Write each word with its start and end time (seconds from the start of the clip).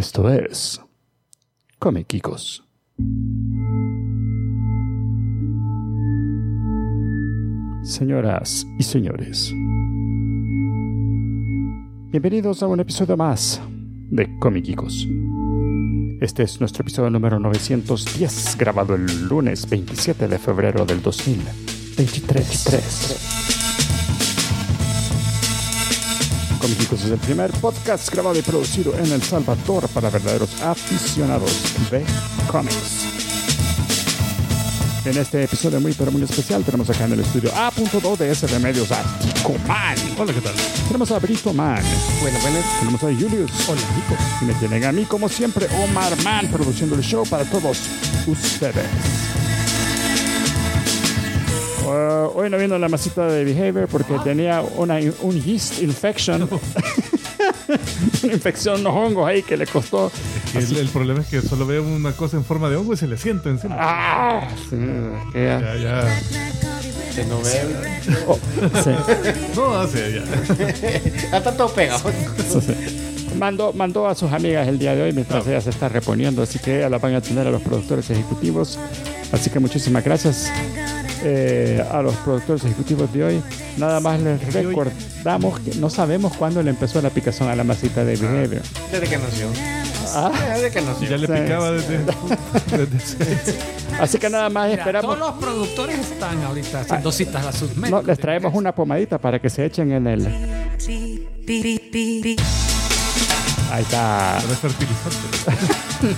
Esto 0.00 0.28
es 0.30 0.80
Comiquicos. 1.78 2.64
Señoras 7.82 8.66
y 8.78 8.82
señores, 8.82 9.52
bienvenidos 12.12 12.62
a 12.62 12.66
un 12.66 12.80
episodio 12.80 13.18
más 13.18 13.60
de 14.08 14.38
Comiquicos. 14.38 15.06
Este 16.22 16.44
es 16.44 16.60
nuestro 16.60 16.80
episodio 16.80 17.10
número 17.10 17.38
910, 17.38 18.56
grabado 18.56 18.94
el 18.94 19.04
lunes 19.28 19.68
27 19.68 20.28
de 20.28 20.38
febrero 20.38 20.86
del 20.86 21.02
2023. 21.02 23.39
Comiquicos 26.60 27.02
es 27.04 27.10
el 27.10 27.18
primer 27.18 27.50
podcast 27.52 28.10
grabado 28.12 28.38
y 28.38 28.42
producido 28.42 28.92
en 28.98 29.10
El 29.10 29.22
Salvador 29.22 29.88
para 29.88 30.10
verdaderos 30.10 30.60
aficionados 30.60 31.50
de 31.90 32.04
cómics. 32.50 33.06
En 35.06 35.16
este 35.16 35.44
episodio 35.44 35.80
muy 35.80 35.94
pero 35.94 36.12
muy 36.12 36.22
especial 36.22 36.62
tenemos 36.62 36.90
acá 36.90 37.06
en 37.06 37.14
el 37.14 37.20
estudio 37.20 37.50
A.2 37.54 38.18
de 38.18 38.30
S 38.30 38.46
Remedios 38.46 38.92
a 38.92 39.02
Tico 39.18 39.54
Man. 39.66 39.96
Hola, 40.18 40.34
¿qué 40.34 40.40
tal? 40.42 40.54
Tenemos 40.86 41.10
a 41.10 41.18
Brito 41.18 41.54
Man. 41.54 41.82
Bueno, 42.20 42.38
bueno. 42.42 42.58
Tenemos 42.78 43.02
a 43.02 43.06
Julius. 43.06 43.50
Hola, 43.66 43.80
Nico. 43.96 44.22
Y 44.42 44.44
me 44.44 44.54
tienen 44.54 44.84
a 44.84 44.92
mí, 44.92 45.04
como 45.06 45.30
siempre, 45.30 45.66
Omar 45.82 46.22
Man, 46.22 46.48
produciendo 46.48 46.94
el 46.94 47.02
show 47.02 47.26
para 47.26 47.44
todos 47.46 47.78
ustedes. 48.26 49.29
Uh, 51.90 52.30
hoy 52.38 52.48
no 52.50 52.56
vino 52.56 52.78
la 52.78 52.88
masita 52.88 53.26
de 53.26 53.42
Behavior 53.44 53.88
porque 53.88 54.14
tenía 54.22 54.60
una, 54.76 54.98
un 55.22 55.40
yeast 55.42 55.82
infection. 55.82 56.42
una 58.22 58.32
infección, 58.32 58.80
unos 58.82 58.94
hongos 58.94 59.26
ahí 59.28 59.42
que 59.42 59.56
le 59.56 59.66
costó. 59.66 60.12
El, 60.54 60.76
el 60.76 60.88
problema 60.88 61.20
es 61.22 61.26
que 61.26 61.42
solo 61.42 61.66
ve 61.66 61.80
una 61.80 62.12
cosa 62.12 62.36
en 62.36 62.44
forma 62.44 62.68
de 62.70 62.76
hongo 62.76 62.92
y 62.94 62.96
se 62.96 63.08
le 63.08 63.16
siente 63.16 63.48
encima. 63.48 63.76
¡Ah! 63.78 64.48
Sí, 64.68 64.76
que 65.32 65.44
ya- 65.44 65.60
Ya, 65.60 65.76
ya. 65.76 66.20
Que 67.16 67.24
no 67.24 67.40
ve. 67.40 67.60
oh, 68.28 68.38
sí. 68.84 68.90
No, 69.56 69.74
hace 69.74 70.12
ya. 70.12 70.22
Ya 71.32 71.38
está 71.38 71.56
todo 71.56 71.72
pegado. 71.74 72.08
Mandó, 73.36 73.72
mandó 73.72 74.06
a 74.06 74.14
sus 74.14 74.30
amigas 74.32 74.68
el 74.68 74.78
día 74.78 74.94
de 74.94 75.02
hoy 75.02 75.12
mientras 75.12 75.44
ella 75.46 75.60
se 75.60 75.70
está 75.70 75.88
reponiendo, 75.88 76.42
así 76.42 76.58
que 76.60 76.88
la 76.88 76.98
van 76.98 77.14
a 77.14 77.20
tener 77.20 77.46
a 77.46 77.50
los 77.50 77.62
productores 77.62 78.08
ejecutivos. 78.10 78.78
Así 79.32 79.50
que 79.50 79.58
muchísimas 79.60 80.04
gracias 80.04 80.50
eh, 81.22 81.84
a 81.90 82.02
los 82.02 82.14
productores 82.16 82.64
ejecutivos 82.64 83.12
de 83.12 83.24
hoy. 83.24 83.42
Nada 83.76 84.00
más 84.00 84.20
les 84.20 84.52
recordamos 84.52 85.60
que 85.60 85.74
no 85.76 85.90
sabemos 85.90 86.36
cuándo 86.36 86.62
le 86.62 86.70
empezó 86.70 87.00
la 87.02 87.10
picazón 87.10 87.48
a 87.48 87.56
la 87.56 87.64
masita 87.64 88.04
de 88.04 88.16
Behavior. 88.16 88.62
Desde 88.90 89.06
que 89.08 89.18
nació. 89.18 89.46
Ah, 90.14 90.32
Desde 90.54 90.70
que 90.70 90.80
nació. 90.80 91.08
Ya 91.08 91.16
le 91.18 91.26
Sí. 91.26 91.32
picaba 91.42 91.70
desde. 91.72 91.98
desde- 91.98 93.58
así 94.00 94.18
que 94.18 94.28
nada 94.30 94.48
más 94.48 94.68
Mira, 94.70 94.82
esperamos. 94.82 95.16
todos 95.16 95.18
los 95.30 95.38
productores 95.42 95.98
están 95.98 96.42
ahorita 96.42 96.80
haciendo 96.80 97.12
citas 97.12 97.46
a 97.46 97.52
sus 97.52 97.74
No, 97.76 97.82
médicos. 97.82 98.04
les 98.06 98.18
traemos 98.18 98.54
una 98.54 98.74
pomadita 98.74 99.18
para 99.18 99.38
que 99.40 99.48
se 99.50 99.64
echen 99.66 99.92
en 99.92 100.06
el. 100.06 100.26
Ahí 103.70 103.82
está. 103.82 104.38
Para 104.42 104.56
fertilizante. 104.56 105.16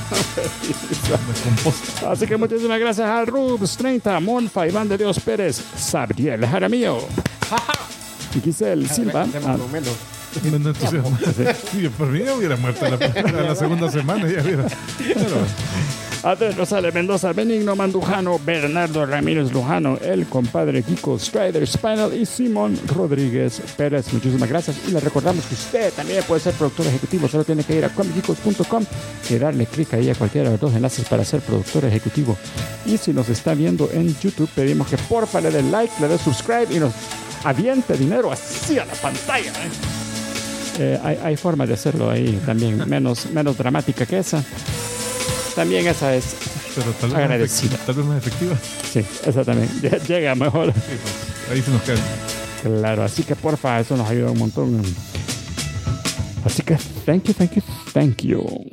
De 1.02 1.40
composta. 1.42 2.12
Así 2.12 2.26
que 2.26 2.36
muchísimas 2.36 2.78
gracias 2.78 3.06
a 3.06 3.24
Rubs 3.24 3.76
30, 3.76 4.20
Monfa, 4.20 4.66
Iván 4.66 4.88
de 4.88 4.96
Dios 4.96 5.18
Pérez, 5.20 5.60
Sabriel 5.76 6.46
Jaramillo, 6.46 7.00
Giselle 8.44 8.88
Silva. 8.88 9.26
De 9.26 9.38
ah. 9.38 9.58
Me 10.42 10.58
no 10.58 10.70
entusiasma. 10.70 11.18
Sí, 11.70 11.88
por 11.90 12.08
mí 12.08 12.20
ya 12.24 12.34
hubiera 12.34 12.56
muerto 12.56 12.86
la, 12.88 13.42
la 13.42 13.54
segunda 13.54 13.90
semana. 13.90 14.26
Ya 14.28 14.40
hubiera. 14.42 14.64
Pero, 14.98 15.46
Andrés 16.24 16.56
Rosales 16.56 16.94
Mendoza, 16.94 17.32
Benigno 17.32 17.74
Mandujano, 17.74 18.38
Bernardo 18.38 19.04
Ramírez 19.04 19.50
Lujano, 19.50 19.98
el 20.00 20.26
compadre 20.26 20.84
Kiko 20.84 21.18
Strider 21.18 21.66
Spinal 21.66 22.16
y 22.16 22.24
Simón 22.26 22.78
Rodríguez 22.86 23.60
Pérez. 23.76 24.12
Muchísimas 24.12 24.48
gracias. 24.48 24.76
Y 24.86 24.92
le 24.92 25.00
recordamos 25.00 25.44
que 25.46 25.54
usted 25.54 25.92
también 25.92 26.22
puede 26.22 26.40
ser 26.40 26.54
productor 26.54 26.86
ejecutivo. 26.86 27.26
Solo 27.26 27.42
tiene 27.42 27.64
que 27.64 27.76
ir 27.76 27.84
a 27.84 27.88
comicicos.com 27.88 28.84
y 29.30 29.34
darle 29.34 29.66
clic 29.66 29.94
ahí 29.94 30.10
a 30.10 30.14
cualquiera 30.14 30.44
de 30.44 30.52
los 30.52 30.60
dos 30.60 30.74
enlaces 30.74 31.08
para 31.08 31.24
ser 31.24 31.40
productor 31.40 31.86
ejecutivo. 31.86 32.36
Y 32.86 32.98
si 32.98 33.12
nos 33.12 33.28
está 33.28 33.54
viendo 33.54 33.90
en 33.92 34.16
YouTube, 34.20 34.48
pedimos 34.54 34.86
que 34.86 34.98
porfa 34.98 35.40
le 35.40 35.50
dé 35.50 35.64
like, 35.64 35.92
le 36.00 36.06
dé 36.06 36.18
subscribe 36.18 36.68
y 36.70 36.78
nos 36.78 36.92
aviente 37.42 37.96
dinero 37.96 38.30
así 38.30 38.78
a 38.78 38.84
la 38.84 38.94
pantalla. 38.94 39.50
¿eh? 39.50 39.70
Eh, 40.78 41.00
hay, 41.02 41.18
hay 41.20 41.36
forma 41.36 41.66
de 41.66 41.74
hacerlo 41.74 42.08
ahí 42.08 42.40
también, 42.46 42.88
menos, 42.88 43.26
menos 43.26 43.58
dramática 43.58 44.06
que 44.06 44.18
esa. 44.20 44.44
También 45.54 45.86
esa 45.86 46.14
es 46.14 46.34
pero 46.74 46.90
tal 46.92 47.10
vez, 47.10 47.12
más 47.12 47.22
Agradecida. 47.24 47.76
tal 47.84 47.94
vez 47.94 48.06
más 48.06 48.18
efectiva. 48.26 48.56
Sí, 48.90 49.00
esa 49.26 49.44
también. 49.44 49.68
Lle- 49.82 50.00
Llega 50.06 50.34
mejor. 50.34 50.72
Sí, 50.72 50.80
pues, 51.02 51.50
ahí 51.50 51.60
se 51.62 51.70
nos 51.70 51.82
cae. 51.82 51.96
Claro, 52.62 53.02
así 53.02 53.22
que 53.24 53.36
porfa, 53.36 53.78
eso 53.80 53.96
nos 53.96 54.08
ayuda 54.08 54.30
un 54.30 54.38
montón. 54.38 54.82
Así 56.44 56.62
que, 56.62 56.76
thank 57.04 57.24
you, 57.24 57.34
thank 57.34 57.52
you, 57.52 57.62
thank 57.92 58.22
you. 58.22 58.70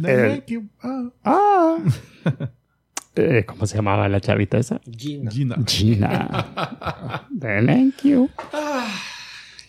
Thank 0.00 0.46
you. 0.46 0.68
Ah, 0.82 1.10
Ah. 1.24 1.76
Eh, 3.14 3.44
¿Cómo 3.46 3.66
se 3.66 3.76
llamaba 3.76 4.08
la 4.08 4.22
chavita 4.22 4.56
esa? 4.56 4.80
Gina. 4.90 5.30
Gina. 5.30 5.56
Gina. 5.66 6.46
Thank 7.38 8.04
you. 8.04 8.30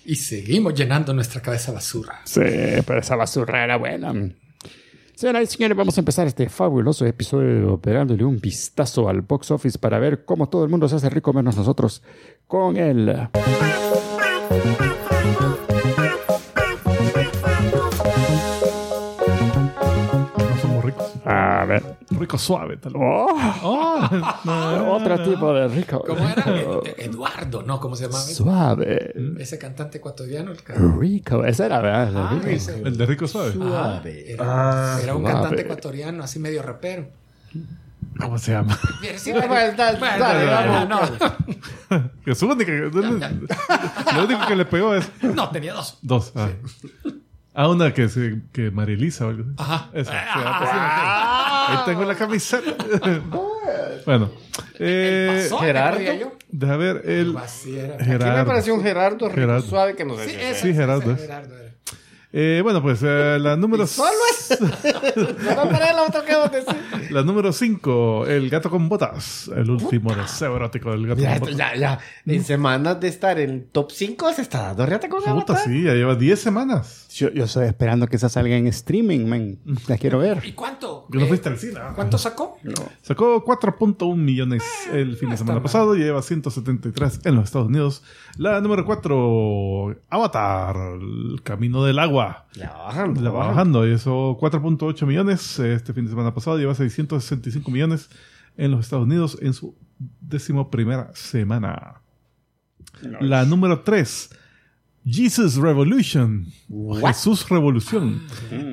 Y 0.05 0.15
seguimos 0.15 0.73
llenando 0.73 1.13
nuestra 1.13 1.41
cabeza 1.41 1.73
basura. 1.73 2.21
Sí, 2.23 2.39
pero 2.87 2.99
esa 3.01 3.17
basura 3.17 3.65
era 3.65 3.75
buena. 3.75 4.13
Señoras 5.15 5.43
y 5.43 5.57
señores, 5.57 5.77
vamos 5.77 5.95
a 5.97 6.01
empezar 6.01 6.25
este 6.25 6.49
fabuloso 6.49 7.05
episodio 7.05 7.77
pegándole 7.77 8.25
un 8.25 8.39
vistazo 8.39 9.07
al 9.07 9.21
box 9.21 9.51
office 9.51 9.77
para 9.77 9.99
ver 9.99 10.25
cómo 10.25 10.49
todo 10.49 10.63
el 10.63 10.71
mundo 10.71 10.89
se 10.89 10.95
hace 10.95 11.09
rico 11.09 11.31
menos 11.33 11.55
nosotros 11.55 12.01
con 12.47 12.77
el... 12.77 13.29
Rico 22.11 22.37
suave, 22.37 22.77
tal 22.77 22.93
vez. 22.93 23.01
Oh, 23.03 24.09
otro 24.95 25.23
tipo 25.23 25.53
de 25.53 25.67
rico. 25.67 26.03
¿Cómo 26.05 26.27
era? 26.27 26.43
Ed- 26.43 26.95
Eduardo, 26.97 27.63
¿no? 27.63 27.79
¿Cómo 27.79 27.95
se 27.95 28.05
llamaba? 28.05 28.23
Suave. 28.23 29.13
Ese 29.39 29.57
cantante 29.57 29.97
ecuatoriano. 29.99 30.51
El 30.51 30.61
ca- 30.63 30.75
Rico. 30.99 31.43
Ese 31.45 31.65
era, 31.65 31.79
¿verdad? 31.81 32.09
El 32.09 32.17
Ah, 32.17 32.29
rico. 32.35 32.47
ese. 32.47 32.79
El 32.81 32.97
de 32.97 33.05
rico 33.05 33.27
suave. 33.27 33.53
Ah, 33.61 34.01
era, 34.05 34.99
era 35.01 35.15
un 35.15 35.21
suave. 35.23 35.23
cantante 35.41 35.61
ecuatoriano, 35.63 36.23
así 36.23 36.39
medio 36.39 36.61
rapero. 36.61 37.07
¿Cómo 38.19 38.37
se 38.37 38.51
llama? 38.51 38.77
Sí, 39.17 39.31
Bueno, 39.31 39.53
dale, 39.75 39.99
dale, 39.99 40.85
no, 40.87 40.99
Que 42.25 42.35
su 42.35 42.47
única. 42.47 42.71
Lo 42.71 44.23
único 44.25 44.47
que 44.47 44.55
le 44.55 44.65
pegó 44.65 44.93
es 44.95 45.09
no, 45.21 45.49
tenía 45.49 45.73
dos. 45.73 45.97
dos. 46.01 46.31
Ah, 46.35 46.49
Ah, 47.55 47.69
una 47.69 47.93
que, 47.93 48.09
se, 48.09 48.41
que 48.51 48.71
María 48.71 48.95
Elisa 48.95 49.27
o 49.27 49.29
algo 49.29 49.43
así. 49.43 49.53
Ajá. 49.57 49.89
Esa, 49.93 50.11
sí, 50.11 50.17
ah, 50.33 51.67
sí, 51.69 51.73
ok. 51.75 51.79
Ahí 51.79 51.85
tengo 51.85 52.03
la 52.05 52.15
camiseta. 52.15 52.71
bueno. 54.05 54.31
Eh, 54.79 55.47
pasó, 55.49 55.59
Gerardo. 55.59 55.99
deja 56.49 56.77
ver 56.77 57.01
el. 57.05 57.29
Era. 57.31 57.43
Aquí 57.43 57.69
me 57.99 58.05
Gerardo. 58.05 58.45
pareció 58.47 58.73
un 58.73 58.81
Gerardo 58.83 59.27
rico 59.29 59.39
Gerardo. 59.41 59.67
suave 59.67 59.95
que 59.95 60.03
no 60.05 60.15
sé 60.17 60.25
Sí, 60.25 60.31
ese, 60.31 60.49
es. 60.51 60.57
Sí, 60.61 60.69
ese, 60.69 60.79
Gerardo 60.79 61.11
ese, 61.11 61.13
es. 61.13 61.21
Gerardo 61.21 61.57
era. 61.57 61.63
Eh, 62.35 62.61
bueno, 62.63 62.81
pues 62.81 62.99
eh, 63.03 63.37
la 63.39 63.55
número. 63.55 63.85
Solo 63.85 64.09
es. 64.31 64.51
El. 65.15 65.37
La 67.11 67.21
número 67.23 67.53
5, 67.53 68.25
El 68.27 68.49
gato 68.49 68.71
con 68.71 68.89
botas. 68.89 69.51
El 69.55 69.69
último 69.69 70.15
deseo 70.15 70.55
erótico 70.55 70.89
del 70.91 71.05
gato 71.07 71.21
Ya, 71.21 71.31
con 71.33 71.39
botas. 71.41 71.57
ya, 71.57 71.75
ya. 71.75 71.99
En 72.25 72.43
semanas 72.43 72.99
de 72.99 73.07
estar 73.07 73.39
en 73.39 73.67
top 73.71 73.91
5 73.91 74.33
se 74.33 74.41
está 74.41 74.63
dando 74.63 74.85
riata 74.87 75.07
con 75.09 75.21
la 75.23 75.31
Puta, 75.33 75.53
bota. 75.53 75.63
sí, 75.65 75.83
ya 75.83 75.93
lleva 75.93 76.15
10 76.15 76.39
semanas. 76.39 77.05
Yo, 77.13 77.29
yo 77.31 77.43
estoy 77.43 77.67
esperando 77.67 78.07
que 78.07 78.15
esa 78.15 78.27
salga 78.27 78.55
en 78.55 78.65
streaming, 78.67 79.27
man. 79.27 79.59
La 79.87 79.97
quiero 79.97 80.17
ver. 80.17 80.41
¿Y 80.43 80.53
cuánto? 80.53 81.07
Que 81.11 81.19
no 81.19 81.27
fuiste 81.27 81.49
al 81.49 81.59
cine. 81.59 81.79
¿Cuánto 81.93 82.17
sacó? 82.17 82.57
Sacó 83.03 83.45
4.1 83.45 84.15
millones 84.15 84.63
el 84.91 85.15
fin 85.15 85.29
de 85.29 85.37
semana 85.37 85.61
pasado 85.61 85.95
y 85.95 85.99
lleva 85.99 86.23
173 86.23 87.21
en 87.25 87.35
los 87.35 87.45
Estados 87.45 87.67
Unidos. 87.67 88.03
La 88.37 88.59
número 88.61 88.83
4, 88.83 89.95
Avatar, 90.09 90.75
El 90.75 91.41
Camino 91.43 91.83
del 91.83 91.99
Agua. 91.99 92.47
Ya 92.53 92.73
bajando. 92.73 93.21
La 93.21 93.29
va 93.29 93.47
bajando, 93.47 93.87
y 93.87 93.91
eso 93.91 94.37
4.8 94.39 95.05
millones 95.05 95.59
este 95.59 95.93
fin 95.93 96.05
de 96.05 96.09
semana 96.09 96.33
pasado, 96.33 96.57
lleva 96.57 96.73
665 96.73 97.69
millones 97.69 98.09
en 98.57 98.71
los 98.71 98.81
Estados 98.81 99.05
Unidos 99.05 99.37
en 99.41 99.53
su 99.53 99.75
décimo 100.19 100.71
primera 100.71 101.11
semana. 101.13 102.01
La 103.19 103.45
número 103.45 103.81
3, 103.81 104.29
Jesus 105.05 105.55
Revolution. 105.55 106.47
Jesús 107.05 107.49
Revolución. 107.49 108.21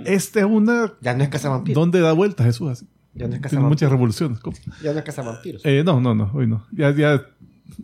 Esta 0.04 0.40
es 0.40 0.46
una 0.46 0.92
Ya 1.00 1.14
no 1.14 1.22
es 1.24 1.28
cazavampiros. 1.28 1.80
donde 1.80 2.00
da 2.00 2.12
vueltas 2.12 2.46
Jesús 2.46 2.70
así. 2.70 2.86
Ya 3.14 3.26
no 3.26 3.34
es 3.34 3.42
Tiene 3.42 3.64
muchas 3.64 3.90
revoluciones. 3.90 4.38
¿Cómo? 4.40 4.56
Ya 4.82 4.92
no 4.92 4.98
es 4.98 5.04
cazavampiros. 5.04 5.62
Eh, 5.64 5.82
no, 5.84 6.00
no, 6.00 6.14
no, 6.14 6.30
hoy 6.32 6.46
no. 6.46 6.66
Ya, 6.72 6.94
ya 6.94 7.26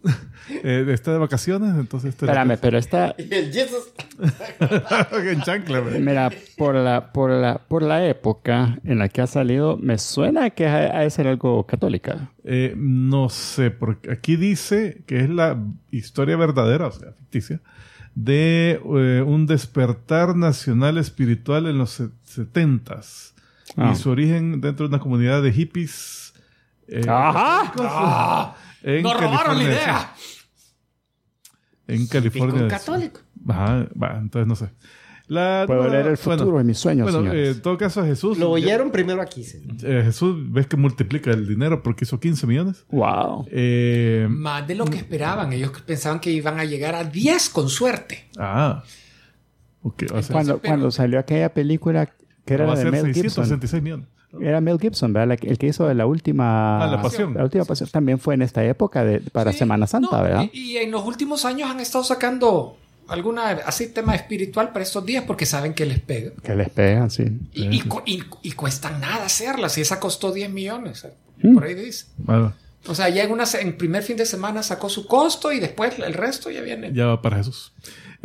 Eh, 0.62 0.86
está 0.92 1.12
de 1.12 1.18
vacaciones, 1.18 1.74
entonces... 1.76 2.10
Este 2.10 2.26
Espérame, 2.26 2.56
pero 2.60 2.78
esta... 2.78 3.14
Y 3.18 3.34
el 3.34 3.52
Jesus. 3.52 3.92
en 5.30 5.40
chancla. 5.42 5.80
Mira, 5.80 6.30
por 6.56 6.74
la, 6.76 7.12
por, 7.12 7.30
la, 7.30 7.58
por 7.58 7.82
la 7.82 8.06
época 8.06 8.78
en 8.84 8.98
la 8.98 9.08
que 9.08 9.22
ha 9.22 9.26
salido, 9.26 9.76
me 9.76 9.98
suena 9.98 10.50
que 10.50 10.66
ha, 10.66 10.98
ha 10.98 11.00
de 11.00 11.10
ser 11.10 11.26
algo 11.26 11.66
católica. 11.66 12.30
Eh, 12.44 12.74
no 12.76 13.28
sé, 13.28 13.72
porque 13.72 14.12
aquí 14.12 14.36
dice 14.36 15.02
que 15.06 15.18
es 15.20 15.28
la 15.28 15.60
historia 15.90 16.36
verdadera, 16.36 16.86
o 16.86 16.92
sea, 16.92 17.12
ficticia, 17.12 17.60
de 18.16 18.80
eh, 18.82 19.22
un 19.24 19.46
despertar 19.46 20.34
nacional 20.34 20.98
espiritual 20.98 21.66
en 21.66 21.78
los 21.78 21.90
se- 21.90 22.08
setentas 22.24 23.34
Ah. 23.76 23.92
y 23.92 23.96
su 23.96 24.10
origen 24.10 24.60
dentro 24.60 24.88
de 24.88 24.94
una 24.94 25.02
comunidad 25.02 25.42
de 25.42 25.52
hippies. 25.52 26.32
eh, 26.88 27.02
¡Ajá! 27.08 27.72
¡Ah! 27.78 28.56
en 28.82 29.02
¡Nos 29.02 29.12
robaron 29.14 29.58
la 29.58 29.64
California, 29.64 29.72
idea! 29.82 30.14
En 31.88 32.06
California. 32.06 32.68
católico. 32.68 33.20
Ajá, 33.48 33.86
entonces 34.16 34.46
no 34.46 34.56
sé. 34.56 34.70
La 35.28 35.64
Puedo 35.66 35.88
leer 35.88 36.06
el 36.06 36.16
futuro 36.16 36.44
bueno, 36.46 36.60
en 36.60 36.66
mis 36.68 36.78
sueños, 36.78 37.10
Bueno, 37.12 37.32
eh, 37.32 37.50
en 37.50 37.60
todo 37.60 37.76
caso, 37.76 38.04
Jesús. 38.04 38.38
Lo 38.38 38.56
ya- 38.58 38.64
oyeron 38.66 38.92
primero 38.92 39.20
aquí. 39.20 39.42
sí. 39.42 39.60
eh, 39.82 40.02
Jesús, 40.04 40.36
ves 40.52 40.68
que 40.68 40.76
multiplica 40.76 41.30
el 41.32 41.48
dinero 41.48 41.82
porque 41.82 42.04
hizo 42.04 42.20
15 42.20 42.46
millones. 42.46 42.84
Wow. 42.90 43.46
Eh, 43.50 44.28
Más 44.30 44.66
de 44.68 44.76
lo 44.76 44.84
que 44.84 44.98
esperaban. 44.98 45.52
Ellos 45.52 45.72
pensaban 45.84 46.20
que 46.20 46.30
iban 46.30 46.60
a 46.60 46.64
llegar 46.64 46.94
a 46.94 47.02
10 47.04 47.50
con 47.50 47.68
suerte. 47.68 48.28
ah. 48.38 48.84
Ok, 49.82 50.02
o 50.12 50.20
sea, 50.22 50.32
Cuando, 50.32 50.58
pero- 50.58 50.68
cuando 50.72 50.90
salió 50.90 51.18
aquella 51.20 51.52
película 51.54 52.06
que 52.44 52.54
era 52.54 52.66
va 52.66 52.74
la 52.74 52.80
de 52.84 52.90
Mel 52.90 53.06
Gibson. 53.14 53.44
666 53.46 53.82
millones. 53.82 54.06
Era 54.40 54.60
Mel 54.60 54.78
Gibson, 54.80 55.12
¿verdad? 55.12 55.38
El 55.42 55.58
que 55.58 55.66
hizo 55.68 55.92
la 55.94 56.06
última... 56.06 56.84
Ah, 56.84 56.88
La 56.88 57.00
Pasión. 57.02 57.34
La 57.34 57.44
última 57.44 57.64
pasión 57.64 57.88
también 57.90 58.18
fue 58.18 58.34
en 58.34 58.42
esta 58.42 58.64
época 58.64 59.04
de, 59.04 59.20
para 59.20 59.52
Sí, 59.52 59.58
Semana 59.58 59.86
Santa, 59.86 60.16
no, 60.18 60.22
¿verdad? 60.24 60.44
Y, 60.52 60.72
y 60.72 60.76
en 60.78 60.90
los 60.90 61.04
últimos 61.06 61.44
años 61.44 61.70
han 61.70 61.78
estado 61.80 62.02
sacando 62.04 62.76
alguna 63.08 63.50
así 63.66 63.88
tema 63.88 64.14
espiritual 64.14 64.72
para 64.72 64.82
estos 64.84 65.04
días 65.06 65.24
porque 65.26 65.46
saben 65.46 65.74
que 65.74 65.86
les 65.86 66.00
pega. 66.00 66.32
Que 66.42 66.54
les 66.54 66.68
pegan, 66.70 67.10
sí. 67.10 67.24
Y, 67.52 67.64
y 67.76 67.82
y- 68.06 68.24
y 68.42 68.52
cuesta 68.52 68.90
nada 68.98 69.24
hacerlas. 69.26 69.76
Y 69.78 69.80
esa 69.82 70.00
costó 70.00 70.32
10 70.32 70.50
millones. 70.50 71.04
eh, 71.04 71.12
Hmm. 71.42 71.54
Por 71.54 71.64
ahí 71.64 71.74
dice. 71.74 72.06
O 72.88 72.94
sea, 72.94 73.08
ya 73.10 73.24
en, 73.24 73.30
una, 73.32 73.44
en 73.60 73.76
primer 73.76 74.02
fin 74.02 74.16
de 74.16 74.24
semana 74.24 74.62
sacó 74.62 74.88
su 74.88 75.06
costo 75.06 75.52
y 75.52 75.60
después 75.60 75.98
el 75.98 76.14
resto 76.14 76.50
ya 76.50 76.62
viene. 76.62 76.92
ya 76.94 77.06
va 77.06 77.20
para 77.20 77.36
Jesús. 77.38 77.72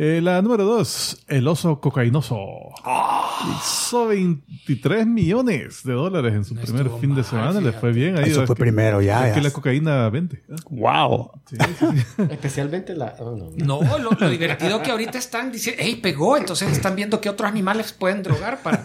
Eh, 0.04 0.20
la 0.20 0.42
número 0.42 0.64
2, 0.64 1.26
el 1.28 1.46
oso 1.46 1.80
cocainoso. 1.80 2.36
Ah. 2.84 3.20
Hizo 3.56 4.08
23 4.08 5.06
millones 5.06 5.84
de 5.84 5.92
dólares 5.92 6.34
en 6.34 6.44
su 6.44 6.54
No 6.56 6.60
primer 6.62 6.90
fin 7.00 7.10
de 7.10 7.22
mal, 7.22 7.24
semana. 7.24 7.52
Le 7.52 7.58
fíjate. 7.60 7.78
fue 7.78 7.92
bien. 7.92 8.18
Ahí, 8.18 8.30
Eso 8.30 8.40
es 8.42 8.46
fue 8.48 8.56
que- 8.56 8.60
primero, 8.62 9.00
ya, 9.00 9.28
Es 9.28 9.34
que 9.34 9.40
la 9.40 9.52
cocaína 9.52 10.08
vende. 10.10 10.42
¿eh? 10.48 10.56
¡Wow! 10.70 11.30
Sí, 11.48 11.56
sí, 11.78 11.86
sí. 12.16 12.22
Especialmente 12.32 12.96
la. 12.96 13.14
oh, 13.20 13.36
no, 13.36 13.50
no. 13.56 13.82
No, 13.84 13.98
lo, 13.98 14.10
lo 14.10 14.28
divertido 14.28 14.82
que 14.82 14.90
ahorita 14.90 15.18
están 15.18 15.52
diciendo, 15.52 15.80
hey, 15.84 16.00
pegó, 16.02 16.36
entonces 16.36 16.72
están 16.72 16.96
viendo 16.96 17.20
que 17.20 17.28
otros 17.28 17.48
animales 17.48 17.92
pueden 17.92 18.24
drogar 18.24 18.60
para... 18.60 18.84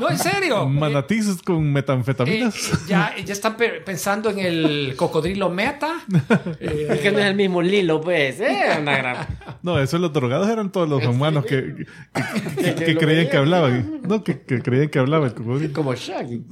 No, 0.00 0.08
en 0.08 0.18
serio. 0.18 0.66
Manatís 0.68 1.42
con 1.44 1.56
Eh, 1.58 1.72
metanfetaminas. 1.72 2.54
eh, 2.56 2.76
ya, 2.88 3.14
ya 3.22 3.32
están 3.34 3.54
pe- 3.58 3.80
pensando 3.84 4.30
en 4.30 4.38
el 4.38 4.94
cocodrilo 4.96 5.50
meta. 5.50 5.92
Eh, 6.58 6.86
Es 6.90 7.00
que 7.00 7.12
no 7.12 7.18
es 7.18 7.26
el 7.26 7.34
mismo 7.34 7.60
Lilo, 7.60 8.00
pues. 8.00 8.40
¿eh? 8.40 8.78
Una 8.80 8.96
gran. 8.96 9.26
No, 9.62 9.78
eso 9.90 9.98
los 9.98 10.12
drogados 10.12 10.48
eran 10.48 10.70
todos 10.72 10.88
los 10.88 11.04
humanos 11.06 11.44
que, 11.44 11.74
que, 12.14 12.62
que- 12.62 12.74
que 12.74 12.84
Que 12.84 12.94
lo 12.94 13.00
creían 13.00 13.28
que 13.28 13.36
hablaban. 13.36 14.00
No, 14.08 14.22
que, 14.24 14.40
que 14.42 14.60
creían 14.62 14.88
que 14.88 14.98
hablaba 14.98 15.26
el 15.26 15.34
cocodrilo. 15.34 15.72
Como 15.72 15.94
Shaggy. 15.94 16.44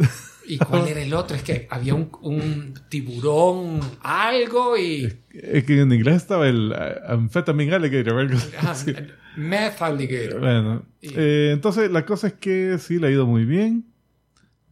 ¿Y 0.47 0.57
cuál 0.59 0.89
era 0.89 1.03
el 1.03 1.13
otro? 1.13 1.37
Es 1.37 1.43
que 1.43 1.67
había 1.71 1.95
un, 1.95 2.11
un 2.23 2.75
tiburón, 2.89 3.81
algo 4.03 4.79
y... 4.79 5.13
Es 5.31 5.65
que 5.65 5.81
en 5.81 5.93
inglés 5.93 6.17
estaba 6.17 6.49
el 6.49 6.73
uh, 6.73 7.13
amphetamine 7.13 7.75
alligator. 7.75 8.19
algo 8.19 8.39
así. 8.67 8.95
Meth 9.37 9.81
alligator. 9.83 10.41
Bueno, 10.41 10.83
Y- 11.03 11.11
eh, 11.17 11.51
entonces 11.53 11.91
la 11.91 12.05
cosa 12.07 12.29
es 12.29 12.33
que 12.35 12.79
sí 12.79 12.99
le 12.99 13.09
ha 13.09 13.11
ido 13.11 13.27
muy 13.27 13.45
bien. 13.45 13.85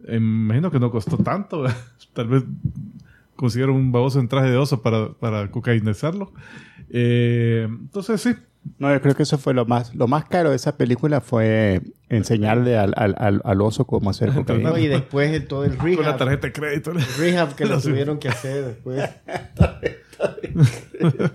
Eh, 0.09 0.19
me 0.19 0.45
imagino 0.47 0.71
que 0.71 0.81
no 0.81 0.91
costó 0.91 1.19
tanto. 1.19 1.65
Tal 2.15 2.29
vez 2.29 2.45
consiguieron 3.37 3.77
un 3.77 3.93
baboso 3.93 4.19
en 4.21 4.29
traje 4.29 4.50
de 4.50 4.56
oso 4.56 4.83
para, 4.83 5.11
para 5.15 5.50
cocainizarlo. 5.50 6.33
Eh, 6.91 7.67
entonces 7.71 8.21
sí. 8.21 8.35
No, 8.81 8.93
yo 8.93 9.00
creo 9.00 9.15
que 9.15 9.23
eso 9.23 9.38
fue 9.38 9.55
lo 9.55 9.65
más, 9.65 9.94
lo 9.94 10.09
más 10.09 10.25
caro 10.25 10.50
de 10.50 10.56
esa 10.56 10.77
película 10.77 11.21
fue 11.21 11.83
enseñarle 12.09 12.77
al, 12.77 12.94
al, 12.97 13.15
al, 13.17 13.41
al 13.44 13.61
oso 13.61 13.85
cómo 13.87 14.11
hacer 14.11 14.33
cocaína. 14.33 14.71
No, 14.71 14.77
y 14.79 14.88
después 14.88 15.31
el- 15.31 15.47
todo 15.47 15.65
el 15.65 15.77
Con 15.77 15.93
la 15.93 15.97
rehab. 16.03 16.17
tarjeta 16.19 16.47
de 16.49 16.53
crédito. 16.53 16.91
el 16.91 16.99
rehab 17.17 17.55
que 17.55 17.65
lo 17.67 17.81
tuvieron 17.81 18.19
que 18.19 18.29
hacer 18.29 18.65
después. 18.65 19.09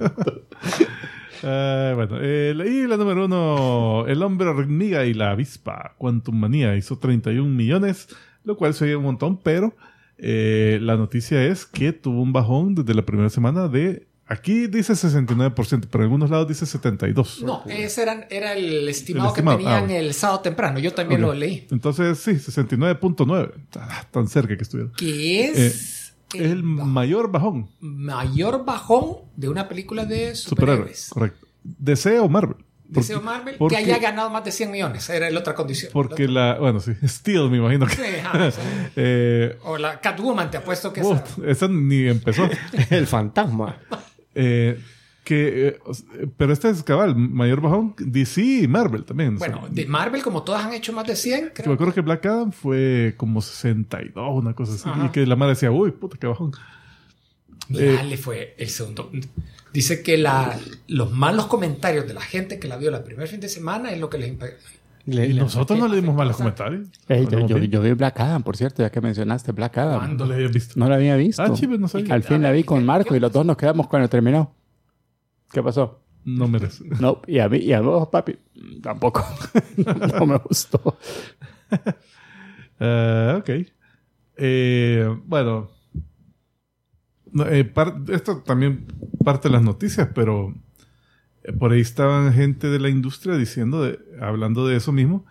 Ah, 1.44 1.94
bueno, 1.96 2.18
eh, 2.22 2.54
y 2.68 2.86
la 2.86 2.98
número 2.98 3.26
uno, 3.26 4.06
El 4.08 4.22
hombre 4.22 4.48
hormiga 4.48 5.06
y 5.06 5.16
la 5.16 5.32
avispa, 5.32 5.96
Quantum 5.98 6.40
Manía, 6.40 6.76
hizo 6.76 7.00
31 7.00 7.50
millones, 7.50 8.10
lo 8.44 8.56
cual 8.58 8.76
se 8.76 8.86
oye 8.86 8.96
un 8.96 9.04
montón, 9.06 9.38
pero 9.42 9.74
eh, 10.24 10.78
la 10.82 10.96
noticia 10.98 11.44
es 11.44 11.66
que 11.66 11.92
tuvo 11.94 12.22
un 12.22 12.32
bajón 12.32 12.76
desde 12.76 12.94
la 12.94 13.04
primera 13.06 13.30
semana 13.30 13.68
de, 13.68 14.08
aquí 14.28 14.68
dice 14.68 14.94
69%, 14.94 15.88
pero 15.92 16.04
en 16.04 16.08
algunos 16.12 16.30
lados 16.30 16.48
dice 16.48 16.66
72%. 16.66 17.42
No, 17.44 17.64
ese 17.68 18.04
era, 18.04 18.28
era 18.30 18.54
el 18.54 18.88
estimado, 18.88 19.28
El 19.30 19.32
estimado, 19.32 19.58
que 19.58 19.64
tenían 19.64 19.84
ah, 19.84 19.86
bueno. 19.88 20.00
el 20.00 20.14
sábado 20.14 20.40
temprano. 20.42 20.80
Yo 20.80 20.94
también 20.94 21.22
lo 21.22 21.34
leí. 21.34 21.68
Entonces, 21.72 22.20
sí, 22.20 22.32
69.9, 22.32 23.52
Ah, 23.78 24.06
tan 24.12 24.28
cerca 24.28 24.56
que 24.56 24.64
estuvieron. 24.64 24.94
Que 24.94 25.46
es 25.46 25.58
Es 25.58 26.14
el 26.34 26.62
ba- 26.64 26.86
mayor 26.86 27.32
bajón, 27.32 27.70
mayor 27.80 28.64
bajón 28.64 29.18
de 29.36 29.50
una 29.50 29.68
película 29.68 30.06
de 30.06 30.36
superhéroes, 30.36 30.40
superhéroes. 30.40 31.10
correcto. 31.10 31.48
DC 31.64 32.20
o 32.20 32.30
Marvel. 32.30 32.58
Porque- 32.94 33.18
Marvel 33.20 33.56
porque- 33.58 33.76
que 33.78 33.82
haya 33.84 34.00
ganado 34.00 34.30
más 34.30 34.44
de 34.44 34.52
100 34.52 34.72
millones. 34.72 35.10
Era 35.10 35.30
la 35.30 35.40
otra 35.40 35.54
condición. 35.56 35.92
Porque 35.94 36.28
la, 36.28 36.58
bueno, 36.60 36.80
sí, 36.80 36.92
Steel 37.08 37.50
me 37.50 37.58
imagino 37.58 37.86
que... 37.88 37.96
Sí, 37.96 38.02
ajá, 38.24 38.52
sí. 38.52 38.60
Eh, 38.96 39.58
O 39.64 39.78
la 39.78 40.00
Catwoman, 40.00 40.52
te 40.52 40.58
apuesto 40.58 40.92
que 40.92 41.02
uf, 41.02 41.20
esa. 41.40 41.48
esa 41.50 41.68
ni 41.68 42.08
empezó. 42.08 42.50
El 42.90 43.08
fantasma. 43.08 43.78
Eh, 44.36 44.80
que, 45.24 45.68
eh, 45.68 45.80
pero 46.36 46.52
este 46.52 46.70
es 46.70 46.82
cabal, 46.84 47.16
mayor 47.16 47.62
bajón, 47.62 47.94
DC 48.00 48.42
y 48.42 48.68
Marvel 48.68 49.04
también. 49.06 49.36
o 49.36 49.40
sea, 49.40 49.50
Bueno, 49.50 49.68
de 49.70 49.86
Marvel, 49.86 50.24
como 50.24 50.44
todas 50.44 50.66
han 50.66 50.74
hecho 50.74 50.92
más 50.94 51.06
de 51.06 51.16
100, 51.16 51.46
me 51.46 51.52
creo. 51.54 51.74
acuerdo 51.74 51.94
que 51.94 52.02
Black 52.02 52.26
Adam 52.26 52.52
fue 52.52 53.14
como 53.18 53.40
62, 53.42 54.14
una 54.34 54.54
cosa 54.56 54.74
así. 54.74 54.90
Ajá. 54.90 55.06
Y 55.06 55.10
que 55.10 55.26
la 55.28 55.36
madre 55.36 55.54
decía, 55.54 55.70
uy, 55.72 55.92
puta, 55.92 56.18
qué 56.20 56.26
bajón. 56.28 56.52
Eh, 57.80 58.04
le 58.04 58.18
fue 58.18 58.56
el 58.58 58.70
segundo. 58.70 59.12
Dice 59.74 60.04
que 60.04 60.18
la, 60.18 60.60
los 60.88 61.12
malos 61.12 61.46
comentarios 61.48 62.08
de 62.08 62.14
la 62.14 62.22
gente 62.22 62.60
que 62.60 62.68
la 62.68 62.78
vio 62.78 62.92
la 62.92 63.04
primer 63.04 63.28
fin 63.28 63.40
de 63.40 63.48
semana 63.50 63.92
es 63.92 64.00
lo 64.00 64.10
que 64.10 64.18
les 64.18 64.30
impactó. 64.30 64.58
Le- 65.06 65.34
nosotros 65.34 65.80
no 65.80 65.88
le 65.88 65.96
dimos 65.96 66.16
malos 66.16 66.36
comentarios. 66.38 66.88
Yo, 67.10 67.48
yo, 67.48 67.58
yo 67.58 67.82
vi 67.82 67.94
Black 67.94 68.20
Adam, 68.20 68.44
por 68.44 68.56
cierto, 68.56 68.84
ya 68.84 68.92
que 68.92 69.02
mencionaste 69.02 69.52
Black 69.52 69.78
Adam. 69.80 69.98
¿Cuándo? 69.98 70.26
No 70.26 70.30
le 70.32 70.36
había 70.36 70.48
visto. 70.50 70.74
No 70.78 70.90
la 70.90 70.96
había 70.96 71.16
visto. 71.16 71.42
Ah, 71.42 71.52
chive, 71.54 71.78
no 71.78 71.88
sabía. 71.88 72.14
Al 72.14 72.22
fin 72.24 72.42
la 72.44 72.52
vi 72.52 72.64
con 72.64 72.86
Marco 72.86 73.16
y 73.16 73.20
los 73.20 73.32
dos 73.32 73.46
nos 73.46 73.58
quedamos 73.58 73.88
cuando 73.88 74.08
terminó. 74.10 74.54
¿Qué 75.52 75.64
pasó? 75.64 76.02
No 76.24 76.48
merece. 76.48 76.84
No, 77.00 77.22
y 77.26 77.40
a 77.40 77.50
mí, 77.50 77.58
y 77.58 77.74
a 77.74 77.82
vos, 77.82 78.10
papi, 78.10 78.38
tampoco. 78.84 79.26
no 80.20 80.26
me 80.28 80.38
gustó. 80.38 80.98
Ah, 82.80 83.38
ok. 83.40 83.50
Eh, 84.38 85.08
bueno. 85.26 85.72
No, 87.32 87.48
eh, 87.48 87.64
par- 87.64 88.02
esto 88.10 88.42
también 88.46 88.86
parte 89.24 89.48
de 89.48 89.54
las 89.54 89.64
noticias, 89.64 90.10
pero 90.14 90.54
eh, 91.44 91.54
por 91.54 91.72
ahí 91.72 91.82
estaban 91.82 92.34
gente 92.34 92.68
de 92.68 92.80
la 92.80 92.90
industria 92.90 93.38
diciendo, 93.38 93.84
de, 93.84 94.00
hablando 94.20 94.68
de 94.68 94.76
eso 94.78 94.92
mismo, 94.92 95.26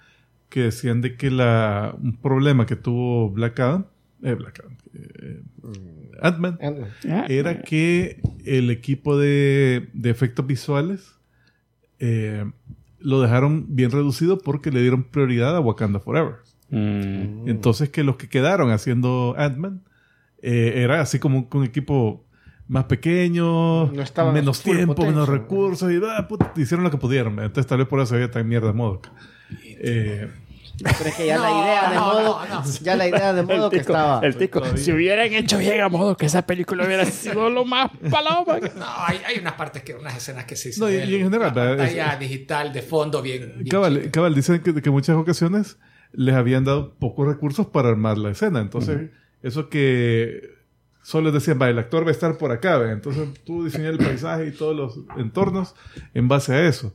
que 0.48 0.62
decían 0.62 1.00
de 1.00 1.16
que 1.16 1.30
la, 1.30 1.94
un 2.00 2.16
problema 2.16 2.66
que 2.66 2.76
tuvo 2.76 3.30
Black 3.30 3.60
Adam, 3.60 3.84
eh, 4.22 4.34
Black 4.34 4.60
Adam, 4.60 4.76
eh, 4.94 5.42
Ant-Man, 6.22 6.58
era 7.28 7.62
que 7.62 8.20
el 8.44 8.70
equipo 8.70 9.16
de, 9.18 9.88
de 9.92 10.10
efectos 10.10 10.46
visuales 10.46 11.14
eh, 11.98 12.44
lo 12.98 13.20
dejaron 13.22 13.66
bien 13.76 13.90
reducido 13.90 14.38
porque 14.38 14.70
le 14.70 14.82
dieron 14.82 15.04
prioridad 15.04 15.56
a 15.56 15.60
Wakanda 15.60 16.00
Forever. 16.00 16.36
Mm. 16.70 17.48
Entonces 17.48 17.88
que 17.88 18.04
los 18.04 18.16
que 18.16 18.28
quedaron 18.28 18.70
haciendo 18.70 19.34
Ant-Man 19.38 19.82
eh, 20.42 20.72
era 20.76 21.00
así 21.00 21.18
como 21.18 21.38
un, 21.38 21.48
un 21.52 21.64
equipo 21.64 22.24
más 22.68 22.84
pequeño, 22.84 23.86
No 23.92 24.32
menos 24.32 24.62
tiempo, 24.62 24.94
potencia, 24.94 25.10
menos 25.12 25.28
¿no? 25.28 25.34
recursos 25.34 25.90
y 25.92 26.00
ah, 26.08 26.26
puta, 26.28 26.52
hicieron 26.56 26.84
lo 26.84 26.90
que 26.90 26.98
pudieron. 26.98 27.32
Entonces 27.40 27.66
tal 27.66 27.78
vez 27.78 27.88
por 27.88 28.00
eso 28.00 28.14
había 28.14 28.30
tan 28.30 28.46
mierda 28.48 28.72
modo. 28.72 29.00
Eh, 29.64 30.28
Pero 30.78 31.10
es 31.10 31.14
que 31.16 31.26
ya 31.26 31.36
la 31.38 31.50
idea 31.50 31.90
de 31.90 31.96
no, 31.96 32.00
modo. 32.06 32.46
no, 32.48 32.54
no. 32.62 32.70
Ya 32.82 32.96
la 32.96 33.08
idea 33.08 33.32
de 33.32 33.42
modo 33.42 33.64
El 33.66 33.70
que 33.72 33.76
estaba. 33.78 34.20
el 34.24 34.36
tico. 34.36 34.62
Si 34.76 34.92
hubieran 34.92 35.32
hecho 35.32 35.58
bien 35.58 35.80
a 35.80 35.88
modo 35.88 36.16
que 36.16 36.26
esa 36.26 36.42
película 36.46 36.86
hubiera 36.86 37.04
sido 37.06 37.50
lo 37.50 37.64
más 37.64 37.90
paloma. 38.10 38.58
No, 38.78 38.86
hay, 38.86 39.20
hay 39.26 39.38
unas 39.40 39.54
partes 39.54 39.82
que, 39.82 39.94
unas 39.94 40.16
escenas 40.16 40.44
que 40.44 40.56
sí 40.56 40.72
se 40.72 40.80
No, 40.80 40.88
y- 40.88 40.94
en 40.96 41.24
general, 41.24 41.52
la 41.54 41.62
¿verdad? 41.64 41.76
pantalla 41.76 42.12
Es- 42.14 42.20
digital 42.20 42.72
de 42.72 42.82
fondo 42.82 43.20
bien. 43.20 43.54
bien 43.58 44.10
cabal, 44.10 44.34
dicen 44.34 44.60
que, 44.62 44.72
que 44.80 44.88
en 44.88 44.92
muchas 44.94 45.16
ocasiones 45.16 45.78
les 46.12 46.34
habían 46.34 46.64
dado 46.64 46.94
pocos 46.94 47.26
recursos 47.26 47.66
para 47.66 47.88
armar 47.88 48.16
la 48.16 48.30
escena. 48.30 48.60
Entonces, 48.60 49.10
eso 49.42 49.68
que 49.68 50.58
solo 51.02 51.32
decían, 51.32 51.58
va, 51.60 51.68
el 51.70 51.78
actor 51.78 52.04
va 52.04 52.08
a 52.08 52.12
estar 52.12 52.36
por 52.36 52.52
acá, 52.52 52.76
¿ve? 52.78 52.92
entonces 52.92 53.28
tú 53.44 53.64
diseñas 53.64 53.92
el 53.92 53.98
paisaje 53.98 54.46
y 54.48 54.50
todos 54.52 54.76
los 54.76 55.00
entornos 55.18 55.74
en 56.14 56.28
base 56.28 56.52
a 56.52 56.68
eso. 56.68 56.92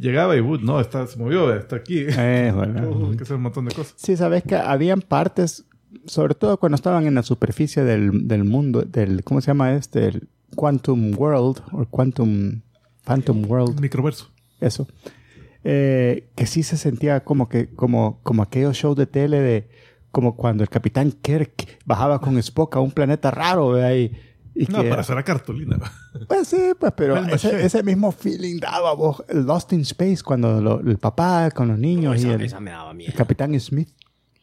Llegaba 0.00 0.36
y, 0.36 0.40
"Uh, 0.40 0.58
no, 0.58 0.80
está, 0.80 1.06
se 1.06 1.18
movió, 1.18 1.46
¿ve? 1.46 1.58
está 1.58 1.76
aquí. 1.76 2.04
Eh, 2.08 2.52
bueno. 2.54 2.82
Tuvo 2.90 3.16
que 3.16 3.22
hacer 3.22 3.36
un 3.36 3.42
montón 3.42 3.66
de 3.66 3.74
cosas. 3.74 3.94
Sí, 3.96 4.16
sabes 4.16 4.42
que 4.42 4.56
habían 4.56 5.02
partes, 5.02 5.64
sobre 6.06 6.34
todo 6.34 6.56
cuando 6.58 6.74
estaban 6.76 7.06
en 7.06 7.14
la 7.14 7.22
superficie 7.22 7.84
del, 7.84 8.26
del 8.26 8.44
mundo, 8.44 8.82
del, 8.82 9.22
¿cómo 9.22 9.40
se 9.40 9.48
llama 9.48 9.74
este? 9.74 10.06
El 10.06 10.28
Quantum 10.56 11.12
World, 11.16 11.60
o 11.72 11.84
Quantum, 11.86 12.60
Phantom 13.04 13.44
World, 13.48 13.80
Microverso. 13.80 14.30
eso. 14.60 14.88
Eh, 15.64 16.28
que 16.34 16.46
sí 16.46 16.62
se 16.62 16.76
sentía 16.76 17.20
como 17.24 17.48
que, 17.48 17.68
como, 17.68 18.20
como 18.22 18.42
aquellos 18.42 18.76
shows 18.76 18.96
de 18.96 19.06
tele 19.06 19.40
de, 19.40 19.68
como 20.14 20.36
cuando 20.36 20.62
el 20.62 20.70
Capitán 20.70 21.12
Kirk 21.12 21.80
bajaba 21.84 22.20
con 22.20 22.38
Spock 22.38 22.76
a 22.76 22.80
un 22.80 22.92
planeta 22.92 23.30
raro, 23.30 23.70
¿verdad? 23.70 23.94
Y, 23.94 24.12
y 24.54 24.64
No, 24.66 24.80
que- 24.82 24.88
para 24.88 25.00
hacer 25.02 25.16
la 25.16 25.24
cartulina. 25.24 25.76
Pues 26.28 26.46
sí, 26.46 26.56
pues, 26.78 26.92
pero 26.96 27.16
El 27.16 27.28
ese, 27.30 27.66
ese 27.66 27.82
mismo 27.82 28.12
feeling 28.12 28.60
daba 28.60 28.94
vos, 28.94 29.24
el 29.28 29.44
Lost 29.44 29.72
in 29.72 29.80
Space, 29.80 30.18
cuando 30.24 30.60
lo- 30.60 30.78
el 30.80 30.96
papá 30.98 31.50
con 31.50 31.66
los 31.68 31.78
niños 31.78 32.14
y 32.16 32.20
Esa, 32.20 32.34
el, 32.34 32.40
esa 32.42 32.60
me 32.60 32.70
daba 32.70 32.92
el 32.92 32.96
miedo. 32.96 33.12
Capitán 33.16 33.58
Smith, 33.58 33.88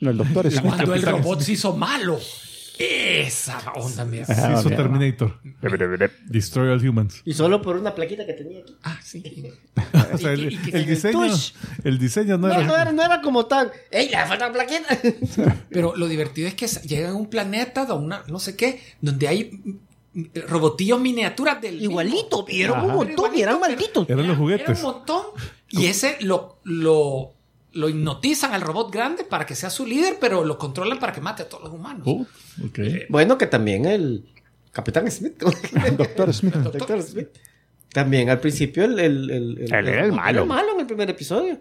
no, 0.02 0.10
el 0.12 0.18
Doctor 0.18 0.46
Smith. 0.52 0.64
Cuando 0.76 0.94
el 0.94 1.02
robot 1.02 1.40
se 1.40 1.54
hizo 1.54 1.76
malo. 1.78 2.20
Esa 2.82 3.60
onda 3.76 4.06
me 4.06 4.26
Se 4.26 4.34
hizo 4.34 4.68
ok. 4.68 4.76
Terminator. 4.76 5.40
Destroy 6.26 6.70
all 6.70 6.88
humans. 6.88 7.22
Y 7.26 7.34
solo 7.34 7.62
por 7.62 7.76
una 7.76 7.94
plaquita 7.94 8.26
que 8.26 8.34
tenía 8.34 8.60
aquí. 8.62 8.76
Ah, 8.84 9.00
sí. 9.04 9.22
O 10.14 10.18
sea, 10.18 10.34
el, 10.34 10.86
diseño, 10.86 11.26
el 11.86 11.98
diseño 11.98 12.38
no 12.38 12.48
No, 12.48 12.54
era... 12.54 12.64
no 12.64 12.76
era, 12.76 12.92
no 12.92 13.04
era 13.04 13.22
como 13.22 13.46
tan. 13.46 13.70
¡Ey, 13.90 14.10
le 14.10 14.18
falta 14.26 14.52
plaquita! 14.52 15.00
Pero 15.70 15.96
lo 15.96 16.08
divertido 16.08 16.48
es 16.48 16.54
que 16.54 16.68
llegan 16.68 17.12
a 17.12 17.16
un 17.16 17.30
planeta, 17.30 17.86
de 17.86 17.94
una, 17.94 18.24
no 18.28 18.40
sé 18.40 18.58
qué, 18.58 18.82
donde 19.00 19.28
hay 19.28 19.80
robotillos 20.48 21.00
miniaturas 21.00 21.62
del. 21.62 21.82
Igualito, 21.82 22.44
vieron 22.44 22.82
un 22.82 22.96
montón 22.96 23.36
y 23.36 23.42
eran 23.42 23.60
malditos. 23.60 24.10
Eran 24.10 24.28
los 24.28 24.38
juguetes. 24.38 24.68
Era 24.68 24.78
un 24.78 24.96
montón. 24.96 25.24
Y 25.70 25.86
ese 25.86 26.18
lo, 26.22 26.60
lo, 26.64 27.34
lo 27.74 27.90
hipnotizan 27.90 28.54
al 28.54 28.62
robot 28.62 28.92
grande 28.92 29.24
para 29.24 29.46
que 29.46 29.56
sea 29.56 29.70
su 29.70 29.86
líder, 29.86 30.18
pero 30.20 30.44
lo 30.44 30.58
controlan 30.58 31.00
para 31.00 31.14
que 31.14 31.22
mate 31.22 31.44
a 31.44 31.50
todos 31.50 31.64
los 31.64 31.74
humanos. 31.74 32.04
Oh, 32.06 32.26
ok. 32.66 32.80
Bueno, 33.10 33.38
que 33.38 33.48
también 33.48 33.86
el 33.86 34.26
Capitán 34.72 35.10
Smith. 35.12 35.42
El 35.86 35.98
Doctor 35.98 36.34
Smith. 36.34 36.56
El 36.56 36.64
Doctor 36.64 37.02
Smith. 37.04 37.30
También 37.94 38.30
al 38.30 38.40
principio 38.40 38.86
el... 38.86 38.98
el, 39.00 39.30
el, 39.30 39.74
Él 39.74 39.88
era 39.88 40.06
el 40.06 40.12
malo. 40.14 40.30
Era 40.30 40.42
el 40.42 40.48
malo 40.48 40.74
en 40.74 40.80
el 40.80 40.86
primer 40.88 41.10
episodio. 41.10 41.60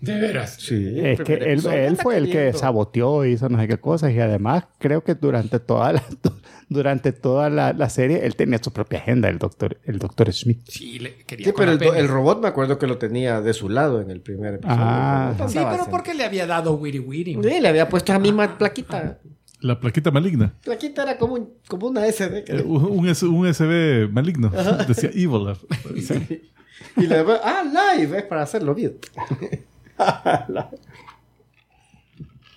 De 0.00 0.18
veras. 0.18 0.56
Sí. 0.58 0.94
Es 0.98 1.20
que 1.20 1.34
él, 1.34 1.64
él 1.66 1.96
fue 1.96 2.16
el 2.16 2.30
que 2.30 2.52
saboteó 2.52 3.24
y 3.26 3.32
hizo 3.32 3.48
no 3.48 3.58
sé 3.60 3.68
qué 3.68 3.78
cosas 3.78 4.12
y 4.12 4.18
además 4.20 4.64
creo 4.78 5.04
que 5.04 5.14
durante 5.14 5.60
toda 5.60 5.92
la, 5.92 6.02
durante 6.68 7.12
toda 7.12 7.50
la, 7.50 7.72
la 7.72 7.90
serie 7.90 8.24
él 8.24 8.34
tenía 8.36 8.58
su 8.62 8.72
propia 8.72 8.98
agenda, 9.00 9.28
el 9.28 9.38
doctor, 9.38 9.78
el 9.84 9.98
doctor 9.98 10.32
Smith. 10.32 10.60
Sí, 10.68 10.98
le 10.98 11.16
quería 11.26 11.46
Sí, 11.46 11.52
pero 11.56 11.74
la 11.74 11.84
el, 11.86 11.96
el 11.96 12.08
robot 12.08 12.40
me 12.40 12.48
acuerdo 12.48 12.78
que 12.78 12.86
lo 12.86 12.96
tenía 12.98 13.40
de 13.42 13.52
su 13.52 13.68
lado 13.68 14.00
en 14.00 14.10
el 14.10 14.20
primer 14.20 14.54
episodio. 14.54 14.78
Ah. 14.80 15.34
No 15.38 15.48
Sí, 15.48 15.58
pero 15.70 15.86
porque 15.90 16.14
le 16.14 16.24
había 16.24 16.46
dado 16.46 16.74
Wiri 16.74 16.98
Wiri. 16.98 17.34
Sí, 17.42 17.60
le 17.60 17.68
había 17.68 17.88
puesto 17.88 18.12
esa 18.12 18.18
misma 18.18 18.56
plaquita. 18.56 19.18
La 19.60 19.78
plaquita 19.78 20.10
maligna. 20.10 20.54
Plaquita 20.64 21.02
era 21.02 21.18
como, 21.18 21.34
un- 21.34 21.50
como 21.68 21.88
una 21.88 22.06
SD. 22.10 22.44
que- 22.44 22.52
Eh, 22.56 22.62
Un, 22.62 23.06
S- 23.08 23.26
un 23.26 23.46
USB 23.46 24.08
maligno. 24.10 24.50
Decía 24.88 25.10
Evil. 25.12 25.54
Y 26.96 27.02
le 27.06 27.16
ah, 27.44 27.62
live, 27.96 28.18
es 28.18 28.24
para 28.24 28.42
hacerlo 28.42 28.74
bien. 28.74 28.96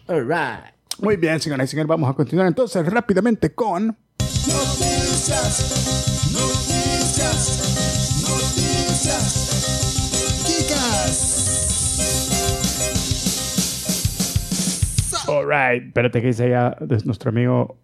All 0.08 0.26
right. 0.26 0.74
Muy 1.00 1.18
bien, 1.18 1.40
señoras 1.40 1.70
y 1.70 1.72
señores, 1.72 1.88
vamos 1.88 2.10
a 2.10 2.14
continuar 2.14 2.48
entonces 2.48 2.86
rápidamente 2.86 3.54
con 3.54 3.98
Noticias, 4.48 6.30
noticias, 6.34 7.60
noticias. 8.30 9.50
Chicas. 10.46 11.30
Alright, 15.28 15.88
espérate 15.88 16.22
que 16.22 16.28
dice 16.28 16.50
ya 16.50 16.76
de 16.80 16.98
nuestro 17.06 17.30
amigo 17.30 17.78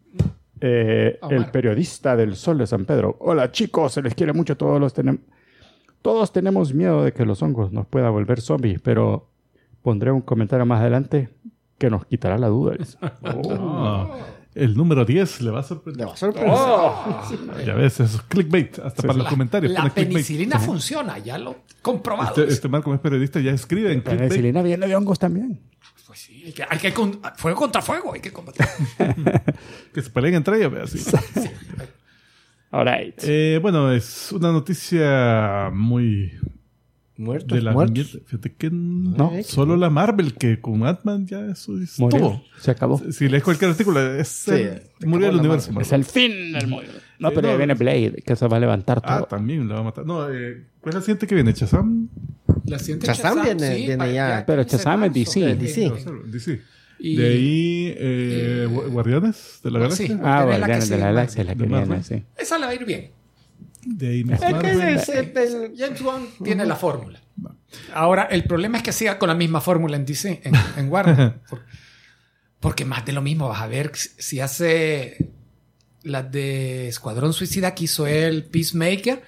eh, 0.61 1.17
el 1.29 1.45
periodista 1.45 2.15
del 2.15 2.35
Sol 2.35 2.57
de 2.57 2.67
San 2.67 2.85
Pedro. 2.85 3.15
Hola 3.19 3.51
chicos, 3.51 3.93
se 3.93 4.01
les 4.01 4.13
quiere 4.13 4.33
mucho, 4.33 4.57
todos 4.57 4.79
los 4.79 4.93
tenemos 4.93 5.21
todos 6.01 6.31
tenemos 6.31 6.73
miedo 6.73 7.03
de 7.03 7.11
que 7.13 7.25
los 7.25 7.41
hongos 7.41 7.71
nos 7.71 7.85
puedan 7.85 8.11
volver 8.11 8.41
zombies, 8.41 8.81
pero 8.81 9.28
pondré 9.81 10.11
un 10.11 10.21
comentario 10.21 10.65
más 10.65 10.81
adelante 10.81 11.29
que 11.77 11.89
nos 11.89 12.05
quitará 12.05 12.37
la 12.37 12.47
duda. 12.47 12.75
Ah, 13.01 14.07
el 14.55 14.75
número 14.75 15.05
10 15.05 15.41
le 15.41 15.51
va 15.51 15.59
a 15.59 15.61
Le 15.61 15.67
sorprender. 15.67 16.07
va 16.07 16.13
a 16.13 16.17
sorprender. 16.17 17.65
Ya 17.65 17.73
ves, 17.75 17.99
eso 17.99 18.17
es 18.17 18.21
clickbait. 18.23 18.79
Hasta 18.79 19.01
para 19.03 19.13
los 19.13 19.23
La, 19.25 19.29
comentarios. 19.29 19.71
la 19.71 19.81
clickbait. 19.83 20.07
penicilina 20.09 20.59
funciona, 20.59 21.17
ya 21.19 21.37
lo 21.37 21.55
comprobado. 21.81 22.29
Este, 22.41 22.53
este 22.53 22.67
Marco 22.67 22.93
es 22.93 22.99
periodista, 22.99 23.39
ya 23.39 23.51
escribe 23.51 23.91
en 23.91 23.99
La 23.99 24.03
clickbait. 24.03 24.29
penicilina 24.29 24.61
viene 24.61 24.87
de 24.87 24.95
hongos 24.95 25.19
también. 25.19 25.61
Pues 26.07 26.19
sí, 26.21 26.41
hay 26.45 26.51
que, 26.53 26.63
hay 26.67 26.77
que 26.79 26.91
con- 26.93 27.19
fuego 27.37 27.59
contra 27.59 27.81
fuego, 27.83 28.13
hay 28.13 28.19
que 28.19 28.31
combatir. 28.33 28.65
Que 29.93 30.01
se 30.01 30.09
peleen 30.09 30.33
entre 30.35 30.57
ellos. 30.57 30.73
así. 30.83 31.49
Alright. 32.71 33.15
Eh, 33.23 33.59
bueno, 33.61 33.91
es 33.91 34.31
una 34.31 34.51
noticia 34.51 35.69
muy 35.73 36.31
Muertos, 37.19 37.57
de 37.57 37.61
la 37.61 37.73
muertos. 37.73 38.17
Fíjate 38.25 38.53
que 38.53 38.69
no, 38.71 39.31
No. 39.31 39.43
solo 39.43 39.75
la 39.75 39.89
Marvel, 39.89 40.33
que 40.35 40.61
con 40.61 40.85
Ant-Man 40.87 41.27
ya 41.27 41.45
eso 41.47 41.77
es 41.77 41.99
Murió. 41.99 42.19
todo. 42.19 42.43
Se 42.59 42.71
acabó. 42.71 42.99
Si 43.11 43.27
lees 43.27 43.43
cualquier 43.43 43.71
artículo, 43.71 43.99
es 44.15 44.47
el- 44.47 44.81
se 44.99 45.05
murió 45.05 45.27
el 45.27 45.35
la 45.35 45.41
universo. 45.41 45.69
Es 45.71 45.75
Marvel. 45.75 45.93
el 45.99 46.05
fin 46.05 46.53
del 46.53 46.67
mundo. 46.67 46.91
No, 47.19 47.27
Eh, 47.29 47.31
pero 47.35 47.47
ya 47.49 47.51
no, 47.53 47.57
viene 47.57 47.73
Blade, 47.73 48.23
que 48.25 48.35
se 48.37 48.47
va 48.47 48.55
a 48.55 48.59
levantar 48.61 49.01
todo. 49.01 49.11
Ah, 49.13 49.27
también 49.29 49.67
la 49.67 49.75
va 49.75 49.79
a 49.81 49.83
matar. 49.83 50.05
No, 50.05 50.29
eh, 50.33 50.63
¿cuál 50.79 50.89
es 50.91 50.95
la 50.95 51.01
siguiente 51.01 51.27
que 51.27 51.35
viene? 51.35 51.53
¿Chazam? 51.53 52.07
La 52.65 52.79
siguiente 52.79 53.07
Shazam 53.07 53.43
viene- 53.43 53.75
viene 53.75 53.97
pa- 53.97 54.07
ya. 54.09 54.43
Pero 54.47 54.61
15 54.63 54.77
de 54.77 54.83
Shazam 54.83 55.03
es. 55.03 55.13
DC. 55.13 55.41
Eh, 55.51 55.55
DC. 55.55 55.85
eh, 55.85 55.93
DC. 56.25 56.61
Y- 57.01 57.15
de 57.17 57.27
ahí, 57.27 57.93
eh, 57.97 58.67
Gu- 58.69 58.89
Guardianes 58.91 59.59
de 59.63 59.71
la 59.71 59.79
Ah, 59.79 59.81
Galaxia. 59.83 60.07
sí. 60.07 60.13
ah, 60.13 60.15
es 60.15 60.21
la 60.21 60.57
Guardianes 60.57 60.89
de 60.89 60.97
la. 60.97 61.05
Galaxia, 61.05 61.43
la 61.43 61.55
que 61.55 61.65
viene, 61.65 62.03
sí. 62.03 62.23
Esa 62.37 62.57
le 62.59 62.65
va 62.65 62.71
a 62.71 62.75
ir 62.75 62.85
bien. 62.85 63.11
De 63.85 64.07
ahí 64.09 64.23
Miss 64.23 64.41
Es 64.41 64.53
que 64.55 64.93
es 64.93 65.09
el- 65.09 65.37
el- 65.37 65.73
James 65.77 66.01
Wan 66.01 66.25
tiene 66.43 66.65
la 66.65 66.75
fórmula. 66.75 67.19
Ahora, 67.93 68.23
el 68.23 68.43
problema 68.43 68.77
es 68.77 68.83
que 68.83 68.91
siga 68.91 69.17
con 69.19 69.29
la 69.29 69.35
misma 69.35 69.61
fórmula 69.61 69.95
en 69.95 70.05
DC, 70.05 70.41
en, 70.43 70.53
en 70.77 70.89
Warner. 70.91 71.39
Por- 71.49 71.61
porque 72.59 72.83
más 72.83 73.05
de 73.05 73.13
lo 73.13 73.21
mismo, 73.21 73.47
vas 73.47 73.61
a 73.61 73.67
ver 73.67 73.91
si 73.95 74.39
hace 74.41 75.29
las 76.03 76.29
de 76.31 76.89
Escuadrón 76.89 77.31
Suicida 77.33 77.73
que 77.73 77.85
hizo 77.85 78.05
el 78.07 78.43
Peacemaker, 78.45 79.21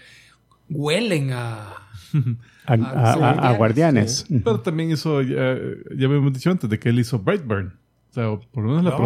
huelen 0.69 1.31
a... 1.33 1.75
A, 2.67 2.73
a- 2.75 3.13
a- 3.13 3.49
a 3.49 3.53
Guardianes. 3.57 4.25
Pero 4.29 4.59
también 4.61 4.91
hizo, 4.91 5.21
ya, 5.23 5.55
ya 5.97 6.05
habíamos 6.07 6.31
dicho 6.31 6.51
antes, 6.51 6.69
de 6.69 6.77
que 6.79 6.89
él 6.89 6.99
hizo 6.99 7.17
Brightburn. 7.19 7.73
O 8.11 8.13
sea, 8.13 8.25
por 8.51 8.63
lo 8.63 8.69
menos 8.75 8.83
la. 8.85 8.97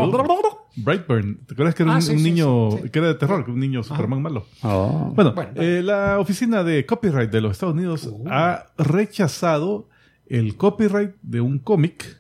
Brightburn. 0.78 1.38
¿Te 1.46 1.54
acuerdas 1.54 1.76
que 1.76 1.84
era 1.84 1.94
Ah, 1.94 1.96
un, 1.98 2.02
sí, 2.02 2.12
un 2.14 2.18
sí, 2.20 2.24
niño, 2.24 2.70
sí, 2.84 2.90
que 2.90 3.00
era 3.00 3.08
de 3.10 3.16
terror, 3.16 3.46
que 3.46 3.52
un 3.52 3.60
niño 3.60 3.84
Superman 3.84 4.22
malo? 4.22 4.46
Oh. 4.62 5.12
Bueno, 5.16 5.34
Bueno, 5.34 5.52
eh, 5.56 5.82
la 5.84 6.20
oficina 6.20 6.64
de 6.64 6.86
copyright 6.86 7.32
de 7.32 7.42
los 7.42 7.54
Estados 7.54 7.76
Unidos 7.76 8.10
ha 8.30 8.68
rechazado 8.78 9.88
el 10.28 10.56
copyright 10.58 11.12
de 11.22 11.42
un 11.42 11.60
cómic 11.60 12.18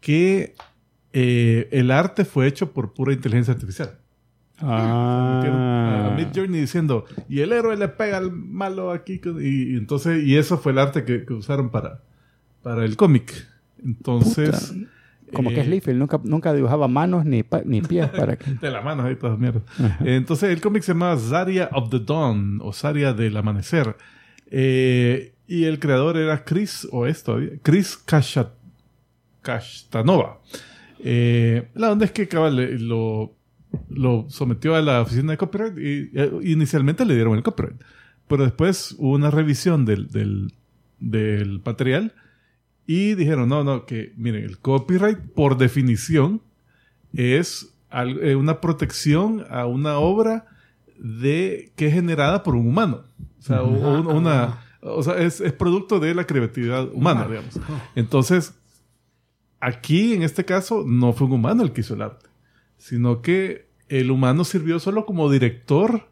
que 0.00 0.54
eh, 1.12 1.68
el 1.72 1.90
arte 1.90 2.24
fue 2.24 2.46
hecho 2.46 2.72
por 2.72 2.92
pura 2.94 3.12
inteligencia 3.12 3.54
artificial. 3.54 3.98
Ah. 4.60 6.10
A 6.12 6.16
Mid 6.16 6.28
Journey 6.34 6.60
diciendo, 6.60 7.04
y 7.28 7.40
el 7.40 7.52
héroe 7.52 7.76
le 7.76 7.88
pega 7.88 8.16
al 8.18 8.30
malo 8.32 8.90
aquí. 8.92 9.20
Y, 9.40 9.72
y 9.74 9.76
entonces, 9.76 10.22
y 10.24 10.36
eso 10.36 10.58
fue 10.58 10.72
el 10.72 10.78
arte 10.78 11.04
que, 11.04 11.24
que 11.24 11.32
usaron 11.32 11.70
para, 11.70 12.00
para 12.62 12.84
el 12.84 12.96
cómic. 12.96 13.46
Entonces. 13.84 14.72
Como 15.32 15.50
eh, 15.50 15.54
que 15.54 15.60
es 15.62 15.68
Liefeld, 15.68 15.98
nunca, 15.98 16.20
nunca 16.24 16.52
dibujaba 16.52 16.88
manos 16.88 17.24
ni, 17.24 17.42
pa- 17.42 17.62
ni 17.64 17.80
pies 17.80 18.08
para 18.16 18.36
que... 18.36 18.50
De 18.52 18.70
la 18.70 18.80
mano 18.82 19.04
ahí 19.04 19.16
todas 19.16 19.38
mierdas. 19.38 19.62
Entonces 20.00 20.50
el 20.50 20.60
cómic 20.60 20.82
se 20.82 20.92
llama 20.92 21.16
Zarya 21.16 21.68
of 21.72 21.90
the 21.90 22.00
Dawn 22.00 22.58
o 22.62 22.72
Zarya 22.72 23.12
del 23.12 23.36
Amanecer. 23.36 23.96
Eh, 24.50 25.32
y 25.46 25.64
el 25.64 25.78
creador 25.78 26.16
era 26.16 26.44
Chris, 26.44 26.86
o 26.92 27.06
esto, 27.06 27.38
Chris 27.62 27.96
Kashat, 27.96 28.52
Kashtanova. 29.42 30.40
Eh, 31.00 31.68
la 31.74 31.90
onda 31.92 32.04
es 32.04 32.12
que 32.12 32.28
cabal, 32.28 32.58
eh, 32.60 32.78
lo, 32.78 33.34
lo 33.90 34.26
sometió 34.28 34.74
a 34.76 34.82
la 34.82 35.02
oficina 35.02 35.32
de 35.32 35.38
copyright 35.38 35.76
y 35.78 36.10
eh, 36.14 36.30
inicialmente 36.42 37.04
le 37.04 37.14
dieron 37.14 37.34
el 37.36 37.42
copyright. 37.42 37.80
Pero 38.28 38.44
después 38.44 38.94
hubo 38.98 39.12
una 39.14 39.30
revisión 39.30 39.84
del, 39.84 40.08
del, 40.08 40.52
del 41.00 41.60
material 41.64 42.12
y 42.86 43.14
dijeron, 43.14 43.48
no, 43.48 43.62
no, 43.64 43.86
que 43.86 44.12
miren, 44.16 44.44
el 44.44 44.58
copyright 44.58 45.18
por 45.18 45.56
definición 45.56 46.40
es 47.12 47.74
eh, 47.92 48.34
una 48.34 48.60
protección 48.60 49.44
a 49.50 49.66
una 49.66 49.98
obra 49.98 50.46
de 50.98 51.72
que 51.76 51.86
es 51.86 51.94
generada 51.94 52.42
por 52.42 52.54
un 52.54 52.66
humano. 52.66 53.02
O 53.38 53.42
sea, 53.42 53.62
un- 53.62 54.06
una, 54.06 54.60
o 54.80 55.02
sea 55.02 55.18
es, 55.18 55.40
es 55.40 55.52
producto 55.52 56.00
de 56.00 56.14
la 56.14 56.26
creatividad 56.26 56.88
humana, 56.92 57.26
digamos. 57.28 57.58
Entonces, 57.94 58.54
aquí 59.60 60.14
en 60.14 60.22
este 60.22 60.44
caso 60.44 60.84
no 60.86 61.12
fue 61.12 61.26
un 61.26 61.34
humano 61.34 61.62
el 61.62 61.72
que 61.72 61.80
hizo 61.82 61.94
el 61.94 62.02
arte, 62.02 62.26
sino 62.78 63.22
que 63.22 63.66
el 63.88 64.10
humano 64.10 64.44
sirvió 64.44 64.78
solo 64.78 65.04
como 65.06 65.30
director 65.30 66.08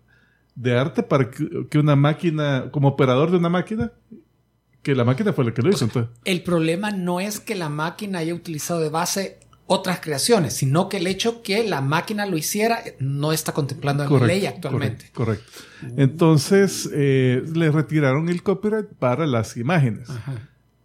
de 0.54 0.76
arte 0.78 1.02
para 1.02 1.30
que, 1.30 1.66
que 1.70 1.78
una 1.78 1.96
máquina, 1.96 2.66
como 2.70 2.88
operador 2.88 3.30
de 3.30 3.38
una 3.38 3.48
máquina, 3.48 3.92
que 4.82 4.94
la 4.94 5.04
máquina 5.04 5.32
fue 5.32 5.44
la 5.44 5.52
que 5.52 5.62
lo 5.62 5.70
hizo. 5.70 5.84
Entonces, 5.84 6.10
El 6.24 6.42
problema 6.42 6.90
no 6.90 7.20
es 7.20 7.40
que 7.40 7.54
la 7.54 7.68
máquina 7.68 8.18
haya 8.20 8.34
utilizado 8.34 8.80
de 8.80 8.88
base 8.88 9.38
otras 9.66 10.00
creaciones, 10.00 10.54
sino 10.54 10.88
que 10.88 10.96
el 10.96 11.06
hecho 11.06 11.42
que 11.42 11.62
la 11.62 11.80
máquina 11.80 12.26
lo 12.26 12.36
hiciera 12.36 12.82
no 12.98 13.32
está 13.32 13.52
contemplando 13.52 14.02
en 14.02 14.12
la 14.12 14.26
ley 14.26 14.46
actualmente. 14.46 15.10
Correcto. 15.12 15.48
correcto. 15.80 16.02
Entonces, 16.02 16.90
eh, 16.92 17.42
le 17.54 17.70
retiraron 17.70 18.28
el 18.28 18.42
copyright 18.42 18.86
para 18.98 19.26
las 19.26 19.56
imágenes. 19.56 20.08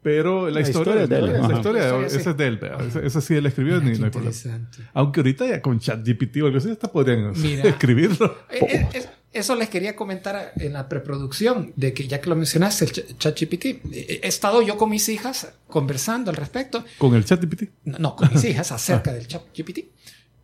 Pero 0.03 0.45
la, 0.51 0.59
La 0.59 0.61
historia, 0.61 1.01
historia 1.01 1.07
de 1.07 1.17
él, 1.31 1.35
ajá. 1.43 1.53
historia, 1.55 1.83
historia, 1.85 2.09
sí. 2.09 2.17
esa 2.17 2.29
es 2.29 2.37
de 2.37 2.47
él. 2.47 2.59
Esa, 2.87 2.99
esa 2.99 3.21
sí 3.21 3.33
él 3.33 3.45
escribió, 3.47 3.81
Mira, 3.81 4.05
ni 4.05 4.11
qué 4.11 4.19
no 4.19 4.29
hay. 4.29 4.61
Aunque 4.93 5.19
ahorita 5.21 5.47
ya 5.47 5.61
con 5.63 5.79
ChatGPT 5.79 6.37
o 6.43 6.45
algo 6.45 6.59
así, 6.59 6.69
hasta 6.69 6.91
podrían 6.91 7.31
Mira. 7.41 7.63
escribirlo. 7.69 8.37
Eh, 8.51 8.87
eh, 8.93 9.05
eso 9.35 9.55
les 9.55 9.69
quería 9.69 9.95
comentar 9.95 10.53
en 10.57 10.73
la 10.73 10.87
preproducción, 10.89 11.73
de 11.75 11.93
que 11.93 12.07
ya 12.07 12.19
que 12.21 12.29
lo 12.29 12.35
mencionaste, 12.35 12.85
el 12.85 12.91
ch- 12.91 13.17
ChatGPT, 13.17 13.65
eh, 13.65 14.19
he 14.23 14.27
estado 14.27 14.61
yo 14.61 14.77
con 14.77 14.89
mis 14.89 15.07
hijas 15.09 15.53
conversando 15.67 16.31
al 16.31 16.37
respecto, 16.37 16.83
Con 16.97 17.13
el 17.15 17.25
ChatGPT. 17.25 17.63
no, 17.85 17.97
no, 17.99 18.15
con 18.15 18.29
mis 18.33 18.43
hijas 18.49 18.71
acerca 18.71 19.13
del 19.13 19.27
ChatGPT, 19.27 19.79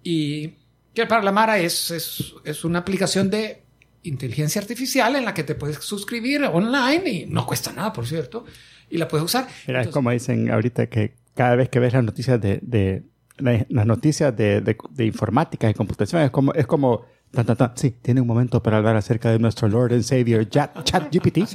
y 0.04 0.54
que 0.94 1.06
para 1.06 1.24
la 1.24 1.32
Mara 1.32 1.58
es, 1.60 1.92
es, 1.92 2.34
es 2.44 2.64
una 2.66 2.80
aplicación 2.80 3.30
de 3.30 3.62
inteligencia 4.04 4.60
artificial 4.62 5.16
en 5.16 5.26
la 5.26 5.34
que 5.34 5.44
te 5.44 5.56
puedes 5.56 5.78
suscribir 5.78 6.44
online 6.44 7.10
y 7.10 7.26
no 7.28 7.46
cuesta 7.46 7.72
nada, 7.72 7.94
por 7.94 8.08
cierto, 8.08 8.46
y 8.90 8.98
la 8.98 9.08
puedes 9.08 9.26
usar. 9.26 9.48
Mira, 9.68 9.82
es 9.82 9.88
Entonces, 9.88 9.94
como 9.94 10.12
dicen 10.12 10.50
ahorita 10.52 10.88
que 10.88 11.14
cada 11.36 11.56
vez 11.56 11.70
que 11.70 11.80
ves 11.80 11.94
las 11.94 12.04
noticias 12.04 12.42
de, 12.42 12.60
de- 12.62 13.04
la- 13.38 13.66
las 13.70 13.86
noticias 13.86 14.36
de, 14.36 14.62
de- 14.62 14.78
de 14.90 15.06
informática 15.06 15.70
y 15.70 15.74
computación, 15.74 16.22
es 16.24 16.32
como, 16.32 16.54
es 16.54 16.68
como 16.68 17.06
tan, 17.32 17.46
tan, 17.46 17.58
tan, 17.58 17.72
sí, 17.76 17.96
tiene 18.02 18.22
un 18.22 18.28
momento 18.28 18.62
para 18.62 18.78
hablar 18.78 18.96
acerca 18.96 19.32
de 19.32 19.40
nuestro 19.40 19.68
Lord 19.68 19.94
and 19.94 20.04
Savior, 20.04 20.48
Chat, 20.48 20.84
ChatGPT. 20.84 21.48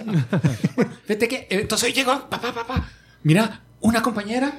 Fíjate 1.05 1.29
que, 1.29 1.37
eh, 1.37 1.61
entonces 1.61 1.89
hoy 1.89 1.93
llegó, 1.95 2.29
papá, 2.29 2.53
papá, 2.53 2.89
mira, 3.23 3.63
una 3.81 4.03
compañera 4.03 4.53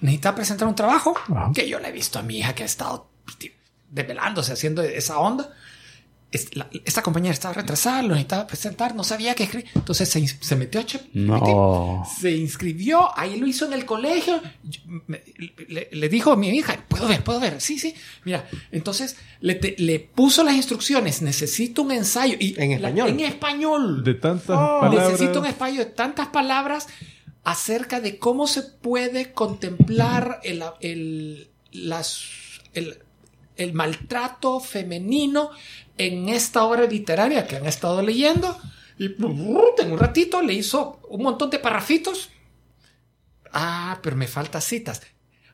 necesita 0.00 0.34
presentar 0.34 0.68
un 0.68 0.74
trabajo 0.74 1.14
Ajá. 1.28 1.50
que 1.54 1.68
yo 1.68 1.80
le 1.80 1.88
he 1.88 1.92
visto 1.92 2.18
a 2.18 2.22
mi 2.22 2.38
hija 2.38 2.54
que 2.54 2.62
ha 2.62 2.66
estado 2.66 3.08
desvelándose 3.90 4.52
haciendo 4.52 4.82
esa 4.82 5.18
onda. 5.18 5.50
Es- 6.32 6.56
la- 6.56 6.68
esta 6.84 7.02
compañera 7.02 7.32
estaba 7.32 7.54
retrasada, 7.54 8.02
lo 8.02 8.08
necesitaba 8.10 8.46
presentar, 8.48 8.94
no 8.96 9.04
sabía 9.04 9.34
qué 9.36 9.44
escribir. 9.44 9.70
Entonces 9.74 10.08
se, 10.08 10.26
se 10.26 10.56
metió 10.56 10.80
a 10.80 10.84
No. 11.14 12.04
se 12.20 12.32
inscribió, 12.32 13.16
ahí 13.18 13.38
lo 13.38 13.46
hizo 13.46 13.64
en 13.66 13.72
el 13.72 13.86
colegio. 13.86 14.42
Yo- 14.64 14.80
me- 15.06 15.22
le, 15.68 15.88
le 15.92 16.08
dijo 16.08 16.32
a 16.32 16.36
mi 16.36 16.48
hija, 16.48 16.84
puedo 16.88 17.06
ver, 17.06 17.22
puedo 17.22 17.38
ver, 17.38 17.60
sí, 17.60 17.78
sí. 17.78 17.94
Mira, 18.24 18.46
entonces 18.72 19.16
le, 19.40 19.54
te- 19.54 19.76
le 19.78 20.00
puso 20.00 20.42
las 20.42 20.56
instrucciones, 20.56 21.22
necesito 21.22 21.82
un 21.82 21.92
ensayo. 21.92 22.36
Y 22.40 22.54
En 22.58 22.70
la- 22.70 22.88
español. 22.88 23.08
en 23.08 23.20
español. 23.20 24.04
De 24.04 24.14
tantas 24.14 24.56
Oh, 24.58 24.80
palabras. 24.80 25.12
Necesito 25.12 25.40
un 25.40 25.46
espacio 25.46 25.78
de 25.78 25.86
tantas 25.92 26.26
palabras 26.28 26.88
acerca 27.44 28.00
de 28.00 28.18
cómo 28.18 28.48
se 28.48 28.62
puede 28.62 29.32
contemplar 29.32 30.40
el, 30.42 30.62
el- 30.80 31.48
las- 31.70 32.24
el- 32.74 32.98
el 33.56 33.72
maltrato 33.72 34.58
femenino 34.60 35.50
en 35.98 36.28
esta 36.28 36.64
obra 36.64 36.82
literaria 36.84 37.46
que 37.46 37.56
han 37.56 37.66
estado 37.66 38.02
leyendo. 38.02 38.56
Y 38.98 39.06
en 39.06 39.24
un 39.92 39.98
ratito 39.98 40.40
le 40.42 40.54
hizo 40.54 41.00
un 41.10 41.22
montón 41.22 41.50
de 41.50 41.58
parrafitos. 41.58 42.30
Ah, 43.52 43.98
pero 44.02 44.16
me 44.16 44.26
faltan 44.26 44.60
citas. 44.62 45.02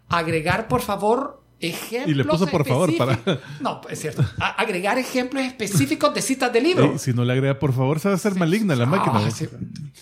Agregar, 0.08 0.68
por 0.68 0.80
favor, 0.82 1.42
ejemplos. 1.60 2.10
Y 2.10 2.14
le 2.14 2.24
puso 2.24 2.46
por 2.46 2.66
favor 2.66 2.96
para-. 2.96 3.18
No, 3.60 3.80
es 3.88 4.00
cierto. 4.00 4.24
A- 4.38 4.60
agregar 4.60 4.98
ejemplos 4.98 5.44
específicos 5.44 6.12
de 6.14 6.22
citas 6.22 6.52
de 6.52 6.60
libro. 6.60 6.92
Ey, 6.92 6.98
si 6.98 7.12
no 7.12 7.24
le 7.24 7.32
agrega, 7.32 7.58
por 7.58 7.72
favor, 7.72 8.00
se 8.00 8.08
va 8.08 8.12
a 8.14 8.16
hacer 8.16 8.34
maligna 8.34 8.74
la 8.76 8.86
máquina. 8.86 9.26
Ah, 9.26 9.30
sí. 9.30 9.46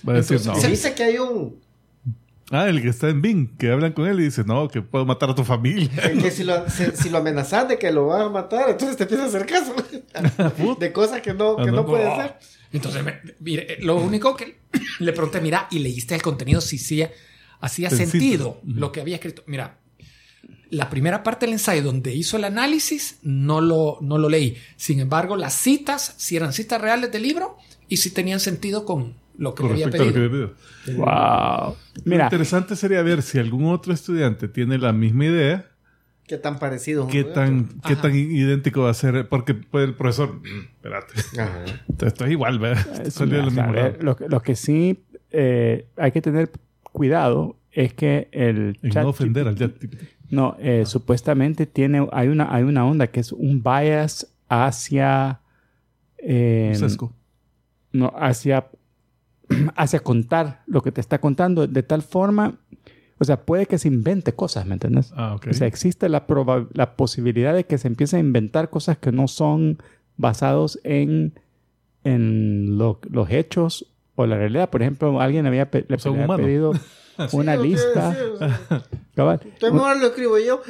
Va 0.08 0.14
a 0.14 0.16
decir, 0.16 0.36
Entonces, 0.38 0.46
no. 0.46 0.54
Se 0.60 0.68
dice 0.68 0.94
que 0.94 1.04
hay 1.04 1.18
un... 1.18 1.60
Ah, 2.50 2.68
el 2.68 2.82
que 2.82 2.88
está 2.88 3.08
en 3.08 3.22
Bing, 3.22 3.56
que 3.56 3.70
hablan 3.70 3.92
con 3.92 4.06
él 4.08 4.18
y 4.20 4.24
dice, 4.24 4.42
no, 4.44 4.66
que 4.68 4.82
puedo 4.82 5.06
matar 5.06 5.30
a 5.30 5.34
tu 5.36 5.44
familia. 5.44 5.88
Que 6.20 6.30
si 6.32 6.42
lo, 6.42 6.64
si 6.68 7.08
lo 7.08 7.18
amenazas 7.18 7.68
de 7.68 7.78
que 7.78 7.92
lo 7.92 8.08
van 8.08 8.22
a 8.22 8.28
matar, 8.28 8.70
entonces 8.70 8.96
te 8.96 9.04
empieza 9.04 9.24
a 9.24 9.26
hacer 9.28 9.46
caso. 9.46 9.74
de 10.80 10.92
cosas 10.92 11.20
que 11.22 11.32
no, 11.32 11.56
Ah, 11.58 11.64
que 11.64 11.70
no. 11.70 11.76
no 11.78 11.86
puede 11.86 12.06
hacer. 12.10 12.34
Entonces, 12.72 13.04
mire, 13.38 13.78
lo 13.80 13.96
único 13.96 14.36
que 14.36 14.58
le 14.98 15.12
pregunté, 15.12 15.40
mira, 15.40 15.68
y 15.70 15.78
leíste 15.78 16.14
el 16.16 16.22
contenido 16.22 16.60
si 16.60 16.78
sí 16.78 17.04
hacía 17.60 17.88
sentido 17.90 18.60
lo 18.64 18.90
que 18.90 19.00
había 19.00 19.16
escrito. 19.16 19.42
Mira, 19.46 19.78
la 20.70 20.88
primera 20.90 21.22
parte 21.22 21.46
del 21.46 21.52
ensayo 21.52 21.82
donde 21.82 22.14
hizo 22.14 22.36
el 22.36 22.44
análisis 22.44 23.18
no 23.22 23.60
lo, 23.60 23.98
no 24.00 24.18
lo 24.18 24.28
leí. 24.28 24.56
Sin 24.76 24.98
embargo, 25.00 25.36
las 25.36 25.54
citas, 25.54 26.14
si 26.16 26.36
eran 26.36 26.52
citas 26.52 26.80
reales 26.80 27.12
del 27.12 27.22
libro 27.22 27.58
y 27.88 27.98
si 27.98 28.10
tenían 28.10 28.40
sentido 28.40 28.84
con 28.84 29.14
lo 29.40 29.54
que 29.54 29.62
Con 29.62 29.68
le 29.68 29.72
había 29.74 29.86
respecto 29.86 30.02
a 30.02 30.06
lo 30.06 30.12
que 30.12 30.20
le 30.20 30.28
pido. 30.28 30.54
Wow. 30.96 31.06
Lo 31.06 31.76
Mira, 32.04 32.24
interesante 32.24 32.76
sería 32.76 33.02
ver 33.02 33.22
si 33.22 33.38
algún 33.38 33.66
otro 33.66 33.92
estudiante 33.92 34.46
tiene 34.48 34.78
la 34.78 34.92
misma 34.92 35.24
idea, 35.24 35.66
Qué 36.26 36.36
tan 36.38 36.60
parecido. 36.60 37.08
qué 37.08 37.24
tan, 37.24 37.68
qué 37.84 37.96
tan 37.96 38.14
idéntico 38.14 38.82
va 38.82 38.90
a 38.90 38.94
ser, 38.94 39.28
porque 39.28 39.54
puede 39.54 39.86
el 39.86 39.94
profesor, 39.94 40.34
"Mm, 40.34 40.60
espérate, 40.76 41.14
Ajá. 41.40 41.64
esto, 42.06 42.24
es 42.24 42.30
igual, 42.30 42.58
¿verdad? 42.60 43.02
es 43.06 43.14
Salió 43.14 43.40
una- 43.40 43.44
del 43.46 43.54
mismo 43.56 43.72
ver, 43.72 44.04
lo, 44.04 44.14
que- 44.16 44.28
lo 44.28 44.40
que 44.40 44.54
sí 44.54 45.02
eh, 45.32 45.86
hay 45.96 46.12
que 46.12 46.20
tener 46.22 46.50
cuidado 46.82 47.56
es 47.72 47.94
que 47.94 48.28
el 48.32 48.78
En 48.82 48.90
chat 48.90 49.02
no 49.04 49.08
ofender 49.10 49.48
al 49.48 49.54
ChatGPT. 49.56 50.02
No, 50.28 50.56
eh, 50.60 50.84
supuestamente 50.86 51.66
tiene, 51.66 52.06
hay 52.12 52.28
una, 52.28 52.54
hay 52.54 52.62
una 52.64 52.84
onda 52.86 53.06
que 53.08 53.20
es 53.20 53.32
un 53.32 53.62
bias 53.62 54.26
hacia, 54.48 55.40
eh, 56.18 56.72
Sesgo. 56.76 57.12
no, 57.92 58.12
hacia, 58.16 58.66
hacia 59.76 60.00
contar 60.00 60.62
lo 60.66 60.82
que 60.82 60.92
te 60.92 61.00
está 61.00 61.18
contando 61.20 61.66
de 61.66 61.82
tal 61.82 62.02
forma, 62.02 62.54
o 63.18 63.24
sea, 63.24 63.42
puede 63.44 63.66
que 63.66 63.78
se 63.78 63.88
invente 63.88 64.32
cosas, 64.34 64.64
¿me 64.66 64.74
entiendes? 64.74 65.12
Ah, 65.16 65.34
ok. 65.34 65.48
O 65.50 65.52
sea, 65.52 65.66
existe 65.66 66.08
la, 66.08 66.26
proba- 66.26 66.68
la 66.72 66.96
posibilidad 66.96 67.54
de 67.54 67.64
que 67.64 67.76
se 67.78 67.88
empiece 67.88 68.16
a 68.16 68.20
inventar 68.20 68.70
cosas 68.70 68.96
que 68.98 69.12
no 69.12 69.28
son 69.28 69.78
basados 70.16 70.78
en, 70.84 71.34
en 72.04 72.78
lo- 72.78 73.00
los 73.10 73.30
hechos 73.30 73.86
o 74.14 74.26
la 74.26 74.36
realidad. 74.36 74.70
Por 74.70 74.82
ejemplo, 74.82 75.20
alguien 75.20 75.46
había, 75.46 75.70
pe- 75.70 75.84
le 75.88 75.96
había 76.10 76.26
pedido 76.36 76.72
una 77.32 77.56
Sí, 77.56 77.62
lista. 77.62 78.14
sí, 78.14 78.20
o 78.34 78.38
sea, 78.38 78.60
cabal, 79.14 79.40
Entonces 79.44 79.72
mejor 79.72 79.96
lo 79.98 80.06
escribo 80.06 80.38
yo. 80.38 80.62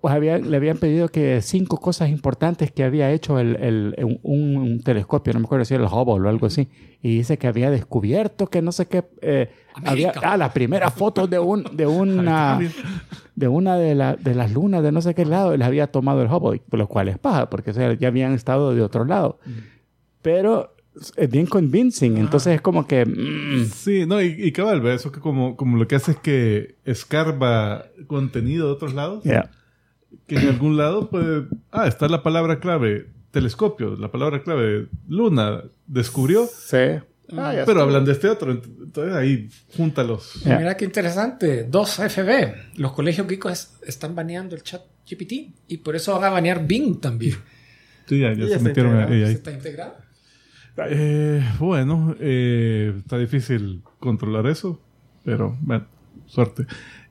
Pues 0.00 0.14
había- 0.14 0.38
le 0.38 0.56
habían 0.56 0.78
pedido 0.78 1.08
que 1.08 1.40
cinco 1.42 1.78
cosas 1.80 2.08
importantes 2.08 2.72
que 2.72 2.84
había 2.84 3.10
hecho 3.12 3.38
el, 3.38 3.56
el- 3.56 3.94
un, 4.22 4.56
un 4.56 4.80
telescopio, 4.82 5.32
no 5.32 5.40
me 5.40 5.44
acuerdo 5.46 5.64
si 5.64 5.74
era 5.74 5.84
el 5.84 5.90
Hubble 5.92 6.26
o 6.26 6.30
algo 6.30 6.46
así, 6.46 6.68
y 7.02 7.16
dice 7.16 7.36
que 7.38 7.46
había 7.46 7.70
descubierto 7.70 8.46
que 8.46 8.62
no 8.62 8.72
sé 8.72 8.86
qué, 8.86 9.04
eh, 9.20 9.50
había, 9.84 10.12
ah, 10.22 10.36
la 10.36 10.52
primera 10.52 10.90
foto 10.90 11.26
de 11.26 11.38
un, 11.38 11.64
de 11.76 11.86
una, 11.86 12.58
de 13.34 13.48
una 13.48 13.76
de, 13.76 13.94
la- 13.94 14.16
de 14.16 14.34
las 14.34 14.52
lunas 14.52 14.82
de 14.82 14.92
no 14.92 15.02
sé 15.02 15.14
qué 15.14 15.24
lado, 15.24 15.56
les 15.56 15.66
había 15.66 15.86
tomado 15.88 16.22
el 16.22 16.28
Hubble, 16.32 16.62
por 16.68 16.78
lo 16.78 16.86
cual 16.88 17.08
es 17.08 17.18
paja, 17.18 17.50
porque 17.50 17.70
o 17.72 17.74
sea, 17.74 17.92
ya 17.94 18.08
habían 18.08 18.32
estado 18.32 18.74
de 18.74 18.80
otro 18.82 19.04
lado. 19.04 19.38
Pero 20.22 20.74
es 21.16 21.28
bien 21.28 21.46
convincing, 21.46 22.16
entonces 22.18 22.54
es 22.54 22.60
como 22.60 22.86
que, 22.86 23.04
mm, 23.04 23.64
Sí, 23.66 24.06
no, 24.06 24.22
y, 24.22 24.26
y 24.38 24.52
cabal, 24.52 24.86
eso 24.86 25.10
que 25.10 25.18
como, 25.20 25.56
como 25.56 25.76
lo 25.76 25.88
que 25.88 25.96
hace 25.96 26.12
es 26.12 26.18
que 26.18 26.76
escarba 26.84 27.86
contenido 28.06 28.66
de 28.68 28.72
otros 28.72 28.94
lados, 28.94 29.24
yeah. 29.24 29.50
Que 30.26 30.36
en 30.36 30.48
algún 30.48 30.76
lado 30.76 31.10
puede, 31.10 31.46
ah, 31.70 31.86
está 31.86 32.08
la 32.08 32.22
palabra 32.22 32.60
clave, 32.60 33.08
telescopio, 33.30 33.96
la 33.96 34.10
palabra 34.10 34.42
clave, 34.42 34.88
luna, 35.08 35.62
descubrió, 35.86 36.46
Sí. 36.46 36.78
Ah, 37.36 37.54
ya 37.54 37.64
pero 37.64 37.80
hablan 37.80 38.04
de 38.04 38.12
este 38.12 38.28
otro, 38.28 38.52
ent- 38.52 38.66
entonces 38.84 39.14
ahí 39.14 39.48
júntalos. 39.76 40.42
Mira 40.44 40.76
qué 40.76 40.84
interesante. 40.84 41.64
Dos 41.64 41.98
FB. 41.98 42.76
Los 42.76 42.92
colegios 42.92 43.26
geekos 43.26 43.52
es- 43.52 43.78
están 43.88 44.14
baneando 44.14 44.54
el 44.54 44.62
chat 44.62 44.82
GPT 45.08 45.54
y 45.66 45.78
por 45.78 45.96
eso 45.96 46.12
van 46.14 46.24
a 46.24 46.28
banear 46.30 46.66
Bing 46.66 47.00
también. 47.00 47.36
Sí, 48.06 48.18
ya, 48.20 48.34
ya 48.34 48.44
Ya 48.44 48.58
se 48.58 48.62
metieron 48.64 48.92
integrado, 48.92 49.14
ahí. 49.14 49.20
¿Se 49.22 49.26
ahí. 49.28 49.32
está 49.32 49.50
integrado? 49.50 49.96
Eh, 50.90 51.42
bueno, 51.58 52.14
eh, 52.20 52.92
está 52.98 53.16
difícil 53.16 53.82
controlar 54.00 54.46
eso, 54.46 54.80
pero 55.24 55.56
bueno, 55.62 55.86
suerte. 56.26 56.66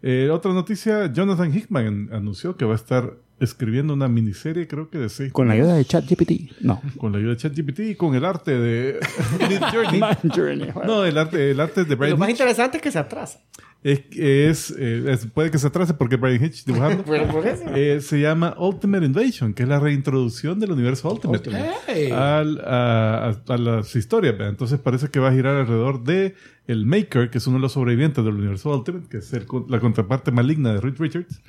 Eh, 0.06 0.30
otra 0.30 0.52
noticia, 0.52 1.12
Jonathan 1.14 1.56
Hickman 1.56 2.10
anunció 2.12 2.58
que 2.58 2.66
va 2.66 2.74
a 2.74 2.76
estar 2.76 3.14
escribiendo 3.44 3.94
una 3.94 4.08
miniserie, 4.08 4.68
creo 4.68 4.90
que 4.90 4.98
de 4.98 5.10
seis 5.10 5.32
Con 5.34 5.48
la 5.48 5.54
ayuda 5.54 5.76
de 5.76 5.86
ChatGPT. 5.86 6.62
No. 6.62 6.82
con 6.98 7.12
la 7.12 7.18
ayuda 7.20 7.32
de 7.32 7.38
ChatGPT 7.38 7.80
y 7.82 7.96
con 7.96 8.16
el 8.16 8.26
arte 8.26 8.58
de 8.58 9.00
Midjourney. 9.50 10.00
Man 10.00 10.18
Journey. 10.36 10.70
No, 10.86 11.06
el 11.06 11.18
arte, 11.18 11.52
el 11.52 11.60
arte 11.60 11.84
de 11.84 11.92
Lo 11.92 11.98
Brian 11.98 12.20
más 12.20 12.30
Hitch. 12.30 12.36
interesante 12.40 12.78
es 12.78 12.84
que 12.84 12.92
se 12.92 13.00
atrasa. 13.00 13.40
Es, 13.84 14.00
es, 14.12 14.74
eh, 14.80 15.12
es- 15.12 15.26
puede 15.26 15.52
que 15.52 15.58
se 15.58 15.68
atrase 15.68 15.94
porque 15.94 16.16
Brian 16.16 16.42
Hitch 16.42 16.64
dibujando. 16.64 17.04
Pero 17.08 17.28
por 17.28 17.46
eso. 17.46 17.64
Eh, 17.76 18.00
se 18.00 18.22
llama 18.22 18.56
Ultimate 18.58 19.06
Invasion, 19.06 19.54
que 19.54 19.64
es 19.64 19.70
la 19.70 19.78
reintroducción 19.80 20.58
del 20.60 20.72
universo 20.72 21.12
Ultimate. 21.12 21.52
Hey. 21.86 22.10
al- 22.12 22.62
a, 22.66 23.28
a- 23.48 23.54
a 23.54 23.58
las 23.58 23.94
historias. 23.96 24.34
¿verdad? 24.34 24.50
Entonces 24.50 24.80
parece 24.80 25.10
que 25.10 25.20
va 25.20 25.30
a 25.30 25.34
girar 25.34 25.56
alrededor 25.58 26.02
de 26.06 26.34
el 26.66 26.86
Maker, 26.86 27.30
que 27.30 27.40
es 27.40 27.48
uno 27.48 27.58
de 27.58 27.62
los 27.64 27.74
sobrevivientes 27.74 28.24
del 28.24 28.36
universo 28.36 28.74
Ultimate, 28.74 29.06
que 29.10 29.18
es 29.18 29.34
el 29.34 29.46
la 29.68 29.82
contraparte 29.82 30.32
maligna 30.32 30.74
de 30.74 30.80
Reed 30.80 30.96
Richards. 30.98 31.42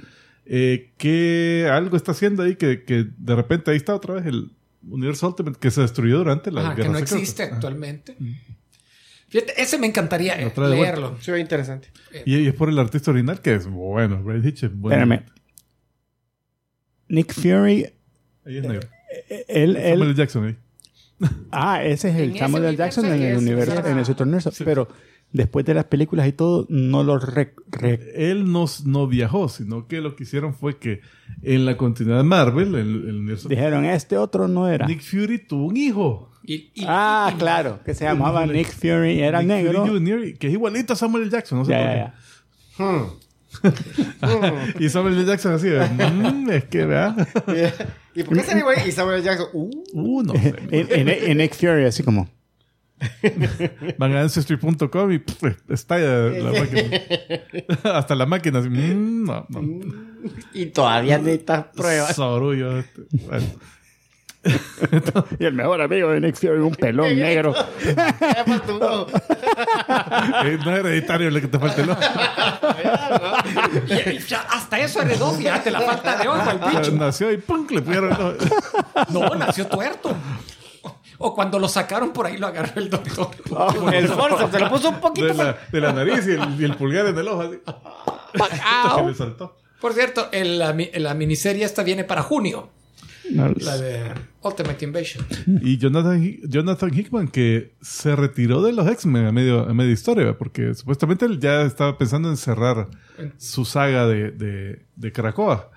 Eh, 0.46 0.92
que 0.98 1.68
algo 1.70 1.96
está 1.96 2.12
haciendo 2.12 2.42
ahí 2.42 2.56
que, 2.56 2.84
que 2.84 3.06
de 3.16 3.34
repente 3.36 3.70
ahí 3.70 3.76
está 3.76 3.94
otra 3.94 4.14
vez 4.14 4.26
el 4.26 4.50
universo 4.88 5.28
Ultimate 5.28 5.58
que 5.58 5.70
se 5.70 5.80
destruyó 5.80 6.18
durante 6.18 6.50
la 6.50 6.60
Ajá, 6.60 6.74
que 6.74 6.82
guerra 6.82 6.92
no 6.92 6.98
secreta. 6.98 7.18
existe 7.20 7.42
Ajá. 7.44 7.54
actualmente. 7.54 8.16
Fíjate, 9.28 9.60
ese 9.60 9.78
me 9.78 9.86
encantaría 9.86 10.40
eh, 10.40 10.52
leerlo. 10.56 11.16
Se 11.20 11.32
ve 11.32 11.40
interesante. 11.40 11.88
Y, 12.24 12.36
y 12.36 12.46
es 12.46 12.54
por 12.54 12.68
el 12.68 12.78
artista 12.78 13.10
original 13.10 13.40
que 13.40 13.54
es 13.54 13.66
bueno. 13.66 14.22
Ray 14.24 14.40
Hitch 14.46 14.64
es 14.64 14.72
bueno. 14.76 15.02
Espérame. 15.02 15.24
Nick 17.08 17.32
Fury, 17.32 17.86
Ahí 18.46 18.58
es 18.58 18.62
negro. 18.64 18.88
eh, 19.28 19.44
él, 19.48 19.76
él, 19.76 19.82
Samuel 19.92 20.08
L. 20.10 20.14
Jackson 20.14 20.44
ahí. 20.46 20.56
Ah, 21.50 21.82
ese 21.84 22.10
es 22.10 22.16
el 22.16 22.38
Samuel 22.38 22.64
L. 22.64 22.76
Jackson 22.76 23.06
en 23.06 23.22
el 23.22 23.36
universo, 23.38 23.86
en 23.86 23.98
ese 23.98 24.12
otro 24.12 24.24
universo. 24.24 24.50
Pero 24.64 24.88
después 25.34 25.66
de 25.66 25.74
las 25.74 25.84
películas 25.84 26.26
y 26.26 26.32
todo, 26.32 26.64
no 26.70 27.02
lo 27.04 27.18
re- 27.18 27.54
re- 27.70 28.30
Él 28.30 28.50
no, 28.50 28.64
no 28.86 29.06
viajó, 29.06 29.50
sino 29.50 29.86
que 29.86 30.00
lo 30.00 30.16
que 30.16 30.22
hicieron 30.22 30.54
fue 30.54 30.78
que 30.78 31.00
en 31.42 31.66
la 31.66 31.76
continuidad 31.76 32.18
de 32.18 32.24
Marvel, 32.24 32.68
el, 32.74 33.08
el 33.08 33.16
universo, 33.16 33.48
dijeron, 33.48 33.84
este 33.84 34.16
otro 34.16 34.48
no 34.48 34.66
era. 34.68 34.86
Nick 34.86 35.02
Fury 35.02 35.46
tuvo 35.46 35.66
un 35.66 35.76
hijo. 35.76 36.30
Y- 36.46 36.70
y- 36.74 36.84
ah, 36.86 37.30
y- 37.34 37.38
claro, 37.38 37.80
que 37.84 37.94
se 37.94 38.04
llamaba 38.04 38.46
Nick 38.46 38.68
Fury, 38.72 39.20
era 39.20 39.40
Nick 39.40 39.48
negro. 39.48 39.86
Fury 39.86 39.98
Jr., 39.98 40.38
que 40.38 40.46
es 40.46 40.52
igualito 40.54 40.92
a 40.92 40.96
Samuel 40.96 41.24
L. 41.24 41.30
Jackson. 41.32 41.58
No 41.58 41.64
sé 41.64 41.72
Ya, 41.72 41.78
por 41.78 41.86
ya, 41.86 41.92
qué. 41.94 41.98
ya. 42.78 42.84
Hmm. 42.84 43.06
Y 44.80 44.88
Samuel 44.88 45.14
L. 45.14 45.24
Jackson 45.26 45.52
así, 45.54 45.68
de, 45.68 45.80
"Mm, 45.88 46.50
es 46.50 46.64
que, 46.64 46.84
vea. 46.86 47.14
¿Y 48.14 48.22
por 48.24 48.36
qué 48.36 48.42
se 48.44 48.58
igual? 48.58 48.76
Y 48.86 48.92
Samuel 48.92 49.16
L. 49.16 49.24
Jackson. 49.24 49.46
Uh, 49.52 49.70
Uh, 49.92 50.22
no 50.22 50.32
sé. 50.34 50.54
En, 50.70 50.92
en- 51.08 51.30
en 51.30 51.38
Nick 51.38 51.54
Fury, 51.54 51.84
así 51.86 52.02
como. 52.02 52.28
Van 53.98 54.14
a 54.16 54.20
ancestry.com 54.22 55.12
y 55.12 55.18
pff, 55.18 55.44
estalla 55.68 56.28
la 56.30 56.52
máquina. 56.60 57.00
Hasta 57.96 58.14
la 58.14 58.26
máquina 58.26 58.58
así, 58.60 58.68
"Mm, 58.68 59.24
no, 59.24 59.46
no. 59.48 59.60
y 60.52 60.66
todavía 60.66 61.18
necesitas 61.18 61.66
pruebas. 61.74 62.14
Sorullo, 62.16 62.78
este. 62.78 63.02
Bueno. 63.10 63.46
Y 65.38 65.44
el 65.46 65.54
mejor 65.54 65.80
amigo 65.80 66.10
de 66.10 66.20
Nick 66.20 66.36
Fury, 66.36 66.58
un 66.60 66.74
pelón 66.74 67.16
negro. 67.16 67.54
Eh, 70.44 70.58
no 70.62 70.70
es 70.72 70.78
hereditario 70.80 71.30
lo 71.30 71.40
que 71.40 71.48
te 71.48 71.58
falta 71.58 71.80
el 71.82 71.90
ojo. 71.90 72.00
hasta 74.50 74.78
eso 74.80 75.00
heredó, 75.02 75.30
fíjate, 75.32 75.70
la 75.70 75.80
falta 75.80 76.16
de 76.18 76.28
ojo 76.28 76.50
al 76.50 76.58
bicho. 76.58 76.92
Nació 76.92 77.32
y 77.32 77.38
¡pum! 77.38 77.66
le 77.70 77.80
pusieron 77.80 78.12
el 78.12 78.20
ojo. 78.20 78.34
No, 79.10 79.34
nació 79.34 79.66
tuerto. 79.66 80.14
O 81.18 81.34
cuando 81.34 81.58
lo 81.58 81.68
sacaron 81.68 82.12
por 82.12 82.26
ahí 82.26 82.36
lo 82.38 82.46
agarró 82.46 82.80
el 82.80 82.90
doctor. 82.90 83.28
El 83.92 84.08
forceps 84.08 84.52
se 84.52 84.58
lo 84.60 84.68
puso 84.70 84.88
un 84.90 85.00
poquito 85.00 85.26
de 85.28 85.34
la, 85.34 85.58
de 85.70 85.80
la 85.80 85.92
nariz 85.92 86.26
y 86.26 86.32
el, 86.32 86.60
y 86.60 86.64
el 86.64 86.74
pulgar 86.76 87.06
en 87.06 87.16
el 87.18 87.28
ojo 87.28 87.42
así. 87.42 87.58
Que 88.32 89.02
le 89.08 89.14
saltó. 89.14 89.56
Por 89.80 89.92
cierto, 89.92 90.28
el- 90.32 90.58
la, 90.58 90.74
la 90.94 91.14
miniserie 91.14 91.64
esta 91.64 91.82
viene 91.82 92.04
para 92.04 92.22
junio. 92.22 92.70
La 93.30 93.78
de 93.78 94.12
Ultimate 94.42 94.84
Invasion. 94.84 95.24
Y 95.62 95.78
Jonathan, 95.78 96.22
Jonathan 96.42 96.92
Hickman, 96.92 97.28
que 97.28 97.72
se 97.80 98.14
retiró 98.16 98.60
de 98.60 98.72
los 98.74 98.86
X-Men 98.86 99.24
a 99.26 99.32
medio, 99.32 99.60
a 99.60 99.72
media 99.72 99.92
historia, 99.92 100.36
porque 100.36 100.74
supuestamente 100.74 101.24
él 101.24 101.40
ya 101.40 101.62
estaba 101.62 101.96
pensando 101.96 102.28
en 102.28 102.36
cerrar 102.36 102.88
su 103.38 103.64
saga 103.64 104.06
de, 104.06 104.30
de, 104.30 104.82
de 104.96 105.12
Krakoa. 105.12 105.70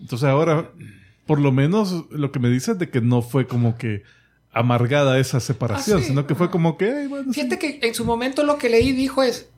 Entonces 0.00 0.28
ahora, 0.28 0.70
por 1.26 1.40
lo 1.40 1.50
menos 1.50 2.04
lo 2.10 2.30
que 2.30 2.38
me 2.38 2.48
dice 2.50 2.72
es 2.72 2.78
de 2.78 2.88
que 2.88 3.00
no 3.00 3.20
fue 3.20 3.48
como 3.48 3.76
que 3.76 4.04
amargada 4.56 5.18
esa 5.18 5.38
separación, 5.40 5.98
Ah, 5.98 6.02
sí. 6.02 6.08
sino 6.08 6.26
que 6.26 6.34
fue 6.34 6.50
como 6.50 6.76
que, 6.76 6.90
"Ay, 6.90 7.06
bueno, 7.06 7.32
sí". 7.32 7.40
Fíjate 7.40 7.58
que 7.58 7.78
en 7.86 7.94
su 7.94 8.04
momento 8.04 8.42
lo 8.44 8.58
que 8.58 8.68
leí 8.68 8.92
dijo 8.92 9.22
es 9.22 9.48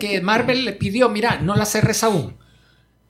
que 0.00 0.20
Marvel 0.20 0.64
le 0.64 0.72
pidió, 0.72 1.08
mira, 1.08 1.40
no 1.40 1.54
la 1.56 1.64
cerres 1.66 2.02
aún. 2.04 2.34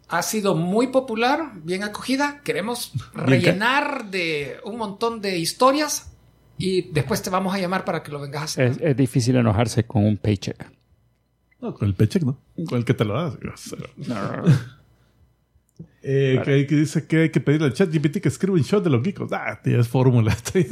Ha 0.08 0.22
sido 0.22 0.54
muy 0.54 0.88
popular, 0.88 1.52
bien 1.64 1.82
acogida. 1.82 2.40
Queremos 2.44 2.92
rellenar 3.14 4.10
de 4.10 4.58
un 4.64 4.76
montón 4.76 5.20
de 5.20 5.38
historias 5.38 6.12
y 6.58 6.82
después 6.92 7.22
te 7.22 7.30
vamos 7.30 7.54
a 7.54 7.58
llamar 7.58 7.84
para 7.84 8.02
que 8.02 8.10
lo 8.12 8.20
vengas 8.20 8.40
a 8.42 8.44
hacer. 8.44 8.64
Es, 8.70 8.78
es 8.80 8.96
difícil 8.96 9.36
enojarse 9.36 9.84
con 9.84 10.04
un 10.04 10.16
paycheck. 10.16 10.70
No, 11.60 11.74
con 11.74 11.88
el 11.88 11.94
paycheck, 11.94 12.22
¿no? 12.22 12.38
Con 12.68 12.78
el 12.78 12.84
que 12.84 12.94
te 12.94 13.04
lo 13.04 13.14
das. 13.14 13.34
Eh, 16.02 16.40
que, 16.44 16.50
hay 16.52 16.66
que 16.66 16.74
dice 16.76 17.06
que 17.06 17.22
hay 17.22 17.30
que 17.30 17.40
pedirle 17.40 17.66
al 17.66 17.72
chat 17.72 17.90
GPT 17.92 18.20
que 18.20 18.28
escriba 18.28 18.54
un 18.56 18.62
shot 18.62 18.84
de 18.84 18.90
los 18.90 19.02
geekos. 19.02 19.30
Ah, 19.32 19.60
tío, 19.62 19.80
es 19.80 19.88
fórmula. 19.88 20.32
esto 20.44 20.58
ya. 20.58 20.68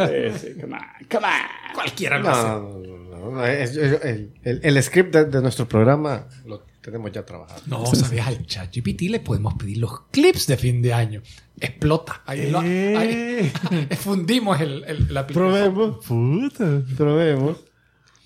come 0.61 0.75
on, 0.77 0.81
come 1.11 1.27
on. 1.27 1.75
Cualquiera 1.75 2.19
lo 2.21 2.29
hace. 2.31 2.49
No, 2.49 2.79
no, 2.79 2.99
no, 3.19 3.31
no, 3.33 3.45
es- 3.47 3.77
es- 3.77 4.05
el, 4.05 4.33
el- 4.45 4.61
el 4.62 4.83
script 4.83 5.12
de, 5.14 5.25
de 5.25 5.43
nuestro 5.43 5.67
programa 5.67 6.27
lo 6.47 6.62
tenemos 6.81 7.11
ya 7.11 7.25
trabajado. 7.27 7.61
No, 7.67 7.85
sabías, 7.87 8.29
al 8.29 8.47
chat 8.47 8.73
GPT 8.75 9.03
le 9.11 9.19
podemos 9.21 9.55
pedir 9.55 9.79
los 9.79 10.03
clips 10.12 10.47
de 10.47 10.57
fin 10.57 10.81
de 10.83 10.93
año. 10.95 11.23
Explota. 11.61 12.23
Ahí, 12.27 12.51
lo- 12.51 12.62
Eh. 12.62 12.97
ahí- 12.97 13.88
fundimos 13.97 14.61
el, 14.61 14.85
el- 14.85 15.12
la 15.12 15.21
aplicación. 15.21 15.51
Probemos, 15.75 16.07
Puta. 16.07 16.83
probemos. 16.97 17.64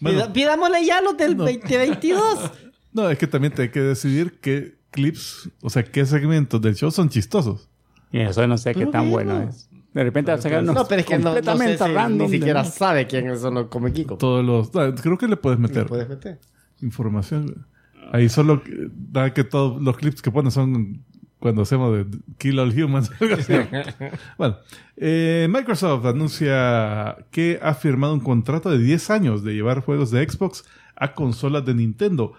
Bueno. 0.00 0.32
Pidámosle 0.32 0.84
ya 0.84 1.00
los 1.00 1.16
del 1.16 1.36
2022. 1.36 2.50
No, 2.92 3.10
es 3.10 3.18
que 3.18 3.26
también 3.26 3.52
te 3.54 3.62
hay 3.62 3.68
que 3.70 3.80
decidir 3.80 4.38
qué 4.40 4.77
clips, 4.90 5.50
o 5.62 5.70
sea, 5.70 5.82
qué 5.84 6.04
segmentos 6.06 6.60
del 6.60 6.74
show 6.74 6.90
son 6.90 7.08
chistosos. 7.08 7.68
Y 8.12 8.20
eso 8.20 8.46
no 8.46 8.56
sé 8.58 8.72
qué 8.72 8.80
Pero 8.80 8.90
tan 8.90 9.02
bien, 9.02 9.12
bueno 9.12 9.34
¿no? 9.40 9.48
es. 9.48 9.68
De 9.92 10.04
repente 10.04 10.30
va 10.30 10.38
a 10.38 10.40
sacar 10.40 10.62
unos 10.62 10.74
No, 10.74 10.86
pero 10.86 11.00
es 11.00 11.06
que 11.06 11.18
no, 11.18 11.34
no 11.40 11.56
sé 11.56 11.76
si 11.78 11.84
random. 11.84 12.30
ni 12.30 12.38
siquiera 12.38 12.64
sabe 12.64 13.06
quiénes 13.06 13.40
son 13.40 13.54
los 13.54 13.66
Come 13.66 13.90
Geeko. 13.92 14.16
Todos 14.16 14.44
los. 14.44 14.72
no, 14.74 14.94
creo 14.94 15.18
que 15.18 15.26
le 15.28 15.36
puedes 15.36 15.58
meter 15.58 15.84
¿Me 15.84 15.88
puedes 15.88 16.08
meter? 16.08 16.38
información. 16.82 17.66
Ahí 18.12 18.28
solo 18.28 18.62
que- 18.62 18.88
da 18.94 19.34
que 19.34 19.44
todos 19.44 19.82
los 19.82 19.96
clips 19.96 20.22
que 20.22 20.30
ponen 20.30 20.50
son 20.52 21.02
cuando 21.38 21.62
hacemos 21.62 21.94
de 21.96 22.06
Kill 22.38 22.58
All 22.58 22.70
Humans. 22.82 23.10
bueno, 24.38 24.56
eh, 24.96 25.46
Microsoft 25.50 26.04
anuncia 26.06 27.16
que 27.30 27.58
ha 27.62 27.74
firmado 27.74 28.14
un 28.14 28.20
contrato 28.20 28.70
de 28.70 28.78
10 28.78 29.10
años 29.10 29.42
de 29.44 29.54
llevar 29.54 29.80
juegos 29.80 30.10
de 30.10 30.28
Xbox 30.28 30.64
a 30.96 31.14
consolas 31.14 31.64
de 31.64 31.74
Nintendo, 31.74 32.32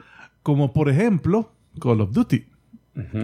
como 0.44 0.74
por 0.74 0.90
ejemplo 0.90 1.52
Call 1.80 2.02
of 2.02 2.12
Duty. 2.12 2.46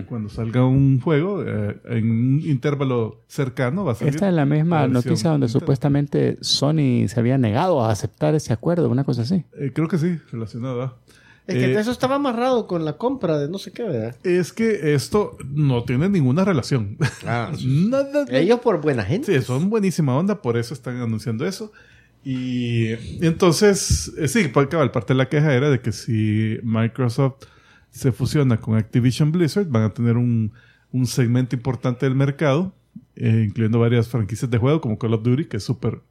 Cuando 0.07 0.29
salga 0.29 0.63
un 0.65 1.01
juego 1.01 1.43
eh, 1.45 1.77
en 1.85 2.09
un 2.09 2.41
intervalo 2.45 3.23
cercano 3.27 3.83
va 3.83 3.91
a 3.91 3.95
salir. 3.95 4.13
Esta 4.13 4.29
es 4.29 4.33
la 4.33 4.45
misma 4.45 4.87
noticia 4.87 5.31
donde 5.31 5.49
supuestamente 5.49 6.37
Sony 6.39 7.07
se 7.09 7.19
había 7.19 7.37
negado 7.37 7.83
a 7.83 7.91
aceptar 7.91 8.35
ese 8.35 8.53
acuerdo, 8.53 8.89
una 8.89 9.03
cosa 9.03 9.23
así. 9.23 9.43
Eh, 9.59 9.71
creo 9.73 9.89
que 9.89 9.97
sí, 9.97 10.17
relacionado. 10.31 10.81
¿ah? 10.81 10.97
Es 11.45 11.55
que 11.55 11.65
Eh, 11.73 11.77
eso 11.79 11.91
estaba 11.91 12.15
amarrado 12.15 12.67
con 12.67 12.85
la 12.85 12.93
compra 12.97 13.37
de 13.37 13.49
no 13.49 13.57
sé 13.57 13.71
qué, 13.73 13.83
¿verdad? 13.83 14.15
Es 14.23 14.53
que 14.53 14.93
esto 14.95 15.35
no 15.45 15.83
tiene 15.83 16.07
ninguna 16.07 16.45
relación. 16.45 16.95
Ah, 17.27 17.51
Nada. 17.65 18.23
de- 18.23 18.39
Ellos 18.39 18.61
por 18.61 18.79
buena 18.81 19.03
gente. 19.03 19.37
Sí, 19.37 19.45
son 19.45 19.69
buenísima 19.69 20.15
onda, 20.15 20.41
por 20.41 20.55
eso 20.57 20.73
están 20.73 21.01
anunciando 21.01 21.45
eso. 21.45 21.73
Y 22.23 22.93
entonces, 23.25 24.11
eh, 24.17 24.27
sí, 24.29 24.47
por 24.47 24.67
cabal, 24.69 24.91
parte 24.91 25.13
de 25.13 25.17
la 25.17 25.27
queja 25.27 25.53
era 25.53 25.69
de 25.69 25.81
que 25.81 25.91
si 25.91 26.57
Microsoft 26.63 27.43
se 27.95 28.11
fusiona 28.11 28.59
con 28.59 28.75
Activision 28.75 29.31
Blizzard, 29.31 29.67
van 29.67 29.83
a 29.83 29.93
tener 29.93 30.17
un, 30.17 30.51
un 30.91 31.07
segmento 31.07 31.55
importante 31.55 32.05
del 32.05 32.15
mercado, 32.15 32.73
eh, 33.15 33.45
incluyendo 33.47 33.79
varias 33.79 34.09
franquicias 34.09 34.51
de 34.51 34.57
juego 34.57 34.81
como 34.81 34.97
Call 34.97 35.13
of 35.13 35.23
Duty, 35.23 35.45
que 35.45 35.57
es 35.57 35.63
súper 35.63 36.01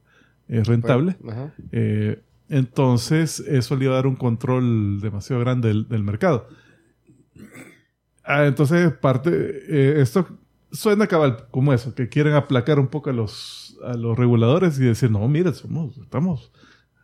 eh, 0.47 0.63
rentable. 0.63 1.15
Ajá. 1.29 1.53
Eh, 1.71 2.21
entonces, 2.49 3.39
eso 3.39 3.75
le 3.75 3.85
iba 3.85 3.93
a 3.93 3.97
dar 3.97 4.07
un 4.07 4.15
control 4.15 4.99
demasiado 4.99 5.41
grande 5.41 5.67
del, 5.67 5.87
del 5.87 6.03
mercado. 6.03 6.47
Ah, 8.23 8.45
entonces, 8.45 8.91
parte, 8.93 9.29
eh, 9.31 10.01
esto 10.01 10.27
suena 10.71 11.05
cabal 11.05 11.47
como 11.51 11.71
eso, 11.71 11.93
que 11.93 12.09
quieren 12.09 12.33
aplacar 12.33 12.79
un 12.79 12.87
poco 12.87 13.11
a 13.11 13.13
los, 13.13 13.77
a 13.83 13.93
los 13.93 14.17
reguladores 14.17 14.79
y 14.79 14.83
decir, 14.85 15.11
no, 15.11 15.27
mira, 15.27 15.53
somos, 15.53 15.97
estamos 15.97 16.51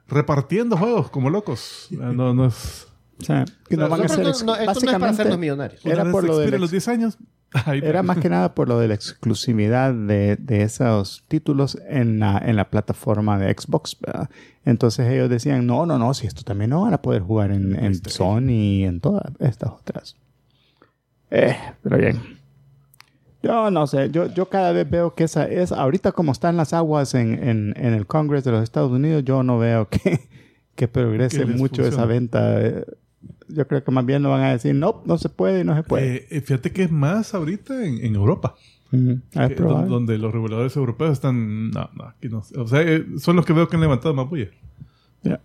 repartiendo 0.08 0.76
juegos 0.76 1.12
como 1.12 1.30
locos. 1.30 1.90
Ah, 2.02 2.12
no, 2.14 2.34
no 2.34 2.48
es... 2.48 2.88
O 3.22 3.26
sea, 3.26 3.46
que 3.70 3.78
no 3.78 3.86
O 3.86 3.88
sea, 3.88 3.98
van 3.98 4.06
a 4.06 4.10
ser... 4.10 4.28
Esto 4.28 4.46
no 4.46 4.56
es 4.56 4.60
para 4.60 4.72
hacernos 4.72 4.94
básicamente, 5.02 5.38
millonarios. 5.38 5.86
Era 5.86 6.12
por 6.12 6.24
lo 6.24 6.42
ex- 6.42 6.60
los 6.60 6.72
10 6.72 6.88
años. 6.88 7.18
Era 7.84 8.02
más 8.02 8.18
que 8.18 8.30
nada 8.30 8.56
por 8.56 8.70
lo 8.70 8.80
de 8.80 8.88
la 8.88 8.94
exclusividad 8.94 9.94
de, 9.94 10.38
de 10.38 10.64
esos 10.64 11.24
títulos 11.28 11.78
en 11.90 12.20
la, 12.20 12.38
en 12.38 12.56
la 12.56 12.70
plataforma 12.70 13.38
de 13.38 13.54
Xbox. 13.54 13.98
¿verdad? 14.00 14.30
Entonces 14.64 15.08
ellos 15.12 15.30
decían, 15.30 15.68
no, 15.68 15.86
no, 15.86 15.98
no, 15.98 16.14
si 16.14 16.28
esto 16.28 16.44
también 16.44 16.70
no 16.70 16.82
van 16.84 16.94
a 16.94 17.02
poder 17.02 17.22
jugar 17.22 17.52
en, 17.52 17.76
en 17.76 17.96
Sony 17.96 18.50
y 18.50 18.84
en 18.86 19.02
todas 19.02 19.24
estas 19.40 19.72
otras. 19.72 20.16
Eh, 21.30 21.58
pero 21.84 21.98
bien. 21.98 22.22
Yo 23.44 23.72
no 23.72 23.88
sé, 23.88 24.12
yo, 24.12 24.28
yo 24.28 24.50
cada 24.50 24.72
vez 24.72 24.88
veo 24.90 25.16
que 25.16 25.24
esa 25.24 25.46
es, 25.46 25.72
ahorita 25.72 26.12
como 26.12 26.32
están 26.32 26.58
las 26.58 26.74
aguas 26.74 27.16
en, 27.16 27.34
en, 27.44 27.74
en 27.76 27.94
el 27.94 28.06
Congreso 28.06 28.52
de 28.52 28.58
los 28.58 28.64
Estados 28.64 28.92
Unidos, 28.92 29.24
yo 29.26 29.42
no 29.42 29.58
veo 29.58 29.90
que, 29.90 30.30
que 30.76 30.88
progrese 30.88 31.46
mucho 31.46 31.84
esa 31.86 32.06
venta. 32.06 32.60
Yo 33.54 33.68
creo 33.68 33.84
que 33.84 33.92
más 33.92 34.06
bien 34.06 34.24
lo 34.24 34.30
van 34.30 34.42
a 34.42 34.52
decir, 34.52 34.74
no, 34.76 35.02
no 35.06 35.18
se 35.18 35.30
puede 35.30 35.62
y 35.62 35.64
no 35.64 35.76
se 35.76 35.84
puede. 35.84 36.16
Eh, 36.18 36.28
eh, 36.32 36.42
fíjate 36.42 36.72
que 36.72 36.84
es 36.84 36.92
más 36.92 37.34
ahorita 37.34 37.86
en, 37.86 38.04
en 38.06 38.16
Europa. 38.16 38.56
Que- 38.92 39.56
donde 39.90 40.18
los 40.18 40.34
reguladores 40.34 40.76
europeos 40.76 41.12
están... 41.14 41.72
No, 41.72 41.90
no, 41.96 42.04
aquí 42.06 42.28
no. 42.30 42.44
O 42.58 42.68
sea, 42.68 42.82
eh, 42.82 43.06
son 43.20 43.36
los 43.38 43.46
que 43.46 43.54
veo 43.54 43.68
que 43.70 43.76
han 43.78 43.82
levantado 43.82 44.14
más 44.14 44.28
bulla. 44.30 44.48
Ya. 45.24 45.40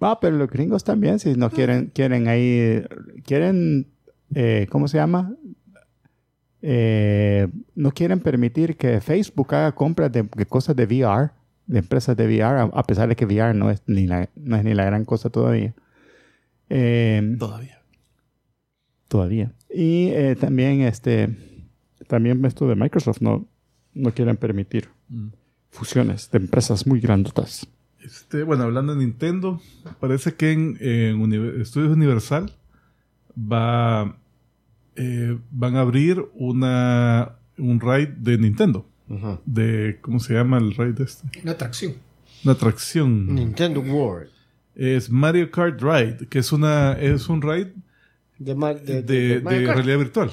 Ah, 0.00 0.18
pero 0.20 0.36
los 0.36 0.48
gringos 0.48 0.84
también, 0.84 1.18
si 1.18 1.34
no 1.34 1.50
quieren, 1.50 1.90
quieren 1.94 2.28
ahí, 2.28 2.82
quieren, 3.24 3.88
eh, 4.34 4.66
¿cómo 4.70 4.86
se 4.88 4.98
llama? 4.98 5.34
eh, 6.62 7.48
no 7.74 7.90
quieren 7.92 8.20
permitir 8.20 8.76
que 8.76 9.00
Facebook 9.00 9.54
haga 9.54 9.72
compras 9.72 10.12
de, 10.12 10.28
de 10.36 10.46
cosas 10.46 10.76
de 10.76 10.84
VR, 10.84 11.30
de 11.66 11.78
empresas 11.78 12.16
de 12.16 12.26
VR, 12.26 12.60
a, 12.60 12.62
a 12.64 12.82
pesar 12.82 13.08
de 13.08 13.16
que 13.16 13.24
VR 13.24 13.54
no 13.54 13.70
es 13.70 13.82
ni 13.86 14.06
la, 14.06 14.28
no 14.36 14.56
es 14.56 14.64
ni 14.64 14.74
la 14.74 14.84
gran 14.84 15.04
cosa 15.04 15.30
todavía. 15.30 15.74
Eh, 16.70 17.36
Todavía. 17.38 17.82
todavía. 19.08 19.52
Y 19.72 20.08
eh, 20.08 20.36
también 20.38 20.80
este 20.82 21.28
también 22.08 22.44
esto 22.44 22.66
de 22.68 22.74
Microsoft 22.76 23.20
no, 23.20 23.46
no 23.94 24.12
quieren 24.12 24.36
permitir 24.36 24.88
fusiones 25.70 26.30
de 26.30 26.38
empresas 26.38 26.86
muy 26.86 27.00
grandotas. 27.00 27.66
Este, 28.02 28.42
bueno, 28.44 28.64
hablando 28.64 28.94
de 28.94 29.00
Nintendo, 29.04 29.60
parece 30.00 30.34
que 30.34 30.52
en, 30.52 30.76
en 30.80 31.20
Uni- 31.20 31.60
Estudios 31.60 31.92
Universal 31.92 32.52
va, 33.36 34.16
eh, 34.96 35.38
van 35.50 35.76
a 35.76 35.80
abrir 35.82 36.24
una, 36.34 37.36
un 37.58 37.78
ride 37.80 38.14
de 38.18 38.38
Nintendo. 38.38 38.86
Ajá. 39.08 39.38
De, 39.44 39.98
¿cómo 40.00 40.18
se 40.18 40.34
llama 40.34 40.58
el 40.58 40.74
ride 40.74 41.04
este? 41.04 41.28
Una 41.42 41.52
atracción. 41.52 41.94
Una 42.44 42.52
atracción. 42.54 43.34
Nintendo 43.34 43.80
World. 43.80 44.30
Es 44.74 45.10
Mario 45.10 45.50
Kart 45.50 45.80
Ride, 45.82 46.26
que 46.28 46.38
es, 46.38 46.52
una, 46.52 46.92
es 46.92 47.28
un 47.28 47.42
ride 47.42 47.72
De, 48.38 48.54
Mar- 48.54 48.80
de, 48.80 49.02
de, 49.02 49.02
de, 49.02 49.28
de 49.36 49.40
Mario 49.40 49.66
Kart. 49.66 49.76
realidad 49.78 49.98
virtual. 49.98 50.30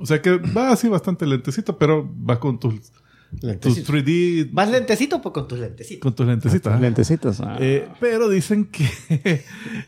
O 0.00 0.06
sea 0.06 0.20
que 0.22 0.30
va 0.38 0.70
así 0.72 0.88
bastante 0.88 1.26
lentecito, 1.26 1.76
pero 1.78 2.08
va 2.28 2.40
con 2.40 2.58
tus, 2.58 2.74
tus 2.80 3.42
Lentecito. 3.42 3.92
3D, 3.92 4.50
Más 4.52 4.70
lentecito 4.70 5.20
pues 5.20 5.32
con 5.34 5.46
tus 5.46 5.58
lentecitos. 5.58 6.00
con 6.02 6.14
tus 6.14 6.26
lentecitos. 6.26 6.72
¿ah? 6.72 6.78
Lentecitos. 6.80 7.40
ah. 7.42 7.56
Eh, 7.60 7.86
pero 8.00 8.28
dicen 8.30 8.64
que 8.66 8.84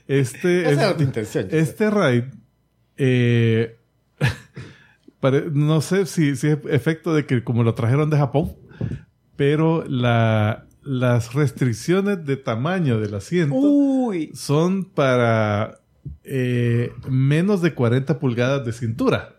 este, 0.08 0.70
Esa 0.70 0.90
es- 0.90 0.96
tu 0.96 1.02
intención. 1.02 1.48
este 1.50 1.90
raid, 1.90 2.24
eh, 2.98 3.78
no 5.52 5.80
sé 5.80 6.06
si, 6.06 6.36
si 6.36 6.48
es 6.48 6.58
efecto 6.68 7.14
de 7.14 7.26
que 7.26 7.42
como 7.44 7.62
lo 7.62 7.74
trajeron 7.74 8.10
de 8.10 8.16
Japón, 8.18 8.52
pero 9.36 9.84
la, 9.88 10.66
las 10.92 11.34
restricciones 11.34 12.24
de 12.26 12.36
tamaño 12.36 12.98
del 12.98 13.14
asiento 13.14 13.54
Uy. 13.54 14.30
son 14.34 14.84
para 14.84 15.78
eh, 16.24 16.92
menos 17.08 17.62
de 17.62 17.74
40 17.74 18.18
pulgadas 18.18 18.64
de 18.66 18.72
cintura. 18.72 19.36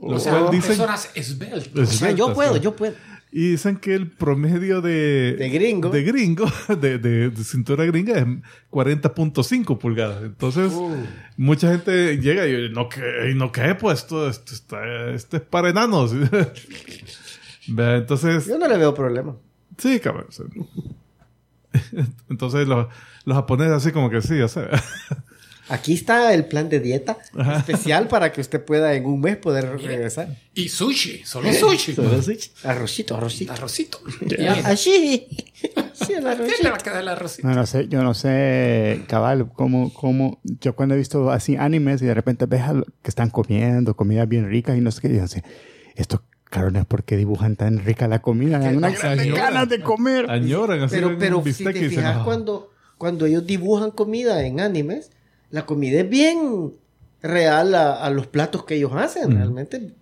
Lo 0.00 0.16
O 0.16 0.18
sea, 0.18 0.38
cual 0.38 0.50
dicen, 0.50 0.68
personas 0.78 1.10
esbeltas. 1.14 1.76
O 1.76 1.92
sea, 1.92 2.10
yo 2.12 2.24
esbeltas, 2.30 2.34
puedo, 2.34 2.56
yo 2.56 2.74
puedo. 2.74 2.94
Y 3.30 3.50
dicen 3.50 3.76
que 3.76 3.94
el 3.94 4.10
promedio 4.10 4.80
de... 4.80 5.34
De 5.38 5.48
gringo. 5.50 5.90
De 5.90 6.04
gringo, 6.04 6.46
de, 6.80 6.98
de- 6.98 7.30
de 7.30 7.44
cintura 7.44 7.84
gringa 7.84 8.18
es 8.18 8.24
40.5 8.70 9.76
pulgadas. 9.78 10.22
Entonces, 10.22 10.72
Uh. 10.72 10.94
mucha 11.36 11.70
gente 11.70 12.16
llega 12.18 12.46
y 12.48 12.70
no 12.70 12.88
que 12.88 13.02
no 13.34 13.50
que 13.52 13.74
pues 13.74 13.98
esto, 13.98 14.28
esto 14.28 14.54
está 14.54 15.10
esto 15.10 15.36
es 15.36 15.42
para 15.42 15.68
enanos. 15.68 16.12
Entonces, 17.68 18.46
Yo 18.46 18.58
no 18.58 18.68
le 18.68 18.78
veo 18.78 18.94
problema. 18.94 19.36
Sí, 19.78 20.00
cabrón. 20.00 20.26
Entonces 22.30 22.68
los, 22.68 22.86
los 23.24 23.36
japoneses 23.36 23.72
así 23.72 23.92
como 23.92 24.10
que 24.10 24.22
sí, 24.22 24.40
o 24.40 24.48
sea, 24.48 24.68
Aquí 25.68 25.94
está 25.94 26.34
el 26.34 26.44
plan 26.44 26.68
de 26.68 26.78
dieta 26.78 27.16
especial 27.56 28.06
para 28.08 28.32
que 28.32 28.42
usted 28.42 28.62
pueda 28.62 28.94
en 28.94 29.06
un 29.06 29.20
mes 29.20 29.38
poder 29.38 29.80
regresar. 29.80 30.28
Y 30.52 30.68
sushi, 30.68 31.24
solo 31.24 31.50
sushi. 31.52 31.94
Arrocito, 32.64 33.16
arrocito. 33.16 33.52
Arrocito. 33.52 33.98
Así. 34.64 35.26
Sí, 35.94 36.12
el 36.12 36.16
¿Qué 36.16 36.20
le 36.20 36.28
arrocito. 36.28 36.70
va 36.70 36.74
a 36.74 36.78
quedar 36.78 37.00
el 37.00 37.08
arrocito? 37.08 37.48
No, 37.48 37.54
no 37.54 37.64
sé, 37.66 37.88
yo 37.88 38.02
no 38.02 38.12
sé, 38.12 39.04
cabal, 39.08 39.50
cómo, 39.54 39.92
cómo, 39.94 40.38
yo 40.42 40.74
cuando 40.74 40.96
he 40.96 40.98
visto 40.98 41.30
así 41.30 41.56
animes 41.56 42.02
y 42.02 42.06
de 42.06 42.14
repente 42.14 42.44
ves 42.44 42.62
que 43.00 43.08
están 43.08 43.30
comiendo 43.30 43.96
comida 43.96 44.26
bien 44.26 44.50
rica 44.50 44.76
y 44.76 44.80
no 44.80 44.90
sé 44.90 45.00
qué, 45.00 45.08
y 45.08 45.16
yo 45.16 45.22
así, 45.22 45.40
esto, 45.94 46.22
cabrones, 46.54 46.86
¿por 46.86 47.04
qué 47.04 47.16
dibujan 47.16 47.56
tan 47.56 47.78
rica 47.84 48.08
la 48.08 48.20
comida? 48.20 48.58
Dan 48.58 48.76
unas 48.78 49.00
ganas 49.02 49.68
de 49.68 49.80
comer. 49.80 50.30
añoran 50.30 50.80
así 50.82 50.94
Pero, 50.96 51.18
pero 51.18 51.38
un 51.38 51.44
si 51.52 51.64
te 51.64 51.70
y 51.70 51.74
dicen, 51.74 51.90
fijas, 51.90 52.16
"Ah". 52.20 52.22
cuando, 52.24 52.70
cuando 52.96 53.26
ellos 53.26 53.44
dibujan 53.44 53.90
comida 53.90 54.42
en 54.46 54.60
animes, 54.60 55.10
la 55.50 55.66
comida 55.66 56.00
es 56.00 56.08
bien 56.08 56.72
real 57.22 57.74
a, 57.74 57.94
a 58.04 58.10
los 58.10 58.26
platos 58.26 58.64
que 58.64 58.76
ellos 58.76 58.92
hacen. 58.94 59.30
Mm. 59.30 59.36
Realmente. 59.36 59.92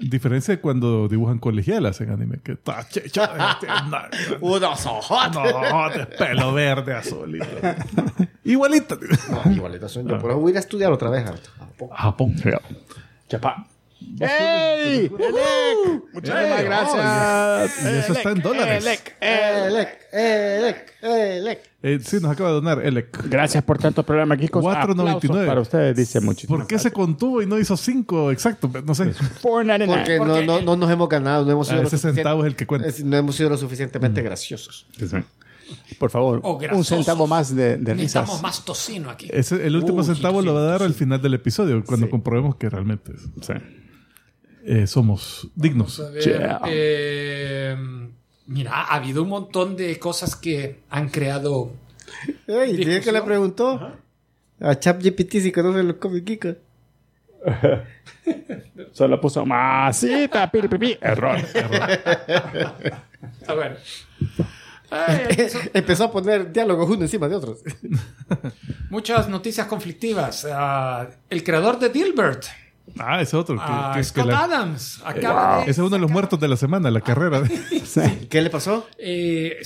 Diferencia 0.00 0.54
de 0.54 0.60
cuando 0.60 1.08
dibujan 1.08 1.38
colegialas 1.38 2.00
en 2.00 2.10
anime, 2.10 2.38
que 2.42 2.52
está 2.52 2.86
checho, 2.88 3.22
este, 3.52 3.66
no, 3.88 3.98
Unos 4.40 5.94
de 5.94 6.06
pelo 6.16 6.52
verde, 6.54 6.94
azulito. 6.94 7.46
Igualito. 8.44 8.98
No, 9.30 9.52
igualito 9.52 9.88
son 9.88 10.06
yo. 10.08 10.18
Por 10.18 10.30
eso 10.30 10.40
voy 10.40 10.50
a 10.50 10.52
ir 10.52 10.56
a 10.56 10.60
estudiar 10.60 10.92
otra 10.92 11.10
vez. 11.10 11.24
Japón. 11.24 11.88
Japón. 11.90 12.34
Chapa. 13.28 13.66
¡Ey! 14.20 15.06
¡Elec! 15.18 16.02
Muchísimas 16.12 16.58
¡Ey! 16.60 16.64
gracias. 16.64 17.84
Y 17.84 17.98
eso 17.98 18.12
está 18.12 18.30
en 18.30 18.40
dólares. 18.42 18.84
Elec. 18.84 19.16
Elec, 19.20 19.98
Elec, 20.12 20.92
Elec. 21.02 21.70
Eh, 21.82 21.98
sí, 22.04 22.16
nos 22.20 22.30
acaba 22.32 22.50
de 22.50 22.54
donar 22.56 22.84
Elec. 22.84 23.24
Gracias 23.28 23.62
por 23.64 23.78
tanto 23.78 24.02
programa, 24.02 24.36
Kikos. 24.36 24.62
4.99. 24.64 25.16
Aplausos 25.16 25.46
para 25.46 25.60
ustedes, 25.60 25.96
dice 25.96 26.20
muchísimas 26.20 26.58
¿Por 26.60 26.66
qué 26.66 26.78
se 26.78 26.90
contuvo 26.92 27.40
y 27.42 27.46
no 27.46 27.58
hizo 27.58 27.76
5 27.76 28.30
exacto? 28.32 28.70
No 28.84 28.94
sé. 28.94 29.04
gracias. 29.06 29.42
4.99. 29.42 29.86
Porque 29.86 30.18
no, 30.18 30.24
Porque- 30.26 30.46
no, 30.46 30.60
no 30.62 30.76
nos 30.76 30.90
hemos 30.90 31.08
ganado, 31.08 31.44
no 31.44 31.52
hemos 31.52 31.66
sido, 31.68 31.78
A 31.80 31.82
lo 31.82 31.88
ese 31.88 31.98
centavo 31.98 32.42
es 32.44 32.48
el 32.48 32.56
que 32.56 32.66
cuenta. 32.66 32.88
es- 32.88 33.02
no 33.04 33.16
hemos 33.16 33.36
sido 33.36 33.48
lo 33.50 33.56
suficientemente 33.56 34.22
graciosos. 34.22 34.86
Por 35.98 36.10
favor, 36.10 36.40
O 36.42 36.58
un 36.72 36.84
centavo 36.84 37.26
más 37.28 37.54
de, 37.54 37.76
de 37.76 37.94
risas. 37.94 37.96
Necesitamos 37.96 38.42
más 38.42 38.64
tocino 38.64 39.08
aquí. 39.08 39.28
Ese- 39.32 39.64
el 39.66 39.76
último 39.76 40.02
centavo 40.02 40.42
lo 40.42 40.52
va 40.54 40.60
a 40.60 40.64
dar 40.64 40.82
al 40.82 40.94
final 40.94 41.22
del 41.22 41.34
episodio, 41.34 41.82
cuando 41.84 42.10
comprobemos 42.10 42.56
que 42.56 42.68
realmente 42.68 43.12
Sí. 43.40 43.52
Eh, 44.64 44.86
somos 44.86 45.48
dignos. 45.54 45.98
Ver, 46.12 46.22
Yeah. 46.24 46.60
eh, 46.66 47.76
mira, 48.46 48.72
ha 48.72 48.94
habido 48.96 49.22
un 49.22 49.28
montón 49.28 49.76
de 49.76 49.98
cosas 49.98 50.36
que 50.36 50.80
han 50.90 51.08
creado. 51.08 51.72
Ey, 52.46 52.76
¿tiene 52.76 53.00
que 53.00 53.12
le 53.12 53.22
preguntó 53.22 53.92
a 54.60 54.78
ChatGPT 54.78 55.32
si 55.40 55.52
conoce 55.52 55.82
los 55.82 55.96
cómics 55.96 56.26
Kika? 56.26 56.56
Solo 58.92 59.20
puso 59.20 59.46
masita, 59.46 60.50
pi, 60.50 60.60
pi, 60.68 60.78
pi. 60.78 60.98
Error. 61.00 61.38
A 63.46 63.54
ver. 63.54 63.78
Ay, 64.90 65.20
empezó- 65.30 65.58
Empezó 65.72 66.04
a 66.04 66.12
poner 66.12 66.52
diálogos 66.52 66.90
uno 66.90 67.02
encima 67.02 67.28
de 67.28 67.36
otros. 67.36 67.60
muchas 68.90 69.28
noticias 69.28 69.66
conflictivas. 69.66 70.46
Ah, 70.50 71.08
el 71.30 71.44
creador 71.44 71.78
de 71.78 71.88
Dilbert, 71.90 72.44
Ah, 72.98 73.20
ese 73.20 73.36
otro. 73.36 73.56
que- 73.56 73.62
ah, 73.64 73.90
que- 73.94 74.00
que 74.00 74.04
Scott 74.04 74.26
la- 74.26 74.44
Adams, 74.44 75.00
acaba 75.04 75.56
de 75.58 75.62
ese 75.62 75.70
es 75.72 75.78
uno 75.78 75.90
de 75.90 75.98
los 75.98 76.10
muertos 76.10 76.38
de 76.40 76.48
la 76.48 76.56
semana, 76.56 76.90
la 76.90 77.00
carrera. 77.00 77.42
¿Qué 78.30 78.42
le 78.42 78.50
pasó? 78.50 78.86
Eh, 78.98 79.56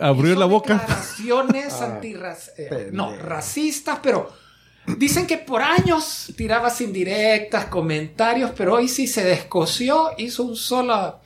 Abrió 0.00 0.34
la 0.36 0.46
boca. 0.46 0.74
declaraciones 0.74 1.80
antirrac- 1.80 2.50
eh, 2.56 2.90
no, 2.92 3.16
racistas, 3.16 3.98
pero 4.02 4.30
dicen 4.96 5.26
que 5.26 5.38
por 5.38 5.62
años 5.62 6.32
tiraba 6.36 6.70
indirectas, 6.80 7.66
comentarios, 7.66 8.52
pero 8.56 8.74
hoy 8.74 8.88
sí 8.88 9.06
se 9.06 9.24
descoció, 9.24 10.10
hizo 10.18 10.44
un 10.44 10.56
sola, 10.56 11.18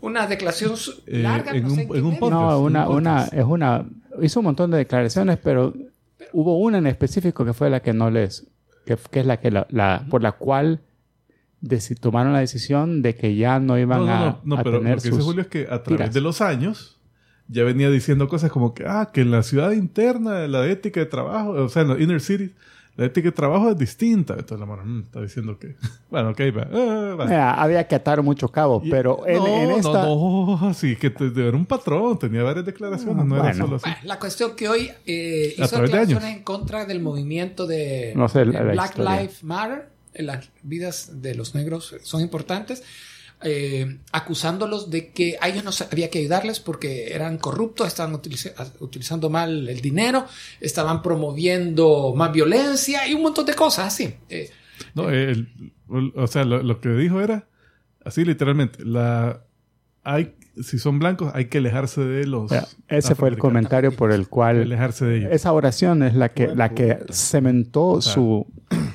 una 0.00 0.26
declaración 0.26 0.74
Eh, 1.06 1.18
larga, 1.18 1.52
en 1.52 1.62
no 1.64 1.70
sé 1.70 1.74
un- 1.74 1.80
en 1.80 1.88
qué 1.92 1.98
en 1.98 2.04
un 2.04 2.18
podcast. 2.18 2.40
No, 2.40 2.58
una, 2.60 2.88
un 2.88 2.96
una, 2.96 3.24
es 3.24 3.44
una, 3.44 3.84
hizo 4.22 4.40
un 4.40 4.44
montón 4.46 4.70
de 4.70 4.78
declaraciones, 4.78 5.38
pero 5.42 5.72
hubo 6.32 6.58
una 6.58 6.78
en 6.78 6.86
específico 6.86 7.44
que 7.44 7.52
fue 7.52 7.68
la 7.70 7.80
que 7.80 7.92
no 7.92 8.10
les, 8.10 8.46
que, 8.84 8.96
que 9.10 9.20
es 9.20 9.26
la 9.26 9.38
que 9.40 9.50
la, 9.50 9.66
la- 9.70 10.06
por 10.10 10.22
la 10.22 10.32
cual 10.32 10.80
tomaron 12.00 12.32
la 12.32 12.40
decisión 12.40 13.00
de 13.02 13.14
que 13.14 13.36
ya 13.36 13.58
no 13.58 13.78
iban 13.78 14.00
No, 14.00 14.06
no, 14.06 14.12
a, 14.12 14.18
no, 14.18 14.40
no, 14.44 14.54
a 14.58 14.62
pero 14.62 14.78
tener 14.78 14.96
lo 14.96 15.02
que 15.02 15.10
dice 15.10 15.22
Julio 15.22 15.40
es 15.42 15.48
que 15.48 15.62
a 15.62 15.82
través 15.82 15.86
tiras. 15.86 16.14
de 16.14 16.20
los 16.20 16.40
años 16.42 17.00
ya 17.48 17.64
venía 17.64 17.90
diciendo 17.90 18.28
cosas 18.28 18.50
como 18.50 18.74
que, 18.74 18.84
ah, 18.86 19.10
que 19.12 19.20
en 19.22 19.30
la 19.30 19.42
ciudad 19.42 19.72
interna, 19.72 20.46
la 20.46 20.66
ética 20.66 21.00
de 21.00 21.06
trabajo, 21.06 21.50
o 21.50 21.68
sea, 21.68 21.82
en 21.82 21.88
los 21.88 22.00
inner 22.00 22.20
cities, 22.20 22.50
la 22.96 23.06
ética 23.06 23.28
de 23.28 23.32
trabajo 23.32 23.70
es 23.70 23.78
distinta. 23.78 24.34
Entonces 24.34 24.58
la 24.60 24.66
mano 24.66 25.02
está 25.02 25.20
diciendo 25.20 25.58
que, 25.58 25.74
bueno, 26.10 26.30
ok, 26.30 26.40
va. 26.56 26.68
ah, 26.72 27.14
va. 27.18 27.24
Mira, 27.26 27.54
había 27.54 27.86
que 27.88 27.94
atar 27.96 28.22
mucho 28.22 28.48
cabo, 28.48 28.80
Y- 28.84 28.90
pero 28.90 29.26
en, 29.26 29.38
no, 29.38 29.46
en 29.46 29.70
esta... 29.72 30.02
No, 30.04 30.58
no, 30.60 30.74
sí, 30.74 30.96
que 30.96 31.10
te- 31.10 31.26
era 31.48 31.56
un 31.56 31.66
patrón, 31.66 32.18
tenía 32.18 32.42
varias 32.42 32.64
declaraciones, 32.66 33.24
no 33.24 33.34
era 33.34 33.44
Bueno. 33.44 33.64
solo 33.64 33.76
así. 33.76 33.84
Bueno, 33.90 33.98
la 34.04 34.18
cuestión 34.18 34.54
que 34.56 34.68
hoy 34.68 34.90
eh, 35.06 35.54
hizo 35.56 35.68
través 35.68 35.90
de 35.90 35.98
declaraciones 35.98 36.36
en 36.38 36.42
contra 36.44 36.84
del 36.86 37.00
movimiento 37.00 37.66
de, 37.66 38.12
No 38.16 38.28
sé, 38.28 38.40
de 38.40 38.46
la- 38.46 38.62
la 38.64 38.72
Black. 38.72 38.98
Lives 38.98 39.42
Matter, 39.44 39.88
eh, 40.14 40.22
las 40.22 40.48
vidas 40.62 41.20
de 41.22 41.34
los 41.34 41.54
negros 41.56 41.96
son 42.02 42.20
importantes, 42.20 42.82
eh, 43.44 43.98
acusándolos 44.10 44.90
de 44.90 45.12
que 45.12 45.36
a 45.40 45.48
ellos 45.48 45.62
no 45.64 45.70
se- 45.70 45.84
había 45.92 46.08
que 46.10 46.18
ayudarles 46.18 46.60
porque 46.60 47.12
eran 47.12 47.38
corruptos, 47.38 47.86
estaban 47.86 48.14
utiliza- 48.14 48.52
utilizando 48.80 49.28
mal 49.30 49.68
el 49.68 49.80
dinero, 49.80 50.26
estaban 50.60 51.02
promoviendo 51.02 52.14
más 52.16 52.32
violencia 52.32 53.06
y 53.06 53.14
un 53.14 53.22
montón 53.22 53.46
de 53.46 53.54
cosas 53.54 53.88
así. 53.88 54.14
Eh, 54.28 54.50
No, 54.94 55.10
el- 55.10 55.48
o 56.16 56.26
sea, 56.26 56.44
lo, 56.44 56.62
lo 56.62 56.80
que 56.80 56.88
dijo 56.90 57.20
era, 57.20 57.46
así 58.04 58.24
literalmente, 58.24 58.84
la 58.84 59.44
hay 60.02 60.34
si 60.62 60.78
son 60.78 60.98
blancos 61.00 61.32
hay 61.34 61.46
que 61.46 61.58
alejarse 61.58 62.00
de 62.02 62.26
los... 62.28 62.44
o 62.44 62.48
sea, 62.48 62.66
ese 62.86 63.16
fue 63.16 63.28
el 63.28 63.38
comentario 63.38 63.90
por 63.90 64.12
el 64.12 64.28
cual 64.28 64.62
alejarse 64.62 65.04
de 65.04 65.16
ellos. 65.18 65.32
esa 65.32 65.52
oración 65.52 66.02
es 66.04 66.14
la 66.14 66.32
que, 66.32 66.46
la 66.54 66.74
que 66.74 66.98
cementó 67.10 68.00
su... 68.00 68.46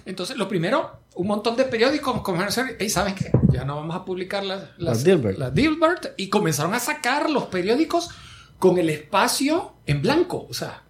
Entonces, 0.06 0.38
lo 0.38 0.48
primero, 0.48 0.99
un 1.20 1.28
montón 1.28 1.58
de 1.58 1.66
periódicos 1.66 2.22
comenzaron, 2.22 2.72
y 2.80 2.90
saben 2.90 3.14
qué, 3.14 3.30
ya 3.52 3.66
no 3.66 3.76
vamos 3.76 3.94
a 3.96 4.06
publicar 4.06 4.44
las, 4.46 4.62
las, 4.78 4.78
Las 4.78 5.04
Dilbert. 5.04 5.38
las 5.38 5.54
Dilbert", 5.54 6.14
y 6.18 6.30
comenzaron 6.30 6.74
a 6.74 6.80
sacar 6.80 7.30
los 7.30 7.46
periódicos 7.48 8.10
con 8.58 8.78
el 8.78 8.90
espacio 8.90 9.74
en 9.86 10.02
blanco, 10.02 10.48
o 10.50 10.54
sea, 10.54 10.84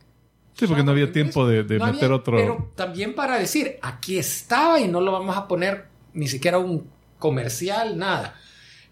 Sí, 0.54 0.68
porque 0.68 0.84
no 0.84 0.92
había 0.92 1.12
tiempo 1.12 1.48
de, 1.48 1.64
de 1.64 1.80
no 1.80 1.86
meter 1.86 2.04
había- 2.06 2.16
otro. 2.18 2.38
Pero 2.38 2.72
también 2.76 3.16
para 3.16 3.40
decir, 3.40 3.78
aquí 3.82 4.18
estaba 4.20 4.80
y 4.80 4.88
no 4.90 5.00
lo 5.02 5.12
vamos 5.14 5.36
a 5.38 5.48
poner 5.48 5.86
ni 6.14 6.28
siquiera 6.28 6.60
un 6.60 6.90
comercial, 7.18 7.98
nada. 7.98 8.36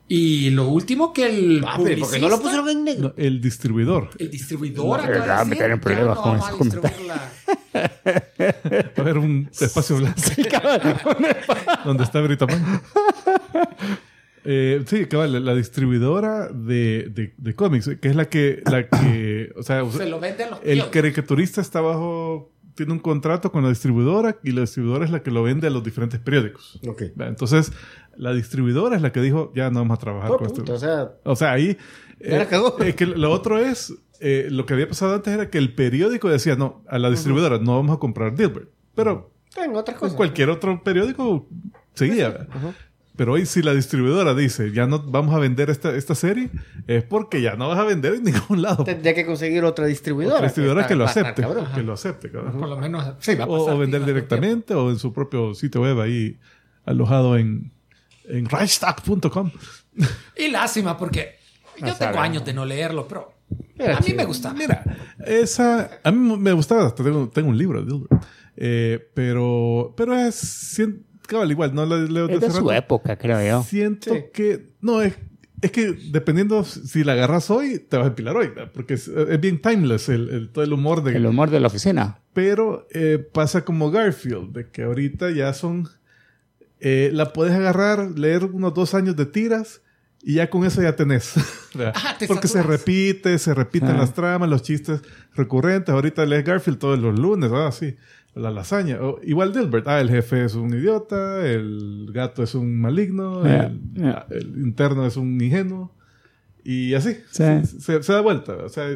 Y 0.10 0.52
lo 0.52 0.68
último 0.70 1.12
que 1.12 1.26
el 1.28 1.64
Ah, 1.68 1.78
pero 1.84 2.00
¿Por 2.02 2.12
qué 2.12 2.20
no 2.20 2.30
lo 2.30 2.40
pusieron 2.42 2.70
en 2.70 2.84
negro? 2.86 3.14
No, 3.18 3.24
el 3.24 3.42
distribuidor. 3.42 4.10
el 4.18 4.32
distribuidor 4.32 4.86
No, 4.86 4.94
acaba 5.06 5.44
de 5.44 5.56
decir, 5.56 5.82
problemas 5.82 6.16
no 6.16 6.22
con 6.22 6.40
vamos 6.40 6.68
ese 6.68 6.80
a 8.98 9.02
haber 9.02 9.18
un 9.18 9.50
espacio 9.52 9.98
blanco 9.98 10.22
donde 11.86 12.04
está 12.04 12.22
Britaman. 12.22 12.82
Eh, 14.50 14.82
sí, 14.88 15.08
cabal, 15.08 15.34
la, 15.34 15.40
la 15.42 15.56
distribuidora 15.56 16.48
de, 16.48 17.10
de, 17.10 17.34
de 17.36 17.54
cómics, 17.54 17.90
que 18.02 18.08
es 18.08 18.16
la 18.16 18.30
que, 18.30 18.64
la 18.72 18.88
que, 18.88 19.52
o 19.58 19.62
sea, 19.62 19.84
Se 19.92 20.08
lo 20.08 20.22
vende 20.22 20.46
a 20.46 20.52
los 20.52 20.60
el 20.64 20.90
caricaturista 20.90 21.60
está 21.60 21.82
bajo, 21.82 22.54
tiene 22.78 22.94
un 22.94 23.00
contrato 23.00 23.52
con 23.52 23.64
la 23.64 23.70
distribuidora 23.70 24.38
y 24.44 24.52
la 24.54 24.62
distribuidora 24.62 25.04
es 25.04 25.12
la 25.12 25.22
que 25.24 25.32
lo 25.32 25.44
vende 25.44 25.68
a 25.68 25.70
los 25.70 25.84
diferentes 25.84 26.20
periódicos. 26.22 26.80
Ok. 26.88 27.04
¿Va? 27.20 27.28
Entonces, 27.28 27.74
la 28.16 28.32
distribuidora 28.34 28.96
es 28.96 29.02
la 29.02 29.12
que 29.12 29.20
dijo, 29.22 29.52
ya 29.54 29.70
no 29.70 29.80
vamos 29.80 29.98
a 29.98 30.00
trabajar 30.02 30.32
con 30.38 30.46
esto. 30.48 30.64
o 30.74 30.78
sea, 30.80 31.12
O 31.24 31.36
sea, 31.36 31.52
ahí. 31.52 31.78
Ya 32.22 32.38
la 32.38 32.48
cagó. 32.48 32.78
eh, 32.82 32.96
que 32.96 33.06
lo 33.06 33.32
otro 33.32 33.58
es. 33.58 33.94
eh, 34.22 34.48
lo 34.50 34.66
que 34.66 34.74
había 34.74 34.88
pasado 34.88 35.16
antes 35.16 35.34
era 35.34 35.50
que 35.50 35.58
el 35.58 35.74
periódico 35.76 36.30
decía, 36.30 36.56
no, 36.56 36.84
a 36.88 36.98
la 37.00 37.10
distribuidora 37.10 37.58
no 37.60 37.76
vamos 37.76 37.98
a 37.98 38.00
comprar 38.00 38.36
Dilbert. 38.36 38.70
Pero 38.96 39.32
en 39.56 39.76
otras 39.76 39.98
cualquier 40.14 40.50
otro 40.50 40.82
periódico 40.84 41.48
seguía. 41.94 42.48
Ajá. 42.50 42.74
Pero 43.18 43.34
hoy, 43.34 43.46
si 43.46 43.62
la 43.64 43.74
distribuidora 43.74 44.34
dice, 44.36 44.72
ya 44.72 44.86
no 44.88 45.00
vamos 45.00 45.36
a 45.36 45.40
vender 45.40 45.70
esta, 45.70 45.94
esta 45.96 46.16
serie, 46.16 46.50
es 46.88 47.04
porque 47.04 47.42
ya 47.42 47.56
no 47.56 47.68
vas 47.68 47.80
a 47.80 47.84
vender 47.84 48.14
en 48.14 48.24
ningún 48.26 48.62
lado. 48.62 48.84
Tendría 48.86 49.14
que 49.16 49.26
conseguir 49.26 49.64
otra 49.66 49.88
distribuidora. 49.88 50.36
Otra 50.38 50.48
distribuidora 50.48 50.88
que 50.88 50.96
lo 50.96 51.04
acepte. 51.06 51.44
Que 51.76 51.82
lo 51.84 51.94
acepte, 51.94 52.32
cabrón. 52.32 52.60
Por 52.60 52.70
lo 52.70 52.78
menos, 52.78 53.16
sí, 53.20 53.36
va 53.36 53.44
a 53.46 53.48
O, 53.48 53.58
pasar. 53.60 53.74
o 53.76 53.80
vender 53.80 54.06
directamente 54.06 54.74
o 54.76 54.90
en 54.92 55.00
su 55.00 55.12
propio 55.12 55.54
sitio 55.56 55.82
web 55.82 56.00
ahí 56.00 56.40
alojado 56.86 57.38
en, 57.38 57.74
en 58.30 58.48
Reichstag.com. 58.48 59.52
Y 60.38 60.50
lástima, 60.50 60.96
porque 60.98 61.38
yo 61.80 61.88
sabe. 61.88 62.12
tengo 62.12 62.20
años 62.20 62.46
de 62.46 62.54
no 62.54 62.66
leerlo, 62.66 63.08
pero 63.08 63.34
Era 63.80 63.98
a 63.98 64.00
mí 64.00 64.06
chido. 64.06 64.18
me 64.18 64.26
gusta. 64.26 64.54
Mira, 64.54 64.84
esa. 65.26 65.90
A 66.04 66.12
mí 66.12 66.38
me 66.38 66.52
gustaba, 66.54 66.86
hasta 66.86 67.04
tengo, 67.04 67.30
tengo 67.30 67.50
un 67.50 67.58
libro 67.58 67.84
de 67.84 67.92
Dilbert. 67.92 68.24
Eh, 68.56 69.10
pero, 69.14 69.94
pero 69.98 70.16
es. 70.16 70.36
Cabal, 71.28 71.52
igual, 71.52 71.76
no 71.76 71.86
la 71.86 71.98
leo 71.98 72.28
Es 72.30 72.42
de 72.42 72.50
su 72.50 72.58
rato. 72.68 72.74
época, 72.74 73.16
creo 73.18 73.46
yo. 73.46 73.64
Siento 73.64 74.14
Sí. 74.14 74.22
que. 74.34 74.70
No, 74.82 75.02
es, 75.02 75.14
es 75.62 75.72
que 75.72 75.92
dependiendo 76.12 76.64
si 76.64 77.04
la 77.04 77.14
agarras 77.14 77.50
hoy, 77.52 77.80
te 77.80 77.98
vas 77.98 78.06
a 78.06 78.10
empilar 78.10 78.36
hoy. 78.38 78.48
¿verdad? 78.48 78.72
Porque 78.74 78.96
es, 78.96 79.08
es 79.08 79.40
bien 79.40 79.62
timeless 79.62 80.10
el, 80.10 80.30
el- 80.30 80.50
todo 80.50 80.64
el 80.64 80.74
humor 80.74 81.04
de. 81.04 81.16
El 81.16 81.26
humor 81.26 81.50
de 81.50 81.60
la 81.60 81.68
oficina. 81.68 82.20
Pero 82.34 82.88
eh, 82.94 83.18
pasa 83.34 83.64
como 83.66 83.92
Garfield, 83.92 84.54
de 84.54 84.70
que 84.72 84.84
ahorita 84.84 85.30
ya 85.32 85.54
son. 85.54 85.88
eh, 86.80 87.10
la 87.14 87.34
puedes 87.34 87.54
agarrar, 87.56 88.12
leer 88.18 88.46
unos 88.46 88.74
dos 88.74 88.94
años 88.94 89.16
de 89.16 89.26
tiras 89.26 89.82
y 90.22 90.36
ya 90.36 90.50
con 90.50 90.64
eso 90.66 90.82
ya 90.82 90.96
tenés. 90.96 91.34
Ah, 91.94 92.16
te 92.18 92.26
Porque 92.26 92.48
se 92.48 92.64
repite, 92.64 93.38
se 93.38 93.54
repiten 93.54 93.90
Ah. 93.90 93.98
las 94.00 94.14
tramas, 94.16 94.50
los 94.50 94.64
chistes 94.64 95.02
recurrentes. 95.36 95.94
Ahorita 95.94 96.26
lees 96.26 96.44
Garfield 96.44 96.80
todos 96.80 96.98
los 96.98 97.18
lunes, 97.20 97.52
ah, 97.54 97.72
sí. 97.72 97.96
La 98.38 98.52
lasaña. 98.52 99.00
O, 99.02 99.20
igual 99.24 99.54
Dilbert. 99.54 99.88
Ah, 99.88 100.00
el 100.00 100.10
jefe 100.10 100.46
es 100.46 100.54
un 100.56 100.74
idiota, 100.74 101.46
el 101.48 102.08
gato 102.12 102.44
es 102.44 102.56
un 102.56 102.80
maligno, 102.80 103.44
Yeah, 103.44 103.66
el, 103.66 103.82
yeah. 103.96 104.26
el 104.30 104.48
interno 104.60 105.06
es 105.06 105.18
un 105.18 105.40
ingenuo. 105.42 105.94
Y 106.64 106.94
así. 106.94 107.18
Sí. 107.32 107.44
Se, 107.80 108.04
se 108.04 108.14
da 108.14 108.22
vuelta. 108.22 108.54
O 108.58 108.70
sea, 108.70 108.88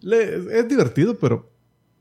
le- 0.00 0.58
es 0.58 0.68
divertido, 0.68 1.18
pero, 1.18 1.50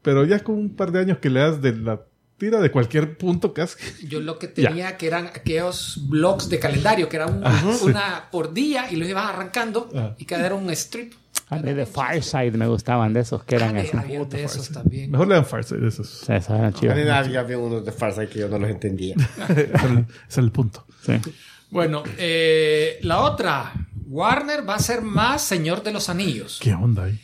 pero 0.01 0.25
ya 0.25 0.39
con 0.43 0.55
un 0.55 0.75
par 0.75 0.91
de 0.91 0.99
años 0.99 1.17
que 1.19 1.29
le 1.29 1.39
das 1.39 1.61
de 1.61 1.73
la 1.75 2.01
tira 2.37 2.59
de 2.59 2.71
cualquier 2.71 3.17
punto 3.17 3.53
casi. 3.53 3.77
Yo 4.07 4.19
lo 4.19 4.37
que 4.39 4.47
tenía 4.59 4.97
que 4.97 5.07
eran 5.07 5.27
aquellos 5.27 6.07
blogs 6.09 6.49
de 6.49 6.59
calendario, 6.59 7.07
que 7.09 7.15
era 7.17 7.27
un- 7.27 7.43
una 7.83 8.29
por 8.31 8.53
día 8.53 8.91
y 8.91 8.95
los 8.97 9.07
ibas 9.07 9.25
arrancando 9.29 9.89
Ah. 9.95 10.15
y 10.17 10.25
cada 10.25 10.45
era 10.45 10.55
un 10.55 10.69
strip. 10.71 11.13
A 11.53 11.61
mí 11.63 11.73
de 11.73 11.85
Fireside 11.85 12.51
me 12.57 12.65
gugustaban 12.65 13.13
de 13.13 13.21
esos 13.21 13.43
que 13.43 13.55
eran 13.55 13.75
Ah, 13.75 13.81
esos. 13.81 13.99
había 13.99 14.23
de 14.25 14.43
esos 14.43 14.69
también. 14.69 15.11
Mejor 15.11 15.27
le 15.27 15.35
dan 15.35 15.45
Farside 15.45 15.79
de 15.79 15.87
esos. 15.89 16.07
Sí, 16.09 16.33
esos 16.33 16.49
eran 16.49 16.73
había, 16.75 17.39
había 17.39 17.57
unos 17.57 17.85
de 17.85 17.91
farsa 17.91 18.25
que 18.27 18.39
yo 18.39 18.47
no 18.47 18.59
los 18.59 18.69
entendía. 18.69 19.15
ese, 19.49 19.61
es 19.73 19.83
el, 19.83 19.97
ese 19.99 20.05
es 20.29 20.37
el 20.37 20.51
punto. 20.51 20.85
Sí. 21.05 21.13
Bueno, 21.69 22.03
eh, 22.17 22.99
la 23.01 23.21
otra. 23.21 23.73
Warner 24.07 24.67
va 24.67 24.75
a 24.75 24.79
ser 24.79 25.01
más 25.01 25.41
Señor 25.41 25.81
de 25.81 25.91
los 25.91 26.09
Anillos. 26.09 26.59
¿Qué 26.61 26.73
onda 26.73 27.05
ahí? 27.05 27.19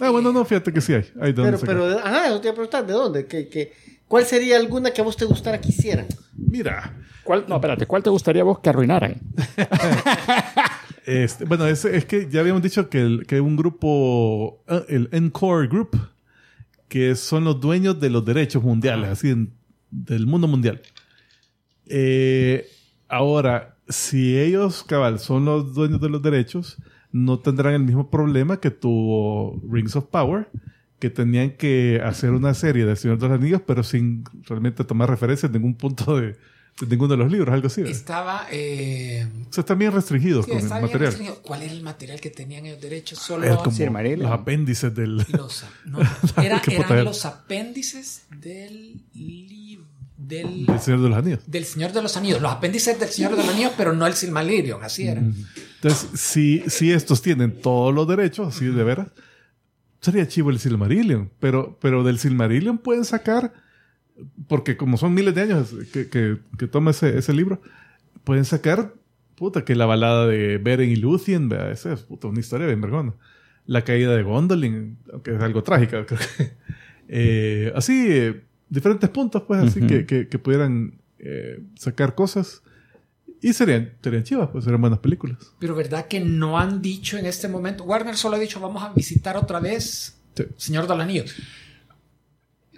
Ah, 0.00 0.10
bueno, 0.10 0.32
no, 0.32 0.44
fíjate 0.44 0.72
que 0.72 0.80
sí 0.80 0.94
hay. 0.94 1.04
Hay 1.20 1.32
pero, 1.32 1.58
pero, 1.60 1.98
ajá, 1.98 2.26
eso 2.28 2.40
te 2.40 2.48
iba 2.48 2.52
a 2.52 2.54
preguntar, 2.54 2.86
¿de 2.86 2.92
dónde? 2.92 3.26
¿Qué, 3.26 3.48
qué, 3.48 3.72
¿Cuál 4.08 4.24
sería 4.24 4.56
alguna 4.56 4.90
que 4.90 5.00
a 5.00 5.04
vos 5.04 5.16
te 5.16 5.24
gustara 5.24 5.60
que 5.60 5.68
hicieran? 5.68 6.06
Mira, 6.34 6.94
¿Cuál, 7.22 7.44
no, 7.48 7.56
espérate, 7.56 7.86
¿cuál 7.86 8.02
te 8.02 8.10
gustaría 8.10 8.42
vos 8.42 8.58
que 8.58 8.68
arruinaran? 8.68 9.20
este, 11.06 11.44
bueno, 11.44 11.66
es, 11.66 11.84
es 11.84 12.04
que 12.04 12.28
ya 12.30 12.40
habíamos 12.40 12.62
dicho 12.62 12.88
que, 12.88 13.00
el, 13.00 13.26
que 13.26 13.40
un 13.40 13.56
grupo, 13.56 14.62
ah, 14.68 14.82
el 14.88 15.08
Encore 15.12 15.68
Group, 15.68 15.96
que 16.88 17.14
son 17.16 17.44
los 17.44 17.60
dueños 17.60 17.98
de 18.00 18.10
los 18.10 18.24
derechos 18.24 18.62
mundiales, 18.62 19.08
así 19.10 19.30
en- 19.30 19.52
del 19.90 20.26
mundo 20.26 20.48
mundial. 20.48 20.80
Eh, 21.86 22.66
ahora, 23.08 23.76
si 23.88 24.38
ellos, 24.38 24.84
cabal, 24.84 25.18
son 25.18 25.44
los 25.44 25.74
dueños 25.74 26.00
de 26.00 26.08
los 26.08 26.22
derechos, 26.22 26.78
no 27.10 27.38
tendrán 27.40 27.74
el 27.74 27.82
mismo 27.82 28.10
problema 28.10 28.58
que 28.60 28.70
tuvo 28.70 29.60
Rings 29.70 29.96
of 29.96 30.06
Power, 30.06 30.48
que 30.98 31.10
tenían 31.10 31.50
que 31.56 32.00
hacer 32.04 32.30
una 32.30 32.54
serie 32.54 32.86
de 32.86 32.96
Señor 32.96 33.18
de 33.18 33.28
los 33.28 33.38
Anillos, 33.38 33.62
pero 33.66 33.82
sin 33.82 34.24
realmente 34.48 34.84
tomar 34.84 35.10
referencia 35.10 35.46
en 35.46 35.52
ningún 35.52 35.74
punto 35.74 36.16
de, 36.16 36.28
de 36.28 36.36
ninguno 36.88 37.12
de 37.12 37.16
los 37.18 37.30
libros, 37.30 37.52
algo 37.54 37.66
así. 37.68 37.82
¿verdad? 37.82 37.96
Estaba. 37.96 38.46
Eh, 38.50 39.26
O 39.48 39.52
sea, 39.52 39.62
están 39.62 39.78
bien 39.78 39.92
restringidos 39.92 40.44
sí, 40.46 40.50
con 40.50 40.60
el 40.60 40.66
bien 40.66 40.80
material. 40.82 41.00
restringido. 41.00 41.42
¿Cuál 41.42 41.62
era 41.62 41.72
el 41.72 41.82
material 41.82 42.20
que 42.20 42.30
tenían 42.30 42.66
ellos 42.66 42.80
derechos? 42.80 43.18
Solo 43.18 43.44
Es 43.46 43.56
como 43.58 43.70
Silmarillion. 43.76 44.22
los 44.22 44.32
apéndices 44.32 44.94
del... 44.94 45.16
los, 45.16 45.64
no, 45.84 45.98
era- 46.42 46.60
¿Qué 46.60 46.72
puta 46.76 46.86
eran 46.88 46.92
era? 46.98 47.02
los 47.04 47.24
apéndices 47.24 48.22
del 48.40 49.00
libro. 49.14 49.86
Del, 50.16 50.66
del 50.66 50.78
Señor 50.80 51.02
de 51.02 51.08
los 51.08 51.18
Anillos. 51.18 51.40
del 51.46 51.64
Señor 51.64 51.92
de 51.92 52.00
los 52.02 52.16
Anillos. 52.16 52.40
Los 52.40 52.52
apéndices 52.52 52.98
del 53.00 53.08
Señor 53.08 53.32
de 53.32 53.38
los 53.38 53.48
Anillos, 53.48 53.72
pero 53.76 53.92
no 53.92 54.06
el 54.06 54.14
Silmarillion. 54.14 54.82
Así 54.84 55.08
era. 55.08 55.20
Entonces, 55.20 56.08
si, 56.20 56.62
si 56.68 56.92
estos 56.92 57.22
tienen 57.22 57.60
todos 57.60 57.92
los 57.92 58.06
derechos, 58.06 58.54
así 58.54 58.66
de 58.66 58.84
veras, 58.84 59.08
sería 60.00 60.28
chivo 60.28 60.50
el 60.50 60.60
Silmarillion. 60.60 61.28
Pero, 61.40 61.76
pero 61.82 62.04
del 62.04 62.20
Silmarillion 62.20 62.78
pueden 62.78 63.04
sacar, 63.04 63.52
porque 64.48 64.76
como 64.76 64.96
son 64.96 65.14
miles 65.14 65.34
de 65.34 65.40
años 65.42 65.74
que, 65.92 66.08
que, 66.08 66.38
que 66.58 66.66
toma 66.66 66.90
ese, 66.92 67.18
ese 67.18 67.32
libro, 67.32 67.60
pueden 68.24 68.44
sacar, 68.44 68.94
puta, 69.36 69.64
que 69.64 69.74
la 69.74 69.86
balada 69.86 70.26
de 70.26 70.58
Beren 70.58 70.90
y 70.90 70.96
Luthien, 70.96 71.48
vea, 71.48 71.70
esa 71.70 71.92
es 71.92 72.00
puta, 72.02 72.28
una 72.28 72.40
historia 72.40 72.66
bien 72.66 72.80
vergona. 72.80 73.14
La 73.66 73.82
caída 73.82 74.14
de 74.16 74.22
Gondolin, 74.22 74.98
aunque 75.12 75.34
es 75.34 75.40
algo 75.40 75.62
trágica, 75.62 76.04
creo 76.06 76.18
que. 76.36 76.52
Eh, 77.08 77.72
así, 77.74 78.06
eh, 78.08 78.42
diferentes 78.68 79.08
puntos, 79.10 79.42
pues, 79.42 79.60
así 79.60 79.80
Ujú. 79.80 79.88
que, 79.88 80.06
que, 80.06 80.28
que 80.28 80.38
pudieran 80.38 80.94
eh, 81.18 81.60
sacar 81.76 82.14
cosas. 82.14 82.62
Y 83.40 83.52
serían, 83.54 83.92
serían 84.02 84.22
chivas, 84.22 84.50
pues 84.52 84.64
serían 84.64 84.80
buenas 84.80 85.00
películas. 85.00 85.38
Pero 85.58 85.74
verdad 85.74 86.06
que 86.06 86.20
no 86.20 86.58
han 86.58 86.80
dicho 86.80 87.18
en 87.18 87.26
este 87.26 87.48
momento. 87.48 87.82
Warner 87.84 88.16
solo 88.16 88.36
ha 88.36 88.38
dicho 88.38 88.60
vamos 88.60 88.82
a 88.84 88.92
visitar 88.92 89.36
otra 89.36 89.58
vez 89.58 90.18
Sí. 90.34 90.44
Señor 90.56 90.84
de 90.84 90.88
los 90.94 91.00
Anillos. 91.00 91.34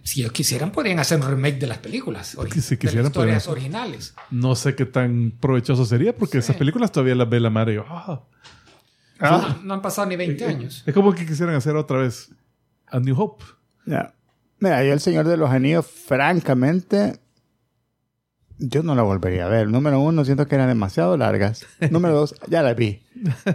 Si 0.04 0.20
ellos 0.20 0.32
quisieran, 0.32 0.70
podrían 0.70 0.98
hacer 1.00 1.18
un 1.20 1.26
remake 1.26 1.58
de 1.58 1.66
las 1.66 1.78
películas. 1.78 2.36
ori- 2.36 2.52
si 2.60 2.74
de 2.74 2.78
quisieran, 2.78 3.04
las 3.04 3.10
historias 3.10 3.46
podrían. 3.46 3.74
originales. 3.74 4.14
No 4.30 4.54
sé 4.54 4.74
qué 4.76 4.84
tan 4.86 5.32
provechoso 5.40 5.84
sería, 5.86 6.14
porque 6.14 6.32
Sí. 6.34 6.38
esas 6.38 6.56
películas 6.56 6.92
todavía 6.92 7.14
las 7.16 7.28
ve 7.28 7.40
la 7.40 7.50
madre 7.50 7.72
y 7.72 7.76
yo, 7.76 7.84
ah. 7.88 8.22
No, 9.20 9.62
no 9.62 9.74
han 9.74 9.80
pasado 9.82 10.06
ni 10.08 10.16
20 10.16 10.44
años. 10.44 10.82
Es 10.86 10.92
como 10.94 11.14
que 11.14 11.24
quisieran 11.26 11.54
hacer 11.54 11.74
otra 11.76 11.98
vez 11.98 12.30
A 12.88 13.00
New 13.00 13.18
Hope. 13.18 13.44
Ya. 13.86 14.12
Mira, 14.58 14.84
yo 14.84 14.92
El 14.92 15.00
Señor 15.00 15.26
de 15.26 15.36
los 15.38 15.48
Anillos, 15.50 15.86
francamente, 15.86 17.18
yo 18.58 18.82
no 18.82 18.94
la 18.94 19.02
volvería 19.02 19.46
a 19.46 19.48
ver. 19.48 19.68
Número 19.68 19.98
uno, 20.00 20.24
siento 20.24 20.46
que 20.46 20.54
eran 20.54 20.68
demasiado 20.68 21.16
largas. 21.16 21.64
Número 21.90 22.14
dos, 22.14 22.34
ya 22.48 22.62
la 22.62 22.74
vi. 22.74 23.02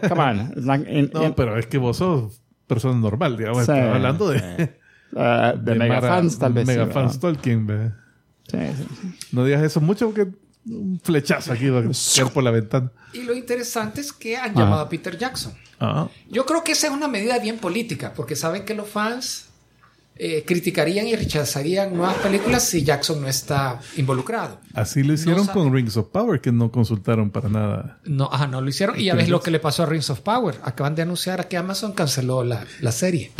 Come 0.07 0.21
on. 0.21 0.51
Like 0.65 0.91
in- 0.99 1.11
No, 1.13 1.25
in- 1.25 1.33
pero 1.35 1.57
es 1.57 1.67
que 1.67 1.77
vos 1.77 1.97
sos 1.97 2.41
persona 2.67 2.99
normal, 2.99 3.37
digamos. 3.37 3.65
Sí, 3.65 3.71
hablando 3.71 4.29
de, 4.29 4.78
uh, 5.13 5.57
de, 5.57 5.75
mega 5.75 5.95
Mara- 5.95 6.07
fans, 6.15 6.37
tal 6.39 6.53
vez. 6.53 6.65
sí, 6.65 6.71
Mega 6.73 6.85
¿verdad? 6.85 7.01
fans 7.01 7.19
Tolkien, 7.19 7.67
ve. 7.67 7.91
Sí, 8.49 8.57
sí, 8.77 8.85
sí. 9.01 9.15
No 9.31 9.45
digas 9.45 9.63
eso 9.63 9.79
mucho 9.81 10.07
porque 10.07 10.27
un 10.65 10.99
flechazo 11.03 11.53
aquí 11.53 11.69
va 11.69 11.79
a 11.79 11.83
caer 11.83 12.33
por 12.33 12.43
la 12.43 12.51
ventana. 12.51 12.91
Y 13.13 13.21
lo 13.23 13.33
interesante 13.35 14.01
es 14.01 14.11
que 14.13 14.37
Ah. 14.37 14.45
han 14.45 14.55
llamado 14.55 14.81
a 14.81 14.89
Peter 14.89 15.17
Jackson. 15.17 15.53
Ah, 15.79 16.07
Yo 16.29 16.45
creo 16.45 16.63
que 16.63 16.71
esa 16.73 16.87
es 16.87 16.93
una 16.93 17.07
medida 17.07 17.39
bien 17.39 17.57
política, 17.57 18.13
porque 18.15 18.35
saben 18.35 18.65
que 18.65 18.73
los 18.75 18.89
fans 18.89 19.48
eh, 20.21 20.43
criticarían 20.45 21.07
y 21.07 21.15
rechazarían 21.15 21.95
nuevas 21.95 22.17
películas 22.17 22.63
si 22.63 22.83
Jackson 22.83 23.21
no 23.21 23.29
está 23.29 23.79
involucrado. 23.95 24.59
Así 24.73 25.01
lo 25.01 25.13
hicieron 25.13 25.47
con 25.47 25.73
Rings 25.73 25.95
of 25.95 26.09
Power, 26.09 26.41
que 26.41 26.51
no 26.51 26.73
consultaron 26.73 27.31
para 27.31 27.47
nada. 27.47 27.99
No, 28.03 28.29
ajá, 28.29 28.45
no 28.47 28.59
lo 28.59 28.67
hicieron. 28.67 28.99
Y 28.99 29.05
ya 29.05 29.15
ves 29.15 29.29
lo 29.29 29.39
que 29.39 29.49
le 29.49 29.61
pasó 29.61 29.83
a 29.83 29.85
Rings 29.85 30.09
of 30.09 30.19
Power. 30.19 30.59
Acaban 30.63 30.93
de 30.93 31.03
anunciar 31.03 31.47
que 31.47 31.55
Amazon 31.55 31.93
canceló 31.93 32.43
la, 32.43 32.65
la 32.81 32.91
serie. 32.91 33.31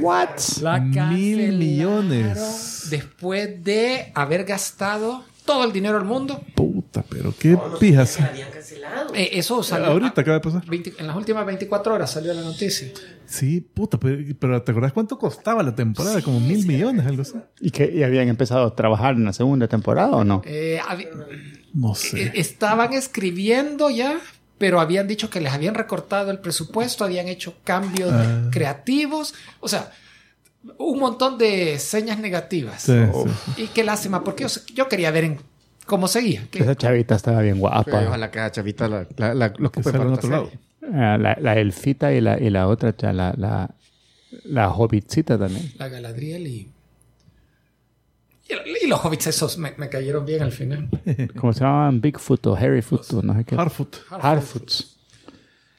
What? 0.00 0.28
La 0.62 0.78
Mil 0.78 1.58
millones. 1.58 2.86
Después 2.88 3.64
de 3.64 4.12
haber 4.14 4.44
gastado 4.44 5.24
todo 5.46 5.64
el 5.64 5.72
dinero 5.72 5.96
del 5.98 6.06
mundo. 6.06 6.42
Puta, 6.54 7.02
pero 7.08 7.32
qué 7.38 7.56
pijas. 7.80 8.20
habían 8.20 8.50
cancelado. 8.50 9.14
Eh, 9.14 9.30
eso 9.32 9.62
salió. 9.62 9.86
Ahorita 9.86 10.20
acaba 10.20 10.34
de 10.34 10.40
pasar. 10.40 10.66
20 10.66 10.94
en 10.98 11.06
las 11.06 11.16
últimas 11.16 11.46
24 11.46 11.94
horas 11.94 12.10
salió 12.10 12.34
la 12.34 12.42
noticia. 12.42 12.88
Sí, 13.24 13.60
puta, 13.60 13.98
pero, 13.98 14.18
pero 14.38 14.62
¿te 14.62 14.72
acordás 14.72 14.92
cuánto 14.92 15.18
costaba 15.18 15.62
la 15.62 15.74
temporada? 15.74 16.20
Como 16.22 16.40
mil 16.40 16.66
millones, 16.66 17.06
algo 17.06 17.22
así. 17.22 17.34
¿Y 17.60 17.70
que 17.70 17.90
y 17.90 18.02
habían 18.02 18.28
empezado 18.28 18.66
a 18.66 18.74
trabajar 18.76 19.14
en 19.14 19.24
la 19.24 19.32
segunda 19.32 19.66
temporada 19.68 20.10
o 20.10 20.24
no? 20.24 20.42
Eh, 20.44 20.80
No 21.72 21.92
eh, 21.92 21.96
sé. 21.96 22.32
estaban 22.34 22.92
escribiendo 22.92 23.90
ya, 23.90 24.18
pero 24.58 24.80
habían 24.80 25.06
dicho 25.08 25.28
que 25.30 25.40
les 25.40 25.52
habían 25.52 25.74
recortado 25.74 26.30
el 26.30 26.38
presupuesto, 26.38 27.04
habían 27.04 27.28
hecho 27.28 27.54
cambios 27.64 28.10
Ah. 28.12 28.48
creativos. 28.50 29.34
O 29.60 29.68
sea, 29.68 29.92
un 30.78 30.98
montón 30.98 31.38
de 31.38 31.78
señas 31.78 32.18
negativas. 32.18 32.82
Sí, 32.82 32.92
Y 33.56 33.66
qué 33.68 33.84
lástima, 33.84 34.22
porque 34.24 34.44
yo, 34.44 34.48
yo 34.74 34.88
quería 34.88 35.10
ver 35.10 35.24
en 35.24 35.38
cómo 35.86 36.08
seguía. 36.08 36.46
que- 36.50 36.60
Esa 36.60 36.74
chavita 36.76 37.14
estaba 37.14 37.42
bien 37.42 37.58
guapa. 37.58 38.04
ojalá 38.06 38.30
que 38.30 38.38
esa 38.38 38.50
chavita 38.52 38.88
la, 38.88 39.06
la, 39.16 39.34
la- 39.34 39.52
lo 39.56 39.70
Que 39.70 39.80
para 39.82 40.00
otro 40.06 40.30
lado. 40.30 40.50
Ah, 40.92 41.18
la, 41.20 41.36
la 41.40 41.56
elfita 41.58 42.12
y 42.12 42.20
la, 42.20 42.38
y 42.40 42.48
la 42.50 42.68
otra, 42.68 42.94
la, 43.12 43.34
la, 43.36 43.70
la 44.44 44.70
hobbitcita 44.70 45.36
también. 45.38 45.72
la 45.78 45.88
Galadriel 45.88 46.46
y. 46.46 46.72
Y, 48.48 48.86
los 48.86 49.04
hobbits 49.04 49.26
esos 49.26 49.58
me, 49.58 49.72
me 49.76 49.88
cayeron 49.88 50.24
bien 50.24 50.42
al 50.42 50.52
final. 50.52 50.88
¿Cómo 51.36 51.52
se 51.52 51.60
llamaban? 51.60 52.00
Bigfoot 52.00 52.46
o 52.46 52.54
Harryfoot 52.56 53.12
o 53.14 53.22
no 53.22 53.34
sé 53.36 53.44
qué. 53.44 53.56
Harfoot. 53.56 53.96
Harfoots. 54.08 54.96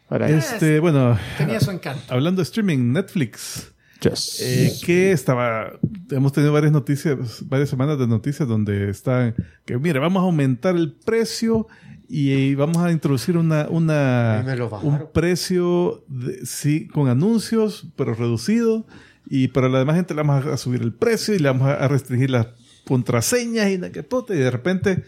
Ahora, 0.10 0.30
Este, 0.30 0.80
bueno, 0.82 1.18
Tenía 1.38 1.60
su 1.62 1.72
encanto. 1.72 2.02
hablando 2.14 2.40
de 2.40 2.44
streaming, 2.44 2.92
Netflix. 2.92 3.72
Just- 4.04 4.40
Eh, 4.42 4.72
que 4.86 5.12
estaba, 5.12 5.72
hemos 6.12 6.32
tenido 6.34 6.54
varias 6.54 6.72
noticias, 6.72 7.44
varias 7.48 7.70
semanas 7.70 7.98
de 8.00 8.08
noticias 8.08 8.48
donde 8.48 8.90
están, 8.90 9.36
que 9.66 9.78
mire, 9.78 10.00
vamos 10.00 10.22
a 10.22 10.26
aumentar 10.26 10.76
el 10.76 10.94
precio 10.94 11.68
y, 12.10 12.56
vamos 12.56 12.78
a 12.78 12.92
introducir 12.92 13.36
una, 13.38 13.68
una 13.70 14.42
un 14.84 15.12
precio, 15.14 16.06
de- 16.08 16.46
sí, 16.46 16.88
con 16.88 17.10
anuncios, 17.10 17.88
pero 17.98 18.14
reducido. 18.14 18.86
Y 19.30 19.50
para 19.50 19.68
la 19.68 19.80
demás 19.80 19.98
gente 19.98 20.14
le 20.14 20.22
vamos 20.24 20.46
a 20.46 20.56
subir 20.56 20.82
el 20.82 20.94
precio 20.94 21.36
y 21.36 21.40
le 21.40 21.50
vamos 21.50 21.68
a 21.68 21.86
restringir 21.90 22.30
las 22.30 22.48
contraseñas 22.86 23.70
y 23.70 23.78
na- 23.78 23.92
que 23.92 24.04
puta, 24.04 24.34
y 24.34 24.38
de 24.38 24.50
repente, 24.52 25.04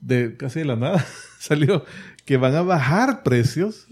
de 0.00 0.36
casi 0.36 0.58
de 0.60 0.64
la 0.66 0.76
nada, 0.76 1.04
salió 1.38 1.84
que 2.26 2.36
van 2.36 2.54
a 2.54 2.60
bajar 2.62 3.22
precios 3.22 3.86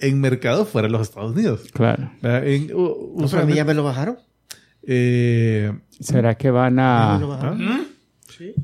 en 0.00 0.20
mercados 0.20 0.68
fuera 0.68 0.88
de 0.88 0.92
los 0.92 1.02
Estados 1.02 1.32
Unidos. 1.32 1.62
claro. 1.72 2.10
En, 2.22 2.74
u- 2.74 3.14
No, 3.18 3.26
pero 3.28 3.42
a 3.42 3.46
mí 3.46 3.54
ya 3.54 3.64
me 3.64 3.74
lo 3.74 3.84
bajaron. 3.84 4.18
eh, 4.82 5.72
¿Será 6.00 6.34
que 6.36 6.50
van 6.50 6.76
lo 6.76 6.82
a... 6.82 7.18
bajaron. 7.18 7.86
Sí. 8.28 8.54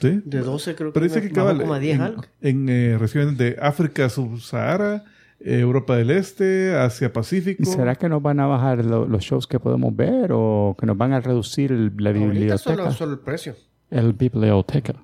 ¿sí? 0.00 0.20
De 0.24 0.40
12 0.40 0.74
creo 0.74 0.90
que 0.90 0.94
Pero 0.94 1.04
dice 1.04 1.20
me 1.22 1.28
que 1.28 1.32
cabal, 1.32 1.60
como 1.60 1.74
a 1.74 1.78
10 1.78 1.94
en, 1.96 2.00
algo. 2.02 2.22
en, 2.40 2.68
eh, 2.68 2.96
regiones 2.98 3.38
de 3.38 3.56
África 3.60 4.08
subsahara, 4.08 5.04
eh, 5.40 5.60
Europa 5.60 5.96
del 5.96 6.10
Este, 6.10 6.74
Asia 6.74 7.12
Pacífico. 7.12 7.62
¿Y 7.62 7.66
será 7.66 7.94
que 7.94 8.08
nos 8.08 8.20
van 8.22 8.40
a 8.40 8.46
bajar 8.46 8.84
lo- 8.84 9.06
los 9.06 9.22
shows 9.22 9.46
que 9.46 9.60
podemos 9.60 9.94
ver 9.94 10.30
o 10.32 10.76
que 10.78 10.86
nos 10.86 10.96
van 10.98 11.12
a 11.12 11.20
reducir 11.20 11.70
el- 11.72 11.92
la 11.98 12.10
Ahorita 12.10 12.24
biblioteca? 12.32 12.58
solo, 12.58 12.90
solo 12.92 13.12
el 13.12 13.18
precio. 13.20 13.54
El 13.90 14.12
biblioteca. 14.14 14.94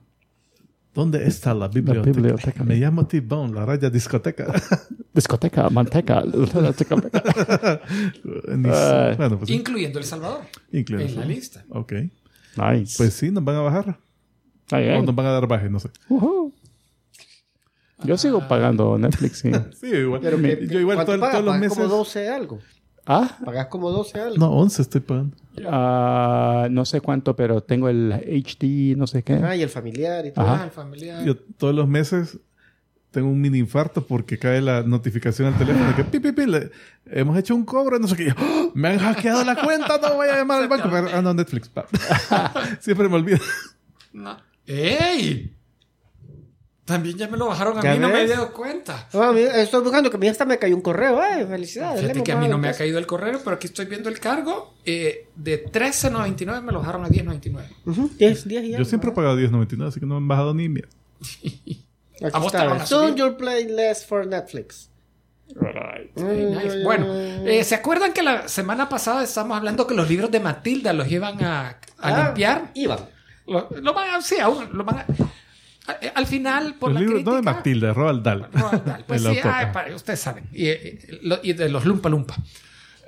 ¿Dónde 0.94 1.26
está 1.26 1.54
la 1.54 1.68
biblioteca? 1.68 2.12
biblioteca. 2.16 2.64
Me 2.64 2.76
llamo 2.76 3.06
T-Bone, 3.06 3.54
la 3.54 3.64
raya 3.64 3.88
discoteca. 3.88 4.52
Discoteca, 5.14 5.68
manteca. 5.70 6.18
Ay. 6.22 6.30
bueno, 9.16 9.38
pues 9.38 9.50
Incluyendo 9.50 9.98
El 9.98 10.04
Salvador. 10.04 10.42
incluido 10.70 11.08
en 11.08 11.16
la 11.16 11.24
lista. 11.24 11.64
Ok. 11.70 11.92
nice. 12.56 12.94
Pues 12.96 13.14
sí, 13.14 13.30
nos 13.30 13.42
van 13.44 13.56
a 13.56 13.60
bajar. 13.60 13.98
O 14.70 15.02
nos 15.02 15.14
van 15.14 15.26
a 15.26 15.30
dar 15.32 15.46
baje, 15.46 15.68
no 15.70 15.78
sé. 15.80 15.90
Yo 18.04 18.16
sigo 18.18 18.46
pagando 18.48 18.98
Netflix, 18.98 19.38
sí. 19.38 19.50
Sí, 19.80 19.86
igual. 19.88 20.20
Pero 20.22 20.38
yo 20.38 20.80
igual 20.80 20.96
¿cuánto 20.96 21.12
todo- 21.12 21.20
pagas? 21.20 21.32
todos 21.34 21.44
los 21.44 21.52
Pagas 21.54 21.60
meses. 21.60 21.78
como 21.78 21.88
12 21.88 22.28
algo. 22.28 22.58
Ah, 23.06 23.38
Pagas 23.44 23.66
como 23.66 23.90
12 23.90 24.20
algo. 24.20 24.36
No, 24.38 24.50
11 24.52 24.82
estoy 24.82 25.00
pagando. 25.00 25.36
Ah, 25.66 26.68
no 26.70 26.84
sé 26.84 27.00
cuánto, 27.00 27.36
pero 27.36 27.62
tengo 27.62 27.88
el 27.88 28.12
HD, 28.12 28.96
no 28.96 29.06
sé 29.06 29.22
qué. 29.22 29.34
Ah, 29.34 29.56
y 29.56 29.62
el 29.62 29.68
familiar 29.68 30.24
y 30.26 30.32
todo. 30.32 30.44
Ajá. 30.46 30.62
Ah, 30.62 30.64
el 30.64 30.70
familiar. 30.70 31.24
Yo 31.24 31.36
todos 31.36 31.74
los 31.74 31.86
meses 31.88 32.38
tengo 33.10 33.28
un 33.28 33.40
mini 33.40 33.58
infarto 33.58 34.06
porque 34.06 34.38
cae 34.38 34.60
la 34.62 34.82
notificación 34.82 35.48
al 35.52 35.58
teléfono 35.58 35.86
de 35.88 35.94
que 35.96 36.04
pi, 36.04 36.18
pi, 36.18 36.32
pi, 36.32 36.46
le- 36.46 36.70
hemos 37.06 37.36
hecho 37.38 37.54
un 37.54 37.64
cobro, 37.64 37.98
no 37.98 38.08
sé 38.08 38.16
qué. 38.16 38.34
¡Oh! 38.38 38.70
me 38.74 38.88
han 38.88 38.98
hackeado 38.98 39.44
la 39.44 39.54
cuenta, 39.62 39.98
no 39.98 40.14
voy 40.14 40.28
a 40.28 40.36
llamar 40.38 40.62
al 40.62 40.68
banco. 40.68 40.88
Pero, 40.90 41.08
ah, 41.12 41.20
no, 41.20 41.34
Netflix. 41.34 41.70
Siempre 42.80 43.08
me 43.08 43.16
olvido. 43.16 43.38
No. 44.14 44.36
¡Ey! 44.66 45.54
También 46.84 47.16
ya 47.16 47.28
me 47.28 47.36
lo 47.36 47.46
bajaron. 47.46 47.78
A 47.78 47.82
¿Ya 47.82 47.92
mí 47.92 47.98
no 48.00 48.08
me 48.08 48.20
había 48.22 48.34
dado 48.34 48.52
cuenta. 48.52 49.08
A 49.12 49.32
mí- 49.32 49.40
estoy 49.40 49.82
buscando 49.82 50.10
que 50.10 50.16
a 50.16 50.20
mí 50.20 50.26
hasta 50.26 50.44
me 50.44 50.58
cayó 50.58 50.74
un 50.74 50.82
correo. 50.82 51.20
Ay, 51.22 51.46
felicidades. 51.46 52.00
Fíjate 52.00 52.22
que 52.24 52.32
a 52.32 52.36
mí 52.36 52.48
no 52.48 52.58
me 52.58 52.68
ha 52.68 52.74
caído 52.76 52.98
el 52.98 53.06
correo, 53.06 53.40
pero 53.44 53.54
aquí 53.56 53.68
estoy 53.68 53.84
viendo 53.86 54.08
el 54.08 54.18
cargo. 54.18 54.74
Eh, 54.84 55.28
de 55.36 55.64
13.99 55.64 56.60
me 56.60 56.72
lo 56.72 56.80
bajaron 56.80 57.04
a 57.04 57.08
10.99. 57.08 57.52
precio. 57.52 57.76
Ujú, 57.86 58.10
10, 58.18 58.48
10 58.48 58.64
y 58.64 58.70
Yo 58.72 58.84
siempre 58.84 59.10
he 59.10 59.12
pagado 59.14 59.36
10.99, 59.38 59.86
así 59.88 60.00
que 60.00 60.06
no 60.06 60.14
me 60.14 60.18
han 60.22 60.28
bajado 60.28 60.54
ni 60.54 60.68
mierda. 60.68 60.90
¿A 62.32 62.38
vos 62.40 62.50
te 62.52 62.58
van 62.58 62.84
Soon 62.86 63.08
subir? 63.10 63.14
you'll 63.16 63.36
play 63.36 63.64
less 63.68 64.04
for 64.04 64.26
Netflix. 64.26 64.88
Hey, 66.16 66.46
nice. 66.50 66.82
Bueno, 66.82 67.06
eh, 67.14 67.62
¿se 67.64 67.74
acuerdan 67.74 68.12
que 68.12 68.22
la 68.22 68.48
semana 68.48 68.88
pasada 68.88 69.22
estábamos 69.22 69.56
hablando 69.58 69.86
que 69.86 69.94
los 69.94 70.08
libros 70.08 70.30
de 70.30 70.40
Matilda 70.40 70.92
los 70.92 71.10
iban 71.10 71.42
a, 71.44 71.68
a 71.68 71.76
Ah, 71.98 72.24
limpiar? 72.24 72.70
Iban. 72.74 72.98
Lo, 73.46 73.68
lo 73.70 73.92
van 73.94 74.14
a, 74.14 74.22
sí, 74.22 74.38
aún, 74.38 74.68
lo 74.72 74.84
van 74.84 74.98
a... 75.00 75.06
a- 75.86 75.98
Al 76.14 76.26
final, 76.26 76.74
por 76.74 76.90
Los 76.90 76.94
la 76.94 77.00
libros, 77.00 77.14
crítica... 77.16 77.30
no 77.30 77.36
de 77.36 77.42
Matilda, 77.42 77.86
de 77.88 77.94
Roald 77.94 78.22
Dahl. 78.22 78.48
Roald 78.52 78.84
Dahl. 78.84 79.04
Pues 79.06 79.24
El 79.24 79.34
sí, 79.34 79.40
pa- 79.42 79.86
ustedes 79.94 80.20
saben. 80.20 80.44
Y, 80.52 80.66
eh, 80.68 80.98
y 81.42 81.52
de 81.54 81.68
los 81.68 81.84
Lumpa 81.84 82.08
Lumpa. 82.08 82.36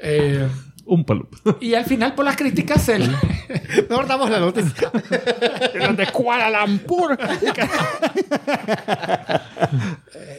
Eh, 0.01 0.47
Un 0.87 1.05
palo. 1.05 1.29
y 1.61 1.73
al 1.75 1.85
final, 1.87 2.15
por 2.15 2.25
las 2.27 2.37
críticas, 2.37 2.89
el, 2.91 3.09
Mejor 3.89 4.07
damos 4.07 4.29
la 4.29 4.39
noticia. 4.41 4.91
De 5.97 6.07
Kuala 6.13 6.67
Lumpur. 6.67 7.17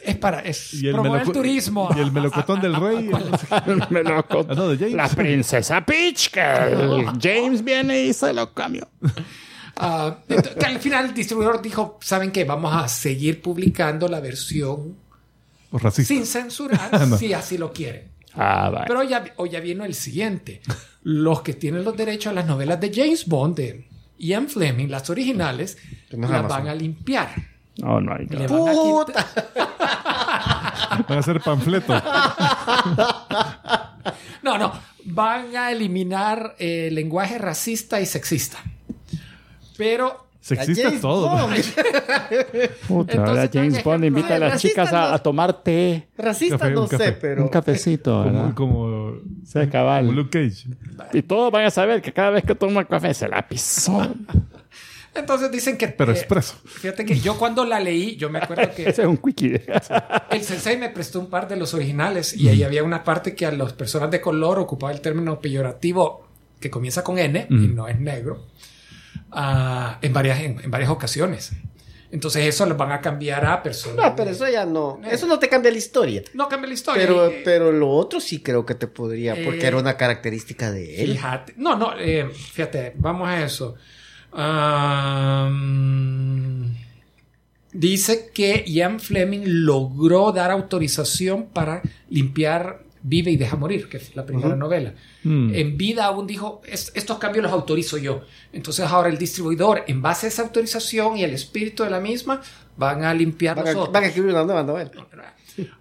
es 0.04 0.16
para 0.18 0.40
es 0.42 0.74
Y 0.76 0.88
el 0.88 0.94
promover 0.94 1.22
el 1.24 1.32
turismo. 1.32 1.90
y 1.96 2.00
el 2.00 2.12
melocotón 2.12 2.62
del 2.62 2.76
rey. 2.76 3.10
Me 3.90 4.04
lo 4.04 4.26
con- 4.28 4.46
Ah, 4.52 4.54
no, 4.56 4.68
de 4.70 4.78
James. 4.78 4.94
La 4.94 5.08
princesa 5.10 5.84
Peach, 5.86 6.30
que 6.30 6.42
el 6.42 7.06
James 7.22 7.64
viene 7.64 8.04
y 8.04 8.14
se 8.14 8.34
lo 8.34 8.54
cambió. 8.54 8.88
Ah, 9.78 10.18
que 10.28 10.66
al 10.66 10.80
final 10.80 11.06
el 11.06 11.14
distribuidor 11.14 11.62
dijo, 11.62 12.00
¿saben 12.02 12.32
qué? 12.32 12.44
Vamos 12.46 12.74
a 12.76 12.88
seguir 12.88 13.42
publicando 13.42 14.08
la 14.08 14.20
versión 14.22 14.96
O 15.72 15.78
racista. 15.78 16.14
sin 16.14 16.26
censurar, 16.26 17.08
No. 17.10 17.18
si 17.18 17.34
así 17.34 17.58
lo 17.58 17.74
quieren. 17.74 18.10
Ah, 18.34 18.70
vale. 18.70 18.86
Pero 18.88 19.00
hoy 19.02 19.08
ya, 19.10 19.24
hoy 19.38 19.50
ya 19.50 19.60
vino 19.60 19.84
el 19.86 19.94
siguiente. 19.94 20.62
Los 21.04 21.42
que 21.42 21.54
tienen 21.54 21.84
los 21.84 21.96
derechos 21.96 22.32
a 22.32 22.34
las 22.34 22.46
novelas 22.46 22.80
de 22.82 22.92
James 22.94 23.26
Bond, 23.28 23.56
de 23.58 23.88
Ian 24.18 24.48
Fleming, 24.50 24.88
las 24.90 25.10
originales, 25.10 25.78
las 26.10 26.30
Amazon. 26.32 26.48
van 26.50 26.68
a 26.70 26.76
limpiar. 26.76 27.30
Oh, 27.84 28.00
no, 28.00 28.14
hay 28.14 28.26
Le 28.28 28.48
van 28.48 28.68
a 28.70 28.72
Puta. 28.72 29.26
quitar- 29.28 31.06
Van 31.10 31.18
a 31.18 31.20
hacer 31.20 31.42
panfletos. 31.42 32.02
No, 34.42 34.58
no. 34.58 34.72
Van 35.06 35.56
a 35.56 35.72
eliminar 35.72 36.56
eh, 36.60 36.90
lenguaje 36.92 37.38
racista 37.38 38.00
y 38.02 38.06
sexista. 38.06 38.58
Pero 39.78 40.26
Sexista 40.40 40.90
James 40.90 41.02
todo. 41.02 41.30
Puta, 42.88 43.14
Entonces, 43.14 43.50
James 43.52 43.84
Bond 43.84 44.06
invita 44.06 44.36
a 44.36 44.40
las 44.40 44.62
chicas 44.62 44.94
a, 44.94 45.10
no- 45.10 45.14
a 45.16 45.20
tomar 45.20 45.64
té, 45.64 46.08
Racista 46.18 46.58
Café, 46.60 46.72
no 46.72 46.88
café. 46.88 47.06
sé, 47.06 47.12
pero. 47.14 47.42
un 47.44 47.50
cafecito, 47.50 48.24
¿verdad? 48.26 48.54
Como, 48.54 48.74
como, 48.76 49.14
Se 49.44 49.68
cabal. 49.70 50.06
como 50.06 50.18
Luke 50.18 50.30
Cage. 50.30 50.68
Y 51.14 51.24
todos 51.24 51.52
van 51.52 51.66
a 51.66 51.72
saber 51.72 52.02
que 52.02 52.14
cada 52.14 52.30
vez 52.30 52.44
que 52.44 52.54
toma 52.54 52.86
café 52.86 53.14
se 53.16 53.28
la 53.28 53.48
pisó. 53.48 54.08
entonces 55.16 55.50
dicen 55.52 55.78
que... 55.78 55.88
Pero 55.88 56.12
eh, 56.12 56.16
expreso. 56.16 56.56
Fíjate 56.66 57.06
que 57.06 57.20
yo 57.20 57.38
cuando 57.40 57.66
la 57.66 57.80
leí, 57.80 58.16
yo 58.16 58.30
me 58.30 58.38
acuerdo 58.40 58.70
que 58.76 58.84
Ese 58.90 59.02
es 59.02 59.08
un 59.08 59.18
quickie. 59.18 59.62
el 60.30 60.42
sensei 60.44 60.78
me 60.78 60.90
prestó 60.90 61.20
un 61.20 61.28
par 61.32 61.48
de 61.48 61.56
los 61.56 61.74
originales 61.74 62.36
y 62.36 62.50
ahí 62.50 62.62
había 62.64 62.84
una 62.84 63.04
parte 63.04 63.34
que 63.34 63.46
a 63.48 63.52
las 63.52 63.74
personas 63.74 64.12
de 64.12 64.22
color 64.22 64.60
ocupaba 64.60 64.92
el 64.94 65.02
término 65.02 65.40
peyorativo 65.40 66.28
que 66.60 66.70
comienza 66.70 67.04
con 67.04 67.18
N 67.18 67.48
y 67.50 67.54
no 67.68 67.88
es 67.88 68.00
negro 68.00 68.46
en, 70.02 70.14
varias, 70.14 70.40
en, 70.40 70.60
en 70.64 70.72
varias 70.72 70.90
ocasiones. 70.90 71.52
Entonces 72.12 72.46
eso 72.46 72.66
lo 72.66 72.76
van 72.78 72.92
a 72.94 73.02
cambiar 73.02 73.46
a 73.46 73.62
personas. 73.62 73.98
No, 73.98 74.16
pero 74.16 74.32
eso 74.32 74.48
ya 74.48 74.66
no. 74.66 75.02
Eso 75.10 75.28
no 75.28 75.38
te 75.38 75.50
cambia 75.50 75.70
la 75.72 75.78
historia. 75.78 76.22
No 76.34 76.48
cambia 76.48 76.68
la 76.70 76.74
historia. 76.74 77.02
Pero, 77.06 77.28
Eh, 77.28 77.42
pero 77.44 77.72
lo 77.74 77.90
otro 77.90 78.22
sí 78.22 78.42
creo 78.42 78.66
que 78.66 78.76
te 78.76 78.88
podría, 78.88 79.36
porque 79.44 79.62
Eh, 79.64 79.68
era 79.68 79.78
una 79.78 79.98
característica 79.98 80.72
de 80.72 81.04
él. 81.04 81.12
Fíjate. 81.14 81.54
No, 81.58 81.76
no, 81.76 81.98
eh, 82.00 82.30
fíjate, 82.30 82.94
vamos 82.96 83.28
a 83.28 83.44
eso. 83.44 83.76
Dice 87.74 88.32
que 88.34 88.64
Ian 88.66 89.00
Fleming 89.02 89.42
logró 89.46 90.32
dar 90.32 90.52
autorización 90.52 91.48
para 91.48 91.82
limpiar 92.10 92.85
Vive 93.08 93.30
y 93.30 93.38
Deja 93.38 93.56
Morir, 93.56 93.88
que 93.88 93.98
es 93.98 94.16
la 94.16 94.26
primera 94.26 94.56
novela. 94.56 94.96
Mm. 95.24 95.54
En 95.54 95.78
vida 95.78 96.06
aún 96.06 96.26
dijo, 96.26 96.62
"Es- 96.66 96.92
estos 96.96 97.20
cambios 97.20 97.44
los 97.44 97.52
autorizo 97.54 97.98
yo. 98.00 98.22
Entonces 98.52 98.84
ahora 98.88 99.10
el 99.10 99.18
distribuidor, 99.20 99.84
en 99.88 100.02
base 100.02 100.26
a 100.26 100.30
esa 100.30 100.42
autorización 100.42 101.16
y 101.18 101.24
el 101.24 101.32
espíritu 101.34 101.84
de 101.84 101.92
la 101.92 102.00
misma, 102.00 102.42
van 102.78 103.04
a 103.04 103.14
limpiar 103.14 103.56
Van 103.56 103.66
los 103.66 103.76
a, 103.76 103.78
otros. 103.80 103.94
van 103.94 104.04
a 104.06 104.08
escribir 104.08 104.32
una 104.32 104.44
nueva 104.44 104.64
novela. 104.64 104.92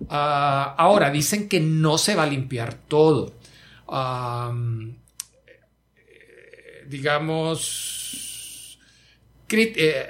Ah, 0.09 0.75
ahora 0.77 1.11
dicen 1.11 1.49
que 1.49 1.61
no 1.61 1.97
se 1.99 2.15
va 2.15 2.25
a 2.25 2.27
limpiar 2.27 2.75
todo. 2.75 3.33
Eh, 5.97 6.85
digamos, 6.89 8.79
crit- 9.49 9.75
eh, 9.77 10.07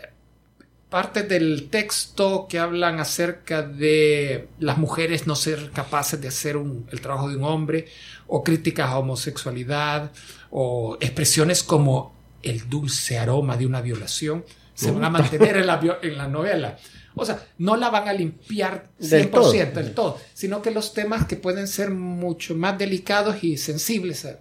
partes 0.95 1.29
del 1.29 1.71
texto 1.71 2.47
que 2.49 2.61
hablan 2.61 3.01
acerca 3.01 3.63
de 3.63 4.47
las 4.61 4.79
mujeres 4.79 5.27
no 5.27 5.35
ser 5.35 5.73
capaces 5.73 6.21
de 6.21 6.29
hacer 6.29 6.57
un- 6.57 6.87
el 6.93 7.01
trabajo 7.01 7.29
de 7.29 7.37
un 7.37 7.43
hombre, 7.43 7.87
o 8.29 8.45
críticas 8.45 8.91
a 8.91 8.99
homosexualidad, 8.99 10.13
o 10.51 10.97
expresiones 11.01 11.65
como 11.65 12.15
el 12.45 12.69
dulce 12.71 13.19
aroma 13.19 13.57
de 13.57 13.67
una 13.67 13.81
violación, 13.81 14.45
se 14.73 14.93
van 14.93 15.03
a 15.05 15.11
mantener 15.11 15.57
en 15.57 15.67
la, 15.67 15.81
vio- 15.81 15.99
en 16.01 16.17
la 16.17 16.29
novela. 16.29 16.79
O 17.17 17.25
sea, 17.25 17.45
no 17.59 17.77
la 17.77 17.91
van 17.91 18.07
a 18.07 18.13
limpiar 18.13 18.91
100% 19.01 19.81
Del 19.81 19.85
del 19.87 19.95
todo. 19.95 20.13
todo, 20.13 20.21
sino 20.33 20.63
que 20.63 20.71
los 20.71 20.95
temas 20.95 21.27
que 21.27 21.35
pueden 21.35 21.67
ser 21.67 21.91
mucho 21.91 22.55
más 22.55 22.79
delicados 22.79 23.43
y 23.43 23.57
sensibles 23.57 24.27
a- 24.27 24.39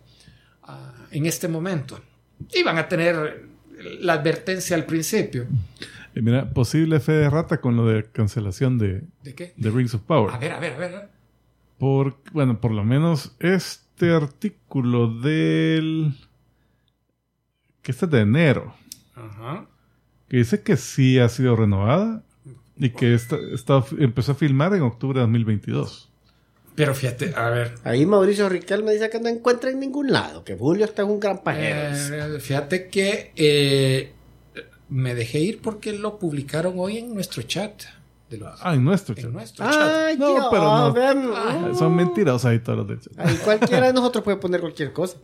a- 0.64 0.94
en 1.10 1.26
este 1.26 1.48
momento. 1.48 2.00
Y 2.54 2.62
van 2.62 2.78
a 2.78 2.88
tener 2.88 3.48
la 4.02 4.14
advertencia 4.14 4.76
al 4.76 4.86
principio. 4.86 5.48
Y 6.16 6.22
mira, 6.22 6.50
posible 6.52 7.00
fe 7.00 7.14
de 7.14 7.30
rata 7.30 7.60
con 7.62 7.76
lo 7.76 7.88
de 7.88 8.04
cancelación 8.06 8.78
de, 8.78 9.04
¿De 9.24 9.34
qué? 9.34 9.54
de 9.58 9.70
Rings 9.72 9.94
of 9.96 10.02
Power. 10.02 10.34
A 10.34 10.38
ver, 10.38 10.52
a 10.52 10.60
ver, 10.60 10.74
a 10.74 10.78
ver. 10.78 11.10
Por, 11.80 12.18
bueno, 12.32 12.62
por 12.62 12.72
lo 12.72 12.84
menos 12.84 13.36
este 13.40 14.12
artículo 14.14 15.08
del... 15.20 16.14
que 17.82 17.92
este 17.92 18.06
es 18.06 18.12
de 18.12 18.20
enero, 18.22 18.74
Ajá. 19.16 19.66
que 20.30 20.38
dice 20.38 20.62
que 20.62 20.78
sí 20.78 21.20
ha 21.20 21.30
sido 21.30 21.56
renovada 21.56 22.24
y 22.78 22.90
que 22.92 23.14
esta- 23.14 23.38
empezó 24.00 24.32
a 24.34 24.36
filmar 24.36 24.74
en 24.76 24.82
octubre 24.84 25.20
de 25.20 25.22
2022. 25.26 26.10
Pero 26.76 26.96
fíjate, 26.96 27.34
a 27.36 27.50
ver. 27.50 27.76
Ahí 27.84 28.04
Mauricio 28.06 28.50
Riquel 28.50 28.84
me 28.84 28.94
dice 28.94 29.10
que 29.12 29.20
no 29.20 29.30
encuentra 29.30 29.70
en 29.70 29.80
ningún 29.80 30.12
lado, 30.12 30.44
que 30.44 30.56
Julio 30.58 30.86
está 30.86 31.04
en 31.04 31.10
un 31.10 31.20
gran 31.20 31.44
pajero. 31.44 31.96
eh, 32.36 32.40
fíjate 32.40 32.88
que 32.88 33.32
eh, 33.36 34.12
me 34.94 35.16
dejé 35.16 35.40
ir 35.40 35.60
porque 35.62 35.92
lo 35.94 36.20
publicaron 36.20 36.76
hoy 36.78 36.98
en 37.00 37.14
nuestro 37.14 37.42
chat. 37.44 37.82
De 38.30 38.38
los, 38.38 38.60
Ah, 38.64 38.74
en 38.76 38.84
nuestro 38.84 39.16
en 39.16 39.24
chat. 39.24 39.32
nuestro 39.32 39.66
chat. 39.66 39.92
Ay, 40.08 40.18
No, 40.18 40.48
pero 40.52 40.64
no. 40.64 40.94
vean, 40.94 41.32
Ah, 41.36 41.72
Son 41.78 41.96
mentirosos 41.96 42.46
ahí 42.46 42.60
todos 42.60 42.80
los 42.80 42.88
del 42.88 43.00
chat. 43.00 43.14
ahí 43.20 43.36
cualquiera 43.38 43.88
de 43.88 43.94
nosotros 43.94 44.24
puede 44.24 44.38
poner 44.38 44.62
cualquier 44.62 44.94
cosa. 44.94 45.18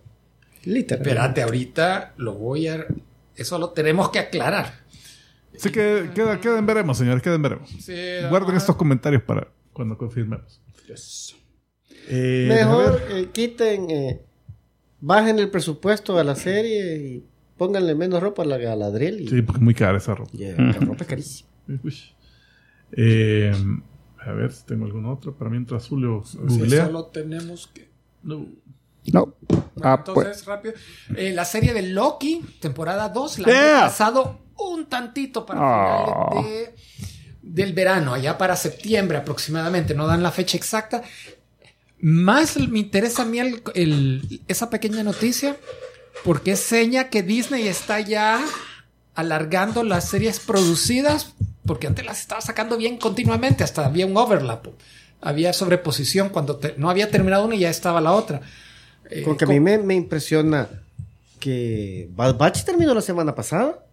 Literal. 0.65 1.01
Espérate, 1.05 1.41
ahorita 1.43 2.13
lo 2.17 2.33
voy 2.33 2.67
a. 2.67 2.85
Eso 3.35 3.57
lo 3.57 3.69
tenemos 3.69 4.09
que 4.09 4.19
aclarar. 4.19 4.73
Así 5.55 5.71
que 5.71 6.09
queda, 6.13 6.39
queden 6.41 6.65
veremos, 6.65 6.97
señores, 6.97 7.21
queden 7.23 7.41
veremos. 7.41 7.69
Sí, 7.79 7.93
Guarden 8.29 8.55
estos 8.55 8.75
comentarios 8.75 9.23
para 9.23 9.47
cuando 9.73 9.97
confirmemos. 9.97 10.59
Eh, 12.07 12.45
Mejor 12.49 13.01
eh, 13.11 13.29
quiten, 13.31 13.89
eh, 13.91 14.21
bajen 14.99 15.37
el 15.39 15.49
presupuesto 15.49 16.17
a 16.17 16.23
la 16.23 16.35
serie 16.35 16.95
y 16.97 17.25
pónganle 17.59 17.93
menos 17.93 18.23
ropa 18.23 18.41
a 18.41 18.45
la 18.45 18.57
Galadriel. 18.57 19.21
Y, 19.21 19.27
Sí, 19.27 19.41
porque 19.43 19.59
es 19.59 19.63
muy 19.63 19.75
cara 19.75 19.99
esa 19.99 20.15
ropa. 20.15 20.31
la 20.33 20.71
ropa 20.73 21.03
es 21.03 21.07
carísima. 21.07 21.49
Uy. 21.83 21.95
Eh, 22.93 23.53
a 24.25 24.31
ver 24.31 24.51
si 24.51 24.65
tengo 24.65 24.85
algún 24.85 25.05
otro. 25.05 25.35
Para 25.35 25.51
mientras 25.51 25.87
Julio 25.87 26.23
Sí, 26.25 26.37
googlea. 26.41 26.85
solo 26.87 27.05
tenemos 27.05 27.67
que. 27.67 27.87
No. 28.23 28.47
No. 29.13 29.35
Bueno, 29.47 29.63
Ah, 29.81 29.95
entonces, 29.99 30.25
pues. 30.43 30.45
rápido. 30.45 30.73
Eh, 31.15 31.31
la 31.33 31.45
serie 31.45 31.73
de 31.73 31.83
Loki, 31.83 32.41
temporada 32.59 33.09
2, 33.09 33.39
la 33.39 33.47
Yeah. 33.47 33.75
han 33.83 33.89
pasado 33.89 34.39
un 34.57 34.87
tantito 34.87 35.45
para 35.45 35.59
Ah. 35.61 36.27
finales 36.31 36.51
de- 36.51 36.75
del 37.41 37.73
verano, 37.73 38.13
allá 38.13 38.37
para 38.37 38.55
septiembre 38.55 39.17
aproximadamente. 39.17 39.93
No 39.95 40.05
dan 40.07 40.21
la 40.23 40.31
fecha 40.31 40.57
exacta. 40.57 41.01
Más 42.01 42.57
me 42.57 42.79
interesa 42.79 43.23
a 43.23 43.25
mí 43.25 43.39
el- 43.39 43.61
el- 43.75 44.41
esa 44.47 44.69
pequeña 44.69 45.03
noticia 45.03 45.55
porque 46.23 46.51
es 46.51 46.59
seña 46.59 47.09
que 47.09 47.23
Disney 47.23 47.67
está 47.67 47.99
ya 47.99 48.39
alargando 49.15 49.83
las 49.83 50.09
series 50.09 50.39
producidas 50.39 51.33
porque 51.65 51.87
antes 51.87 52.05
las 52.05 52.19
estaba 52.21 52.41
sacando 52.41 52.77
bien 52.77 52.97
continuamente, 52.97 53.63
hasta 53.63 53.85
había 53.85 54.05
un 54.05 54.17
overlap. 54.17 54.67
Había 55.21 55.53
sobreposición 55.53 56.29
cuando 56.29 56.55
te- 56.55 56.73
no 56.77 56.89
había 56.89 57.11
terminado 57.11 57.45
una 57.45 57.55
y 57.55 57.59
ya 57.59 57.69
estaba 57.69 58.01
la 58.01 58.13
otra. 58.13 58.41
Eh, 59.09 59.21
Porque 59.25 59.45
a 59.45 59.47
mí 59.47 59.59
me, 59.59 59.77
me 59.77 59.95
impresiona 59.95 60.67
que 61.39 62.09
Bad 62.15 62.37
Batch 62.37 62.63
terminó 62.63 62.93
la 62.93 63.01
semana 63.01 63.35
pasada 63.35 63.85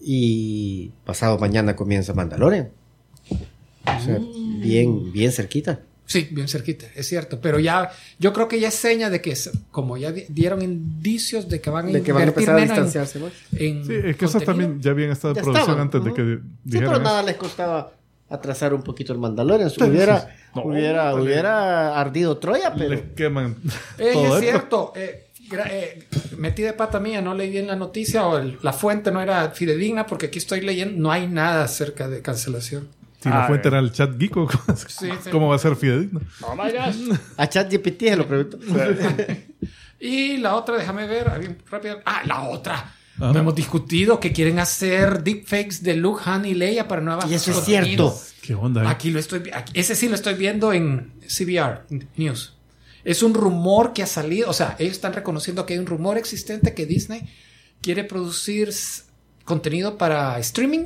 y 0.00 0.90
pasado 1.04 1.38
mañana 1.38 1.76
comienza 1.76 2.14
Mandalorian. 2.14 2.70
O 3.30 4.04
sea, 4.04 4.18
bien, 4.60 5.12
bien 5.12 5.32
cerquita. 5.32 5.80
Sí, 6.06 6.28
bien 6.30 6.46
cerquita, 6.46 6.86
es 6.94 7.06
cierto. 7.08 7.40
Pero 7.40 7.58
ya, 7.58 7.90
yo 8.18 8.32
creo 8.32 8.46
que 8.46 8.60
ya 8.60 8.68
es 8.68 8.74
seña 8.74 9.10
de 9.10 9.20
que, 9.20 9.36
como 9.72 9.96
ya 9.96 10.12
di- 10.12 10.24
dieron 10.28 10.62
indicios 10.62 11.48
de 11.48 11.60
que 11.60 11.68
van 11.68 11.86
a 11.88 11.90
De 11.90 12.02
que 12.02 12.12
van 12.12 12.22
a 12.22 12.26
invertir 12.26 12.48
empezar 12.48 12.54
a 12.54 12.60
menos 12.60 12.78
en- 12.78 12.84
distanciarse 12.84 13.18
más. 13.18 13.32
en 13.60 13.84
Sí, 13.84 13.92
es 14.10 14.16
que 14.16 14.24
esas 14.24 14.44
también 14.44 14.80
ya 14.80 14.92
habían 14.92 15.10
estado 15.10 15.34
en 15.34 15.42
producción 15.42 15.62
estaban, 15.62 15.80
antes 15.82 16.04
de 16.04 16.14
que 16.14 16.22
Sí, 16.22 16.48
dijeran 16.64 16.92
pero 16.92 17.02
nada 17.04 17.18
eso. 17.20 17.26
les 17.26 17.36
costaba 17.36 17.92
atrasar 18.28 18.72
un 18.74 18.82
poquito 18.82 19.12
el 19.12 19.18
Mandalorian. 19.18 19.68
Si 19.70 19.82
hubiera, 19.82 20.28
No, 20.54 20.62
hubiera, 20.62 21.14
hubiera 21.14 22.00
ardido 22.00 22.38
Troya, 22.38 22.72
pero... 22.74 22.90
Les 22.90 23.02
queman 23.14 23.56
Eh, 23.98 24.10
todo 24.12 24.38
es 24.38 24.44
esto. 24.44 24.92
cierto. 24.92 24.92
eh, 24.96 25.22
eh, 25.70 26.04
metí 26.38 26.62
de 26.62 26.72
pata 26.72 26.98
mía, 27.00 27.20
no 27.22 27.34
leí 27.34 27.50
bien 27.50 27.66
la 27.66 27.76
noticia 27.76 28.26
o 28.26 28.38
el- 28.38 28.58
la 28.62 28.72
fuente 28.72 29.10
no 29.12 29.20
era 29.20 29.50
fidedigna 29.50 30.06
porque 30.06 30.26
aquí 30.26 30.38
estoy 30.38 30.60
leyendo, 30.60 31.00
no 31.00 31.10
hay 31.12 31.26
nada 31.28 31.64
acerca 31.64 32.08
de 32.08 32.22
cancelación. 32.22 32.88
Si 33.26 33.30
la 33.30 33.44
Ah, 33.44 33.46
fuente 33.48 33.66
eh. 33.66 33.70
era 33.72 33.80
el 33.80 33.90
chat 33.92 34.16
geeko, 34.18 34.46
¿cómo, 34.66 34.76
Sí, 34.78 35.08
sí. 35.22 35.30
cómo 35.30 35.48
va 35.48 35.56
a 35.56 35.58
ser 35.58 35.74
fidedigno? 35.74 36.20
Oh 36.42 36.54
my 36.54 36.70
gosh. 36.70 37.18
A 37.36 37.48
ChatGPT 37.48 38.00
se 38.02 38.16
lo 38.16 38.26
pregunto. 38.28 38.58
Y 39.98 40.36
la 40.36 40.54
otra, 40.56 40.76
déjame 40.76 41.06
ver, 41.06 41.28
ah, 41.28 41.38
bien 41.38 41.56
rápido. 41.70 42.00
Ah, 42.04 42.22
la 42.26 42.42
otra. 42.42 42.74
Ajá. 43.18 43.32
No 43.32 43.38
hemos 43.38 43.54
discutido 43.54 44.20
que 44.20 44.30
quieren 44.32 44.58
hacer 44.58 45.22
deepfakes 45.24 45.82
de 45.82 45.96
Luke, 45.96 46.22
Han 46.26 46.44
y 46.44 46.54
Leia 46.54 46.86
para 46.86 47.00
nuevas 47.00 47.30
Y 47.30 47.34
eso 47.34 47.50
es 47.50 47.64
cierto. 47.64 48.14
¿Qué 48.42 48.54
onda? 48.54 48.84
eh? 48.84 48.88
Aquí 48.88 49.10
lo 49.10 49.18
estoy 49.18 49.50
aquí- 49.54 49.72
ese 49.74 49.94
sí 49.94 50.08
lo 50.08 50.14
estoy 50.14 50.34
viendo 50.34 50.72
en 50.74 51.14
CBR 51.26 51.84
News. 52.16 52.52
Es 53.04 53.22
un 53.22 53.32
rumor 53.32 53.92
que 53.94 54.02
ha 54.02 54.06
salido, 54.06 54.50
o 54.50 54.52
sea, 54.52 54.76
ellos 54.78 54.92
están 54.92 55.14
reconociendo 55.14 55.64
que 55.64 55.72
hay 55.74 55.78
un 55.78 55.86
rumor 55.86 56.18
existente 56.18 56.74
que 56.74 56.84
Disney 56.86 57.22
quiere 57.80 58.04
producir 58.04 58.70
contenido 59.44 59.96
para 59.96 60.38
streaming, 60.40 60.84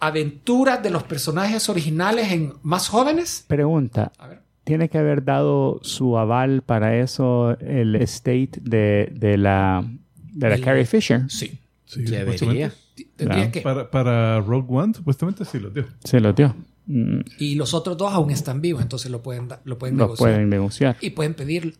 aventuras 0.00 0.82
de 0.82 0.90
los 0.90 1.02
personajes 1.04 1.68
originales 1.68 2.32
en 2.32 2.54
más 2.62 2.88
jóvenes. 2.88 3.44
Pregunta. 3.46 4.12
A 4.18 4.28
ver. 4.28 4.40
¿Tiene 4.64 4.88
que 4.88 4.98
haber 4.98 5.24
dado 5.24 5.80
su 5.82 6.16
aval 6.18 6.62
para 6.62 6.96
eso 6.98 7.56
el 7.60 7.96
estate 7.96 8.50
de, 8.60 9.12
de 9.14 9.36
la, 9.36 9.84
de 10.32 10.48
la 10.48 10.54
El- 10.56 10.60
Carrie 10.60 10.84
Fisher? 10.86 11.22
Sí. 11.28 11.58
Sí, 11.86 12.02
Debería. 12.04 12.72
Tendría 13.16 13.50
que. 13.50 13.62
Para, 13.62 13.90
para 13.90 14.40
Rogue 14.40 14.68
One, 14.70 14.94
supuestamente 14.94 15.44
sí 15.44 15.58
lo 15.58 15.70
dio. 15.70 15.86
Se 16.04 16.20
lo 16.20 16.32
dio. 16.32 16.54
Mm, 16.86 17.20
Y 17.38 17.56
los 17.56 17.74
otros 17.74 17.96
dos 17.96 18.12
aún 18.12 18.30
están 18.30 18.60
vivos, 18.60 18.80
entonces 18.82 19.10
lo 19.10 19.22
pueden, 19.22 19.48
lo 19.64 19.76
pueden 19.78 19.96
Lo 19.96 20.04
negociar. 20.04 20.30
pueden 20.34 20.48
negociar. 20.50 20.96
Y 21.00 21.10
pueden 21.10 21.34
pedir 21.34 21.76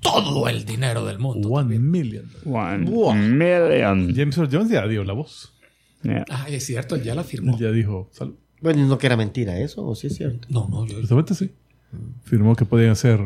todo 0.00 0.48
el 0.48 0.64
dinero 0.64 1.04
del 1.04 1.18
mundo. 1.18 1.48
One 1.48 1.62
también. 1.64 1.90
million. 1.90 2.30
One 2.44 3.14
million. 3.28 4.14
James 4.14 4.36
Earl 4.38 4.48
Jones 4.52 4.70
ya 4.70 4.86
dio 4.86 5.02
la 5.04 5.12
voz. 5.14 5.52
Yeah. 6.02 6.24
Ah, 6.30 6.46
es 6.48 6.64
cierto, 6.64 6.94
él 6.94 7.02
ya 7.02 7.14
la 7.14 7.24
firmó. 7.24 7.54
Él 7.54 7.58
ya 7.58 7.70
dijo, 7.70 8.08
salud. 8.12 8.34
Bueno, 8.60 8.86
no 8.86 8.98
que 8.98 9.06
era 9.06 9.16
mentira 9.16 9.58
eso, 9.58 9.86
o 9.86 9.94
sí 9.94 10.08
es 10.08 10.16
cierto. 10.16 10.48
No, 10.50 10.68
no, 10.68 10.86
yo. 10.86 10.98
Justamente 10.98 11.34
sí. 11.34 11.50
Firmó 12.24 12.54
que 12.54 12.64
podían 12.64 12.90
hacer 12.90 13.20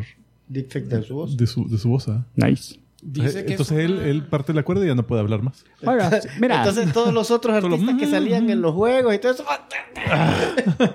Deepfake 0.48 0.86
de 0.86 1.02
su 1.02 1.14
voz. 1.14 1.36
de 1.36 1.46
su, 1.46 1.68
de 1.68 1.78
su 1.78 1.88
voz. 1.88 2.08
¿ah? 2.08 2.26
Nice. 2.36 2.78
Dice 3.02 3.44
que 3.44 3.52
Entonces 3.52 3.78
es 3.78 3.84
él, 3.84 3.98
él 3.98 4.22
parte 4.26 4.54
la 4.54 4.62
cuerda 4.62 4.84
y 4.84 4.88
ya 4.88 4.94
no 4.94 5.06
puede 5.06 5.20
hablar 5.20 5.42
más. 5.42 5.64
Oiga, 5.84 6.20
mira. 6.40 6.58
Entonces 6.58 6.92
todos 6.92 7.12
los 7.12 7.30
otros 7.32 7.56
artistas 7.64 7.96
que 7.98 8.06
salían 8.06 8.48
en 8.48 8.62
los 8.62 8.74
juegos 8.74 9.14
y 9.14 9.18
todo 9.18 9.32
eso, 9.32 9.44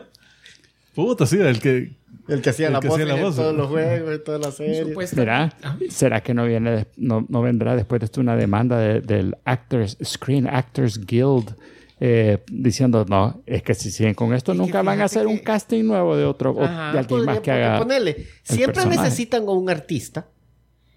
Puta, 0.96 1.26
sí, 1.26 1.38
el 1.38 1.60
que... 1.60 1.96
el 2.28 2.42
que 2.42 2.50
hacía 2.50 2.68
El 2.68 2.74
la 2.74 2.80
que 2.80 2.88
voz 2.88 2.98
hacía 3.00 3.14
la 3.14 3.18
en 3.20 3.24
voz. 3.26 3.36
todos 3.36 3.56
los 3.56 3.68
juegos 3.68 4.16
y 4.16 4.20
todas 4.24 4.42
las 4.42 4.56
series. 4.56 5.14
Ah, 5.28 5.50
¿será 5.90 6.22
que 6.22 6.34
no 6.34 6.46
viene 6.46 6.72
de- 6.72 6.86
no, 6.98 7.26
no 7.30 7.42
vendrá 7.42 7.76
después 7.76 8.00
de 8.00 8.06
esto 8.06 8.22
una 8.22 8.36
demanda 8.36 8.78
de- 8.78 9.02
del 9.02 9.36
Actors 9.46 9.98
Screen 10.04 10.48
Actors 10.48 11.06
Guild 11.06 11.56
eh, 12.00 12.44
diciendo, 12.52 13.06
no, 13.10 13.42
es 13.48 13.64
que 13.64 13.74
si 13.74 13.90
siguen 13.90 14.14
con 14.14 14.32
esto, 14.34 14.52
Es 14.52 14.58
nunca 14.60 14.84
van 14.84 15.02
a 15.02 15.06
hacer 15.06 15.26
un 15.26 15.40
casting 15.40 15.84
nuevo 15.84 16.16
de 16.16 16.26
otro, 16.26 16.52
o 16.52 16.62
de 16.62 16.68
alguien 16.68 17.26
más 17.26 17.40
que 17.40 17.52
haga. 17.52 17.80
ponerle, 17.80 18.28
siempre 18.44 18.74
personaje. 18.76 19.02
necesitan 19.02 19.48
a 19.48 19.52
un 19.52 19.68
artista, 19.70 20.28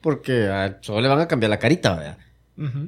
porque 0.02 0.48
ah, 0.48 0.76
solo 0.82 1.00
le 1.00 1.08
van 1.08 1.20
a 1.20 1.26
cambiar 1.28 1.48
la 1.50 1.58
carita, 1.58 1.94
¿verdad? 1.96 2.18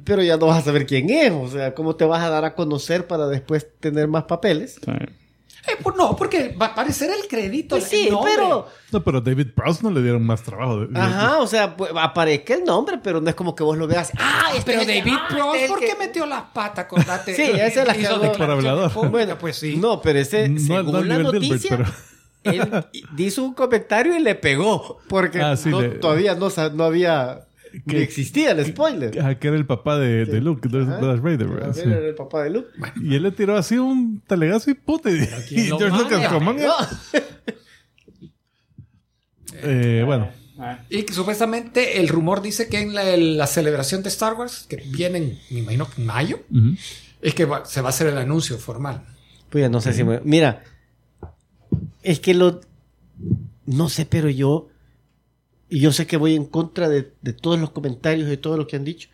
Pero 0.03 0.21
ya 0.21 0.37
no 0.37 0.45
vas 0.45 0.59
a 0.59 0.65
saber 0.65 0.85
quién 0.85 1.09
es, 1.09 1.31
o 1.31 1.47
sea, 1.47 1.73
cómo 1.73 1.95
te 1.95 2.05
vas 2.05 2.21
a 2.21 2.29
dar 2.29 2.45
a 2.45 2.53
conocer 2.53 3.07
para 3.07 3.25
después 3.25 3.65
tener 3.79 4.07
más 4.07 4.25
papeles. 4.25 4.79
Sí. 4.85 4.91
Eh, 5.65 5.77
pues 5.81 5.95
no, 5.95 6.13
porque 6.15 6.53
va 6.61 6.65
a 6.67 6.69
aparecer 6.69 7.09
el 7.09 7.27
crédito. 7.27 7.77
Pues 7.77 7.85
el 7.93 7.99
sí, 8.05 8.09
nombre. 8.09 8.33
pero... 8.35 8.67
No, 8.91 9.01
pero 9.03 9.21
David 9.21 9.47
Prowse 9.55 9.81
no 9.81 9.91
le 9.91 10.01
dieron 10.01 10.21
más 10.25 10.43
trabajo. 10.43 10.81
de- 10.81 10.87
de- 10.87 10.99
Ajá, 10.99 11.39
o 11.39 11.47
sea, 11.47 11.75
pues, 11.77 11.89
aparezca 11.95 12.53
el 12.55 12.65
nombre, 12.65 12.99
pero 13.01 13.21
no 13.21 13.29
es 13.29 13.35
como 13.35 13.55
que 13.55 13.63
vos 13.63 13.77
lo 13.77 13.87
veas. 13.87 14.11
Ah, 14.19 14.49
este 14.53 14.71
Pero 14.73 14.81
es 14.81 14.87
el 14.89 14.93
que- 14.95 14.99
David 15.09 15.17
ah, 15.21 15.27
Prowse, 15.29 15.45
este 15.51 15.57
es 15.57 15.63
el 15.63 15.69
¿por 15.69 15.79
que- 15.79 15.85
qué 15.87 15.95
metió 15.95 16.25
las 16.25 16.41
patas? 16.53 16.87
Sí, 17.25 17.41
esa 17.41 17.85
la 17.85 17.93
cagó. 17.95 18.19
declaraciones 18.19 18.37
Por 18.37 18.51
hablador. 18.51 18.91
públicas, 18.91 19.11
Bueno, 19.11 19.37
pues 19.39 19.55
sí. 19.57 19.77
No, 19.77 20.01
pero 20.01 20.19
ese, 20.19 20.49
No, 20.49 20.59
según 20.59 20.91
no 20.91 21.03
la 21.03 21.15
Dilbert, 21.17 21.33
noticia, 21.35 21.77
pero- 21.77 21.89
él 22.43 22.85
hizo 23.17 23.43
un 23.43 23.53
comentario 23.53 24.17
y 24.17 24.19
le 24.19 24.35
pegó. 24.35 24.99
Porque 25.07 25.41
Ah, 25.41 25.55
sí, 25.55 25.69
no- 25.69 25.81
le- 25.81 25.89
todavía 25.91 26.35
no, 26.35 26.49
no 26.73 26.83
había... 26.83 27.45
Que- 27.87 28.03
existía 28.03 28.51
el 28.51 28.65
spoiler. 28.65 29.11
Que 29.39 29.47
era 29.47 29.57
el 29.57 29.65
papá 29.65 29.97
de, 29.97 30.25
de 30.25 30.41
Luke, 30.41 30.69
de 30.69 30.83
Ajá. 30.83 30.97
Darth 30.99 31.21
Vader, 31.21 31.49
el 32.03 32.15
papá 32.15 32.43
de 32.43 32.49
Luke. 32.51 32.69
Y 33.01 33.15
él 33.15 33.23
le 33.23 33.31
tiró 33.31 33.57
así 33.57 33.77
un 33.77 34.21
talegazo 34.27 34.69
y 34.71 34.75
puta. 34.75 35.09
Y, 35.09 35.17
George 35.25 35.89
Lucas, 35.89 36.11
manda? 36.11 36.29
como, 36.29 36.53
"Man, 36.53 36.57
No. 36.57 36.73
eh, 39.63 40.03
bueno, 40.05 40.29
Y 40.89 41.03
que 41.03 41.13
supuestamente 41.13 41.99
el 41.99 42.07
rumor 42.07 42.41
dice 42.41 42.67
que 42.69 42.79
en 42.81 42.93
la, 42.93 43.17
la 43.17 43.47
celebración 43.47 44.03
de 44.03 44.09
Star 44.09 44.33
Wars, 44.35 44.65
que 44.69 44.77
vienen, 44.77 45.39
me 45.49 45.59
imagino 45.59 45.89
que 45.89 46.01
en 46.01 46.07
mayo, 46.07 46.39
es 47.21 47.33
que 47.33 47.45
va- 47.45 47.65
se 47.65 47.81
va 47.81 47.87
a 47.87 47.89
hacer 47.89 48.07
el 48.07 48.17
anuncio 48.17 48.57
formal. 48.57 49.03
Pues 49.49 49.61
ya 49.63 49.69
no 49.69 49.81
sé 49.81 49.93
si 49.93 50.03
me... 50.03 50.19
Mira, 50.23 50.63
es 52.01 52.19
que 52.19 52.33
lo... 52.33 52.61
No 53.65 53.89
sé, 53.89 54.05
pero 54.05 54.29
yo... 54.29 54.69
Y 55.73 55.79
yo 55.79 55.91
sé 55.91 56.05
que 56.05 56.17
voy 56.17 56.35
en 56.35 56.45
contra 56.45 56.87
de, 56.87 57.11
de 57.23 57.33
todos 57.33 57.59
los 57.59 57.71
comentarios 57.71 58.31
y 58.31 58.37
todo 58.37 58.57
lo 58.57 58.67
que 58.67 58.75
han 58.75 58.83
dicho. 58.85 59.09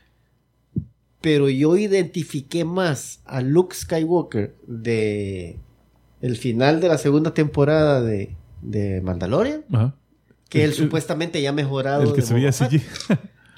Pero 1.22 1.50
yo 1.50 1.78
identifiqué 1.78 2.66
más 2.66 3.22
a 3.26 3.42
Luke 3.42 3.76
Skywalker 3.76 4.56
de 4.68 5.58
el 6.22 6.36
final 6.38 6.82
de 6.82 6.88
la 6.90 6.98
segunda 6.98 7.34
temporada 7.34 8.02
de, 8.02 8.36
de 8.62 9.00
Mandalorian 9.02 9.64
Ajá. 9.72 9.96
que 10.50 10.64
él 10.66 10.72
El- 10.72 10.76
supuestamente 10.76 11.42
ya 11.42 11.52
mejorado. 11.54 12.04
El 12.04 12.10
que 12.14 12.22
de 12.22 12.28
se 12.28 12.34
veía. 12.34 12.52
CG. 12.52 12.82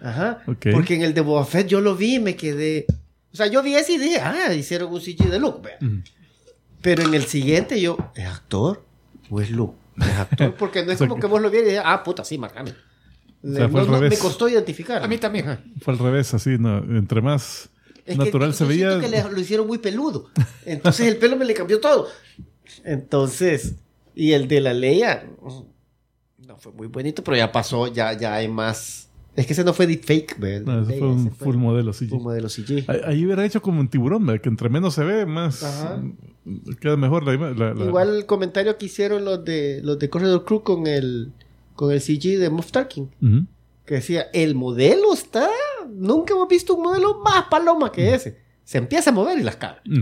Ajá. 0.01 0.43
Ok. 0.47 0.67
Porque 0.71 0.93
en 0.95 1.01
el 1.01 1.13
de 1.13 1.21
Boba 1.21 1.45
Fett 1.45 1.67
yo 1.67 1.81
lo 1.81 1.95
vi 1.95 2.15
y 2.15 2.19
me 2.19 2.35
quedé. 2.35 2.85
O 3.33 3.35
sea, 3.35 3.47
yo 3.47 3.63
vi 3.63 3.75
ese 3.75 3.93
y 3.93 3.97
dije, 3.97 4.19
ah, 4.19 4.53
hicieron 4.53 4.91
un 4.93 5.01
CG 5.01 5.29
de 5.29 5.39
Luke. 5.39 5.69
Ujú. 5.81 6.01
Pero 6.81 7.03
en 7.03 7.13
el 7.15 7.23
siguiente 7.25 7.79
yo, 7.81 7.97
¿es 8.15 8.25
actor 8.27 8.83
o 9.31 9.41
es 9.41 9.49
Luke? 9.51 9.75
Es 9.99 10.17
actor. 10.17 10.53
Porque 10.55 10.83
no 10.85 10.91
es 10.91 10.97
como 10.99 11.19
que- 11.19 11.27
vos 11.27 11.41
lo 11.41 11.49
vieras 11.49 11.67
y 11.67 11.71
digas, 11.71 11.85
ah, 11.87 12.03
puta, 12.03 12.23
sí, 12.23 12.37
Mark 12.37 12.53
Hamill. 12.57 12.75
O 13.43 13.47
sea, 13.53 13.67
fue 13.69 13.79
No, 13.81 13.85
al 13.85 13.87
no, 13.87 13.93
revés. 13.99 14.11
me 14.11 14.17
costó 14.17 14.47
identificar. 14.47 15.03
A 15.03 15.07
mí 15.07 15.17
también. 15.17 15.45
Fue 15.81 15.93
al 15.93 15.99
revés, 15.99 16.33
así, 16.33 16.57
¿no? 16.59 16.77
Entre 16.77 17.21
más 17.21 17.69
Es 18.05 18.17
que 18.17 18.25
natural 18.25 18.49
yo 18.51 18.55
se 18.57 18.65
veía. 18.65 18.89
siento 18.99 19.09
que 19.09 19.09
le- 19.09 19.31
lo 19.31 19.39
hicieron 19.39 19.67
muy 19.67 19.77
peludo. 19.79 20.29
Entonces 20.65 21.07
el 21.07 21.17
pelo 21.17 21.35
me 21.37 21.45
le 21.45 21.53
cambió 21.53 21.79
todo. 21.79 22.07
Entonces, 22.83 23.75
y 24.15 24.31
el 24.33 24.47
de 24.47 24.61
la 24.61 24.73
Leia, 24.73 25.25
no 26.47 26.57
fue 26.57 26.71
muy 26.71 26.87
bonito, 26.87 27.23
pero 27.23 27.37
ya 27.37 27.51
pasó, 27.51 27.87
ya, 27.87 28.13
ya 28.17 28.35
hay 28.35 28.47
más. 28.47 29.09
Es 29.35 29.47
que 29.47 29.53
ese 29.53 29.63
no 29.63 29.73
fue 29.73 29.87
deepfake, 29.87 30.37
¿verdad? 30.39 30.65
No, 30.65 30.83
ese 30.89 30.99
fue 30.99 31.07
un 31.07 31.27
ese 31.27 31.35
full 31.35 31.55
modelo 31.55 31.93
CG. 31.93 32.13
un 32.13 32.23
modelo 32.23 32.49
CG. 32.49 32.83
Ahí- 32.87 33.01
Ahí 33.05 33.25
hubiera 33.25 33.45
hecho 33.45 33.61
como 33.61 33.79
un 33.79 33.87
tiburón, 33.87 34.25
¿verdad? 34.25 34.41
que 34.41 34.49
entre 34.49 34.67
menos 34.69 34.93
se 34.93 35.03
ve, 35.05 35.25
más 35.25 35.63
Ajá. 35.63 36.01
queda 36.81 36.97
mejor 36.97 37.23
la 37.25 37.33
imagen. 37.35 37.57
la- 37.57 37.73
la- 37.73 37.85
Igual 37.85 38.15
el 38.15 38.25
comentario 38.25 38.77
que 38.77 38.87
hicieron 38.87 39.23
los 39.23 39.45
de 39.45 39.79
los 39.83 39.97
de 39.99 40.09
Corridor 40.09 40.43
Crew 40.43 40.63
con 40.63 40.85
el 40.85 41.31
con 41.75 41.91
el 41.91 42.01
CG 42.01 42.37
de 42.39 42.49
Moff 42.49 42.71
Tarkin, 42.71 43.09
Ujú. 43.21 43.45
que 43.85 43.95
decía, 43.95 44.27
el 44.33 44.55
modelo 44.55 45.13
está, 45.13 45.47
nunca 45.89 46.33
hemos 46.33 46.47
visto 46.47 46.75
un 46.75 46.83
modelo 46.83 47.19
más 47.23 47.45
paloma 47.49 47.91
que 47.91 48.13
ese. 48.13 48.37
Se 48.63 48.77
empieza 48.77 49.09
a 49.09 49.13
mover 49.13 49.37
y 49.39 49.43
las 49.43 49.55
caga. 49.57 49.81
Mm. 49.85 50.01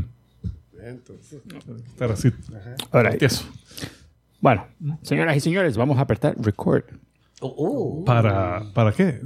Estar 1.91 2.11
así. 2.11 2.31
Ahora, 2.91 3.17
tieso. 3.17 3.43
bueno, 4.39 4.65
señoras 5.01 5.35
y 5.37 5.39
señores, 5.39 5.75
vamos 5.77 5.97
a 5.97 6.01
apretar 6.01 6.35
record. 6.39 6.83
Oh, 7.41 7.53
oh. 8.01 8.05
¿Para, 8.05 8.63
¿Para 8.73 8.91
qué? 8.91 9.21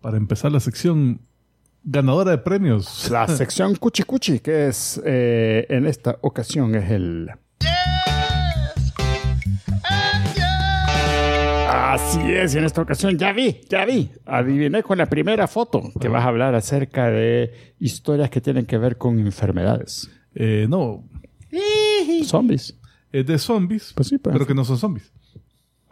Para 0.00 0.16
empezar 0.16 0.50
la 0.52 0.60
sección 0.60 1.20
ganadora 1.84 2.30
de 2.32 2.38
premios. 2.38 3.08
La 3.10 3.26
sección 3.36 3.74
Cuchi 3.76 4.02
Cuchi, 4.04 4.38
que 4.40 4.68
es 4.68 5.00
eh, 5.04 5.66
en 5.68 5.86
esta 5.86 6.18
ocasión 6.22 6.74
es 6.74 6.90
el. 6.90 7.30
Así 11.92 12.20
es, 12.32 12.54
y 12.54 12.58
en 12.58 12.64
esta 12.64 12.82
ocasión 12.82 13.18
ya 13.18 13.32
vi, 13.32 13.60
ya 13.68 13.84
vi. 13.84 14.10
Adiviné 14.26 14.82
con 14.82 14.96
la 14.98 15.06
primera 15.06 15.48
foto 15.48 15.82
que 16.00 16.06
vas 16.08 16.24
a 16.24 16.28
hablar 16.28 16.54
acerca 16.54 17.10
de 17.10 17.74
historias 17.80 18.30
que 18.30 18.40
tienen 18.40 18.64
que 18.66 18.78
ver 18.78 18.96
con 18.96 19.18
enfermedades. 19.18 20.08
Eh, 20.34 20.66
no, 20.68 21.02
Zombies. 22.24 22.76
es 23.10 23.26
de 23.26 23.38
zombies, 23.38 23.92
Pues 23.94 24.06
sí, 24.08 24.18
pues. 24.18 24.32
pero 24.32 24.46
que 24.46 24.54
no 24.54 24.64
son 24.64 24.78
zombies. 24.78 25.12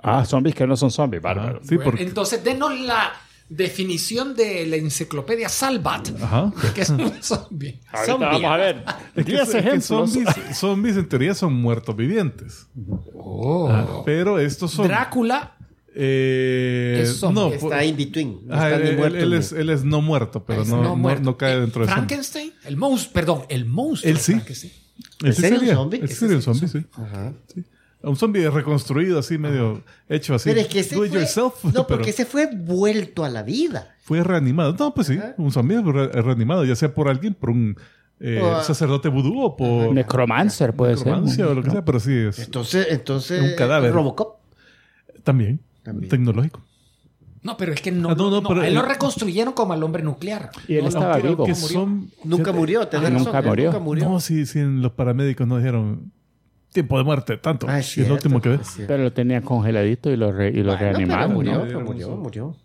Ah, 0.00 0.24
zombies 0.24 0.54
que 0.54 0.66
no 0.68 0.76
son 0.76 0.92
zombies, 0.92 1.20
bárbaro. 1.20 1.60
Sí, 1.64 1.76
porque. 1.82 2.04
Entonces, 2.04 2.44
denos 2.44 2.78
la 2.78 3.12
definición 3.48 4.36
de 4.36 4.66
la 4.66 4.76
enciclopedia 4.76 5.48
Salvat, 5.48 6.10
Ajá. 6.22 6.52
que 6.74 6.82
es 6.82 6.90
un 6.90 7.10
zombie. 7.20 7.80
Ahorita 7.90 8.12
Zombie. 8.12 8.26
vamos 8.26 8.44
a 8.52 8.56
ver. 8.56 8.84
Es 9.16 9.24
que, 9.24 9.32
10 9.32 9.54
es 9.54 9.64
que 9.64 9.80
zombies, 9.80 10.28
zombies 10.54 10.96
en 10.96 11.08
teoría 11.08 11.34
son 11.34 11.54
muertos 11.54 11.96
vivientes. 11.96 12.68
Oh. 13.14 13.68
Ah, 13.68 14.02
pero 14.04 14.38
estos 14.38 14.70
son. 14.70 14.86
Drácula, 14.86 15.56
Eh, 16.00 17.00
Es 17.02 17.16
zombie. 17.16 17.42
no, 17.42 17.52
está 17.52 17.84
in 17.84 17.96
between. 17.96 18.40
No 18.46 18.54
Ajá, 18.54 18.70
está 18.70 18.82
ni 18.84 18.90
él, 18.90 18.96
muerto 18.96 19.18
él 19.18 19.30
ni- 19.30 19.36
es, 19.36 19.52
él 19.52 19.70
es 19.70 19.84
no 19.84 20.00
muerto, 20.00 20.44
pero 20.44 20.64
no, 20.64 20.80
no, 20.82 20.94
muerto. 20.96 21.22
no 21.24 21.36
cae 21.36 21.54
Eh, 21.56 21.60
dentro 21.60 21.82
de 21.82 21.88
zombie. 21.88 22.06
Frankenstein, 22.06 22.52
el 22.66 22.76
monstruo, 22.76 23.12
perdón, 23.12 23.42
el 23.48 23.64
monstruo. 23.64 24.10
Él 24.10 24.18
sí. 24.18 24.32
Él 24.34 25.34
sí 25.34 25.40
serio 25.40 25.56
un 25.56 25.60
sería, 25.60 25.74
zombie? 25.74 26.06
sería 26.08 26.36
un 26.36 26.42
zombie, 26.42 26.68
sí. 26.68 26.84
Ajá. 26.92 27.32
Un 28.02 28.14
zombie 28.14 28.48
reconstruido 28.48 29.18
así, 29.18 29.38
medio 29.38 29.82
hecho 30.08 30.32
así. 30.36 30.48
Pero 30.50 30.60
es 30.60 30.68
que 30.68 30.78
ese 30.80 30.94
do 30.94 30.98
fue, 31.00 31.08
it 31.08 31.14
yourself. 31.14 31.54
no, 31.64 31.72
pero 31.72 31.86
porque 31.88 32.10
ese 32.10 32.24
fue 32.26 32.48
vuelto 32.54 33.24
a 33.24 33.28
la 33.28 33.42
vida. 33.42 33.96
fue 34.02 34.22
reanimado. 34.22 34.76
No, 34.78 34.94
pues 34.94 35.08
sí, 35.08 35.16
Ajá. 35.18 35.34
un 35.36 35.50
zombie 35.50 35.82
re- 35.82 36.06
reanimado, 36.22 36.64
ya 36.64 36.76
sea 36.76 36.94
por 36.94 37.08
alguien, 37.08 37.34
por 37.34 37.50
un 37.50 37.76
eh, 38.20 38.40
O 38.40 38.62
sacerdote 38.62 39.08
vudú 39.08 39.40
o 39.42 39.56
por 39.56 39.92
Necromancer 39.92 40.74
puede 40.74 40.96
ser. 40.96 41.06
necromancia 41.08 41.48
o 41.48 41.54
lo 41.54 41.62
que 41.62 41.68
¿no? 41.68 41.72
sea, 41.74 41.84
pero 41.84 41.98
sí 42.00 42.12
es 42.12 42.38
Entonces, 42.38 42.86
entonces 42.90 43.42
Un 43.42 43.56
cadáver. 43.56 43.92
Robocop. 43.92 44.36
también, 45.24 45.60
También. 45.92 46.10
tecnológico. 46.10 46.60
No, 47.42 47.56
pero 47.56 47.72
es 47.72 47.80
que 47.80 47.92
no, 47.92 48.10
Ah, 48.10 48.14
no, 48.16 48.30
no, 48.30 48.40
no, 48.40 48.48
pero 48.48 48.62
él 48.64 48.74
lo 48.74 48.82
reconstruyeron 48.82 49.54
como 49.54 49.72
al 49.72 49.82
hombre 49.82 50.02
nuclear. 50.02 50.50
Y 50.66 50.74
él 50.74 50.82
No, 50.82 50.88
estaba 50.88 51.18
vivo. 51.18 51.44
Que 51.44 51.54
son, 51.54 52.10
Nunca 52.24 52.52
murió, 52.52 52.88
tenés 52.88 53.06
Ah, 53.06 53.10
razón, 53.14 53.26
nunca 53.26 53.42
murió. 53.42 53.64
Nunca 53.66 53.78
murió. 53.78 54.08
No, 54.08 54.20
si, 54.20 54.44
si 54.44 54.58
en 54.58 54.82
los 54.82 54.92
paramédicos 54.92 55.46
nos 55.46 55.58
dijeron 55.58 56.12
tiempo 56.72 56.98
de 56.98 57.04
muerte, 57.04 57.36
tanto. 57.36 57.66
Ah, 57.68 57.76
Y 57.78 57.80
es 57.80 57.98
es 57.98 58.08
lo 58.08 58.14
último 58.14 58.40
que 58.40 58.50
ves. 58.50 58.74
Pero 58.86 59.04
lo 59.04 59.12
tenía 59.12 59.40
congeladito 59.40 60.10
y 60.10 60.16
lo, 60.16 60.32
re- 60.32 60.50
y 60.50 60.62
lo 60.62 60.72
Bueno, 60.72 60.78
reanimaron. 60.78 61.32
murió, 61.32 61.52
¿no? 61.58 61.62
pero 61.62 61.78
¿no? 61.80 61.84
murió, 61.86 62.16
murió. 62.16 62.56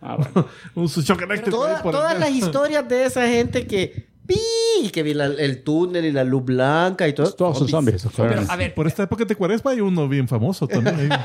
Ah, 0.00 0.16
bueno. 0.16 0.48
Un 0.74 0.86
shock 0.86 1.22
eléctrico. 1.22 1.58
Toda- 1.58 1.82
todas 1.82 2.18
las 2.18 2.30
historias 2.30 2.88
de 2.88 3.04
esa 3.04 3.28
gente 3.28 3.66
que 3.66 4.08
¡pi! 4.34 4.90
que 4.90 5.02
vi 5.02 5.14
la- 5.14 5.26
el 5.26 5.62
túnel 5.62 6.04
y 6.04 6.12
la 6.12 6.24
luz 6.24 6.44
blanca 6.44 7.06
y 7.08 7.12
todo. 7.12 7.32
Todos 7.32 7.58
son 7.58 7.68
zombies. 7.68 8.06
Pero, 8.16 8.42
a 8.48 8.56
ver, 8.56 8.74
Por 8.74 8.86
esta 8.86 9.04
época 9.04 9.24
de 9.24 9.34
cuaresma 9.36 9.70
hay 9.72 9.80
uno 9.80 10.08
bien 10.08 10.28
famoso 10.28 10.66
también. 10.68 11.08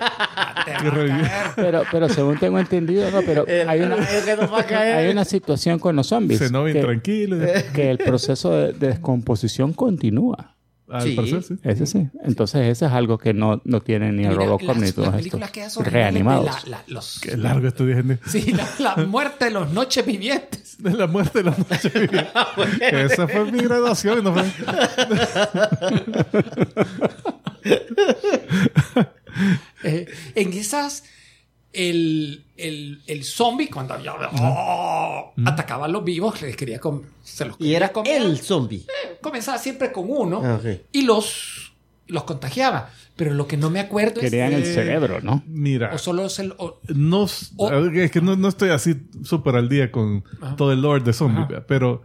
Pero, 1.56 1.84
pero 1.92 2.10
según 2.10 2.38
tengo 2.38 2.60
entendido, 2.60 3.10
no, 3.10 3.22
pero 3.22 3.48
El 3.48 3.70
hay 3.70 3.82
una, 3.82 3.96
hay 4.98 5.10
una 5.10 5.24
situación 5.24 5.80
con 5.80 5.96
los 5.96 6.08
zombies. 6.08 6.40
Se 6.40 6.50
no 6.50 6.64
bien 6.66 6.76
que, 6.78 6.84
tranquilo. 6.84 7.38
que 7.74 7.90
el 7.90 7.98
proceso 7.98 8.52
de, 8.52 8.74
de 8.74 8.88
descomposición 8.88 9.72
continúa. 9.74 10.57
Al 10.90 11.02
Sí. 11.02 11.16
parecer, 11.16 11.44
sí. 11.44 11.56
Ese 11.64 11.86
sí. 11.86 12.08
Entonces, 12.24 12.62
eso 12.68 12.86
es 12.86 12.92
algo 12.94 13.18
que 13.18 13.34
no, 13.34 13.62
no 13.66 13.82
tiene 13.82 14.12
ni 14.14 14.24
el 14.26 14.36
Robocop 14.36 14.68
las, 14.70 14.78
ni 14.78 14.82
las 14.84 14.94
todo 14.96 15.06
esto. 15.06 15.18
películas 15.18 15.52
que 15.52 15.70
son 15.70 15.84
Reanimados. 15.86 16.46
de 16.64 16.70
la- 16.70 16.78
la- 16.78 16.84
los- 16.88 17.20
Qué 17.20 17.36
largo 17.36 17.68
esto 17.68 17.86
dije. 17.86 18.04
sí, 18.28 18.54
la, 18.54 18.68
la 18.80 18.96
muerte 19.06 19.46
de 19.46 19.52
los 19.52 19.72
noches 19.74 20.06
vivientes. 20.06 20.78
De 20.80 20.92
la 20.94 21.08
muerte 21.08 21.40
de 21.44 21.46
la 21.46 21.58
noche. 21.58 21.92
Esa 23.06 23.28
fue 23.28 23.52
mi 23.52 23.60
graduación. 23.60 24.24
¿no 24.24 24.34
fue? 24.34 24.44
Eh, 29.84 30.08
en 30.36 30.54
esas, 30.54 31.04
el, 31.74 32.44
el, 32.56 33.02
el 33.08 33.24
zombie, 33.24 33.70
cuando 33.70 33.96
oh, 34.42 35.34
atacaba 35.46 35.86
a 35.86 35.88
los 35.90 36.04
vivos, 36.04 36.42
les 36.42 36.56
quería 36.56 36.80
com- 36.80 37.04
se 37.24 37.46
los 37.46 37.56
Y 37.60 37.74
era 37.76 37.90
comer. 37.92 38.22
el 38.22 38.40
zombie. 38.40 38.86
Comenzaba 39.22 39.58
siempre 39.58 39.92
con 39.92 40.06
uno 40.08 40.42
Ah, 40.44 40.60
y 40.92 41.02
los, 41.04 41.74
los 42.08 42.24
contagiaba. 42.24 42.90
Pero 43.16 43.34
lo 43.34 43.48
que 43.48 43.58
no 43.58 43.72
me 43.72 43.80
acuerdo 43.80 44.22
Querían 44.22 44.54
es. 44.54 44.68
el 44.70 44.74
cerebro, 44.76 45.22
¿no? 45.22 45.44
Mira. 45.48 45.92
O 45.94 45.98
solo 45.98 46.26
es 46.28 46.38
el. 46.38 46.54
o- 46.58 46.80
No, 46.88 47.26
O- 47.58 47.72
es 47.90 48.12
que 48.12 48.22
no, 48.22 48.36
no 48.36 48.48
estoy 48.48 48.70
así 48.70 48.96
súper 49.24 49.56
al 49.56 49.70
día 49.70 49.92
con 49.92 50.24
Ajá. 50.40 50.56
todo 50.56 50.72
el 50.72 50.82
lore 50.82 51.04
de 51.04 51.12
Ajá. 51.12 51.46
¿verdad? 51.50 51.66
pero 51.68 52.04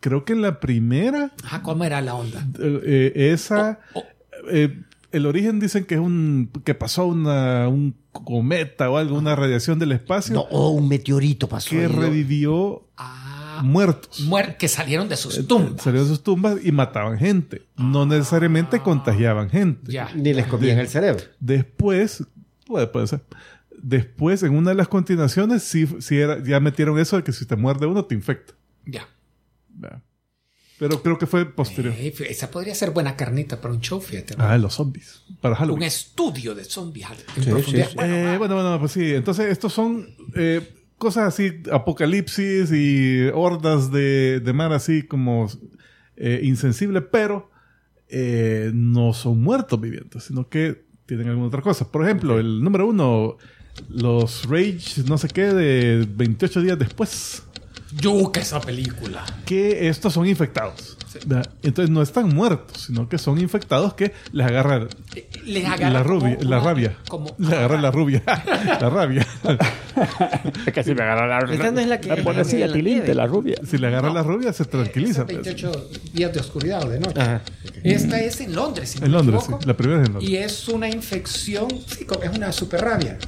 creo 0.00 0.24
que 0.24 0.34
la 0.34 0.60
primera, 0.60 1.32
Ajá, 1.44 1.62
¿cómo 1.62 1.84
era 1.84 2.00
la 2.00 2.14
onda? 2.14 2.46
eh, 2.58 2.80
eh, 3.14 3.32
esa, 3.32 3.80
Oh, 3.94 4.00
oh. 4.00 4.04
eh, 4.50 4.80
el 5.14 5.26
origen 5.26 5.60
dicen 5.60 5.84
que 5.84 5.94
es 5.94 6.00
un, 6.00 6.50
que 6.64 6.74
pasó 6.74 7.06
una, 7.06 7.68
un 7.68 7.94
cometa 8.12 8.90
o 8.90 8.96
algo, 8.98 9.16
una 9.16 9.34
radiación 9.36 9.78
del 9.78 9.92
espacio 9.92 10.34
No, 10.34 10.42
oh, 10.50 10.70
un 10.70 10.88
meteorito 10.88 11.48
pasó. 11.48 11.70
que 11.70 11.88
revivió 11.88 12.86
Ah, 12.96 13.60
muertos. 13.64 14.28
muer- 14.28 14.56
que 14.56 14.68
salieron 14.68 15.08
de 15.08 15.16
sus 15.16 15.46
tumbas. 15.46 15.82
Salieron 15.82 16.08
de 16.08 16.14
sus 16.14 16.22
tumbas 16.22 16.58
y 16.64 16.70
mataban 16.72 17.18
gente. 17.18 17.62
No 17.76 18.06
necesariamente 18.06 18.80
contagiaban 18.80 19.48
gente. 19.50 19.90
Ya. 19.92 20.10
Ni 20.14 20.32
les 20.34 20.46
comían 20.46 20.78
el 20.78 20.88
cerebro. 20.88 21.22
Después, 21.40 22.24
puede, 22.66 22.86
puede 22.86 23.06
ser. 23.06 23.22
Después, 23.82 24.42
en 24.42 24.54
una 24.56 24.70
de 24.70 24.76
las 24.76 24.88
continuaciones, 24.88 25.62
sí, 25.62 25.86
sí 25.98 26.18
era, 26.18 26.42
ya 26.42 26.58
metieron 26.60 26.98
eso 26.98 27.16
de 27.16 27.22
que 27.24 27.32
si 27.32 27.44
te 27.46 27.54
muerde 27.56 27.86
uno, 27.86 28.04
te 28.04 28.14
infecta. 28.14 28.54
Ya. 28.86 29.06
¿verdad? 29.68 30.02
Pero 30.78 31.00
creo 31.02 31.18
que 31.18 31.26
fue 31.26 31.44
posterior. 31.46 31.94
Eh, 31.96 32.12
esa 32.28 32.50
podría 32.50 32.74
ser 32.74 32.90
buena 32.90 33.16
carnita 33.16 33.60
para 33.60 33.72
un 33.74 33.80
show, 33.80 34.00
fíjate. 34.00 34.34
Ah, 34.38 34.58
los 34.58 34.74
zombies. 34.74 35.22
Para 35.40 35.54
un 35.54 35.58
Halloween. 35.60 35.82
estudio 35.84 36.54
de 36.54 36.64
zombies 36.64 37.06
en 37.36 37.44
Sí, 37.44 37.50
profundidad. 37.50 37.84
sí, 37.86 37.90
sí. 37.92 37.96
Bueno, 37.96 38.14
Eh, 38.14 38.38
bueno, 38.38 38.54
bueno, 38.56 38.80
pues 38.80 38.92
sí. 38.92 39.14
Entonces, 39.14 39.50
estos 39.52 39.72
son 39.72 40.08
eh, 40.34 40.74
cosas 40.98 41.28
así, 41.32 41.62
apocalipsis 41.70 42.72
y 42.72 43.26
hordas 43.32 43.92
de, 43.92 44.40
de 44.40 44.52
mar 44.52 44.72
así 44.72 45.02
como 45.04 45.48
eh, 46.16 46.40
insensibles, 46.42 47.04
pero 47.10 47.50
eh, 48.08 48.70
no 48.74 49.12
son 49.12 49.40
muertos 49.42 49.80
vivientes, 49.80 50.24
sino 50.24 50.48
que 50.48 50.84
tienen 51.06 51.28
alguna 51.28 51.46
otra 51.48 51.62
cosa. 51.62 51.90
Por 51.90 52.04
ejemplo, 52.04 52.38
el 52.38 52.62
número 52.64 52.86
uno, 52.88 53.36
los 53.88 54.48
Rage, 54.48 55.02
no 55.06 55.18
sé 55.18 55.28
qué, 55.28 55.42
de 55.52 56.06
28 56.16 56.62
días 56.62 56.78
después, 56.78 57.42
yuca 58.00 58.40
esa 58.40 58.60
película. 58.60 59.24
que 59.46 59.88
estos 59.88 60.12
son 60.12 60.26
infectados. 60.26 60.96
¿verdad? 61.26 61.48
Entonces 61.62 61.90
no 61.90 62.02
están 62.02 62.34
muertos, 62.34 62.82
sino 62.86 63.08
que 63.08 63.18
son 63.18 63.40
infectados 63.40 63.94
que 63.94 64.12
les 64.32 64.46
agarra 64.48 64.88
Les 65.44 65.64
agarra 65.64 65.90
la, 65.90 66.02
como 66.02 66.20
rubia, 66.20 66.38
la 66.40 66.58
rabia. 66.58 66.96
Como, 67.08 67.36
Le 67.38 67.54
agarra 67.56 67.80
la 67.80 67.90
rubia. 67.92 68.22
la 68.80 68.90
rabia. 68.90 69.24
Es 70.66 70.72
que 70.72 70.82
si 70.82 70.92
me 70.94 71.02
agarra 71.02 71.26
la, 71.46 71.52
Esta 71.54 71.70
no 71.70 71.78
es 71.80 71.86
la 71.86 72.00
que- 72.00 72.08
me 72.08 72.16
pone 72.22 72.40
así 72.40 72.58
la 72.58 72.66
a 72.66 72.72
tilín 72.72 72.94
nieve. 72.94 73.06
de 73.06 73.14
la 73.14 73.26
rubia. 73.26 73.54
Si 73.64 73.78
le 73.78 73.86
agarra 73.86 74.12
la 74.12 74.24
rubia, 74.24 74.52
se 74.52 74.64
tranquiliza. 74.64 75.22
Esa 75.22 75.26
pues. 75.26 75.36
28 75.44 75.90
días 76.12 76.32
de 76.32 76.40
oscuridad 76.40 76.84
o 76.84 76.88
de 76.88 76.98
noche. 76.98 77.20
Ajá. 77.20 77.42
Esta 77.84 78.20
es 78.20 78.40
en 78.40 78.54
Londres, 78.56 78.90
si 78.90 78.98
no 78.98 79.06
En 79.06 79.12
me 79.12 79.18
Londres, 79.18 79.40
sí. 79.40 79.44
equivoco. 79.44 79.66
La 79.68 79.76
primera 79.76 80.02
es 80.02 80.08
en 80.08 80.14
Londres. 80.14 80.30
Y 80.32 80.36
es 80.36 80.68
una 80.68 80.88
infección, 80.88 81.68
sí, 81.86 82.06
es 82.22 82.36
una 82.36 82.50
super 82.50 82.80
rabia. 82.82 83.18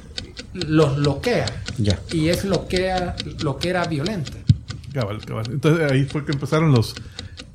Los 0.53 0.97
bloquea. 0.97 1.45
Ya. 1.77 1.97
Y 2.11 2.27
es 2.27 2.43
loquea, 2.43 3.15
loquera 3.43 3.85
violenta. 3.85 4.33
Cabal, 4.97 5.23
cabal. 5.23 5.45
Entonces 5.51 5.91
ahí 5.91 6.05
fue 6.05 6.25
que 6.25 6.31
empezaron 6.31 6.71
los, 6.71 6.95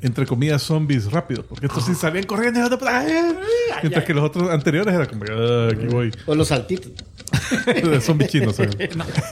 entre 0.00 0.26
comillas, 0.26 0.62
zombies 0.62 1.10
rápidos. 1.10 1.44
Porque 1.48 1.66
estos 1.66 1.84
sí 1.84 1.92
salían 1.96 2.24
corriendo. 2.24 2.60
y 2.60 2.62
otros, 2.62 2.80
¡ay! 2.86 3.34
Mientras 3.82 4.04
que 4.04 4.14
los 4.14 4.22
otros 4.22 4.48
anteriores 4.48 4.94
era 4.94 5.08
como, 5.08 5.24
"Ah, 5.28 5.68
aquí 5.72 5.86
voy. 5.86 6.12
O 6.26 6.36
los 6.36 6.46
saltitos. 6.46 6.92
de 7.66 8.00
zombies 8.00 8.30
chinos. 8.30 8.54
¿sabes? 8.56 8.76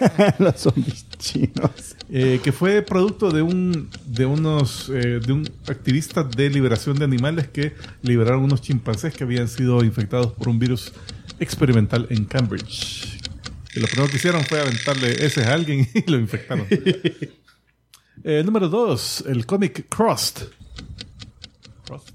Los 0.40 0.56
zombies 0.56 1.06
chinos. 1.18 1.70
Eh, 2.10 2.40
que 2.42 2.50
fue 2.50 2.82
producto 2.82 3.30
de 3.30 3.42
un 3.42 3.88
de 4.06 4.26
unos 4.26 4.88
eh, 4.88 5.20
de 5.24 5.32
un 5.32 5.48
activista 5.68 6.24
de 6.24 6.50
liberación 6.50 6.98
de 6.98 7.04
animales 7.04 7.46
que 7.48 7.74
liberaron 8.02 8.42
unos 8.42 8.60
chimpancés 8.62 9.14
que 9.14 9.22
habían 9.22 9.46
sido 9.46 9.84
infectados 9.84 10.32
por 10.32 10.48
un 10.48 10.58
virus 10.58 10.92
experimental 11.38 12.06
en 12.10 12.24
Cambridge. 12.24 13.18
Y 13.76 13.80
lo 13.80 13.86
primero 13.86 14.10
que 14.10 14.16
hicieron 14.16 14.42
fue 14.44 14.60
aventarle 14.60 15.24
ese 15.24 15.44
a 15.44 15.52
alguien 15.52 15.86
y 15.94 16.10
lo 16.10 16.18
infectaron. 16.18 16.66
Eh, 18.24 18.42
número 18.44 18.68
dos, 18.68 19.24
el 19.26 19.46
cómic 19.46 19.86
Crossed. 19.88 20.46
Crossed. 21.86 22.14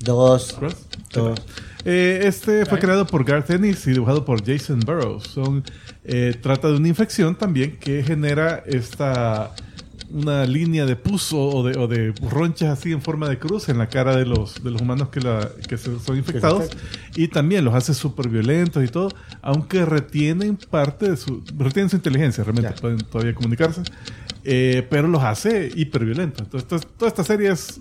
Dos. 0.00 0.52
Crossed. 0.54 0.78
Dos. 1.12 1.38
Eh, 1.84 2.20
este 2.24 2.66
fue 2.66 2.78
creado 2.78 3.06
por 3.06 3.24
Garth 3.24 3.50
Ennis 3.50 3.86
y 3.86 3.92
dibujado 3.92 4.24
por 4.24 4.44
Jason 4.44 4.80
Burrows. 4.80 5.24
Son, 5.28 5.64
eh, 6.04 6.36
trata 6.40 6.68
de 6.68 6.76
una 6.76 6.88
infección 6.88 7.36
también 7.36 7.78
que 7.78 8.02
genera 8.02 8.62
esta 8.66 9.54
una 10.12 10.44
línea 10.44 10.86
de 10.86 10.96
pus 10.96 11.32
o 11.32 11.38
o 11.40 11.62
de, 11.62 11.78
o 11.78 11.86
de 11.86 12.12
ronchas 12.28 12.70
así 12.76 12.90
en 12.90 13.00
forma 13.00 13.28
de 13.28 13.38
cruz 13.38 13.68
en 13.68 13.78
la 13.78 13.88
cara 13.88 14.16
de 14.16 14.26
los, 14.26 14.60
de 14.64 14.72
los 14.72 14.82
humanos 14.82 15.08
que, 15.10 15.20
la, 15.20 15.48
que 15.68 15.78
se- 15.78 16.00
son 16.00 16.16
infectados 16.16 16.68
y 17.14 17.28
también 17.28 17.64
los 17.64 17.72
hace 17.74 17.94
súper 17.94 18.28
violentos 18.28 18.82
y 18.82 18.88
todo, 18.88 19.10
aunque 19.40 19.84
retienen 19.84 20.56
parte 20.56 21.10
de 21.10 21.16
su 21.16 21.44
retienen 21.56 21.90
su 21.90 21.96
inteligencia, 21.96 22.42
realmente 22.42 22.70
Ya. 22.74 22.80
pueden 22.80 22.98
todavía 22.98 23.34
comunicarse, 23.36 23.82
eh, 24.44 24.86
pero 24.90 25.08
los 25.08 25.22
hace 25.22 25.70
hiperviolentos. 25.74 26.42
Entonces, 26.42 26.68
to- 26.68 26.80
toda 26.98 27.08
esta 27.08 27.24
serie 27.24 27.50
es 27.50 27.80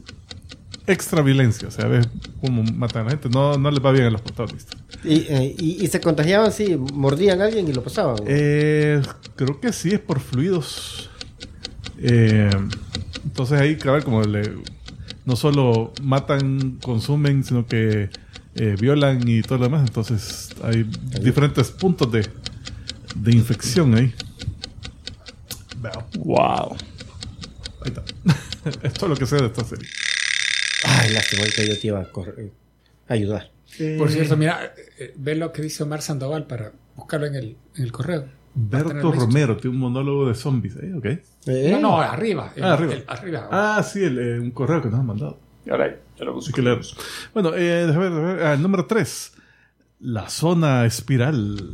extra 0.88 1.22
violencia, 1.22 1.68
o 1.68 1.72
sea, 1.72 1.86
ves 1.88 2.08
cómo 2.42 2.64
matan 2.64 3.04
a 3.04 3.06
la 3.06 3.12
gente, 3.12 3.30
no, 3.30 3.58
no 3.60 3.70
les 3.70 3.84
va 3.84 3.92
bien 3.92 4.06
a 4.06 4.10
los 4.10 4.22
protagonistas. 4.22 4.80
Y, 5.04 5.20
eh, 5.30 5.56
y, 5.60 5.84
y 5.84 5.88
se 5.88 6.00
contagiaban, 6.02 6.52
sí, 6.52 6.76
mordían 6.94 7.42
a 7.42 7.46
alguien 7.46 7.68
y 7.68 7.74
lo 7.74 7.84
pasaban. 7.84 8.18
Eh, 8.26 9.00
creo 9.36 9.60
que 9.60 9.72
sí, 9.72 9.90
es 9.92 10.00
por 10.00 10.20
fluidos. 10.20 11.10
Eh, 12.00 12.50
entonces 13.24 13.60
ahí, 13.60 13.76
cabal, 13.78 14.04
como 14.04 14.24
le, 14.24 14.42
no 15.26 15.36
solo 15.36 15.94
matan, 16.02 16.80
consumen, 16.82 17.44
sino 17.44 17.68
que 17.68 18.10
eh, 18.56 18.76
violan 18.80 19.28
y 19.28 19.42
todo 19.44 19.60
lo 19.60 19.66
demás. 19.66 19.88
Entonces 19.88 20.50
hay 20.64 20.90
diferentes 21.22 21.70
puntos 21.70 22.12
de, 22.12 22.28
de 23.16 23.32
infección 23.32 23.94
ahí. 23.96 24.14
Veo. 25.80 26.06
Wow. 26.20 26.76
Ahí 27.82 27.88
está. 27.94 28.04
Esto 28.84 29.06
es 29.06 29.10
lo 29.10 29.16
que 29.16 29.26
sé 29.26 29.38
de 29.38 29.46
esta 29.48 29.64
serie. 29.64 29.88
Ay, 30.86 31.12
lástima 31.14 31.44
que 31.56 31.68
yo 31.68 31.80
te 31.80 31.88
iba 31.88 32.00
a 32.00 32.12
correr- 32.12 32.36
eh, 32.40 32.52
ayudar. 33.08 33.52
Por 33.98 34.10
cierto, 34.12 34.36
mira, 34.36 34.74
eh, 34.98 35.14
ve 35.18 35.36
lo 35.36 35.52
que 35.54 35.62
dice 35.62 35.84
Omar 35.84 36.02
Sandoval 36.02 36.48
para 36.48 36.72
buscarlo 36.96 37.28
en 37.28 37.36
el, 37.36 37.58
en 37.76 37.84
el 37.84 37.92
correo. 37.92 38.26
Berto. 38.56 39.12
Romero 39.12 39.56
tiene 39.58 39.76
un 39.76 39.82
monólogo 39.82 40.28
de 40.28 40.36
zombies. 40.36 40.76
¿eh? 40.78 40.92
Ok. 40.98 41.06
Eh, 41.46 41.70
No, 41.74 41.80
no, 41.80 42.02
arriba. 42.02 42.52
el- 42.56 42.64
Ah, 42.64 42.74
arriba. 42.74 42.94
el- 42.94 43.04
arriba. 43.08 43.48
Ah, 43.52 43.84
sí, 43.84 44.04
el, 44.04 44.18
eh, 44.20 44.40
un 44.40 44.52
correo 44.52 44.82
que 44.82 44.90
nos 44.90 45.00
han 45.00 45.06
mandado. 45.06 45.40
Ahora, 45.70 45.96
te 46.18 46.26
lo 46.26 46.34
busco. 46.34 46.52
que 46.54 46.62
leemos. 46.64 46.98
Bueno, 47.34 47.54
eh, 47.56 47.86
déjame 47.86 48.10
ver, 48.10 48.36
ver. 48.38 48.46
Ah, 48.48 48.54
el 48.54 48.62
número 48.62 48.86
3. 48.86 49.34
La 50.00 50.30
zona 50.30 50.86
espiral. 50.86 51.74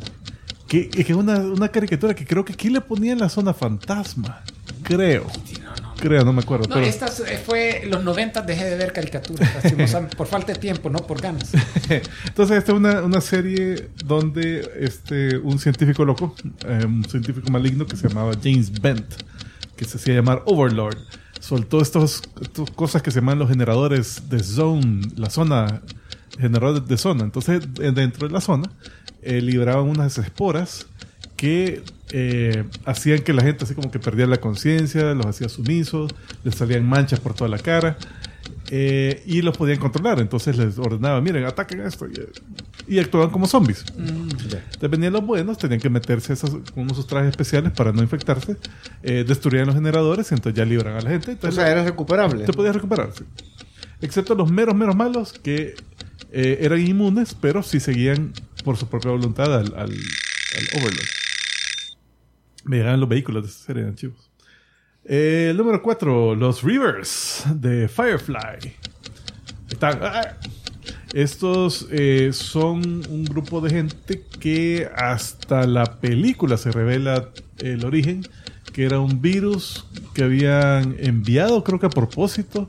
Que, 0.68 0.90
es 0.96 1.10
una, 1.12 1.40
una 1.40 1.70
caricatura 1.70 2.16
que 2.16 2.26
creo 2.26 2.44
que 2.44 2.54
aquí 2.54 2.70
le 2.70 2.82
ponían 2.82 3.20
la 3.20 3.30
zona 3.30 3.54
fantasma. 3.54 4.42
Creo. 4.84 5.28
Creo, 6.00 6.24
no 6.26 6.34
me 6.34 6.42
acuerdo. 6.42 6.68
No, 6.68 6.76
pero- 6.76 6.86
esta 6.86 7.08
eh, 7.08 7.42
fue 7.44 7.84
los 7.88 8.04
90 8.04 8.42
dejé 8.42 8.66
de 8.66 8.76
ver 8.76 8.94
caricaturas, 8.94 9.50
por 10.18 10.28
falta 10.28 10.54
de 10.54 10.60
tiempo, 10.60 10.90
no 10.90 11.00
por 11.00 11.22
ganas. 11.22 11.52
Entonces, 12.26 12.58
esta 12.58 12.72
es 12.72 12.78
una, 12.78 13.02
una 13.02 13.22
serie 13.22 13.90
donde 14.06 14.70
este, 14.80 15.38
un 15.38 15.58
científico 15.60 16.04
loco, 16.04 16.36
eh, 16.68 16.86
un 16.86 17.06
científico 17.06 17.50
maligno 17.50 17.86
que 17.86 17.96
se 17.96 18.08
llamaba 18.08 18.34
James 18.42 18.72
Bent, 18.82 19.06
que 19.76 19.86
se 19.86 19.98
hacía 19.98 20.16
llamar 20.16 20.44
Overlord, 20.46 20.98
soltó 21.40 21.82
estas 21.82 22.22
cosas 22.76 23.02
que 23.02 23.12
se 23.12 23.20
llaman 23.20 23.40
los 23.40 23.50
generadores 23.50 24.30
de 24.30 24.44
zone, 24.44 25.02
la 25.16 25.30
zona, 25.30 25.82
generadores 26.38 26.88
de 26.88 26.98
zona. 26.98 27.24
Entonces, 27.24 27.62
dentro 27.74 28.28
de 28.28 28.34
la 28.34 28.42
zona, 28.42 28.70
eh, 29.26 29.42
liberaban 29.42 29.86
unas 29.90 30.18
esporas 30.18 30.88
que 31.36 31.84
eh, 32.12 32.64
hacían 32.86 33.20
que 33.20 33.34
la 33.34 33.42
gente 33.44 33.66
así 33.66 33.74
como 33.76 33.92
que 33.92 34.00
perdiera 34.00 34.30
la 34.30 34.38
conciencia, 34.38 35.14
los 35.14 35.26
hacía 35.26 35.50
sumisos, 35.50 36.14
les 36.44 36.56
salían 36.56 36.88
manchas 36.88 37.20
por 37.20 37.34
toda 37.34 37.50
la 37.50 37.58
cara 37.60 37.98
eh, 38.72 39.22
y 39.26 39.42
los 39.42 39.58
podían 39.58 39.80
controlar. 39.80 40.20
Entonces 40.20 40.58
les 40.58 40.78
ordenaba, 40.78 41.20
miren, 41.22 41.44
ataquen 41.46 41.82
esto 41.82 42.08
y, 42.08 42.94
y 42.96 43.00
actuaban 43.00 43.32
como 43.32 43.48
zombies. 43.48 43.84
Entonces 43.98 44.90
venían 44.90 45.14
los 45.14 45.26
buenos, 45.26 45.58
tenían 45.58 45.82
que 45.82 45.90
meterse 45.90 46.34
esos, 46.34 46.52
con 46.74 46.84
unos 46.84 47.06
trajes 47.08 47.32
especiales 47.32 47.72
para 47.74 47.92
no 47.92 48.02
infectarse, 48.02 48.56
eh, 49.04 49.26
destruían 49.28 49.66
los 49.66 49.76
generadores, 49.76 50.32
entonces 50.32 50.58
ya 50.58 50.66
libran 50.66 50.96
a 50.96 51.02
la 51.02 51.10
gente. 51.10 51.32
o 51.32 51.34
Entonces 51.34 51.56
sea, 51.56 51.70
era 51.72 51.84
recuperable. 51.84 52.46
te 52.46 52.54
podías 52.54 52.76
recuperar. 52.76 53.10
sí. 53.14 53.24
Excepto 54.02 54.36
los 54.36 54.52
meros, 54.52 54.76
meros 54.76 54.96
malos 54.96 55.34
que 55.34 55.74
eh, 56.32 56.60
eran 56.62 56.80
inmunes, 56.80 57.36
pero 57.40 57.64
sí 57.64 57.80
seguían 57.80 58.34
por 58.64 58.78
su 58.78 58.88
propia 58.88 59.12
voluntad 59.12 59.54
al, 59.54 59.74
al, 59.76 59.92
Overlord. 60.76 61.08
Me 62.66 62.78
llegaban 62.78 63.00
los 63.00 63.10
vehículos 63.10 63.44
de 63.44 63.50
esta 63.50 63.66
serie 63.66 63.84
de 63.84 63.90
archivos. 63.90 64.32
Eh, 65.06 65.50
el 65.52 65.58
número 65.58 65.82
4, 65.82 66.36
los 66.36 66.64
Rivers 66.64 67.44
de 67.56 67.88
Firefly. 67.88 68.74
¡ah! 69.82 70.38
Estos 71.14 71.88
eh, 71.92 72.32
son 72.34 73.04
un 73.10 73.24
grupo 73.24 73.62
de 73.62 73.70
gente 73.70 74.22
que 74.40 74.90
hasta 74.96 75.66
la 75.66 75.86
película 76.02 76.58
se 76.58 76.72
revela 76.72 77.30
el 77.60 77.86
origen, 77.86 78.28
que 78.74 78.84
era 78.84 79.00
un 79.00 79.22
virus 79.22 79.86
que 80.14 80.24
habían 80.24 80.98
enviado, 81.00 81.64
creo 81.64 81.80
que 81.80 81.86
a 81.86 81.90
propósito, 81.90 82.68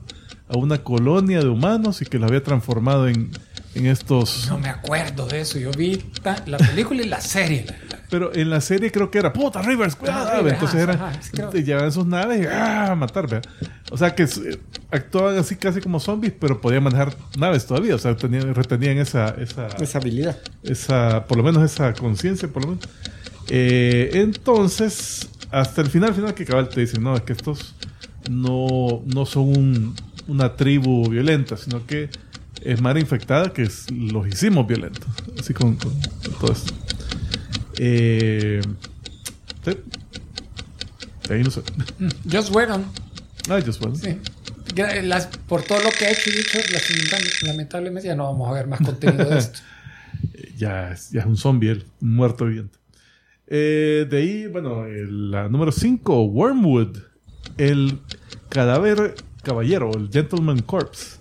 a 0.49 0.57
una 0.57 0.83
colonia 0.83 1.39
de 1.39 1.47
humanos 1.49 2.01
y 2.01 2.05
que 2.05 2.17
los 2.19 2.29
había 2.29 2.41
transformado 2.43 3.07
en, 3.07 3.31
en 3.75 3.85
estos... 3.85 4.47
No 4.49 4.57
me 4.59 4.69
acuerdo 4.69 5.27
de 5.27 5.41
eso. 5.41 5.59
Yo 5.59 5.71
vi 5.71 5.97
ta- 6.21 6.41
la 6.47 6.57
película 6.57 7.03
y 7.03 7.07
la 7.07 7.19
serie. 7.19 7.65
Pero 8.09 8.33
en 8.33 8.49
la 8.49 8.61
serie 8.61 8.89
creo 8.91 9.11
que 9.11 9.17
era 9.19 9.33
puta 9.33 9.61
Rivers, 9.61 9.95
cuidado. 9.97 10.29
Ah, 10.31 10.37
Rivers, 10.37 10.53
Entonces 10.53 10.79
eran, 10.81 10.95
ajá, 11.01 11.51
llevaban 11.51 11.91
sus 11.91 12.05
naves 12.05 12.41
y 12.43 12.45
¡ah! 12.45 12.91
a 12.91 12.95
matar, 12.95 13.27
¿verdad? 13.27 13.49
O 13.91 13.97
sea 13.97 14.15
que 14.15 14.23
eh, 14.23 14.59
actuaban 14.89 15.37
así 15.37 15.57
casi 15.57 15.81
como 15.81 15.99
zombies, 15.99 16.33
pero 16.39 16.61
podían 16.61 16.83
manejar 16.83 17.15
naves 17.37 17.65
todavía. 17.65 17.95
O 17.95 17.99
sea, 17.99 18.15
tenían, 18.15 18.55
retenían 18.55 18.97
esa, 18.99 19.35
esa, 19.37 19.67
Esa 19.67 19.97
habilidad. 19.97 20.37
esa, 20.63 21.25
por 21.27 21.35
lo 21.37 21.43
menos 21.43 21.61
esa 21.63 21.91
conciencia, 21.93 22.47
por 22.47 22.63
lo 22.63 22.69
menos. 22.71 22.85
Eh, 23.49 24.11
entonces, 24.13 25.27
hasta 25.51 25.81
el 25.81 25.89
final, 25.89 26.13
final 26.13 26.33
que 26.33 26.45
cabal 26.45 26.69
te 26.69 26.79
dicen, 26.79 27.03
no, 27.03 27.15
es 27.17 27.23
que 27.23 27.33
estos 27.33 27.75
no, 28.29 29.01
no 29.05 29.25
son 29.25 29.43
un- 29.57 29.95
una 30.27 30.55
tribu 30.55 31.09
violenta, 31.09 31.57
sino 31.57 31.85
que 31.85 32.09
es 32.61 32.81
mara 32.81 32.99
infectada 32.99 33.53
que 33.53 33.63
es- 33.63 33.89
los 33.91 34.27
hicimos 34.27 34.67
violentos. 34.67 35.07
Así 35.39 35.53
con, 35.53 35.75
con- 35.75 35.93
con 35.99 36.33
todo 36.39 36.51
esto. 36.51 36.73
Eh, 37.79 38.61
sí. 39.65 39.71
Ahí 41.29 41.43
no 41.43 41.51
sé. 41.51 41.61
Joss 42.31 42.49
Whedon, 42.51 42.85
Ah, 43.49 43.59
just 43.65 43.83
one. 43.85 43.95
sí. 43.97 44.17
Las- 45.03 45.27
por 45.47 45.63
todo 45.63 45.79
lo 45.81 45.89
que 45.91 46.05
ha 46.05 46.11
hecho 46.11 46.29
y 46.29 46.33
dicho, 46.33 46.59
lamentab- 46.59 47.45
lamentablemente 47.47 48.07
ya 48.07 48.15
no 48.15 48.25
vamos 48.25 48.49
a 48.49 48.53
ver 48.53 48.67
más 48.67 48.79
contenido 48.81 49.25
de 49.29 49.37
esto. 49.39 49.59
ya 50.57 50.91
es, 50.91 51.09
ya 51.11 51.21
es 51.21 51.25
un 51.25 51.37
zombie, 51.37 51.69
él, 51.71 51.85
un 52.01 52.15
muerto 52.15 52.45
viviente. 52.45 52.77
Eh, 53.47 54.05
de 54.09 54.17
ahí, 54.17 54.47
bueno, 54.47 54.85
la 54.85 55.47
número 55.49 55.71
5, 55.71 56.23
Wormwood, 56.25 56.97
el 57.57 57.99
cadáver 58.49 59.15
caballero, 59.43 59.91
el 59.95 60.09
Gentleman 60.11 60.59
Corpse. 60.61 61.17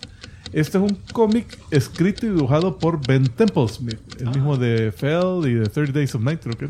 Este 0.53 0.79
es 0.79 0.83
un 0.85 0.97
cómic 1.13 1.59
escrito 1.71 2.27
y 2.27 2.31
dibujado 2.31 2.79
por 2.79 3.05
Ben 3.07 3.27
Templesmith, 3.27 3.99
el 4.21 4.29
mismo 4.31 4.57
de 4.57 4.93
Fell 4.93 5.43
y 5.45 5.55
de 5.55 5.67
30 5.69 5.93
Days 5.93 6.15
of 6.15 6.23
Night, 6.23 6.41
creo 6.43 6.57
que. 6.57 6.69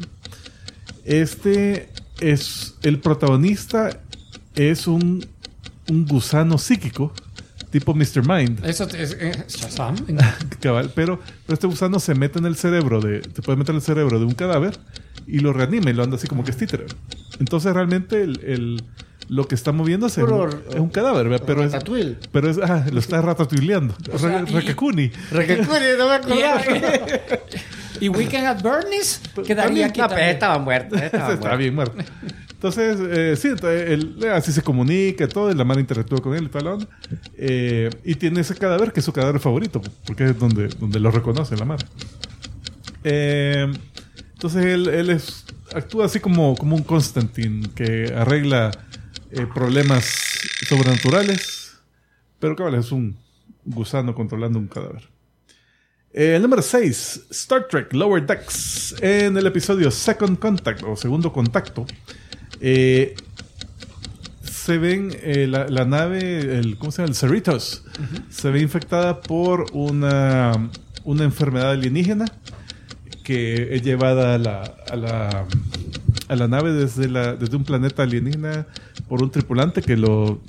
Este 1.05 1.89
es 2.21 2.75
el 2.83 2.99
protagonista, 3.01 4.01
es 4.55 4.87
un, 4.87 5.25
un 5.89 6.07
gusano 6.07 6.59
psíquico, 6.59 7.13
tipo 7.71 7.95
Mr. 7.95 8.27
Mind. 8.27 8.65
Eso 8.65 8.85
es 8.89 9.17
eh, 9.21 9.45
Shazam. 9.47 9.97
Cabal, 10.61 10.91
pero, 10.95 11.21
pero 11.47 11.55
este 11.55 11.67
gusano 11.67 12.01
se 12.01 12.15
mete 12.15 12.39
en 12.39 12.47
el 12.47 12.57
cerebro 12.57 13.01
de. 13.01 13.21
Te 13.21 13.43
puede 13.43 13.57
meter 13.59 13.73
en 13.75 13.77
el 13.77 13.83
cerebro 13.83 14.19
de 14.19 14.25
un 14.25 14.35
cadáver 14.35 14.77
y 15.27 15.41
lo 15.41 15.53
reanima 15.53 15.91
y 15.91 15.93
lo 15.93 16.03
anda 16.03 16.17
así 16.17 16.27
como 16.27 16.43
que 16.45 16.51
es 16.51 16.57
títere. 16.57 16.87
Entonces 17.39 17.73
realmente 17.75 18.23
el, 18.23 18.41
el- 18.45 18.83
lo 19.29 19.47
que 19.49 19.55
está 19.55 19.73
moviéndose 19.73 20.21
es 20.23 20.27
un, 20.29 20.51
es 20.71 20.77
un 20.77 20.89
cadáver, 20.89 21.29
¿verdad? 21.29 21.45
pero 21.47 21.65
es. 21.65 21.75
Pero 22.33 22.51
es. 22.51 22.59
ah, 22.59 22.85
lo 22.93 22.99
está 23.01 23.21
ratatuileando. 23.23 23.95
sea, 24.19 24.43
Re- 24.43 24.51
y- 24.51 24.55
Rakakuni. 24.55 25.11
Recuerde, 25.31 25.97
no 25.99 26.09
me 26.09 26.15
acordaba. 26.15 26.63
y 28.01 28.09
Weekend 28.09 28.47
at 28.47 28.63
Bernie's 28.63 29.21
quedaría 29.47 29.87
aquí 29.87 30.01
No, 30.01 30.09
pero 30.09 30.21
estaba 30.23 30.59
muerto. 30.59 30.97
Estaba 30.97 31.29
muerto. 31.37 31.57
bien 31.57 31.75
muerto. 31.75 31.97
Entonces, 32.53 32.97
eh, 33.01 33.37
sí, 33.37 33.49
él, 33.69 34.17
eh, 34.23 34.31
así 34.31 34.51
se 34.51 34.63
comunica 34.63 35.25
y 35.25 35.29
todo, 35.29 35.51
y 35.51 35.55
la 35.55 35.65
mano 35.65 35.79
interactúa 35.79 36.21
con 36.23 36.35
él 36.35 36.45
y 36.45 36.49
onda. 36.73 36.87
Eh, 37.37 37.91
y 38.03 38.15
tiene 38.15 38.41
ese 38.41 38.55
cadáver 38.55 38.93
que 38.93 39.01
es 39.01 39.07
su 39.07 39.13
cadáver 39.13 39.41
favorito, 39.41 39.83
porque 40.07 40.25
es 40.25 40.39
donde, 40.39 40.69
donde 40.69 40.99
lo 40.99 41.11
reconoce 41.11 41.55
la 41.57 41.67
mano. 41.67 41.85
Eh, 43.05 43.71
entonces 44.33 44.65
él, 44.65 44.89
él 44.89 45.11
es, 45.11 45.45
actúa 45.75 46.07
así 46.07 46.19
como, 46.21 46.57
como 46.57 46.77
un 46.77 46.83
Constantine 46.83 47.69
que 47.75 48.13
arregla 48.17 48.71
eh, 49.31 49.47
problemas 49.53 50.05
sobrenaturales, 50.69 51.79
pero 52.39 52.57
cabal 52.57 52.75
es 52.75 52.93
un 52.93 53.17
gusano 53.65 54.15
controlando 54.15 54.59
un 54.59 54.69
cadáver. 54.69 55.09
Eh, 56.13 56.37
el 56.37 56.43
número 56.43 56.63
6, 56.63 57.27
Star 57.31 57.69
Trek 57.69 57.93
Lower 57.93 58.25
Decks. 58.25 58.95
En 59.01 59.37
el 59.37 59.47
episodio 59.47 59.91
Second 59.91 60.39
Contact 60.39 60.83
o 60.83 60.97
Segundo 60.97 61.33
Contacto, 61.33 61.87
eh, 62.61 63.15
se 64.43 64.79
ven 64.79 65.15
eh, 65.23 65.47
la, 65.47 65.69
la 65.69 65.85
nave, 65.85 66.59
el, 66.59 66.79
¿cómo 66.79 66.91
se 66.91 67.03
llama? 67.03 67.11
El 67.11 67.15
Cerritos, 67.15 67.85
se 68.31 68.51
ve 68.51 68.61
infectada 68.61 69.21
por 69.21 69.67
una, 69.73 70.71
una 71.05 71.25
enfermedad 71.25 71.73
alienígena 71.73 72.25
que 73.23 73.75
es 73.75 73.83
llevada 73.83 74.37
a 74.37 74.39
la, 74.39 74.63
a 74.89 74.97
la, 74.97 75.47
a 76.29 76.37
la 76.37 76.49
nave 76.49 76.73
desde, 76.73 77.09
la, 77.09 77.35
desde 77.35 77.57
un 77.57 77.65
planeta 77.65 78.05
alienígena 78.05 78.67
por 79.09 79.23
un 79.23 79.31
tripulante 79.31 79.83
que 79.83 79.97
lo, 79.97 80.41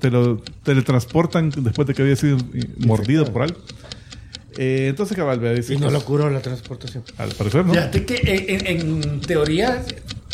te 0.00 0.10
lo 0.10 0.38
teletransportan 0.62 1.50
después 1.50 1.86
de 1.88 1.94
que 1.94 2.02
había 2.02 2.16
sido 2.16 2.36
eh, 2.54 2.66
mordido 2.78 3.24
por 3.32 3.42
algo. 3.42 3.58
Eh, 4.58 4.88
entonces, 4.90 5.16
cabal, 5.16 5.40
vea, 5.40 5.52
dice 5.54 5.74
Y 5.74 5.78
no 5.78 5.90
lo 5.90 6.04
curó 6.04 6.28
la 6.28 6.40
transportación. 6.40 7.02
Al 7.16 7.30
parecer, 7.30 7.64
¿no? 7.64 7.72
Fíjate 7.72 8.04
que 8.04 8.16
en, 8.48 8.66
en- 8.66 9.02
en 9.02 9.20
teoría 9.22 9.82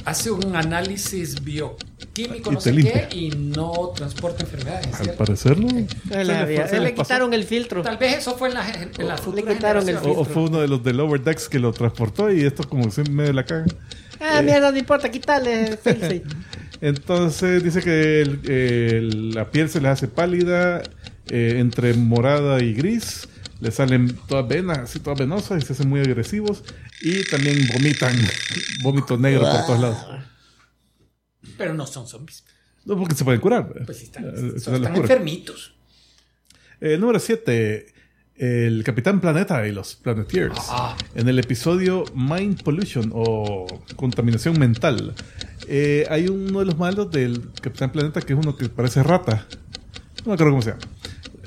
hace 0.04 0.30
un 0.32 0.56
análisis 0.56 1.44
bioquímico, 1.44 2.50
Y 2.50 2.54
no 2.54 2.60
sé 2.60 2.72
limpia. 2.72 3.08
qué, 3.08 3.16
y 3.16 3.30
no 3.30 3.92
transporta 3.94 4.42
enfermedades. 4.42 4.86
Al 4.88 4.94
¿cierto? 5.04 5.18
parecer, 5.24 5.58
¿no? 5.60 5.68
Él 5.68 5.86
Se 6.10 6.24
le, 6.24 6.46
le 6.46 6.56
fue- 6.56 6.68
se 6.68 6.80
le 6.80 6.94
quitaron 6.94 7.32
el 7.32 7.44
filtro. 7.44 7.82
Tal 7.82 7.96
vez 7.98 8.18
eso 8.18 8.36
fue 8.36 8.48
en 8.48 8.54
la, 8.54 8.68
en 8.98 9.06
la 9.06 9.16
futura 9.18 9.52
quitaron 9.54 9.82
el 9.88 9.94
generación. 9.98 10.16
O, 10.16 10.20
o 10.22 10.24
fue 10.24 10.42
uno 10.44 10.60
de 10.60 10.66
los 10.66 10.82
de 10.82 10.94
Lower 10.94 11.22
Decks 11.22 11.48
que 11.48 11.60
lo 11.60 11.72
transportó 11.72 12.32
y 12.32 12.40
esto 12.44 12.68
como 12.68 12.90
se 12.90 13.04
medio 13.04 13.32
la 13.32 13.44
caga. 13.44 13.66
Ah, 14.20 14.42
mierda, 14.42 14.72
no 14.72 14.78
importa, 14.78 15.08
quítale. 15.12 15.78
Entonces 16.80 17.62
dice 17.62 17.82
que 17.82 18.22
el- 18.22 18.50
el- 18.50 19.30
la 19.32 19.50
piel 19.50 19.68
se 19.68 19.80
le 19.80 19.88
hace 19.88 20.08
pálida, 20.08 20.82
eh, 21.28 21.56
entre 21.58 21.94
morada 21.94 22.62
y 22.62 22.72
gris. 22.74 23.28
Le 23.60 23.70
salen 23.72 24.16
todas 24.28 24.46
venas, 24.46 24.78
así 24.78 25.00
todas 25.00 25.18
venosas 25.18 25.62
y 25.62 25.66
se 25.66 25.72
hacen 25.72 25.88
muy 25.88 26.00
agresivos. 26.00 26.62
Y 27.02 27.24
también 27.24 27.58
vomitan 27.72 28.14
vómito 28.82 29.16
negro 29.18 29.42
por 29.42 29.66
todos 29.66 29.80
lados. 29.80 29.98
Pero 31.56 31.74
no 31.74 31.86
son 31.86 32.06
zombies. 32.06 32.44
No, 32.84 32.96
porque 32.96 33.14
se 33.14 33.24
pueden 33.24 33.40
curar. 33.40 33.68
Pues 33.84 33.98
sí, 33.98 34.04
están, 34.04 34.24
Eh, 34.26 34.60
son- 34.60 34.76
están 34.76 34.96
enfermitos. 34.96 35.74
El 36.80 37.00
número 37.00 37.18
7, 37.18 37.86
el 38.36 38.84
Capitán 38.84 39.20
Planeta 39.20 39.66
y 39.66 39.72
los 39.72 39.96
Planeteers. 39.96 40.56
Ah. 40.68 40.96
En 41.16 41.28
el 41.28 41.38
episodio 41.40 42.04
Mind 42.14 42.62
Pollution 42.62 43.10
o 43.12 43.66
Contaminación 43.96 44.58
Mental, 44.58 45.14
eh, 45.68 46.06
hay 46.10 46.28
uno 46.28 46.60
de 46.60 46.66
los 46.66 46.78
malos 46.78 47.10
del 47.10 47.50
Capitán 47.60 47.92
Planeta 47.92 48.20
que 48.20 48.32
es 48.32 48.38
uno 48.38 48.56
que 48.56 48.68
parece 48.68 49.02
rata. 49.02 49.46
No 50.24 50.26
me 50.26 50.34
acuerdo 50.34 50.52
cómo 50.52 50.62
se 50.62 50.70
llama. 50.70 50.82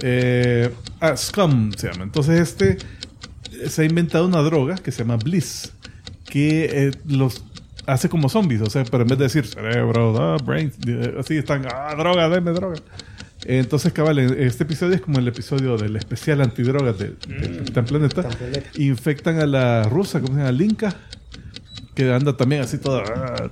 Eh, 0.02 0.74
ah, 1.00 1.16
Scum 1.18 1.72
se 1.74 1.92
llama. 1.92 2.04
Entonces 2.04 2.40
este 2.40 2.78
eh, 3.62 3.70
se 3.70 3.82
ha 3.84 3.86
inventado 3.86 4.26
una 4.26 4.42
droga 4.42 4.76
que 4.76 4.92
se 4.92 5.00
llama 5.00 5.18
Bliss, 5.18 5.74
que 6.26 6.66
eh, 6.66 6.92
los 7.06 7.44
hace 7.86 8.10
como 8.10 8.30
zombies. 8.30 8.62
O 8.62 8.70
sea, 8.70 8.84
pero 8.86 9.04
en 9.04 9.10
vez 9.10 9.18
de 9.18 9.24
decir 9.26 9.46
cerebro, 9.46 10.16
ah, 10.20 10.38
brain, 10.44 10.72
eh, 10.88 11.16
así 11.20 11.38
están, 11.38 11.66
ah, 11.72 11.94
droga, 11.98 12.30
deme 12.30 12.52
droga. 12.52 12.78
Entonces, 13.44 13.92
cabal, 13.92 14.20
este 14.20 14.64
episodio 14.64 14.96
es 14.96 15.02
como 15.02 15.18
el 15.18 15.28
episodio 15.28 15.76
del 15.76 15.96
especial 15.96 16.42
antidrogas 16.42 17.00
de, 17.00 17.16
del 17.28 17.58
Capitán 17.58 17.86
Planeta. 17.86 18.30
Infectan 18.76 19.40
a 19.40 19.48
la 19.48 19.84
rusa, 19.84 20.20
¿cómo 20.20 20.34
se 20.34 20.40
llama? 20.42 20.52
Linka, 20.52 20.96
que 21.96 22.14
anda 22.14 22.38
también 22.38 22.62
así 22.62 22.78
toda, 22.78 23.04
ah, 23.04 23.50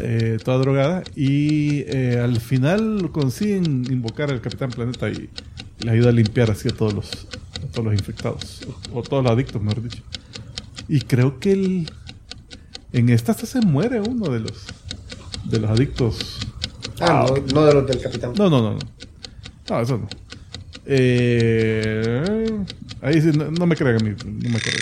eh, 0.00 0.38
toda 0.42 0.58
drogada. 0.58 1.02
Y 1.14 1.84
eh, 1.86 2.20
al 2.22 2.40
final 2.40 3.10
consiguen 3.12 3.84
invocar 3.90 4.30
al 4.30 4.40
Capitán 4.40 4.70
Planeta 4.70 5.10
y, 5.10 5.28
y 5.80 5.84
le 5.84 5.90
ayuda 5.90 6.10
a 6.10 6.12
limpiar 6.12 6.50
así 6.50 6.68
a 6.68 6.72
todos 6.72 6.94
los, 6.94 7.10
a 7.62 7.66
todos 7.72 7.84
los 7.84 7.94
infectados, 7.94 8.60
o, 8.92 8.98
o 8.98 9.02
todos 9.02 9.22
los 9.22 9.32
adictos, 9.32 9.62
mejor 9.62 9.82
dicho. 9.82 10.02
Y 10.88 11.00
creo 11.00 11.38
que 11.38 11.52
el, 11.52 11.90
en 12.92 13.08
esta 13.08 13.34
se 13.34 13.60
muere 13.60 14.00
uno 14.00 14.30
de 14.30 14.40
los, 14.40 14.66
de 15.44 15.60
los 15.60 15.70
adictos. 15.70 16.38
Ah, 17.00 17.26
no, 17.28 17.54
no 17.54 17.66
de 17.66 17.74
los 17.74 17.86
del 17.86 18.00
capitán. 18.00 18.32
No, 18.36 18.50
no, 18.50 18.62
no, 18.62 18.72
no. 18.74 18.78
No, 19.70 19.80
eso 19.80 19.98
no. 19.98 20.08
Eh, 20.84 22.64
ahí 23.00 23.20
sí, 23.20 23.30
no, 23.32 23.50
no 23.50 23.66
me 23.66 23.76
crean 23.76 23.96
a 23.96 24.04
mí, 24.04 24.14
no 24.24 24.50
me 24.50 24.56
acuerdo. 24.56 24.80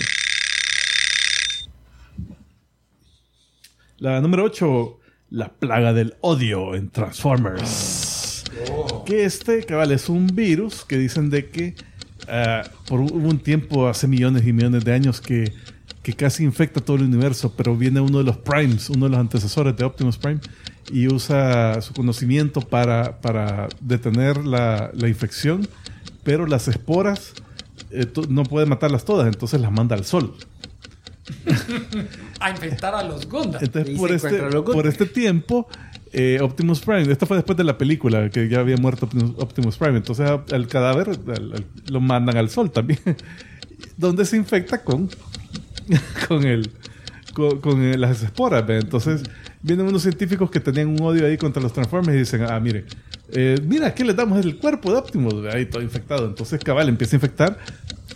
La 3.99 4.21
número 4.21 4.45
8, 4.45 5.00
la 5.31 5.49
plaga 5.49 5.93
del 5.93 6.15
odio 6.21 6.75
en 6.75 6.91
Transformers. 6.91 8.45
Que 9.07 9.25
este, 9.25 9.65
cabal, 9.65 9.93
es 9.93 10.09
un 10.09 10.27
virus 10.27 10.85
que 10.85 10.99
dicen 10.99 11.31
de 11.31 11.49
que 11.49 11.75
ah, 12.29 12.63
por 12.89 13.01
un, 13.01 13.39
tiempo, 13.39 13.89
hace 13.89 14.09
millones 14.09 14.47
y 14.47 14.53
millones 14.53 14.85
de 14.85 14.93
años, 14.93 15.21
que, 15.21 15.53
que 16.03 16.15
casi 16.15 16.45
infecta 16.45 16.81
todo 16.81 16.97
el 16.97 17.05
universo, 17.05 17.55
pero 17.57 17.77
viene 17.77 18.01
uno 18.01 18.19
de 18.19 18.25
los 18.25 18.39
Primes, 18.39 18.91
uno 18.91 19.07
de 19.07 19.11
los 19.13 19.21
antecesores 19.21 19.77
de 19.77 19.85
Optimus 19.85 20.19
Prime, 20.19 20.41
y 20.93 21.07
usa 21.07 21.81
su 21.81 21.95
conocimiento 21.95 22.61
para, 22.61 23.21
para 23.21 23.69
detener 23.81 24.45
la, 24.45 24.91
la 24.95 25.09
infección, 25.09 25.69
pero 26.25 26.47
las 26.47 26.67
esporas 26.67 27.35
eh, 27.91 28.07
no 28.29 28.43
puede 28.43 28.67
matarlas 28.67 29.05
todas, 29.05 29.29
entonces 29.29 29.61
las 29.61 29.71
manda 29.71 29.95
al 29.95 30.05
sol. 30.05 30.35
A 32.41 32.51
infectar 32.51 32.95
a 32.95 33.03
los 33.03 33.29
Gundam. 33.29 33.63
Entonces, 33.63 33.99
por 33.99 34.11
este, 34.13 34.39
por 34.63 34.87
este 34.87 35.07
tiempo, 35.07 35.69
eh, 36.13 36.39
Optimus 36.41 36.81
Prime, 36.81 37.11
esto 37.13 37.27
fue 37.27 37.37
después 37.37 37.57
de 37.57 37.65
la 37.65 37.77
película, 37.79 38.31
que 38.31 38.49
ya 38.49 38.61
había 38.61 38.77
muerto 38.77 39.07
Optimus, 39.07 39.33
Optimus 39.39 39.77
Prime, 39.77 39.97
entonces 39.99 40.29
al 40.53 40.67
cadáver 40.69 41.11
al- 41.11 41.53
al- 41.53 41.65
lo 41.91 42.01
mandan 42.01 42.37
al 42.37 42.49
sol 42.51 42.71
también, 42.71 42.99
donde 43.97 44.25
se 44.25 44.37
infecta 44.37 44.83
con, 44.83 45.09
con, 46.29 46.45
el, 46.45 46.71
con, 47.35 47.61
con, 47.61 47.83
eh, 47.83 47.97
las 47.99 48.23
esporas. 48.23 48.67
¿ve? 48.67 48.79
Entonces, 48.79 49.23
vienen 49.63 49.87
unos 49.87 50.03
científicos 50.03 50.51
que 50.51 50.61
tenían 50.61 50.89
un 50.89 51.01
odio 51.03 51.27
ahí 51.27 51.37
contra 51.37 51.63
los 51.63 51.73
Transformers 51.73 52.17
y 52.17 52.19
dicen, 52.21 52.43
ah, 52.49 52.59
mire, 52.59 52.87
eh, 53.33 53.57
mira, 53.65 53.87
aquí 53.89 54.03
le 54.03 54.15
damos 54.15 54.45
el 54.45 54.57
cuerpo 54.59 54.91
de 54.93 54.99
Optimus, 54.99 55.43
¿ve? 55.43 55.53
ahí 55.53 55.67
todo 55.67 55.83
infectado. 55.83 56.27
Entonces, 56.27 56.59
cabal, 56.65 56.89
empieza 56.89 57.15
a 57.15 57.19
infectar 57.19 57.59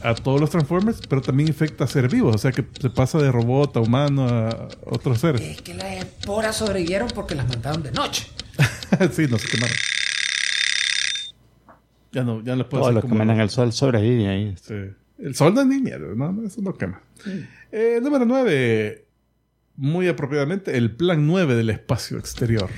a 0.04 0.14
todos 0.14 0.38
los 0.38 0.50
Transformers, 0.50 1.00
pero 1.08 1.22
también 1.22 1.48
infecta 1.48 1.84
a 1.84 1.86
seres 1.86 2.12
vivos. 2.12 2.34
O 2.34 2.38
sea, 2.38 2.52
que 2.52 2.64
se 2.78 2.90
pasa 2.90 3.18
de 3.18 3.32
robot 3.32 3.78
a 3.78 3.80
humano 3.80 4.28
a 4.28 4.68
otros 4.84 5.18
seres. 5.18 5.40
Es 5.40 5.62
que 5.62 5.72
las 5.72 5.96
esporas 5.96 6.56
sobrevivieron 6.56 7.08
porque 7.14 7.34
las 7.34 7.48
mandaron 7.48 7.82
de 7.82 7.90
noche. 7.90 8.26
sí, 9.12 9.26
no 9.28 9.38
se 9.38 9.48
quemaron. 9.48 9.76
Ya 12.12 12.22
no, 12.22 12.44
ya 12.44 12.52
no 12.52 12.56
les 12.56 12.66
puedo 12.66 12.82
Todos 12.82 12.94
los 12.94 13.04
que 13.04 13.14
mandan 13.14 13.40
al 13.40 13.48
sol 13.48 13.72
sobreviven 13.72 14.26
ahí. 14.26 14.54
Sí. 14.62 14.74
El 15.18 15.34
sol 15.34 15.54
no 15.54 15.62
es 15.62 15.66
ni 15.66 15.80
mierda, 15.80 16.14
no, 16.14 16.32
no, 16.32 16.46
eso 16.46 16.60
no 16.60 16.74
quema. 16.74 17.00
Eh, 17.72 17.98
número 18.02 18.26
9. 18.26 19.06
Muy 19.76 20.06
apropiadamente, 20.06 20.76
el 20.76 20.94
plan 20.94 21.26
9 21.26 21.54
del 21.54 21.70
espacio 21.70 22.18
exterior. 22.18 22.68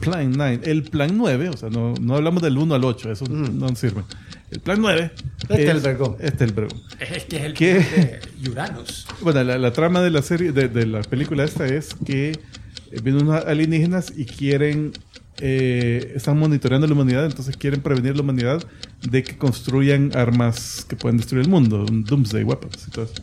Plan 0.00 0.30
9. 0.36 0.60
El 0.64 0.84
plan 0.84 1.16
9, 1.16 1.48
o 1.48 1.56
sea, 1.56 1.70
no, 1.70 1.94
no 2.00 2.16
hablamos 2.16 2.42
del 2.42 2.58
1 2.58 2.74
al 2.74 2.84
8, 2.84 3.12
eso 3.12 3.24
no 3.26 3.74
sirve. 3.74 4.02
El 4.50 4.60
plan 4.60 4.80
9. 4.80 5.10
Este 5.42 5.62
es 5.64 5.70
el 5.70 5.80
vergón. 5.80 6.16
Este 6.20 6.44
es 6.44 6.50
el 6.50 6.56
vergón. 6.56 6.80
Es 7.00 7.24
que 7.24 7.36
es 7.36 7.44
el 7.44 7.54
¿Qué? 7.54 7.74
plan 7.74 8.20
de 8.42 8.50
Uranus. 8.50 9.06
Bueno, 9.20 9.44
la, 9.44 9.58
la 9.58 9.72
trama 9.72 10.00
de 10.00 10.10
la 10.10 10.22
serie, 10.22 10.52
de, 10.52 10.68
de 10.68 10.86
la 10.86 11.02
película 11.02 11.44
esta 11.44 11.66
es 11.66 11.94
que 12.06 12.30
eh, 12.30 13.00
vienen 13.02 13.26
unos 13.28 13.44
alienígenas 13.44 14.12
y 14.16 14.24
quieren, 14.24 14.92
eh, 15.40 16.12
están 16.16 16.38
monitoreando 16.38 16.86
la 16.86 16.94
humanidad, 16.94 17.26
entonces 17.26 17.56
quieren 17.56 17.82
prevenir 17.82 18.16
la 18.16 18.22
humanidad 18.22 18.62
de 19.02 19.22
que 19.22 19.36
construyan 19.36 20.16
armas 20.16 20.86
que 20.88 20.96
pueden 20.96 21.18
destruir 21.18 21.44
el 21.44 21.50
mundo, 21.50 21.84
un 21.88 22.04
doomsday 22.04 22.44
weapons 22.44 22.88
y 22.88 22.90
todo 22.90 23.04
eso. 23.04 23.22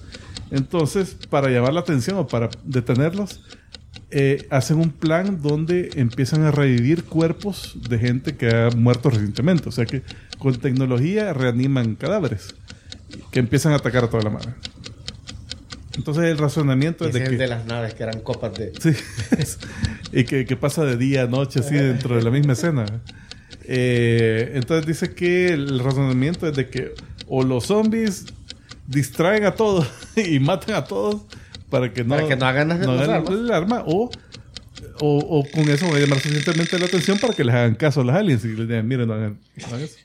Entonces, 0.51 1.17
para 1.30 1.49
llamar 1.49 1.73
la 1.73 1.80
atención 1.80 2.17
o 2.17 2.28
para 2.28 2.49
detenerlos, 2.63 3.41
eh, 4.11 4.45
hacen 4.51 4.78
un 4.78 4.91
plan 4.91 5.41
donde 5.41 5.89
empiezan 5.95 6.43
a 6.43 6.51
revivir 6.51 7.03
cuerpos 7.03 7.76
de 7.89 7.97
gente 7.97 8.36
que 8.36 8.47
ha 8.49 8.69
muerto 8.69 9.09
recientemente. 9.09 9.67
O 9.67 9.71
sea 9.71 9.86
que 9.86 10.03
con 10.40 10.56
tecnología 10.56 11.34
reaniman 11.34 11.96
cadáveres 11.96 12.56
que 13.32 13.40
empiezan 13.40 13.74
a 13.74 13.78
atacar 13.78 14.04
a 14.06 14.10
toda 14.10 14.24
la 14.24 14.30
madre. 14.30 14.50
Entonces 15.98 16.26
el 16.26 16.38
razonamiento 16.38 17.06
es 17.08 17.14
de 17.14 17.24
que... 17.24 17.30
de 17.38 17.48
las 17.48 17.66
naves 17.66 17.94
que 17.94 18.04
eran 18.04 18.20
copas 18.20 18.54
de... 18.54 18.74
Sí. 18.82 18.92
y 20.12 20.26
que, 20.26 20.46
que 20.46 20.56
pasa 20.58 20.84
de 20.84 20.98
día 20.98 21.24
a 21.24 21.28
noche 21.28 21.60
así 21.62 21.76
dentro 21.76 22.16
de 22.18 22.24
la 22.24 22.32
misma 22.32 22.54
escena. 22.54 22.86
Eh, 23.64 24.52
entonces 24.56 24.86
dice 24.86 25.14
que 25.16 25.48
el 25.54 25.80
razonamiento 25.80 26.48
es 26.48 26.56
de 26.56 26.70
que 26.70 26.94
o 27.28 27.44
los 27.44 27.66
zombies 27.68 28.26
distraen 28.88 29.46
a 29.46 29.52
todos 29.56 29.88
y 30.16 30.40
matan 30.40 30.76
a 30.76 30.84
todos 30.84 31.22
para 31.70 31.92
que 31.92 32.04
no, 32.04 32.16
Para 32.16 32.28
que 32.28 32.36
no 32.36 32.46
hagan 32.46 32.68
las- 32.70 32.80
las 32.80 32.90
hagan 33.02 33.10
armas. 33.16 33.32
el 33.32 33.52
arma 33.52 33.84
o, 33.88 34.12
o, 35.00 35.18
o 35.18 35.44
con 35.52 35.68
eso 35.70 35.88
va 35.90 35.96
a 35.98 36.00
llamar 36.00 36.20
suficientemente 36.20 36.78
la 36.78 36.86
atención 36.86 37.18
para 37.18 37.34
que 37.34 37.44
les 37.44 37.56
hagan 37.56 37.76
caso 37.76 38.02
a 38.02 38.04
los 38.04 38.16
aliens 38.16 38.44
y 38.46 38.50
les 38.50 38.68
digan, 38.68 38.88
miren, 38.88 39.08
no 39.08 39.14
hagan, 39.16 39.40
no 39.58 39.66
hagan 39.68 39.82
eso. 39.82 39.96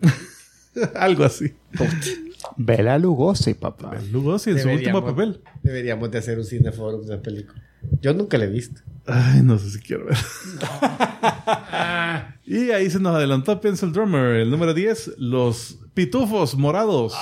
Algo 0.94 1.24
así. 1.24 1.54
Vela 2.56 2.98
Lugosi, 2.98 3.54
papá. 3.54 3.98
Lugosi 4.12 4.50
en 4.50 4.60
su 4.60 4.68
último 4.68 5.04
papel. 5.04 5.40
Deberíamos 5.62 6.10
de 6.10 6.18
hacer 6.18 6.38
un 6.38 6.44
cineforum 6.44 7.00
de 7.00 7.14
esa 7.14 7.22
película. 7.22 7.62
Yo 8.00 8.14
nunca 8.14 8.38
la 8.38 8.44
he 8.44 8.48
visto. 8.48 8.80
Ay, 9.06 9.42
no 9.42 9.58
sé 9.58 9.70
si 9.70 9.80
quiero 9.80 10.06
ver. 10.06 10.16
Ah, 10.62 12.34
Y 12.50 12.70
ahí 12.72 12.90
se 12.90 12.98
nos 12.98 13.14
adelantó 13.14 13.60
Pencil 13.60 13.92
Drummer, 13.92 14.36
el 14.36 14.50
número 14.50 14.74
10, 14.74 15.12
los 15.18 15.78
pitufos 15.94 16.56
morados. 16.56 17.14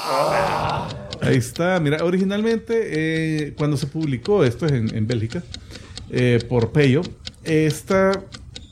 Ahí 1.21 1.37
está, 1.37 1.79
mira, 1.81 2.03
originalmente 2.03 3.49
eh, 3.49 3.55
cuando 3.59 3.77
se 3.77 3.87
publicó, 3.87 4.45
esto 4.45 4.65
es 4.65 4.73
en, 4.73 4.95
en 4.95 5.07
Bélgica, 5.07 5.43
eh, 6.09 6.43
por 6.49 6.73
Peyo, 6.73 7.03
esta 7.45 8.25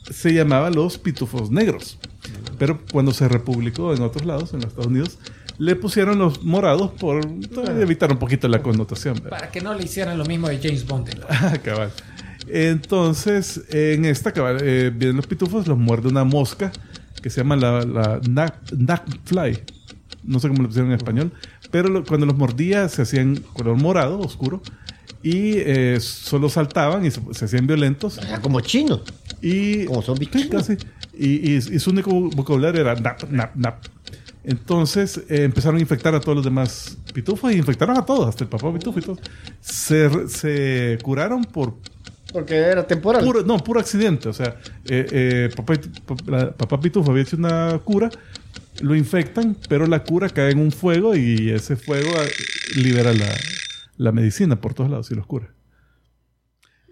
se 0.09 0.33
llamaba 0.33 0.71
los 0.71 0.97
pitufos 0.97 1.51
negros. 1.51 1.99
Pero 2.57 2.79
cuando 2.91 3.11
se 3.13 3.27
republicó 3.27 3.93
en 3.93 4.01
otros 4.01 4.25
lados, 4.25 4.53
en 4.53 4.57
los 4.61 4.69
Estados 4.69 4.87
Unidos, 4.87 5.17
le 5.59 5.75
pusieron 5.75 6.19
los 6.19 6.43
morados 6.43 6.91
por 6.91 7.21
evitar 7.79 8.11
un 8.11 8.17
poquito 8.19 8.47
la 8.47 8.61
connotación. 8.61 9.15
¿verdad? 9.15 9.29
para 9.29 9.51
que 9.51 9.61
no 9.61 9.73
le 9.73 9.83
hicieran 9.83 10.17
lo 10.17 10.25
mismo 10.25 10.47
de 10.49 10.59
James 10.59 10.85
Bond. 10.85 11.09
la- 11.17 11.25
Ah, 11.29 11.57
cabal. 11.63 11.91
Entonces, 12.49 13.61
en 13.69 14.05
esta 14.05 14.31
cabal, 14.31 14.57
eh, 14.61 14.91
vienen 14.95 15.17
los 15.17 15.27
pitufos, 15.27 15.67
los 15.67 15.77
muerde 15.77 16.07
una 16.09 16.23
mosca 16.23 16.71
que 17.21 17.29
se 17.29 17.41
llama 17.41 17.55
la, 17.55 17.81
la 17.85 18.19
nutfly. 18.75 19.59
No 20.23 20.39
sé 20.39 20.47
cómo 20.49 20.61
lo 20.63 20.67
pusieron 20.67 20.91
en 20.91 20.97
español. 20.97 21.31
Pero 21.71 21.89
lo- 21.89 22.03
cuando 22.05 22.25
los 22.25 22.37
mordía 22.37 22.87
se 22.89 23.01
hacían 23.03 23.37
color 23.53 23.77
morado, 23.77 24.19
oscuro. 24.19 24.61
Y 25.23 25.53
eh, 25.57 25.97
solo 25.99 26.47
saltaban 26.49 27.05
y 27.05 27.11
se, 27.11 27.21
se 27.33 27.45
hacían 27.45 27.67
violentos. 27.67 28.17
Era 28.19 28.39
como 28.41 28.59
chino. 28.61 29.01
Y, 29.41 29.85
Como 29.85 30.01
zombies 30.01 30.29
Sí, 30.31 30.43
chinos. 30.43 30.67
casi. 30.67 30.77
Y, 31.19 31.51
y- 31.53 31.55
y 31.57 31.79
su 31.79 31.89
único 31.91 32.11
vocabulario 32.11 32.81
era 32.81 32.95
nap, 32.95 33.23
nap, 33.29 33.55
nap. 33.55 33.83
Entonces 34.43 35.17
eh, 35.29 35.43
empezaron 35.43 35.77
a 35.77 35.81
infectar 35.81 36.15
a 36.15 36.19
todos 36.21 36.35
los 36.37 36.45
demás 36.45 36.97
pitufos 37.13 37.51
y 37.51 37.57
infectaron 37.57 37.97
a 37.97 38.05
todos, 38.05 38.29
hasta 38.29 38.43
el 38.45 38.49
papá 38.49 38.73
pitufo 38.73 38.99
y 38.99 39.01
todos. 39.01 39.19
Se, 39.59 40.27
se 40.29 40.97
curaron 41.01 41.43
por 41.43 41.75
Porque 42.31 42.55
era 42.55 42.87
temporal. 42.87 43.25
puro, 43.25 43.43
no, 43.43 43.57
puro 43.57 43.79
accidente. 43.79 44.29
O 44.29 44.33
sea, 44.33 44.57
eh, 44.85 45.05
eh, 45.11 45.49
papá, 45.55 45.73
la- 46.27 46.51
papá 46.55 46.79
Pitufo 46.79 47.11
había 47.11 47.23
hecho 47.23 47.35
una 47.35 47.77
cura, 47.83 48.09
lo 48.81 48.95
infectan, 48.95 49.57
pero 49.67 49.85
la 49.87 50.03
cura 50.03 50.29
cae 50.29 50.51
en 50.51 50.59
un 50.59 50.71
fuego 50.71 51.15
y 51.15 51.49
ese 51.49 51.75
fuego 51.75 52.09
eh, 52.21 52.29
libera 52.81 53.11
la, 53.13 53.27
la 53.97 54.11
medicina 54.13 54.61
por 54.61 54.73
todos 54.73 54.89
lados 54.89 55.11
y 55.11 55.15
los 55.15 55.25
cura. 55.25 55.49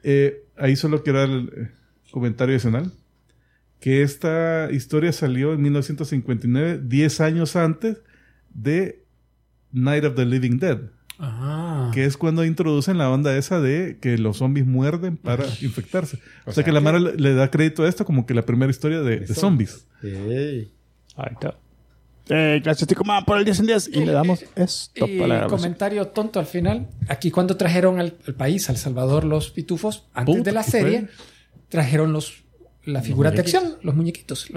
Eh, 0.03 0.43
ahí 0.57 0.75
solo 0.75 1.03
quiero 1.03 1.19
dar 1.19 1.29
el 1.29 1.49
eh, 1.55 1.71
comentario 2.11 2.53
adicional. 2.55 2.91
Que 3.79 4.01
esta 4.01 4.69
historia 4.71 5.11
salió 5.11 5.53
en 5.53 5.61
1959, 5.61 6.81
10 6.83 7.21
años 7.21 7.55
antes 7.55 7.97
de 8.53 9.03
Night 9.71 10.05
of 10.05 10.15
the 10.15 10.25
Living 10.25 10.57
Dead 10.59 10.79
Ah. 11.17 11.91
que 11.93 12.03
es 12.03 12.17
cuando 12.17 12.43
introducen 12.43 12.97
la 12.97 13.09
onda 13.09 13.37
esa 13.37 13.61
de 13.61 13.99
que 14.01 14.17
los 14.17 14.37
zombies 14.37 14.65
muerden 14.65 15.15
para 15.15 15.45
infectarse. 15.61 16.17
O, 16.41 16.45
sea, 16.45 16.53
sea 16.55 16.63
que 16.65 16.73
la 16.73 16.81
Mara 16.81 16.99
le, 16.99 17.15
le 17.15 17.33
da 17.33 17.49
crédito 17.49 17.83
a 17.83 17.87
esto 17.87 18.03
como 18.03 18.25
que 18.25 18.33
la 18.33 18.45
primera 18.45 18.69
historia 18.69 18.99
de, 19.01 19.21
de 19.21 19.33
zombies. 19.33 19.87
Sí. 20.01 20.09
Ahí 21.15 21.31
está. 21.31 21.57
Eh, 22.27 22.59
gracias, 22.61 22.85
Tico 22.87 23.05
Man, 23.05 23.23
por 23.23 23.37
el 23.37 23.45
10 23.45 23.59
en 23.61 23.65
10. 23.67 23.87
Y 23.93 24.05
le 24.05 24.11
damos 24.11 24.43
esto 24.57 25.07
Y 25.07 25.17
para 25.19 25.27
la 25.27 25.35
grabación. 25.35 25.59
comentario 25.59 26.07
tonto 26.07 26.39
al 26.39 26.47
final. 26.47 26.89
Aquí 27.07 27.31
cuando 27.31 27.55
trajeron 27.55 27.99
al, 27.99 28.17
al 28.27 28.33
país, 28.33 28.69
al 28.69 28.75
Salvador, 28.75 29.23
los 29.23 29.51
pitufos, 29.51 30.07
antes 30.13 30.35
Puta, 30.35 30.49
de 30.49 30.53
la 30.53 30.63
¿qué 30.65 30.71
serie, 30.71 30.99
fue? 31.07 31.09
trajeron 31.69 32.11
los 32.11 32.43
la 32.85 33.01
figura 33.01 33.31
de 33.31 33.37
acción, 33.41 33.77
los 33.83 33.95
muñequitos. 33.95 34.47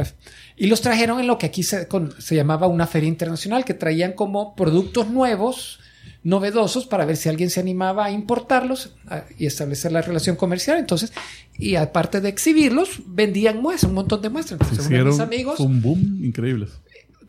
Y 0.56 0.66
los 0.66 0.80
trajeron 0.80 1.20
en 1.20 1.26
lo 1.26 1.38
que 1.38 1.46
aquí 1.46 1.62
se, 1.62 1.88
con- 1.88 2.12
se 2.20 2.34
llamaba 2.36 2.66
una 2.66 2.86
feria 2.86 3.08
internacional, 3.08 3.64
que 3.64 3.74
traían 3.74 4.12
como 4.12 4.54
productos 4.54 5.08
nuevos, 5.08 5.80
novedosos, 6.24 6.86
para 6.86 7.04
ver 7.06 7.16
si 7.16 7.28
alguien 7.28 7.48
se 7.50 7.60
animaba 7.60 8.06
a 8.06 8.10
importarlos 8.10 8.92
a- 9.06 9.24
y 9.38 9.46
establecer 9.46 9.92
la 9.92 10.02
relación 10.02 10.36
comercial. 10.36 10.78
Entonces, 10.78 11.12
y 11.58 11.76
aparte 11.76 12.20
de 12.20 12.28
exhibirlos, 12.28 13.00
vendían 13.06 13.62
muestras, 13.62 13.88
un 13.88 13.94
montón 13.94 14.20
de 14.22 14.28
muestras. 14.28 14.60
Entonces, 14.60 14.84
hicieron 14.86 15.08
amigos 15.22 15.60
un 15.60 15.80
boom 15.80 16.20
increíble. 16.24 16.66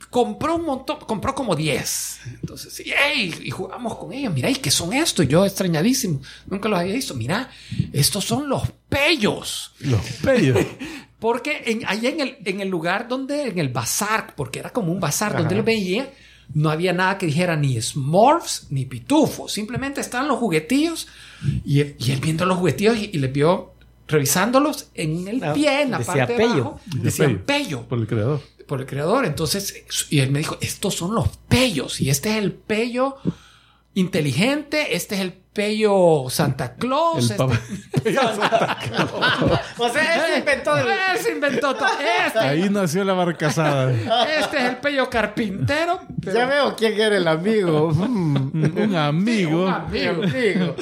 Compró 0.09 0.55
un 0.55 0.65
montón, 0.65 0.97
compró 1.07 1.35
como 1.35 1.55
10. 1.55 2.19
Entonces, 2.41 2.81
y, 2.85 3.49
jugamos 3.51 3.95
con 3.97 4.11
ellos. 4.13 4.33
Mira, 4.33 4.49
¿y 4.49 4.55
qué 4.55 4.71
son 4.71 4.93
estos? 4.93 5.27
Yo 5.27 5.45
extrañadísimo. 5.45 6.21
Nunca 6.47 6.67
los 6.69 6.79
había 6.79 6.93
visto. 6.93 7.13
Mira, 7.15 7.49
estos 7.93 8.25
son 8.25 8.49
los 8.49 8.63
pellos. 8.89 9.73
Los 9.79 10.01
pellos. 10.23 10.57
Porque 11.19 11.63
en, 11.65 11.85
allá 11.85 12.09
en 12.09 12.21
el, 12.21 12.37
en 12.45 12.61
el 12.61 12.69
lugar 12.69 13.07
donde, 13.09 13.49
en 13.49 13.59
el 13.59 13.67
bazar, 13.69 14.35
porque 14.37 14.59
era 14.59 14.69
como 14.69 14.93
un 14.93 15.01
bazar 15.01 15.35
donde 15.37 15.53
lo 15.53 15.63
veía, 15.65 16.09
no 16.53 16.69
había 16.69 16.93
nada 16.93 17.17
que 17.17 17.25
dijera 17.25 17.57
ni 17.57 17.79
Smurfs 17.81 18.67
ni 18.69 18.85
Pitufos. 18.85 19.51
Simplemente 19.51 19.99
estaban 19.99 20.29
los 20.29 20.37
juguetillos 20.39 21.07
y, 21.65 21.81
él- 21.81 21.95
y 21.99 22.11
él 22.11 22.21
viendo 22.21 22.45
los 22.45 22.57
juguetillos 22.57 22.95
y, 22.97 23.09
y 23.11 23.17
les 23.17 23.33
vio 23.33 23.73
revisándolos 24.07 24.87
en 24.95 25.27
el 25.27 25.43
Ah, 25.43 25.53
pie, 25.53 25.81
en 25.81 25.91
la 25.91 25.99
parte 25.99 26.21
de 26.33 26.37
pello. 26.37 26.51
abajo. 26.53 26.79
Decían 26.85 27.43
Pello. 27.45 27.45
pello 27.45 27.87
por 27.89 27.99
el 27.99 28.07
creador. 28.07 28.41
Por 28.69 28.79
el 28.79 28.85
creador. 28.85 29.25
Entonces, 29.25 29.83
y 30.09 30.19
él 30.21 30.31
me 30.31 30.39
dijo, 30.39 30.57
estos 30.61 30.95
son 30.95 31.13
los 31.13 31.27
pellos. 31.49 31.99
Y 31.99 32.09
este 32.09 32.29
es 32.29 32.37
el 32.37 32.53
pello 32.53 33.17
inteligente, 33.95 34.95
este 34.95 35.15
es 35.15 35.21
el 35.21 35.33
pello 35.33 36.29
Santa 36.29 36.75
Claus. 36.75 37.17
El 37.17 37.23
este- 37.31 37.35
papa- 37.35 37.59
O 39.79 39.89
sea, 39.89 40.15
él 40.15 40.21
se 40.33 40.39
inventó 40.39 40.77
el- 40.77 40.87
Él 40.87 41.17
se 41.21 41.31
inventó 41.31 41.75
todo. 41.75 41.87
Este, 42.25 42.39
Ahí 42.39 42.69
nació 42.69 43.03
la 43.03 43.13
barcazada. 43.13 43.91
este 43.91 44.57
es 44.57 44.63
el 44.69 44.77
pello 44.77 45.09
carpintero. 45.09 45.99
pero- 46.23 46.37
Ya 46.37 46.45
veo 46.45 46.75
quién 46.75 46.93
era 46.99 47.17
el 47.17 47.27
amigo. 47.27 47.91
Mm. 47.99 48.77
un 48.77 48.95
amigo. 48.95 49.63
Un 49.65 49.69
amigo. 49.73 50.23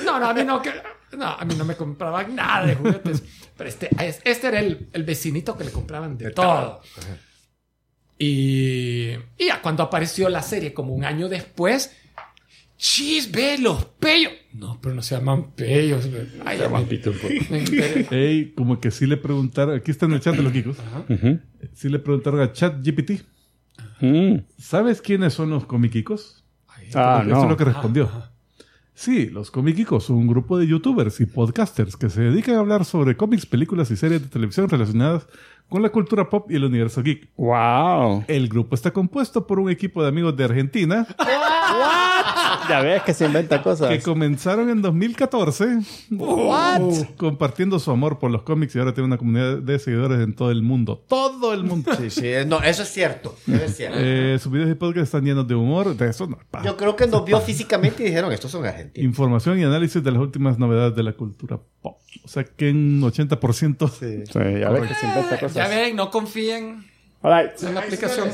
No, 0.05 0.19
no, 0.19 0.27
a 0.29 0.33
mí 0.33 0.43
no, 0.43 0.61
que, 0.61 0.71
no, 1.13 1.25
a 1.27 1.45
mí 1.45 1.55
no 1.55 1.65
me 1.65 1.75
compraban 1.75 2.35
nada 2.35 2.65
de 2.67 2.75
juguetes. 2.75 3.23
Pero 3.55 3.69
este, 3.69 3.89
este 4.23 4.47
era 4.47 4.59
el, 4.59 4.89
el 4.93 5.03
vecinito 5.03 5.57
que 5.57 5.63
le 5.63 5.71
compraban 5.71 6.17
de, 6.17 6.29
todo. 6.31 6.81
Y, 8.19 9.11
y 9.37 9.47
ya 9.47 9.61
cuando 9.61 9.83
apareció 9.83 10.27
la 10.29 10.41
serie, 10.41 10.73
como 10.73 10.93
un 10.93 11.03
año 11.05 11.29
después, 11.29 11.95
Chis, 12.77 13.31
ve 13.31 13.57
los 13.57 13.85
pellos. 13.85 14.31
No, 14.53 14.79
pero 14.81 14.93
no 14.95 15.01
se 15.01 15.15
llaman 15.15 15.51
pellos. 15.51 16.07
Ay, 16.45 16.59
ya 16.59 16.69
me 16.69 16.81
pito 16.83 17.11
un 17.11 17.17
poco. 17.17 17.33
Ey, 18.15 18.53
como 18.55 18.79
que 18.79 18.91
sí 18.91 19.05
le 19.07 19.17
preguntaron, 19.17 19.75
aquí 19.75 19.91
está 19.91 20.05
en 20.05 20.13
el 20.13 20.19
chat 20.19 20.35
de 20.35 20.43
los 20.43 20.51
Kikos, 20.53 20.77
sí 21.73 21.89
le 21.89 21.99
preguntaron 21.99 22.39
a 22.41 22.51
ChatGPT, 22.51 23.11
Mm. 23.99 24.41
¿sabes 24.59 25.01
quiénes 25.01 25.33
son 25.33 25.49
los 25.49 25.65
comiquicos? 25.65 26.43
Ah, 26.93 27.21
Eso 27.21 27.21
es 27.21 27.27
no. 27.27 27.49
lo 27.49 27.57
que 27.57 27.63
respondió. 27.65 28.09
Sí, 28.93 29.27
los 29.27 29.49
comiquicos 29.51 30.05
son 30.05 30.17
un 30.17 30.27
grupo 30.27 30.57
de 30.57 30.67
youtubers 30.67 31.19
y 31.19 31.25
podcasters 31.27 31.95
que 31.97 32.09
se 32.11 32.21
dedican 32.21 32.55
a 32.55 32.59
hablar 32.59 32.85
sobre 32.85 33.17
cómics, 33.17 33.45
películas 33.47 33.89
y 33.91 33.95
series 33.95 34.21
de 34.21 34.27
televisión 34.27 34.69
relacionadas 34.69 35.27
con 35.69 35.81
la 35.81 35.89
cultura 35.89 36.29
pop 36.29 36.49
y 36.49 36.55
el 36.55 36.63
universo 36.63 37.03
geek. 37.03 37.29
Wow. 37.35 38.23
El 38.27 38.47
grupo 38.47 38.75
está 38.75 38.91
compuesto 38.91 39.45
por 39.47 39.59
un 39.59 39.69
equipo 39.69 40.01
de 40.01 40.09
amigos 40.09 40.35
de 40.35 40.43
Argentina 40.45 41.07
Ya 42.69 42.81
ves 42.81 43.03
que 43.03 43.13
se 43.13 43.25
inventa 43.25 43.61
cosas. 43.63 43.89
que 43.89 44.01
comenzaron 44.01 44.69
en 44.69 44.81
2014 44.81 45.79
compartiendo 47.17 47.79
su 47.79 47.91
amor 47.91 48.19
por 48.19 48.31
los 48.31 48.43
cómics 48.43 48.75
y 48.75 48.79
ahora 48.79 48.93
tiene 48.93 49.07
una 49.07 49.17
comunidad 49.17 49.57
de 49.57 49.79
seguidores 49.79 50.19
en 50.19 50.33
todo 50.35 50.51
el 50.51 50.61
mundo. 50.61 51.03
Todo 51.07 51.53
el 51.53 51.63
mundo. 51.63 51.91
Sí, 51.97 52.09
sí, 52.09 52.31
no, 52.45 52.61
eso 52.61 52.83
es 52.83 52.89
cierto. 52.89 53.35
eso 53.47 53.63
es 53.63 53.75
cierto. 53.75 53.97
Eh, 53.99 54.37
sus 54.39 54.51
videos 54.51 54.69
y 54.71 54.75
podcasts 54.75 55.07
están 55.09 55.23
llenos 55.25 55.47
de 55.47 55.55
humor, 55.55 55.95
de 55.95 56.09
eso 56.09 56.27
no. 56.27 56.37
pa- 56.51 56.63
Yo 56.63 56.75
creo 56.77 56.95
que 56.95 57.07
nos 57.07 57.25
vio 57.25 57.39
físicamente 57.41 58.03
y 58.03 58.07
dijeron, 58.07 58.31
estos 58.31 58.51
son 58.51 58.65
argentinos. 58.65 59.05
Información 59.05 59.59
y 59.59 59.63
análisis 59.63 60.03
de 60.03 60.11
las 60.11 60.21
últimas 60.21 60.57
novedades 60.59 60.95
de 60.95 61.03
la 61.03 61.13
cultura 61.13 61.59
pop. 61.81 61.97
O 62.23 62.27
sea 62.27 62.43
que 62.43 62.69
en 62.69 63.01
80% 63.01 63.89
Sí. 63.89 64.23
Sí, 64.25 64.59
ya 64.59 64.69
ves 64.69 64.87
que 64.87 64.95
se 64.95 65.05
inventa 65.07 65.39
cosas. 65.39 65.53
Ya 65.55 65.67
ven, 65.67 65.95
no 65.95 66.09
confíen 66.11 66.85
All 67.21 67.33
right. 67.45 67.63
en 67.63 67.73
la 67.75 67.81
aplicación. 67.81 68.29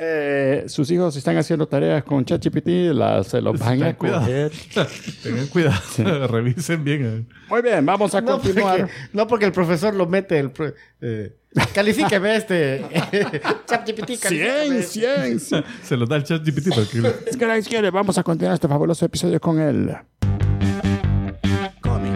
Eh, 0.00 0.64
sus 0.68 0.88
hijos 0.92 1.16
están 1.16 1.36
haciendo 1.38 1.66
tareas 1.66 2.04
con 2.04 2.24
ChatGPT, 2.24 2.68
las 2.94 3.26
se 3.26 3.40
los 3.40 3.58
van 3.58 3.82
a 3.82 3.94
cuidado. 3.96 4.20
coger. 4.20 4.52
tengan 5.24 5.46
cuidado, 5.48 6.26
revisen 6.28 6.84
bien. 6.84 7.04
eh. 7.28 7.34
Muy 7.48 7.62
bien, 7.62 7.84
vamos 7.84 8.14
a 8.14 8.20
No 8.20 8.38
continuar. 8.38 8.78
porque, 8.78 8.92
no 9.12 9.26
porque 9.26 9.44
el 9.46 9.52
profesor 9.52 9.94
lo 9.94 10.06
mete. 10.06 10.38
El 10.38 10.52
pro- 10.52 10.72
eh, 11.00 11.34
califíqueme 11.74 12.36
este. 12.36 12.84
ChatGPT, 13.66 14.20
califíqueme 14.22 14.82
100. 14.82 15.40
100. 15.40 15.64
Se 15.82 15.96
los 15.96 16.08
da 16.08 16.14
el 16.16 16.22
chat 16.22 16.44
GPT 16.46 16.68
para 16.68 16.86
que... 16.86 17.30
Es 17.30 17.36
que 17.36 17.46
la 17.46 17.58
izquierda, 17.58 17.90
vamos 17.90 18.16
a 18.18 18.22
continuar 18.22 18.54
este 18.54 18.68
fabuloso 18.68 19.04
episodio 19.04 19.40
con 19.40 19.58
él. 19.60 19.90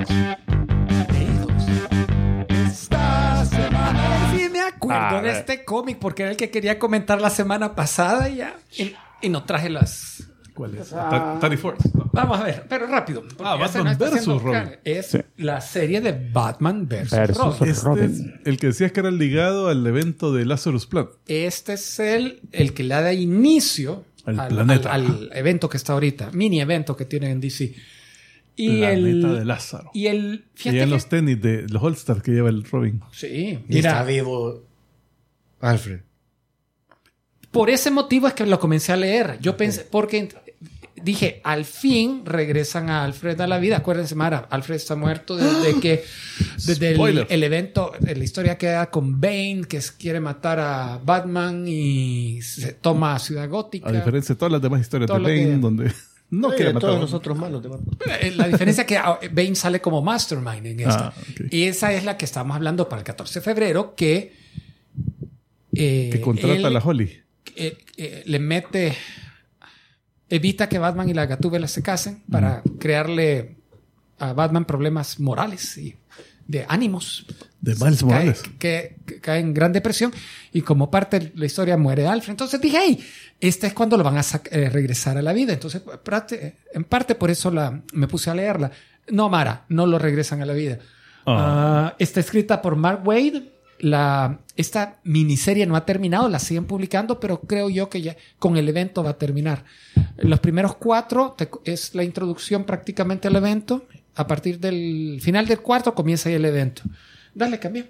Sí, 0.06 0.12
ver. 5.20 5.26
este 5.26 5.64
cómic 5.64 5.99
porque 5.99 6.22
era 6.22 6.30
el 6.32 6.36
que 6.36 6.51
quería 6.51 6.78
comentar 6.78 7.20
la 7.20 7.30
semana 7.30 7.74
pasada 7.74 8.28
y 8.28 8.36
ya. 8.36 8.57
Y, 8.76 8.93
y 9.22 9.28
no 9.28 9.45
traje 9.45 9.70
las. 9.70 10.28
¿Cuál 10.55 10.74
es? 10.74 10.95
Tiny 11.40 11.57
Force. 11.57 11.88
No. 11.95 12.11
Vamos 12.12 12.38
a 12.38 12.45
ver, 12.45 12.66
pero 12.68 12.86
rápido. 12.86 13.24
Ah, 13.43 13.57
Batman 13.57 13.86
está 13.86 14.11
versus 14.11 14.43
Robin. 14.43 14.76
Es 14.84 15.07
Sí. 15.07 15.18
la 15.38 15.62
serie 15.62 16.03
de 16.03 16.12
Batman 16.30 16.86
versus, 16.86 17.16
Versus 17.18 17.38
Robin. 17.38 17.70
Este 17.70 17.84
Robin. 17.84 18.05
es 18.40 18.47
el 18.47 18.59
que 18.59 18.66
decías 18.66 18.93
que 18.93 19.01
era 19.01 19.11
ligado 19.11 19.68
al 19.68 19.86
evento 19.86 20.30
de 20.32 20.45
Lazarus 20.45 20.86
Planet. 20.86 21.09
Este 21.26 21.72
es 21.72 21.99
el, 22.01 22.43
el 22.53 22.74
que 22.74 22.82
le 22.84 22.95
da 22.95 23.14
inicio 23.14 24.05
Al 24.26 24.38
al, 24.40 24.49
planeta. 24.49 24.93
al- 24.93 25.07
al 25.07 25.30
evento 25.32 25.70
que 25.70 25.78
está 25.78 25.95
ahorita, 25.95 26.30
mini 26.32 26.61
evento 26.61 26.95
que 26.99 27.07
tiene 27.07 27.30
en 27.30 27.40
DC. 27.40 27.74
Y 28.55 28.80
Planeta 28.80 28.93
el. 29.28 29.34
de 29.38 29.45
Lázaro. 29.47 29.90
Y 29.95 30.07
el. 30.09 30.45
Y 30.55 30.59
Fíjate 30.59 30.82
en 30.82 30.84
que- 30.84 30.95
los 30.95 31.09
tenis 31.09 31.40
de 31.40 31.66
los 31.70 31.82
All-Star 31.82 32.20
que 32.20 32.32
lleva 32.32 32.51
el 32.51 32.62
Robin. 32.64 33.01
Sí, 33.11 33.59
Y 33.66 33.78
está 33.78 34.05
vivo 34.05 34.64
Alfred. 35.62 36.00
Por 37.50 37.68
ese 37.70 37.90
motivo 37.90 38.28
es 38.28 38.34
que 38.34 38.46
lo 38.46 38.58
comencé 38.58 38.92
a 38.92 38.96
leer. 38.96 39.38
Yo 39.40 39.56
pensé, 39.56 39.86
porque 39.90 40.28
dije, 41.02 41.40
al 41.44 41.64
fin 41.66 42.22
regresan 42.24 42.88
a 42.88 43.04
Alfred 43.04 43.38
a 43.40 43.46
la 43.46 43.58
vida. 43.58 43.76
Acuérdense, 43.78 44.14
Mara, 44.14 44.46
Alfred 44.50 44.76
está 44.76 44.96
muerto 44.96 45.36
desde 45.36 45.78
que, 45.80 46.02
desde 46.64 46.92
el, 46.92 47.26
el 47.28 47.42
evento, 47.44 47.92
la 48.00 48.24
historia 48.24 48.56
queda 48.56 48.88
con 48.90 49.20
Bane, 49.20 49.64
que 49.68 49.80
quiere 49.98 50.18
matar 50.20 50.60
a 50.60 50.98
Batman 51.04 51.64
y 51.68 52.40
se 52.42 52.72
toma 52.72 53.18
Ciudad 53.18 53.48
Gótica. 53.50 53.88
A 53.88 53.92
diferencia 53.92 54.34
de 54.34 54.38
todas 54.38 54.52
las 54.52 54.62
demás 54.62 54.80
historias 54.80 55.08
Todo 55.08 55.20
de 55.20 55.34
que- 55.34 55.44
Bane, 55.46 55.58
donde 55.58 55.92
no 56.30 56.48
Oye, 56.48 56.56
quiere 56.56 56.72
matar 56.72 56.88
todos 56.88 56.98
a- 56.98 57.02
los 57.02 57.12
otros 57.12 57.36
malos 57.36 57.62
de 57.62 57.68
Batman. 57.68 57.96
Eh, 58.22 58.32
La 58.34 58.48
diferencia 58.48 58.80
es 58.82 58.86
que 58.86 58.96
ah, 58.96 59.18
Bane 59.30 59.54
sale 59.56 59.82
como 59.82 60.00
mastermind 60.00 60.66
en 60.68 60.80
esta. 60.80 61.08
Ah, 61.08 61.14
ok. 61.20 61.52
Y 61.52 61.64
esa 61.64 61.92
es 61.92 62.04
la 62.04 62.16
que 62.16 62.24
estamos 62.24 62.56
hablando 62.56 62.88
para 62.88 63.00
el 63.00 63.04
14 63.04 63.40
de 63.40 63.44
febrero, 63.44 63.94
que... 63.94 64.40
eh, 65.74 66.10
que 66.12 66.20
contrata 66.20 66.54
él- 66.56 66.64
a 66.66 66.70
la 66.70 66.80
Holly. 66.80 67.22
eh, 67.56 67.78
eh, 67.96 68.22
le 68.26 68.38
mete, 68.38 68.94
evita 70.28 70.68
que 70.68 70.78
Batman 70.78 71.08
y 71.08 71.14
la 71.14 71.26
Gatúbela 71.26 71.68
se 71.68 71.82
casen 71.82 72.22
para 72.30 72.62
crearle 72.78 73.56
a 74.18 74.32
Batman 74.32 74.64
problemas 74.64 75.20
morales 75.20 75.76
y 75.78 75.96
de 76.46 76.64
ánimos. 76.68 77.26
De 77.60 77.74
Miles 77.76 78.02
Morales. 78.02 78.42
Que, 78.58 78.96
que 79.06 79.20
cae 79.20 79.40
en 79.40 79.54
gran 79.54 79.72
depresión 79.72 80.12
y 80.52 80.62
como 80.62 80.90
parte 80.90 81.20
de 81.20 81.32
la 81.36 81.46
historia 81.46 81.76
muere 81.76 82.06
Alfred. 82.06 82.30
Entonces 82.32 82.60
dije, 82.60 82.78
hey, 82.82 83.04
este 83.40 83.68
es 83.68 83.72
cuando 83.72 83.96
lo 83.96 84.02
van 84.04 84.18
a 84.18 84.22
eh, 84.50 84.68
regresar 84.68 85.16
a 85.16 85.22
la 85.22 85.32
vida. 85.32 85.52
Entonces, 85.52 85.82
parte- 86.04 86.56
en 86.74 86.84
parte 86.84 87.14
por 87.14 87.30
eso 87.30 87.50
la, 87.50 87.82
me 87.92 88.08
puse 88.08 88.30
a 88.30 88.34
leerla. 88.34 88.70
No, 89.10 89.28
Mara, 89.28 89.64
no 89.68 89.86
lo 89.86 89.98
regresan 89.98 90.42
a 90.42 90.46
la 90.46 90.52
vida. 90.54 90.78
Ah, 91.26 91.94
está 92.00 92.18
escrita 92.20 92.60
por 92.60 92.74
Mark 92.76 93.02
Wade. 93.06 93.51
La, 93.82 94.38
esta 94.56 95.00
miniserie 95.02 95.66
no 95.66 95.74
ha 95.74 95.84
terminado, 95.84 96.28
la 96.28 96.38
siguen 96.38 96.66
publicando, 96.66 97.18
pero 97.18 97.40
creo 97.40 97.68
yo 97.68 97.88
que 97.90 98.00
ya 98.00 98.16
con 98.38 98.56
el 98.56 98.68
evento 98.68 99.02
va 99.02 99.10
a 99.10 99.18
terminar. 99.18 99.64
Los 100.18 100.38
primeros 100.38 100.76
cuatro 100.76 101.34
es 101.64 101.92
la 101.96 102.04
introducción 102.04 102.62
prácticamente 102.64 103.26
al 103.26 103.34
evento. 103.36 103.86
A 104.14 104.26
partir 104.28 104.60
del 104.60 105.18
final 105.20 105.46
del 105.46 105.60
cuarto 105.60 105.94
comienza 105.96 106.28
ahí 106.28 106.36
el 106.36 106.44
evento. 106.44 106.82
Dale, 107.34 107.58
cambia. 107.58 107.86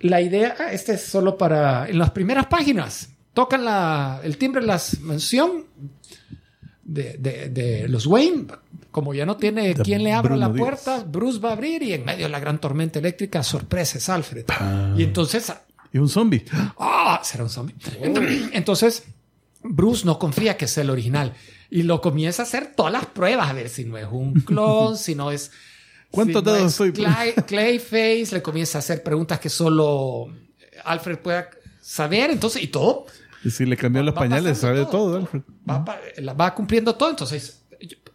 La 0.00 0.20
idea, 0.20 0.56
ah, 0.58 0.72
este 0.72 0.92
es 0.94 1.02
solo 1.04 1.38
para 1.38 1.88
en 1.88 1.98
las 1.98 2.10
primeras 2.10 2.44
páginas. 2.46 3.08
Tocan 3.32 3.64
la, 3.64 4.20
el 4.24 4.36
timbre 4.36 4.60
de 4.60 4.66
la 4.66 4.80
mansión 5.00 5.64
de- 6.82 7.48
de 7.48 7.88
los 7.88 8.06
Wayne. 8.06 8.46
Como 8.94 9.12
ya 9.12 9.26
no 9.26 9.36
tiene 9.36 9.74
quien 9.74 10.04
le 10.04 10.12
abra 10.12 10.36
la 10.36 10.46
Bruno 10.46 10.64
puerta, 10.64 11.02
Bruce 11.04 11.40
va 11.40 11.48
a 11.48 11.52
abrir 11.54 11.82
y 11.82 11.94
en 11.94 12.04
medio 12.04 12.26
de 12.26 12.28
la 12.28 12.38
gran 12.38 12.60
tormenta 12.60 13.00
eléctrica, 13.00 13.42
sorpresa, 13.42 13.98
es 13.98 14.08
Alfred. 14.08 14.44
Y 14.96 15.02
entonces, 15.02 15.52
Y 15.92 15.98
un 15.98 16.08
zombie. 16.08 16.44
¡ah! 16.78 17.20
Será 17.24 17.42
un 17.42 17.50
zombie. 17.50 17.74
Entonces, 18.52 19.02
Bruce 19.64 20.04
no 20.06 20.16
confía 20.20 20.56
que 20.56 20.68
sea 20.68 20.84
el 20.84 20.90
original 20.90 21.32
y 21.70 21.82
lo 21.82 22.00
comienza 22.00 22.42
a 22.42 22.46
hacer 22.46 22.72
todas 22.76 22.92
las 22.92 23.06
pruebas 23.06 23.48
a 23.50 23.52
ver 23.52 23.68
si 23.68 23.84
no 23.84 23.98
es 23.98 24.06
un 24.08 24.34
clon, 24.34 24.96
si 25.04 25.16
no 25.16 25.32
es. 25.32 25.50
¿Cuántos 26.12 26.42
si 26.42 26.46
no 26.46 26.52
dedos 26.52 26.66
es 26.70 26.74
soy? 26.76 26.92
Clay- 26.92 27.34
Clayface 27.46 28.28
le 28.30 28.42
comienza 28.42 28.78
a 28.78 28.80
hacer 28.80 29.02
preguntas 29.02 29.40
que 29.40 29.48
solo 29.48 30.28
Alfred 30.84 31.18
pueda 31.18 31.50
saber, 31.80 32.30
entonces, 32.30 32.62
y 32.62 32.68
todo 32.68 33.06
Y 33.44 33.50
si 33.50 33.66
le 33.66 33.76
cambian 33.76 34.06
los 34.06 34.14
pañales, 34.14 34.58
sabe 34.58 34.86
todo, 34.86 35.16
Alfred. 35.16 35.42
va, 35.68 35.98
la 36.18 36.32
va 36.34 36.54
cumpliendo 36.54 36.94
todo. 36.94 37.10
Entonces, 37.10 37.62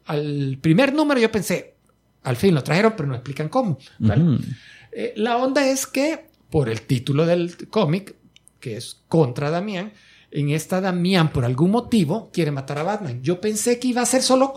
al 0.09 0.57
primer 0.61 0.93
número 0.93 1.19
yo 1.19 1.31
pensé, 1.31 1.75
al 2.23 2.35
fin 2.35 2.53
lo 2.53 2.63
trajeron, 2.63 2.93
pero 2.97 3.07
no 3.07 3.15
explican 3.15 3.49
cómo. 3.49 3.77
¿vale? 3.99 4.39
Eh, 4.91 5.13
la 5.15 5.37
onda 5.37 5.67
es 5.69 5.85
que, 5.87 6.25
por 6.49 6.67
el 6.69 6.81
título 6.81 7.25
del 7.25 7.67
cómic, 7.69 8.15
que 8.59 8.75
es 8.77 9.01
contra 9.07 9.49
Damián, 9.49 9.93
en 10.31 10.49
esta 10.49 10.81
Damián, 10.81 11.31
por 11.31 11.45
algún 11.45 11.71
motivo, 11.71 12.29
quiere 12.33 12.51
matar 12.51 12.77
a 12.79 12.83
Batman. 12.83 13.21
Yo 13.23 13.39
pensé 13.39 13.79
que 13.79 13.87
iba 13.89 14.01
a 14.01 14.05
ser 14.05 14.21
solo 14.21 14.53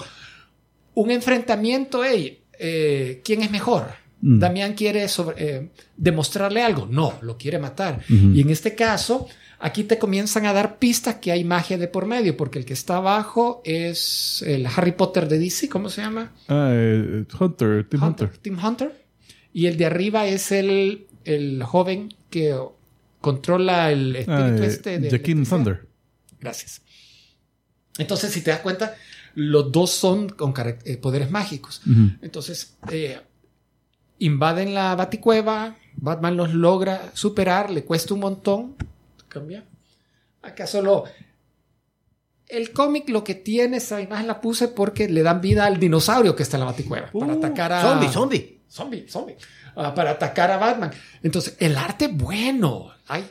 un 0.95 1.11
enfrentamiento. 1.11 2.05
Hey, 2.05 2.43
eh, 2.59 3.21
¿Quién 3.25 3.43
es 3.43 3.51
mejor? 3.51 3.87
Mm. 4.21 4.39
Damián 4.39 4.75
quiere 4.75 5.09
sobre- 5.09 5.35
eh, 5.39 5.71
demostrarle 5.97 6.63
algo. 6.63 6.87
No, 6.91 7.15
lo 7.23 7.37
quiere 7.37 7.59
matar. 7.59 8.01
Y 8.09 8.41
en 8.41 8.51
este 8.51 8.75
caso, 8.75 9.27
aquí 9.63 9.85
te 9.85 9.99
comienzan 9.99 10.45
a 10.47 10.53
dar 10.53 10.79
pistas 10.79 11.17
que 11.17 11.33
hay 11.33 11.45
magia 11.45 11.79
de 11.79 11.89
por 11.89 12.07
medio, 12.07 12.37
porque 12.37 12.59
el 12.59 12.65
que 12.65 12.75
está 12.75 12.97
abajo 12.97 13.63
es 13.65 14.45
el 14.47 14.67
Harry 14.67 14.93
Potter 14.93 15.29
de 15.29 15.39
DC, 15.39 15.69
¿cómo 15.69 15.89
se 15.89 16.03
llama? 16.03 16.33
Ah, 16.49 16.71
eh, 16.73 17.25
Hunter, 17.39 17.89
Tim 17.89 18.03
Hunter. 18.03 18.29
Tim 18.39 18.59
Hunter. 18.63 19.03
Y 19.55 19.67
el 19.67 19.77
de 19.77 19.87
arriba 19.87 20.27
es 20.27 20.53
el, 20.53 21.07
el 21.25 21.63
joven 21.63 22.13
que 22.29 22.59
controla 23.21 23.91
el 23.91 24.17
espíritu 24.17 24.43
Ah, 24.43 24.57
eh, 24.59 24.67
este 24.67 24.99
de. 24.99 25.09
Electricidad. 25.09 25.49
Thunder. 25.49 25.87
Gracias. 26.41 26.83
Entonces, 27.99 28.33
si 28.33 28.43
te 28.43 28.51
das 28.51 28.61
cuenta, 28.61 28.97
los 29.35 29.73
dos 29.73 29.91
son 29.91 30.29
con 30.29 30.55
eh, 30.85 30.97
poderes 30.97 31.31
mágicos. 31.31 31.83
Entonces, 32.21 32.77
eh, 32.91 33.21
invaden 34.19 34.75
la 34.75 34.95
baticueva, 34.95 35.77
Batman 35.97 36.37
los 36.37 36.53
logra 36.55 37.11
superar, 37.15 37.71
le 37.71 37.85
cuesta 37.85 38.15
un 38.15 38.21
montón. 38.21 38.75
Cambia. 39.33 39.65
Acá 40.43 40.67
solo... 40.67 41.05
El 42.49 42.73
cómic 42.73 43.09
lo 43.09 43.25
que 43.25 43.35
tiene, 43.35 43.79
esa 43.79 44.01
imagen 44.03 44.27
la 44.27 44.41
puse 44.41 44.69
porque 44.69 45.09
le 45.09 45.23
dan 45.23 45.41
vida 45.41 45.65
al 45.65 45.79
dinosaurio 45.81 46.37
que 46.37 46.43
está 46.43 46.57
en 46.59 46.61
la 46.61 46.67
baticueva. 46.67 47.11
para 47.11 47.33
atacar 47.33 47.73
a... 47.73 47.81
Zombie, 47.83 48.09
zombie. 48.09 48.61
Zombie, 48.69 49.07
zombie. 49.09 49.37
Ah, 49.75 49.95
para 49.95 50.11
atacar 50.11 50.51
a 50.51 50.59
Batman. 50.59 50.91
Entonces, 51.23 51.57
el 51.61 51.77
arte 51.79 52.09
bueno. 52.09 52.91
Ay, 53.09 53.25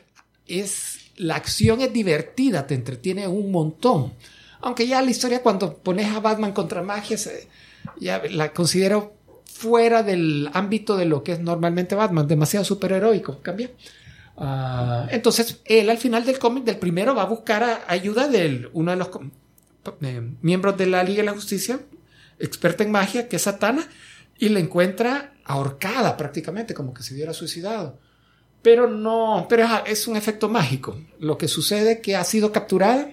es, 0.48 1.12
la 1.18 1.36
acción 1.36 1.82
es 1.82 1.94
divertida, 1.94 2.66
te 2.66 2.74
entretiene 2.74 3.28
un 3.28 3.52
montón. 3.52 4.14
Aunque 4.62 4.88
ya 4.88 5.02
la 5.04 5.12
historia 5.12 5.44
cuando 5.44 5.78
pones 5.78 6.08
a 6.08 6.20
Batman 6.20 6.52
contra 6.52 6.82
magia, 6.82 7.18
se- 7.18 7.48
ya 8.00 8.24
la 8.32 8.52
considero 8.54 9.14
fuera 9.46 10.02
del 10.02 10.50
ámbito 10.54 10.98
de 10.98 11.06
lo 11.06 11.24
que 11.24 11.34
es 11.34 11.40
normalmente 11.42 11.94
Batman, 11.94 12.28
demasiado 12.28 12.66
superheroico, 12.66 13.40
cambia. 13.42 13.70
Ah, 14.38 15.08
entonces, 15.12 15.62
él 15.66 15.90
al 15.90 15.98
final 15.98 16.26
del 16.26 16.40
cómic, 16.40 16.64
del 16.64 16.78
primero, 16.78 17.14
va 17.14 17.24
a 17.24 17.28
buscar 17.28 17.84
ayuda 17.88 18.28
de 18.28 18.70
uno 18.74 18.92
de 18.92 18.98
los 18.98 19.10
eh, 20.02 20.22
miembros 20.42 20.78
de 20.78 20.88
la 20.88 21.04
Liga 21.04 21.22
de 21.22 21.28
la 21.28 21.34
Justicia, 21.34 21.80
experta 22.40 22.84
en 22.84 22.92
magia, 22.92 23.28
que 23.28 23.36
es 23.36 23.42
Satana, 23.44 23.88
y 24.38 24.50
la 24.50 24.60
encuentra 24.60 25.34
ahorcada 25.46 26.18
prácticamente, 26.18 26.74
como 26.74 26.94
que 26.94 27.04
se 27.04 27.14
hubiera 27.14 27.34
suicidado. 27.34 28.00
Pero 28.62 28.88
no, 28.88 29.48
pero 29.50 29.68
es, 29.86 30.08
un 30.08 30.16
efecto 30.16 30.48
mágico. 30.48 31.00
Lo 31.20 31.38
que 31.38 31.48
sucede 31.48 31.94
es 31.94 32.00
que 32.00 32.16
ha 32.16 32.24
sido 32.24 32.52
capturada 32.52 33.10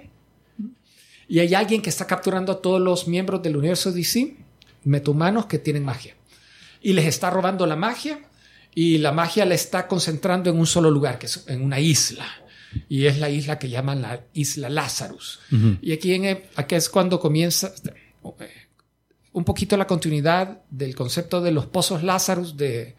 y 1.27 1.39
hay 1.41 1.55
alguien 1.55 1.83
que 1.83 1.91
está 1.91 2.07
capturando 2.07 2.53
a 2.53 2.63
todos 2.63 2.81
los 2.81 3.09
miembros 3.09 3.43
del 3.43 3.57
universo 3.57 3.93
DC, 3.93 4.37
metahumanos 4.85 5.47
que 5.47 5.59
tienen 5.59 5.85
magia. 5.85 6.17
Y 6.81 6.93
les 6.93 7.07
está 7.07 7.31
robando 7.31 7.67
la 7.67 7.77
magia 7.77 8.21
y 8.83 8.99
la 8.99 9.13
magia 9.13 9.45
la 9.45 9.55
está 9.55 9.81
concentrando 9.89 10.51
en 10.51 10.57
un 10.59 10.67
solo 10.67 10.91
lugar, 10.91 11.19
que 11.19 11.27
es 11.27 11.45
en 11.49 11.63
una 11.63 11.79
isla. 11.81 12.27
Y 12.89 13.07
es 13.07 13.19
la 13.19 13.29
isla 13.31 13.59
que 13.59 13.69
llaman 13.71 14.03
la 14.03 14.21
isla 14.35 14.69
Lazarus. 14.69 15.41
Y 15.83 15.91
aquí, 15.93 16.13
en, 16.15 16.25
aquí 16.55 16.75
es 16.75 16.89
cuando 16.89 17.19
comienza 17.19 17.73
eh, 18.41 18.69
un 19.33 19.45
poquito 19.45 19.77
la 19.77 19.87
continuidad 19.87 20.61
del 20.71 20.95
concepto 20.95 21.41
de 21.41 21.51
los 21.51 21.67
pozos 21.67 22.03
Lazarus 22.03 22.57
de, 22.57 22.95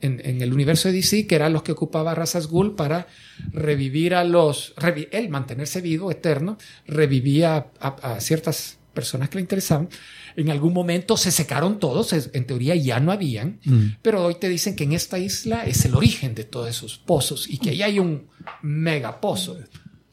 en, 0.00 0.20
en 0.24 0.40
el 0.40 0.52
universo 0.52 0.88
de 0.88 0.94
DC, 0.94 1.26
que 1.26 1.34
eran 1.36 1.52
los 1.52 1.62
que 1.62 1.72
ocupaba 1.72 2.14
Razas 2.14 2.46
Ghul 2.48 2.74
para 2.74 3.06
revivir 3.52 4.14
a 4.14 4.24
los. 4.24 4.74
revi- 4.76 5.08
él 5.12 5.28
mantenerse 5.28 5.80
vivo, 5.82 6.10
eterno, 6.10 6.56
revivía 6.86 7.66
a, 7.80 7.88
a 8.14 8.20
ciertas 8.20 8.78
personas 8.94 9.28
que 9.28 9.36
le 9.36 9.42
interesaban. 9.42 9.88
En 10.36 10.50
algún 10.50 10.72
momento 10.72 11.16
se 11.16 11.30
secaron 11.30 11.78
todos, 11.78 12.12
en 12.12 12.46
teoría 12.46 12.74
ya 12.74 13.00
no 13.00 13.12
habían, 13.12 13.60
pero 14.02 14.24
hoy 14.24 14.36
te 14.36 14.48
dicen 14.48 14.74
que 14.76 14.84
en 14.84 14.92
esta 14.92 15.18
isla 15.18 15.64
es 15.66 15.84
el 15.84 15.94
origen 15.94 16.34
de 16.34 16.44
todos 16.44 16.68
esos 16.70 16.98
pozos 16.98 17.48
y 17.48 17.58
que 17.58 17.70
ahí 17.70 17.82
hay 17.82 17.98
un 17.98 18.26
mega 18.62 19.20
pozo. 19.20 19.58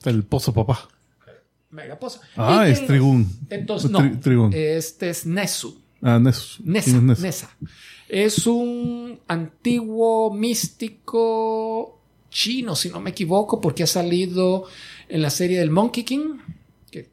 El 0.06 0.24
pozo 0.24 0.54
papá. 0.54 0.88
Mega 1.72 2.00
pozo. 2.00 2.20
Ah, 2.36 2.66
Y 2.68 2.72
es 2.72 2.86
Trigún. 2.88 3.30
Entonces, 3.50 3.92
Tri- 3.92 4.12
no. 4.14 4.20
Trigún. 4.20 4.54
Este 4.54 5.10
es 5.10 5.26
Nesu. 5.26 5.80
Ah, 6.02 6.18
¿Quién 6.18 6.28
es 6.28 6.60
Nessus? 6.64 7.20
Nessa. 7.20 7.56
Es 8.08 8.48
un 8.48 9.20
antiguo 9.28 10.34
místico 10.34 12.00
chino, 12.32 12.76
si 12.76 12.90
no 12.90 13.00
me 13.00 13.10
equivoco, 13.12 13.60
porque 13.62 13.84
ha 13.84 13.88
salido 13.88 14.66
en 15.08 15.22
la 15.22 15.30
serie 15.30 15.60
del 15.60 15.72
Monkey 15.72 16.04
King, 16.04 16.38
que, 16.92 17.10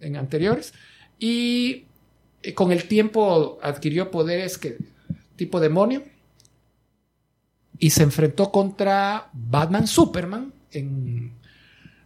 en 0.00 0.16
anteriores, 0.16 0.72
y 1.18 1.84
con 2.52 2.72
el 2.72 2.84
tiempo 2.84 3.58
adquirió 3.62 4.10
poderes 4.10 4.58
que 4.58 4.76
tipo 5.36 5.60
demonio 5.60 6.02
y 7.78 7.90
se 7.90 8.02
enfrentó 8.02 8.50
contra 8.52 9.28
Batman 9.32 9.86
Superman 9.86 10.52
en, 10.72 11.32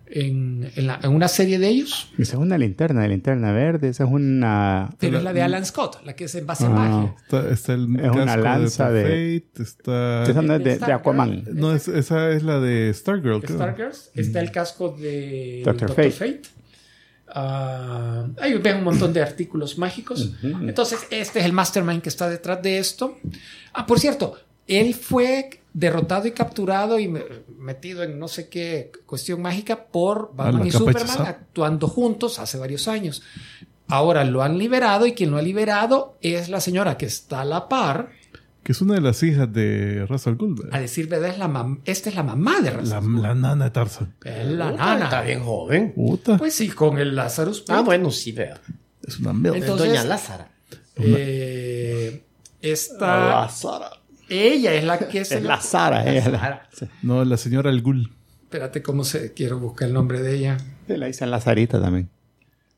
en, 0.06 0.70
en 0.77 0.86
la- 0.86 0.98
en 1.02 1.10
una 1.10 1.28
serie 1.28 1.59
de 1.59 1.69
ellos. 1.69 2.10
Esa 2.19 2.36
es 2.36 2.39
una 2.43 2.56
linterna, 2.56 3.02
de 3.02 3.09
linterna 3.09 3.52
verde. 3.52 3.89
Esa 3.90 4.05
es 4.05 4.10
una. 4.10 4.94
Pero 4.98 5.19
es 5.19 5.24
la 5.24 5.32
de 5.35 5.43
Alan 5.43 5.66
Scott, 5.66 6.02
la 6.06 6.15
que 6.16 6.24
es 6.24 6.35
en 6.35 6.47
base 6.47 6.65
a 6.65 6.69
Ah. 6.69 6.70
magia. 6.70 7.15
Está, 7.23 7.51
está 7.51 7.73
el 7.74 8.01
Es 8.01 8.10
una 8.10 8.36
lanza 8.39 8.90
de, 8.90 9.02
de- 9.05 9.40
Fate, 9.52 9.62
está... 9.62 10.23
Esa 10.24 10.43
no 10.43 10.55
es 10.55 10.59
de, 10.65 10.70
de 10.70 10.77
Stargirl. 10.77 11.01
Aquaman. 11.01 11.44
No, 11.52 11.74
es- 11.74 11.89
esa 11.89 12.31
es 12.32 12.43
la 12.43 12.60
de 12.60 12.93
Stargirl, 12.94 13.43
creo. 13.43 13.56
Stargirls, 13.56 14.10
está 14.15 14.40
el 14.40 14.51
casco 14.51 14.97
de. 14.98 15.62
Fate. 15.65 16.10
Fate. 16.10 16.43
Ah, 17.35 18.27
ahí 18.41 18.55
ven 18.55 18.77
un 18.79 18.85
montón 18.85 19.13
de 19.13 19.23
artículos 19.23 19.79
mágicos. 19.79 20.33
Entonces, 20.43 21.01
este 21.11 21.41
es 21.41 21.45
el 21.45 21.53
mastermind 21.53 22.03
que 22.03 22.09
está 22.09 22.29
detrás 22.29 22.63
de 22.63 22.79
esto. 22.79 23.17
Ah, 23.73 23.87
por 23.87 24.01
cierto, 24.01 24.37
él 24.67 24.95
fue 24.95 25.61
derrotado 25.73 26.27
y 26.27 26.33
capturado 26.33 26.99
y 26.99 27.09
me- 27.09 27.25
metido 27.59 28.03
en 28.03 28.19
no 28.19 28.29
sé 28.29 28.49
qué 28.49 28.91
cuestión 29.07 29.43
mágica 29.43 29.85
por 29.85 30.31
Batman 30.35 30.67
y 30.67 30.71
Superman 30.79 31.09
actuando 31.29 31.89
juntos 31.89 32.39
hace 32.39 32.59
varios 32.59 32.89
años. 32.89 33.23
Ahora 33.89 34.25
lo 34.25 34.43
han 34.43 34.59
liberado 34.59 35.07
y 35.07 35.13
quien 35.13 35.31
lo 35.31 35.37
ha 35.39 35.43
liberado 35.43 36.17
es 36.21 36.49
la 36.49 36.61
señora 36.61 36.97
que 36.99 37.07
está 37.07 37.43
a 37.43 37.45
la 37.45 37.69
par. 37.69 38.11
Que 38.69 38.73
es 38.73 38.82
una 38.82 38.97
de 38.97 39.01
las 39.01 39.23
hijas 39.23 39.51
de 39.51 40.05
Russell 40.11 40.35
Goldberg. 40.35 40.74
A 40.74 40.78
decir 40.78 41.09
verdad, 41.09 41.31
es 41.31 41.39
la 41.39 41.49
mam- 41.49 41.81
esta 41.86 42.11
es 42.11 42.15
la 42.15 42.23
mamá 42.23 42.61
de 42.61 42.70
La, 42.70 42.77
Razal. 42.77 43.23
la 43.23 43.35
nana 43.35 43.65
de 43.65 43.70
Tarzan. 43.70 44.15
Es 44.23 44.47
la 44.47 44.73
nana. 44.73 45.05
Está 45.05 45.23
bien 45.23 45.40
joven. 45.43 45.93
Puta. 45.95 46.36
Pues 46.36 46.53
sí, 46.55 46.69
con 46.69 46.99
el 46.99 47.16
Lazarus. 47.16 47.65
Ah, 47.69 47.81
bueno, 47.81 48.11
sí, 48.11 48.32
vea. 48.32 48.61
es 49.07 49.19
una 49.20 49.32
mierda. 49.32 49.57
Entonces- 49.57 49.89
Doña 49.89 50.05
Lázara. 50.05 50.51
Eh, 50.97 52.24
esta, 52.61 53.07
Lázara. 53.40 53.89
ella 54.28 54.74
es 54.74 54.85
la 54.85 54.99
que 54.99 55.24
se 55.24 55.39
Es 55.39 55.43
la 55.43 55.62
Sara. 55.62 56.07
ella 56.07 56.28
la. 56.28 56.69
No, 57.01 57.24
la 57.24 57.39
señora 57.39 57.70
El 57.70 57.81
Gul. 57.81 58.12
Espérate, 58.43 58.82
cómo 58.82 59.03
se 59.05 59.32
quiero 59.32 59.59
buscar 59.59 59.89
el 59.89 59.95
nombre 59.95 60.20
de 60.20 60.35
ella. 60.36 60.59
Sí, 60.86 60.95
la 60.99 61.07
dicen 61.07 61.31
la 61.31 61.40
Sarita 61.40 61.81
también. 61.81 62.11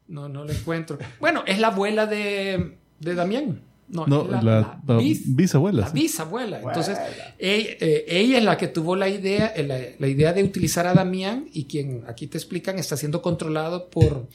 No, 0.06 0.28
no 0.28 0.44
la 0.44 0.52
encuentro. 0.52 0.98
Bueno, 1.18 1.42
es 1.48 1.58
la 1.58 1.66
abuela 1.68 2.06
de, 2.06 2.78
de 3.00 3.14
Damián. 3.16 3.62
No, 3.90 4.06
No, 4.06 4.24
la, 4.28 4.40
la 4.40 4.80
bis- 4.98 5.22
bisabuela. 5.26 5.80
la 5.82 5.86
sí. 5.88 5.94
bisabuela. 5.94 6.60
Entonces, 6.60 6.96
ella, 7.38 7.76
eh, 7.80 8.04
ella 8.08 8.38
es 8.38 8.44
la 8.44 8.56
que 8.56 8.68
tuvo 8.68 8.94
la 8.96 9.08
idea, 9.08 9.48
eh, 9.48 9.64
la, 9.66 9.78
la 9.98 10.06
idea 10.06 10.32
de 10.32 10.44
utilizar 10.44 10.86
a 10.86 10.94
Damián 10.94 11.46
y 11.52 11.64
quien 11.64 12.04
aquí 12.06 12.26
te 12.28 12.38
explican 12.38 12.78
está 12.78 12.96
siendo 12.96 13.20
controlado 13.20 13.90
por 13.90 14.28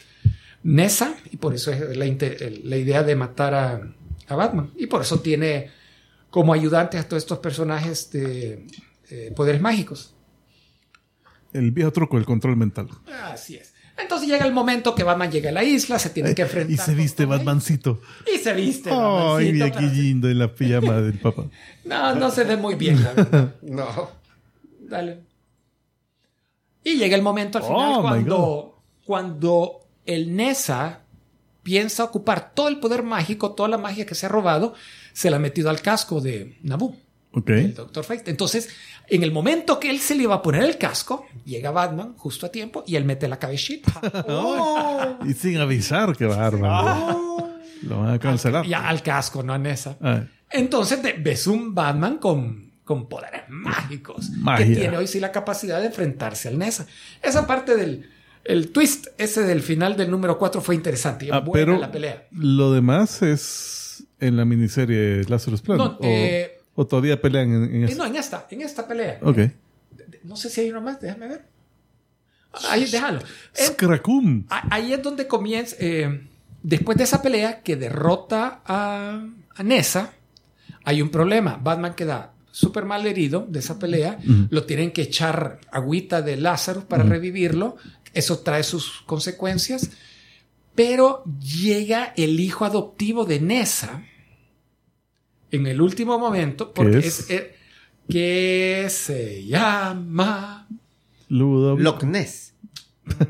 Nessa 0.63 1.15
y 1.31 1.37
por 1.37 1.53
eso 1.53 1.71
es 1.71 1.95
la, 1.95 2.05
la 2.05 2.77
idea 2.77 3.03
de 3.03 3.15
matar 3.15 3.53
a, 3.53 3.93
a 4.27 4.35
Batman. 4.35 4.71
Y 4.75 4.87
por 4.87 5.01
eso 5.01 5.19
tiene 5.21 5.69
como 6.29 6.51
ayudantes 6.53 6.99
a 6.99 7.07
todos 7.07 7.23
estos 7.23 7.39
personajes 7.39 8.11
de 8.11 8.65
eh, 9.09 9.31
poderes 9.35 9.61
mágicos. 9.61 10.15
El 11.53 11.71
viejo 11.71 11.91
truco, 11.93 12.17
el 12.17 12.25
control 12.25 12.57
mental. 12.57 12.89
Así 13.31 13.55
es. 13.55 13.73
Entonces 13.97 14.27
llega 14.27 14.45
el 14.45 14.53
momento 14.53 14.93
que 14.93 15.03
Batman 15.03 15.31
llega 15.31 15.49
a 15.49 15.53
la 15.53 15.63
isla, 15.63 15.97
se 15.99 16.09
tiene 16.09 16.35
que 16.35 16.41
enfrentar. 16.41 16.73
Y 16.73 16.77
se 16.77 16.93
viste. 16.93 17.25
Batmancito. 17.25 18.01
Y 18.33 18.37
se 18.39 18.53
viste. 18.53 18.89
Ay, 18.89 18.97
Batmancito, 18.97 19.53
mira 19.53 19.65
pero 19.67 19.79
qué 19.79 19.89
sí. 19.89 20.01
lindo 20.01 20.29
en 20.29 20.39
la 20.39 20.53
pijama 20.53 20.93
del 21.01 21.19
papá. 21.19 21.45
No, 21.85 22.15
no 22.15 22.29
se 22.31 22.43
ve 22.43 22.57
muy 22.57 22.75
bien, 22.75 23.03
la 23.03 23.13
verdad. 23.13 23.55
No. 23.61 24.09
Dale. 24.81 25.19
Y 26.83 26.97
llega 26.97 27.15
el 27.15 27.21
momento 27.23 27.57
al 27.57 27.63
final 27.63 27.79
Oh, 27.93 28.01
my 28.03 28.09
cuando, 28.09 28.81
cuando 29.05 29.79
el 30.05 30.35
Nessa 30.35 31.01
piensa 31.63 32.03
ocupar 32.03 32.53
todo 32.53 32.67
el 32.67 32.79
poder 32.79 33.01
mágico, 33.01 33.53
toda 33.53 33.69
la 33.69 33.79
magia 33.79 34.05
que 34.05 34.13
se 34.13 34.27
ha 34.27 34.29
robado, 34.29 34.75
se 35.13 35.31
la 35.31 35.37
ha 35.37 35.39
metido 35.39 35.71
al 35.71 35.81
casco 35.81 36.21
de 36.21 36.59
Naboo, 36.61 36.95
Ok. 37.37 37.49
el 37.49 37.73
Doctor 37.73 38.03
Fate. 38.03 38.31
Entonces, 38.31 38.69
en 39.07 39.23
el 39.23 39.31
momento 39.31 39.79
que 39.79 39.89
él 39.89 39.99
se 39.99 40.15
le 40.15 40.23
iba 40.23 40.35
a 40.35 40.41
poner 40.41 40.63
el 40.63 40.77
casco, 40.77 41.25
llega 41.43 41.69
Batman 41.71 42.13
justo 42.17 42.45
a 42.45 42.49
tiempo 42.49 42.83
y 42.87 42.95
él 42.95 43.05
mete 43.05 43.27
la 43.27 43.37
cabecita. 43.37 43.91
Y 45.25 45.33
sin 45.33 45.57
avisar, 45.57 46.15
qué 46.15 46.25
bárbaro. 46.25 47.59
Lo 47.83 47.99
van 47.99 48.13
a 48.13 48.19
cancelar. 48.19 48.65
ya 48.65 48.87
al 48.87 49.01
casco, 49.03 49.43
no 49.43 49.53
a 49.53 49.57
Nessa. 49.57 49.97
Ah, 50.01 50.23
Entonces 50.49 50.99
ves 51.21 51.45
un 51.47 51.75
Batman 51.75 52.17
con, 52.17 52.71
con 52.83 53.07
poderes 53.07 53.43
mágicos. 53.49 54.29
Magia. 54.31 54.65
Que 54.65 54.75
tiene 54.75 54.97
hoy 54.97 55.07
sí 55.07 55.19
la 55.19 55.31
capacidad 55.31 55.79
de 55.79 55.87
enfrentarse 55.87 56.47
al 56.47 56.57
Nessa. 56.57 56.87
Esa 57.21 57.45
parte 57.45 57.75
del 57.75 58.09
el 58.43 58.71
twist 58.71 59.07
ese 59.17 59.41
del 59.43 59.61
final 59.61 59.97
del 59.97 60.09
número 60.11 60.37
4 60.37 60.61
fue 60.61 60.75
interesante. 60.75 61.25
Y 61.25 61.29
ah, 61.31 61.39
buena 61.39 61.65
pero 61.65 61.79
la 61.79 61.91
pelea. 61.91 62.27
lo 62.31 62.71
demás 62.71 63.21
es 63.21 64.05
en 64.19 64.37
la 64.37 64.45
miniserie 64.45 65.23
Lazarus 65.27 65.61
Plan. 65.61 65.77
No, 65.77 65.97
eh, 66.01 66.54
o 66.75 66.85
todavía 66.85 67.19
pelean 67.21 67.51
en, 67.51 67.75
en 67.75 67.83
eso. 67.85 67.97
no, 67.97 68.05
en 68.05 68.15
esta, 68.15 68.47
en 68.49 68.61
esta 68.61 68.87
pelea. 68.87 69.19
Ok. 69.21 69.39
No 70.23 70.35
sé 70.35 70.49
si 70.49 70.61
hay 70.61 70.69
uno 70.71 70.81
más, 70.81 70.99
déjame 70.99 71.27
ver. 71.27 71.45
Ahí, 72.69 72.85
déjalo. 72.85 73.19
Scracum. 73.53 74.45
ahí 74.49 74.93
es 74.93 75.01
donde 75.01 75.27
comienza. 75.27 75.75
eh, 75.79 76.27
después 76.63 76.97
de 76.97 77.03
esa 77.03 77.21
pelea 77.21 77.61
que 77.61 77.75
derrota 77.75 78.61
a, 78.65 79.25
a 79.55 79.63
Nessa, 79.63 80.13
hay 80.83 81.01
un 81.01 81.09
problema. 81.09 81.59
Batman 81.61 81.95
queda 81.95 82.33
súper 82.51 82.85
mal 82.85 83.05
herido 83.05 83.45
de 83.49 83.59
esa 83.59 83.77
pelea. 83.79 84.19
Lo 84.49 84.63
tienen 84.63 84.91
que 84.91 85.01
echar 85.03 85.59
agüita 85.71 86.21
de 86.21 86.37
Lázaro 86.37 86.85
para 86.87 87.03
revivirlo. 87.03 87.75
Eso 88.13 88.39
trae 88.39 88.63
sus 88.63 89.01
consecuencias. 89.05 89.91
Pero 90.73 91.23
llega 91.39 92.13
el 92.17 92.39
hijo 92.39 92.65
adoptivo 92.65 93.25
de 93.25 93.39
Nessa 93.39 94.03
en 95.51 95.67
el 95.67 95.81
último 95.81 96.17
momento, 96.19 96.73
porque 96.73 96.99
¿Qué 97.01 97.07
es? 97.07 97.19
es? 97.19 97.29
eh, 97.29 97.55
que 98.09 98.87
se 98.89 99.45
llama 99.45 100.67
Ludo. 101.29 101.77
Loch 101.77 102.03
Ness. 102.03 102.53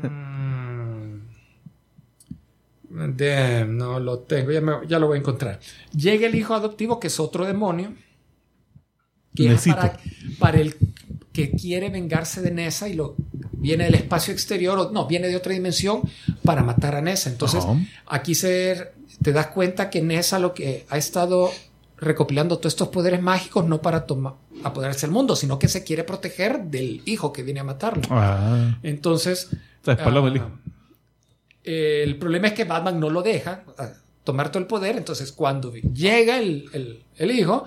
Mm. 0.02 1.16
Damn, 3.16 3.76
no 3.76 4.00
lo 4.00 4.20
tengo, 4.20 4.52
ya, 4.52 4.60
me- 4.60 4.86
ya 4.88 4.98
lo 4.98 5.08
voy 5.08 5.16
a 5.16 5.20
encontrar. 5.20 5.60
Llega 5.94 6.26
el 6.26 6.34
hijo 6.34 6.54
adoptivo, 6.54 6.98
que 6.98 7.08
es 7.08 7.20
otro 7.20 7.44
demonio, 7.44 7.92
que 9.34 9.52
es 9.52 9.66
para, 9.66 9.98
para 10.38 10.60
el 10.60 10.74
que 11.32 11.50
quiere 11.50 11.90
vengarse 11.90 12.40
de 12.40 12.50
Nessa 12.52 12.88
y, 12.88 12.94
lo, 12.94 13.16
viene 13.52 13.84
del 13.84 13.96
espacio 13.96 14.32
exterior, 14.32 14.78
o 14.78 14.90
no, 14.92 15.06
viene 15.06 15.28
de 15.28 15.36
otra 15.36 15.52
dimensión 15.52 16.00
para 16.42 16.62
matar 16.62 16.94
a 16.94 17.02
Nessa. 17.02 17.28
Entonces, 17.28 17.62
aquí 18.06 18.34
se, 18.34 18.92
te 19.22 19.32
das 19.32 19.48
cuenta 19.48 19.90
que 19.90 20.00
Nessa 20.00 20.38
lo 20.38 20.54
que 20.54 20.86
ha 20.88 20.96
estado 20.96 21.50
recopilando 21.98 22.58
todos 22.58 22.72
estos 22.74 22.88
poderes 22.88 23.22
mágicos 23.22 23.66
no 23.66 23.80
para 23.80 24.06
tomar 24.06 24.34
apoderarse 24.64 25.02
del 25.06 25.12
mundo, 25.12 25.36
sino 25.36 25.58
que 25.58 25.68
se 25.68 25.84
quiere 25.84 26.04
proteger 26.04 26.62
del 26.64 27.02
hijo 27.04 27.32
que 27.32 27.42
viene 27.42 27.60
a 27.60 27.64
matarlo. 27.64 28.02
Ah, 28.10 28.78
Entonces, 28.82 29.48
el 29.52 29.58
ah, 30.00 30.04
hijo. 30.36 30.50
el 31.64 32.16
problema 32.18 32.48
es 32.48 32.52
que 32.54 32.64
Batman 32.64 32.98
no 33.00 33.10
lo 33.10 33.22
deja 33.22 33.64
ah, 33.78 33.90
tomar 34.24 34.50
todo 34.50 34.60
el 34.60 34.66
poder. 34.66 34.96
Entonces, 34.96 35.32
cuando 35.32 35.72
llega 35.74 36.38
el, 36.38 36.68
el- 36.72 37.02
el 37.16 37.30
hijo, 37.30 37.64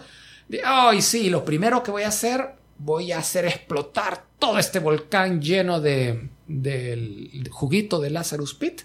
dice, 0.47 0.63
ay, 0.65 1.01
sí, 1.01 1.29
lo 1.29 1.43
primero 1.45 1.81
que 1.83 1.91
voy 1.91 2.03
a 2.03 2.09
hacer, 2.09 2.49
voy 2.77 3.11
a 3.11 3.19
hacer 3.19 3.45
explotar 3.45 4.23
todo 4.37 4.57
este 4.59 4.79
volcán 4.79 5.41
lleno 5.41 5.79
de, 5.81 6.29
del 6.47 7.47
juguito 7.51 7.99
de 7.99 8.09
Lazarus 8.09 8.53
Pit. 8.53 8.81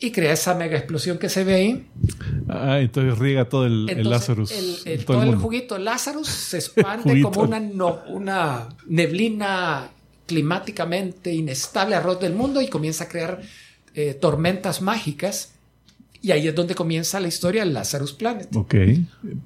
Y 0.00 0.12
crea 0.12 0.32
esa 0.32 0.54
mega 0.54 0.76
explosión 0.78 1.18
que 1.18 1.28
se 1.28 1.42
ve 1.42 1.54
ahí. 1.54 1.86
Ah, 2.48 2.78
entonces 2.78 3.18
riega 3.18 3.48
todo 3.48 3.66
el, 3.66 3.88
el 3.90 3.98
Entonces, 3.98 4.10
Lazarus. 4.10 4.50
el- 4.52 4.76
el- 4.92 5.00
en 5.00 5.06
todo 5.06 5.22
el, 5.24 5.34
juguito 5.36 5.76
Lazarus 5.78 6.28
se 6.28 6.56
expande 6.58 7.20
como 7.20 7.40
una, 7.42 7.58
no- 7.58 8.00
una 8.08 8.68
neblina 8.86 9.90
climáticamente 10.26 11.32
inestable 11.34 11.96
alrededor 11.96 12.22
del 12.22 12.34
mundo 12.34 12.60
y 12.62 12.68
comienza 12.68 13.04
a 13.04 13.08
crear 13.08 13.40
eh, 13.94 14.14
tormentas 14.14 14.80
mágicas. 14.82 15.54
Y 16.20 16.30
ahí 16.32 16.46
es 16.48 16.54
donde 16.54 16.74
comienza 16.74 17.18
la 17.20 17.28
historia 17.28 17.64
del 17.64 17.74
Lazarus 17.74 18.12
Planet. 18.12 18.54
Ok. 18.54 18.74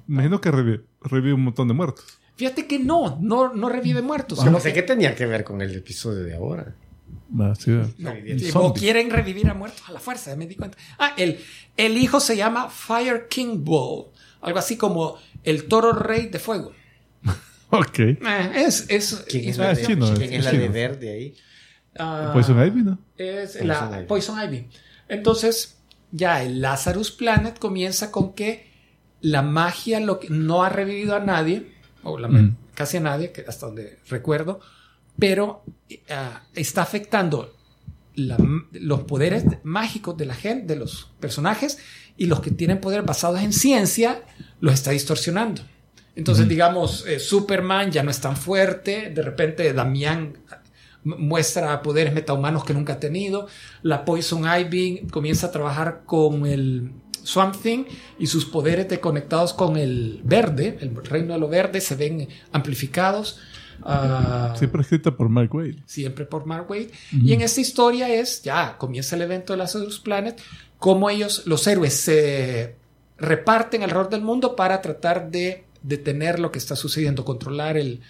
Imagino 0.07 0.39
que 0.41 0.51
revi- 0.51 0.81
revive 1.01 1.33
un 1.33 1.43
montón 1.45 1.67
de 1.67 1.73
muertos. 1.73 2.05
Fíjate 2.35 2.65
que 2.67 2.79
no, 2.79 3.17
no, 3.21 3.53
no 3.53 3.69
revive 3.69 4.01
muertos. 4.01 4.43
No 4.45 4.59
sé 4.59 4.73
qué 4.73 4.81
tenía 4.81 5.13
que 5.15 5.25
ver 5.27 5.43
con 5.43 5.61
el 5.61 5.73
episodio 5.75 6.23
de 6.23 6.35
ahora. 6.35 6.75
Ah, 7.39 7.53
sí, 7.57 7.71
No, 7.97 8.59
o 8.61 8.73
quieren 8.73 9.09
revivir 9.09 9.47
a 9.49 9.53
muertos 9.53 9.81
a 9.87 9.91
la 9.91 9.99
fuerza, 9.99 10.35
me 10.35 10.45
di 10.47 10.55
cuenta. 10.55 10.77
Ah, 10.99 11.13
el, 11.17 11.39
el 11.77 11.97
hijo 11.97 12.19
se 12.19 12.35
llama 12.37 12.69
Fire 12.69 13.27
King 13.29 13.63
Bull, 13.63 14.07
algo 14.41 14.59
así 14.59 14.77
como 14.77 15.17
el 15.43 15.65
toro 15.67 15.93
rey 15.93 16.27
de 16.27 16.39
fuego. 16.39 16.71
Ok. 17.69 17.99
Eh, 17.99 18.17
es, 18.55 18.85
es, 18.89 19.25
¿Quién 19.27 19.49
es, 19.49 19.57
Ah, 19.57 19.63
la, 19.63 19.73
de, 19.73 19.83
chino, 19.85 20.13
¿quién 20.13 20.31
es 20.33 20.39
es 20.39 20.45
la 20.45 20.51
de 20.51 20.69
verde 20.69 21.11
ahí? 21.11 21.33
ah, 21.97 22.29
Poison 22.31 22.63
Ivy, 22.63 22.83
¿no? 22.83 22.99
es 23.17 23.57
Poison 23.57 23.67
la 23.67 23.97
Ivy. 23.97 24.07
Poison 24.07 24.39
Ivy. 24.43 24.67
Entonces, 25.09 25.79
ya 26.11 26.43
el 26.43 26.61
Lazarus 26.61 27.09
Planet 27.11 27.57
comienza 27.57 28.11
con 28.11 28.33
que 28.35 28.71
la 29.21 29.41
magia 29.41 29.99
lo 30.01 30.19
que, 30.19 30.29
no 30.29 30.63
ha 30.63 30.69
revivido 30.69 31.15
a 31.15 31.19
nadie, 31.19 31.71
o 32.03 32.19
la- 32.19 32.27
Mm. 32.27 32.55
casi 32.75 32.97
a 32.97 32.99
nadie, 32.99 33.31
que 33.31 33.43
hasta 33.47 33.65
donde 33.65 33.97
recuerdo, 34.07 34.59
pero 35.19 35.63
ah, 36.09 36.41
está 36.55 36.81
afectando 36.81 37.55
la- 38.15 38.37
los 38.71 39.01
poderes 39.03 39.43
mágicos 39.63 40.17
de 40.17 40.25
la 40.25 40.35
gente, 40.35 40.73
de 40.73 40.79
los 40.79 41.09
personajes, 41.19 41.77
y 42.17 42.27
los 42.27 42.41
que 42.41 42.51
tienen 42.51 42.79
poder 42.79 43.01
basados 43.03 43.41
en 43.41 43.53
ciencia, 43.53 44.21
los 44.59 44.73
está 44.73 44.91
distorsionando. 44.91 45.61
Entonces, 46.15 46.47
digamos, 46.47 47.05
eh, 47.07 47.19
Superman 47.19 47.91
ya 47.91 48.03
no 48.03 48.11
es 48.11 48.21
tan 48.21 48.37
fuerte, 48.37 49.09
de 49.09 49.21
repente 49.23 49.73
Damián 49.73 50.37
mu- 51.03 51.17
muestra 51.17 51.81
poderes 51.81 52.13
metahumanos 52.13 52.63
que 52.63 52.73
nunca 52.75 52.93
ha 52.93 52.99
tenido, 52.99 53.47
la 53.81 54.05
Poison 54.05 54.43
Ivy 54.45 55.07
comienza 55.11 55.47
a 55.47 55.51
trabajar 55.51 56.03
con 56.05 56.45
el 56.45 56.91
Swamp 57.23 57.55
Thing 57.55 57.85
y 58.19 58.27
sus 58.27 58.45
poderes 58.45 58.87
de 58.89 58.99
conectados 58.99 59.53
con 59.53 59.75
el 59.75 60.21
verde, 60.23 60.77
el 60.81 60.95
reino 61.03 61.33
de 61.33 61.39
lo 61.39 61.47
verde, 61.47 61.81
se 61.81 61.95
ven 61.95 62.27
amplificados. 62.51 63.39
Ah, 63.85 64.53
Siempre 64.57 64.81
escrita 64.81 65.11
por 65.11 65.29
Mark 65.29 65.53
Wade. 65.53 65.77
siempre 65.85 66.25
por 66.25 66.45
Mark 66.45 66.69
Waid. 66.69 66.89
Y 67.11 67.33
en 67.33 67.41
esta 67.41 67.61
historia 67.61 68.09
es, 68.13 68.41
ya, 68.43 68.77
comienza 68.77 69.15
el 69.15 69.21
evento 69.23 69.53
de 69.53 69.57
Lazarus 69.57 69.99
Planet, 69.99 70.39
cómo 70.79 71.09
ellos, 71.09 71.43
los 71.45 71.65
héroes, 71.67 71.93
se 71.93 72.75
reparten 73.17 73.83
alrededor 73.83 74.09
del 74.09 74.21
mundo 74.21 74.55
para 74.55 74.81
tratar 74.81 75.29
de 75.31 75.65
detener 75.81 76.39
lo 76.39 76.51
que 76.51 76.59
está 76.59 76.75
sucediendo, 76.75 77.25
controlar 77.25 77.77
el, 77.77 78.01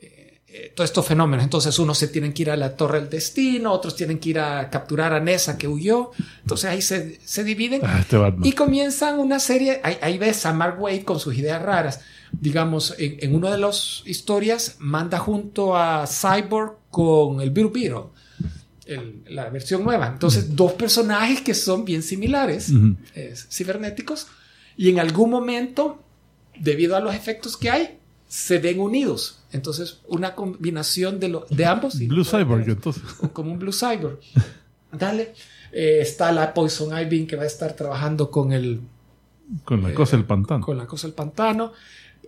eh, 0.00 0.40
eh, 0.48 0.72
todos 0.74 0.90
estos 0.90 1.06
fenómenos. 1.06 1.44
Entonces, 1.44 1.78
unos 1.78 1.98
se 1.98 2.08
tienen 2.08 2.32
que 2.32 2.42
ir 2.42 2.50
a 2.50 2.56
la 2.56 2.74
Torre 2.76 3.00
del 3.00 3.10
Destino, 3.10 3.72
otros 3.72 3.94
tienen 3.96 4.18
que 4.18 4.30
ir 4.30 4.40
a 4.40 4.68
capturar 4.70 5.12
a 5.12 5.20
Nessa 5.20 5.56
que 5.58 5.68
huyó. 5.68 6.10
Entonces, 6.40 6.70
ahí 6.70 6.82
se, 6.82 7.18
se 7.24 7.44
dividen. 7.44 7.82
Ah, 7.84 7.98
este. 8.00 8.16
Y 8.44 8.52
comienzan 8.52 9.18
una 9.18 9.38
serie, 9.38 9.80
ahí, 9.82 9.98
ahí 10.00 10.18
ves 10.18 10.44
a 10.46 10.52
Mark 10.52 10.80
Wade 10.80 11.04
con 11.04 11.20
sus 11.20 11.36
ideas 11.36 11.60
raras. 11.62 12.00
Digamos, 12.40 12.94
en, 12.98 13.16
en 13.20 13.34
una 13.34 13.50
de 13.50 13.58
las 13.58 14.02
historias 14.06 14.76
manda 14.78 15.18
junto 15.18 15.76
a 15.76 16.06
Cyborg 16.06 16.76
con 16.90 17.40
el 17.40 17.50
Blue 17.50 17.70
Beetle, 17.70 18.04
el- 18.86 19.22
la 19.28 19.48
versión 19.50 19.82
nueva. 19.84 20.06
Entonces, 20.06 20.54
dos 20.54 20.72
personajes 20.74 21.40
que 21.40 21.54
son 21.54 21.84
bien 21.84 22.02
similares, 22.02 22.70
Ujú. 22.70 22.96
eh, 23.14 23.34
cibernéticos, 23.50 24.28
y 24.76 24.88
en 24.88 25.00
algún 25.00 25.30
momento, 25.30 26.02
debido 26.58 26.96
a 26.96 27.00
los 27.00 27.14
efectos 27.14 27.56
que 27.56 27.70
hay, 27.70 27.98
se 28.28 28.58
ven 28.58 28.78
unidos. 28.78 29.40
Entonces, 29.52 29.98
una 30.06 30.34
combinación 30.34 31.18
de, 31.18 31.28
lo, 31.28 31.46
de 31.50 31.64
ambos. 31.64 31.98
Blue 31.98 32.24
Cyborg, 32.24 32.68
entonces. 32.68 33.02
como 33.32 33.52
un 33.52 33.58
Blue 33.58 33.72
Cyborg. 33.72 34.20
Dale. 34.92 35.34
Eh, 35.72 35.98
está 36.00 36.30
la 36.32 36.54
Poison 36.54 36.96
Ivy 36.98 37.26
que 37.26 37.36
va 37.36 37.42
a 37.42 37.46
estar 37.46 37.74
trabajando 37.74 38.30
con 38.30 38.52
el 38.52 38.80
Con 39.64 39.82
la 39.82 39.92
cosa 39.92 40.16
del 40.16 40.24
pantano. 40.26 40.64
con 40.64 40.78
la 40.78 40.86
cosa 40.86 41.06
del 41.08 41.14
pantano. 41.14 41.72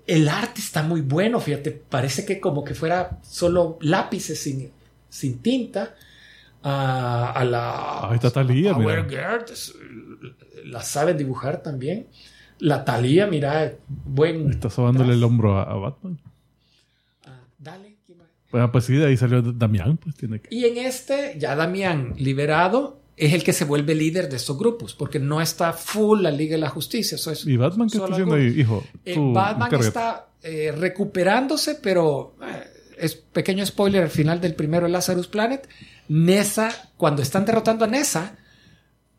El 0.07 0.29
arte 0.29 0.61
está 0.61 0.83
muy 0.83 1.01
bueno, 1.01 1.41
fíjate, 1.41 1.71
parece 1.71 2.25
que 2.25 2.41
como 2.41 2.65
que 2.65 2.75
fuera 2.75 3.19
solo 3.23 3.79
lápices 3.81 4.41
sin, 4.41 4.71
sin 5.09 5.39
tinta. 5.39 5.95
Ah, 6.63 7.33
a 7.35 7.45
la 7.45 8.11
Ahí 8.11 8.19
está 8.23 8.29
a 8.29 8.75
Power 8.75 9.07
mira. 9.07 9.75
La 10.65 10.83
saben 10.83 11.17
dibujar 11.17 11.63
también. 11.63 12.07
La 12.59 12.85
Talía, 12.85 13.27
mira, 13.27 13.73
buen. 13.89 14.51
Está 14.51 14.69
sobándole 14.69 15.15
el 15.15 15.25
hombro 15.25 15.59
a, 15.59 15.63
a 15.63 15.75
Batman. 15.75 16.19
Ah, 17.25 17.41
dale. 17.59 17.97
¿quién 18.05 18.21
va? 18.21 18.25
Bueno, 18.53 18.71
pues 18.71 18.85
sí, 18.85 18.95
de 18.95 19.07
ahí 19.07 19.17
salió 19.17 19.41
Damián, 19.41 19.97
pues 19.97 20.17
tiene 20.17 20.41
que. 20.41 20.55
Y 20.55 20.67
en 20.67 20.77
este, 20.77 21.37
ya 21.39 21.57
Damián 21.57 22.13
liberado, 22.19 23.01
es 23.17 23.33
el 23.35 23.43
que 23.45 23.53
se 23.53 23.65
vuelve 23.65 23.95
líder 23.95 24.29
de 24.29 24.37
estos 24.37 24.57
grupos, 24.59 24.95
porque 24.95 25.19
no 25.19 25.41
está 25.41 25.73
full 25.73 26.23
la 26.23 26.31
Liga 26.31 26.53
de 26.57 26.61
la 26.63 26.71
Justicia. 26.71 27.17
Eso 27.17 27.31
es 27.31 27.47
¿Y 27.47 27.57
Batman 27.57 27.89
qué 27.91 27.99
está 27.99 28.13
haciendo 28.13 28.35
ahí, 28.35 28.61
hijo? 28.61 28.85
Eh, 29.05 29.17
Batman 29.19 29.75
está 29.75 30.29
eh, 30.43 30.73
recuperándose, 30.77 31.75
pero 31.77 32.37
eh, 32.43 32.65
es 32.99 33.15
pequeño 33.15 33.65
spoiler 33.67 34.03
al 34.03 34.11
final 34.11 34.41
del 34.41 34.55
primero 34.55 34.87
de 34.87 34.93
Lazarus 34.93 35.27
Planet. 35.27 35.69
Nessa, 36.09 36.71
cuando 36.97 37.21
están 37.23 37.45
derrotando 37.45 37.85
a 37.85 37.89
Nessa, 37.89 38.37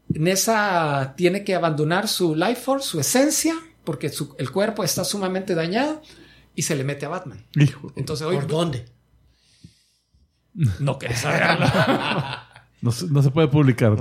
Nessa 0.10 1.14
tiene 1.16 1.44
que 1.44 1.56
abandonar 1.56 2.08
su 2.08 2.36
life 2.36 2.56
force, 2.62 2.88
su 2.90 3.00
esencia, 3.00 3.54
porque 3.84 4.10
su- 4.10 4.36
el 4.40 4.52
cuerpo 4.52 4.84
está 4.84 5.04
sumamente 5.06 5.56
dañado 5.56 6.02
y 6.56 6.64
se 6.64 6.76
le 6.76 6.84
mete 6.84 7.06
a 7.06 7.10
Batman. 7.10 7.46
Hijo. 7.56 7.94
Entonces 7.96 8.26
hoy 8.28 8.36
¿Por 8.36 8.48
dónde? 8.48 8.86
no 10.80 11.00
querés 11.00 11.20
saberlo. 11.20 11.66
No, 12.82 12.92
se- 12.92 13.08
no 13.08 13.22
se 13.22 13.30
puede 13.32 13.48
publicar. 13.48 13.96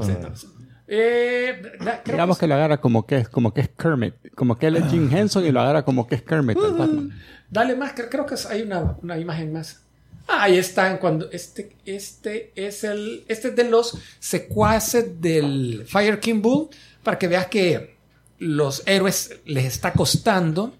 Eh, 0.92 1.62
Digamos 2.04 2.36
que- 2.36 2.40
que 2.40 2.46
lo 2.48 2.54
agarra 2.54 2.80
como 2.80 3.06
que 3.06 3.18
es, 3.18 3.28
como 3.28 3.54
que 3.54 3.60
es 3.60 3.68
Kermit. 3.76 4.14
Como 4.34 4.58
que 4.58 4.66
él 4.66 4.76
es 4.76 4.84
Jim 4.90 5.08
Henson 5.14 5.44
y 5.46 5.52
lo 5.52 5.60
agarra 5.60 5.84
como 5.84 6.06
que 6.06 6.16
es 6.16 6.22
Kermit. 6.22 6.58
Batman. 6.58 7.10
Dale 7.48 7.76
más, 7.76 7.94
cre- 7.94 8.08
creo 8.10 8.26
que 8.26 8.34
hay 8.48 8.62
una, 8.62 8.96
una 9.02 9.18
imagen 9.18 9.52
más. 9.52 9.80
Ah, 10.26 10.44
ahí 10.44 10.56
están 10.58 10.98
cuando 10.98 11.30
este, 11.30 11.76
este 11.84 12.52
es 12.54 12.84
el, 12.84 13.24
este 13.28 13.48
es 13.48 13.56
de 13.56 13.64
los 13.70 13.98
secuaces 14.18 15.20
del 15.20 15.84
Fire 15.86 16.18
King 16.20 16.40
Bull 16.42 16.68
para 17.02 17.18
que 17.18 17.26
veas 17.28 17.46
que 17.48 17.96
los 18.38 18.82
héroes 18.86 19.40
les 19.44 19.64
está 19.64 19.92
costando 19.92 20.74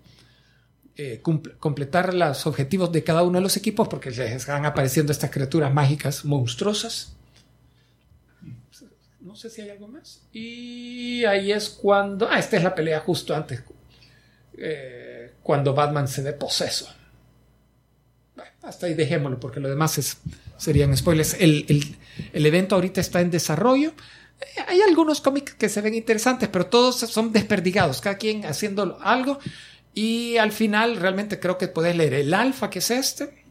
eh, 0.96 1.20
completar 1.58 2.14
los 2.14 2.46
objetivos 2.46 2.92
de 2.92 3.02
cada 3.02 3.22
uno 3.22 3.38
de 3.38 3.42
los 3.42 3.56
equipos 3.56 3.88
porque 3.88 4.10
les 4.10 4.20
están 4.32 4.64
apareciendo 4.66 5.12
estas 5.12 5.30
criaturas 5.30 5.72
mágicas 5.72 6.24
monstruosas. 6.24 7.16
Sé 9.40 9.48
si 9.48 9.62
hay 9.62 9.70
algo 9.70 9.88
más. 9.88 10.20
Y 10.32 11.24
ahí 11.24 11.50
es 11.50 11.70
cuando. 11.70 12.28
Ah, 12.28 12.38
esta 12.38 12.58
es 12.58 12.62
la 12.62 12.74
pelea 12.74 13.00
justo 13.00 13.34
antes 13.34 13.62
eh, 14.58 15.32
cuando 15.42 15.72
Batman 15.72 16.06
se 16.08 16.22
dé 16.22 16.32
poseso. 16.34 16.88
Bueno, 18.36 18.50
hasta 18.62 18.86
ahí 18.86 18.94
dejémoslo 18.94 19.40
porque 19.40 19.60
lo 19.60 19.68
demás 19.68 19.96
es, 19.98 20.18
serían 20.58 20.94
spoilers. 20.96 21.34
El, 21.40 21.64
el- 21.68 21.96
el 22.32 22.46
evento 22.46 22.74
ahorita 22.74 23.00
está 23.00 23.20
en 23.22 23.30
desarrollo. 23.30 23.92
Eh, 24.40 24.60
Hay 24.68 24.80
algunos 24.82 25.20
cómics 25.22 25.54
que 25.54 25.68
se 25.70 25.80
ven 25.80 25.94
interesantes, 25.94 26.48
pero 26.50 26.66
todos 26.66 26.96
son 26.96 27.32
desperdigados, 27.32 28.00
cada 28.02 28.18
quien 28.18 28.44
haciendo 28.44 28.98
algo. 29.00 29.38
Y 29.94 30.36
al 30.36 30.52
final 30.52 30.96
realmente 30.96 31.40
creo 31.40 31.56
que 31.58 31.66
puedes 31.68 31.96
leer 31.96 32.12
el 32.14 32.34
alfa, 32.34 32.68
que 32.70 32.78
es 32.80 32.90
este, 32.90 33.42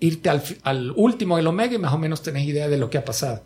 irte 0.00 0.28
al, 0.28 0.42
al 0.64 0.90
último, 0.96 1.38
el 1.38 1.46
omega, 1.46 1.74
y 1.74 1.78
más 1.78 1.92
o 1.94 1.98
menos 1.98 2.22
tenés 2.22 2.44
idea 2.46 2.68
de 2.68 2.76
lo 2.76 2.90
que 2.90 2.98
ha 2.98 3.04
pasado. 3.04 3.44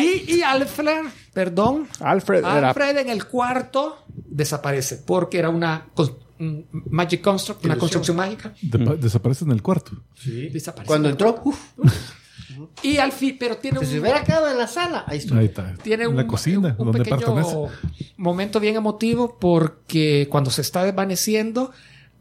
Y, 0.00 0.36
y 0.36 0.42
Alfred, 0.42 1.06
perdón, 1.32 1.88
Alfred 2.00 2.38
era 2.40 2.68
Alfred 2.68 2.96
en 2.98 3.08
el 3.10 3.26
cuarto 3.26 4.04
desaparece 4.14 4.96
porque 5.04 5.38
era 5.38 5.48
una, 5.48 5.86
un 6.38 6.66
Magic 6.70 7.20
Construct, 7.20 7.64
una 7.64 7.76
construcción 7.76 8.16
mágica. 8.16 8.54
De- 8.62 8.96
Desaparece 8.96 9.44
en 9.44 9.52
el 9.52 9.62
cuarto. 9.62 9.92
Desaparece. 10.24 10.86
Cuando 10.86 11.08
entró, 11.08 11.40
uf, 11.44 11.58
Y 12.82 12.98
al 12.98 13.12
fin, 13.12 13.36
pero 13.38 13.56
tiene 13.58 13.78
si 13.80 13.86
se 13.86 13.94
un, 13.94 14.00
hubiera 14.00 14.24
quedado 14.24 14.50
en 14.50 14.58
la 14.58 14.66
sala, 14.66 15.04
ahí 15.06 15.18
está. 15.18 15.36
Ahí 15.38 15.46
está. 15.46 15.74
tiene 15.82 16.04
en 16.04 16.10
un, 16.10 16.16
la 16.16 16.26
cocina, 16.26 16.74
un 16.78 16.86
donde 16.86 16.98
pequeño 17.04 17.68
momento 18.16 18.60
bien 18.60 18.76
emotivo 18.76 19.38
porque 19.38 20.28
cuando 20.30 20.50
se 20.50 20.60
está 20.62 20.84
desvaneciendo, 20.84 21.72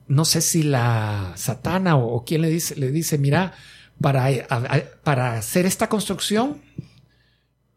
no 0.08 0.26
sé 0.26 0.42
si 0.42 0.64
la 0.64 1.34
satana 1.36 1.96
o, 1.98 2.16
o 2.16 2.26
quién 2.26 2.42
le 2.42 2.50
dice, 2.50 2.76
le 2.76 2.92
dice, 2.92 3.18
mira, 3.18 3.54
para, 4.02 4.26
a- 4.26 4.32
a- 4.50 4.82
para 5.04 5.34
hacer 5.38 5.66
esta 5.66 5.88
construcción 5.90 6.62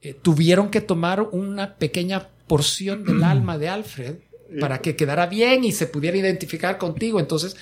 eh, 0.03 0.15
tuvieron 0.20 0.70
que 0.70 0.81
tomar 0.81 1.20
una 1.23 1.74
pequeña 1.77 2.29
porción 2.47 3.05
del 3.05 3.23
alma 3.24 3.59
de 3.59 3.69
Alfred 3.69 4.15
para 4.61 4.81
que 4.83 4.95
quedara 4.97 5.27
bien 5.27 5.65
y 5.65 5.73
se 5.73 5.87
pudiera 5.87 6.16
identificar 6.16 6.77
contigo. 6.77 7.19
Entonces, 7.20 7.57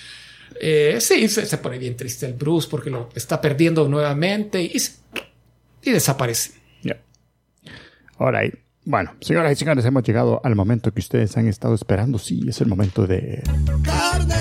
eh, 0.60 0.96
sí, 1.00 1.28
se, 1.28 1.46
se 1.46 1.58
pone 1.58 1.78
bien 1.78 1.96
triste 1.96 2.26
el 2.26 2.32
Bruce 2.34 2.66
porque 2.68 2.90
lo 2.90 3.08
está 3.14 3.40
perdiendo 3.40 3.88
nuevamente 3.88 4.60
y, 4.62 4.78
se- 4.80 4.98
y 5.82 5.92
desaparece. 5.92 6.52
Ya. 6.82 7.00
Ahora, 8.18 8.40
bueno, 8.84 9.14
señoras 9.20 9.52
y 9.52 9.56
señores, 9.56 9.84
hemos 9.84 10.02
llegado 10.02 10.40
al 10.42 10.56
momento 10.56 10.92
que 10.92 10.98
ustedes 11.00 11.36
han 11.36 11.46
estado 11.46 11.74
esperando. 11.76 12.18
Sí, 12.18 12.42
es 12.48 12.60
el 12.60 12.66
momento 12.66 13.06
de... 13.06 13.40
Carne, 13.84 14.34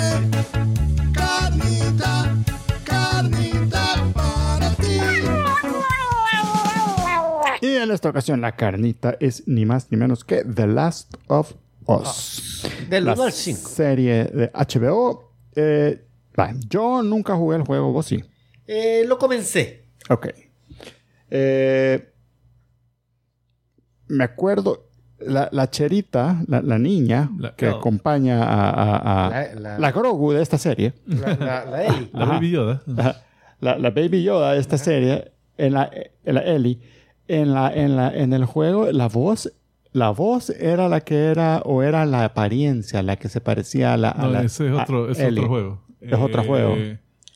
Y 7.62 7.76
en 7.76 7.92
esta 7.92 8.10
ocasión 8.10 8.42
la 8.42 8.56
carnita 8.56 9.18
es 9.20 9.48
ni 9.48 9.66
más 9.66 9.88
ni 9.92 9.98
menos 9.98 10.24
que 10.24 10.44
The 10.44 10.68
Last 10.68 11.16
of 11.28 11.54
Us. 11.86 12.64
Del 12.90 13.06
la 13.06 13.14
1 13.14 13.24
al 13.24 13.32
5. 13.32 13.70
serie 13.70 14.24
de 14.26 14.52
HBO. 14.54 15.34
Eh, 15.56 16.06
yo 16.70 17.04
nunca 17.04 17.36
jugué 17.36 17.58
el 17.58 17.64
juego, 17.64 17.92
vos 17.92 18.06
sí. 18.06 18.24
Eh, 18.68 19.04
lo 19.08 19.18
comencé. 19.18 19.86
Ok. 20.10 20.28
Eh, 21.32 22.14
me 24.08 24.24
acuerdo, 24.24 24.88
la, 25.20 25.50
la 25.52 25.70
cherita, 25.70 26.42
la, 26.48 26.62
la 26.62 26.80
niña 26.80 27.30
La 27.38 27.56
que 27.56 27.68
acompaña 27.68 28.44
a, 28.44 28.70
a- 28.70 29.26
a- 29.28 29.30
La- 29.30 29.56
la, 29.60 29.80
la- 29.80 29.92
Grogu 29.92 30.32
de 30.32 30.42
esta 30.42 30.58
serie, 30.58 30.94
La, 31.06 31.36
la, 31.36 31.66
la 31.66 32.24
Ajá. 32.24 32.34
Baby 32.34 32.52
Yoda. 32.52 32.82
Ajá. 32.98 33.24
la, 33.60 33.78
la 33.78 33.90
Baby 33.92 34.24
Yoda 34.24 34.54
de 34.54 34.60
esta 34.60 34.78
serie, 34.78 35.32
en 35.58 35.74
la, 35.74 35.92
en 36.24 36.36
la 36.36 36.42
Ellie, 36.42 36.80
en, 37.30 37.54
la, 37.54 37.72
en, 37.74 37.96
la, 37.96 38.14
en 38.14 38.34
el 38.34 38.44
juego, 38.46 38.92
la 38.92 39.08
voz, 39.08 39.52
la 39.94 40.10
voz 40.10 40.50
era 40.50 40.90
la 40.90 41.02
que 41.02 41.26
era, 41.28 41.62
o 41.66 41.82
era 41.84 42.06
la 42.06 42.26
apariencia, 42.26 43.02
la 43.04 43.16
que 43.16 43.30
se 43.30 43.40
parecía 43.40 43.94
a 43.94 43.98
la. 43.98 44.12
a 44.12 44.24
No, 44.24 44.30
la- 44.32 44.42
ese 44.44 44.68
es 44.68 44.74
a 44.78 44.84
otro, 44.84 45.10
es 45.10 45.20
Ellie. 45.20 45.40
otro 45.40 45.50
juego. 45.50 45.82
Es 46.02 46.14
otro 46.20 46.44
juego. 46.44 46.76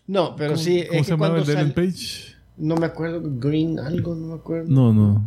No, 0.07 0.35
pero 0.35 0.51
¿cómo- 0.51 0.61
sí, 0.63 0.83
¿Cómo 0.87 0.99
es 0.99 1.05
se 1.05 1.11
que 1.13 1.17
llamaba 1.17 1.37
el 1.39 1.45
de 1.45 1.53
Ellen 1.53 1.65
sal- 1.65 1.73
Page? 1.73 2.35
No 2.57 2.75
me 2.75 2.85
acuerdo, 2.85 3.21
Green 3.23 3.79
algo, 3.79 4.13
no 4.15 4.27
me 4.27 4.33
acuerdo. 4.35 4.69
No, 4.69 4.93
no. 4.93 5.25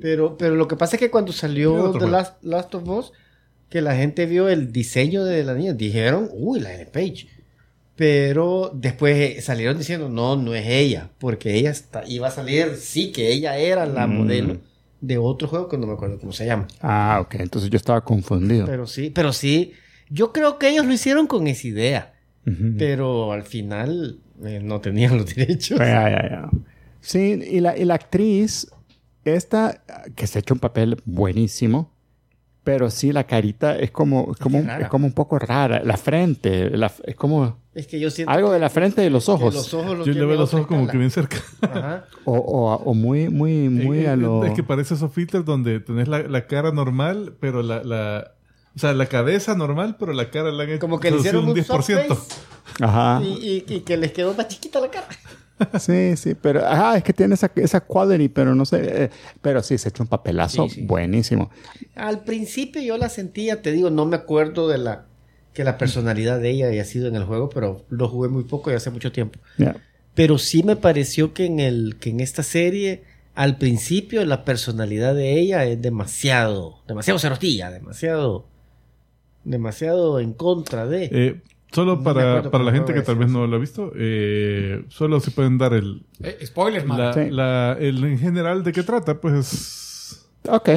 Pero, 0.00 0.36
pero 0.38 0.54
lo 0.54 0.68
que 0.68 0.76
pasa 0.76 0.96
es 0.96 1.00
que 1.00 1.10
cuando 1.10 1.32
salió 1.32 1.92
The. 1.98 2.08
Last, 2.08 2.42
Last 2.44 2.74
of 2.74 2.88
Us, 2.88 3.12
que 3.68 3.80
la 3.80 3.94
gente 3.96 4.26
vio 4.26 4.48
el 4.48 4.72
diseño 4.72 5.24
de 5.24 5.42
la 5.44 5.54
niña, 5.54 5.72
dijeron, 5.74 6.28
uy, 6.32 6.60
la 6.60 6.72
Ellen 6.74 6.88
Page. 6.92 7.28
Pero 8.00 8.70
después 8.72 9.14
eh, 9.36 9.42
salieron 9.42 9.76
diciendo, 9.76 10.08
no, 10.08 10.34
no 10.34 10.54
es 10.54 10.66
ella, 10.66 11.10
porque 11.18 11.56
ella 11.56 11.68
está, 11.70 12.02
iba 12.08 12.28
a 12.28 12.30
salir, 12.30 12.76
sí, 12.76 13.12
que 13.12 13.30
ella 13.30 13.58
era 13.58 13.84
la 13.84 14.06
Mm. 14.06 14.16
modelo 14.16 14.56
de 15.02 15.18
otro 15.18 15.46
juego 15.48 15.68
que 15.68 15.76
no 15.76 15.86
me 15.86 15.92
acuerdo 15.92 16.18
cómo 16.18 16.32
se 16.32 16.46
llama. 16.46 16.66
Ah, 16.80 17.18
ok. 17.20 17.34
Entonces 17.34 17.68
yo 17.68 17.76
estaba 17.76 18.02
confundido. 18.02 18.64
Pero 18.64 18.86
sí, 18.86 19.10
pero 19.14 19.34
sí, 19.34 19.74
yo 20.08 20.32
creo 20.32 20.58
que 20.58 20.70
ellos 20.70 20.86
lo 20.86 20.94
hicieron 20.94 21.26
con 21.26 21.46
esa 21.46 21.68
idea, 21.68 22.14
pero 22.78 23.32
al 23.32 23.42
final 23.42 24.18
eh, 24.46 24.60
no 24.62 24.80
tenían 24.80 25.18
los 25.18 25.26
derechos. 25.36 25.78
Ya, 25.78 26.08
ya, 26.08 26.22
ya. 26.30 26.50
Sí, 27.02 27.38
y 27.50 27.60
la, 27.60 27.76
y 27.76 27.84
la 27.84 27.96
actriz, 27.96 28.66
esta, 29.26 29.82
que 30.16 30.26
se 30.26 30.38
ha 30.38 30.40
hecho 30.40 30.54
un 30.54 30.60
papel 30.60 31.02
buenísimo, 31.04 31.92
pero 32.62 32.90
sí, 32.90 33.12
la 33.12 33.24
carita 33.24 33.76
es 33.78 33.90
como, 33.90 34.32
es 34.32 34.38
como, 34.38 34.58
un- 34.58 34.68
es 34.70 34.88
como 34.88 35.06
un 35.06 35.12
poco 35.12 35.38
rara. 35.38 35.82
La 35.84 35.96
frente, 35.96 36.70
la- 36.76 36.92
es 37.04 37.14
como 37.16 37.58
Es 37.74 37.86
que 37.86 37.98
yo 37.98 38.10
siento 38.10 38.30
algo 38.32 38.52
de 38.52 38.58
la 38.58 38.68
frente 38.70 39.04
y 39.04 39.10
los 39.10 39.28
ojos. 39.28 39.54
los 39.54 39.72
ojos 39.74 39.96
los 39.98 40.06
Yo 40.06 40.12
le 40.12 40.24
veo 40.26 40.36
los 40.36 40.52
ojos 40.54 40.66
como 40.66 40.86
que 40.86 40.98
bien 40.98 41.10
cerca. 41.10 41.38
Ajá. 41.62 42.04
O, 42.24 42.34
o, 42.36 42.74
o 42.74 42.94
muy, 42.94 43.28
muy, 43.28 43.68
muy 43.70 44.00
Eh, 44.00 44.08
a 44.08 44.12
eh, 44.12 44.16
lo... 44.18 44.44
Es 44.44 44.52
que 44.52 44.62
parece 44.62 44.94
esos 44.94 45.12
filters 45.12 45.44
donde 45.44 45.80
tenés 45.80 46.06
la, 46.08 46.22
la 46.22 46.46
cara 46.46 46.70
normal, 46.72 47.34
pero 47.40 47.62
la, 47.62 47.82
la... 47.82 48.32
O 48.76 48.78
sea, 48.78 48.92
la 48.92 49.06
cabeza 49.06 49.56
normal, 49.56 49.96
pero 49.98 50.12
la 50.12 50.30
cara 50.30 50.52
la 50.52 50.62
han 50.62 50.70
hecho 50.70 50.78
Como 50.80 51.00
que 51.00 51.10
le 51.10 51.16
hicieron 51.18 51.48
un 51.48 51.64
soft 51.64 51.86
face 51.90 52.08
Ajá. 52.80 53.20
y, 53.22 53.64
y- 53.68 53.74
y 53.74 53.80
que 53.80 53.96
les 53.96 54.12
quedó 54.12 54.32
más 54.34 54.46
chiquita 54.48 54.80
la 54.80 54.88
cara. 54.90 55.08
Sí, 55.78 56.16
sí, 56.16 56.34
pero 56.34 56.66
ajá, 56.66 56.96
es 56.96 57.04
que 57.04 57.12
tiene 57.12 57.34
esa, 57.34 57.50
esa 57.56 57.80
quality, 57.80 58.28
pero 58.28 58.54
no 58.54 58.64
sé. 58.64 59.04
eh, 59.04 59.10
pero 59.42 59.62
sí, 59.62 59.76
se 59.78 59.88
hecho 59.90 60.02
un 60.02 60.08
papelazo 60.08 60.68
Sí, 60.68 60.76
sí. 60.76 60.82
buenísimo. 60.86 61.50
Al 61.94 62.24
principio 62.24 62.80
yo 62.82 62.96
la 62.96 63.08
sentía, 63.08 63.62
te 63.62 63.72
digo, 63.72 63.90
no 63.90 64.06
me 64.06 64.16
acuerdo 64.16 64.68
de 64.68 64.78
la 64.78 65.06
que 65.52 65.64
la 65.64 65.78
personalidad 65.78 66.38
de 66.40 66.50
ella 66.50 66.68
haya 66.68 66.84
sido 66.84 67.08
en 67.08 67.16
el 67.16 67.24
juego, 67.24 67.48
pero 67.50 67.84
lo 67.88 68.08
jugué 68.08 68.28
muy 68.28 68.44
poco 68.44 68.70
y 68.70 68.74
hace 68.74 68.90
mucho 68.90 69.10
tiempo. 69.12 69.38
Ya. 69.58 69.76
Pero 70.14 70.38
sí 70.38 70.62
me 70.62 70.76
pareció 70.76 71.34
que 71.34 71.44
en 71.46 71.60
el 71.60 71.96
que 72.00 72.10
en 72.10 72.20
esta 72.20 72.42
serie 72.42 73.02
al 73.34 73.58
principio 73.58 74.24
la 74.24 74.44
personalidad 74.44 75.14
de 75.14 75.38
ella 75.40 75.64
es 75.64 75.80
demasiado, 75.80 76.78
demasiado 76.86 77.18
cerotilla, 77.18 77.70
demasiado 77.70 78.46
demasiado 79.44 80.20
en 80.20 80.32
contra 80.32 80.86
de. 80.86 81.04
Eh, 81.12 81.40
solo 81.72 82.02
para, 82.02 82.30
acuerdo 82.30 82.50
para 82.50 82.64
la 82.64 82.72
gente 82.72 82.92
que 82.94 83.02
tal 83.02 83.16
vez 83.16 83.28
no 83.30 83.46
lo 83.46 83.56
ha 83.56 83.58
visto, 83.58 83.92
eh, 83.96 84.84
solo 84.88 85.20
si 85.20 85.30
pueden 85.30 85.58
dar 85.58 85.72
el, 85.74 86.02
Eh, 86.22 86.38
spoilers, 86.44 86.84
man. 86.86 86.98
la, 86.98 87.12
Sí. 87.14 87.20
la- 87.30 87.76
el 87.80 88.02
en 88.04 88.18
general 88.18 88.62
de 88.64 88.72
qué 88.72 88.82
trata, 88.82 89.20
pues 89.20 90.06
Ok. 90.48 90.70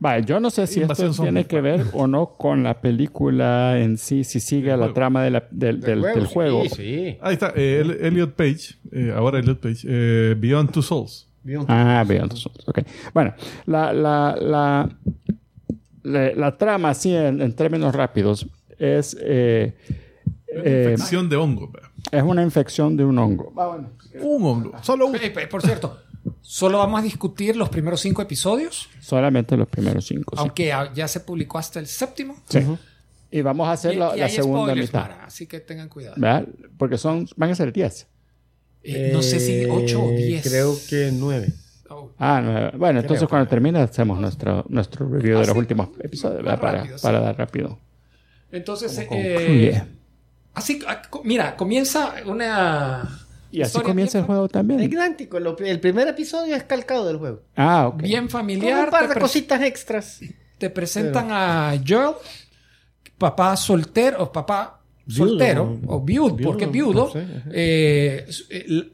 Vale, 0.00 0.24
yo 0.24 0.40
no 0.40 0.48
sé 0.50 0.66
si 0.66 0.80
Invasión 0.80 1.10
esto 1.10 1.22
tiene 1.24 1.44
que 1.44 1.60
ver 1.60 1.84
o 1.92 2.06
no 2.06 2.34
con 2.38 2.62
la 2.62 2.80
película 2.80 3.78
en 3.78 3.98
sí, 3.98 4.24
si 4.24 4.40
sigue 4.40 4.74
la 4.76 4.92
trama 4.94 5.22
de 5.22 5.30
la- 5.30 5.46
del, 5.50 5.80
del- 5.80 6.00
del 6.00 6.26
juego. 6.26 6.62
Sí, 6.64 6.68
sí. 6.70 7.18
ahí 7.20 7.34
está, 7.34 7.52
eh, 7.54 7.80
El- 7.82 8.04
Elliot 8.06 8.32
Page, 8.32 8.74
eh, 8.90 9.12
ahora 9.14 9.38
Elliot 9.38 9.60
Page, 9.60 9.86
eh, 9.86 10.34
Beyond 10.38 10.70
Two 10.72 10.82
Souls. 10.82 11.28
Ah, 11.68 12.04
veo, 12.08 12.22
entonces, 12.22 12.50
ok. 12.66 12.78
Bueno, 13.12 13.34
la, 13.66 13.92
la, 13.92 14.34
la, 14.40 14.88
la, 16.04 16.32
la 16.34 16.56
trama, 16.56 16.90
así 16.90 17.14
en, 17.14 17.42
en 17.42 17.52
términos 17.52 17.94
rápidos, 17.94 18.46
es, 18.78 19.14
eh, 20.54 20.62
eh, 20.64 20.90
Infección 20.92 21.28
de 21.28 21.36
hongo. 21.36 21.70
es 22.10 22.22
una 22.22 22.42
infección 22.42 22.96
de 22.96 23.04
un 23.04 23.18
hongo. 23.18 23.52
Un 24.20 24.44
hongo, 24.44 24.72
solo 24.82 25.06
un. 25.06 25.16
Eh, 25.16 25.32
eh, 25.36 25.46
por 25.46 25.62
cierto, 25.62 25.98
solo 26.40 26.78
vamos 26.78 27.00
a 27.00 27.02
discutir 27.02 27.56
los 27.56 27.68
primeros 27.68 28.00
cinco 28.00 28.22
episodios, 28.22 28.88
Solamente 29.00 29.56
los 29.56 29.68
primeros 29.68 30.06
cinco. 30.06 30.34
aunque 30.36 30.72
ya 30.94 31.08
se 31.08 31.20
publicó 31.20 31.58
hasta 31.58 31.78
el 31.80 31.86
séptimo. 31.86 32.36
Sí. 32.48 32.60
Y 33.30 33.40
vamos 33.40 33.66
a 33.66 33.72
hacer 33.72 33.94
Y- 33.94 33.96
la, 33.96 34.14
y 34.14 34.18
la 34.20 34.26
hay 34.26 34.30
segunda 34.32 34.74
mitad. 34.74 35.10
Así 35.24 35.46
que 35.46 35.60
tengan 35.60 35.88
cuidado. 35.88 36.16
¿verdad? 36.18 36.46
Porque 36.76 36.98
son, 36.98 37.26
van 37.36 37.50
a 37.50 37.54
ser 37.54 37.72
10. 37.72 38.06
Eh, 38.84 39.10
no 39.12 39.22
sé 39.22 39.40
si 39.40 39.64
8 39.64 40.02
o 40.02 40.10
Eh, 40.10 40.16
10. 40.16 40.48
Creo 40.48 40.74
que 40.90 41.10
nueve. 41.14 41.48
Oh. 41.88 42.10
Ah, 42.18 42.40
nueve. 42.44 42.72
bueno, 42.76 43.00
entonces 43.00 43.26
cuando 43.28 43.48
termine 43.48 43.78
hacemos 43.80 44.18
nuestro, 44.20 44.64
nuestro 44.68 45.08
review 45.08 45.38
de 45.38 45.46
los 45.46 45.52
sí. 45.54 45.58
últimos 45.58 45.88
episodios. 46.00 46.42
Para, 46.44 46.72
rápido, 46.78 46.98
sí. 46.98 47.02
para 47.02 47.20
dar 47.20 47.38
rápido. 47.38 47.78
Entonces, 48.50 48.98
eh, 48.98 49.06
concluye. 49.06 49.82
Así, 50.54 50.80
ah, 50.86 51.02
mira, 51.24 51.56
comienza 51.56 52.14
una. 52.26 53.18
Y 53.50 53.60
así 53.62 53.78
comienza 53.80 54.18
el 54.18 54.24
juego 54.24 54.46
Es 54.46 54.52
también. 54.52 54.80
idéntico. 54.82 55.38
lo- 55.38 55.56
El 55.58 55.78
primer 55.80 56.08
episodio 56.08 56.56
es 56.56 56.64
calcado 56.64 57.06
del 57.06 57.18
juego. 57.18 57.42
Ah, 57.56 57.88
ok. 57.88 58.02
Bien 58.02 58.22
Con 58.22 58.30
familiar. 58.30 58.84
un 58.86 58.90
par 58.90 59.08
de 59.08 59.20
cositas 59.20 59.60
extras. 59.62 60.20
Te 60.58 60.70
presentan 60.70 61.28
a 61.30 61.74
Joel, 61.86 62.14
papá 63.18 63.56
soltero, 63.56 64.22
o 64.22 64.32
papá 64.32 64.80
Viudo, 65.04 65.28
soltero, 65.28 65.80
o 65.86 66.00
viudo, 66.00 66.34
Viudo, 66.36 66.48
porque 66.50 66.66
no 66.66 66.72
viudo. 66.72 67.10
sé, 67.12 67.26
eh, 67.52 68.26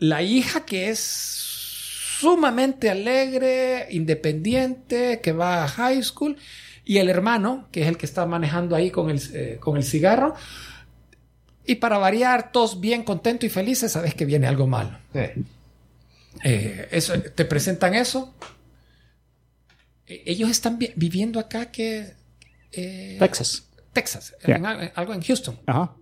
la 0.00 0.22
hija 0.22 0.64
que 0.64 0.88
es 0.88 0.98
sumamente 2.18 2.90
alegre, 2.90 3.86
independiente, 3.90 5.20
que 5.22 5.32
va 5.32 5.64
a 5.64 5.68
high 5.68 6.02
school, 6.02 6.36
y 6.84 6.98
el 6.98 7.08
hermano, 7.10 7.68
que 7.70 7.82
es 7.82 7.88
el 7.88 7.96
que 7.98 8.06
está 8.06 8.26
manejando 8.26 8.74
ahí 8.74 8.90
con 8.90 9.10
el, 9.10 9.20
eh, 9.34 9.58
con 9.60 9.76
el 9.76 9.84
cigarro. 9.84 10.34
Y 11.68 11.74
para 11.76 11.98
variar, 11.98 12.50
todos 12.50 12.80
bien 12.80 13.02
contentos 13.04 13.44
y 13.46 13.50
felices, 13.50 13.92
sabes 13.92 14.14
que 14.14 14.24
viene 14.24 14.46
algo 14.46 14.66
malo. 14.66 14.98
Sí. 15.12 15.44
Eh, 16.44 16.88
eso, 16.90 17.12
te 17.20 17.44
presentan 17.44 17.94
eso. 17.94 18.34
Eh, 20.06 20.22
ellos 20.26 20.48
están 20.50 20.78
vi- 20.78 20.92
viviendo 20.96 21.38
acá 21.38 21.70
que... 21.70 22.14
eh, 22.72 23.16
Texas. 23.18 23.64
Texas. 23.92 24.34
En 24.42 24.64
algo 24.64 25.12
en 25.12 25.20
Houston. 25.22 25.58
Ajá. 25.66 25.94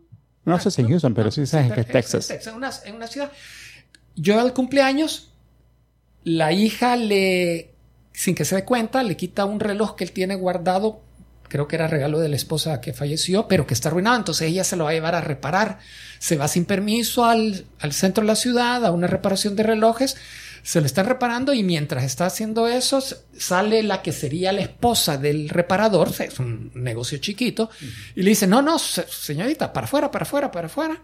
No 0.44 0.60
sé 0.60 0.70
si 0.70 0.82
en 0.82 0.88
Houston, 0.88 1.14
pero 1.14 1.30
sí 1.32 1.44
sabes 1.46 1.72
que 1.72 1.80
es 1.80 1.88
Texas. 1.88 2.30
En 2.46 2.54
una, 2.54 2.70
en 2.84 2.94
una 2.94 3.08
ciudad. 3.08 3.32
Yo 4.14 4.38
al 4.40 4.54
cumpleaños, 4.54 5.32
la 6.22 6.52
hija 6.52 6.94
le, 6.94 7.74
sin 8.12 8.36
que 8.36 8.44
se 8.44 8.54
dé 8.54 8.64
cuenta, 8.64 9.02
le 9.02 9.16
quita 9.16 9.44
un 9.44 9.58
reloj 9.58 9.96
que 9.96 10.04
él 10.04 10.12
tiene 10.12 10.36
guardado 10.36 11.02
creo 11.48 11.66
que 11.68 11.76
era 11.76 11.86
regalo 11.88 12.18
de 12.20 12.28
la 12.28 12.36
esposa 12.36 12.80
que 12.80 12.92
falleció, 12.92 13.48
pero 13.48 13.66
que 13.66 13.74
está 13.74 13.88
arruinado. 13.88 14.16
Entonces 14.16 14.48
ella 14.48 14.64
se 14.64 14.76
lo 14.76 14.84
va 14.84 14.90
a 14.90 14.94
llevar 14.94 15.14
a 15.14 15.20
reparar. 15.20 15.78
Se 16.18 16.36
va 16.36 16.48
sin 16.48 16.64
permiso 16.64 17.24
al, 17.24 17.64
al 17.80 17.92
centro 17.92 18.22
de 18.22 18.28
la 18.28 18.36
ciudad 18.36 18.84
a 18.84 18.90
una 18.90 19.06
reparación 19.06 19.56
de 19.56 19.62
relojes. 19.62 20.16
Se 20.62 20.80
lo 20.80 20.86
están 20.86 21.06
reparando 21.06 21.54
y 21.54 21.62
mientras 21.62 22.02
está 22.02 22.26
haciendo 22.26 22.66
eso, 22.66 23.00
sale 23.38 23.84
la 23.84 24.02
que 24.02 24.10
sería 24.12 24.52
la 24.52 24.62
esposa 24.62 25.16
del 25.16 25.48
reparador, 25.48 26.10
es 26.18 26.40
un 26.40 26.72
negocio 26.74 27.18
chiquito, 27.18 27.70
y 28.16 28.22
le 28.22 28.30
dice, 28.30 28.48
no, 28.48 28.62
no, 28.62 28.76
se- 28.80 29.06
señorita, 29.08 29.72
para 29.72 29.84
afuera, 29.84 30.10
para 30.10 30.24
afuera, 30.24 30.50
para 30.50 30.66
afuera. 30.66 31.00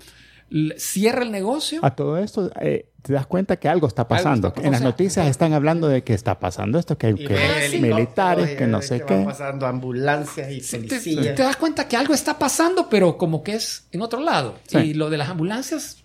Cierra 0.77 1.23
el 1.23 1.31
negocio. 1.31 1.81
A 1.83 1.95
todo 1.95 2.19
esto, 2.19 2.51
eh, 2.61 2.91
te 3.03 3.13
das 3.13 3.27
cuenta 3.27 3.57
que 3.57 3.69
algo 3.69 3.87
está 3.87 4.07
pasando. 4.07 4.49
está 4.49 4.63
en 4.63 4.73
las 4.73 4.83
noticias 4.83 5.27
están 5.27 5.53
hablando 5.55 5.89
de 5.89 6.05
que 6.05 6.15
está 6.15 6.39
pasando 6.39 6.79
esto, 6.79 6.97
que 6.99 7.15
que 7.15 7.79
militares, 7.81 8.53
y 8.53 8.57
que 8.57 8.67
no 8.67 8.83
sé 8.83 9.01
que 9.01 9.07
qué. 9.07 9.23
pasando 9.25 9.67
ambulancias 9.67 10.51
y 10.51 10.61
te, 10.61 10.77
policías. 10.89 11.35
te 11.35 11.43
das 11.43 11.57
cuenta 11.57 11.89
que 11.89 11.97
algo 11.97 12.15
está 12.15 12.39
pasando, 12.39 12.89
pero 12.89 13.19
como 13.19 13.43
que 13.43 13.55
es 13.55 13.89
en 13.93 14.03
otro 14.03 14.21
lado. 14.21 14.57
Sí. 14.67 14.79
Y 14.79 14.95
lo 14.95 15.11
de 15.11 15.19
las 15.19 15.31
ambulancias, 15.31 16.05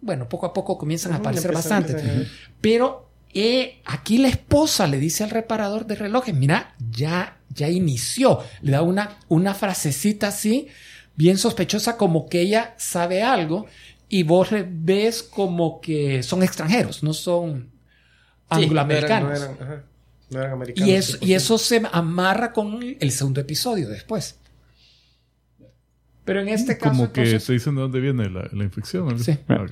bueno, 0.00 0.28
poco 0.28 0.46
a 0.46 0.52
poco 0.52 0.76
comienzan 0.76 1.12
a 1.12 1.16
aparecer 1.16 1.52
bastante. 1.52 2.26
Pero 2.60 3.06
eh, 3.32 3.82
aquí 3.84 4.18
la 4.18 4.28
esposa 4.28 4.86
le 4.86 4.98
dice 4.98 5.22
al 5.22 5.30
reparador 5.30 5.86
de 5.86 5.94
relojes, 5.94 6.34
mira, 6.34 6.74
ya, 6.90 7.36
ya 7.50 7.68
inició. 7.68 8.40
Le 8.62 8.72
da 8.72 8.82
una, 8.82 9.18
una 9.28 9.54
frasecita 9.54 10.28
así, 10.28 10.68
bien 11.16 11.38
sospechosa, 11.38 11.96
como 11.96 12.28
que 12.28 12.40
ella 12.42 12.74
sabe 12.78 13.22
algo. 13.22 13.66
Y 14.08 14.22
vos 14.22 14.52
le 14.52 14.64
ves 14.68 15.22
como 15.22 15.80
que 15.80 16.22
son 16.22 16.42
extranjeros, 16.44 17.02
no 17.02 17.12
son 17.12 17.70
Sí, 18.52 18.62
angloamericanos. 18.64 19.28
No 19.30 19.34
eran, 19.36 19.50
no 19.50 19.56
eran- 19.64 19.68
ajá, 19.78 19.84
no 20.30 20.38
eran 20.40 20.52
americanos. 20.52 20.88
Y 20.88 20.92
eso, 20.94 21.16
y 21.20 21.26
100%. 21.32 21.36
eso 21.36 21.58
se 21.58 21.82
amarra 21.92 22.52
con 22.52 22.96
el 23.00 23.10
segundo 23.10 23.40
episodio 23.40 23.88
después. 23.88 24.36
Pero 26.24 26.40
en 26.40 26.48
este 26.48 26.76
caso. 26.76 26.90
Como 26.90 27.12
que 27.12 27.20
entonces, 27.22 27.46
te 27.46 27.52
dicen 27.52 27.74
de 27.76 27.80
dónde 27.82 28.00
viene 28.00 28.28
la, 28.30 28.48
la 28.52 28.64
infección. 28.64 29.08
¿no? 29.08 29.18
Sí. 29.18 29.38
Ah, 29.48 29.64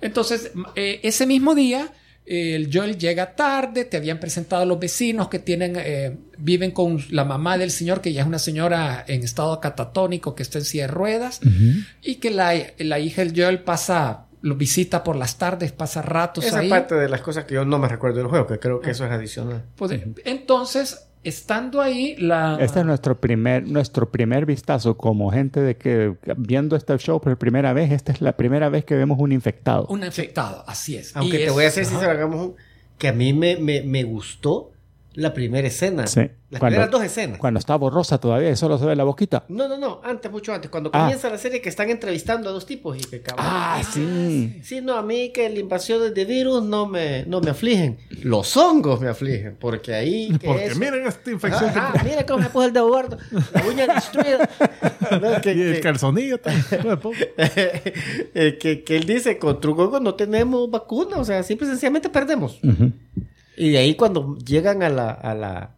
entonces, 0.00 0.52
eh, 0.76 1.00
ese 1.02 1.26
mismo 1.26 1.54
día, 1.54 1.90
el 2.24 2.70
Joel 2.72 2.96
llega 2.98 3.34
tarde, 3.34 3.84
te 3.84 3.96
habían 3.96 4.20
presentado 4.20 4.62
a 4.62 4.66
los 4.66 4.78
vecinos 4.78 5.28
que 5.28 5.38
tienen, 5.38 5.74
eh, 5.76 6.16
viven 6.38 6.70
con 6.70 6.98
la 7.10 7.24
mamá 7.24 7.58
del 7.58 7.70
señor, 7.70 8.00
que 8.00 8.12
ya 8.12 8.22
es 8.22 8.26
una 8.26 8.38
señora 8.38 9.04
en 9.08 9.22
estado 9.22 9.58
catatónico, 9.60 10.34
que 10.34 10.42
está 10.42 10.58
en 10.58 10.64
silla 10.64 10.86
de 10.86 10.92
ruedas, 10.92 11.40
y 12.00 12.16
que 12.16 12.30
la, 12.30 12.54
la 12.78 12.98
hija 13.00 13.24
del 13.24 13.34
Joel 13.36 13.60
pasa, 13.60 14.26
lo 14.40 14.54
visita 14.54 15.02
por 15.02 15.16
las 15.16 15.36
tardes, 15.38 15.72
pasa 15.72 16.00
ratos 16.02 16.44
Esa 16.44 16.60
ahí. 16.60 16.68
parte 16.68 16.94
de 16.94 17.08
las 17.08 17.22
cosas 17.22 17.44
que 17.44 17.54
yo 17.54 17.64
no 17.64 17.78
me 17.78 17.88
recuerdo 17.88 18.18
del 18.18 18.28
juego, 18.28 18.46
que 18.46 18.58
creo 18.58 18.80
que 18.80 18.92
eso 18.92 19.04
es 19.04 19.10
adicional. 19.10 19.64
Pues, 19.76 19.92
entonces, 20.24 21.08
estando 21.24 21.80
ahí, 21.80 22.16
la... 22.18 22.58
Este 22.60 22.80
es 22.80 22.84
nuestro 22.86 23.20
primer, 23.20 23.66
nuestro 23.68 24.10
primer 24.10 24.44
vistazo 24.46 24.96
como 24.96 25.30
gente 25.30 25.60
de 25.60 25.76
que 25.76 26.14
viendo 26.36 26.74
este 26.76 26.96
show 26.98 27.20
por 27.20 27.36
primera 27.38 27.72
vez. 27.72 27.92
Esta 27.92 28.10
es 28.12 28.20
la 28.20 28.36
primera 28.36 28.68
vez 28.68 28.84
que 28.84 28.96
vemos 28.96 29.18
un 29.20 29.30
infectado. 29.32 29.86
Un 29.88 30.02
infectado, 30.04 30.64
así 30.66 30.96
es. 30.96 31.16
Aunque 31.16 31.36
Y 31.36 31.38
te 31.40 31.46
es- 31.46 31.52
voy 31.52 31.64
a 31.64 31.68
ajá. 31.68 31.84
sincero, 31.84 32.10
hagamos 32.10 32.46
un- 32.48 32.54
que 32.98 33.08
a 33.08 33.12
mí 33.12 33.32
me, 33.32 33.56
me, 33.56 33.82
me 33.82 34.02
gustó 34.04 34.71
la 35.14 35.32
primera 35.34 35.66
escena. 35.68 36.06
Sí. 36.06 36.20
Las 36.50 36.58
Cuando- 36.60 36.74
primeras 36.76 36.90
dos 36.90 37.02
escenas. 37.02 37.38
Cuando 37.38 37.58
está 37.58 37.76
borrosa 37.76 38.18
todavía 38.18 38.50
y 38.50 38.56
solo 38.56 38.76
se 38.78 38.84
ve 38.84 38.94
la 38.94 39.04
boquita. 39.04 39.44
No, 39.48 39.68
no, 39.68 39.78
no, 39.78 40.00
antes, 40.04 40.30
mucho 40.30 40.52
antes. 40.52 40.70
Cuando 40.70 40.90
Ah. 40.92 41.00
comienza 41.00 41.30
la 41.30 41.38
serie 41.38 41.62
que 41.62 41.70
están 41.70 41.88
entrevistando 41.88 42.50
a 42.50 42.52
dos 42.52 42.66
tipos 42.66 42.98
y 42.98 43.00
que 43.00 43.22
cabrón. 43.22 43.46
Ah, 43.48 43.82
sí. 43.90 44.60
Sí, 44.62 44.80
no, 44.82 44.94
a 44.96 45.02
mí 45.02 45.30
que 45.32 45.48
la 45.48 45.58
invasión 45.60 46.12
de 46.12 46.24
virus 46.26 46.62
no 46.62 46.86
me, 46.86 47.24
no 47.26 47.40
me 47.40 47.50
afligen. 47.50 47.98
Los 48.22 48.54
hongos 48.58 49.00
me 49.00 49.08
afligen, 49.08 49.56
porque 49.58 49.94
ahí... 49.94 50.36
que 50.38 50.46
Porque 50.46 50.66
eso- 50.66 50.78
miren 50.78 51.06
esta 51.06 51.30
infección 51.30 51.70
Ajá, 51.70 51.88
ajá, 51.94 52.04
mira 52.04 52.26
cómo 52.26 52.40
me 52.40 52.50
puso 52.50 52.66
el 52.66 52.72
dedo 52.74 52.88
gordo, 52.88 53.16
la 53.54 53.64
uña 53.66 53.86
destruida. 53.86 54.48
No, 55.20 55.34
que- 55.36 55.40
que... 55.40 55.54
Y 55.54 55.60
el 55.62 55.74
que- 55.74 55.80
calzonillo. 55.80 56.38
también. 56.38 56.64
Eh, 58.34 58.58
que, 58.60 58.82
que 58.84 58.96
él 58.96 59.04
dice, 59.04 59.38
con 59.38 59.60
Trucoco 59.60 60.00
no 60.00 60.14
tenemos 60.14 60.70
vacuna, 60.70 61.16
o 61.18 61.24
sea, 61.24 61.42
simple 61.42 61.66
y 61.66 61.70
sencillamente 61.70 62.08
perdemos. 62.08 62.58
Ujú. 62.62 62.92
Y 63.56 63.70
de 63.70 63.78
ahí 63.78 63.94
cuando 63.94 64.36
llegan 64.38 64.82
a 64.82 64.88
la, 64.88 65.10
a 65.10 65.34
la... 65.34 65.70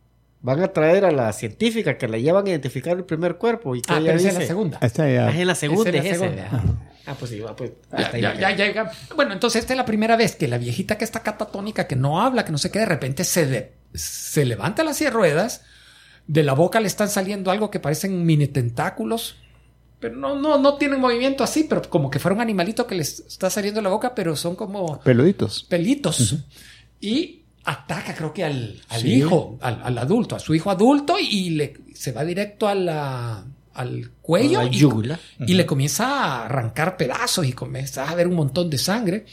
Van 0.43 0.63
a 0.63 0.69
traer 0.69 1.07
a 1.07 1.11
la 1.11 1.33
científica 1.33 1.97
que 1.97 2.07
la 2.07 2.19
llevan 2.19 2.47
a 2.47 2.51
identificar 2.51 2.95
el 2.97 3.05
primer 3.05 3.37
cuerpo 3.37 3.75
y 3.75 3.81
que 3.81 3.93
Ah, 3.95 3.97
ella 3.97 4.07
pero 4.09 4.19
dice... 4.19 4.29
es 4.29 4.35
la 4.41 4.47
segunda. 4.47 4.79
Esta 4.83 5.11
ya- 5.11 5.27
Ah, 5.29 5.31
es 5.31 5.37
en 5.37 5.47
la 5.47 5.55
segunda, 5.55 5.89
es 5.91 5.95
la 5.97 6.01
es 6.03 6.07
ese. 6.07 6.19
segunda. 6.19 6.47
Ajá. 6.47 6.63
Ah, 7.07 7.17
pues 7.19 7.31
sí, 7.31 7.41
va, 7.41 7.57
pues... 7.57 7.73
Ya, 7.91 7.99
hasta 7.99 8.17
ahí 8.17 8.23
ya, 8.23 8.35
me 8.35 8.41
ya 8.41 8.57
quedé. 8.57 8.67
llega. 8.69 8.93
Bueno, 9.17 9.33
entonces 9.33 9.61
esta 9.61 9.73
es 9.73 9.77
la 9.79 9.87
primera 9.87 10.17
vez 10.17 10.37
que 10.37 10.47
la 10.49 10.59
viejita 10.59 10.99
que 10.99 11.05
está 11.05 11.21
catatónica, 11.23 11.87
que 11.87 11.97
no 11.97 12.21
habla, 12.21 12.45
que 12.45 12.53
no 12.53 12.59
sé 12.59 12.71
qué, 12.71 12.81
de 12.81 12.87
repente 12.87 13.25
se, 13.25 13.47
de- 13.47 13.73
se 13.95 14.45
levanta 14.45 14.85
la 14.85 14.93
silla 14.93 15.11
de 15.11 15.17
ruedas, 15.17 15.63
de 16.27 16.43
la 16.43 16.53
boca 16.53 16.79
le 16.81 16.87
están 16.89 17.09
saliendo 17.09 17.51
algo 17.51 17.71
que 17.71 17.81
parecen 17.81 18.25
mini 18.27 18.47
tentáculos, 18.47 19.37
pero 20.01 20.17
no, 20.17 20.39
no, 20.39 20.59
no 20.59 20.75
tienen 20.77 21.01
movimiento 21.01 21.43
así, 21.43 21.65
pero 21.65 21.81
como 21.89 22.11
que 22.11 22.19
fuera 22.19 22.35
un 22.35 22.43
animalito 22.43 22.87
que 22.87 22.95
les 22.97 23.21
está 23.21 23.49
saliendo 23.49 23.79
de 23.81 23.85
la 23.85 23.91
boca, 23.91 24.15
pero 24.15 24.37
son 24.37 24.57
como 24.57 25.01
Peluditos. 25.01 25.65
pelitos. 25.65 26.37
Y 27.01 27.44
ataca, 27.65 28.15
creo 28.15 28.33
que 28.33 28.45
al, 28.45 28.81
al 28.89 29.01
Sí. 29.01 29.15
hijo, 29.15 29.59
al, 29.63 29.81
al 29.83 29.99
adulto, 29.99 30.37
a 30.37 30.39
su 30.39 30.55
hijo 30.55 30.71
adulto, 30.71 31.17
y 31.19 31.51
le, 31.51 31.75
se 31.95 32.13
va 32.13 32.25
directo 32.25 32.69
a 32.69 32.75
la- 32.75 33.45
al 33.75 34.11
cuello 34.23 34.63
la 34.63 35.19
y, 35.47 35.55
le 35.55 35.67
comienza 35.67 36.07
a 36.07 36.45
arrancar 36.45 36.97
pedazos 36.97 37.45
y 37.47 37.53
comienza 37.53 38.09
a 38.09 38.15
ver 38.15 38.29
un 38.29 38.35
montón 38.37 38.71
de 38.71 38.79
sangre. 38.79 39.27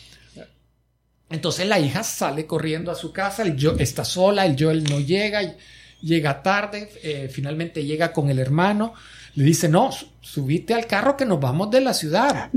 Entonces 1.30 1.68
la 1.68 1.80
hija 1.80 2.04
sale 2.04 2.46
corriendo 2.46 2.92
a 2.92 2.96
su 2.96 3.14
casa, 3.14 3.44
el 3.44 3.56
yo 3.56 3.76
está 3.78 4.04
sola, 4.04 4.46
el 4.46 4.56
Joel 4.62 4.84
no 4.84 5.00
llega, 5.00 5.42
llega 6.02 6.42
tarde, 6.42 6.90
eh, 7.04 7.30
finalmente 7.32 7.86
llega 7.86 8.12
con 8.12 8.30
el 8.30 8.40
hermano, 8.40 8.94
le 9.36 9.44
dice, 9.46 9.70
no, 9.70 9.92
su- 9.92 10.08
subite 10.20 10.74
al 10.74 10.88
carro 10.88 11.16
que 11.16 11.26
nos 11.26 11.40
vamos 11.40 11.70
de 11.72 11.82
la 11.82 11.94
ciudad. 11.94 12.50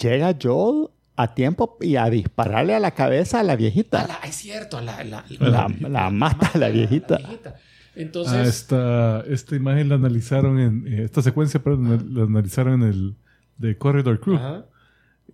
Llega 0.00 0.36
Joel 0.40 0.88
a 1.22 1.34
tiempo 1.34 1.76
y 1.80 1.96
a 1.96 2.08
dispararle 2.10 2.74
a 2.74 2.80
la 2.80 2.90
cabeza 2.92 3.40
a 3.40 3.42
la 3.42 3.52
A 3.54 3.56
viejita. 3.56 4.06
la- 4.06 4.28
es 4.28 4.34
cierto, 4.36 4.78
a 4.78 4.82
la, 4.82 5.02
la- 5.04 5.24
La, 5.38 5.68
la 5.88 6.10
mata 6.10 6.50
a 6.54 6.58
la 6.58 6.68
viejita. 6.68 7.16
viejita. 7.18 7.54
Ah, 7.56 7.60
Entonces, 7.94 8.46
esta, 8.48 9.20
esta 9.28 9.54
imagen 9.56 9.88
la 9.88 9.96
analizaron 9.96 10.58
en... 10.58 10.86
eh, 10.86 11.04
esta 11.04 11.20
secuencia, 11.22 11.62
perdón, 11.62 12.14
la 12.14 12.22
analizaron 12.24 12.82
en 12.82 12.88
el... 12.88 13.14
De 13.58 13.76
Corridor 13.78 14.18
Crew. 14.18 14.36
Ajá. 14.36 14.64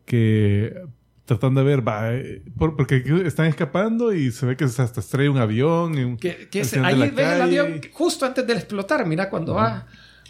que 0.04 0.74
tratan 1.24 1.54
de 1.54 1.62
ver, 1.62 1.86
va, 1.86 2.14
eh, 2.14 2.42
por- 2.56 2.74
porque 2.76 3.02
están 3.24 3.46
escapando 3.46 4.12
y 4.14 4.30
se 4.32 4.46
ve 4.46 4.56
que 4.56 4.66
se 4.68 4.80
hasta 4.82 5.00
estrella 5.00 5.30
un 5.30 5.38
avión. 5.38 5.96
en- 5.98 6.16
que, 6.16 6.48
ahí 6.82 7.10
ves 7.10 7.26
el 7.34 7.42
avión 7.42 7.80
justo 7.92 8.24
antes 8.26 8.46
de 8.46 8.54
explotar, 8.54 9.06
mira 9.06 9.28
cuando 9.30 9.54
va, 9.54 9.86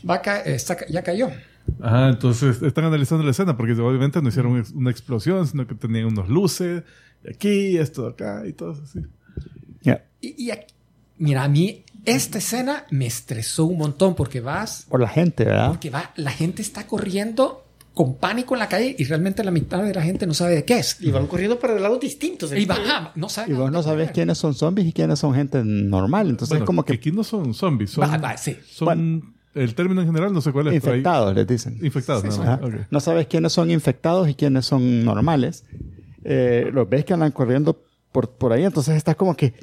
va 0.08 0.14
a 0.16 0.22
ca- 0.22 0.40
está 0.42 0.76
ca- 0.76 0.86
ya 0.88 1.02
cayó. 1.02 1.30
Ajá, 1.80 2.08
entonces 2.08 2.62
están 2.62 2.84
analizando 2.86 3.24
la 3.24 3.30
escena 3.30 3.56
porque 3.56 3.72
obviamente 3.74 4.20
no 4.22 4.28
hicieron 4.28 4.64
una 4.74 4.90
explosión, 4.90 5.46
sino 5.46 5.66
que 5.66 5.74
tenían 5.74 6.06
unos 6.06 6.28
luces, 6.28 6.82
de 7.22 7.30
aquí, 7.30 7.76
esto 7.78 8.02
de 8.04 8.08
acá 8.10 8.42
y 8.46 8.52
todo 8.52 8.72
así. 8.82 9.00
Ya. 9.82 10.04
Y, 10.20 10.44
y 10.46 10.50
aquí- 10.50 10.74
mira, 11.18 11.44
a 11.44 11.48
mí 11.48 11.84
esta 12.04 12.38
escena 12.38 12.84
me 12.90 13.06
estresó 13.06 13.64
un 13.66 13.78
montón 13.78 14.14
porque 14.14 14.40
vas, 14.40 14.86
Por 14.88 15.00
la 15.00 15.08
gente, 15.08 15.44
¿verdad? 15.44 15.68
porque 15.68 15.90
va, 15.90 16.12
la 16.16 16.30
gente 16.30 16.62
está 16.62 16.86
corriendo 16.86 17.64
con 17.94 18.14
pánico 18.14 18.54
en 18.54 18.60
la 18.60 18.68
calle 18.68 18.94
y 18.96 19.04
realmente 19.04 19.42
la 19.42 19.50
mitad 19.50 19.82
de 19.82 19.92
la 19.92 20.02
gente 20.02 20.24
no 20.24 20.32
sabe 20.32 20.54
de 20.54 20.64
qué 20.64 20.78
es. 20.78 20.98
Y 21.00 21.10
van 21.10 21.26
corriendo 21.26 21.58
para 21.58 21.78
lados 21.80 21.98
distintos. 21.98 22.52
Y 22.52 22.64
va, 22.64 22.76
ah, 22.86 23.12
no 23.16 23.28
sabe. 23.28 23.50
Y 23.50 23.54
vos 23.54 23.72
no 23.72 23.82
sabés 23.82 24.12
quiénes 24.12 24.38
son 24.38 24.54
zombies 24.54 24.86
y 24.86 24.92
quiénes 24.92 25.18
son 25.18 25.34
gente 25.34 25.62
normal. 25.64 26.28
Entonces 26.30 26.50
Bueno, 26.50 26.64
es 26.64 26.66
como 26.66 26.84
que 26.84 26.92
aquí 26.92 27.10
no 27.10 27.24
son 27.24 27.54
zombies, 27.54 27.90
son, 27.90 28.08
Va, 28.08 28.16
va, 28.16 28.36
sí. 28.36 28.56
son 28.70 28.84
Bueno. 28.86 29.34
El 29.54 29.74
término 29.74 30.00
en 30.00 30.06
general 30.06 30.32
no 30.32 30.40
sé 30.40 30.52
cuál 30.52 30.68
es. 30.68 30.74
infectados, 30.74 31.34
les 31.34 31.46
dicen. 31.46 31.78
infectados, 31.82 32.22
Sí, 32.22 32.28
nada 32.40 32.54
Ajá. 32.54 32.62
más. 32.66 32.74
ok. 32.74 32.80
No 32.90 33.00
sabes 33.00 33.26
quiénes 33.26 33.52
son 33.52 33.70
infectados 33.70 34.28
y 34.28 34.34
quiénes 34.34 34.64
son 34.66 35.04
normales. 35.04 35.64
Eh, 36.24 36.70
los 36.72 36.88
ves 36.88 37.04
que 37.04 37.14
andan 37.14 37.32
corriendo 37.32 37.80
por, 38.12 38.30
por 38.30 38.52
ahí, 38.52 38.64
entonces 38.64 38.96
estás 38.96 39.16
como 39.16 39.34
que 39.36 39.54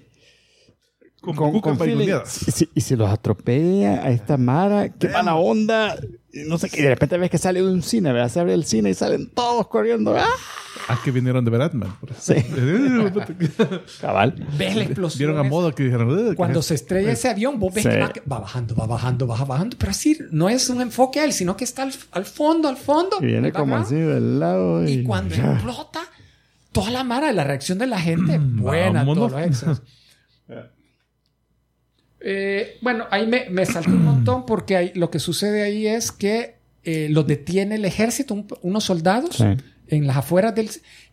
Con, 1.22 1.36
con, 1.36 1.60
con. 1.62 1.90
Y 1.90 2.07
si, 2.26 2.70
y 2.74 2.82
si 2.82 2.95
los 2.95 3.10
atropella 3.10 4.03
a 4.03 4.10
esta 4.12 4.38
Mara, 4.38 4.90
qué 4.90 5.10
mala 5.10 5.36
onda. 5.36 5.95
No 6.48 6.57
sé 6.57 6.70
qué. 6.70 6.80
Y 6.80 6.84
de 6.84 6.90
repente 6.90 7.18
ves 7.18 7.30
que 7.30 7.38
sale 7.38 7.62
de 7.62 7.68
un 7.72 7.82
cine, 7.82 8.12
¿verdad? 8.12 8.30
Se 8.30 8.40
abre 8.40 8.53
el 8.53 8.66
cine 8.66 8.90
y 8.90 8.94
salen 8.94 9.28
todos 9.30 9.68
corriendo. 9.68 10.16
¡Ah! 10.18 10.28
Ah, 10.90 10.99
que 11.03 11.10
vinieron 11.10 11.44
de 11.45 11.52
Batman. 11.52 11.95
Sí. 12.20 12.36
Cabal. 14.02 14.36
Ves 14.57 14.76
la 14.76 14.84
explosión. 14.84 15.18
Vieron 15.20 15.38
a 15.38 15.44
modo 15.49 15.74
que 15.74 15.84
dijeron. 15.84 16.10
"Ugh, 16.12 16.30
¿qué 16.32 16.36
Cuando 16.36 16.62
se 16.62 16.76
estrella 16.76 17.12
ese 17.14 17.30
avión, 17.30 17.60
vos 17.60 17.74
ves 17.74 17.84
Sí. 17.84 17.90
que 17.90 17.98
va, 17.99 18.12
va 18.32 18.40
bajando, 18.41 18.76
va 18.76 18.86
bajando, 18.86 19.26
va 19.28 19.44
bajando, 19.45 19.78
pero 19.80 19.91
así 19.91 20.18
no 20.32 20.49
es 20.49 20.70
un 20.70 20.82
enfoque 20.82 21.22
a 21.22 21.26
él, 21.26 21.34
sino 21.34 21.56
que 21.56 21.64
está 21.64 21.84
al, 21.84 21.94
al 22.12 22.26
fondo, 22.26 22.68
al 22.68 22.78
fondo. 22.78 23.18
Y 23.22 23.26
viene 23.28 23.52
como 23.52 23.76
así 23.78 23.95
del 23.95 24.40
lado. 24.40 24.86
Y, 24.88 24.91
Y 24.91 25.03
cuando 25.03 25.34
explota, 25.34 26.02
toda 26.74 26.91
la 26.91 27.03
mara, 27.06 27.32
la 27.32 27.45
reacción 27.45 27.78
de 27.78 27.88
la 27.88 27.99
gente, 27.99 28.38
buena, 28.40 28.99
vámonos. 28.99 29.30
todos 29.30 29.32
los 29.32 29.41
extras. 29.41 29.82
Eh, 32.27 32.77
bueno, 32.81 33.06
ahí 33.11 33.27
me, 33.27 33.49
me 33.52 33.65
salté 33.68 33.91
un 33.91 34.03
montón 34.03 34.45
porque 34.47 34.76
ahí- 34.76 34.91
lo 34.95 35.11
que 35.11 35.19
sucede 35.19 35.61
ahí 35.61 35.85
es 35.85 36.11
que 36.11 36.56
eh, 36.84 37.07
los 37.11 37.27
detiene 37.27 37.76
el 37.76 37.85
ejército, 37.85 38.34
un- 38.34 38.47
unos 38.64 38.84
soldados, 38.84 39.35
Sí. 39.35 39.45
en 39.88 40.07
las 40.07 40.18
afueras 40.18 40.56
del... 40.56 40.69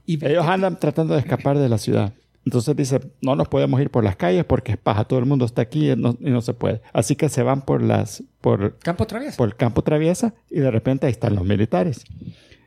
Y 0.06 0.24
Ellos 0.24 0.46
andan 0.46 0.80
tratando 0.80 1.14
de 1.14 1.20
escapar 1.20 1.58
de 1.58 1.68
la 1.68 1.76
ciudad. 1.78 2.12
Entonces 2.44 2.74
dice, 2.74 3.00
no 3.20 3.36
nos 3.36 3.46
podemos 3.48 3.80
ir 3.80 3.88
por 3.90 4.02
las 4.02 4.16
calles 4.16 4.44
porque 4.44 4.72
es 4.72 4.78
paja, 4.78 5.04
todo 5.04 5.18
el 5.20 5.26
mundo 5.26 5.44
está 5.44 5.62
aquí 5.62 5.90
y 5.92 5.96
no, 5.96 6.16
y 6.18 6.30
no 6.30 6.40
se 6.40 6.54
puede. 6.54 6.80
Así 6.92 7.14
que 7.14 7.28
se 7.28 7.42
van 7.44 7.62
por 7.62 7.82
las, 7.82 8.24
por, 8.40 8.78
Campo 8.78 9.06
Traviesa. 9.06 9.36
por 9.36 9.48
el 9.48 9.54
campo 9.56 9.82
traviesa 9.82 10.34
y 10.50 10.58
de 10.60 10.70
repente 10.70 11.06
ahí 11.06 11.12
están 11.12 11.36
los 11.36 11.44
militares. 11.44 12.02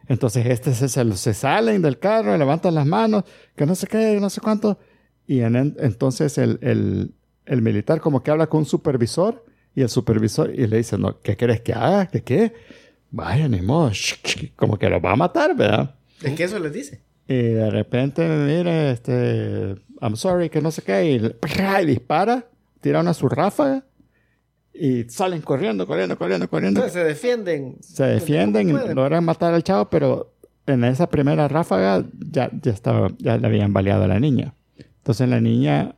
Entonces 0.08 0.46
este 0.46 0.74
se, 0.74 0.88
se, 0.88 1.34
salen 1.34 1.82
del 1.82 2.00
carro, 2.00 2.38
levantan 2.38 2.76
las 2.76 2.86
manos, 2.86 3.24
que 3.56 3.66
no 3.66 3.76
sé 3.76 3.88
qué, 3.88 4.18
no 4.22 4.30
sé 4.30 4.40
cuánto. 4.40 4.80
Y 5.28 5.42
en- 5.42 5.76
entonces 5.80 6.38
el, 6.38 6.58
el, 6.62 7.12
el 7.46 7.62
militar 7.62 8.02
como 8.02 8.24
que 8.24 8.32
habla 8.32 8.48
con 8.48 8.60
un 8.60 8.66
supervisor 8.66 9.44
y 9.76 9.82
el 9.82 9.90
supervisor 9.90 10.54
y 10.54 10.68
le 10.68 10.78
dice, 10.78 10.98
no, 10.98 11.20
¿qué 11.22 11.36
querés 11.36 11.62
que 11.62 11.74
haga? 11.74 12.08
¿Qué 12.08 12.24
qué? 12.24 12.54
Vaya, 13.12 13.48
ni 13.48 13.62
modo, 13.62 13.92
como 14.56 14.78
que 14.78 14.90
los 14.90 15.04
va 15.04 15.14
a 15.14 15.16
matar, 15.16 15.56
¿verdad? 15.56 15.96
Es 16.22 16.34
que 16.34 16.44
eso 16.44 16.60
les 16.60 16.74
dice. 16.74 17.02
Y 17.28 17.36
de 17.36 17.70
repente, 17.72 18.28
mire, 18.28 18.92
este, 18.92 19.76
I'm 20.02 20.16
sorry, 20.16 20.50
que 20.50 20.62
no 20.62 20.72
sé 20.72 20.82
qué, 20.82 21.12
y, 21.12 21.16
y 21.16 21.86
dispara, 21.86 22.48
tira 22.82 23.00
una 23.00 23.14
su 23.14 23.28
ráfaga 23.28 23.84
y 24.74 25.06
salen 25.06 25.42
corriendo, 25.42 25.88
corriendo, 25.88 26.18
corriendo, 26.18 26.50
corriendo. 26.50 26.82
Entonces 26.82 27.02
se 27.02 27.08
defienden. 27.08 27.78
Se 27.82 28.04
defienden, 28.04 28.96
logran 28.96 29.24
matar 29.24 29.54
al 29.54 29.64
chavo, 29.64 29.90
pero 29.90 30.34
en 30.68 30.84
esa 30.84 31.10
primera 31.10 31.48
ráfaga 31.48 32.06
ya, 32.32 32.50
ya 32.62 32.72
estaba, 32.72 33.10
ya 33.18 33.38
le 33.38 33.48
habían 33.48 33.72
baleado 33.72 34.04
a 34.04 34.08
la 34.08 34.20
niña. 34.20 34.54
Entonces 34.78 35.30
la 35.30 35.40
niña 35.40 35.96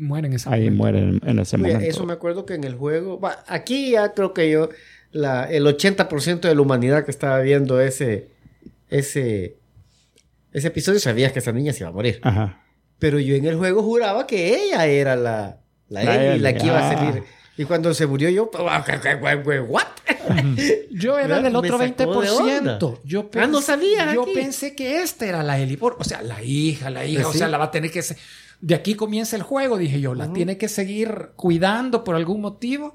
Mueren 0.00 0.32
esa 0.32 0.52
ahí 0.52 0.70
muere 0.70 1.00
en, 1.00 1.20
en 1.24 1.38
ese 1.38 1.56
momento. 1.58 1.80
eso 1.84 2.06
me 2.06 2.14
acuerdo 2.14 2.46
que 2.46 2.54
en 2.54 2.64
el 2.64 2.74
juego. 2.74 3.20
aquí 3.46 3.90
ya 3.92 4.14
creo 4.14 4.32
que 4.32 4.50
yo. 4.50 4.70
La, 5.12 5.44
el 5.44 5.66
80% 5.66 6.40
de 6.40 6.54
la 6.54 6.60
humanidad 6.60 7.04
que 7.04 7.10
estaba 7.10 7.40
viendo 7.40 7.80
ese. 7.80 8.28
Ese. 8.88 9.56
Ese 10.52 10.68
episodio 10.68 10.98
sabía 11.00 11.32
que 11.32 11.40
esa 11.40 11.52
niña 11.52 11.72
se 11.72 11.80
iba 11.80 11.90
a 11.90 11.92
morir. 11.92 12.20
Ajá. 12.22 12.64
Pero 12.98 13.18
yo 13.18 13.34
en 13.34 13.44
el 13.44 13.56
juego 13.56 13.82
juraba 13.82 14.26
que 14.26 14.54
ella 14.64 14.86
era 14.86 15.16
la. 15.16 15.60
La, 15.88 16.04
La 16.04 16.24
Ellie, 16.24 16.40
la 16.40 16.54
que 16.54 16.66
iba 16.66 16.78
a 16.78 16.90
ah. 16.90 16.94
salir. 16.96 17.22
Y 17.56 17.64
cuando 17.64 17.92
se 17.92 18.06
murió 18.06 18.30
yo. 18.30 18.50
¿What? 19.68 19.86
Yo 20.90 21.18
era 21.18 21.42
del 21.42 21.54
otro 21.56 21.78
sacó 21.78 22.22
de 22.22 22.30
onda. 22.30 22.78
20%. 22.78 23.00
Yo 23.04 23.28
Ah, 23.34 23.46
no 23.46 23.60
sabías 23.60 24.14
Yo 24.14 24.22
aquí. 24.22 24.32
pensé 24.34 24.74
que 24.74 25.02
esta 25.02 25.26
era 25.26 25.42
la 25.42 25.58
Ellie. 25.58 25.76
por- 25.76 25.96
O 25.98 26.04
sea, 26.04 26.22
la 26.22 26.42
hija, 26.42 26.88
la 26.90 27.04
hija. 27.04 27.22
Pues 27.22 27.34
O 27.34 27.38
sea, 27.38 27.48
la 27.48 27.58
va 27.58 27.66
a 27.66 27.70
tener 27.70 27.90
que... 27.90 28.02
se- 28.02 28.16
De 28.60 28.74
aquí 28.74 28.94
comienza 28.94 29.36
el 29.36 29.42
juego, 29.42 29.78
dije 29.78 30.00
yo. 30.00 30.14
La 30.14 30.32
tiene 30.32 30.58
que 30.58 30.68
seguir 30.68 31.30
cuidando 31.36 32.04
por 32.04 32.14
algún 32.16 32.40
motivo. 32.40 32.94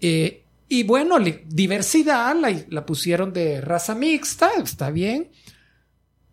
Eh, 0.00 0.44
y 0.68 0.82
bueno, 0.82 1.16
diversidad. 1.46 2.34
La, 2.36 2.54
la 2.68 2.86
pusieron 2.86 3.32
de 3.32 3.60
raza 3.60 3.94
mixta. 3.94 4.50
Está 4.62 4.90
bien. 4.90 5.30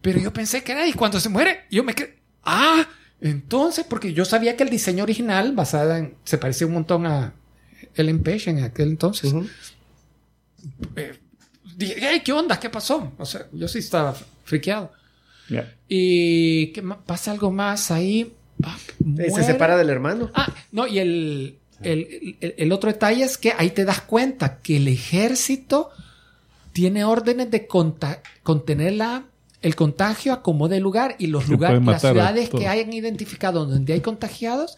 Pero 0.01 0.19
yo 0.19 0.31
pensé 0.33 0.63
que 0.63 0.71
era... 0.71 0.87
Y 0.87 0.93
cuando 0.93 1.19
se 1.19 1.29
muere, 1.29 1.65
yo 1.69 1.83
me 1.83 1.93
quedé... 1.93 2.19
Ah, 2.43 2.87
entonces... 3.21 3.85
Porque 3.87 4.13
yo 4.13 4.25
sabía 4.25 4.55
que 4.55 4.63
el 4.63 4.69
diseño 4.69 5.03
original, 5.03 5.51
basada 5.53 5.99
en... 5.99 6.15
Se 6.23 6.37
parecía 6.37 6.67
un 6.67 6.73
montón 6.73 7.05
a 7.05 7.33
Ellen 7.95 8.23
Page 8.23 8.49
en 8.49 8.63
aquel 8.63 8.89
entonces 8.89 9.33
eh, 10.95 11.19
dije, 11.75 12.09
"Ey, 12.09 12.19
¿qué 12.21 12.31
onda? 12.33 12.59
¿Qué 12.59 12.69
pasó? 12.69 13.13
O 13.17 13.25
sea, 13.25 13.47
yo 13.51 13.67
sí 13.67 13.79
estaba 13.79 14.13
friqueado. 14.43 14.91
Ya. 15.49 15.73
Y 15.87 16.67
¿qué 16.67 16.83
pasa 17.05 17.31
algo 17.31 17.51
más 17.51 17.91
ahí. 17.91 18.33
Ah, 18.63 18.77
Eh. 19.17 19.31
Se 19.31 19.43
separa 19.43 19.77
del 19.77 19.89
hermano. 19.89 20.29
Ah, 20.33 20.53
no, 20.71 20.85
y 20.87 20.99
el, 20.99 21.57
el, 21.81 22.37
el- 22.41 22.55
el 22.57 22.71
otro 22.71 22.91
detalle 22.91 23.23
es 23.23 23.37
que 23.37 23.53
ahí 23.57 23.69
te 23.71 23.85
das 23.85 24.01
cuenta 24.01 24.57
que 24.59 24.77
el 24.77 24.87
ejército 24.87 25.89
tiene 26.73 27.03
órdenes 27.03 27.49
de 27.51 27.67
contener 28.43 28.93
la- 28.93 29.23
el 29.61 29.75
contagio 29.75 30.31
a 30.33 30.41
como 30.41 30.67
de 30.69 30.79
lugar 30.79 31.15
y 31.19 31.27
los 31.27 31.47
lugares, 31.49 31.83
las 31.85 32.01
ciudades 32.01 32.49
que 32.49 32.67
hayan 32.67 32.93
identificado 32.93 33.65
donde 33.65 33.93
hay 33.93 34.01
contagiados, 34.01 34.77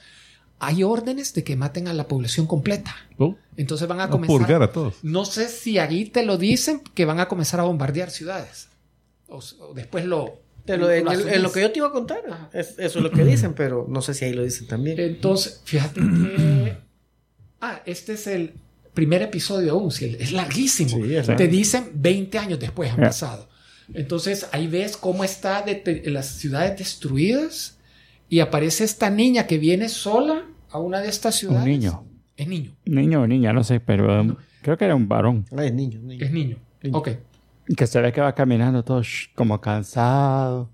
hay 0.59 0.83
órdenes 0.83 1.33
de 1.33 1.43
que 1.43 1.55
maten 1.55 1.87
a 1.87 1.93
la 1.93 2.07
población 2.07 2.45
completa. 2.47 2.95
¿No? 3.17 3.35
Entonces 3.57 3.87
van 3.87 3.99
a 3.99 4.05
A 4.05 4.09
comenzar. 4.09 4.37
purgar 4.37 4.63
a 4.63 4.71
todos. 4.71 4.95
No 5.03 5.25
sé 5.25 5.49
si 5.49 5.77
ahí 5.79 6.05
te 6.05 6.23
lo 6.25 6.37
dicen 6.37 6.81
que 6.95 7.05
van 7.05 7.19
a 7.19 7.27
comenzar 7.27 7.59
a 7.59 7.63
bombardear 7.63 8.09
ciudades. 8.11 8.69
O, 9.27 9.39
o 9.59 9.73
después 9.73 10.05
lo. 10.05 10.39
Te 10.65 10.77
lo- 10.77 10.91
en, 10.91 11.07
el- 11.07 11.27
en 11.27 11.41
lo 11.43 11.51
que 11.51 11.61
yo 11.61 11.71
te 11.71 11.79
iba 11.79 11.87
a 11.87 11.91
contar. 11.91 12.49
Es- 12.53 12.75
eso 12.77 12.99
es 12.99 13.03
lo 13.03 13.11
que 13.11 13.23
dicen, 13.25 13.53
pero 13.53 13.85
no 13.89 14.01
sé 14.01 14.13
si 14.13 14.25
ahí 14.25 14.33
lo 14.33 14.43
dicen 14.43 14.67
también. 14.67 14.99
Entonces, 14.99 15.61
fíjate 15.65 15.99
que. 16.01 16.77
Ah, 17.63 17.79
este 17.85 18.13
es 18.13 18.25
el 18.25 18.53
primer 18.95 19.21
episodio 19.21 19.73
aún. 19.73 19.91
sí, 19.91 20.17
es 20.19 20.31
larguísimo. 20.31 20.89
Sí, 21.05 21.15
es 21.15 21.27
te 21.27 21.47
dicen 21.47 21.91
20 21.93 22.39
años 22.39 22.59
después 22.59 22.89
han 22.91 22.97
Ya. 22.97 23.03
pasado. 23.03 23.47
Entonces 23.93 24.47
ahí 24.51 24.65
ves 24.65 24.97
cómo 24.97 25.23
está 25.23 25.63
las 26.05 26.25
ciudades 26.27 26.79
destruidas 26.79 27.77
y 28.29 28.39
aparece 28.39 28.83
esta 28.83 29.11
niña 29.11 29.45
que 29.45 29.59
viene 29.59 29.89
sola 29.89 30.43
a 30.71 30.79
una 30.79 31.01
de 31.01 31.09
estas 31.09 31.35
ciudades. 31.35 31.63
Un 31.65 31.69
niño. 31.69 32.03
Es 32.35 32.47
niño. 32.47 32.75
Niño 32.85 33.21
o 33.21 33.27
niña, 33.27 33.53
no 33.53 33.63
sé, 33.63 33.79
pero 33.79 34.21
um, 34.21 34.35
creo 34.63 34.75
que 34.77 34.85
era 34.85 34.95
un 34.95 35.07
varón. 35.07 35.45
Ay, 35.55 35.67
es 35.67 35.73
niño, 35.75 35.99
niño. 36.01 36.25
Es 36.25 36.31
niño. 36.31 36.57
Niño. 36.81 36.97
Ok. 36.97 37.09
Que 37.77 37.87
se 37.87 38.01
ve 38.01 38.11
que 38.11 38.21
va 38.21 38.33
caminando 38.35 38.83
todo 38.83 39.01
sh- 39.01 39.29
como 39.35 39.61
cansado. 39.61 40.69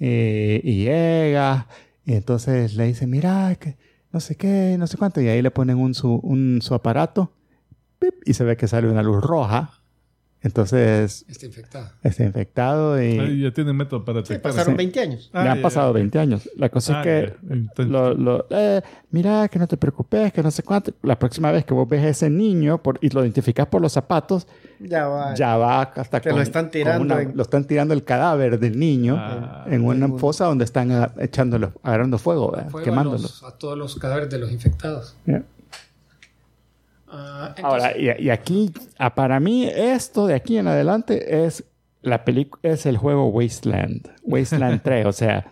eh, 0.00 0.60
y 0.64 0.84
llega. 0.84 1.68
Entonces 2.06 2.74
le 2.74 2.86
dice, 2.86 3.06
mira, 3.06 3.54
que 3.56 3.76
no 4.12 4.20
sé 4.20 4.36
qué, 4.36 4.76
no 4.78 4.86
sé 4.86 4.96
cuánto. 4.98 5.20
Y 5.20 5.28
ahí 5.28 5.42
le 5.42 5.50
ponen 5.50 5.78
un 5.78 5.94
su, 5.94 6.14
un, 6.16 6.60
su 6.62 6.74
aparato. 6.74 7.32
y 8.26 8.34
se 8.34 8.44
ve 8.44 8.56
que 8.56 8.68
sale 8.68 8.88
una 8.90 9.02
luz 9.02 9.22
roja. 9.22 9.82
Entonces 10.44 11.24
Está 11.26 11.46
infectada. 11.46 11.92
está 12.02 12.22
infectado 12.22 13.02
y 13.02 13.18
Ahí 13.18 13.42
ya 13.42 13.50
tienen 13.50 13.74
método 13.76 14.04
para 14.04 14.24
Sí, 14.24 14.34
pasaron 14.38 14.74
sí. 14.74 14.76
20 14.76 15.00
años. 15.00 15.30
Ah, 15.32 15.42
le 15.42 15.48
han 15.50 15.56
ya, 15.56 15.62
pasado 15.62 15.88
ya. 15.88 15.94
20 15.94 16.18
años. 16.18 16.50
La 16.56 16.68
cosa 16.68 16.98
Ah, 16.98 17.00
es 17.00 17.04
que 17.06 17.34
ya, 17.48 17.54
entonces- 17.54 17.90
lo, 17.90 18.12
lo- 18.14 18.46
eh, 18.50 18.82
mira, 19.10 19.48
que 19.48 19.58
no 19.58 19.66
te 19.66 19.78
preocupes, 19.78 20.32
que 20.34 20.42
no 20.42 20.50
sé 20.50 20.62
cuánto. 20.62 20.92
La 21.02 21.18
próxima 21.18 21.50
vez 21.50 21.64
que 21.64 21.72
vos 21.72 21.88
ves 21.88 22.02
a 22.04 22.08
ese 22.10 22.28
niño 22.30 22.82
por- 22.82 22.98
y 23.00 23.08
lo 23.08 23.22
identificas 23.24 23.66
por 23.68 23.80
los 23.80 23.92
zapatos, 23.92 24.46
Ya 24.80 25.08
va. 25.08 25.34
ya 25.34 25.56
va 25.56 25.80
hasta 25.82 26.20
Que 26.20 26.30
lo 26.30 26.42
están 26.42 26.70
tirando 26.70 27.18
en- 27.18 27.34
Lo 27.34 27.42
están 27.42 27.64
tirando 27.64 27.94
el 27.94 28.04
cadáver 28.04 28.58
del 28.60 28.78
niño 28.78 29.16
Ah, 29.18 29.64
en 29.66 29.82
una 29.82 30.08
fosa 30.18 30.44
donde 30.44 30.64
están 30.64 30.92
ah, 30.92 31.10
echándolo, 31.18 31.72
agarrando 31.82 32.18
fuego. 32.18 32.52
Fuego 32.52 32.78
a, 32.78 32.82
quemándolo. 32.82 33.18
los- 33.22 33.42
a 33.42 33.52
todos 33.56 33.78
los 33.78 33.96
cadáveres 33.96 34.28
de 34.28 34.38
los 34.38 34.52
infectados. 34.52 35.16
Ya. 35.24 35.42
Ah, 37.16 37.54
entonces- 37.56 37.64
Ahora, 37.64 37.98
y, 37.98 38.24
y 38.26 38.30
aquí, 38.30 38.72
ah, 38.98 39.14
para 39.14 39.38
mí, 39.40 39.64
esto 39.66 40.26
de 40.26 40.34
aquí 40.34 40.56
en 40.58 40.66
adelante 40.68 41.44
es 41.46 41.64
la 42.02 42.24
película, 42.24 42.60
es 42.74 42.86
el 42.86 42.96
juego 42.96 43.28
Wasteland, 43.28 44.08
Wasteland 44.24 44.82
3, 44.84 45.06
o 45.06 45.12
sea, 45.12 45.46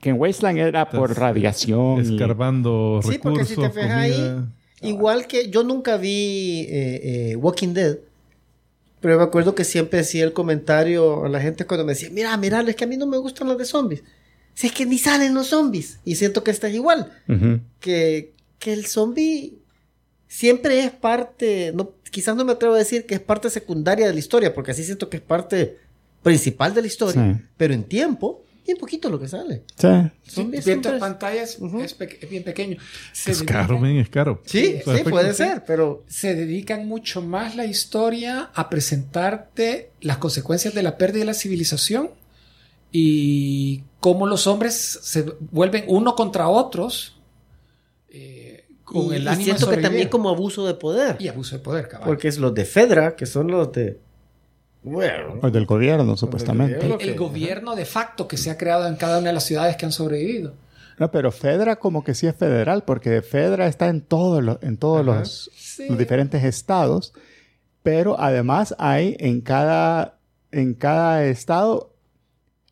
que 0.00 0.10
en 0.10 0.20
Wasteland 0.20 0.58
era 0.58 0.88
por 0.90 1.10
Estás 1.10 1.22
radiación. 1.22 2.04
y- 2.04 2.14
Escarbando 2.14 3.00
Sí, 3.02 3.18
porque 3.22 3.40
recursos, 3.42 3.48
si 3.48 3.56
te 3.56 3.70
fijas 3.70 3.90
ahí, 3.96 4.36
igual 4.82 5.26
que 5.26 5.50
yo 5.50 5.64
nunca 5.64 5.96
vi 5.96 6.66
eh, 6.68 7.30
eh, 7.32 7.36
Walking 7.36 7.74
Dead, 7.74 7.98
pero 9.00 9.16
me 9.16 9.22
acuerdo 9.24 9.54
que 9.54 9.64
siempre 9.64 10.00
hacía 10.00 10.24
el 10.24 10.32
comentario 10.32 11.24
a 11.24 11.28
la 11.28 11.40
gente 11.40 11.64
cuando 11.66 11.84
me 11.84 11.92
decía, 11.92 12.10
mira, 12.12 12.36
mira, 12.36 12.60
es 12.62 12.76
que 12.76 12.84
a 12.84 12.86
mí 12.86 12.96
no 12.96 13.06
me 13.06 13.16
gustan 13.16 13.46
los 13.48 13.56
de 13.58 13.64
zombies. 13.64 14.02
Si 14.54 14.66
es 14.66 14.72
que 14.72 14.86
ni 14.86 14.98
salen 14.98 15.34
los 15.34 15.46
zombies. 15.48 16.00
Y 16.04 16.16
siento 16.16 16.42
que 16.42 16.50
esta 16.50 16.66
es 16.66 16.74
igual. 16.74 17.12
Que, 17.78 18.32
que 18.58 18.72
el 18.72 18.86
zombie 18.86 19.57
siempre 20.28 20.80
es 20.84 20.90
parte, 20.92 21.72
no, 21.74 21.92
quizás 22.10 22.36
no 22.36 22.44
me 22.44 22.52
atrevo 22.52 22.74
a 22.74 22.78
decir 22.78 23.06
que 23.06 23.14
es 23.16 23.20
parte 23.20 23.50
secundaria 23.50 24.06
de 24.06 24.12
la 24.12 24.18
historia, 24.20 24.54
porque 24.54 24.70
así 24.70 24.84
siento 24.84 25.08
que 25.10 25.16
es 25.16 25.22
parte 25.22 25.78
principal 26.22 26.74
de 26.74 26.80
la 26.82 26.86
historia. 26.86 27.34
Sí. 27.36 27.44
Pero 27.56 27.74
en 27.74 27.84
tiempo, 27.84 28.44
bien 28.66 28.76
poquito 28.76 29.08
lo 29.08 29.18
que 29.18 29.26
sale. 29.28 29.62
Sí. 29.76 29.86
Sí, 30.22 30.30
Zombies 30.32 30.64
viendo 30.66 30.88
siempre 30.90 30.92
en 30.96 30.98
es- 31.84 31.94
pe- 31.94 32.18
bien 32.30 32.44
pequeño. 32.44 32.76
Se 33.12 33.30
Es 33.32 33.40
dedican- 33.40 33.46
caro, 33.66 33.78
men, 33.78 33.96
es 33.96 34.10
caro. 34.10 34.42
Sí, 34.44 34.80
sí, 34.84 35.10
puede 35.10 35.30
sí. 35.30 35.36
ser, 35.44 35.64
pero 35.66 36.04
se 36.08 36.34
dedican 36.34 36.86
mucho 36.86 37.22
más 37.22 37.56
la 37.56 37.64
historia 37.64 38.50
a 38.54 38.68
presentarte 38.68 39.90
las 40.02 40.18
consecuencias 40.18 40.74
de 40.74 40.82
la 40.82 40.98
pérdida 40.98 41.20
de 41.20 41.26
la 41.26 41.34
civilización 41.34 42.10
y 42.92 43.82
cómo 44.00 44.26
los 44.26 44.46
hombres 44.46 44.74
se 45.02 45.22
vuelven 45.50 45.84
uno 45.88 46.14
contra 46.16 46.48
otros 46.48 47.17
con 48.88 49.12
y, 49.12 49.16
el 49.16 49.24
y 49.24 49.28
ánimo 49.28 49.38
de 49.38 49.44
siento 49.44 49.70
que 49.70 49.76
también 49.78 50.08
como 50.08 50.28
abuso 50.30 50.66
de 50.66 50.74
poder. 50.74 51.16
y 51.18 51.28
abuso 51.28 51.56
de 51.56 51.62
poder, 51.62 51.88
cabal. 51.88 52.06
Porque 52.06 52.28
es 52.28 52.38
los 52.38 52.54
de 52.54 52.64
Fedra, 52.64 53.14
que 53.16 53.26
son 53.26 53.48
los 53.48 53.72
de... 53.72 54.00
Bueno, 54.82 55.50
del 55.50 55.66
gobierno, 55.66 56.16
supuestamente. 56.16 56.86
el, 57.00 57.14
gobierno 57.16 57.74
de 57.74 57.84
facto 57.84 58.26
que 58.28 58.36
se 58.36 58.50
ha 58.50 58.56
creado 58.56 58.86
en 58.86 58.96
cada 58.96 59.18
una 59.18 59.28
de 59.28 59.34
las 59.34 59.44
ciudades 59.44 59.76
que 59.76 59.84
han 59.84 59.92
sobrevivido. 59.92 60.54
No, 60.98 61.10
pero 61.10 61.30
Fedra 61.30 61.76
como 61.76 62.02
que 62.02 62.14
sí 62.14 62.26
es 62.26 62.34
federal, 62.34 62.84
porque 62.84 63.20
Fedra 63.22 63.66
está 63.66 63.88
en 63.88 64.00
todos 64.00 64.42
los, 64.42 64.58
en 64.62 64.76
todos 64.78 65.06
Ajá. 65.06 65.20
los, 65.20 65.50
Sí. 65.54 65.86
los 65.88 65.98
diferentes 65.98 66.42
estados, 66.42 67.12
pero 67.82 68.18
además 68.18 68.74
hay 68.78 69.16
en 69.20 69.40
cada, 69.40 70.18
en 70.50 70.74
cada 70.74 71.24
estado 71.24 71.92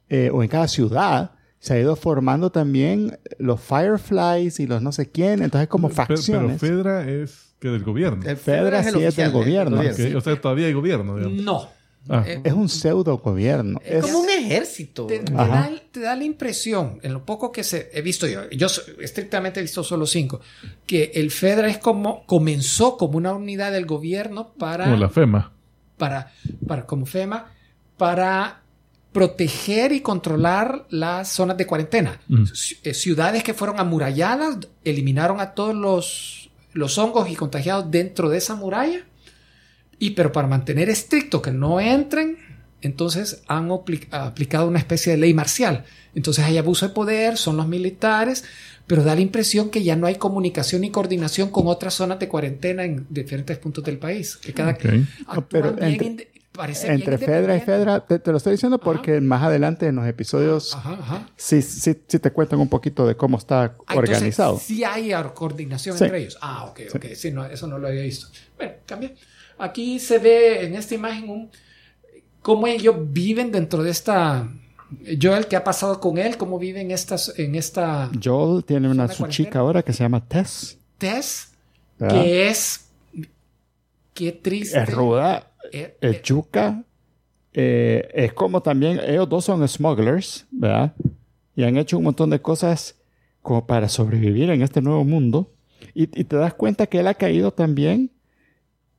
eh, 0.09 0.31
o 0.33 0.43
en 0.43 0.49
cada 0.49 0.69
ciudad 0.69 1.33
se 1.59 1.75
ha 1.75 1.81
ido 1.81 1.97
formando 1.97 2.51
también 2.51 3.19
los 3.39 3.61
Fireflies 3.61 4.61
y 4.61 4.67
los 4.67 4.83
no 4.83 4.93
sé 4.93 5.11
quién, 5.11 5.43
entonces 5.43 5.69
como 5.69 5.89
Pero- 5.89 6.05
Pero, 6.07 6.17
facciones. 6.19 6.61
Fedra 6.61 7.09
es 7.11 7.55
que 7.59 7.69
del 7.69 7.83
gobierno. 7.85 8.23
el 8.29 8.37
Fedra 8.37 8.83
sí 8.85 9.03
es 9.03 9.17
del 9.17 9.31
gobierno. 9.33 9.81
el 9.83 10.17
O 10.17 10.21
sea, 10.21 10.41
todavía 10.41 10.67
hay 10.67 10.73
gobierno, 10.73 11.17
digamos. 11.17 11.43
No, 11.43 11.77
Ah. 12.09 12.23
Eh, 12.25 12.41
Es 12.45 12.53
un 12.53 12.69
pseudo 12.69 13.19
gobierno. 13.19 13.81
Es 13.85 14.05
como 14.05 14.21
un 14.21 14.31
ejército. 14.31 15.09
te, 15.09 15.19
da, 15.25 15.69
te 15.91 15.99
da 15.99 16.15
la 16.15 16.23
impresión, 16.23 17.01
en 17.03 17.13
lo 17.13 17.25
poco 17.27 17.51
que 17.51 17.65
se, 17.65 17.91
he 17.93 18.01
visto 18.01 18.29
yo, 18.29 18.49
yo 18.51 18.69
estrictamente 19.01 19.59
he 19.59 19.63
visto 19.65 19.83
solo 19.83 20.07
cinco, 20.07 20.41
que 20.87 21.11
el 21.17 21.33
FEDRA 21.33 21.69
es 21.69 21.79
como, 21.79 22.25
comenzó 22.27 22.97
como 22.97 23.19
una 23.19 23.33
unidad 23.33 23.73
del 23.73 23.87
gobierno 23.87 24.53
para, 24.57 24.85
Como 24.85 24.99
la 24.99 25.09
FEMA. 25.09 25.53
para, 25.97 26.31
para, 26.69 26.87
como 26.87 27.07
FEMA, 27.07 27.47
para 27.97 28.63
proteger 29.17 29.93
y 29.93 30.01
controlar 30.01 30.87
las 30.91 31.31
zonas 31.33 31.57
de 31.57 31.67
cuarentena. 31.67 32.21
Mm. 32.29 32.45
Eh, 32.83 32.93
Ciudades 32.93 33.43
que 33.43 33.55
fueron 33.55 33.81
amuralladas, 33.81 34.59
eliminaron 34.85 35.41
a 35.41 35.55
todos 35.55 35.75
los, 35.75 36.51
los 36.75 36.99
hongos 36.99 37.31
y 37.31 37.35
contagiados 37.35 37.91
dentro 37.91 38.29
de 38.29 38.37
esa 38.37 38.57
muralla. 38.57 39.07
Y 39.99 40.11
pero 40.11 40.33
para 40.33 40.49
mantener 40.49 40.91
estricto 40.91 41.41
que 41.41 41.51
no 41.51 41.81
entren, 41.81 42.37
entonces 42.83 43.43
han 43.49 43.71
apli- 43.71 44.07
aplicado 44.11 44.69
una 44.69 44.79
especie 44.81 45.13
de 45.13 45.19
ley 45.19 45.33
marcial. 45.33 45.85
Entonces 46.15 46.45
hay 46.45 46.59
abuso 46.59 46.87
de 46.87 46.93
poder, 46.93 47.39
son 47.39 47.57
los 47.57 47.67
militares, 47.67 48.45
pero 48.87 49.03
da 49.03 49.15
la 49.15 49.23
impresión 49.23 49.71
que 49.71 49.83
ya 49.83 49.97
no 49.97 50.07
hay 50.07 50.17
comunicación 50.17 50.83
ni 50.83 50.91
coordinación 50.91 51.49
con 51.49 51.69
otras 51.69 51.95
zonas 51.95 52.19
de 52.19 52.29
cuarentena 52.29 52.85
en 52.85 53.07
diferentes 53.09 53.57
puntos 53.57 53.83
del 53.83 53.97
país. 53.97 54.37
Que 54.37 54.53
cada 54.53 54.73
Ok. 54.73 54.85
actúan 55.27 55.47
Pero 55.49 55.73
bien 55.73 56.27
parece 56.57 56.93
Entre 56.93 57.19
Fedra 57.19 57.57
y. 57.57 57.61
Fedra, 57.61 58.05
te, 58.07 58.19
te 58.19 58.31
lo 58.31 58.39
estoy 58.39 58.53
diciendo 58.53 58.79
porque 58.79 59.21
más 59.21 59.43
adelante 59.43 59.87
en 59.87 59.97
los 59.97 60.07
episodios 60.07 60.75
Ajá, 60.75 60.93
ajá. 61.01 61.29
sí, 61.37 61.63
sí, 61.63 61.97
sí 62.07 62.19
te 62.19 62.31
cuentan 62.33 62.59
un 62.61 62.69
poquito 62.69 63.07
de 63.07 63.17
cómo 63.17 63.39
está 63.39 63.63
Ah, 63.63 63.73
entonces, 63.91 63.97
organizado. 63.99 64.59
Sí 64.59 64.83
hay 64.85 65.13
coordinación 65.35 65.97
Sí. 65.97 66.05
entre 66.05 66.21
ellos. 66.21 66.39
Ah, 66.41 66.65
ok, 66.65 66.81
ok. 66.95 67.07
Sí, 67.15 67.31
no, 67.31 67.45
eso 67.45 67.67
no 67.67 67.79
lo 67.79 67.89
había 67.89 68.03
visto. 68.03 68.29
Bueno, 68.57 68.73
cambia. 68.87 69.13
Aquí 69.59 69.99
se 69.99 70.19
ve 70.19 70.65
en 70.67 70.75
esta 70.75 70.95
imagen 70.95 71.29
un, 71.31 71.51
cómo 72.43 72.67
ellos 72.67 72.97
viven 72.99 73.51
dentro 73.53 73.83
de 73.83 73.91
esta... 73.91 74.49
Joel, 75.21 75.47
¿qué 75.49 75.57
ha 75.57 75.65
pasado 75.65 75.99
con 75.99 76.17
él? 76.17 76.37
¿Cómo 76.37 76.59
vive 76.61 76.81
en, 76.81 76.93
estas, 76.93 77.37
en 77.39 77.57
esta 77.57 78.09
Joel 78.23 78.65
tiene 78.65 78.89
una 78.89 79.09
su 79.09 79.27
chica 79.27 79.59
ahora 79.59 79.83
que 79.83 79.93
se 79.93 80.05
llama 80.05 80.25
Tess. 80.27 80.79
Tess? 80.99 81.49
¿verdad? 81.99 82.23
Que 82.23 82.49
es... 82.49 82.83
Qué 84.15 84.33
triste. 84.33 84.79
Es 84.81 84.91
ruda, 84.93 85.51
Eh, 85.73 85.97
es 86.01 86.17
eh, 86.17 86.21
yuca. 86.25 86.85
eh, 87.53 88.09
es 88.15 88.33
como 88.33 88.63
también, 88.63 89.01
ellos 89.07 89.29
dos 89.29 89.45
son 89.45 89.67
smugglers, 89.67 90.47
¿verdad? 90.51 90.95
Y 91.55 91.63
han 91.65 91.77
hecho 91.77 91.99
un 91.99 92.05
montón 92.05 92.31
de 92.31 92.41
cosas 92.41 92.97
como 93.43 93.67
para 93.67 93.89
sobrevivir 93.89 94.51
en 94.51 94.63
este 94.63 94.83
nuevo 94.83 95.05
mundo. 95.05 95.53
Y, 95.95 96.03
y 96.21 96.25
te 96.25 96.37
das 96.37 96.55
cuenta 96.55 96.87
que 96.87 97.01
él 97.01 97.07
ha 97.07 97.15
caído 97.15 97.53
también 97.53 98.11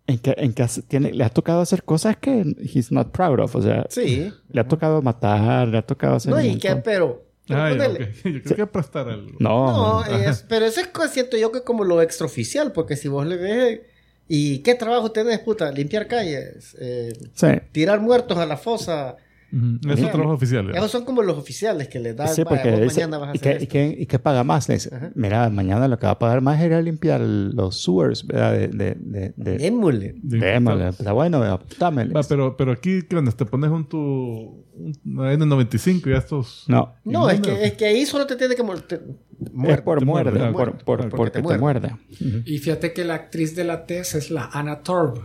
en 0.07 0.19
que, 0.19 0.33
en 0.37 0.53
que 0.53 0.65
tiene, 0.87 1.11
le 1.11 1.23
ha 1.23 1.29
tocado 1.29 1.59
hacer 1.61 1.83
cosas 1.83 2.17
que 2.17 2.55
he's 2.59 2.91
not 2.91 3.11
proud 3.11 3.39
of. 3.39 3.55
O 3.55 3.61
sea, 3.61 3.85
Sí. 3.89 4.31
le 4.49 4.61
ha 4.61 4.67
tocado 4.67 5.01
matar, 5.01 5.67
le 5.67 5.77
ha 5.77 5.81
tocado 5.81 6.15
hacer. 6.15 6.31
No, 6.33 6.41
y 6.41 6.57
que, 6.57 6.75
pero. 6.77 7.25
pero 7.47 7.61
Ah, 7.61 7.71
ya, 7.71 7.75
ponele- 7.77 8.09
ok. 8.09 8.15
Yo 8.35 8.41
creo 8.43 8.55
que 8.55 8.67
prestar 8.67 9.09
algo. 9.09 9.37
No, 9.39 10.03
No, 10.03 10.05
es- 10.05 10.43
pero 10.47 10.65
eso 10.65 10.79
es 10.81 10.89
siento 11.11 11.37
yo 11.37 11.51
que 11.51 11.61
como 11.61 11.83
lo 11.83 12.01
extraoficial, 12.01 12.71
porque 12.71 12.95
si 12.95 13.07
vos 13.07 13.25
le 13.27 13.37
ves. 13.37 13.79
¿Y 14.27 14.59
qué 14.59 14.75
trabajo 14.75 15.11
tenés, 15.11 15.39
puta? 15.39 15.71
Limpiar 15.71 16.07
calles, 16.07 16.75
eh, 16.79 17.13
sí. 17.33 17.47
tirar 17.71 18.01
muertos 18.01 18.37
a 18.37 18.45
la 18.45 18.57
fosa. 18.57 19.17
Esos 19.51 20.91
son 20.91 21.05
como 21.05 21.21
los 21.23 21.37
oficiales 21.37 21.87
que 21.87 21.99
les 21.99 22.15
dan. 22.15 22.27
Sí, 22.27 22.43
porque 22.43 22.69
vaya, 22.69 22.83
vos 22.83 22.93
dice, 22.93 23.07
mañana 23.07 23.17
vas 23.17 23.29
a 23.29 23.31
¿y, 23.33 23.37
hacer 23.37 23.41
qué, 23.41 23.59
y, 23.59 23.63
esto. 23.63 23.71
qué, 23.71 24.01
y 24.01 24.05
qué 24.05 24.19
paga 24.19 24.43
más? 24.43 24.67
Le 24.67 24.75
dice, 24.75 24.93
Ajá. 24.93 25.11
mira, 25.15 25.49
mañana 25.49 25.87
lo 25.87 25.97
que 25.97 26.05
va 26.05 26.11
a 26.13 26.19
pagar 26.19 26.41
más 26.41 26.59
era 26.61 26.81
limpiar 26.81 27.21
los 27.21 27.81
sewers, 27.81 28.25
¿verdad? 28.27 28.51
De, 28.53 28.67
de, 28.67 28.95
de, 28.99 29.33
de- 29.35 29.57
Démosle. 29.57 30.15
De- 30.21 30.37
Démosle, 30.39 30.89
está 30.89 31.11
bueno, 31.13 31.39
¿verdad? 31.39 31.61
dámele. 31.79 32.13
Va, 32.13 32.21
pero, 32.27 32.57
pero 32.57 32.71
aquí, 32.73 33.03
¿qué 33.03 33.15
onda? 33.15 33.31
Te 33.31 33.45
pones 33.45 33.71
un 33.71 33.87
tu 33.87 34.65
una 35.05 35.33
N95 35.33 36.05
y 36.05 36.09
ya 36.11 36.17
estos... 36.17 36.65
No, 36.67 36.93
No, 37.03 37.29
es 37.29 37.39
que, 37.41 37.63
es 37.63 37.73
que 37.73 37.85
ahí 37.85 38.05
solo 38.05 38.27
te 38.27 38.35
tiene 38.35 38.55
que 38.55 38.61
es 38.61 39.81
por 39.81 40.05
muerde, 40.05 40.05
muerde, 40.05 40.39
por, 40.39 40.51
muerde, 40.51 40.71
por- 40.71 40.83
porque 40.83 41.15
porque 41.15 41.31
te 41.31 41.41
te 41.47 41.57
muerde. 41.57 41.87
Ujú. 42.11 42.41
Y 42.45 42.57
fíjate 42.59 42.93
que 42.93 43.03
la 43.05 43.15
actriz 43.15 43.55
de 43.55 43.63
la 43.63 43.85
Tess 43.85 44.13
es 44.15 44.29
la 44.29 44.49
Anna 44.53 44.81
Torb, 44.81 45.19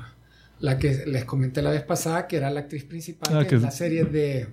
la 0.62 0.78
que 0.78 1.05
les 1.06 1.24
comenté 1.24 1.60
la 1.60 1.70
vez 1.70 1.82
pasada, 1.82 2.26
que 2.26 2.36
era 2.36 2.48
la 2.51 2.60
actriz 2.60 2.84
principal 2.84 3.34
Ah, 3.34 3.40
de 3.40 3.47
que 3.48 3.56
la 3.59 3.70
serie 3.70 4.05
de... 4.05 4.47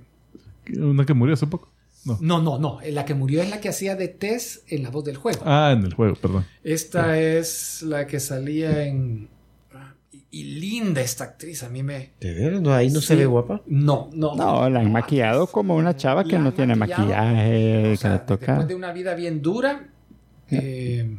Una 0.77 1.06
que 1.06 1.14
murió 1.14 1.36
hace 1.36 1.48
poco. 1.48 1.72
No. 2.03 2.18
No, 2.19 2.41
no, 2.41 2.57
no. 2.57 2.80
La 2.91 3.06
que 3.06 3.14
murió 3.14 3.41
es 3.44 3.49
la 3.49 3.61
que 3.61 3.69
hacía 3.69 3.95
de 3.95 4.07
Tess 4.07 4.64
en 4.68 4.84
la 4.84 4.90
voz 4.90 5.06
del 5.06 5.18
juego. 5.18 5.41
Ah, 5.45 5.72
en 5.77 5.86
el 5.86 5.94
juego, 5.94 6.15
perdón. 6.15 6.45
Esta 6.64 7.19
es 7.19 7.84
la 7.84 8.07
que 8.07 8.19
salía 8.19 8.86
en... 8.86 9.30
Y, 10.11 10.23
y 10.31 10.44
linda 10.60 11.02
esta 11.02 11.26
actriz, 11.26 11.61
a 11.61 11.69
mí 11.69 11.84
me... 11.84 12.11
¿De 12.19 12.34
veras? 12.34 12.61
No, 12.61 12.73
ahí 12.73 12.90
no 12.90 13.02
se 13.02 13.15
ve 13.15 13.27
guapa. 13.27 13.61
No, 13.68 14.10
no. 14.14 14.36
No, 14.36 14.68
la 14.69 14.80
han 14.80 14.91
maquillado 14.91 15.45
como 15.48 15.76
una 15.76 15.95
chava 15.95 16.23
que 16.23 16.40
no 16.40 16.53
tiene 16.53 16.76
maquillaje, 16.76 17.80
O 17.80 17.91
que 17.91 17.98
sea, 17.98 18.14
le 18.14 18.19
toca. 18.19 18.53
Después 18.53 18.68
de 18.68 18.76
una 18.76 18.91
vida 18.94 19.14
bien 19.14 19.41
dura, 19.44 19.90
eh, 20.49 21.15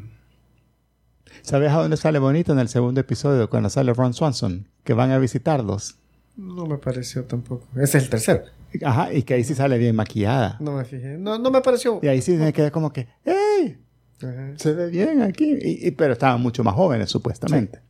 ¿Sabes 1.42 1.70
a 1.72 1.76
dónde 1.82 1.96
sale 1.96 2.18
bonito 2.18 2.52
en 2.52 2.58
el 2.58 2.68
segundo 2.68 3.00
episodio 3.00 3.48
cuando 3.50 3.70
sale 3.70 3.92
Ron 3.94 4.14
Swanson? 4.14 4.68
Que 4.84 4.92
van 4.94 5.10
a 5.10 5.18
visitarlos. 5.18 5.96
No 6.36 6.66
me 6.66 6.78
pareció 6.78 7.24
tampoco. 7.24 7.66
Ese 7.76 7.98
es 7.98 8.04
el 8.04 8.10
tercero. 8.10 8.42
Ajá, 8.84 9.12
y 9.12 9.22
que 9.22 9.34
ahí 9.34 9.44
sí 9.44 9.54
sale 9.54 9.78
bien 9.78 9.96
maquillada. 9.96 10.56
No 10.60 10.72
me 10.72 10.84
fijé. 10.84 11.18
No, 11.18 11.38
no 11.38 11.50
me 11.50 11.60
pareció. 11.60 11.98
Y 12.02 12.08
ahí 12.08 12.22
sí 12.22 12.32
me 12.32 12.52
queda 12.52 12.70
como 12.70 12.92
que, 12.92 13.08
¡hey! 13.24 13.78
Ajá. 14.22 14.52
Se 14.56 14.72
ve 14.72 14.88
bien 14.90 15.22
aquí. 15.22 15.56
Y, 15.60 15.88
y- 15.88 15.90
pero 15.90 16.12
estaban 16.12 16.40
mucho 16.40 16.62
más 16.62 16.74
jóvenes, 16.74 17.10
supuestamente. 17.10 17.80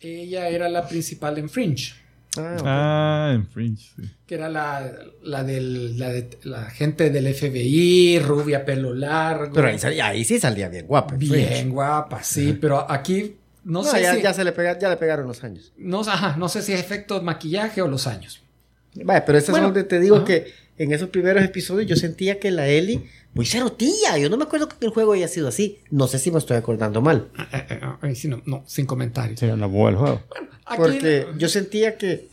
ella 0.00 0.48
era 0.48 0.68
la 0.68 0.86
principal 0.86 1.38
en 1.38 1.48
Fringe. 1.48 1.94
Ah. 2.36 2.56
Ah, 2.64 3.32
en 3.34 3.46
Fringe, 3.48 3.82
sí. 3.96 4.02
que 4.26 4.34
era 4.34 4.48
la, 4.48 4.92
la, 5.22 5.42
del, 5.42 5.98
la, 5.98 6.10
de- 6.10 6.38
la 6.44 6.64
gente 6.70 7.10
del 7.10 7.32
FBI, 7.34 8.18
rubia, 8.20 8.64
pelo 8.64 8.94
largo. 8.94 9.54
Pero 9.54 9.68
ahí, 9.68 9.78
salía- 9.78 10.06
ahí 10.08 10.24
sí 10.24 10.38
salía 10.38 10.68
bien 10.68 10.86
guapa. 10.86 11.14
en 11.14 11.18
bien 11.20 11.32
Fringe. 11.48 11.68
guapa, 11.70 12.22
sí, 12.22 12.56
pero 12.60 12.88
aquí 12.90 13.36
no, 13.64 13.82
No, 13.82 13.84
sé 13.90 14.02
ya, 14.02 14.14
si... 14.14 14.22
ya 14.22 14.34
se 14.34 14.44
le 14.44 14.54
pega- 14.54 14.78
ya 14.78 14.88
le 14.90 14.96
pegaron 14.98 15.26
los 15.26 15.42
años. 15.42 15.72
no, 15.78 16.00
ajá, 16.02 16.36
no 16.36 16.48
sé 16.48 16.62
si 16.62 16.72
es 16.72 16.80
efecto 16.80 17.20
maquillaje 17.22 17.82
o 17.82 17.88
los 17.88 18.06
años. 18.06 18.42
Vaya, 18.94 19.24
pero 19.24 19.38
Bueno, 19.40 19.56
es 19.56 19.62
donde 19.62 19.84
te 19.84 19.98
digo 20.00 20.16
ajá. 20.16 20.24
que 20.26 20.52
en 20.76 20.92
esos 20.92 21.08
primeros 21.10 21.42
episodios 21.44 21.88
yo 21.88 21.96
sentía 21.96 22.38
que 22.38 22.50
la 22.50 22.68
Ellie, 22.68 23.08
muy 23.34 23.46
cero 23.46 23.72
tía. 23.72 24.16
Yo 24.18 24.28
no 24.30 24.36
me 24.36 24.44
acuerdo 24.44 24.68
que 24.68 24.84
el 24.86 24.90
juego 24.92 25.12
haya 25.12 25.28
sido 25.28 25.48
así. 25.48 25.78
No 25.90 26.06
sé 26.08 26.18
si 26.18 26.30
me 26.30 26.38
estoy 26.38 26.56
acordando 26.56 27.00
mal. 27.02 27.28
Eh, 27.38 27.42
eh, 27.52 27.66
eh, 27.70 27.80
ahí 28.00 28.14
sí, 28.14 28.28
no, 28.28 28.42
no, 28.46 28.62
sin 28.66 28.86
comentarios. 28.86 29.38
Sí, 29.40 29.46
no 29.46 29.66
hubo 29.66 29.88
el 29.88 29.96
juego. 29.96 30.22
Aquí- 30.30 30.46
Porque 30.76 31.26
yo 31.38 31.48
sentía 31.48 31.96
que, 31.96 32.28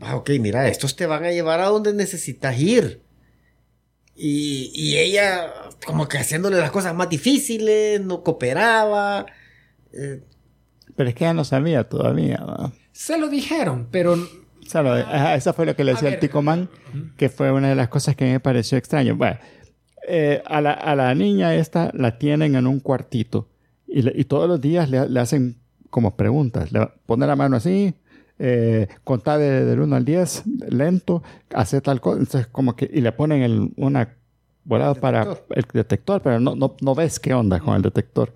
ah, 0.00 0.16
ok, 0.16 0.30
mira, 0.40 0.68
estos 0.68 0.96
te 0.96 1.06
van 1.06 1.24
a 1.24 1.30
llevar 1.32 1.60
a 1.60 1.66
donde 1.66 1.92
necesitas 1.94 2.58
ir. 2.58 3.00
Y, 4.16 4.70
y 4.74 4.96
ella, 4.98 5.52
como 5.86 6.08
que 6.08 6.18
haciéndole 6.18 6.56
las 6.58 6.70
cosas 6.72 6.94
más 6.94 7.08
difíciles, 7.08 8.00
no 8.00 8.22
cooperaba. 8.24 9.26
Eh, 9.92 10.20
Pero 10.96 11.08
es 11.08 11.14
que 11.14 11.24
ella 11.24 11.34
no 11.34 11.44
sabía 11.44 11.88
todavía. 11.88 12.38
¿no? 12.38 12.72
Se 12.92 13.16
lo 13.16 13.28
dijeron, 13.28 13.86
pero 13.92 14.14
O 14.14 14.18
sea, 14.66 14.82
lo 14.82 14.94
de- 14.94 15.02
ajá, 15.02 15.36
eso 15.36 15.52
fue 15.54 15.66
lo 15.66 15.76
que 15.76 15.84
le 15.84 15.92
decía 15.92 16.08
el. 16.08 16.18
Tico 16.18 16.42
Man, 16.42 16.68
que 17.16 17.28
fue 17.28 17.52
una 17.52 17.68
de 17.68 17.76
las 17.76 17.88
cosas 17.88 18.16
que 18.16 18.24
me 18.24 18.40
pareció 18.40 18.76
extraño. 18.76 19.14
Bueno, 19.14 19.38
eh, 20.08 20.42
a, 20.46 20.60
la, 20.60 20.72
a 20.72 20.96
la 20.96 21.14
niña 21.14 21.54
esta 21.54 21.92
la 21.94 22.18
tienen 22.18 22.56
en 22.56 22.66
un 22.66 22.80
cuartito 22.80 23.48
y, 23.86 24.02
le- 24.02 24.12
y 24.16 24.24
todos 24.24 24.48
los 24.48 24.60
días 24.60 24.90
le, 24.90 25.08
le 25.08 25.20
hacen 25.20 25.57
como 25.90 26.16
preguntas. 26.16 26.72
Le 26.72 26.88
pone 27.06 27.26
la 27.26 27.36
mano 27.36 27.56
así, 27.56 27.94
eh, 28.38 28.88
contá 29.04 29.38
de- 29.38 29.64
del 29.64 29.80
1 29.80 29.96
al 29.96 30.04
10, 30.04 30.42
lento, 30.70 31.22
hace 31.54 31.80
tal 31.80 32.00
cosa. 32.00 32.18
Entonces, 32.20 32.46
como 32.48 32.76
que, 32.76 32.90
y 32.92 33.00
le 33.00 33.12
ponen 33.12 33.42
el, 33.42 33.72
una 33.76 34.16
volada 34.64 34.94
para 34.94 35.22
el 35.54 35.64
detector, 35.72 36.20
pero 36.22 36.38
no, 36.40 36.54
no, 36.54 36.76
no 36.80 36.94
ves 36.94 37.18
qué 37.18 37.32
onda 37.34 37.58
con 37.58 37.74
el 37.74 37.82
detector. 37.82 38.32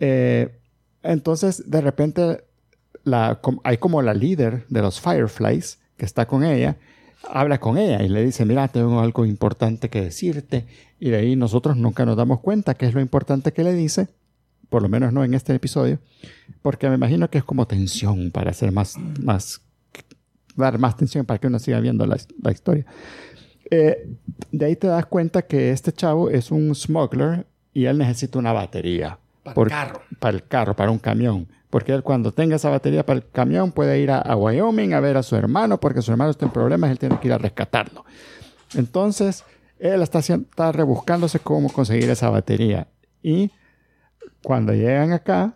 Eh, 0.00 0.48
entonces, 1.02 1.70
de 1.70 1.80
repente, 1.80 2.44
la, 3.04 3.40
hay 3.64 3.78
como 3.78 4.02
la 4.02 4.14
líder 4.14 4.66
de 4.68 4.82
los 4.82 5.00
Fireflies 5.00 5.78
que 5.96 6.04
está 6.04 6.26
con 6.26 6.44
ella, 6.44 6.76
habla 7.28 7.58
con 7.60 7.76
ella 7.78 8.02
y 8.02 8.08
le 8.08 8.24
dice, 8.24 8.44
mira, 8.44 8.68
tengo 8.68 9.00
algo 9.00 9.24
importante 9.26 9.88
que 9.88 10.00
decirte. 10.02 10.66
Y 10.98 11.10
de 11.10 11.18
ahí 11.18 11.36
nosotros 11.36 11.76
nunca 11.76 12.04
nos 12.06 12.16
damos 12.16 12.40
cuenta 12.40 12.74
qué 12.74 12.86
es 12.86 12.94
lo 12.94 13.00
importante 13.00 13.52
que 13.52 13.62
le 13.64 13.72
dice, 13.74 14.08
por 14.70 14.80
lo 14.82 14.88
menos 14.88 15.12
no 15.12 15.22
en 15.24 15.34
este 15.34 15.54
episodio, 15.54 15.98
porque 16.62 16.88
me 16.88 16.94
imagino 16.94 17.28
que 17.28 17.38
es 17.38 17.44
como 17.44 17.66
tensión 17.66 18.30
para 18.30 18.50
hacer 18.52 18.72
más, 18.72 18.96
más, 19.22 19.60
dar 20.56 20.78
más 20.78 20.96
tensión 20.96 21.26
para 21.26 21.38
que 21.38 21.48
uno 21.48 21.58
siga 21.58 21.80
viendo 21.80 22.06
la, 22.06 22.16
la 22.42 22.50
historia. 22.52 22.86
Eh, 23.70 24.08
de 24.50 24.64
ahí 24.64 24.76
te 24.76 24.86
das 24.86 25.06
cuenta 25.06 25.42
que 25.42 25.70
este 25.70 25.92
chavo 25.92 26.30
es 26.30 26.50
un 26.50 26.74
smuggler 26.74 27.46
y 27.74 27.84
él 27.84 27.98
necesita 27.98 28.38
una 28.38 28.52
batería. 28.52 29.18
para 29.42 29.54
Por- 29.54 29.66
el 29.68 29.70
carro. 29.72 30.00
para 30.18 30.36
el 30.36 30.44
carro, 30.46 30.74
para 30.76 30.90
un 30.90 30.98
camión. 30.98 31.46
Porque 31.68 31.92
él 31.92 32.02
cuando 32.02 32.32
tenga 32.32 32.56
esa 32.56 32.68
batería 32.68 33.06
para 33.06 33.18
el 33.20 33.28
camión 33.30 33.70
puede 33.70 34.00
ir 34.00 34.10
a, 34.10 34.18
a 34.18 34.34
Wyoming 34.34 34.92
a 34.92 34.98
ver 35.00 35.16
a 35.16 35.22
su 35.22 35.36
hermano 35.36 35.78
porque 35.78 36.02
su 36.02 36.10
hermano 36.10 36.30
está 36.32 36.44
en 36.46 36.52
problemas, 36.52 36.90
él 36.90 36.98
tiene 36.98 37.20
que 37.20 37.28
ir 37.28 37.32
a 37.32 37.38
rescatarlo. 37.38 38.04
Entonces, 38.74 39.44
él 39.78 40.02
está, 40.02 40.18
está 40.18 40.72
rebuscándose 40.72 41.38
cómo 41.38 41.72
conseguir 41.72 42.10
esa 42.10 42.28
batería. 42.28 42.88
Y 43.22 43.52
cuando 44.42 44.72
llegan 44.72 45.12
acá, 45.12 45.54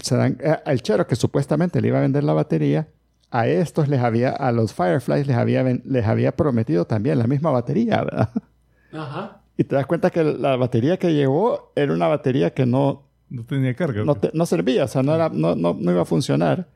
se 0.00 0.16
dan, 0.16 0.38
eh, 0.40 0.56
el 0.66 0.82
chero 0.82 1.06
que 1.06 1.16
supuestamente 1.16 1.80
le 1.80 1.88
iba 1.88 1.98
a 1.98 2.02
vender 2.02 2.24
la 2.24 2.32
batería, 2.32 2.88
a 3.30 3.46
estos 3.48 3.88
les 3.88 4.00
había, 4.00 4.30
a 4.30 4.52
los 4.52 4.72
Fireflies 4.74 5.26
les 5.26 5.36
había, 5.36 5.62
les 5.62 6.06
había 6.06 6.36
prometido 6.36 6.84
también 6.86 7.18
la 7.18 7.26
misma 7.26 7.50
batería, 7.50 8.02
¿verdad? 8.04 8.30
Ajá. 8.92 9.40
Y 9.56 9.64
te 9.64 9.74
das 9.76 9.86
cuenta 9.86 10.10
que 10.10 10.22
la 10.24 10.56
batería 10.56 10.98
que 10.98 11.12
llegó 11.14 11.72
era 11.76 11.92
una 11.92 12.06
batería 12.08 12.50
que 12.54 12.66
no, 12.66 13.02
No 13.30 13.44
tenía 13.44 13.74
carga. 13.74 14.04
no, 14.04 14.14
te- 14.16 14.30
no 14.34 14.46
servía, 14.46 14.84
o 14.84 14.88
sea, 14.88 15.02
no, 15.02 15.14
era, 15.14 15.28
no, 15.28 15.54
no, 15.56 15.76
no 15.78 15.90
iba 15.92 16.02
a 16.02 16.06
funcionar. 16.06 16.68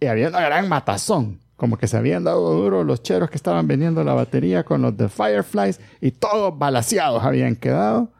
Y 0.00 0.06
había 0.06 0.28
una 0.28 0.40
gran 0.40 0.68
matazón. 0.68 1.40
Como 1.56 1.78
que 1.78 1.86
se 1.88 1.96
habían 1.96 2.22
dado 2.22 2.52
duro 2.54 2.84
los 2.84 3.02
cheros 3.02 3.30
que 3.30 3.36
estaban 3.36 3.66
vendiendo 3.66 4.04
la 4.04 4.12
batería 4.12 4.62
con 4.62 4.82
los 4.82 4.94
de 4.96 5.08
Fireflies 5.08 5.80
y 6.02 6.10
todos 6.10 6.56
balaseados 6.58 7.24
habían 7.24 7.56
quedado. 7.56 8.10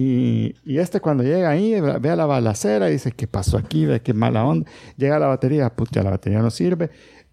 Y, 0.00 0.54
y 0.64 0.78
este 0.78 1.00
cuando 1.00 1.24
llega 1.24 1.50
ahí, 1.50 1.74
ve 1.80 2.10
a 2.10 2.14
la 2.16 2.24
balacera 2.26 2.88
y 2.88 2.92
dice, 2.92 3.10
¿qué 3.12 3.26
pasó 3.26 3.56
aquí? 3.58 3.84
Ve 3.84 4.00
qué 4.00 4.14
mala 4.14 4.44
onda. 4.44 4.70
Llega 4.96 5.16
a 5.16 5.18
la 5.18 5.26
batería, 5.26 5.68
puta, 5.70 6.02
la 6.04 6.10
batería 6.10 6.38
no 6.40 6.50
sirve. 6.50 6.90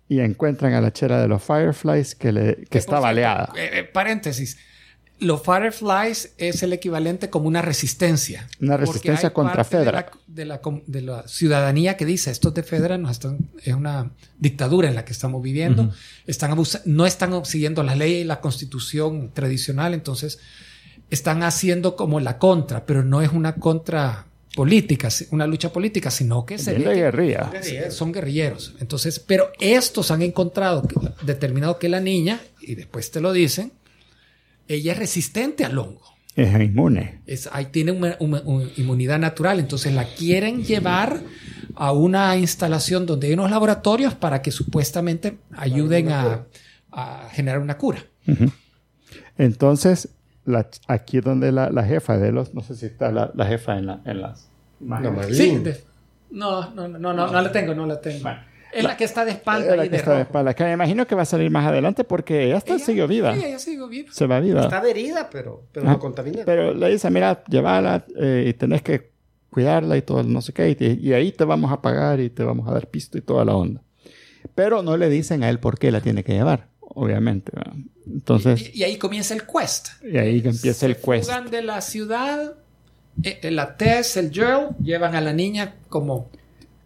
Y 0.10 0.20
encuentran 0.20 0.74
a 0.74 0.82
la 0.82 0.92
chera 0.92 1.22
de 1.22 1.28
los 1.28 1.44
Fireflies 1.44 2.16
que, 2.16 2.32
le, 2.32 2.56
que 2.70 2.78
está 2.80 3.00
baleada. 3.00 3.52
eh, 3.56 3.70
eh, 3.74 3.84
paréntesis. 3.84 4.58
Los 5.20 5.44
Fireflies 5.44 6.34
es 6.38 6.62
el 6.64 6.74
equivalente 6.74 7.30
como 7.30 7.48
una 7.48 7.62
resistencia. 7.62 8.48
Una 8.62 8.78
resistencia 8.78 9.30
hay 9.30 9.34
contra 9.34 9.56
parte 9.64 9.78
de 9.78 9.84
Fedra. 9.86 10.02
la- 10.02 10.12
De 10.28 10.46
la, 10.46 10.62
com- 10.62 10.82
de 10.88 11.02
la 11.02 11.28
ciudadanía 11.28 11.96
que 11.98 12.06
dice, 12.06 12.32
estos 12.32 12.54
de 12.54 12.64
Fedra 12.64 12.98
nos 12.98 13.12
están, 13.12 13.38
es 13.64 13.74
una 13.76 14.12
dictadura 14.40 14.90
en 14.90 14.96
la 14.96 15.06
que 15.06 15.14
estamos 15.14 15.42
viviendo. 15.42 15.94
están 16.28 16.52
abusa- 16.52 16.82
no 16.86 17.06
están 17.06 17.46
siguiendo 17.46 17.82
la 17.84 17.96
ley 17.96 18.16
y 18.16 18.24
la 18.26 18.42
constitución 18.42 19.32
tradicional, 19.34 19.94
entonces 19.94 20.40
están 21.10 21.44
haciendo 21.44 21.96
como 21.96 22.20
la 22.20 22.38
contra, 22.38 22.86
pero 22.86 23.04
no 23.04 23.22
es 23.22 23.32
una 23.32 23.56
contra 23.56 24.26
política, 24.56 25.10
una 25.32 25.46
lucha 25.48 25.72
política, 25.74 26.10
sino 26.10 26.46
que 26.46 26.58
sería 26.58 26.90
de 26.90 26.96
que- 26.96 27.02
guerrilla. 27.02 27.52
Son 27.92 28.12
guerrilleros. 28.12 28.74
Entonces, 28.80 29.20
pero 29.20 29.52
estos 29.60 30.12
han 30.12 30.22
encontrado, 30.22 30.88
determinado 31.24 31.78
que 31.78 31.90
la 31.90 32.00
niña, 32.00 32.40
y 32.62 32.76
después 32.76 33.12
te 33.12 33.20
lo 33.22 33.34
dicen, 33.34 33.74
ella 34.68 34.94
es 34.94 34.98
resistente 35.00 35.66
al 35.66 35.78
hongo. 35.78 36.02
Es 36.36 36.54
inmune. 36.60 37.22
Es, 37.28 37.48
ahí 37.52 37.66
tiene 37.68 37.92
una, 37.92 38.18
una- 38.20 38.42
una 38.42 38.68
inmunidad 38.78 39.20
natural. 39.20 39.60
Entonces 39.60 39.94
la 39.94 40.06
quieren 40.06 40.64
llevar 40.64 41.22
a 41.76 41.92
una 41.92 42.36
instalación 42.38 43.06
donde 43.06 43.28
hay 43.28 43.34
unos 43.34 43.52
laboratorios 43.52 44.16
para 44.16 44.42
que 44.42 44.52
supuestamente 44.52 45.38
ayuden 45.56 46.12
a, 46.12 46.46
a 46.92 47.30
generar 47.32 47.60
una 47.60 47.78
cura. 47.78 48.04
Entonces, 49.38 50.10
la, 50.46 50.68
aquí 50.88 51.20
donde 51.22 51.52
la, 51.52 51.70
la 51.70 51.84
jefa 51.84 52.18
de 52.18 52.32
los, 52.32 52.54
no 52.54 52.62
sé 52.62 52.76
si 52.76 52.86
está 52.86 53.12
la, 53.12 53.32
la 53.36 53.46
jefa 53.46 53.78
en, 53.78 53.86
la, 53.88 54.02
en 54.06 54.22
las 54.22 54.50
No, 54.80 54.98
imágenes. 55.00 55.38
Sí, 55.38 55.58
de- 55.58 55.84
no, 56.32 56.70
no, 56.72 56.88
no, 56.88 57.00
no, 57.00 57.14
no, 57.14 57.28
no 57.28 57.42
la 57.42 57.52
tengo, 57.52 57.74
no 57.76 57.86
la 57.86 58.00
tengo. 58.02 58.22
Bueno, 58.24 58.40
es 58.74 58.84
la, 58.84 58.98
que 58.98 59.06
está 59.06 59.24
de 59.24 59.32
espalda 59.32 59.72
Es 59.72 59.78
la 59.78 59.84
que 59.84 59.90
de 59.90 59.96
está 59.98 60.12
de 60.12 60.18
rojo. 60.18 60.28
espalda, 60.28 60.54
que 60.54 60.64
me 60.66 60.74
imagino 60.74 61.08
que 61.08 61.16
va 61.16 61.22
a 61.22 61.26
salir 61.26 61.50
más 61.50 61.66
adelante 61.66 62.04
porque 62.04 62.44
ella 62.46 62.58
está, 62.58 62.78
siguió 62.78 63.08
viva. 63.08 63.34
Sí, 63.34 63.44
ella 63.46 63.60
siguió 63.60 63.88
viva. 63.88 64.10
Se 64.12 64.28
va 64.28 64.40
viva. 64.40 64.62
Está 64.64 64.82
herida, 64.88 65.30
pero, 65.32 65.64
pero 65.72 65.88
Ah, 65.88 65.94
no 65.94 66.00
contamina. 66.00 66.42
Pero 66.46 66.74
le 66.74 66.90
dice, 66.90 67.10
mira, 67.10 67.42
llévala 67.48 68.06
eh, 68.20 68.46
y 68.50 68.54
tenés 68.54 68.82
que 68.82 69.12
cuidarla 69.50 69.96
y 69.96 70.02
todo, 70.02 70.24
no 70.24 70.42
sé 70.42 70.52
qué, 70.52 70.70
y, 70.78 71.08
y 71.10 71.14
ahí 71.14 71.32
te 71.32 71.46
vamos 71.46 71.72
a 71.72 71.82
pagar 71.82 72.20
y 72.20 72.30
te 72.30 72.44
vamos 72.44 72.68
a 72.68 72.74
dar 72.74 72.88
pisto 72.88 73.18
y 73.18 73.22
toda 73.22 73.46
la 73.46 73.56
onda. 73.56 73.82
Pero 74.54 74.84
no 74.84 74.98
le 74.98 75.10
dicen 75.10 75.44
a 75.44 75.50
él 75.50 75.60
por 75.60 75.80
qué 75.80 75.92
la 75.92 76.02
tiene 76.02 76.26
que 76.26 76.34
llevar, 76.34 76.68
obviamente. 76.96 77.52
¿verdad? 77.56 77.74
Entonces, 78.08 78.72
Y, 78.74 78.80
y 78.80 78.84
ahí 78.84 78.98
comienza 78.98 79.34
el 79.36 79.44
quest. 79.46 79.90
y 80.04 80.18
ahí 80.18 80.42
empieza 80.44 80.86
el 80.88 80.96
Se 80.96 81.02
quest. 81.02 81.26
fugan 81.30 81.50
de 81.52 81.62
la 81.62 81.82
ciudad. 81.82 82.56
eh, 83.24 83.40
eh, 83.44 83.52
la 83.52 83.78
Tess, 83.78 84.18
el 84.18 84.32
Joel, 84.34 84.70
llevan 84.84 85.16
a 85.16 85.22
la 85.22 85.32
niña 85.34 85.76
como 85.90 86.30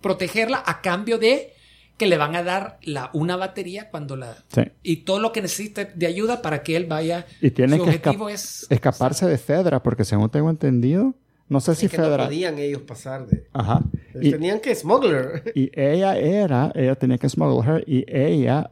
protegerla 0.01 0.63
a 0.65 0.81
cambio 0.81 1.17
de 1.17 1.53
que 1.97 2.07
le 2.07 2.17
van 2.17 2.33
a 2.35 2.43
dar 2.43 2.77
la, 2.83 3.09
una 3.13 3.35
batería 3.35 3.89
cuando 3.89 4.15
la... 4.15 4.37
Sí. 4.53 4.61
Y 4.83 4.97
todo 4.97 5.19
lo 5.19 5.33
que 5.33 5.41
necesite 5.41 5.91
de 5.95 6.05
ayuda 6.07 6.41
para 6.41 6.63
que 6.63 6.77
él 6.77 6.85
vaya... 6.85 7.25
Y 7.41 7.51
tiene 7.51 7.75
su 7.77 7.83
que 7.83 7.89
objetivo 7.89 8.29
esca- 8.29 8.33
es... 8.33 8.67
escaparse 8.69 9.25
de 9.25 9.37
Fedra, 9.37 9.83
porque 9.83 10.05
según 10.05 10.29
tengo 10.29 10.49
entendido, 10.49 11.13
no 11.49 11.59
sé 11.59 11.75
si 11.75 11.89
que 11.89 11.97
no 11.97 12.03
Fedra... 12.05 12.25
podían 12.25 12.57
ellos 12.57 12.83
pasar 12.83 13.27
de... 13.27 13.47
Ajá. 13.51 13.81
Y, 14.21 14.31
Tenían 14.31 14.61
que 14.61 14.73
smuggler. 14.75 15.51
y 15.55 15.69
ella 15.77 16.15
era, 16.17 16.71
ella 16.73 16.95
tenía 16.95 17.17
que 17.17 17.27
smuggle 17.27 17.69
her, 17.69 17.83
y 17.85 18.05
ella 18.07 18.71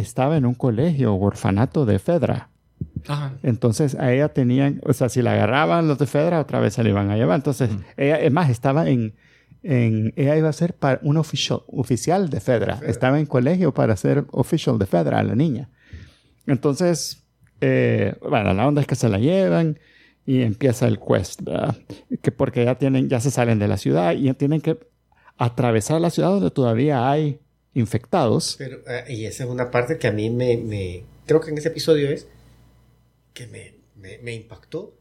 estaba 0.00 0.36
en 0.36 0.46
un 0.46 0.54
colegio 0.54 1.14
o 1.14 1.24
orfanato 1.24 1.86
de 1.86 1.98
Fedra. 1.98 2.50
Ajá. 3.06 3.34
Entonces 3.42 3.94
a 3.94 4.12
ella 4.12 4.30
tenían, 4.30 4.80
o 4.84 4.92
sea, 4.92 5.08
si 5.08 5.22
la 5.22 5.32
agarraban 5.32 5.88
los 5.88 5.98
de 5.98 6.06
Fedra, 6.06 6.40
otra 6.40 6.60
vez 6.60 6.74
se 6.74 6.82
la 6.82 6.88
iban 6.90 7.10
a 7.10 7.16
llevar. 7.16 7.36
Entonces, 7.36 7.70
ella, 7.96 8.16
es 8.20 8.32
más, 8.32 8.50
estaba 8.50 8.88
en, 8.88 9.14
en, 9.62 10.12
ella 10.16 10.36
iba 10.36 10.48
a 10.48 10.52
ser 10.52 10.74
para 10.74 11.00
un 11.02 11.16
oficial, 11.16 11.60
oficial 11.66 12.30
de 12.30 12.40
Fedra. 12.40 12.80
Estaba 12.86 13.18
en 13.18 13.26
colegio 13.26 13.72
para 13.72 13.96
ser 13.96 14.24
oficial 14.30 14.78
de 14.78 14.86
Fedra, 14.86 15.22
la 15.22 15.34
niña. 15.34 15.68
Entonces, 16.46 17.24
eh, 17.60 18.14
bueno, 18.28 18.52
la 18.54 18.66
onda 18.66 18.80
es 18.80 18.86
que 18.86 18.96
se 18.96 19.08
la 19.08 19.18
llevan 19.18 19.78
y 20.26 20.42
empieza 20.42 20.86
el 20.86 20.98
quest, 20.98 21.42
¿verdad? 21.42 21.76
Que 22.22 22.32
porque 22.32 22.64
ya 22.64 22.76
tienen, 22.76 23.08
ya 23.08 23.20
se 23.20 23.30
salen 23.30 23.58
de 23.58 23.68
la 23.68 23.76
ciudad 23.76 24.14
y 24.14 24.24
ya 24.24 24.34
tienen 24.34 24.60
que 24.60 24.78
atravesar 25.36 26.00
la 26.00 26.10
ciudad 26.10 26.30
donde 26.30 26.50
todavía 26.50 27.10
hay 27.10 27.40
infectados. 27.74 28.56
Pero, 28.58 28.78
eh, 28.86 29.04
y 29.08 29.24
esa 29.26 29.44
es 29.44 29.50
una 29.50 29.70
parte 29.70 29.98
que 29.98 30.06
a 30.08 30.12
mí 30.12 30.30
me, 30.30 30.56
me- 30.56 31.04
Creo 31.26 31.40
que 31.40 31.50
en 31.50 31.58
ese 31.58 31.68
episodio 31.68 32.10
es. 32.10 32.26
Que 33.34 33.46
me, 33.46 33.74
me, 33.96 34.18
me 34.18 34.34
impactó. 34.34 34.94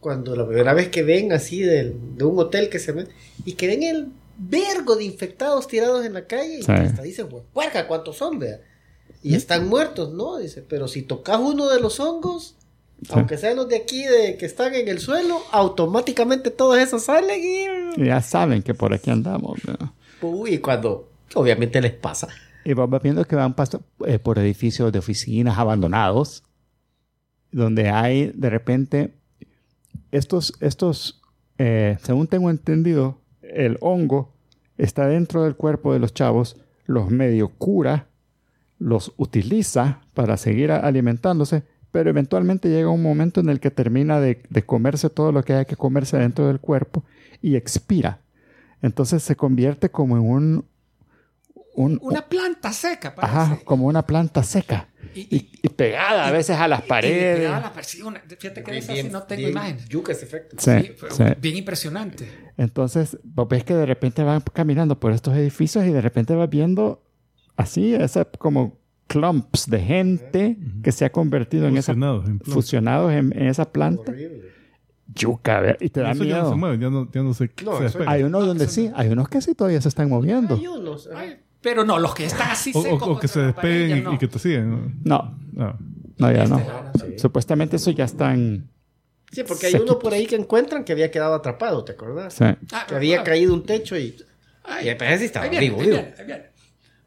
Cuando 0.00 0.34
la 0.36 0.46
primera 0.46 0.74
vez 0.74 0.88
que 0.88 1.02
ven 1.02 1.32
así 1.32 1.60
del- 1.60 2.16
de 2.16 2.24
un 2.24 2.38
hotel 2.38 2.68
que 2.68 2.78
se 2.78 2.92
ven. 2.92 3.08
Y 3.44 3.54
que 3.54 3.66
ven 3.66 3.82
el 3.82 4.08
vergo 4.38 4.96
de 4.96 5.04
infectados 5.04 5.66
tirados 5.68 6.04
en 6.04 6.14
la 6.14 6.26
calle. 6.26 6.58
Y 6.58 6.62
Sí. 6.62 6.72
hasta 6.72 7.02
dicen, 7.02 7.28
puerca, 7.52 7.86
¿cuántos 7.88 8.16
son? 8.16 8.38
vea?". 8.38 8.60
Y 9.24 9.34
están 9.36 9.68
muertos, 9.68 10.12
¿no? 10.12 10.38
Dice, 10.38 10.62
pero 10.62 10.88
si 10.88 11.02
tocas 11.02 11.38
uno 11.40 11.68
de 11.68 11.80
los 11.80 12.00
hongos. 12.00 12.56
Aunque 13.10 13.36
sean 13.36 13.56
los 13.56 13.68
de 13.68 13.74
aquí 13.76 14.04
de, 14.04 14.36
que 14.36 14.46
están 14.46 14.74
en 14.76 14.86
el 14.86 15.00
suelo, 15.00 15.42
automáticamente 15.50 16.52
todos 16.52 16.78
esos 16.78 17.02
salen 17.02 17.40
y... 17.42 18.04
Ya 18.06 18.20
saben 18.22 18.62
que 18.62 18.74
por 18.74 18.94
aquí 18.94 19.10
andamos. 19.10 19.58
¿verdad? 19.64 19.88
Uy, 20.20 20.58
cuando 20.58 21.10
obviamente 21.34 21.80
les 21.80 21.92
pasa. 21.92 22.28
Y 22.64 22.74
vamos 22.74 23.02
viendo 23.02 23.24
que 23.24 23.36
van 23.36 23.54
paso- 23.54 23.82
eh, 24.06 24.18
por 24.18 24.38
edificios 24.38 24.92
de 24.92 24.98
oficinas 24.98 25.58
abandonados, 25.58 26.44
donde 27.50 27.90
hay 27.90 28.32
de 28.34 28.50
repente 28.50 29.14
estos, 30.10 30.54
estos 30.60 31.20
eh, 31.58 31.98
según 32.02 32.26
tengo 32.28 32.50
entendido, 32.50 33.18
el 33.42 33.78
hongo 33.80 34.32
está 34.78 35.06
dentro 35.06 35.44
del 35.44 35.54
cuerpo 35.56 35.92
de 35.92 35.98
los 35.98 36.14
chavos, 36.14 36.56
los 36.86 37.10
medio 37.10 37.48
cura, 37.48 38.06
los 38.78 39.12
utiliza 39.16 40.00
para 40.14 40.36
seguir 40.36 40.72
alimentándose, 40.72 41.62
pero 41.90 42.10
eventualmente 42.10 42.68
llega 42.68 42.88
un 42.88 43.02
momento 43.02 43.40
en 43.40 43.48
el 43.48 43.60
que 43.60 43.70
termina 43.70 44.18
de, 44.20 44.42
de 44.48 44.62
comerse 44.64 45.10
todo 45.10 45.30
lo 45.30 45.44
que 45.44 45.52
hay 45.52 45.66
que 45.66 45.76
comerse 45.76 46.16
dentro 46.16 46.46
del 46.48 46.58
cuerpo 46.58 47.04
y 47.42 47.56
expira. 47.56 48.20
Entonces 48.80 49.22
se 49.22 49.36
convierte 49.36 49.90
como 49.90 50.16
en 50.16 50.22
un, 50.28 50.64
un, 51.74 51.98
Una 52.02 52.22
planta 52.28 52.72
seca, 52.72 53.14
parece. 53.14 53.36
Ajá, 53.38 53.58
como 53.64 53.86
una 53.86 54.02
planta 54.06 54.42
seca. 54.42 54.88
Y- 55.14 55.20
Y, 55.36 55.50
y 55.62 55.68
pegada 55.68 56.26
a 56.26 56.30
veces 56.30 56.56
a 56.56 56.66
las 56.68 56.82
paredes. 56.82 57.38
pegaba 57.40 57.60
la 57.60 57.72
per- 57.72 57.84
sí, 57.84 58.00
una- 58.02 58.20
fíjate 58.20 58.62
que 58.62 58.70
de 58.72 58.78
esa 58.78 58.94
sí 58.94 59.08
no 59.10 59.22
tengo 59.24 59.48
imágenes. 59.48 59.88
Yuca 59.88 60.12
ese 60.12 60.24
efecto. 60.24 60.56
Sí, 60.58 60.70
Sí, 60.80 60.92
sí. 61.10 61.24
bien 61.40 61.56
impresionante. 61.56 62.30
Entonces, 62.56 63.18
vos 63.24 63.48
ves 63.48 63.64
que 63.64 63.74
de 63.74 63.84
repente 63.86 64.22
van 64.22 64.40
caminando 64.52 64.98
por 65.00 65.12
estos 65.12 65.36
edificios 65.36 65.84
y 65.86 65.90
de 65.92 66.00
repente 66.00 66.34
vas 66.34 66.48
viendo 66.48 67.02
así, 67.56 67.94
esa 67.94 68.24
como 68.24 68.78
clumps 69.06 69.68
de 69.68 69.80
gente 69.80 70.56
que 70.82 70.92
se 70.92 71.04
ha 71.04 71.12
convertido 71.12 71.68
en 71.68 71.76
esa 71.76 71.92
Fusionados 71.92 72.26
en 72.28 72.38
planta. 72.38 72.54
fusionados 72.54 73.12
en, 73.12 73.32
en 73.38 73.46
esa 73.48 73.70
planta. 73.70 74.10
Horrible. 74.12 74.52
Yuca, 75.14 75.60
ve- 75.60 75.76
y 75.80 75.90
te 75.90 76.00
da 76.00 76.12
Eso 76.12 76.24
ya 76.24 76.36
no 76.38 76.42
se 76.44 76.44
miedo. 76.44 76.56
mueve, 76.56 76.78
ya 76.78 76.88
no, 76.90 77.10
ya 77.12 77.22
no 77.22 77.34
se, 77.34 77.50
No, 77.64 77.86
se. 77.88 77.98
Hay 78.06 78.22
unos 78.22 78.46
donde 78.46 78.66
sí, 78.68 78.90
hay 78.94 79.08
unos 79.08 79.28
que 79.28 79.42
sí 79.42 79.54
todavía 79.54 79.80
se 79.82 79.88
están 79.88 80.08
moviendo. 80.08 80.54
Hay 80.54 80.66
unos, 80.66 81.08
ajá. 81.12 81.24
Pero 81.62 81.84
no, 81.84 81.98
los 81.98 82.14
que 82.14 82.24
están 82.26 82.50
así 82.50 82.72
O, 82.74 82.78
o- 82.80 82.82
secos 82.82 83.08
o 83.08 83.18
que 83.18 83.28
se 83.28 83.40
despeguen 83.40 83.98
y, 83.98 84.00
no. 84.00 84.12
y 84.14 84.18
que 84.18 84.28
te 84.28 84.38
sigan. 84.38 85.00
No, 85.04 85.38
No. 85.52 85.78
no, 86.18 86.32
ya 86.32 86.44
no. 86.46 86.58
Sí. 86.98 87.18
Supuestamente 87.18 87.76
eso 87.76 87.90
ya 87.92 88.04
están. 88.04 88.68
Sí, 89.30 89.44
porque 89.44 89.66
hay 89.66 89.74
uno 89.76 89.98
por 89.98 90.12
ahí 90.12 90.26
que 90.26 90.34
encuentran 90.36 90.84
que 90.84 90.92
había 90.92 91.10
quedado 91.10 91.34
atrapado, 91.34 91.84
¿te 91.84 91.92
acordás? 91.92 92.34
Sí. 92.34 92.44
Ah, 92.72 92.84
Que 92.88 92.94
había 92.96 93.20
ah, 93.20 93.24
caído 93.24 93.54
un 93.54 93.64
techo 93.64 93.96
y... 93.96 94.14
ay, 94.64 94.90
y 94.90 94.94
parece 94.96 95.24
estaba 95.26 95.44
ahí 95.44 95.50
viene, 95.50 95.66
vivo, 95.70 95.80
ahí 95.80 95.86
vivo. 95.86 95.96
viene, 95.98 96.14
ahí 96.18 96.26
viene. 96.26 96.42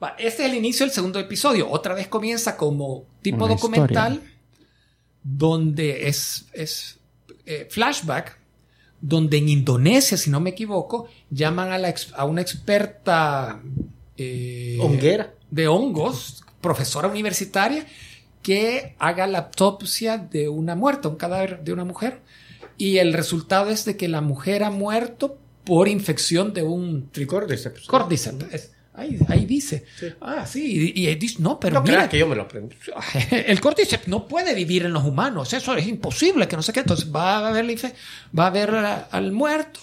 Va, 0.03 0.15
este 0.17 0.43
es 0.45 0.49
el 0.51 0.55
inicio 0.57 0.85
del 0.85 0.93
segundo 0.93 1.19
episodio. 1.19 1.69
Otra 1.69 1.93
vez 1.93 2.07
comienza 2.07 2.57
como 2.57 3.05
tipo 3.21 3.45
Una 3.45 3.53
documental 3.55 4.13
historia. 4.13 4.33
donde 5.23 6.07
es, 6.07 6.45
es 6.53 6.99
eh, 7.45 7.67
flashback, 7.69 8.37
donde 9.01 9.37
en 9.37 9.49
Indonesia, 9.49 10.17
si 10.17 10.29
no 10.29 10.39
me 10.39 10.49
equivoco, 10.51 11.07
llaman 11.29 11.71
a, 11.71 11.77
la 11.77 11.89
ex- 11.89 12.13
a 12.15 12.25
una 12.25 12.41
experta 12.41 13.61
eh, 14.17 14.77
Honguera. 14.81 15.33
de 15.51 15.67
hongos, 15.67 16.43
profesora 16.61 17.07
universitaria, 17.07 17.85
que 18.41 18.95
haga 18.99 19.27
la 19.27 19.39
autopsia 19.39 20.17
de 20.17 20.49
una 20.49 20.75
muerta, 20.75 21.07
un 21.09 21.15
cadáver 21.15 21.61
de 21.63 21.73
una 21.73 21.83
mujer. 21.83 22.21
Y 22.77 22.97
el 22.97 23.13
resultado 23.13 23.69
es 23.69 23.85
de 23.85 23.97
que 23.97 24.07
la 24.07 24.21
mujer 24.21 24.63
ha 24.63 24.69
muerto 24.69 25.37
por 25.63 25.87
infección 25.87 26.53
de 26.53 26.61
un. 26.63 27.09
Cordyceps. 27.87 28.45
Es- 28.53 28.71
Ahí, 28.97 29.19
ahí 29.27 29.45
dice. 29.45 29.83
Ah, 30.21 30.45
sí. 30.47 30.93
Y, 30.95 31.09
y 31.09 31.15
dice, 31.15 31.35
no, 31.39 31.59
pero 31.59 31.73
No 31.75 31.81
mira, 31.81 32.07
que 32.07 32.17
yo 32.17 32.27
me 32.27 32.35
lo 32.37 32.43
aprendí. 32.43 32.77
el 33.45 33.59
cordyceps 33.59 34.07
no 34.07 34.25
puede 34.25 34.53
vivir 34.55 34.85
en 34.85 34.93
los 34.93 35.03
humanos, 35.03 35.51
eso 35.51 35.75
es 35.75 35.85
imposible, 35.85 36.47
que 36.47 36.55
no 36.55 36.61
sé 36.61 36.71
qué. 36.71 36.79
Entonces 36.79 37.13
va 37.13 37.39
a 37.39 37.51
infe- 37.65 37.93
va 38.37 38.45
a 38.45 38.51
a- 38.85 39.07
al 39.11 39.33
muerto, 39.33 39.81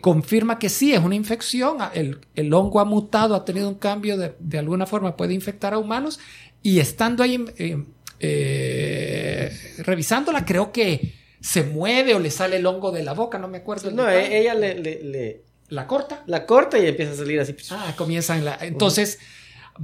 confirma 0.00 0.58
que 0.58 0.68
sí 0.68 0.92
es 0.92 1.00
una 1.00 1.14
infección, 1.14 1.80
a- 1.80 1.90
el, 1.94 2.18
el 2.34 2.52
hongo 2.52 2.80
ha 2.80 2.84
mutado, 2.84 3.34
ha 3.34 3.44
tenido 3.44 3.68
un 3.68 3.76
cambio, 3.76 4.16
de, 4.18 4.34
de 4.38 4.58
alguna 4.58 4.84
forma 4.86 5.16
puede 5.16 5.32
infectar 5.34 5.72
a 5.74 5.78
humanos, 5.78 6.18
y 6.62 6.78
estando 6.80 7.22
ahí 7.22 7.44
eh, 7.56 7.82
eh, 8.20 9.52
revisándola, 9.78 10.44
creo 10.44 10.72
que 10.72 11.14
se 11.40 11.62
mueve 11.62 12.14
o 12.14 12.18
le 12.18 12.30
sale 12.30 12.56
el 12.56 12.66
hongo 12.66 12.90
de 12.92 13.02
la 13.02 13.14
boca, 13.14 13.38
no 13.38 13.48
me 13.48 13.58
acuerdo. 13.58 13.88
el 13.88 13.96
No, 13.96 14.04
detalle. 14.04 14.36
e- 14.36 14.40
ella 14.40 14.54
le, 14.54 14.74
le- 14.78 15.02
le- 15.02 15.42
la 15.68 15.86
corta. 15.86 16.22
la 16.26 16.46
corta 16.46 16.78
y 16.78 16.86
empieza 16.86 17.12
a 17.12 17.16
salir 17.16 17.38
así. 17.40 17.54
Ah, 17.70 17.94
comienzan 17.96 18.44
la. 18.44 18.56
Entonces 18.60 19.18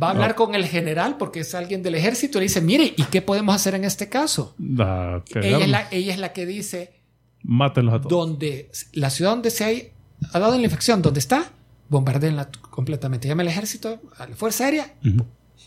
va 0.01 0.09
a 0.09 0.11
hablar 0.11 0.35
con 0.35 0.55
el 0.55 0.67
general 0.67 1.17
porque 1.19 1.41
es 1.41 1.55
alguien 1.55 1.83
del 1.83 1.95
ejército 1.95 2.39
y 2.39 2.41
le 2.41 2.45
dice, 2.47 2.61
mire, 2.61 2.93
¿y 2.97 3.05
qué 3.05 3.23
podemos 3.23 3.55
hacer 3.55 3.75
en 3.75 3.85
este 3.85 4.09
caso? 4.09 4.55
Ella 4.59 5.59
es, 5.59 5.69
la, 5.69 5.89
ella 5.91 6.13
es 6.15 6.19
la 6.19 6.33
que 6.33 6.47
dice, 6.47 6.95
Mátenlos 7.43 7.95
a 7.95 8.01
todos. 8.01 8.11
donde 8.11 8.71
la 8.93 9.11
ciudad 9.11 9.31
donde 9.33 9.51
se 9.51 9.65
hay- 9.65 9.93
ha 10.32 10.39
dado 10.39 10.57
la 10.57 10.65
infección, 10.65 11.03
donde 11.03 11.20
está, 11.20 11.51
bombardeenla 11.89 12.49
completamente. 12.70 13.28
Llama 13.28 13.43
al 13.43 13.49
ejército, 13.49 14.01
a 14.16 14.27
la 14.27 14.36
fuerza 14.36 14.65
aérea, 14.65 14.95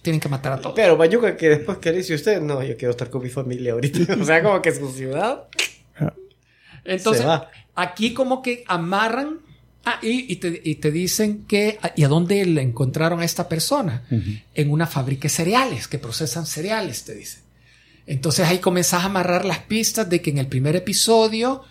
tienen 0.02 0.20
que 0.20 0.30
matar 0.30 0.54
a 0.54 0.62
todos. 0.62 0.76
Pero 0.76 0.98
Bayuca, 0.98 1.36
que 1.36 1.50
después 1.50 1.78
que 1.80 1.92
dice 1.92 2.16
usted, 2.16 2.42
no, 2.42 2.64
yo 2.64 2.78
quiero 2.78 2.92
estar 2.92 3.10
con 3.10 3.22
mi 3.22 3.30
familia 3.30 3.74
ahorita. 3.74 4.16
o 4.22 4.26
sea, 4.26 4.44
como 4.44 4.62
que 4.62 4.74
su 4.74 4.92
ciudad. 4.92 5.46
Entonces, 6.84 7.22
se 7.22 7.28
va. 7.28 7.52
aquí 7.76 8.14
como 8.14 8.42
que 8.42 8.64
amarran 8.68 9.40
ah, 9.84 10.00
y, 10.02 10.32
y 10.32 10.38
te, 10.38 10.62
y 10.64 10.76
te 10.76 10.92
dicen 10.92 11.44
que, 11.46 11.80
¿y 11.96 12.04
a 12.04 12.08
dónde 12.08 12.46
le 12.46 12.62
encontraron 12.62 13.20
a 13.20 13.26
esta 13.26 13.50
persona? 13.50 14.04
En 14.54 14.72
una 14.72 14.88
fábrica 14.88 15.24
de 15.24 15.30
cereales, 15.30 15.88
que 15.88 16.00
procesan 16.00 16.46
cereales, 16.46 17.04
te 17.04 17.14
dicen. 17.14 17.42
Entonces 18.06 18.48
ahí 18.48 18.60
comenzás 18.60 19.04
a 19.04 19.08
amarrar 19.08 19.44
las 19.44 19.60
pistas 19.60 20.10
de 20.10 20.22
que 20.22 20.30
en 20.30 20.38
el 20.38 20.48
primer 20.48 20.78
episodio 20.78 21.64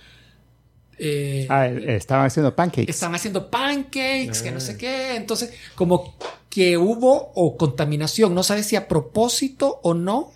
eh, 0.99 1.47
Ah, 1.49 1.67
eh, 1.69 1.97
estaban 1.97 2.27
haciendo 2.27 2.55
pancakes. 2.55 2.91
están 2.91 3.15
haciendo 3.15 3.51
pancakes, 3.51 4.43
que 4.43 4.51
no 4.53 4.61
sé 4.61 4.77
qué. 4.79 5.17
Entonces, 5.17 5.53
como 5.75 6.17
que 6.51 6.77
hubo 6.79 7.33
o 7.35 7.57
contaminación, 7.57 8.35
no 8.35 8.43
sabes 8.43 8.67
si 8.67 8.77
a 8.77 8.89
propósito 8.89 9.81
o 9.83 9.93
no, 9.95 10.33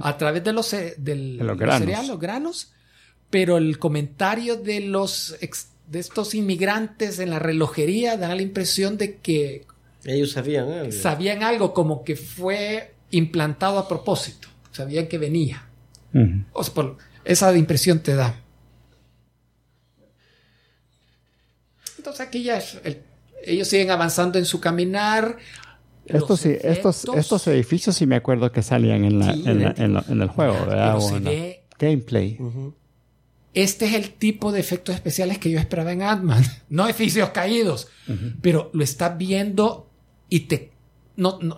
a 0.00 0.18
través 0.18 0.44
de 0.44 0.52
los, 0.52 0.66
ce- 0.68 0.94
del, 0.98 1.38
De 1.38 1.44
los 1.44 1.46
los 1.48 1.58
granos. 1.58 1.78
cereales, 1.80 2.08
los 2.08 2.20
granos, 2.20 2.72
pero 3.30 3.56
el 3.56 3.78
comentario 3.78 4.56
de 4.56 4.80
los 4.80 5.36
ex- 5.40 5.68
de 5.88 6.00
estos 6.00 6.34
inmigrantes 6.34 7.18
en 7.18 7.30
la 7.30 7.38
relojería 7.38 8.16
da 8.16 8.34
la 8.34 8.42
impresión 8.42 8.98
de 8.98 9.16
que 9.16 9.64
Ellos 10.04 10.32
sabían, 10.32 10.68
¿eh? 10.70 10.92
sabían 10.92 11.42
algo 11.42 11.72
como 11.72 12.04
que 12.04 12.14
fue 12.16 12.92
implantado 13.10 13.78
a 13.78 13.88
propósito, 13.88 14.48
sabían 14.72 15.06
que 15.06 15.16
venía. 15.18 15.66
O 16.52 16.62
sea, 16.64 16.74
por- 16.74 16.96
esa 17.24 17.56
impresión 17.56 18.00
te 18.00 18.14
da. 18.14 18.40
Entonces 22.06 22.26
aquí 22.26 22.44
ya 22.44 22.58
es 22.58 22.78
el- 22.84 23.02
ellos 23.44 23.66
siguen 23.66 23.90
avanzando 23.90 24.38
en 24.38 24.44
su 24.44 24.60
caminar. 24.60 25.38
Estos, 26.06 26.40
sí, 26.40 26.50
estos, 26.62 26.98
efectos, 27.02 27.16
estos 27.18 27.46
edificios 27.48 27.96
sí 27.96 28.06
me 28.06 28.14
acuerdo 28.14 28.52
que 28.52 28.62
salían 28.62 29.04
en, 29.04 29.18
la, 29.18 29.34
Sí, 29.34 29.42
en, 29.44 29.62
la- 29.64 29.74
en, 29.76 29.94
la- 29.94 30.04
en 30.08 30.22
el 30.22 30.28
juego, 30.28 30.52
¿verdad? 30.66 30.94
pero 30.98 30.98
O 30.98 31.20
ve- 31.20 31.64
gameplay. 31.80 32.38
Este 33.54 33.86
es 33.86 33.94
el 33.94 34.10
tipo 34.12 34.52
de 34.52 34.60
efectos 34.60 34.94
especiales 34.94 35.38
que 35.38 35.50
yo 35.50 35.58
esperaba 35.58 35.92
en 35.92 36.02
Ant-Man. 36.02 36.44
No 36.68 36.84
edificios 36.86 37.30
caídos, 37.30 37.88
pero 38.40 38.70
lo 38.72 38.84
estás 38.84 39.18
viendo 39.18 39.90
y 40.28 40.40
te 40.40 40.70
no, 41.16 41.38
no, 41.42 41.56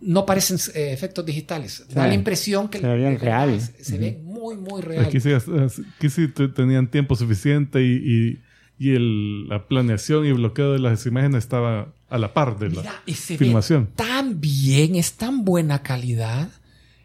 no 0.00 0.26
parecen 0.26 0.56
eh, 0.74 0.92
efectos 0.92 1.24
digitales. 1.24 1.84
Da 1.90 2.02
Sí. 2.04 2.08
la 2.08 2.14
impresión 2.14 2.68
que 2.68 2.78
Se 2.80 2.86
veían 2.86 3.12
de 3.14 3.18
verdad, 3.18 3.46
real. 3.46 3.60
Se, 3.60 3.84
se 3.84 3.98
ve 3.98 4.18
muy, 4.24 4.56
muy 4.56 4.80
real. 4.82 5.04
Aquí 5.04 5.20
sí, 5.20 5.30
aquí 5.32 6.08
sí 6.10 6.26
te- 6.28 6.48
tenían 6.48 6.90
tiempo 6.90 7.14
suficiente 7.14 7.80
y, 7.82 7.92
y, 7.96 8.40
y 8.78 8.94
el- 8.94 9.48
la 9.48 9.66
planeación 9.66 10.24
y 10.26 10.32
bloqueo 10.32 10.72
de 10.72 10.78
las 10.78 11.04
imágenes 11.06 11.44
estaba 11.44 11.88
a 12.10 12.18
la 12.18 12.32
par 12.32 12.58
de 12.58 12.70
la 12.70 12.80
Mira, 12.82 13.02
y 13.06 13.14
se 13.14 13.36
filmación. 13.36 13.84
ve 13.86 13.90
tan 13.96 14.40
bien, 14.40 14.94
es 14.94 15.14
tan 15.14 15.44
buena 15.44 15.82
calidad 15.82 16.48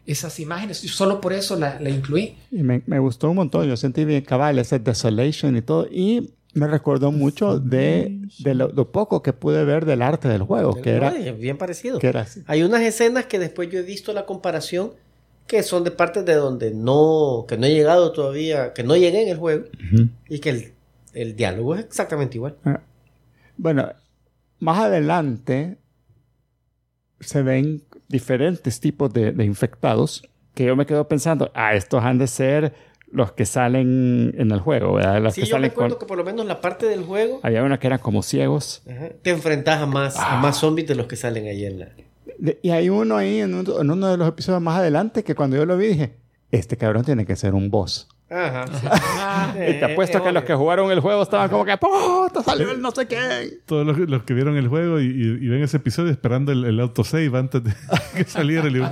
esas 0.06 0.38
imágenes. 0.40 0.84
Y 0.84 0.88
solo 0.88 1.20
por 1.20 1.32
eso 1.32 1.56
la, 1.56 1.80
la 1.80 1.90
incluí. 1.90 2.36
Y 2.50 2.62
me, 2.62 2.82
me 2.86 2.98
gustó 2.98 3.30
un 3.30 3.36
montón. 3.36 3.66
Yo 3.66 3.76
sentí 3.76 4.04
bien 4.04 4.22
cabal 4.22 4.58
ese 4.58 4.78
Desolation 4.78 5.56
y 5.56 5.62
todo. 5.62 5.86
Y 5.90 6.30
me 6.52 6.66
recordó 6.68 7.10
mucho 7.10 7.58
de, 7.58 8.20
de 8.38 8.54
lo, 8.54 8.68
lo 8.68 8.92
poco 8.92 9.22
que 9.22 9.32
pude 9.32 9.64
ver 9.64 9.84
del 9.86 10.02
arte 10.02 10.28
del 10.28 10.42
juego, 10.42 10.80
que 10.80 10.90
era, 10.90 11.10
bien 11.10 11.56
parecido. 11.56 11.98
que 11.98 12.06
era 12.06 12.20
así. 12.20 12.42
Hay 12.46 12.62
unas 12.62 12.82
escenas 12.82 13.26
que 13.26 13.38
después 13.38 13.70
yo 13.70 13.78
he 13.78 13.82
visto 13.82 14.12
la 14.12 14.24
comparación 14.26 14.92
que 15.46 15.62
son 15.62 15.84
de 15.84 15.90
partes 15.90 16.24
de 16.24 16.34
donde 16.34 16.70
no, 16.70 17.44
que 17.48 17.58
no 17.58 17.66
he 17.66 17.74
llegado 17.74 18.12
todavía, 18.12 18.72
que 18.72 18.82
no 18.84 18.96
llegué 18.96 19.22
en 19.22 19.28
el 19.30 19.36
juego 19.36 19.64
Ujú. 19.92 20.08
y 20.28 20.38
que 20.38 20.50
el, 20.50 20.72
el 21.14 21.36
diálogo 21.36 21.74
es 21.74 21.84
exactamente 21.84 22.36
igual. 22.36 22.56
Ah. 22.64 22.80
Bueno, 23.56 23.88
más 24.60 24.78
adelante 24.78 25.78
se 27.20 27.42
ven 27.42 27.82
diferentes 28.08 28.80
tipos 28.80 29.12
de, 29.12 29.32
de 29.32 29.44
infectados 29.44 30.28
que 30.54 30.64
yo 30.66 30.76
me 30.76 30.86
quedo 30.86 31.08
pensando, 31.08 31.50
ah, 31.54 31.74
estos 31.74 32.02
han 32.04 32.18
de 32.18 32.26
ser 32.26 32.74
los 33.10 33.32
que 33.32 33.46
salen 33.46 34.34
en 34.38 34.50
el 34.50 34.60
juego, 34.60 34.94
¿verdad? 34.94 35.20
Los 35.22 35.34
Sí, 35.34 35.42
que 35.42 35.46
yo 35.46 35.56
me 35.56 35.58
salen 35.58 35.70
acuerdo 35.70 35.90
con... 35.96 35.98
que 36.00 36.06
por 36.08 36.18
lo 36.18 36.24
menos 36.24 36.46
la 36.46 36.60
parte 36.60 36.86
del 36.86 37.04
juego 37.04 37.40
Había 37.42 37.62
unos 37.62 37.78
que 37.78 37.86
eran 37.86 38.00
como 38.00 38.22
ciegos. 38.22 38.82
ajá, 38.90 39.10
te 39.22 39.30
enfrentas 39.30 39.80
a 39.80 39.86
más, 39.86 40.16
a 40.18 40.36
más 40.38 40.58
zombies 40.58 40.88
de 40.88 40.94
los 40.96 41.06
que 41.06 41.16
salen 41.16 41.46
ahí 41.46 41.64
en 41.64 41.78
la... 41.80 41.88
De- 42.38 42.58
y 42.62 42.70
hay 42.70 42.88
uno 42.88 43.16
ahí 43.16 43.38
en, 43.40 43.54
un- 43.54 43.66
en 43.80 43.90
uno 43.90 44.08
de 44.08 44.16
los 44.16 44.28
episodios 44.28 44.60
más 44.62 44.78
adelante 44.78 45.22
que 45.22 45.34
cuando 45.36 45.56
yo 45.56 45.64
lo 45.64 45.76
vi 45.78 45.88
dije, 45.88 46.16
este 46.50 46.76
cabrón 46.76 47.04
tiene 47.04 47.24
que 47.24 47.36
ser 47.36 47.54
un 47.54 47.70
boss. 47.70 48.08
Ajá. 48.34 48.66
sí. 49.54 49.58
y 49.60 49.78
te 49.78 49.84
apuesto 49.84 50.18
Eh, 50.18 50.22
que 50.22 50.32
los 50.32 50.44
que 50.44 50.54
jugaron 50.54 50.90
el 50.90 51.00
juego 51.00 51.22
estaban 51.22 51.48
como 51.50 51.64
que, 51.64 51.76
¡puta! 51.76 52.42
Salió 52.42 52.70
el 52.72 52.80
no 52.80 52.90
sé 52.90 53.06
qué. 53.06 53.58
Todos 53.66 53.86
los, 53.86 53.96
los 53.98 54.24
que 54.24 54.34
vieron 54.34 54.56
el 54.56 54.68
juego 54.68 55.00
y, 55.00 55.04
y- 55.06 55.44
y 55.44 55.48
ven 55.48 55.62
ese 55.62 55.76
episodio 55.76 56.10
esperando 56.10 56.50
el, 56.52 56.64
el 56.64 56.80
autosave 56.80 57.30
antes 57.38 57.62
de 57.64 57.72
que 58.16 58.24
saliera 58.24 58.66
el. 58.66 58.82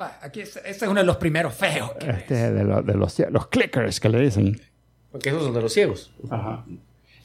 Va, 0.00 0.18
Aquí 0.22 0.40
es- 0.40 0.56
este 0.56 0.84
es 0.84 0.90
uno 0.90 1.00
de 1.00 1.06
los 1.06 1.16
primeros 1.16 1.54
feos. 1.54 1.90
que 1.98 2.10
Este 2.10 2.46
es 2.48 2.54
de, 2.54 2.64
lo- 2.64 2.82
de 2.82 2.94
los, 2.94 3.18
los 3.30 3.46
clickers 3.48 3.98
que 4.00 4.08
le 4.08 4.20
dicen. 4.20 4.60
Porque 5.10 5.30
esos 5.30 5.42
son 5.42 5.54
de 5.54 5.62
los 5.62 5.72
ciegos. 5.72 6.12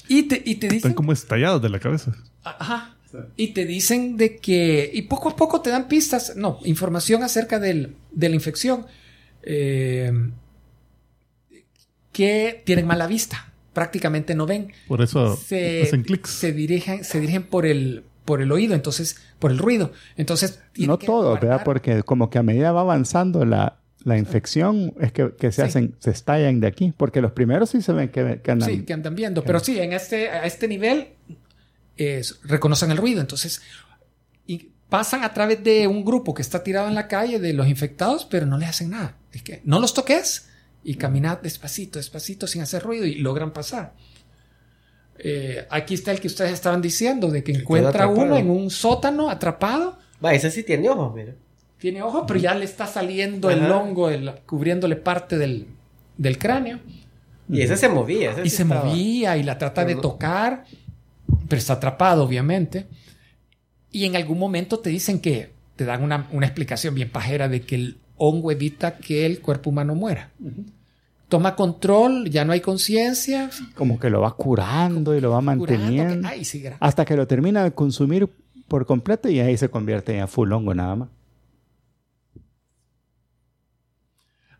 Y 0.07 0.23
te, 0.23 0.35
y 0.45 0.55
te 0.55 0.67
Están 0.67 0.69
dicen. 0.69 0.93
como 0.93 1.11
estallados 1.11 1.61
de 1.61 1.69
la 1.69 1.79
cabeza. 1.79 2.13
Ajá. 2.43 2.95
Y 3.35 3.47
te 3.49 3.65
dicen 3.65 4.15
de 4.15 4.37
que. 4.37 4.89
Y 4.93 5.01
poco 5.03 5.29
a 5.29 5.35
poco 5.35 5.59
te 5.61 5.69
dan 5.69 5.89
pistas. 5.89 6.35
No, 6.37 6.59
información 6.63 7.23
acerca 7.23 7.59
del- 7.59 7.95
de 8.11 8.29
la 8.29 8.35
infección. 8.35 8.85
Eh, 9.43 10.11
que 12.11 12.61
tienen 12.65 12.85
mala 12.87 13.07
vista. 13.07 13.51
Prácticamente 13.73 14.35
no 14.35 14.45
ven. 14.45 14.71
Por 14.87 15.01
eso 15.01 15.35
Se, 15.37 15.83
hacen 15.83 16.03
clics. 16.03 16.29
se 16.29 16.51
dirigen, 16.51 17.03
se 17.05 17.19
dirigen 17.21 17.43
por 17.43 17.65
el, 17.65 18.03
por 18.25 18.41
el 18.41 18.51
oído, 18.51 18.75
entonces, 18.75 19.17
por 19.39 19.51
el 19.51 19.57
ruido. 19.57 19.93
Entonces, 20.17 20.59
No 20.77 20.97
todo, 20.97 21.33
¿verdad? 21.35 21.61
Porque 21.63 22.03
como 22.03 22.29
que 22.29 22.37
a 22.37 22.43
medida 22.43 22.73
va 22.73 22.81
avanzando 22.81 23.45
la, 23.45 23.79
la 24.03 24.17
infección, 24.17 24.93
es 24.99 25.13
que, 25.13 25.31
que 25.39 25.51
se 25.53 25.61
Sí. 25.61 25.67
hacen, 25.69 25.95
se 25.99 26.11
estallan 26.11 26.59
de 26.59 26.67
aquí. 26.67 26.93
Porque 26.97 27.21
los 27.21 27.31
primeros 27.31 27.69
sí 27.69 27.81
se 27.81 27.93
ven 27.93 28.09
que, 28.09 28.41
que 28.43 28.51
andan. 28.51 28.69
Sí, 28.69 28.83
que 28.83 28.91
andan 28.93 29.15
viendo. 29.15 29.41
Pero 29.43 29.61
sí, 29.61 29.79
en 29.79 29.93
este, 29.93 30.29
a 30.29 30.45
este 30.45 30.67
nivel 30.67 31.07
reconocen 32.43 32.91
el 32.91 32.97
ruido. 32.97 33.21
Entonces, 33.21 33.61
y 34.47 34.69
pasan 34.89 35.23
a 35.23 35.33
través 35.33 35.63
de 35.63 35.87
un 35.87 36.03
grupo 36.03 36.33
que 36.33 36.41
está 36.41 36.61
tirado 36.61 36.89
en 36.89 36.95
la 36.95 37.07
calle 37.07 37.39
de 37.39 37.53
los 37.53 37.67
infectados, 37.67 38.25
pero 38.25 38.45
no 38.45 38.57
les 38.57 38.67
hacen 38.67 38.89
nada. 38.89 39.15
Es 39.33 39.43
que 39.43 39.61
no 39.63 39.79
los 39.79 39.93
toques 39.93 40.49
y 40.83 40.95
caminad 40.95 41.39
despacito, 41.39 41.99
despacito, 41.99 42.47
sin 42.47 42.61
hacer 42.61 42.83
ruido 42.83 43.05
y 43.05 43.15
logran 43.15 43.51
pasar. 43.53 43.93
Eh, 45.23 45.67
aquí 45.69 45.93
está 45.93 46.11
el 46.11 46.19
que 46.19 46.27
ustedes 46.27 46.51
estaban 46.51 46.81
diciendo, 46.81 47.29
de 47.29 47.43
que 47.43 47.51
encuentra 47.51 48.07
uno 48.07 48.35
en 48.37 48.49
un 48.49 48.69
sótano 48.71 49.29
atrapado. 49.29 49.97
Va, 50.23 50.33
ese 50.33 50.49
sí 50.49 50.63
tiene 50.63 50.89
ojos, 50.89 51.13
mira. 51.13 51.33
Tiene 51.77 52.01
ojos, 52.01 52.23
pero 52.27 52.39
ya 52.39 52.53
le 52.55 52.65
está 52.65 52.87
saliendo 52.87 53.49
el 53.49 53.69
hongo, 53.71 54.09
el- 54.09 54.31
cubriéndole 54.45 54.95
parte 54.95 55.37
del, 55.37 55.67
del 56.17 56.37
cráneo. 56.37 56.79
Y 57.49 57.61
ese 57.61 57.75
se 57.77 57.89
movía. 57.89 58.31
ese 58.31 58.41
Y 58.45 58.49
sí 58.49 58.57
se 58.57 58.63
estaba- 58.63 58.85
movía 58.85 59.37
y 59.37 59.43
la 59.43 59.57
trata 59.57 59.81
de 59.83 59.93
Pero 59.95 60.01
tocar, 60.01 60.65
pero 61.47 61.59
está 61.59 61.73
atrapado, 61.73 62.23
obviamente. 62.23 62.87
Y 63.91 64.05
en 64.05 64.15
algún 64.15 64.39
momento 64.39 64.79
te 64.79 64.89
dicen 64.89 65.19
que 65.19 65.51
te 65.75 65.85
dan 65.85 66.03
una, 66.03 66.27
una 66.31 66.45
explicación 66.45 66.95
bien 66.95 67.09
pajera 67.09 67.47
de 67.49 67.61
que 67.61 67.75
el 67.75 67.97
hongo 68.23 68.51
evita 68.51 68.97
que 68.97 69.25
el 69.25 69.41
cuerpo 69.41 69.71
humano 69.71 69.95
muera. 69.95 70.29
Toma 71.27 71.55
control, 71.55 72.29
ya 72.29 72.45
no 72.45 72.53
hay 72.53 72.61
conciencia. 72.61 73.49
Como 73.73 73.99
que 73.99 74.09
lo 74.11 74.21
va 74.21 74.35
curando 74.35 75.15
y 75.15 75.21
lo 75.21 75.31
va 75.31 75.41
manteniendo. 75.41 76.21
que- 76.21 76.27
ay, 76.35 76.45
sí, 76.45 76.63
Hasta 76.79 77.03
que 77.03 77.15
lo 77.15 77.25
termina 77.25 77.63
de 77.63 77.71
consumir 77.71 78.29
por 78.67 78.85
completo 78.85 79.27
y 79.27 79.39
ahí 79.39 79.57
se 79.57 79.69
convierte 79.69 80.15
en 80.17 80.27
full 80.27 80.51
hongo 80.51 80.75
nada 80.75 80.95
más. 80.95 81.09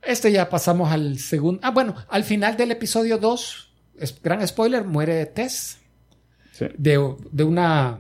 Este 0.02 0.32
ya 0.32 0.50
pasamos 0.50 0.92
al 0.92 1.20
segundo. 1.20 1.60
Ah, 1.64 1.70
bueno, 1.70 1.96
al 2.10 2.24
final 2.24 2.58
del 2.58 2.72
episodio 2.72 3.20
2, 3.20 3.70
es, 4.00 4.20
gran 4.22 4.46
spoiler, 4.48 4.84
muere 4.86 5.26
Tess. 5.28 5.78
Sí. 6.54 6.66
de, 6.78 7.16
de 7.32 7.44
una... 7.44 8.00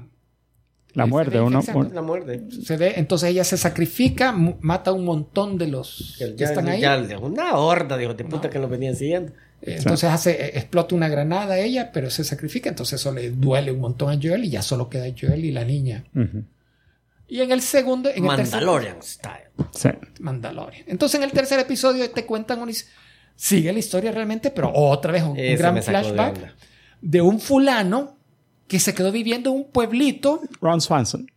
La 0.93 1.05
muerte, 1.05 1.39
uno. 1.39 1.59
exacto. 1.59 1.89
La 1.93 2.01
muerte. 2.01 2.43
Se 2.63 2.75
ve, 2.77 2.93
entonces 2.97 3.29
ella 3.29 3.43
se 3.43 3.57
sacrifica, 3.57 4.31
mata 4.33 4.91
a 4.91 4.93
un 4.93 5.05
montón 5.05 5.57
de 5.57 5.67
los 5.67 6.15
Que 6.17 6.25
que 6.31 6.35
ya- 6.35 6.45
están 6.47 6.67
ahí. 6.67 6.81
ya- 6.81 6.97
una 7.21 7.55
horda 7.55 7.97
de 7.97 8.13
de 8.13 8.23
puta 8.25 8.49
que 8.49 8.59
lo 8.59 8.67
venían 8.67 8.95
siguiendo. 8.95 9.31
Eh, 9.61 9.75
Entonces 9.77 10.09
hace, 10.09 10.31
eh, 10.31 10.51
explota 10.55 10.95
una 10.95 11.07
granada 11.07 11.53
a 11.53 11.59
ella, 11.59 11.91
pero 11.93 12.09
se 12.09 12.23
sacrifica, 12.23 12.67
entonces 12.69 12.99
eso 12.99 13.11
le 13.13 13.29
duele 13.29 13.71
un 13.71 13.79
montón 13.79 14.09
a 14.11 14.19
Joel 14.21 14.43
y 14.45 14.49
ya 14.49 14.61
solo 14.63 14.89
queda 14.89 15.05
Joel 15.19 15.45
y 15.45 15.51
la 15.51 15.63
niña. 15.63 16.03
Y 17.27 17.39
en 17.41 17.51
el 17.51 17.61
segundo, 17.61 18.09
en 18.09 18.25
el 18.25 18.35
tercer, 18.35 18.55
Mandalorian 18.55 19.01
style. 19.03 19.49
Sí. 19.71 19.89
Mandalorian. 20.19 20.83
Entonces 20.87 21.19
en 21.19 21.23
el 21.23 21.31
tercer 21.31 21.59
episodio 21.59 22.09
te 22.09 22.25
cuentan 22.25 22.59
una 22.59 22.71
sigue 23.35 23.71
la 23.71 23.79
historia 23.79 24.11
realmente, 24.11 24.49
pero 24.51 24.71
otra 24.73 25.11
vez 25.13 25.23
un, 25.23 25.37
Ese 25.37 25.55
gran 25.57 25.75
de 25.75 25.81
flashback 25.81 26.55
de, 27.01 27.21
un 27.21 27.39
fulano 27.39 28.17
que 28.71 28.79
se 28.79 28.93
quedó 28.93 29.11
viviendo 29.11 29.49
en 29.49 29.57
un 29.57 29.65
pueblito. 29.69 30.39
Ron 30.61 30.79
Swanson. 30.79 31.29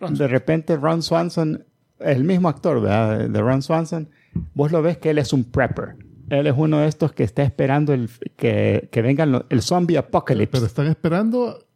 Ron- 0.00 0.14
De 0.16 0.26
repente 0.26 0.76
Ron 0.78 1.02
Swanson, 1.02 1.62
el 2.00 2.24
mismo 2.24 2.48
actor 2.48 2.80
¿verdad? 2.80 3.28
de 3.28 3.38
Ron 3.42 3.60
Swanson, 3.60 4.08
vos 4.54 4.72
lo 4.72 4.80
ves 4.80 4.96
que 4.96 5.10
él 5.10 5.18
es 5.18 5.34
un 5.34 5.44
prepper. 5.44 5.96
Él 6.30 6.46
es 6.46 6.54
uno 6.56 6.78
de 6.80 6.88
estos 6.88 7.12
que 7.12 7.22
está 7.22 7.42
esperando 7.42 7.92
el, 7.92 8.08
que, 8.36 8.88
que 8.90 9.02
vengan 9.02 9.30
lo- 9.30 9.44
el 9.50 9.60
zombie 9.60 9.98
apocalypse. 9.98 10.52
Pero 10.52 10.64
están 10.64 10.86
esperando 10.86 11.66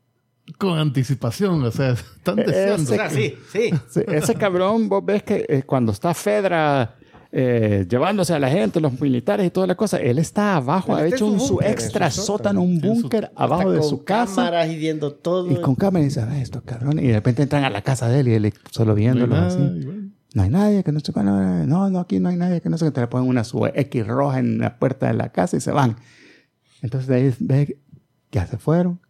con 0.56 0.78
anticipación, 0.78 1.62
o 1.62 1.70
sea, 1.70 1.90
están 1.90 2.38
Ese- 2.38 2.50
deseando. 2.50 2.92
O 2.92 2.94
sea, 2.96 3.10
sí, 3.10 3.34
sí. 3.52 3.70
Sí, 3.90 4.00
ese 4.08 4.34
cabrón, 4.36 4.88
vos 4.88 5.04
ves 5.04 5.22
que 5.22 5.44
eh, 5.46 5.64
cuando 5.66 5.92
está 5.92 6.14
Fedra 6.14 6.96
eh, 7.30 7.86
llevándose 7.88 8.32
a 8.32 8.38
la 8.38 8.48
gente, 8.48 8.80
los 8.80 8.98
militares 9.00 9.46
y 9.46 9.50
toda 9.50 9.66
la 9.66 9.74
cosa, 9.74 9.98
él 9.98 10.18
está 10.18 10.56
abajo, 10.56 10.92
Él 10.96 10.98
ha 10.98 11.04
está 11.04 11.16
hecho 11.16 11.26
en 11.26 11.32
un, 11.34 11.40
su 11.40 11.46
su 11.46 11.60
extra 11.60 12.06
en 12.06 12.12
su 12.12 12.22
sótano, 12.22 12.62
un 12.62 12.80
su- 12.80 12.86
búnker 12.88 13.30
abajo 13.36 13.70
de 13.70 13.80
Con 13.80 13.88
su 13.88 14.04
casa. 14.04 14.34
cámaras 14.36 14.68
y 14.70 14.76
viendo 14.76 15.12
todo. 15.12 15.50
Y 15.50 15.60
con 15.60 15.74
cámara 15.74 16.02
y 16.02 16.08
dice, 16.08 16.20
"Ah, 16.22 16.40
esto 16.40 16.62
cabrón. 16.64 16.98
Y 16.98 17.08
de 17.08 17.14
repente 17.14 17.42
entran 17.42 17.64
a 17.64 17.70
la 17.70 17.82
casa 17.82 18.08
de 18.08 18.20
él 18.20 18.28
y 18.28 18.34
él 18.34 18.52
solo 18.70 18.92
No 18.92 18.96
viéndolo 18.96 19.34
nada, 19.34 19.48
así. 19.48 19.58
No 20.34 20.42
hay 20.42 20.50
nadie 20.50 20.84
que 20.84 20.92
no 20.92 21.00
se 21.00 21.12
No, 21.12 21.90
no, 21.90 21.98
aquí 22.00 22.18
no 22.20 22.28
hay 22.30 22.36
nadie 22.36 22.60
que 22.60 22.68
no 22.68 22.78
se 22.78 22.90
Te 22.90 23.00
le 23.00 23.06
ponen 23.08 23.28
una 23.28 23.44
su 23.44 23.66
X 23.66 24.06
roja 24.06 24.38
en 24.38 24.58
la 24.58 24.78
puerta 24.78 25.06
de 25.08 25.14
la 25.14 25.30
casa 25.30 25.56
y 25.56 25.60
se 25.60 25.70
van. 25.70 25.96
Entonces 26.82 27.08
de 27.08 27.14
ahí 27.16 27.34
ve 27.40 27.66
que 27.66 27.78
ya 28.32 28.46
se 28.46 28.56
fueron. 28.58 29.00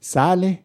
Sale. 0.00 0.64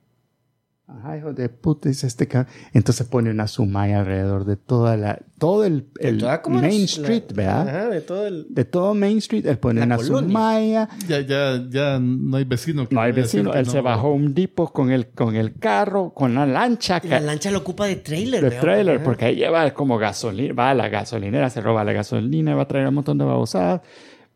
Ajá, 0.85 1.17
hijo 1.17 1.31
de 1.33 1.47
puta, 1.47 1.87
dice 1.87 2.05
este 2.07 2.27
cabrón. 2.27 2.51
Entonces 2.73 3.07
pone 3.07 3.31
una 3.31 3.47
sumaya 3.47 4.01
alrededor 4.01 4.43
de 4.43 4.57
toda 4.57 4.97
la, 4.97 5.17
todo 5.39 5.63
el, 5.63 5.87
el 5.99 6.17
Toda 6.17 6.41
como 6.41 6.59
Main 6.59 6.79
la- 6.81 6.85
Street, 6.85 7.23
la- 7.29 7.35
¿verdad? 7.35 7.69
Ajá, 7.69 7.89
de 7.89 8.01
todo 8.01 8.27
el. 8.27 8.47
De 8.49 8.65
todo 8.65 8.93
Main 8.93 9.17
Street, 9.19 9.45
él 9.45 9.57
pone 9.57 9.81
una 9.81 9.95
colonia. 9.95 10.27
sumaya. 10.29 10.89
Ya, 11.07 11.21
ya, 11.21 11.63
ya 11.69 11.99
no 11.99 12.35
hay 12.35 12.43
vecino. 12.43 12.87
que 12.87 12.93
No 12.95 13.01
hay 13.01 13.13
vecino. 13.13 13.53
Él 13.53 13.65
no. 13.65 13.71
se 13.71 13.79
bajó 13.79 14.11
un 14.11 14.33
Depot 14.33 14.71
con 14.73 14.91
el, 14.91 15.07
con 15.11 15.35
el 15.37 15.55
carro, 15.57 16.13
con 16.13 16.35
la 16.35 16.45
lancha. 16.45 16.99
Y 17.01 17.07
la 17.07 17.21
lancha 17.21 17.49
lo 17.49 17.59
ocupa 17.59 17.85
de 17.87 17.95
trailer. 17.95 18.43
de 18.43 18.49
veo. 18.49 18.61
trailer, 18.61 18.95
Ajá. 18.97 19.05
porque 19.05 19.25
ahí 19.25 19.35
lleva 19.37 19.71
como 19.71 19.97
gasolina, 19.97 20.53
va 20.53 20.71
a 20.71 20.73
la 20.73 20.89
gasolinera, 20.89 21.49
se 21.49 21.61
roba 21.61 21.85
la 21.85 21.93
gasolina, 21.93 22.55
va 22.55 22.63
a 22.63 22.67
traer 22.67 22.87
un 22.89 22.95
montón 22.95 23.17
de 23.17 23.23
babosadas, 23.23 23.81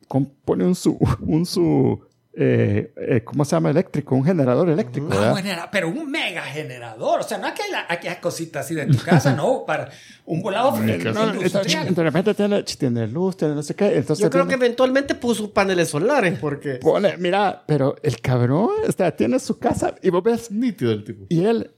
con- 0.07 0.31
pone 0.45 0.63
un 0.65 0.75
su, 0.75 0.97
un 1.21 1.45
su, 1.45 2.06
eh, 2.39 2.91
eh, 2.95 3.21
¿cómo 3.23 3.43
se 3.45 3.55
llama? 3.55 3.71
Eléctrico, 3.71 4.13
un 4.15 4.23
generador 4.23 4.69
eléctrico, 4.69 5.07
Ah, 5.11 5.15
¿verdad? 5.15 5.31
bueno, 5.31 5.49
era- 5.49 5.71
pero 5.71 5.89
un 5.89 6.09
mega 6.11 6.43
generador. 6.43 7.21
O 7.21 7.23
sea, 7.23 7.37
no 7.39 7.47
es 7.47 7.53
que 7.53 7.63
hay 7.63 7.71
la- 7.71 7.85
aquellas 7.89 8.17
cositas 8.17 8.65
así 8.65 8.75
de 8.75 8.85
tu 8.85 8.99
casa, 9.03 9.33
no, 9.33 9.63
para 9.65 9.89
un 10.25 10.41
volado 10.43 10.71
No, 10.77 10.87
industrial. 11.33 11.93
de 11.95 12.03
repente 12.03 12.33
tiene, 12.35 12.63
tiene 12.63 13.07
luz, 13.07 13.37
tiene 13.37 13.55
no 13.55 13.63
sé 13.63 13.73
qué, 13.75 13.95
entonces 13.97 14.23
Yo 14.23 14.29
creo 14.29 14.43
que 14.45 14.49
tiene- 14.49 14.65
eventualmente 14.65 15.15
puso 15.15 15.51
paneles 15.51 15.89
solares 15.89 16.37
porque. 16.39 16.75
pone, 16.75 17.17
mira, 17.17 17.63
pero 17.65 17.95
el 18.03 18.21
cabrón, 18.21 18.69
o 18.87 18.91
sea, 18.91 19.15
tiene 19.15 19.39
su 19.39 19.57
casa 19.57 19.95
y 20.01 20.09
vos 20.11 20.21
ves, 20.23 20.51
Nítido 20.51 20.91
el 20.91 21.03
tipo. 21.03 21.25
y 21.29 21.43
él, 21.43 21.71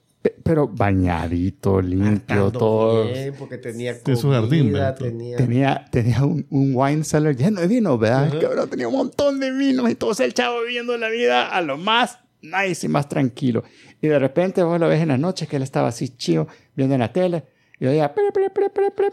pero 0.43 0.67
bañadito, 0.67 1.81
limpio, 1.81 2.51
todo. 2.51 3.05
bien, 3.05 3.33
porque 3.39 3.57
tenía 3.57 3.97
Tiene 4.01 4.19
su 4.19 4.29
jardín, 4.31 4.59
comida, 4.71 4.79
¿verdad? 4.91 4.95
tenía... 4.97 5.37
Tenía, 5.37 5.85
tenía 5.91 6.23
un, 6.25 6.45
un 6.49 6.71
wine 6.75 7.03
cellar 7.03 7.35
lleno 7.35 7.61
de 7.61 7.67
vino, 7.67 7.97
¿verdad? 7.97 8.33
El 8.33 8.39
cabrón 8.41 8.69
tenía 8.69 8.87
un 8.87 8.95
montón 8.95 9.39
de 9.39 9.51
vino 9.51 9.87
y 9.89 9.95
todo 9.95 10.11
el 10.23 10.33
chavo 10.33 10.61
viviendo 10.63 10.97
la 10.97 11.09
vida 11.09 11.47
a 11.47 11.61
lo 11.61 11.77
más 11.77 12.19
nice 12.41 12.85
y 12.85 12.89
más 12.89 13.07
tranquilo. 13.07 13.63
Y 14.01 14.07
de 14.07 14.17
repente 14.19 14.63
vos 14.63 14.79
lo 14.79 14.87
ves 14.89 15.01
en 15.01 15.09
las 15.09 15.19
noches 15.19 15.47
que 15.47 15.55
él 15.57 15.63
estaba 15.63 15.89
así 15.89 16.09
chido 16.09 16.47
viendo 16.75 16.95
en 16.95 16.99
la 17.01 17.13
tele 17.13 17.43
y 17.79 17.85
oía 17.85 18.13
pre, 18.13 18.31
pre, 18.33 18.49
pre, 18.49 18.69
pre, 18.69 18.91
pre. 18.91 19.09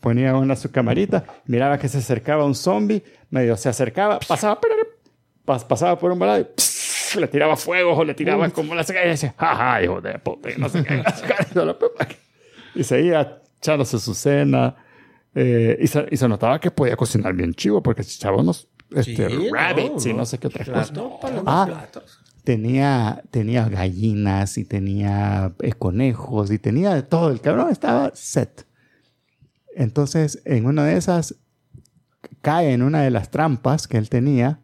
ponía 0.00 0.36
una 0.36 0.56
su 0.56 0.70
camarita, 0.70 1.24
miraba 1.46 1.78
que 1.78 1.88
se 1.88 1.98
acercaba 1.98 2.44
un 2.44 2.54
zombie, 2.54 3.02
medio 3.30 3.56
se 3.56 3.68
acercaba, 3.68 4.18
pasaba, 4.20 4.60
pre, 4.60 4.70
pre, 4.74 4.90
pas- 5.46 5.66
pasaba 5.66 5.98
por 5.98 6.10
un 6.12 6.18
lado 6.18 6.40
y 6.40 6.44
pss, 6.44 6.77
le 7.20 7.28
tiraba 7.28 7.56
fuego 7.56 7.94
o 7.94 8.04
le 8.04 8.14
tiraba 8.14 8.48
como 8.50 8.74
la 8.74 8.82
seca 8.84 9.04
y 9.04 9.08
decía, 9.08 9.34
jaja, 9.38 9.82
hijo 9.82 10.00
de 10.00 10.18
puta, 10.18 10.50
y 10.50 10.58
no 10.58 10.68
sé 10.68 10.82
qué. 10.84 11.02
y 12.74 12.84
seguía 12.84 13.40
echándose 13.58 13.98
su 13.98 14.14
cena. 14.14 14.76
eh, 15.34 15.76
y, 15.80 15.86
se, 15.86 16.06
y 16.10 16.16
se 16.16 16.28
notaba 16.28 16.60
que 16.60 16.70
podía 16.70 16.96
cocinar 16.96 17.34
bien 17.34 17.54
chivo, 17.54 17.82
porque 17.82 18.02
ese 18.02 18.18
chavo 18.18 18.42
nos. 18.42 18.68
Este, 18.94 19.28
Sí, 19.28 19.50
rabbits 19.52 20.06
no, 20.06 20.10
y 20.10 20.14
no. 20.14 20.24
sé 20.26 20.38
qué 20.38 20.46
otra 20.46 20.64
Claro, 20.64 20.80
cosa. 20.80 20.92
no, 20.94 21.20
para 21.20 21.34
los 21.36 21.44
Ah, 21.46 21.88
tenía, 22.44 23.22
tenía 23.30 23.68
gallinas 23.68 24.56
y 24.56 24.64
tenía 24.64 25.52
eh, 25.60 25.72
conejos 25.74 26.50
y 26.50 26.58
tenía 26.58 26.94
de 26.94 27.02
todo. 27.02 27.30
El 27.30 27.40
cabrón 27.42 27.68
estaba 27.70 28.10
set. 28.14 28.66
Entonces, 29.76 30.40
en 30.46 30.64
una 30.66 30.84
de 30.86 30.96
esas, 30.96 31.34
cae 32.40 32.72
en 32.72 32.82
una 32.82 33.02
de 33.02 33.10
las 33.10 33.30
trampas 33.30 33.86
que 33.86 33.98
él 33.98 34.08
tenía, 34.08 34.60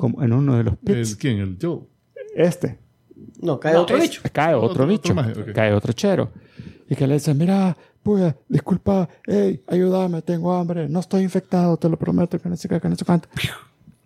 como 0.00 0.22
en 0.22 0.32
uno 0.32 0.56
de 0.56 0.64
los 0.64 0.76
pits. 0.78 1.12
¿El, 1.12 1.16
¿Quién? 1.18 1.38
El 1.38 1.58
Joe. 1.60 1.80
Este. 2.34 2.78
No, 3.42 3.60
cae 3.60 3.74
No, 3.74 3.82
otro 3.82 3.96
es- 3.98 4.02
bicho. 4.02 4.22
Cae 4.32 4.54
otro, 4.54 4.70
Otro- 4.70 4.86
bicho. 4.86 5.12
otro. 5.14 5.52
Cae 5.54 5.72
otro 5.72 5.92
chero. 5.92 6.30
Y 6.88 6.96
que 6.96 7.06
le 7.06 7.14
dice, 7.14 7.34
mira, 7.34 7.76
pues, 8.02 8.34
disculpa, 8.48 9.08
hey, 9.26 9.62
ayúdame, 9.68 10.22
tengo 10.22 10.52
hambre, 10.52 10.88
no 10.88 11.00
estoy 11.00 11.22
infectado, 11.22 11.76
te 11.76 11.88
lo 11.88 11.96
prometo, 11.98 12.38
que 12.38 12.48
no 12.48 12.56
sé 12.56 12.68
qué, 12.68 12.80
que 12.80 12.88
no 12.88 12.96
sé 12.96 13.04
cuánto. 13.04 13.28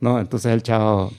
No, 0.00 0.18
entonces 0.20 0.52
el 0.52 0.62
chavo 0.62 1.12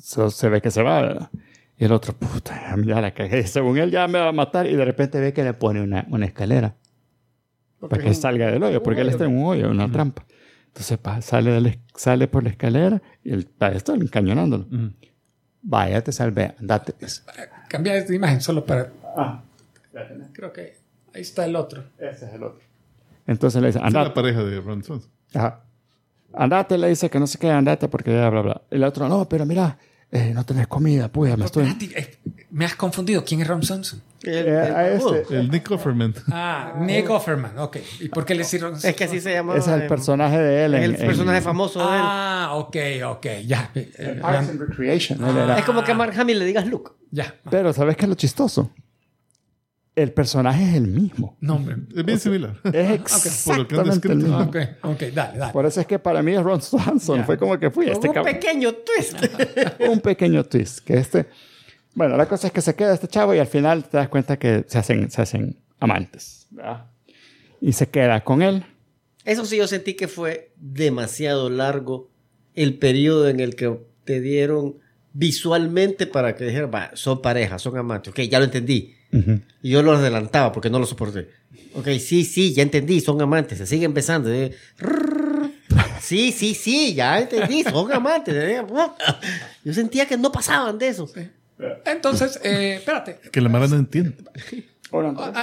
so- 0.00 0.30
se 0.30 0.48
ve 0.48 0.60
que 0.60 0.70
se 0.70 0.82
va, 0.82 1.02
¿verdad? 1.02 1.30
Y 1.78 1.84
el 1.84 1.92
otro, 1.92 2.12
puta, 2.14 2.74
ya 2.84 3.00
la 3.00 3.12
cagué. 3.12 3.46
Según 3.46 3.78
él 3.78 3.90
ya 3.90 4.06
me 4.08 4.18
va 4.18 4.28
a 4.28 4.32
matar 4.32 4.66
y 4.66 4.74
de 4.74 4.84
repente 4.84 5.20
ve 5.20 5.32
que 5.32 5.44
le 5.44 5.54
pone 5.54 5.82
una, 5.82 6.06
una 6.10 6.26
escalera 6.26 6.74
para 7.80 8.02
que 8.02 8.14
salga 8.14 8.50
del 8.50 8.62
hoyo, 8.62 8.82
porque 8.82 9.02
él 9.02 9.08
está 9.10 9.24
en 9.26 9.36
un 9.36 9.44
hoyo, 9.46 9.66
en 9.66 9.72
una 9.72 9.90
trampa. 9.90 10.24
Entonces 10.74 10.98
pa, 10.98 11.22
sale, 11.22 11.60
la 11.60 12.26
por 12.26 12.42
la 12.42 12.50
escalera 12.50 13.00
y 13.22 13.32
él 13.32 13.48
está 13.72 13.94
encañonándolo. 13.94 14.64
Ujú. 14.66 14.92
Vaya, 15.62 16.02
te 16.02 16.10
salvé, 16.10 16.52
andate. 16.58 16.94
dice. 17.00 17.22
Cambia 17.68 18.02
de 18.02 18.14
imagen 18.14 18.40
solo 18.40 18.66
para. 18.66 18.90
Ah, 19.16 19.40
Creo 20.32 20.52
que 20.52 20.76
ahí 21.14 21.22
está 21.22 21.44
el 21.44 21.54
otro. 21.54 21.84
ese 21.96 22.26
es 22.26 22.32
el 22.34 22.42
otro. 22.42 22.60
Entonces 23.24 23.62
le 23.62 23.68
dice, 23.68 23.78
Esa 23.78 23.86
es 23.86 23.94
la 23.94 24.00
andate. 24.00 24.14
pareja 24.20 24.42
de 24.42 24.60
Ron 24.60 24.82
Swanson. 24.82 25.10
Ajá. 25.32 25.60
Andate, 26.32 26.76
le 26.76 26.88
dice 26.88 27.08
que 27.08 27.20
no 27.20 27.28
sé 27.28 27.38
qué, 27.38 27.48
andate 27.52 27.86
porque 27.88 28.12
ya, 28.12 28.28
bla, 28.28 28.42
bla. 28.42 28.62
El 28.68 28.82
otro, 28.82 29.08
no, 29.08 29.28
pero 29.28 29.46
mira, 29.46 29.78
eh, 30.10 30.32
no 30.34 30.44
tenés 30.44 30.66
comida, 30.66 31.06
pues, 31.06 31.38
me 31.38 31.44
estoy... 31.44 31.68
Espérate, 31.68 32.00
eh, 32.00 32.18
me 32.50 32.64
has 32.64 32.74
confundido. 32.74 33.24
¿Quién 33.24 33.40
es 33.42 33.46
Ron 33.46 33.62
Simpson? 33.62 34.02
El- 34.24 34.46
Eh, 34.48 34.66
el 34.66 34.74
a 34.74 34.88
este, 34.88 35.36
El 35.38 35.50
Nick 35.50 35.70
Offerman. 35.70 36.14
Ah, 36.30 36.74
Nick 36.80 37.08
Offerman. 37.10 37.58
Ok. 37.58 37.78
¿Y 38.00 38.08
por 38.08 38.24
qué 38.24 38.34
le 38.34 38.42
hicieron 38.42 38.74
Es 38.74 38.94
que 38.96 39.04
así 39.04 39.20
se 39.20 39.32
llama. 39.32 39.56
ese 39.56 39.74
es 39.74 39.82
el 39.82 39.86
personaje 39.88 40.38
de 40.38 40.64
él. 40.64 40.74
Es 40.74 40.84
en- 40.84 40.90
el 41.00 41.06
personaje 41.06 41.38
en 41.38 41.44
famoso 41.44 41.78
de 41.80 41.96
él. 41.96 42.02
Ah, 42.04 42.50
ok, 42.54 42.76
ok. 43.06 43.26
Ya. 43.46 43.70
eh, 43.74 43.90
eh, 43.98 44.18
Parks 44.20 44.48
and 44.50 44.60
Recreation. 44.60 45.24
él 45.24 45.36
era- 45.36 45.58
Es 45.58 45.64
como 45.64 45.82
que 45.84 45.92
a 45.92 45.94
Mark 45.94 46.14
Hamill 46.18 46.38
le 46.38 46.44
digas 46.44 46.66
Luke. 46.66 46.92
ya. 47.10 47.34
Pero, 47.50 47.72
¿sabes 47.72 47.96
qué 47.96 48.04
es 48.04 48.08
lo 48.08 48.14
chistoso? 48.14 48.70
El 49.96 50.12
personaje 50.12 50.64
es 50.70 50.74
el 50.74 50.88
mismo. 50.88 51.36
No, 51.40 51.54
hombre. 51.54 51.76
Es 51.94 52.04
bien 52.04 52.18
similar. 52.18 52.56
Es 52.64 53.42
Por 53.44 53.58
lo 53.58 53.68
que 53.68 53.76
han 53.76 53.82
exactamente 53.82 53.84
el 53.84 53.84
descrito. 53.90 54.16
mismo. 54.16 54.38
Ok, 54.40 54.56
ok, 54.82 55.00
dale, 55.14 55.38
dale. 55.38 55.52
Por 55.52 55.66
eso 55.66 55.80
es 55.80 55.86
que 55.86 56.00
para 56.00 56.20
mí 56.20 56.32
es 56.34 56.42
Ron 56.42 56.60
Swanson. 56.60 57.18
Ya. 57.18 57.24
Fue 57.24 57.38
como 57.38 57.56
que 57.60 57.70
fui 57.70 57.88
este 57.88 58.08
un 58.08 58.14
cabrón. 58.14 58.34
pequeño 58.34 58.72
twist. 58.72 59.22
un 59.88 60.00
pequeño 60.00 60.42
twist. 60.44 60.80
Que 60.80 60.94
este. 60.98 61.26
Bueno, 61.94 62.16
la 62.16 62.26
cosa 62.26 62.48
es 62.48 62.52
que 62.52 62.60
se 62.60 62.74
queda 62.74 62.94
este 62.94 63.08
chavo 63.08 63.34
y 63.34 63.38
al 63.38 63.46
final 63.46 63.84
te 63.84 63.96
das 63.96 64.08
cuenta 64.08 64.38
que 64.38 64.64
se 64.66 64.78
hacen, 64.78 65.10
se 65.10 65.22
hacen 65.22 65.56
amantes. 65.80 66.46
¿verdad? 66.50 66.86
Y 67.60 67.72
se 67.72 67.88
queda 67.88 68.22
con 68.22 68.42
él. 68.42 68.64
Eso 69.24 69.46
sí, 69.46 69.56
yo 69.56 69.66
sentí 69.66 69.94
que 69.94 70.08
fue 70.08 70.52
demasiado 70.56 71.48
largo 71.50 72.10
el 72.54 72.78
periodo 72.78 73.28
en 73.28 73.40
el 73.40 73.54
que 73.56 73.78
te 74.04 74.20
dieron 74.20 74.76
visualmente 75.12 76.06
para 76.06 76.34
que 76.36 76.44
dijeran, 76.44 76.70
va, 76.74 76.90
son 76.94 77.22
pareja, 77.22 77.58
son 77.58 77.76
amantes. 77.78 78.10
Ok, 78.12 78.20
ya 78.22 78.38
lo 78.38 78.44
entendí. 78.44 78.94
Y 79.62 79.70
yo 79.70 79.80
lo 79.82 79.92
adelantaba 79.92 80.50
porque 80.50 80.68
no 80.70 80.80
lo 80.80 80.86
soporté. 80.86 81.30
Ok, 81.74 81.86
sí, 82.00 82.24
sí, 82.24 82.52
ya 82.52 82.64
entendí, 82.64 83.00
son 83.00 83.20
amantes, 83.22 83.58
se 83.58 83.66
siguen 83.66 83.94
besando. 83.94 84.32
eh. 84.32 84.50
Sí, 86.00 86.32
sí, 86.32 86.54
sí, 86.54 86.94
ya 86.94 87.20
entendí, 87.20 87.62
son 87.62 87.90
amantes. 87.92 88.34
eh. 88.34 88.62
Yo 89.64 89.72
sentía 89.72 90.06
que 90.06 90.16
no 90.18 90.30
pasaban 90.32 90.78
de 90.78 90.88
eso. 90.88 91.08
Entonces, 91.86 92.40
eh, 92.42 92.76
espérate. 92.76 93.18
Que 93.30 93.40
la 93.40 93.48
Mara 93.48 93.66
no 93.68 93.76
entiende. 93.76 94.14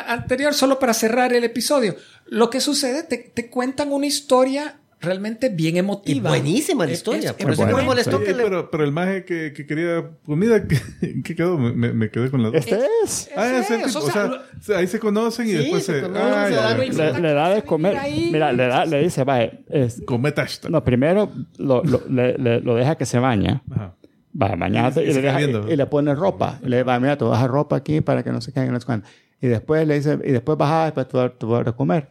Anterior, 0.08 0.54
solo 0.54 0.80
para 0.80 0.94
cerrar 0.94 1.34
el 1.34 1.44
episodio. 1.44 1.96
Lo 2.28 2.50
que 2.50 2.62
sucede, 2.62 3.04
te, 3.04 3.18
te 3.18 3.50
cuentan 3.50 3.92
una 3.92 4.06
historia 4.06 4.78
realmente 5.02 5.50
bien 5.50 5.76
Y 5.76 5.80
emotiva. 5.80 6.30
buenísima 6.30 6.86
la 6.86 6.92
historia. 6.92 7.32
es- 7.32 7.36
Por 7.36 7.52
es 7.52 7.54
eso 7.56 7.62
no 7.64 7.68
me 7.70 7.74
buena. 7.74 7.88
molestó 7.88 8.20
que 8.24 8.34
le... 8.34 8.44
pero, 8.44 8.70
pero 8.70 8.84
el 8.84 8.92
maje 8.92 9.26
que, 9.26 9.52
que 9.52 9.66
quería 9.66 10.12
comida, 10.26 10.64
¿qué, 10.68 10.80
qué 11.24 11.36
quedó? 11.36 11.58
Me, 11.58 11.92
me- 11.92 12.10
quedé 12.12 12.30
con 12.30 12.44
la 12.44 12.50
duda. 12.50 12.60
Este 12.60 12.80
es. 13.04 13.30
Ah, 13.36 13.58
es 13.58 13.72
el 13.72 13.84
tipo, 13.84 14.00
o 14.00 14.12
sea, 14.12 14.26
o 14.26 14.62
sea, 14.64 14.78
ahí 14.78 14.88
se 14.88 15.00
conocen 15.00 15.48
y 15.48 15.52
Sí, 15.52 15.58
después 15.58 15.86
se 15.86 15.96
se... 15.96 16.02
conocen, 16.02 16.24
ah, 16.34 16.48
se 16.48 16.54
dan. 16.54 17.14
Le, 17.16 17.20
le 17.22 17.34
da 17.34 17.50
de 17.56 17.64
comer. 17.64 17.98
Mira, 18.32 18.54
le, 18.54 18.68
da, 18.68 18.86
le 18.86 19.02
dice, 19.02 19.24
vaya, 19.24 19.52
es- 19.70 20.02
Come 20.06 20.34
no, 20.70 20.84
primero 20.84 21.32
lo, 21.58 21.84
lo- 21.84 22.04
le, 22.08 22.38
le- 22.38 22.62
lo 22.62 22.76
deja 22.76 22.96
que 22.96 23.06
se 23.08 23.18
baña. 23.18 23.64
Ajá. 23.72 23.96
Va, 24.40 24.56
bañate 24.56 25.04
Y- 25.06 25.10
y 25.10 25.14
le 25.14 25.22
deja- 25.22 25.42
y 25.42 25.76
le 25.76 25.86
pone 25.88 26.14
ropa. 26.16 26.60
Y 26.64 26.68
le 26.70 26.84
va, 26.84 27.00
mira, 27.00 27.18
tú 27.18 27.28
bajas 27.28 27.50
ropa 27.50 27.76
aquí 27.76 28.02
para 28.02 28.24
que 28.24 28.32
no 28.32 28.40
se 28.42 28.52
caigan 28.54 28.74
las 28.74 28.86
cuantas. 28.86 29.12
Y 29.42 29.48
después 29.48 29.86
le 29.88 29.96
dice, 29.96 30.18
y 30.24 30.32
después 30.32 30.58
bajas, 30.58 30.86
después 30.88 31.08
tú, 31.08 31.18
vas- 31.18 31.32
tú 31.38 31.48
vas 31.50 31.68
a 31.68 31.72
comer. 31.74 32.10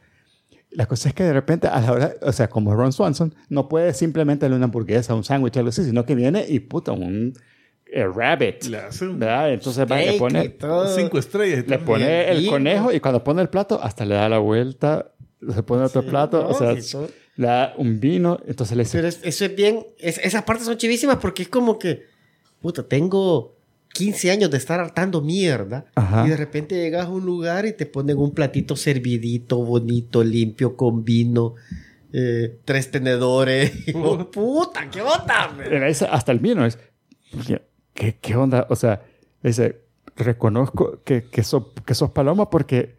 La 0.72 0.86
cosa 0.86 1.08
es 1.08 1.14
que 1.14 1.24
de 1.24 1.32
repente, 1.32 1.66
a 1.66 1.80
la 1.80 1.92
hora, 1.92 2.12
o 2.22 2.32
sea, 2.32 2.48
como 2.48 2.74
Ron 2.74 2.92
Swanson, 2.92 3.34
no 3.48 3.68
puede 3.68 3.92
simplemente 3.94 4.44
darle 4.44 4.56
una 4.56 4.66
hamburguesa, 4.66 5.14
un 5.14 5.24
sándwich, 5.24 5.56
algo 5.56 5.70
así, 5.70 5.84
sino 5.84 6.04
que 6.04 6.14
viene 6.14 6.44
y 6.48 6.60
puta, 6.60 6.92
un 6.92 7.32
eh, 7.92 8.04
rabbit. 8.06 8.64
Le 8.66 8.78
hace 8.78 9.04
un- 9.06 9.18
¿verdad? 9.18 9.52
Entonces 9.52 9.84
va, 9.90 9.96
le 9.98 10.12
pone, 10.18 10.56
cinco 10.94 11.18
estrellas. 11.18 11.64
le 11.66 11.78
pone 11.78 12.30
el 12.30 12.38
Bien. 12.40 12.50
conejo 12.52 12.92
y 12.92 13.00
cuando 13.00 13.24
pone 13.24 13.42
el 13.42 13.48
plato, 13.48 13.82
hasta 13.82 14.04
le 14.04 14.14
da 14.14 14.28
la 14.28 14.38
vuelta, 14.38 15.10
se 15.52 15.62
pone 15.64 15.82
otro 15.84 16.02
plato, 16.04 16.46
o 16.46 16.52
no, 16.52 16.54
sea, 16.58 16.80
sí, 16.80 16.92
todo. 16.92 17.08
le 17.36 17.46
da 17.48 17.74
un 17.78 17.98
vino, 17.98 18.38
entonces 18.46 18.76
le 18.76 18.84
dice, 18.84 18.98
Pero 18.98 19.08
es- 19.08 19.20
eso 19.24 19.44
es 19.44 19.56
bien... 19.56 19.84
es- 19.98 20.18
esas 20.18 20.44
partes 20.44 20.66
son 20.66 20.76
chivísimas 20.76 21.16
porque 21.16 21.42
es 21.42 21.48
como 21.48 21.78
que... 21.80 22.09
Puta, 22.60 22.82
tengo 22.86 23.56
15 23.92 24.30
años 24.30 24.50
de 24.50 24.56
estar 24.58 24.78
hartando 24.80 25.20
mierda. 25.20 25.86
Ajá. 25.94 26.26
Y 26.26 26.30
de 26.30 26.36
repente 26.36 26.74
llegas 26.76 27.06
a 27.06 27.10
un 27.10 27.24
lugar 27.26 27.66
y 27.66 27.72
te 27.72 27.86
ponen 27.86 28.18
un 28.18 28.32
platito 28.32 28.76
servidito, 28.76 29.58
bonito, 29.64 30.22
limpio, 30.22 30.76
con 30.76 31.04
vino. 31.04 31.54
eh, 32.12 32.58
tres 32.64 32.90
tenedores. 32.90 33.72
Y 33.88 33.92
vos, 33.92 34.26
puta, 34.26 34.88
qué 34.90 35.00
onda, 35.02 35.50
hasta 36.10 36.32
el 36.32 36.38
vino 36.40 36.64
es, 36.66 36.78
¿qué, 37.94 38.16
qué 38.20 38.36
onda? 38.36 38.66
O 38.70 38.76
sea, 38.76 39.02
dice, 39.42 39.80
reconozco 40.16 41.00
que, 41.04 41.24
que, 41.24 41.42
so- 41.42 41.72
que 41.86 41.94
sos 41.94 42.10
paloma 42.10 42.50
porque 42.50 42.96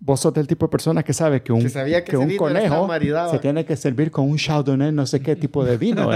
vos 0.00 0.18
sos 0.20 0.32
del 0.32 0.46
tipo 0.46 0.66
de 0.66 0.70
persona 0.70 1.02
que 1.02 1.12
sabe 1.12 1.42
que 1.42 1.52
un, 1.52 1.60
Que 1.62 1.68
sabía 1.68 2.02
que 2.02 2.16
un 2.16 2.34
conejo 2.36 2.88
se 3.30 3.38
tiene 3.38 3.64
que 3.64 3.76
servir 3.76 4.10
con 4.10 4.28
un 4.28 4.36
chardonnay, 4.38 4.90
no 4.92 5.06
sé 5.06 5.20
qué 5.20 5.36
tipo 5.36 5.64
de 5.64 5.76
vino. 5.76 6.10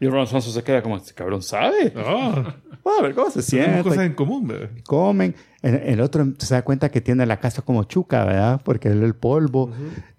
Y, 0.00 0.06
Ron 0.06 0.26
Swanson 0.26 0.52
se 0.52 0.62
queda 0.62 0.82
como, 0.82 0.96
este 0.98 1.14
cabrón 1.14 1.42
sabe. 1.42 1.92
Ah, 1.96 2.54
A 2.84 3.02
ver, 3.02 3.14
¿cómo 3.14 3.30
se 3.30 3.42
siente? 3.42 3.82
cosas 3.82 4.04
en 4.04 4.14
común, 4.14 4.46
¿verdad? 4.48 4.70
comen. 4.86 5.34
El, 5.62 5.74
el 5.74 6.00
otro 6.00 6.26
se 6.38 6.54
da 6.54 6.62
cuenta 6.62 6.88
que 6.90 7.00
tiene 7.00 7.26
la 7.26 7.38
casa 7.40 7.62
como 7.62 7.84
chuca, 7.84 8.24
¿verdad? 8.24 8.60
Porque 8.64 8.88
él 8.88 9.02
el 9.02 9.14
polvo. 9.14 9.70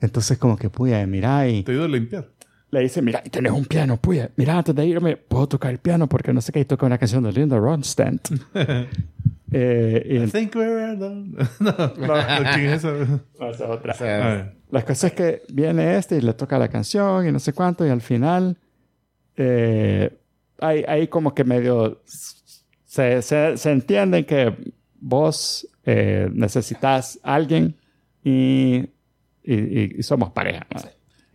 Entonces 0.01 0.37
como 0.37 0.57
que, 0.57 0.69
puya, 0.69 1.05
mira, 1.07 1.47
y 1.47 1.63
Te 1.63 1.71
ayudo 1.71 1.85
a 1.85 1.87
limpiar. 1.87 2.27
le 2.71 2.81
dice, 2.81 3.01
mira, 3.01 3.21
y 3.23 3.29
tenés 3.29 3.51
un 3.53 3.65
piano, 3.65 3.97
puya. 3.97 4.29
Mira, 4.35 4.57
antes 4.57 4.75
de 4.75 4.85
irme, 4.85 5.15
puedo 5.15 5.47
tocar 5.47 5.71
el 5.71 5.77
piano 5.79 6.07
porque 6.09 6.33
no 6.33 6.41
sé 6.41 6.51
qué. 6.51 6.59
Y 6.59 6.65
toca 6.65 6.85
una 6.85 6.97
canción 6.97 7.23
de 7.23 7.31
Linda 7.31 7.57
Ronstadt. 7.57 8.29
eh, 9.51 10.03
y 10.05 10.17
I 10.23 10.27
think 10.27 10.55
we're 10.55 10.95
done. 10.95 11.31
no, 11.59 11.71
no, 11.71 12.51
¿quién 12.53 12.69
es 12.73 12.85
otra. 12.85 13.95
Ah, 14.01 14.51
La 14.71 14.85
cosa 14.85 15.07
es 15.07 15.13
que 15.13 15.41
viene 15.51 15.97
este 15.97 16.17
y 16.17 16.21
le 16.21 16.33
toca 16.33 16.57
la 16.59 16.67
canción 16.67 17.27
y 17.27 17.31
no 17.31 17.39
sé 17.39 17.53
cuánto. 17.53 17.85
Y 17.85 17.89
al 17.89 18.01
final, 18.01 18.57
eh, 19.35 20.17
hay, 20.59 20.83
hay 20.87 21.07
como 21.07 21.33
que 21.33 21.43
medio... 21.43 22.01
Se, 22.85 23.21
se, 23.21 23.55
se 23.55 23.71
entienden 23.71 24.25
que 24.25 24.51
vos 24.99 25.67
eh, 25.85 26.27
necesitas 26.33 27.19
a 27.23 27.35
alguien 27.35 27.75
y, 28.23 28.77
y, 29.43 29.53
y- 29.53 29.95
y 29.99 30.03
somos 30.03 30.31
pareja. 30.31 30.65
¿no? 30.73 30.81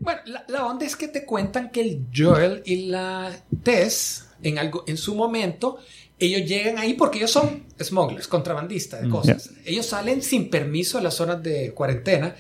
Bueno, 0.01 0.21
la, 0.27 0.45
la 0.49 0.67
onda 0.67 0.85
es 0.85 0.97
que 0.97 1.07
te 1.07 1.25
cuentan 1.25 1.71
que 1.71 1.81
el 1.81 2.07
Joel 2.15 2.61
y 2.67 2.87
la 2.87 3.31
Tess, 3.63 4.29
en, 4.43 4.59
algo, 4.59 4.83
en 4.89 4.97
su 4.97 5.15
momento, 5.15 5.79
ellos 6.25 6.49
llegan 6.49 6.79
ahí 6.79 6.95
porque 6.95 7.19
ellos 7.19 7.31
son 7.31 7.65
smugglers, 7.83 8.29
contrabandistas 8.29 9.03
de 9.03 9.09
cosas. 9.09 9.51
Ellos 9.65 9.87
salen 9.87 10.23
sin 10.23 10.49
permiso 10.51 10.99
a 10.99 11.01
las 11.01 11.15
zonas 11.15 11.43
de 11.43 11.73
cuarentena 11.73 12.35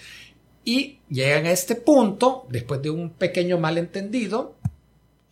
y 0.64 0.98
llegan 1.10 1.46
a 1.46 1.50
este 1.50 1.74
punto, 1.74 2.46
después 2.50 2.80
de 2.82 2.90
un 2.90 3.10
pequeño 3.10 3.58
malentendido, 3.58 4.54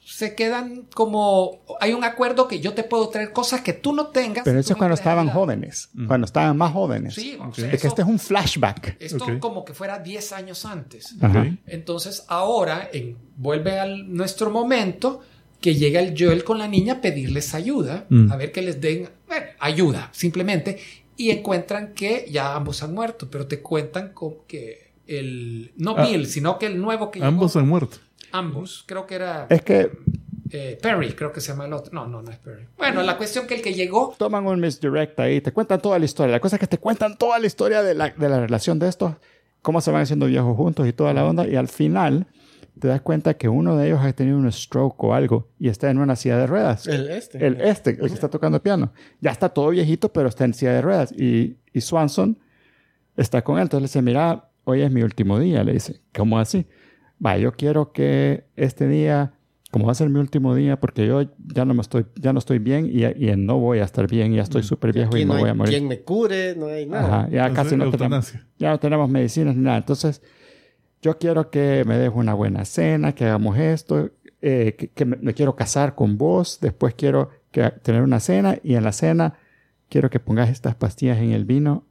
se 0.04 0.34
quedan 0.34 0.88
como... 0.94 1.60
Hay 1.80 1.92
un 1.92 2.02
acuerdo 2.04 2.48
que 2.48 2.58
yo 2.60 2.74
te 2.74 2.82
puedo 2.82 3.08
traer 3.08 3.32
cosas 3.32 3.60
que 3.60 3.72
tú 3.72 3.92
no 3.94 4.08
tengas. 4.08 4.42
Pero 4.44 4.58
eso 4.58 4.72
es 4.72 4.76
cuando 4.76 4.94
estaban 4.94 5.26
la- 5.26 5.32
jóvenes, 5.32 5.88
cuando 6.08 6.24
estaban 6.24 6.56
más 6.56 6.72
jóvenes. 6.72 7.14
Sí, 7.14 7.38
o 7.40 7.54
sea, 7.54 7.70
Es 7.72 7.80
que 7.80 7.86
este 7.86 8.02
es 8.02 8.08
un 8.08 8.18
flashback. 8.18 8.96
esto 8.98 9.24
Ok. 9.24 9.38
como 9.38 9.64
que 9.64 9.72
fuera 9.74 10.00
10 10.00 10.32
años 10.32 10.66
antes. 10.66 11.14
Ajá. 11.20 11.40
ok. 11.42 11.46
Entonces 11.66 12.24
ahora 12.26 12.90
en- 12.92 13.16
vuelve 13.36 13.78
a 13.78 13.86
nuestro 13.86 14.50
momento 14.50 15.20
que 15.62 15.74
llega 15.76 16.00
el 16.00 16.14
Joel 16.18 16.44
con 16.44 16.58
la 16.58 16.68
niña 16.68 16.94
a 16.94 17.00
pedirles 17.00 17.54
ayuda, 17.54 18.04
Mm. 18.10 18.30
a 18.30 18.36
ver 18.36 18.52
que 18.52 18.60
les 18.60 18.78
den 18.80 19.08
bueno, 19.26 19.46
ayuda 19.60 20.10
simplemente 20.12 20.78
y 21.16 21.30
encuentran 21.30 21.94
que 21.94 22.26
ya 22.30 22.54
ambos 22.54 22.82
han 22.82 22.92
muerto, 22.92 23.30
pero 23.30 23.46
te 23.46 23.60
cuentan 23.62 24.12
con 24.12 24.34
que 24.46 24.92
el 25.06 25.72
no 25.76 25.94
Ah. 25.96 26.06
Bill, 26.06 26.26
sino 26.26 26.58
que 26.58 26.66
el 26.66 26.80
nuevo 26.80 27.10
que 27.10 27.18
llegó, 27.20 27.28
Ambos 27.28 27.56
han 27.56 27.66
muerto. 27.68 27.96
ambos, 28.32 28.84
creo 28.86 29.06
que 29.06 29.14
era 29.14 29.46
Es 29.48 29.62
que 29.62 29.90
eh, 30.54 30.78
Perry, 30.82 31.12
creo 31.14 31.32
que 31.32 31.40
se 31.40 31.48
llama 31.52 31.64
el 31.64 31.72
otro. 31.72 31.92
No, 31.94 32.06
no, 32.06 32.20
no 32.20 32.30
es 32.30 32.36
Perry. 32.36 32.66
Bueno, 32.76 33.02
la 33.02 33.16
cuestión 33.16 33.46
que 33.46 33.54
el 33.54 33.62
que 33.62 33.72
llegó 33.72 34.14
toman 34.18 34.44
un 34.46 34.60
misdirect 34.60 35.18
ahí, 35.20 35.40
te 35.40 35.50
cuentan 35.50 35.80
toda 35.80 35.98
la 35.98 36.04
historia. 36.04 36.32
La 36.32 36.40
cosa 36.40 36.56
es 36.56 36.60
que 36.60 36.66
te 36.66 36.76
cuentan 36.78 37.16
toda 37.16 37.38
la 37.38 37.46
historia 37.46 37.82
de 37.82 37.94
la, 37.94 38.10
de 38.10 38.28
la 38.28 38.38
relación 38.40 38.78
de 38.78 38.88
estos, 38.88 39.14
cómo 39.62 39.80
se 39.80 39.90
van 39.90 40.02
haciendo 40.02 40.26
viejos 40.26 40.54
juntos 40.56 40.86
y 40.86 40.92
toda 40.92 41.14
la 41.14 41.24
onda. 41.24 41.46
Y 41.48 41.56
al 41.56 41.68
final 41.68 42.26
te 42.78 42.88
das 42.88 43.00
cuenta 43.02 43.34
que 43.34 43.48
uno 43.48 43.76
de 43.76 43.86
ellos 43.88 44.00
ha 44.02 44.12
tenido 44.12 44.36
un 44.38 44.50
stroke 44.50 45.02
o 45.04 45.14
algo 45.14 45.48
y 45.58 45.68
está 45.68 45.90
en 45.90 45.98
una 45.98 46.16
silla 46.16 46.38
de 46.38 46.46
ruedas. 46.46 46.86
El 46.86 47.08
este. 47.10 47.46
El 47.46 47.60
este, 47.60 47.90
el 47.90 47.98
que 47.98 48.06
está 48.06 48.28
tocando 48.28 48.62
piano. 48.62 48.92
Ya 49.20 49.30
está 49.30 49.48
todo 49.50 49.70
viejito, 49.70 50.10
pero 50.12 50.28
está 50.28 50.44
en 50.44 50.54
silla 50.54 50.72
de 50.72 50.82
ruedas. 50.82 51.12
Y, 51.12 51.58
y 51.72 51.80
Swanson 51.80 52.38
está 53.16 53.42
con 53.42 53.56
él. 53.56 53.62
Entonces 53.62 53.82
le 53.82 53.86
dice, 53.86 54.02
mira, 54.02 54.48
hoy 54.64 54.82
es 54.82 54.90
mi 54.90 55.02
último 55.02 55.38
día. 55.38 55.62
Le 55.64 55.74
dice, 55.74 56.00
¿cómo 56.14 56.38
así? 56.38 56.66
Va, 57.24 57.36
yo 57.36 57.52
quiero 57.52 57.92
que 57.92 58.44
este 58.56 58.88
día, 58.88 59.34
como 59.70 59.86
va 59.86 59.92
a 59.92 59.94
ser 59.94 60.08
mi 60.08 60.18
último 60.18 60.54
día, 60.54 60.80
porque 60.80 61.06
yo 61.06 61.22
ya 61.54 61.64
no, 61.64 61.74
me 61.74 61.82
estoy, 61.82 62.06
ya 62.16 62.32
no 62.32 62.40
estoy 62.40 62.58
bien 62.58 62.88
y, 62.90 63.04
y 63.04 63.36
no 63.36 63.58
voy 63.58 63.78
a 63.78 63.84
estar 63.84 64.08
bien, 64.08 64.32
ya 64.34 64.42
estoy 64.42 64.62
súper 64.64 64.92
viejo 64.92 65.16
y 65.16 65.24
me 65.24 65.34
no 65.34 65.40
voy 65.40 65.48
a 65.48 65.52
hay 65.52 65.56
morir. 65.58 65.74
quien 65.74 65.88
me 65.88 66.00
cure, 66.00 66.56
no 66.56 66.66
hay 66.66 66.86
nada. 66.86 67.04
Ajá, 67.06 67.28
ya 67.30 67.46
Entonces, 67.46 67.64
casi 67.64 67.76
no 67.76 67.90
tenemos, 67.90 68.34
ya 68.58 68.70
no 68.70 68.80
tenemos 68.80 69.08
medicinas 69.08 69.54
ni 69.54 69.62
nada. 69.62 69.76
Entonces, 69.76 70.20
yo 71.02 71.18
quiero 71.18 71.50
que 71.50 71.84
me 71.84 71.98
dejes 71.98 72.16
una 72.16 72.32
buena 72.32 72.64
cena, 72.64 73.12
que 73.12 73.24
hagamos 73.24 73.58
esto, 73.58 74.10
eh, 74.40 74.76
que, 74.78 74.88
que 74.88 75.04
me, 75.04 75.16
me 75.16 75.34
quiero 75.34 75.56
casar 75.56 75.94
con 75.94 76.16
vos, 76.16 76.58
después 76.60 76.94
quiero 76.94 77.30
que, 77.50 77.70
tener 77.82 78.02
una 78.02 78.20
cena 78.20 78.58
y 78.62 78.76
en 78.76 78.84
la 78.84 78.92
cena 78.92 79.34
quiero 79.88 80.08
que 80.08 80.20
pongas 80.20 80.48
estas 80.48 80.74
pastillas 80.74 81.18
en 81.18 81.32
el 81.32 81.44
vino 81.44 81.84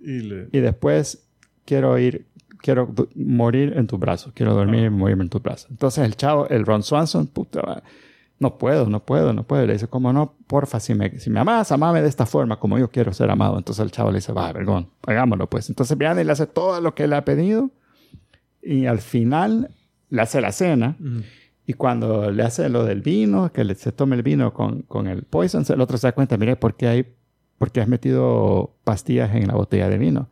Y 0.00 0.20
le... 0.20 0.48
y 0.52 0.60
después 0.60 1.26
quiero 1.64 1.98
ir, 1.98 2.26
quiero 2.58 2.94
morir 3.14 3.72
en 3.76 3.86
tu 3.86 3.98
brazo, 3.98 4.32
quiero 4.34 4.54
dormir 4.54 4.84
y 4.84 4.90
morirme 4.90 5.24
en 5.24 5.30
tu 5.30 5.40
brazo. 5.40 5.66
Entonces 5.70 6.04
el 6.04 6.16
chavo, 6.16 6.48
el 6.48 6.66
Ron 6.66 6.82
Swanson, 6.82 7.26
puta, 7.26 7.82
no 8.38 8.56
puedo, 8.58 8.86
no 8.88 9.04
puedo, 9.04 9.32
no 9.32 9.44
puedo. 9.44 9.66
Le 9.66 9.74
dice, 9.74 9.88
¿cómo 9.88 10.12
no? 10.12 10.34
Porfa, 10.46 10.80
si 10.80 10.94
me, 10.94 11.18
si 11.18 11.30
me 11.30 11.40
amas, 11.40 11.72
amame 11.72 12.02
de 12.02 12.08
esta 12.08 12.26
forma, 12.26 12.58
como 12.58 12.78
yo 12.78 12.90
quiero 12.90 13.12
ser 13.12 13.30
amado. 13.30 13.58
Entonces 13.58 13.84
el 13.84 13.90
chavo 13.90 14.10
le 14.10 14.18
dice, 14.18 14.32
va, 14.32 14.52
vergón, 14.52 14.90
hagámoslo 15.06 15.48
pues. 15.48 15.68
Entonces 15.68 15.96
viene 15.96 16.22
y 16.22 16.24
le 16.24 16.32
hace 16.32 16.46
todo 16.46 16.80
lo 16.80 16.94
que 16.94 17.06
le 17.06 17.16
ha 17.16 17.24
pedido 17.24 17.70
y 18.62 18.86
al 18.86 19.00
final 19.00 19.70
le 20.08 20.22
hace 20.22 20.40
la 20.40 20.52
cena. 20.52 20.96
Y 21.66 21.74
cuando 21.74 22.30
le 22.30 22.42
hace 22.42 22.68
lo 22.68 22.84
del 22.84 23.00
vino, 23.00 23.52
que 23.52 23.64
le, 23.64 23.74
se 23.74 23.92
tome 23.92 24.16
el 24.16 24.22
vino 24.22 24.52
con, 24.52 24.82
con 24.82 25.06
el 25.06 25.22
poison, 25.22 25.64
el 25.68 25.80
otro 25.80 25.98
se 25.98 26.08
da 26.08 26.12
cuenta, 26.12 26.36
mire, 26.36 26.56
¿por 26.56 26.74
qué, 26.76 26.88
hay, 26.88 27.06
¿por 27.58 27.70
qué 27.70 27.80
has 27.80 27.88
metido 27.88 28.74
pastillas 28.82 29.34
en 29.34 29.46
la 29.46 29.54
botella 29.54 29.88
de 29.88 29.98
vino? 29.98 30.28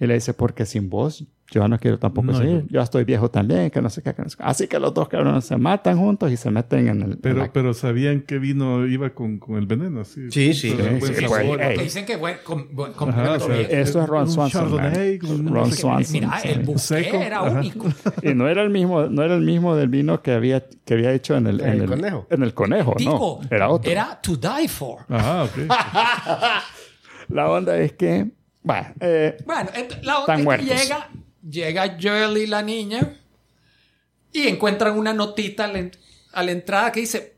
Y 0.00 0.06
le 0.06 0.14
dice, 0.14 0.34
porque 0.34 0.66
sin 0.66 0.90
vos 0.90 1.24
yo 1.52 1.68
no 1.68 1.78
quiero 1.78 1.98
tampoco 1.98 2.28
No, 2.32 2.38
seguir. 2.38 2.62
yo- 2.62 2.66
Yo 2.70 2.80
estoy 2.80 3.04
viejo 3.04 3.30
también, 3.30 3.70
que 3.70 3.80
no 3.82 3.90
sé 3.90 4.02
qué. 4.02 4.14
que 4.14 4.22
no 4.22 4.28
sé 4.28 4.36
qué. 4.36 4.42
Así 4.44 4.66
que 4.66 4.78
los 4.80 4.92
dos 4.94 5.08
cabrones 5.08 5.44
se 5.44 5.56
matan 5.56 5.98
juntos 5.98 6.32
y 6.32 6.36
se 6.36 6.50
meten 6.50 6.88
en 6.88 7.02
el... 7.02 7.12
en 7.12 7.18
Pero, 7.20 7.38
la- 7.40 7.52
pero 7.52 7.74
sabían 7.74 8.22
que 8.22 8.38
vino 8.38 8.86
iba 8.86 9.10
con, 9.10 9.38
con 9.38 9.56
el 9.56 9.66
veneno, 9.66 10.04
sí. 10.04 10.30
Sí, 10.30 10.54
sí. 10.54 10.74
Pero 10.76 10.94
Sí, 10.94 11.00
buen 11.00 11.14
sí, 11.14 11.20
sabor. 11.28 11.58
pues, 11.60 11.78
dicen 11.78 12.06
que 12.06 12.16
buen, 12.16 12.36
com- 12.44 12.66
buen- 12.72 12.92
Ajá, 12.98 13.32
o 13.34 13.40
sea. 13.40 13.60
Eso 13.60 14.02
es 14.02 14.08
Ron 14.08 14.30
Swanson, 14.30 14.70
con 14.70 15.44
no 15.44 15.54
Ron 15.54 15.70
sé. 15.70 15.76
Swanson. 15.82 16.12
Mira, 16.20 16.38
el 16.44 16.60
buque 16.62 16.78
Seco. 16.78 17.16
era 17.18 17.40
Ajá. 17.40 17.58
único. 17.60 17.86
Y 18.22 18.34
no 18.34 18.48
era 18.48 18.62
el 18.62 18.70
mismo, 18.70 19.02
no 19.04 19.22
era 19.22 19.34
el 19.34 19.42
mismo 19.42 19.76
del 19.76 19.88
vino 19.88 20.22
que 20.22 20.32
había, 20.32 20.64
que 20.84 20.94
había 20.94 21.12
hecho 21.12 21.36
en 21.36 21.46
el, 21.46 21.60
En 21.60 21.68
en 21.74 21.80
el 21.82 21.88
conejo. 21.88 22.26
En 22.30 22.42
el 22.42 22.54
conejo, 22.54 22.94
Digo, 22.96 23.40
no. 23.42 23.48
Era 23.56 23.68
otro. 23.68 23.90
Era 23.90 24.18
to 24.22 24.36
die 24.36 24.68
for. 24.68 25.00
Ajá, 25.08 25.44
ok. 25.44 25.50
La 27.28 27.50
onda 27.50 27.76
es 27.78 27.92
que, 27.92 28.30
bueno, 28.62 28.88
eh, 29.00 29.36
Bueno, 29.46 29.70
la 29.74 29.80
Están 29.80 30.06
onda 30.20 30.32
es 30.34 30.36
que 30.38 30.42
muertos. 30.44 30.82
llega, 30.82 31.08
llega 31.48 31.96
Joel 32.00 32.36
y 32.38 32.46
la 32.46 32.62
niña 32.62 33.16
y 34.32 34.48
encuentran 34.48 34.98
una 34.98 35.12
notita 35.12 35.64
a 35.64 35.68
la, 35.68 35.78
en- 35.78 35.92
a 36.32 36.42
la 36.42 36.52
entrada 36.52 36.92
que 36.92 37.00
dice 37.00 37.32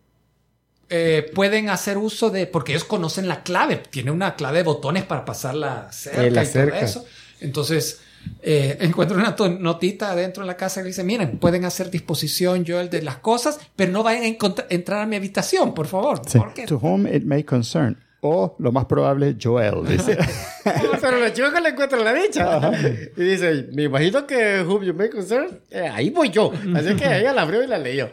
eh, 0.91 1.31
pueden 1.35 1.71
hacer 1.71 1.97
uso 1.99 2.31
de 2.31 2.47
porque 2.47 2.73
ellos 2.73 2.85
conocen 2.85 3.27
la 3.27 3.43
clave 3.43 3.77
tiene 3.91 4.11
una 4.11 4.37
clave 4.37 4.59
de 4.59 4.65
botones 4.65 5.05
para 5.05 5.25
pasar 5.25 5.55
la 5.55 5.91
cerca 5.93 6.23
Eh, 6.25 6.31
la 6.31 6.45
y 6.45 6.47
todo 6.47 6.75
eso 6.75 7.05
entonces 7.41 8.01
eh, 8.43 8.77
encuentra 8.81 9.17
una 9.17 9.35
notita 9.59 10.15
dentro 10.15 10.43
de 10.43 10.47
la 10.47 10.57
casa 10.57 10.81
que 10.83 10.89
dice, 10.89 11.05
miren, 11.05 11.39
pueden 11.39 11.67
hacer 11.67 11.91
disposición, 11.91 12.65
Joel, 12.67 12.89
de 12.89 13.03
las 13.03 13.19
cosas, 13.19 13.59
pero 13.77 13.93
no 13.93 14.03
vayan 14.03 14.25
a 14.25 14.65
entrar 14.71 15.01
a 15.03 15.07
mi 15.07 15.17
habitación, 15.17 15.75
por 15.75 15.87
favor. 15.87 16.23
Sí. 16.27 16.39
Porque 16.39 16.65
To 16.65 16.77
whom 16.79 17.07
it 17.07 17.25
may 17.25 17.45
concern. 17.45 17.99
O 18.27 18.57
lo 18.59 18.73
más 18.73 18.87
probable, 18.87 19.37
Joel. 19.41 19.85
Dice. 19.87 20.17
Pero 21.03 21.19
la 21.19 21.31
chica 21.31 21.61
le 21.61 21.69
encuentra 21.69 21.99
la 21.99 22.15
dicha. 22.15 22.71
Y 23.19 23.21
dice, 23.23 23.67
me 23.75 23.83
imagino 23.83 24.27
que 24.27 24.63
Whom 24.63 24.83
You 24.83 24.95
May 24.95 25.11
Concern, 25.11 25.61
eh, 25.71 25.89
ahí 25.93 26.09
voy 26.09 26.31
yo. 26.31 26.51
Así 26.75 26.95
que 26.97 27.05
ella 27.19 27.35
la 27.35 27.43
abrió 27.43 27.63
y 27.63 27.67
la 27.67 27.77
leyó. 27.77 28.09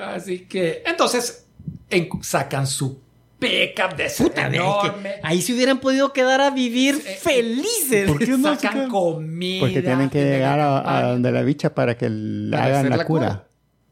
Así 0.00 0.40
que, 0.40 0.82
entonces, 0.84 1.46
en- 1.88 2.08
sacan 2.20 2.66
su 2.66 2.98
pickup 3.38 3.94
de 3.96 4.10
Puta, 4.18 4.48
es 4.48 4.54
enorme. 4.54 5.10
que 5.14 5.20
ahí 5.22 5.40
se 5.40 5.52
hubieran 5.54 5.78
podido 5.78 6.12
quedar 6.12 6.40
a 6.40 6.50
vivir 6.50 7.00
Eh, 7.06 7.16
felices. 7.22 8.08
¿Por 8.10 8.18
qué 8.18 8.26
no? 8.36 8.56
sacan 8.56 8.72
chica? 8.72 8.88
comida. 8.88 9.60
Porque 9.60 9.82
tienen 9.82 10.10
que 10.10 10.24
llegar 10.24 10.58
a, 10.58 10.98
a 10.98 11.02
donde 11.12 11.30
la 11.30 11.42
bicha 11.42 11.72
para 11.76 11.96
que 11.96 12.10
le 12.10 12.50
Para 12.56 12.66
hagan 12.66 12.90
la, 12.90 12.96
la 12.96 13.04
cura. 13.04 13.26
cura. 13.28 13.44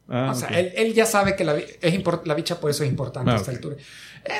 Ah, 0.09 0.31
O 0.31 0.35
sea, 0.35 0.47
ok. 0.49 0.55
él, 0.57 0.71
él 0.75 0.93
ya 0.93 1.05
sabe 1.05 1.35
que 1.35 1.43
la, 1.43 1.57
es 1.57 2.03
la 2.25 2.33
bicha 2.33 2.59
por 2.59 2.69
eso 2.71 2.83
es 2.83 2.89
importante 2.89 3.29
Ah, 3.31 3.33
a 3.33 3.37
esta 3.37 3.51
ok. 3.51 3.55
altura. 3.57 3.75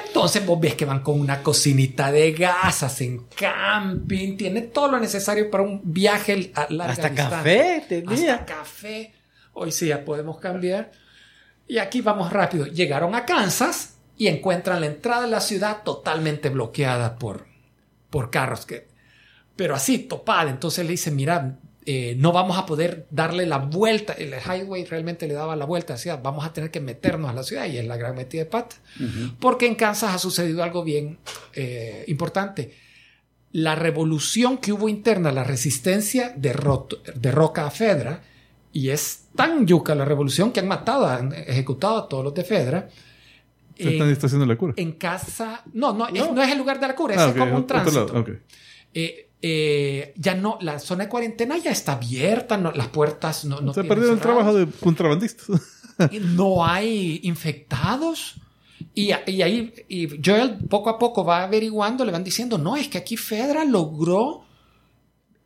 Entonces 0.05 0.45
vos 0.45 0.59
ves 0.59 0.75
que 0.75 0.85
van 0.85 1.01
con 1.01 1.19
una 1.19 1.41
cocinita 1.41 2.11
de 2.11 2.31
gas, 2.33 2.83
hacen 2.83 3.27
camping, 3.35 4.35
tiene 4.37 4.61
todo 4.61 4.89
lo 4.89 4.99
necesario 4.99 5.49
para 5.49 5.63
un 5.63 5.81
viaje 5.83 6.51
a 6.55 6.67
larga 6.69 6.93
Hasta 6.93 7.09
distancia. 7.09 7.37
café 7.37 7.85
tenía. 7.87 8.33
Hasta 8.35 8.45
café. 8.45 9.13
Hoy 9.53 9.71
sí 9.71 9.87
ya 9.87 10.03
podemos 10.03 10.39
cambiar. 10.39 10.91
Y 11.67 11.77
aquí 11.79 12.01
vamos 12.01 12.31
rápido. 12.31 12.65
Llegaron 12.65 13.15
a 13.15 13.25
Kansas 13.25 13.95
y 14.17 14.27
encuentran 14.27 14.81
la 14.81 14.87
entrada 14.87 15.23
de 15.23 15.29
la 15.29 15.41
ciudad 15.41 15.83
totalmente 15.83 16.49
bloqueada 16.49 17.17
por, 17.17 17.47
por 18.09 18.29
carros. 18.29 18.65
Que, 18.65 18.87
pero 19.55 19.75
así, 19.75 19.99
topada. 19.99 20.49
Entonces 20.49 20.85
le 20.85 20.91
dicen, 20.91 21.15
mira, 21.15 21.57
eh, 21.89 22.15
no 22.17 22.33
vamos 22.33 22.57
a 22.57 22.65
poder 22.65 23.07
darle 23.11 23.45
la 23.45 23.59
vuelta. 23.59 24.11
El 24.11 24.33
highway 24.33 24.83
realmente 24.83 25.25
le 25.25 25.33
daba 25.33 25.55
la 25.55 25.63
vuelta. 25.63 25.93
Decía, 25.93 26.17
vamos 26.17 26.45
a 26.45 26.51
tener 26.51 26.69
que 26.69 26.81
meternos 26.81 27.29
a 27.31 27.33
la 27.33 27.43
ciudad. 27.43 27.65
Y 27.65 27.77
es 27.77 27.85
la 27.87 27.95
gran 27.95 28.13
metida 28.13 28.43
de 28.43 28.49
pata. 28.49 28.75
Porque 29.39 29.67
en 29.67 29.75
Kansas 29.75 30.13
ha 30.13 30.17
sucedido 30.19 30.63
algo 30.63 30.83
bien 30.83 31.17
eh, 31.53 32.03
importante. 32.07 32.73
La 33.53 33.73
revolución 33.75 34.57
que 34.57 34.73
hubo 34.73 34.89
interna, 34.89 35.31
la 35.31 35.45
resistencia 35.45 36.33
de, 36.35 36.53
Rot- 36.53 37.01
de 37.13 37.31
Roca 37.31 37.65
a 37.65 37.71
Fedra, 37.71 38.21
y 38.73 38.89
es 38.89 39.27
tan 39.35 39.65
yuca 39.65 39.95
la 39.95 40.03
revolución 40.03 40.51
que 40.51 40.59
han 40.59 40.67
matado, 40.67 41.07
han 41.07 41.31
ejecutado 41.33 41.97
a 41.99 42.09
todos 42.09 42.25
los 42.25 42.33
de 42.33 42.43
Fedra. 42.43 42.89
Se 43.77 43.91
están 43.93 44.07
En, 44.07 44.13
estacionando 44.13 44.51
la 44.53 44.57
cura. 44.59 44.73
en 44.75 44.91
casa, 44.93 45.61
no, 45.73 45.93
no, 45.93 46.07
Es, 46.09 46.13
No. 46.15 46.33
no 46.33 46.43
es 46.43 46.51
el 46.51 46.57
lugar 46.57 46.79
de 46.81 46.87
la 46.87 46.95
cura, 46.95 47.15
Ah, 47.17 47.25
es 47.27 47.31
ok, 47.31 47.37
como 47.37 47.51
un 47.55 47.63
otro 47.63 47.67
tránsito. 47.77 48.05
lado, 48.07 48.19
ok. 48.19 48.29
Eh, 48.93 49.26
eh, 49.41 50.13
ya 50.17 50.33
no, 50.35 50.57
la 50.61 50.79
zona 50.79 51.05
de 51.05 51.09
cuarentena 51.09 51.57
ya 51.57 51.71
está 51.71 51.93
abierta, 51.93 52.57
no- 52.57 52.71
las 52.71 52.87
puertas 52.87 53.45
no, 53.45 53.61
no 53.61 53.73
Se 53.73 53.83
perdieron 53.83 54.15
el 54.15 54.21
trabajo 54.21 54.53
de 54.53 54.67
contrabandistas. 54.67 55.47
No 56.21 56.63
hay 56.63 57.21
infectados. 57.23 58.35
Y, 58.93 59.09
y 59.25 59.41
ahí 59.41 59.73
y 59.89 60.07
Joel 60.23 60.57
poco 60.69 60.91
a 60.91 60.99
poco 60.99 61.25
va 61.25 61.41
averiguando, 61.41 62.05
le 62.05 62.11
van 62.11 62.23
diciendo, 62.23 62.59
no, 62.59 62.75
es 62.75 62.87
que 62.87 62.99
aquí 62.99 63.17
Fedra 63.17 63.65
logró 63.65 64.43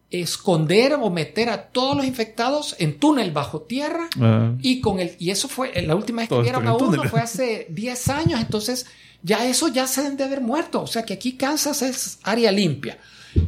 esconder 0.09 0.93
o 0.95 1.09
meter 1.09 1.49
a 1.49 1.69
todos 1.69 1.95
los 1.95 2.05
infectados 2.05 2.75
en 2.79 2.99
túnel 2.99 3.31
bajo 3.31 3.61
tierra. 3.61 4.09
Ah. 4.19 4.53
Y 4.61 4.81
con 4.81 4.99
el, 4.99 5.15
y 5.19 5.29
eso 5.31 5.47
fue, 5.47 5.71
la 5.83 5.95
última 5.95 6.21
vez 6.21 6.27
que 6.27 6.35
Todos 6.35 6.43
vieron 6.43 6.67
a 6.67 6.75
uno 6.75 7.03
fue 7.05 7.21
hace 7.21 7.67
10 7.69 8.09
años, 8.09 8.41
entonces 8.41 8.85
ya 9.23 9.45
eso 9.47 9.69
ya 9.69 9.87
se 9.87 10.01
deben 10.01 10.17
de 10.17 10.25
haber 10.25 10.41
muerto. 10.41 10.81
O 10.81 10.87
sea 10.87 11.03
que 11.05 11.13
aquí 11.13 11.37
Kansas 11.37 11.81
es 11.81 12.19
área 12.23 12.51
limpia. 12.51 12.99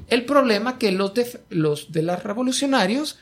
El 0.07 0.26
problema 0.26 0.77
que 0.77 0.91
los 0.91 1.14
de, 1.14 1.39
los 1.49 1.91
de 1.91 2.01
los 2.03 2.23
revolucionarios 2.23 3.19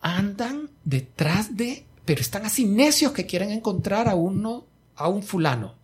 andan 0.00 0.70
detrás 0.84 1.56
de, 1.56 1.84
pero 2.04 2.20
están 2.20 2.46
así 2.46 2.64
necios 2.64 3.12
que 3.12 3.26
quieren 3.26 3.50
encontrar 3.50 4.08
a 4.08 4.14
uno, 4.14 4.66
a 4.96 5.08
un 5.08 5.22
fulano. 5.22 5.74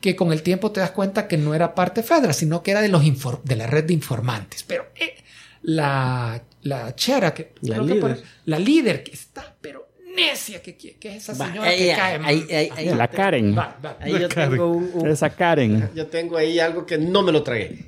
Que 0.00 0.14
con 0.14 0.32
el 0.32 0.42
tiempo 0.42 0.72
te 0.72 0.80
das 0.80 0.90
cuenta 0.90 1.26
que 1.26 1.38
no 1.38 1.54
era 1.54 1.74
parte 1.74 2.02
Fedra, 2.02 2.32
sino 2.32 2.62
que 2.62 2.70
era 2.72 2.82
de, 2.82 2.88
los 2.88 3.02
de 3.44 3.56
la 3.56 3.66
red 3.66 3.84
de 3.84 3.94
informantes. 3.94 4.62
Pero 4.62 4.86
eh, 4.94 5.16
la, 5.62 6.42
la 6.62 6.94
chera, 6.94 7.32
que, 7.32 7.52
La 7.62 7.76
creo 7.76 7.86
que 7.86 7.94
líder. 7.94 8.00
por- 8.16 8.22
la 8.44 8.58
líder 8.58 9.02
que 9.02 9.12
está, 9.12 9.54
pero 9.60 9.88
necia, 10.14 10.60
que, 10.62 10.76
que 10.76 10.96
es 11.08 11.16
esa 11.28 11.32
Va, 11.34 11.46
señora 11.48 11.70
ahí, 11.70 11.78
que 11.78 11.94
cae. 11.96 12.20
ahí, 12.24 12.46
ahí, 12.52 12.70
ahí. 12.76 12.94
La 12.94 13.08
Karen. 13.08 13.56
Va, 13.56 13.76
va, 13.84 13.96
Ahí 14.00 14.12
yo 14.20 14.28
Karen. 14.28 14.50
tengo, 14.50 14.70
un- 14.70 14.90
un- 14.92 15.08
Esa 15.08 15.30
Karen. 15.30 15.90
yo 15.94 16.06
tengo 16.08 16.36
ahí 16.36 16.58
algo 16.60 16.84
que 16.84 16.98
no 16.98 17.22
me 17.22 17.32
lo 17.32 17.42
tragué. 17.42 17.84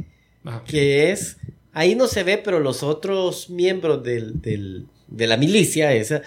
va. 0.47 0.65
Que 0.65 1.13
es, 1.13 1.37
ahí 1.73 1.95
no 1.95 2.07
se 2.07 2.23
ve, 2.23 2.39
pero 2.39 2.61
los 2.61 2.83
otros 2.83 3.51
miembros 3.51 4.03
del, 4.03 4.41
del- 4.41 4.87
de 5.07 5.27
la 5.27 5.37
milicia 5.37 5.93
esa, 5.93 6.23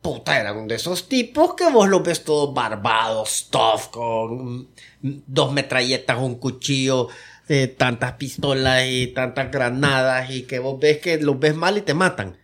puta, 0.00 0.38
eran 0.40 0.66
de 0.68 0.74
esos 0.74 1.08
tipos 1.08 1.54
que 1.54 1.70
vos 1.70 1.88
los 1.88 2.02
ves 2.02 2.24
todos 2.24 2.52
barbados, 2.54 3.48
tough, 3.50 3.90
con 3.90 4.68
dos 5.00 5.52
metralletas, 5.52 6.18
un 6.18 6.34
cuchillo, 6.36 7.08
eh, 7.48 7.66
tantas 7.68 8.12
pistolas 8.14 8.84
y 8.88 9.08
tantas 9.08 9.50
granadas 9.50 10.30
y 10.30 10.42
que 10.42 10.58
vos 10.58 10.78
ves 10.80 10.98
que 10.98 11.18
los 11.18 11.38
ves 11.38 11.54
mal 11.54 11.78
y 11.78 11.82
te 11.82 11.94
matan. 11.94 12.36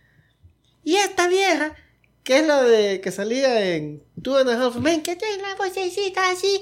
Y 0.83 0.95
esta 0.95 1.27
vieja, 1.27 1.75
que 2.23 2.39
es 2.39 2.47
la 2.47 2.63
de 2.63 3.01
que 3.01 3.11
salía 3.11 3.75
en 3.75 4.01
Two 4.21 4.37
and 4.37 4.49
a 4.49 4.65
Half 4.65 4.77
Men, 4.77 5.01
que 5.03 5.15
tiene 5.15 5.41
la 5.41 5.55
vocecita 5.55 6.31
así, 6.31 6.61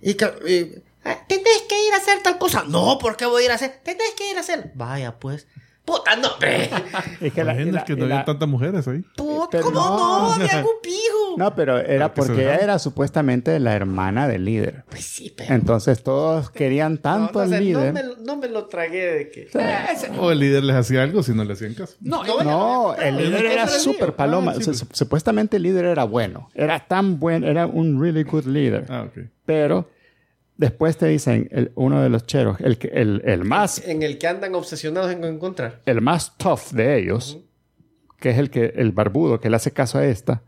y 0.00 0.14
que 0.14 0.82
tenés 1.28 1.62
que 1.68 1.86
ir 1.86 1.94
a 1.94 1.96
hacer 1.98 2.22
tal 2.22 2.38
cosa. 2.38 2.64
No, 2.68 2.98
¿por 2.98 3.16
qué 3.16 3.26
voy 3.26 3.42
a 3.42 3.44
ir 3.46 3.50
a 3.52 3.54
hacer? 3.54 3.80
Tenés 3.82 4.12
que 4.16 4.30
ir 4.30 4.36
a 4.36 4.40
hacer. 4.40 4.72
Vaya, 4.74 5.18
pues. 5.18 5.46
Puta, 5.84 6.16
no, 6.16 6.28
hombre. 6.34 6.68
Es 7.22 7.32
que 7.32 7.42
la- 7.44 7.54
Imagínate 7.54 7.72
la- 7.78 7.84
que 7.84 7.96
no 7.96 8.06
la- 8.06 8.14
había 8.16 8.24
tantas 8.26 8.46
mujeres 8.48 8.86
ahí. 8.88 9.02
Puta, 9.16 9.48
Pero 9.52 9.64
¿Cómo 9.64 9.80
no? 9.80 9.96
no. 10.28 10.32
Había 10.34 10.58
algún 10.58 10.72
pijo. 10.82 11.38
No, 11.38 11.54
pero 11.54 11.78
era 11.78 12.08
se 12.08 12.12
porque 12.14 12.42
ella 12.42 12.56
era 12.56 12.78
supuestamente 12.78 13.58
la 13.58 13.74
hermana 13.74 14.28
del 14.28 14.44
líder. 14.44 14.84
Pues 14.90 15.04
sí, 15.06 15.32
pero. 15.34 15.54
Entonces 15.54 16.02
todos 16.02 16.50
querían 16.50 16.98
tanto 16.98 17.38
no, 17.38 17.40
al 17.40 17.50
no 17.50 17.56
sé, 17.56 17.62
líder. 17.62 17.86
No 17.86 17.92
me, 17.94 18.02
lo- 18.02 18.16
no 18.16 18.36
me 18.36 18.48
lo 18.48 18.66
tragué 18.66 19.06
de 19.14 19.30
que. 19.30 19.42
Eh, 19.54 19.76
ese- 19.92 20.10
O 20.18 20.30
el 20.30 20.40
líder 20.40 20.62
les 20.64 20.76
hacía 20.76 21.02
algo 21.02 21.22
si 21.22 21.32
no 21.32 21.42
le 21.44 21.54
hacían 21.54 21.72
caso. 21.72 21.94
no, 22.02 22.22
No, 22.22 22.40
eh, 22.40 22.44
No, 22.44 22.94
el 22.96 23.16
líder 23.16 23.46
era 23.46 23.66
súper 23.68 24.14
paloma. 24.14 24.50
Ah, 24.50 24.54
sí, 24.56 24.60
O 24.60 24.64
sea, 24.64 24.72
pues. 24.72 24.78
su- 24.98 25.04
Supuestamente 25.04 25.56
el 25.56 25.62
líder 25.62 25.86
era 25.86 26.04
bueno. 26.04 26.50
Era 26.54 26.80
tan 26.86 27.18
bueno, 27.18 27.46
era 27.46 27.66
un 27.66 27.98
really 27.98 28.24
good 28.24 28.44
leader. 28.44 28.84
Ah, 28.90 29.06
ok. 29.08 29.24
Pero 29.46 29.88
después 30.58 30.98
te 30.98 31.06
dicen, 31.06 31.48
el- 31.50 31.72
uno 31.74 32.02
de 32.02 32.10
los 32.10 32.26
cheros, 32.26 32.60
el, 32.60 32.76
que- 32.76 32.88
el, 32.88 33.22
el 33.24 33.44
más 33.44 33.78
En 33.86 34.02
el 34.02 34.18
que 34.18 34.26
andan 34.26 34.54
obsesionados 34.54 35.10
en 35.10 35.24
encontrar. 35.24 35.80
el 35.86 36.02
más 36.02 36.36
tough 36.36 36.72
de 36.72 36.98
ellos, 36.98 37.38
que 38.20 38.30
es 38.30 38.38
el 38.38 38.50
que 38.50 38.74
el 38.76 38.92
barbudo 38.92 39.40
que 39.40 39.48
le 39.48 39.56
hace 39.56 39.70
caso 39.70 39.96
a 39.98 40.04
esta, 40.06 40.42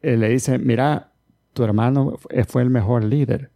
eh, 0.00 0.16
le 0.16 0.28
dice, 0.30 0.58
mira, 0.58 1.12
tu 1.52 1.64
hermano 1.64 2.16
fue 2.46 2.62
el 2.62 2.70
mejor 2.70 3.02
líder, 3.04 3.50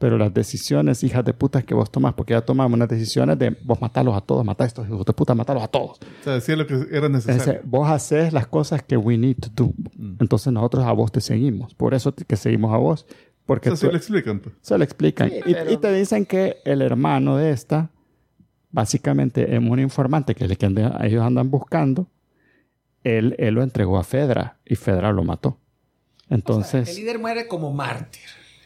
pero 0.00 0.18
las 0.18 0.34
decisiones, 0.34 1.04
hijas 1.04 1.24
de 1.24 1.32
putas, 1.32 1.62
que 1.64 1.72
vos 1.72 1.90
tomás, 1.90 2.14
porque 2.14 2.32
ya 2.32 2.40
tomamos 2.40 2.74
unas 2.76 2.88
decisiones 2.88 3.38
de 3.38 3.56
vos 3.62 3.80
matarlos 3.80 4.14
a 4.16 4.20
todos, 4.20 4.44
matar 4.44 4.64
a 4.64 4.68
estos 4.68 4.86
hijos 4.88 5.06
de 5.06 5.12
puta, 5.12 5.34
matarlos 5.36 5.62
a 5.64 5.68
todos. 5.68 5.98
O 6.20 6.24
sea, 6.24 6.34
decía 6.34 6.56
lo 6.56 6.66
que 6.66 6.74
era 6.90 7.06
Es 7.06 7.12
necesario. 7.12 7.38
decir, 7.52 7.60
vos 7.64 7.88
haces 7.88 8.32
las 8.32 8.48
cosas 8.48 8.82
que 8.82 8.96
we 8.96 9.16
need 9.16 9.36
to 9.36 9.48
do. 9.54 9.72
Entonces 10.20 10.52
nosotros 10.52 10.84
a 10.84 10.92
vos 10.92 11.12
te 11.12 11.20
seguimos. 11.20 11.74
Por 11.74 11.94
eso 11.94 12.12
que 12.12 12.36
seguimos 12.36 12.74
a 12.74 12.76
vos. 12.76 13.06
Porque 13.46 13.68
Eso 13.68 13.76
sí 13.76 13.86
tú- 13.86 13.92
lo 13.92 13.98
explican, 13.98 14.40
pues. 14.40 14.54
se 14.62 14.78
lo 14.78 14.84
explican. 14.84 15.28
Sí, 15.30 15.36
y, 15.46 15.52
pero- 15.54 15.70
y 15.72 15.76
te 15.76 15.92
dicen 15.92 16.24
que 16.26 16.56
el 16.64 16.80
hermano 16.82 17.36
de 17.36 17.50
esta, 17.50 17.90
básicamente 18.70 19.54
es 19.54 19.58
un 19.60 19.78
informante 19.78 20.34
que 20.34 20.44
es 20.44 20.50
el 20.50 20.58
que 20.58 20.66
ande- 20.66 21.04
ellos 21.06 21.22
andan 21.22 21.50
buscando. 21.50 22.08
Él, 23.02 23.34
él 23.38 23.54
lo 23.54 23.62
entregó 23.62 23.98
a 23.98 24.04
Fedra 24.04 24.56
y 24.64 24.76
Fedra 24.76 25.12
lo 25.12 25.24
mató. 25.24 25.58
Entonces, 26.30 26.88
el 26.88 26.96
líder 26.96 27.18
muere 27.18 27.46
como 27.46 27.72
mártir. 27.72 28.22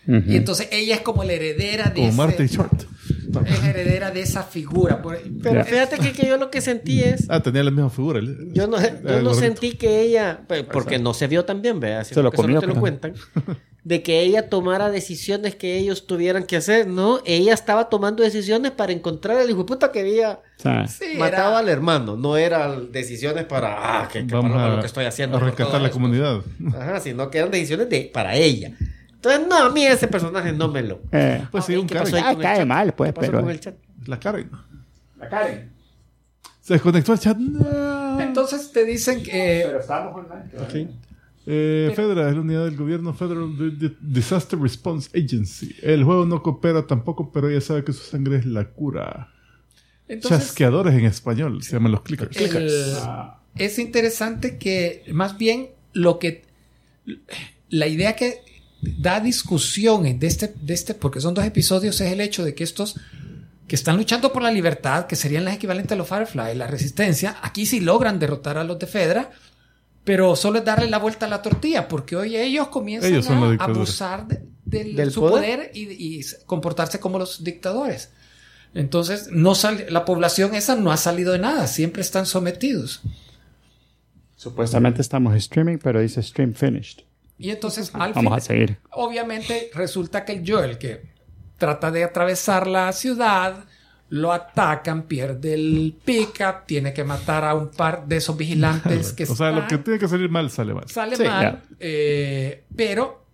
ujú. 0.06 0.22
Y 0.30 0.36
entonces 0.36 0.68
ella 0.70 0.94
es 0.94 1.00
como 1.00 1.24
la 1.24 1.32
heredera 1.32 1.86
de 1.90 1.94
Como 1.96 2.08
ese- 2.08 2.16
Marty 2.16 2.46
Short. 2.46 2.82
es 3.46 3.64
heredera 3.64 4.10
de 4.12 4.20
esa 4.22 4.44
figura. 4.44 5.02
Por- 5.02 5.18
Pero 5.42 5.56
Ya. 5.56 5.64
fíjate 5.64 5.98
que, 5.98 6.12
que 6.12 6.26
yo 6.28 6.36
lo 6.38 6.50
que 6.52 6.60
sentí 6.60 7.02
es. 7.02 7.26
Ah, 7.28 7.42
tenía 7.42 7.64
la 7.64 7.72
misma 7.72 7.90
figura. 7.90 8.20
el- 8.20 8.52
Yo 8.54 8.68
no, 8.68 8.78
yo 8.80 9.22
no 9.22 9.34
sentí 9.34 9.72
que 9.72 10.02
ella, 10.02 10.40
pe- 10.46 10.62
porque 10.64 10.98
no 11.00 11.12
se 11.14 11.26
vio 11.26 11.44
tan 11.44 11.60
bien, 11.60 11.80
vea, 11.80 12.04
Se 12.04 12.22
lo 12.22 12.30
que 12.30 12.36
solo 12.36 12.46
comió, 12.46 12.60
te 12.60 12.66
lo 12.68 12.72
pero- 12.74 12.80
cuentan, 12.80 13.14
de 13.88 14.02
que 14.02 14.20
ella 14.20 14.50
tomara 14.50 14.90
decisiones 14.90 15.54
que 15.56 15.78
ellos 15.78 16.06
tuvieran 16.06 16.44
que 16.44 16.56
hacer, 16.56 16.86
no, 16.86 17.20
ella 17.24 17.54
estaba 17.54 17.88
tomando 17.88 18.22
decisiones 18.22 18.70
para 18.72 18.92
encontrar 18.92 19.38
al 19.38 19.48
hijo 19.48 19.60
de 19.60 19.64
puta 19.64 19.90
que 19.90 20.00
había 20.00 20.40
Sí, 20.58 21.16
matado 21.16 21.48
era- 21.52 21.58
al 21.60 21.68
hermano, 21.70 22.14
no 22.14 22.36
eran 22.36 22.92
decisiones 22.92 23.44
para, 23.46 24.02
ah, 24.02 24.08
que, 24.08 24.26
que 24.26 24.34
Vamos 24.34 24.50
paloma 24.52 24.66
a, 24.72 24.76
lo 24.76 24.80
que 24.80 24.86
estoy 24.88 25.06
haciendo. 25.06 25.38
a 25.38 25.40
rescatar 25.40 25.80
la 25.80 25.86
esto. 25.88 25.94
comunidad. 25.98 26.42
Ajá, 26.78 27.00
sino 27.00 27.30
que 27.30 27.38
eran 27.38 27.50
decisiones 27.50 27.88
de, 27.88 28.10
para 28.12 28.36
ella. 28.36 28.72
Entonces, 29.14 29.48
no, 29.48 29.56
a 29.56 29.70
mí 29.70 29.86
ese 29.86 30.06
personaje 30.06 30.52
no 30.52 30.68
me 30.68 30.82
lo... 30.82 31.00
eh, 31.12 31.46
Pues 31.50 31.64
sí, 31.64 31.74
un 31.74 31.86
¿qué 31.86 31.94
Karen. 31.94 32.12
pasó 32.12 32.16
ahí 32.26 32.34
Ah, 32.36 32.38
cae 32.38 32.56
chat? 32.58 32.66
mal, 32.66 32.92
pues, 32.92 33.08
¿Qué 33.08 33.12
pasó 33.14 33.30
pero- 33.30 33.40
con 33.42 33.50
el 33.50 33.60
chat? 33.60 33.74
La 34.04 34.20
Karen. 34.20 34.50
La 35.18 35.28
Karen. 35.30 35.72
Se 36.60 36.74
desconectó 36.74 37.14
el 37.14 37.18
chat. 37.20 37.38
No. 37.38 38.20
Entonces 38.20 38.70
te 38.70 38.84
dicen 38.84 39.22
que 39.22 39.62
Eh, 39.62 39.80
FEDRA 41.94 42.28
es 42.28 42.34
la 42.34 42.40
unidad 42.42 42.64
del 42.66 42.76
gobierno 42.76 43.14
Federal 43.14 43.56
D- 43.56 43.70
D- 43.88 43.96
Disaster 44.00 44.58
Response 44.58 45.08
Agency. 45.18 45.74
El 45.82 46.04
juego 46.04 46.26
no 46.26 46.42
coopera 46.42 46.86
tampoco, 46.86 47.30
pero 47.32 47.48
ella 47.48 47.60
sabe 47.60 47.84
que 47.84 47.92
su 47.92 48.04
sangre 48.04 48.36
es 48.36 48.44
la 48.46 48.66
cura. 48.70 49.32
Entonces, 50.08 50.40
Chasqueadores 50.48 50.94
en 50.94 51.04
español, 51.04 51.62
se 51.62 51.72
llaman 51.72 51.92
los 51.92 52.02
clickers. 52.02 52.36
el- 52.36 52.96
es 53.56 53.78
interesante 53.78 54.58
que 54.58 55.04
más 55.12 55.36
bien 55.38 55.68
lo 55.92 56.18
que 56.18 56.44
la 57.70 57.86
idea 57.86 58.14
que 58.14 58.40
da 58.80 59.20
discusión 59.20 60.18
de 60.18 60.26
este, 60.26 60.54
de 60.60 60.74
este, 60.74 60.94
porque 60.94 61.20
son 61.20 61.34
dos 61.34 61.44
episodios, 61.44 62.00
es 62.00 62.12
el 62.12 62.20
hecho 62.20 62.44
de 62.44 62.54
que 62.54 62.64
estos 62.64 63.00
que 63.66 63.74
están 63.74 63.96
luchando 63.96 64.32
por 64.32 64.42
la 64.42 64.50
libertad, 64.50 65.06
que 65.06 65.16
serían 65.16 65.44
las 65.44 65.54
equivalentes 65.56 65.92
a 65.92 65.96
los 65.96 66.08
Firefly, 66.08 66.54
la 66.54 66.66
resistencia, 66.66 67.36
aquí 67.42 67.66
sí 67.66 67.80
logran 67.80 68.18
derrotar 68.18 68.56
a 68.56 68.64
los 68.64 68.78
de 68.78 68.86
Fedra, 68.86 69.30
pero 70.08 70.34
solo 70.36 70.60
es 70.60 70.64
darle 70.64 70.88
la 70.88 70.98
vuelta 70.98 71.26
a 71.26 71.28
la 71.28 71.42
tortilla, 71.42 71.86
porque 71.86 72.16
hoy 72.16 72.34
ellos 72.34 72.68
comienzan 72.68 73.12
Ellos 73.12 73.28
a 73.28 73.64
abusar 73.64 74.26
de, 74.26 74.42
del- 74.64 74.96
¿Del 74.96 75.10
su 75.12 75.20
poder? 75.20 75.34
poder, 75.58 75.70
y, 75.74 75.82
y 76.18 76.24
comportarse 76.46 76.98
como 76.98 77.18
los 77.18 77.44
dictadores. 77.44 78.10
Entonces, 78.72 79.28
no 79.30 79.54
sal- 79.54 79.84
la 79.90 80.06
población 80.06 80.54
esa 80.54 80.76
no 80.76 80.92
ha 80.92 80.96
salido 80.96 81.32
de 81.34 81.40
nada, 81.40 81.66
siempre 81.66 82.00
están 82.00 82.24
sometidos. 82.24 83.02
Supuestamente 84.36 85.02
estamos 85.02 85.34
streaming, 85.36 85.76
pero 85.76 86.00
dice 86.00 86.22
stream 86.22 86.54
finished. 86.54 87.00
Y 87.38 87.50
entonces, 87.50 87.90
al 87.92 88.14
Vamos 88.14 88.30
fin- 88.32 88.38
a 88.38 88.40
seguir. 88.40 88.78
obviamente, 88.92 89.70
resulta 89.74 90.24
que 90.24 90.32
el 90.32 90.50
Joel, 90.50 90.78
que 90.78 91.02
trata 91.58 91.90
de 91.90 92.04
atravesar 92.04 92.66
la 92.66 92.92
ciudad, 92.92 93.66
lo 94.10 94.32
atacan, 94.32 95.02
pierde 95.02 95.54
el 95.54 95.94
pickup, 96.04 96.64
tiene 96.66 96.92
que 96.94 97.04
matar 97.04 97.44
a 97.44 97.54
un 97.54 97.68
par 97.68 98.06
de 98.06 98.16
esos 98.16 98.36
vigilantes 98.36 99.12
que 99.12 99.24
o 99.24 99.34
sea, 99.36 99.50
lo 99.50 99.66
que 99.66 99.78
tiene 99.78 99.98
que 99.98 100.08
salir 100.08 100.30
mal 100.30 100.50
sale 100.50 100.72
mal. 100.74 100.88
sale 100.88 101.16
Sí, 101.16 101.24
mal, 101.24 101.62
eh, 101.78 102.64
pero 102.74 103.24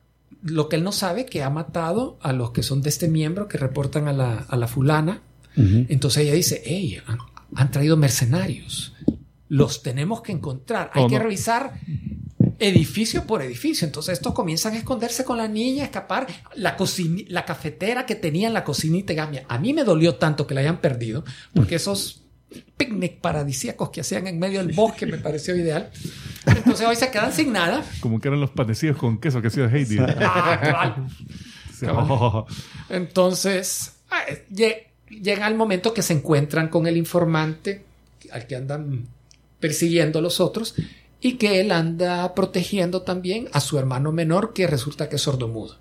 lo 0.42 0.68
que 0.68 0.76
él 0.76 0.84
no 0.84 0.92
sabe 0.92 1.26
que 1.26 1.42
ha 1.42 1.50
matado 1.50 2.18
a 2.20 2.32
los 2.32 2.50
que 2.50 2.62
son 2.62 2.82
de 2.82 2.88
este 2.90 3.08
miembro 3.08 3.46
que 3.48 3.56
reportan 3.56 4.08
a 4.08 4.12
la, 4.12 4.34
a 4.48 4.56
la 4.56 4.66
fulana. 4.66 5.22
Entonces 5.56 6.24
ella 6.24 6.34
dice, 6.34 6.60
hey, 6.64 6.98
han, 7.06 7.18
han 7.54 7.70
traído 7.70 7.96
mercenarios. 7.96 8.92
Los 9.48 9.82
tenemos 9.84 10.20
que 10.22 10.32
encontrar. 10.32 10.90
Hay 10.92 11.04
Oh, 11.04 11.06
que 11.08 11.16
no. 11.16 11.22
revisar 11.22 11.74
edificio 12.58 13.24
por 13.26 13.42
edificio. 13.42 13.86
Entonces 13.86 14.14
estos 14.14 14.32
comienzan 14.34 14.74
a 14.74 14.78
esconderse 14.78 15.24
con 15.24 15.38
la 15.38 15.48
niña, 15.48 15.82
a 15.82 15.86
escapar. 15.86 16.26
La, 16.56 16.76
la 17.28 17.44
cafetera 17.44 18.06
que 18.06 18.14
tenía 18.14 18.48
en 18.48 18.54
la 18.54 18.64
cocinita 18.64 19.12
y 19.12 19.16
gamia. 19.16 19.44
A 19.48 19.58
mí 19.58 19.72
me 19.72 19.84
dolió 19.84 20.16
tanto 20.16 20.46
que 20.46 20.54
la 20.54 20.60
hayan 20.60 20.80
perdido, 20.80 21.24
porque 21.54 21.76
esos 21.76 22.20
picnic 22.76 23.20
paradisíacos 23.20 23.90
que 23.90 24.00
hacían 24.00 24.26
en 24.28 24.38
medio 24.38 24.64
del 24.64 24.74
bosque 24.74 25.06
me 25.06 25.18
pareció 25.18 25.56
ideal. 25.56 25.90
Entonces 26.46 26.86
hoy 26.86 26.94
se 26.96 27.10
quedan 27.10 27.32
sin 27.32 27.52
nada. 27.52 27.84
Como 28.00 28.20
que 28.20 28.28
eran 28.28 28.40
los 28.40 28.50
panecillos 28.50 28.96
con 28.96 29.18
queso 29.18 29.40
que 29.42 29.48
hacía 29.48 29.66
Heidi. 29.66 29.98
Ah, 29.98 30.60
cabal. 30.62 31.06
Oh, 32.08 32.46
Entonces, 32.88 33.94
ah, 34.10 34.22
lle- 34.52 34.84
llega 35.08 35.46
el 35.48 35.54
momento 35.54 35.92
que 35.92 36.02
se 36.02 36.12
encuentran 36.14 36.68
con 36.68 36.86
el 36.86 36.96
informante 36.96 37.84
al 38.30 38.46
que 38.46 38.56
andan 38.56 39.06
persiguiendo 39.60 40.20
los 40.20 40.40
otros 40.40 40.74
y 41.20 41.34
que 41.34 41.60
él 41.60 41.72
anda 41.72 42.34
protegiendo 42.34 43.02
también 43.02 43.48
a 43.52 43.60
su 43.60 43.78
hermano 43.78 44.12
menor 44.12 44.52
que 44.52 44.66
resulta 44.66 45.08
que 45.08 45.16
es 45.16 45.22
sordomudo. 45.22 45.78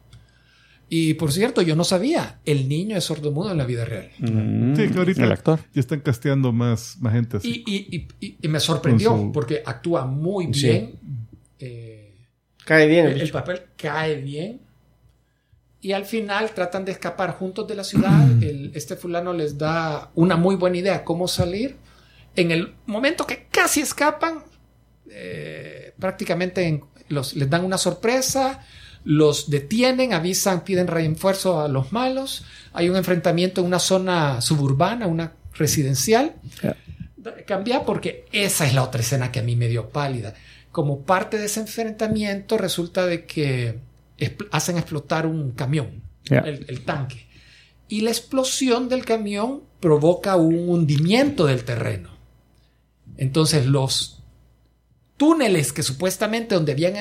Y 0.89 1.15
por 1.15 1.31
cierto, 1.31 1.61
yo 1.61 1.75
no 1.75 1.83
sabía, 1.83 2.39
el 2.45 2.69
niño 2.69 2.95
es 2.97 3.03
sordomudo 3.05 3.51
en 3.51 3.57
la 3.57 3.65
vida 3.65 3.83
real. 3.83 4.11
Sí, 4.17 4.89
que 4.89 4.97
ahorita 4.99 5.23
El 5.23 5.31
actor. 5.31 5.59
ya 5.73 5.79
están 5.79 6.01
casteando 6.01 6.51
más, 6.51 6.97
más 6.99 7.13
gente 7.13 7.37
así. 7.37 7.63
Y, 7.65 7.75
y- 7.75 8.07
y- 8.19 8.37
y- 8.41 8.47
me 8.47 8.59
sorprendió 8.59 9.15
su- 9.17 9.31
porque 9.31 9.63
actúa 9.65 10.05
muy 10.05 10.53
Sí. 10.53 10.67
bien. 10.67 10.99
Eh, 11.59 12.15
Cae 12.65 12.87
bien. 12.87 13.07
el 13.07 13.21
el, 13.21 13.31
papel 13.31 13.61
cae 13.75 14.15
bien. 14.21 14.61
Y 15.81 15.91
al 15.93 16.05
final 16.05 16.51
tratan 16.53 16.85
de 16.85 16.91
escapar 16.93 17.31
juntos 17.37 17.67
de 17.67 17.75
la 17.75 17.83
ciudad. 17.83 18.11
El- 18.43 18.71
este 18.75 18.95
fulano 18.95 19.33
les 19.33 19.57
da 19.57 20.11
una 20.15 20.35
muy 20.37 20.55
buena 20.55 20.77
idea 20.77 21.03
cómo 21.03 21.27
salir. 21.27 21.75
En 22.35 22.51
el 22.51 22.73
momento 22.85 23.25
que 23.25 23.47
casi 23.51 23.81
escapan, 23.81 24.43
eh, 25.09 25.93
prácticamente 25.99 26.67
en- 26.67 26.83
los, 27.09 27.35
les 27.35 27.49
dan 27.49 27.63
una 27.65 27.77
sorpresa, 27.77 28.65
los 29.03 29.49
detienen, 29.49 30.13
avisan, 30.13 30.63
piden 30.63 30.87
refuerzo 30.87 31.59
a 31.61 31.67
los 31.67 31.91
malos. 31.91 32.45
Hay 32.71 32.89
un 32.89 32.95
enfrentamiento 32.95 33.61
en 33.61 33.67
una 33.67 33.79
zona 33.79 34.39
suburbana, 34.41 35.07
una 35.07 35.33
residencial. 35.53 36.35
Cambia 37.45 37.83
porque 37.85 38.25
esa 38.31 38.65
es 38.65 38.73
la 38.73 38.83
otra 38.83 39.01
escena 39.01 39.31
que 39.31 39.39
a 39.39 39.43
mí 39.43 39.55
me 39.55 39.67
dio 39.67 39.89
pálida. 39.89 40.33
Como 40.71 41.01
parte 41.01 41.37
de 41.37 41.45
ese 41.45 41.59
enfrentamiento 41.59 42.57
resulta 42.57 43.05
de 43.05 43.25
que 43.25 43.79
expl- 44.17 44.47
hacen 44.51 44.77
explotar 44.77 45.25
un 45.27 45.51
camión, 45.51 46.01
el 46.67 46.81
tanque. 46.85 47.27
Y 47.89 48.01
la 48.01 48.09
explosión 48.09 48.89
del 48.89 49.05
camión 49.05 49.61
provoca 49.79 50.35
un 50.37 50.67
hundimiento 50.69 51.45
del 51.45 51.63
terreno. 51.63 52.09
Entonces 53.17 53.65
los 53.67 54.22
túneles 55.23 55.71
que 55.71 55.83
supuestamente 55.83 56.55
donde 56.55 56.71
habían 56.73 56.95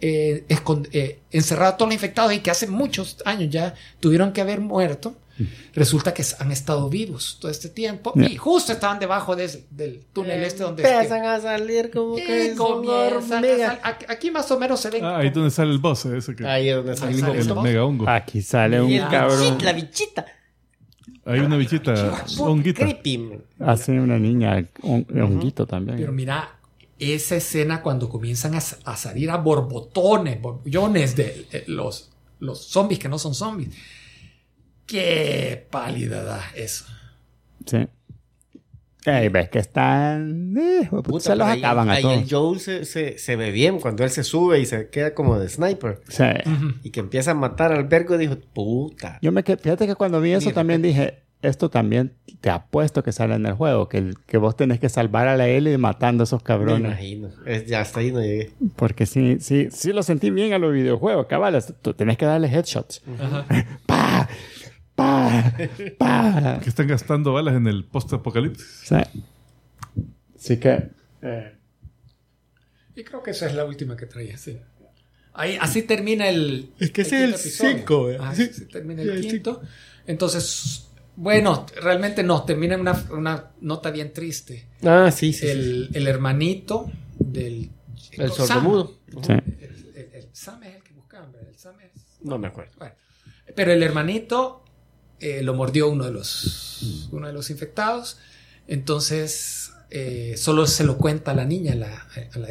eh, 0.00 0.44
eh, 0.50 1.18
encerrado 1.30 1.72
a 1.72 1.76
todos 1.76 1.88
los 1.90 1.94
infectados 1.94 2.32
y 2.32 2.40
que 2.40 2.50
hace 2.50 2.66
muchos 2.66 3.18
años 3.24 3.50
ya 3.50 3.74
tuvieron 4.00 4.32
que 4.32 4.40
haber 4.40 4.60
muerto, 4.60 5.14
resulta 5.74 6.12
que 6.12 6.22
han 6.38 6.50
estado 6.52 6.88
vivos 6.90 7.38
todo 7.40 7.50
este 7.50 7.68
tiempo 7.70 8.12
y 8.16 8.36
justo 8.36 8.72
estaban 8.72 8.98
debajo 8.98 9.36
de 9.36 9.48
del 9.70 10.02
túnel 10.12 10.42
este 10.42 10.62
donde 10.64 10.82
Empiezan 10.82 11.24
a 11.24 11.40
salir 11.40 11.90
como 11.90 12.16
que 12.16 12.54
comienzan 12.56 13.44
a 13.44 13.56
sal- 13.58 13.80
aquí- 14.08 14.30
más 14.30 14.50
o 14.50 14.58
menos 14.58 14.80
se 14.80 14.90
ven 14.90 15.02
Ah, 15.04 15.18
ahí 15.18 15.28
es 15.28 15.34
donde 15.34 15.50
sale 15.50 15.70
el 15.70 15.78
boss, 15.78 16.04
eh, 16.06 16.16
ese 16.18 16.34
que, 16.34 16.46
Ahí 16.46 16.68
es 16.68 16.76
donde 16.76 16.94
sale 16.96 17.12
Ahí 17.12 17.14
el 17.14 17.20
sale 17.20 17.38
el 17.40 17.62
mega 17.62 17.84
hongo. 17.84 18.06
Aquí 18.08 18.42
sale 18.42 18.80
un 18.82 18.90
Y 18.90 18.96
el 18.98 19.08
cabrón. 19.08 19.40
bichito, 19.40 19.64
la 19.64 19.72
bichita. 19.72 20.26
Hay 21.24 21.40
una 21.40 21.56
bichita 21.56 22.24
honguita. 22.38 22.80
Creepy. 22.82 23.30
Hace 23.60 23.92
una 23.92 24.18
niña, 24.18 24.62
un 24.82 25.06
honguito 25.22 25.66
también. 25.66 25.98
Pero 25.98 26.12
mira, 26.12 26.50
esa 27.00 27.36
escena 27.36 27.82
cuando 27.82 28.08
comienzan 28.08 28.54
a, 28.54 28.58
a 28.58 28.96
salir 28.96 29.30
a 29.30 29.36
borbotones, 29.38 30.40
borbollones 30.40 31.16
de 31.16 31.46
eh, 31.52 31.64
los, 31.66 32.10
los 32.38 32.62
zombies 32.66 32.98
que 33.00 33.08
no 33.08 33.18
son 33.18 33.34
zombies. 33.34 33.70
Qué 34.86 35.66
pálida 35.70 36.22
da 36.24 36.42
eso. 36.54 36.84
Sí. 37.66 37.86
Ey, 39.06 39.28
ves 39.30 39.48
que 39.48 39.60
están. 39.60 40.54
eh, 40.58 40.86
puta, 40.90 41.08
Puta, 41.08 41.24
se 41.30 41.36
los 41.36 41.46
ahí- 41.46 41.60
acaban 41.60 41.88
a 41.88 41.92
ahí 41.94 42.02
todos. 42.02 42.18
el 42.22 42.28
Joel 42.30 42.60
se, 42.60 42.84
se, 42.84 43.16
se 43.18 43.36
ve 43.36 43.50
bien 43.50 43.78
cuando 43.80 44.04
él 44.04 44.10
se 44.10 44.24
sube 44.24 44.60
y 44.60 44.66
se 44.66 44.90
queda 44.90 45.14
como 45.14 45.38
de 45.38 45.48
sniper. 45.48 46.02
Sí. 46.08 46.24
Y 46.82 46.90
que 46.90 47.00
empieza 47.00 47.30
a 47.30 47.34
matar 47.34 47.72
al 47.72 47.84
vergo 47.84 48.18
dijo, 48.18 48.36
puta. 48.52 49.18
Yo 49.22 49.32
me 49.32 49.42
quedé, 49.42 49.56
fíjate 49.56 49.86
que 49.86 49.94
cuando 49.94 50.20
vi 50.20 50.32
eso 50.32 50.46
Mira, 50.46 50.54
también 50.54 50.82
dije, 50.82 51.22
esto 51.42 51.70
también 51.70 52.12
te 52.40 52.50
apuesto 52.50 53.02
que 53.02 53.12
sale 53.12 53.34
en 53.34 53.46
el 53.46 53.54
juego, 53.54 53.88
que, 53.88 53.98
el- 53.98 54.16
que 54.26 54.36
vos 54.38 54.56
tenés 54.56 54.78
que 54.80 54.88
salvar 54.88 55.26
a 55.28 55.36
la 55.36 55.48
Ellie 55.48 55.78
matando 55.78 56.22
a 56.22 56.24
esos 56.24 56.40
Me 56.40 56.44
cabrones. 56.44 56.80
imagino. 56.90 57.30
Es- 57.46 57.66
ya 57.66 57.80
hasta 57.80 58.00
ahí 58.00 58.12
no 58.12 58.20
llegué. 58.20 58.50
Porque 58.76 59.06
sí, 59.06 59.38
sí, 59.40 59.68
sí 59.70 59.92
lo 59.92 60.02
sentí 60.02 60.30
bien 60.30 60.52
a 60.52 60.58
los 60.58 60.72
videojuegos, 60.72 61.26
cabales. 61.26 61.72
Tú 61.82 61.94
tenés 61.94 62.16
que 62.18 62.26
darle 62.26 62.48
headshots. 62.48 63.02
¡Pa! 63.86 64.28
¡Pa! 64.94 65.52
¡Pa! 65.98 66.60
Que 66.62 66.68
están 66.68 66.86
gastando 66.88 67.32
balas 67.32 67.54
en 67.56 67.66
el 67.66 67.84
post-apocalipsis. 67.84 68.82
Sí. 68.84 68.96
Así 70.36 70.56
que. 70.58 70.90
eh, 71.22 71.54
Y 72.96 73.04
creo 73.04 73.22
que 73.22 73.30
esa 73.30 73.46
es 73.46 73.54
la 73.54 73.64
última 73.64 73.96
que 73.96 74.06
traía, 74.06 74.36
sí. 74.36 74.58
Ahí, 75.32 75.56
así 75.60 75.82
termina 75.82 76.28
el. 76.28 76.70
Es 76.78 76.90
que 76.90 77.02
ese 77.02 77.16
es 77.16 77.22
el 77.22 77.30
quinto 77.34 77.40
episodio. 77.40 77.76
cinco, 77.78 78.10
¿eh? 78.10 78.16
Ah, 78.20 78.34
Sí. 78.34 78.50
sí, 78.52 78.66
termina 78.66 79.02
el 79.02 79.20
quinto. 79.20 79.62
Entonces, 80.06 80.89
bueno, 81.20 81.66
realmente 81.82 82.22
no, 82.22 82.44
termina 82.44 82.74
en 82.74 82.80
una, 82.80 83.04
una 83.10 83.50
nota 83.60 83.90
bien 83.90 84.12
triste. 84.12 84.68
Ah, 84.82 85.10
sí, 85.10 85.32
sí. 85.32 85.40
sí. 85.40 85.46
El, 85.48 85.90
el 85.92 86.06
hermanito 86.08 86.90
del. 87.18 87.70
El 88.12 88.32
Sam. 88.32 88.46
sordomudo. 88.46 88.98
sí. 89.22 89.32
El, 89.32 89.92
el- 89.94 90.10
el 90.14 90.28
Sam 90.32 90.62
es 90.64 90.76
el 90.76 90.82
que 90.82 90.92
buscaban, 90.94 91.30
¿verdad? 91.32 91.48
El 91.50 91.58
Sam 91.58 91.74
es. 91.80 91.90
No 92.22 92.38
me 92.38 92.48
acuerdo. 92.48 92.72
Bueno, 92.78 92.94
pero 93.54 93.72
el 93.72 93.82
hermanito 93.82 94.64
eh, 95.20 95.42
lo 95.42 95.52
mordió 95.54 95.88
uno 95.90 96.04
de 96.06 96.12
los, 96.12 97.08
uno 97.12 97.26
de 97.26 97.32
los 97.34 97.50
infectados. 97.50 98.18
Entonces, 98.66 99.72
eh, 99.90 100.34
solo 100.38 100.66
se 100.66 100.84
lo 100.84 100.96
cuenta 100.96 101.32
a 101.32 101.34
la 101.34 101.44
niña, 101.44 101.72
a 101.72 101.76
la, 101.76 102.08
a 102.32 102.38
la 102.38 102.50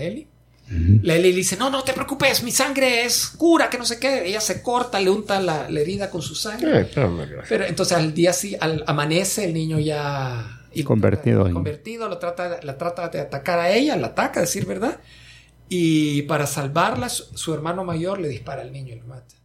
Ellie. 0.70 1.00
La 1.04 1.16
Ellie 1.16 1.32
le 1.32 1.38
dice, 1.38 1.58
no, 1.58 1.70
no 1.70 1.84
te 1.84 1.94
preocupes, 1.94 2.44
mi 2.44 2.52
sangre 2.52 3.04
es 3.06 3.28
cura, 3.28 3.70
que 3.70 3.78
no 3.78 3.86
sé 3.86 4.00
qué. 4.00 4.26
Ella 4.28 4.42
se 4.42 4.62
corta, 4.62 5.00
le 5.00 5.10
unta 5.10 5.40
la, 5.42 5.70
la 5.70 5.80
herida 5.80 6.10
con 6.10 6.22
su 6.22 6.36
sangre. 6.36 6.82
Eh, 6.82 6.92
pero 6.94 7.10
no, 7.10 7.18
gracias. 7.18 7.46
Pero 7.50 7.66
entonces 7.66 7.98
al 7.98 8.14
día 8.14 8.34
sí, 8.34 8.56
al 8.60 8.84
amanece, 8.88 9.46
el 9.46 9.54
niño 9.54 9.80
ya... 9.80 10.62
y- 10.74 10.84
Convertido 10.84 11.48
en- 11.48 11.54
Convertido, 11.54 12.08
lo 12.10 12.18
trata, 12.20 12.60
la 12.64 12.78
trata 12.78 13.10
de 13.10 13.20
atacar 13.20 13.60
a 13.60 13.72
ella, 13.72 13.96
la 13.98 14.08
ataca, 14.08 14.42
decir 14.42 14.66
verdad. 14.66 15.00
Y 15.68 16.24
para 16.24 16.48
salvarla, 16.48 17.10
su, 17.10 17.26
su 17.38 17.54
hermano 17.54 17.84
mayor 17.84 18.20
le 18.20 18.28
dispara 18.28 18.62
al 18.64 18.72
niño 18.72 18.94
y 18.96 19.00
lo 19.00 19.06
mata. 19.06 19.36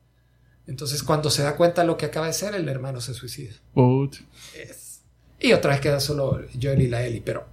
Entonces 0.66 1.02
cuando 1.02 1.30
se 1.30 1.42
da 1.42 1.56
cuenta 1.56 1.82
de 1.82 1.86
lo 1.86 1.96
que 1.98 2.06
acaba 2.06 2.26
de 2.26 2.30
hacer, 2.30 2.54
el 2.54 2.66
hermano 2.68 3.00
se 3.02 3.12
suicida. 3.12 3.52
Put. 3.74 4.16
Es- 4.56 5.00
Y 5.40 5.52
otra 5.52 5.72
vez 5.72 5.80
queda 5.80 6.00
solo 6.00 6.40
Joel 6.60 6.80
y 6.80 6.88
la 6.88 7.02
Ellie, 7.04 7.20
pero 7.22 7.46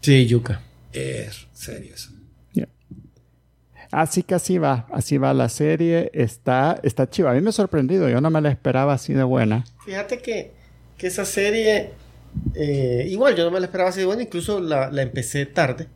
Sí, 0.00 0.26
yuca. 0.26 0.62
es 0.92 1.46
serio 1.52 1.92
eso. 1.94 2.10
Así 3.94 4.22
que 4.22 4.34
así 4.34 4.58
va, 4.58 4.86
así 4.92 5.18
va 5.18 5.32
la 5.34 5.48
serie. 5.48 6.10
Está, 6.14 6.80
está 6.82 7.08
chiva. 7.08 7.30
A 7.30 7.34
mí 7.34 7.40
me 7.40 7.50
ha 7.50 7.52
sorprendido, 7.52 8.08
yo 8.08 8.20
no 8.20 8.28
me 8.30 8.40
la 8.40 8.50
esperaba 8.50 8.92
así 8.94 9.12
de 9.14 9.22
buena. 9.22 9.64
Fíjate 9.84 10.18
que, 10.18 10.52
que 10.98 11.06
esa 11.06 11.24
serie 11.24 11.90
Eh, 12.56 13.06
igual, 13.08 13.36
yo 13.36 13.44
no 13.44 13.52
me 13.52 13.60
la 13.60 13.66
esperaba 13.66 13.90
así 13.90 14.00
de 14.00 14.06
buena, 14.06 14.22
incluso 14.24 14.58
la, 14.60 14.90
la 14.90 15.02
empecé 15.02 15.46
tarde. 15.46 15.86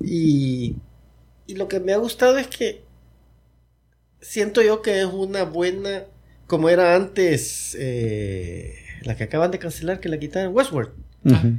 Y, 0.00 0.76
y 1.46 1.54
lo 1.56 1.68
que 1.68 1.78
me 1.80 1.92
ha 1.92 1.98
gustado 1.98 2.38
es 2.38 2.46
que 2.46 2.82
siento 4.20 4.62
yo 4.62 4.80
que 4.80 5.00
es 5.00 5.04
una 5.06 5.42
buena, 5.44 6.04
como 6.46 6.70
era 6.70 6.94
antes, 6.94 7.76
eh, 7.78 8.74
la 9.02 9.14
que 9.16 9.24
acaban 9.24 9.50
de 9.50 9.58
cancelar, 9.58 10.00
que 10.00 10.08
la 10.08 10.18
quitaron, 10.18 10.54
Westworld, 10.54 10.90
Ujú. 11.24 11.58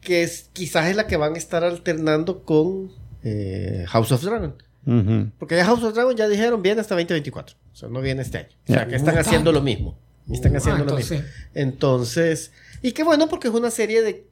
que 0.00 0.22
es, 0.22 0.48
quizás 0.54 0.88
es 0.88 0.96
la 0.96 1.06
que 1.06 1.16
van 1.18 1.34
a 1.34 1.38
estar 1.38 1.62
alternando 1.62 2.42
con 2.44 2.90
eh, 3.22 3.84
House 3.88 4.10
of 4.12 4.22
Dragon. 4.22 4.54
Ujú. 4.86 5.30
Porque 5.38 5.56
ya 5.56 5.64
House 5.66 5.82
of 5.82 5.94
Dragon 5.94 6.16
ya 6.16 6.26
dijeron 6.28 6.62
viene 6.62 6.80
hasta 6.80 6.94
2024, 6.94 7.56
o 7.72 7.76
sea, 7.76 7.88
no 7.88 8.00
viene 8.00 8.22
este 8.22 8.38
año. 8.38 8.48
O 8.64 8.66
sea, 8.66 8.76
Ya. 8.84 8.88
que 8.88 8.96
están 8.96 9.16
Uh, 9.16 9.20
haciendo 9.20 9.52
lo 9.52 9.60
mismo. 9.60 9.98
Están 10.30 10.54
Ah, 10.54 10.58
haciendo 10.58 10.84
lo 10.84 10.96
mismo. 10.96 11.18
Entonces, 11.54 12.52
y 12.82 12.92
qué 12.92 13.02
bueno 13.04 13.28
porque 13.28 13.48
es 13.48 13.54
una 13.54 13.70
serie 13.70 14.02
de 14.02 14.26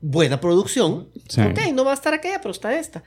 buena 0.00 0.40
producción. 0.40 1.08
Sí. 1.28 1.40
Ok, 1.42 1.58
no 1.74 1.84
va 1.84 1.90
a 1.90 1.94
estar 1.94 2.14
aquella, 2.14 2.40
pero 2.40 2.52
está 2.52 2.78
esta. 2.78 3.02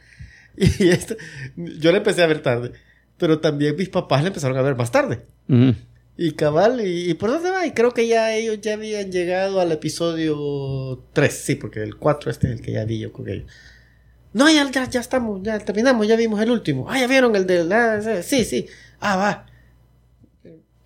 Y 0.58 0.90
esta, 0.90 1.16
yo 1.56 1.92
la 1.92 1.98
empecé 1.98 2.22
a 2.22 2.28
ver 2.28 2.42
tarde, 2.44 2.74
pero 3.18 3.40
también 3.40 3.76
mis 3.76 3.90
papás 3.90 4.22
la 4.22 4.28
empezaron 4.28 4.56
a 4.58 4.62
ver 4.62 4.76
más 4.76 4.92
tarde. 4.92 5.26
Ujú. 5.50 5.74
Y 6.16 6.34
cabal, 6.34 6.86
y, 6.86 7.10
y 7.10 7.14
por 7.16 7.32
dónde 7.32 7.50
va? 7.50 7.66
Y 7.66 7.72
creo 7.72 7.92
que 7.92 8.08
ya 8.08 8.36
ellos 8.36 8.60
ya 8.62 8.74
habían 8.76 9.12
llegado 9.12 9.60
al 9.60 9.72
episodio 9.72 11.04
3, 11.14 11.34
sí, 11.34 11.56
porque 11.56 11.82
el 11.82 11.96
4 11.98 12.30
este 12.30 12.48
es 12.48 12.54
el 12.54 12.62
que 12.62 12.74
ya 12.74 12.86
vi 12.86 13.00
yo 13.00 13.12
con 13.12 13.28
ellos. 13.28 13.46
No, 14.34 14.50
ya, 14.50 14.70
ya, 14.72 14.90
ya 14.90 15.00
estamos, 15.00 15.42
ya 15.44 15.60
terminamos, 15.60 16.08
ya 16.08 16.16
vimos 16.16 16.42
el 16.42 16.50
último. 16.52 16.88
Ah, 16.90 17.00
ya 17.00 17.08
vieron 17.08 17.36
el 17.36 17.46
del... 17.46 17.72
ah, 17.72 18.00
sí, 18.24 18.44
sí. 18.46 18.68
Ah, 19.00 19.16
va. 19.16 19.46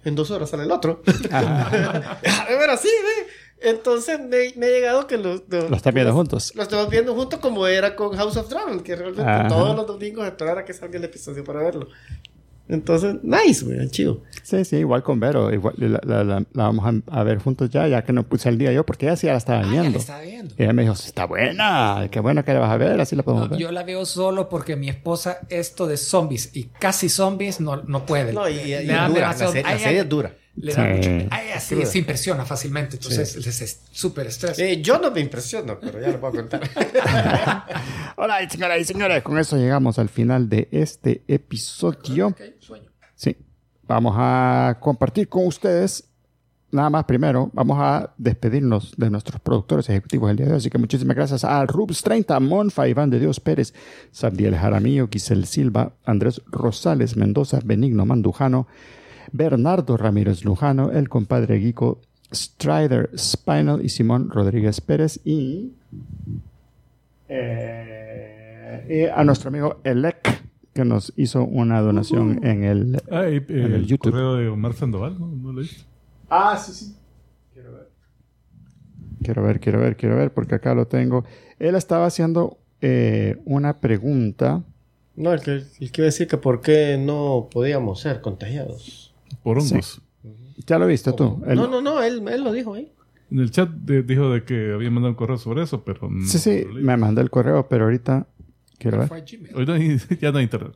En 0.03 0.15
dos 0.15 0.31
horas 0.31 0.49
sale 0.49 0.63
el 0.63 0.71
otro. 0.71 1.01
Ajá. 1.31 2.19
Pero 2.47 2.77
sí, 2.77 2.87
ve. 3.03 3.27
Entonces 3.69 4.19
me, 4.19 4.53
me 4.55 4.67
ha 4.67 4.69
llegado 4.69 5.07
que 5.07 5.17
los... 5.17 5.41
los- 5.49 5.69
Lo 5.69 5.75
están 5.75 5.93
viendo 5.93 6.13
juntos. 6.13 6.53
Lo 6.55 6.63
estamos 6.63 6.89
viendo 6.89 7.15
juntos 7.15 7.39
como 7.39 7.65
era 7.67 7.95
con 7.95 8.15
House 8.15 8.37
of 8.37 8.49
Dragon, 8.49 8.81
que 8.81 8.95
realmente 8.95 9.29
Ajá. 9.29 9.47
todos 9.47 9.75
los 9.75 9.87
domingos 9.87 10.25
esperar 10.27 10.59
a 10.59 10.65
que 10.65 10.73
salga 10.73 10.97
el 10.97 11.03
episodio 11.05 11.43
para 11.43 11.61
verlo. 11.63 11.87
Entonces, 12.69 13.15
nice, 13.23 13.64
güey, 13.64 13.88
chido. 13.89 14.23
Sí, 14.44 14.65
sí, 14.65 14.77
igual 14.77 15.02
con 15.03 15.19
Vero. 15.19 15.53
Igual, 15.53 15.76
la, 15.77 15.99
la- 16.03 16.23
la- 16.23 16.39
la 16.39 16.64
vamos 16.64 16.85
a, 17.10 17.19
a 17.19 17.23
ver 17.23 17.39
juntos 17.39 17.69
ya, 17.69 17.88
ya 17.88 18.03
que 18.03 18.11
no 18.14 18.23
puse 18.23 18.49
el 18.49 18.57
día 18.57 18.72
yo, 18.73 18.85
porque 18.85 19.06
ella 19.06 19.15
sí 19.15 19.27
ya 19.27 19.34
la 19.34 19.38
estaba 19.38 19.60
Ah, 19.60 19.64
ya 19.64 19.68
la 19.76 19.81
viendo. 19.81 19.99
estaba 19.99 20.22
viendo. 20.22 20.53
Y 20.57 20.64
ella 20.64 20.73
me 20.73 20.81
dijo, 20.84 20.94
está 20.94 21.26
buena, 21.26 22.07
qué 22.11 22.19
bueno 22.19 22.44
que 22.44 22.53
la 22.53 22.60
vas 22.60 22.72
a 22.72 22.77
ver, 22.77 22.99
así 22.99 23.15
la 23.15 23.23
podemos 23.23 23.45
No, 23.45 23.52
ver. 23.52 23.60
yo 23.60 23.72
la 23.72 23.84
veo 23.84 24.06
solo 24.06 24.49
porque 24.49 24.76
mi 24.76 24.89
esposa 24.89 25.39
esto 25.49 25.88
de 25.88 25.98
zombies 25.98 26.52
y 26.56 26.65
casi 26.65 27.10
zombies 27.10 27.60
no, 27.61 27.77
no 27.84 28.06
puede. 28.06 28.34
No, 28.34 28.48
y, 28.49 28.56
y 28.60 28.85
da 28.85 29.07
dura, 29.07 29.22
la, 29.27 29.34
serie 29.34 29.64
ay, 29.65 29.95
es 29.98 30.10
dura. 30.10 30.34
Le 30.59 30.73
da 30.73 30.84
Sí. 31.01 31.09
mucho. 31.09 31.27
Ay, 31.31 31.49
así 31.55 31.85
se 31.85 31.97
impresiona 31.99 32.43
fácilmente. 32.45 32.95
Entonces 32.97 33.35
les 33.45 33.61
es 33.61 33.81
súper 33.91 34.27
estrés. 34.27 34.57
Eh, 34.59 34.81
yo 34.81 34.99
no 34.99 35.11
me 35.11 35.19
impresiono, 35.21 35.79
pero 35.79 36.01
ya 36.01 36.09
lo 36.09 36.19
puedo 36.19 36.34
contar. 36.34 36.61
Hola, 38.17 38.49
señoras 38.49 38.79
y 38.81 38.84
señores, 38.85 39.21
con 39.23 39.38
eso 39.38 39.57
llegamos 39.57 39.99
al 39.99 40.09
final 40.09 40.49
de 40.49 40.67
este 40.71 41.23
episodio. 41.27 42.35
Sueño. 42.59 42.89
Sí, 43.15 43.35
vamos 43.88 44.15
a 44.17 44.77
compartir 44.79 45.27
con 45.29 45.45
ustedes. 45.45 46.03
Nada 46.69 46.89
más, 46.89 47.05
primero, 47.05 47.49
vamos 47.53 47.77
a 47.79 48.13
despedirnos 48.17 48.93
de 48.97 49.09
nuestros 49.09 49.39
productores 49.39 49.88
ejecutivos 49.89 50.27
del 50.29 50.38
día 50.38 50.45
de 50.47 50.51
hoy. 50.53 50.57
Así 50.57 50.69
que 50.69 50.77
muchísimas 50.77 51.15
gracias 51.15 51.43
a 51.45 51.65
Rubs30, 51.65 52.39
Monfa, 52.41 52.88
Iván 52.89 53.09
de 53.09 53.19
Dios 53.19 53.39
Pérez, 53.39 53.73
Sabdiel 54.11 54.55
Jaramillo, 54.55 55.07
Giselle 55.09 55.45
Silva, 55.45 55.93
Andrés 56.03 56.41
Rosales 56.47 57.15
Mendoza, 57.15 57.59
Benigno 57.63 58.05
Mandujano, 58.05 58.67
Bernardo 59.31 59.97
Ramírez 59.97 60.43
Lujano, 60.45 60.91
el 60.91 61.09
compadre 61.09 61.57
Guico 61.59 61.99
Strider 62.33 63.09
Spinal 63.17 63.83
y 63.83 63.89
Simón 63.89 64.29
Rodríguez 64.29 64.81
Pérez. 64.81 65.19
Y, 65.25 65.73
eh, 67.29 68.85
y 68.89 69.05
a 69.19 69.23
nuestro 69.23 69.49
amigo 69.49 69.79
Elec, 69.83 70.41
que 70.73 70.85
nos 70.85 71.13
hizo 71.17 71.43
una 71.43 71.81
donación 71.81 72.45
en 72.45 72.63
el 72.63 73.01
Ah, 73.11 73.27
y, 73.29 73.37
eh, 73.37 73.45
En 73.49 73.57
el 73.63 73.73
el 73.73 73.85
YouTube. 73.87 74.11
correo 74.11 74.35
de 74.35 74.47
Omar 74.47 74.73
Sandoval, 74.73 75.19
¿no? 75.19 75.27
¿No 75.27 75.53
lo? 75.53 75.61
Ah, 76.29 76.57
sí, 76.57 76.71
sí. 76.73 76.95
Quiero 77.53 77.71
ver. 77.73 77.87
Quiero 79.23 79.43
ver, 79.43 79.59
quiero 79.59 79.79
ver, 79.79 79.95
quiero 79.97 80.15
ver, 80.17 80.33
porque 80.33 80.55
acá 80.55 80.73
lo 80.75 80.87
tengo. 80.87 81.23
Él 81.59 81.75
estaba 81.75 82.05
haciendo 82.05 82.57
eh, 82.81 83.37
una 83.45 83.79
pregunta. 83.79 84.63
No, 85.15 85.33
el 85.33 85.41
que, 85.41 85.51
el 85.51 85.91
que 85.91 86.01
iba 86.01 86.03
a 86.03 86.05
decir 86.05 86.27
que 86.27 86.37
por 86.37 86.61
qué 86.61 86.97
no 87.03 87.47
podíamos 87.51 88.01
ser 88.01 88.21
contagiados. 88.21 89.06
Por 89.47 89.59
hongos. 89.59 90.01
¿Ya 90.65 90.77
lo 90.77 90.87
viste 90.87 91.13
tú? 91.13 91.41
Él- 91.47 91.55
No, 91.55 91.69
no, 91.69 91.81
no, 91.81 92.03
él, 92.03 92.21
él 92.27 92.43
lo 92.43 92.51
dijo 92.51 92.73
ahí. 92.73 92.91
En 93.31 93.39
el 93.39 93.49
chat 93.49 93.69
de- 93.69 94.03
dijo 94.03 94.29
de 94.29 94.43
que 94.43 94.73
había 94.73 94.91
mandado 94.91 95.11
un 95.11 95.15
correo 95.15 95.37
sobre 95.37 95.63
eso, 95.63 95.85
pero... 95.85 96.09
no 96.09 96.27
Sí, 96.27 96.37
sí, 96.37 96.65
me 96.73 96.97
mandó 96.97 97.21
el 97.21 97.29
correo, 97.29 97.65
pero 97.69 97.85
ahorita... 97.85 98.27
Quiero 98.77 98.99
ver. 98.99 99.07
Fue 99.07 99.19
a 99.19 99.21
Gmail. 99.21 99.55
Hoy 99.55 99.65
no 99.65 99.73
hay- 99.73 99.97
ya 100.21 100.31
no 100.33 100.39
hay 100.39 100.43
internet. 100.43 100.73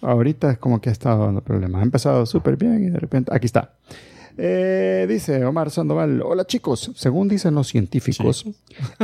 Ahorita 0.00 0.52
es 0.52 0.58
como 0.58 0.80
que 0.80 0.88
ha 0.88 0.92
estado 0.92 1.26
dando 1.26 1.42
problemas. 1.42 1.80
Ha 1.82 1.84
empezado 1.84 2.24
súper 2.24 2.56
bien 2.56 2.82
y 2.84 2.88
de 2.88 2.98
repente... 2.98 3.30
Aquí 3.34 3.44
está. 3.44 3.74
Eh, 4.38 5.04
dice 5.08 5.44
Omar 5.44 5.70
Sandoval, 5.70 6.22
hola 6.22 6.46
chicos, 6.46 6.92
según 6.94 7.28
dicen 7.28 7.54
los 7.54 7.68
científicos, 7.68 8.46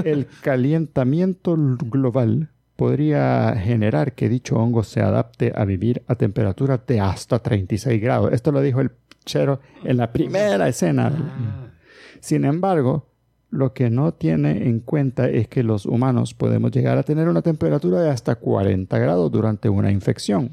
el 0.04 0.26
calentamiento 0.42 1.56
global 1.58 2.50
podría 2.82 3.54
generar 3.54 4.12
que 4.12 4.28
dicho 4.28 4.56
hongo 4.56 4.82
se 4.82 5.00
adapte 5.00 5.52
a 5.54 5.64
vivir 5.64 6.02
a 6.08 6.16
temperaturas 6.16 6.80
de 6.84 6.98
hasta 6.98 7.38
36 7.38 8.02
grados. 8.02 8.32
Esto 8.32 8.50
lo 8.50 8.60
dijo 8.60 8.80
el 8.80 8.90
chero 9.24 9.60
en 9.84 9.98
la 9.98 10.12
primera 10.12 10.66
escena. 10.66 11.12
Ah, 11.14 11.70
Sin 12.18 12.44
embargo, 12.44 13.06
lo 13.50 13.72
que 13.72 13.88
no 13.88 14.14
tiene 14.14 14.68
en 14.68 14.80
cuenta 14.80 15.28
es 15.28 15.46
que 15.46 15.62
los 15.62 15.86
humanos 15.86 16.34
podemos 16.34 16.72
llegar 16.72 16.98
a 16.98 17.04
tener 17.04 17.28
una 17.28 17.40
temperatura 17.40 18.02
de 18.02 18.10
hasta 18.10 18.34
40 18.34 18.98
grados 18.98 19.30
durante 19.30 19.68
una 19.68 19.92
infección. 19.92 20.50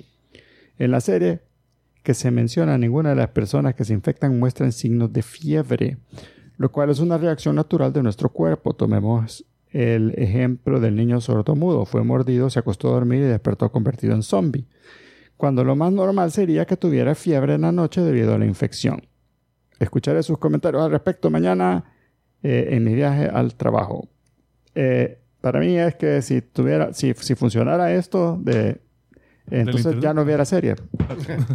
En 0.77 0.91
la 0.91 1.01
serie 1.01 1.39
que 2.03 2.14
se 2.14 2.30
menciona, 2.30 2.77
ninguna 2.77 3.10
de 3.10 3.15
las 3.15 3.30
personas 3.30 3.73
que 3.73 3.85
se 3.85 3.93
infectan 3.93 4.38
muestran 4.38 4.72
signos 4.72 5.11
de 5.11 5.23
fiebre, 5.23 5.97
lo 6.57 6.72
cual 6.72 6.91
es 6.91 6.99
una 6.99 7.18
reacción 7.18 7.56
natural 7.56 7.91
de 7.91 8.03
nuestro 8.03 8.30
cuerpo. 8.30 8.76
Tomemos 8.76 9.43
el 9.71 10.13
ejemplo 10.17 10.79
del 10.79 10.95
niño 10.95 11.21
sordomudo. 11.21 11.85
Fue 11.85 12.03
mordido, 12.03 12.49
se 12.49 12.59
acostó 12.59 12.89
a 12.89 12.93
dormir 12.93 13.19
y 13.21 13.27
despertó 13.27 13.71
convertido 13.71 14.13
en 14.13 14.23
zombie. 14.23 14.65
Cuando 15.37 15.63
lo 15.63 15.75
más 15.75 15.91
normal 15.93 16.31
sería 16.31 16.65
que 16.65 16.75
tuviera 16.77 17.15
fiebre 17.15 17.53
en 17.55 17.61
la 17.61 17.71
noche 17.71 18.01
debido 18.01 18.33
a 18.33 18.37
la 18.37 18.45
infección. 18.45 19.07
Escucharé 19.79 20.21
sus 20.23 20.37
comentarios 20.37 20.83
al 20.83 20.91
respecto 20.91 21.29
mañana 21.29 21.85
eh, 22.43 22.67
en 22.71 22.83
mi 22.83 22.93
viaje 22.93 23.25
al 23.25 23.55
trabajo. 23.55 24.09
Eh, 24.75 25.19
para 25.39 25.59
mí 25.61 25.77
es 25.77 25.95
que 25.95 26.21
si 26.21 26.41
tuviera, 26.41 26.93
si, 26.93 27.13
si 27.13 27.35
funcionara 27.35 27.93
esto, 27.93 28.37
de, 28.41 28.81
entonces 29.49 29.95
ya 29.99 30.13
no 30.13 30.23
hubiera 30.23 30.43
serie. 30.45 30.75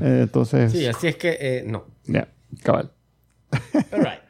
Eh, 0.00 0.20
entonces, 0.22 0.72
Sí, 0.72 0.86
así 0.86 1.08
es 1.08 1.16
que 1.16 1.36
eh, 1.38 1.64
no. 1.66 1.84
ya, 2.04 2.28
cabal. 2.62 2.92
All 3.92 4.00
right. 4.00 4.23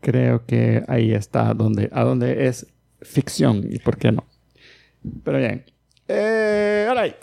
Creo 0.00 0.46
que 0.46 0.82
ahí 0.88 1.12
está 1.12 1.52
donde, 1.54 1.88
a 1.92 2.04
donde 2.04 2.46
es 2.46 2.66
ficción 3.02 3.66
y 3.70 3.78
por 3.78 3.98
qué 3.98 4.12
no. 4.12 4.26
Pero 5.24 5.38
bien. 5.38 5.64
Eh, 6.08 6.86
all 6.90 7.02
right. 7.02 7.16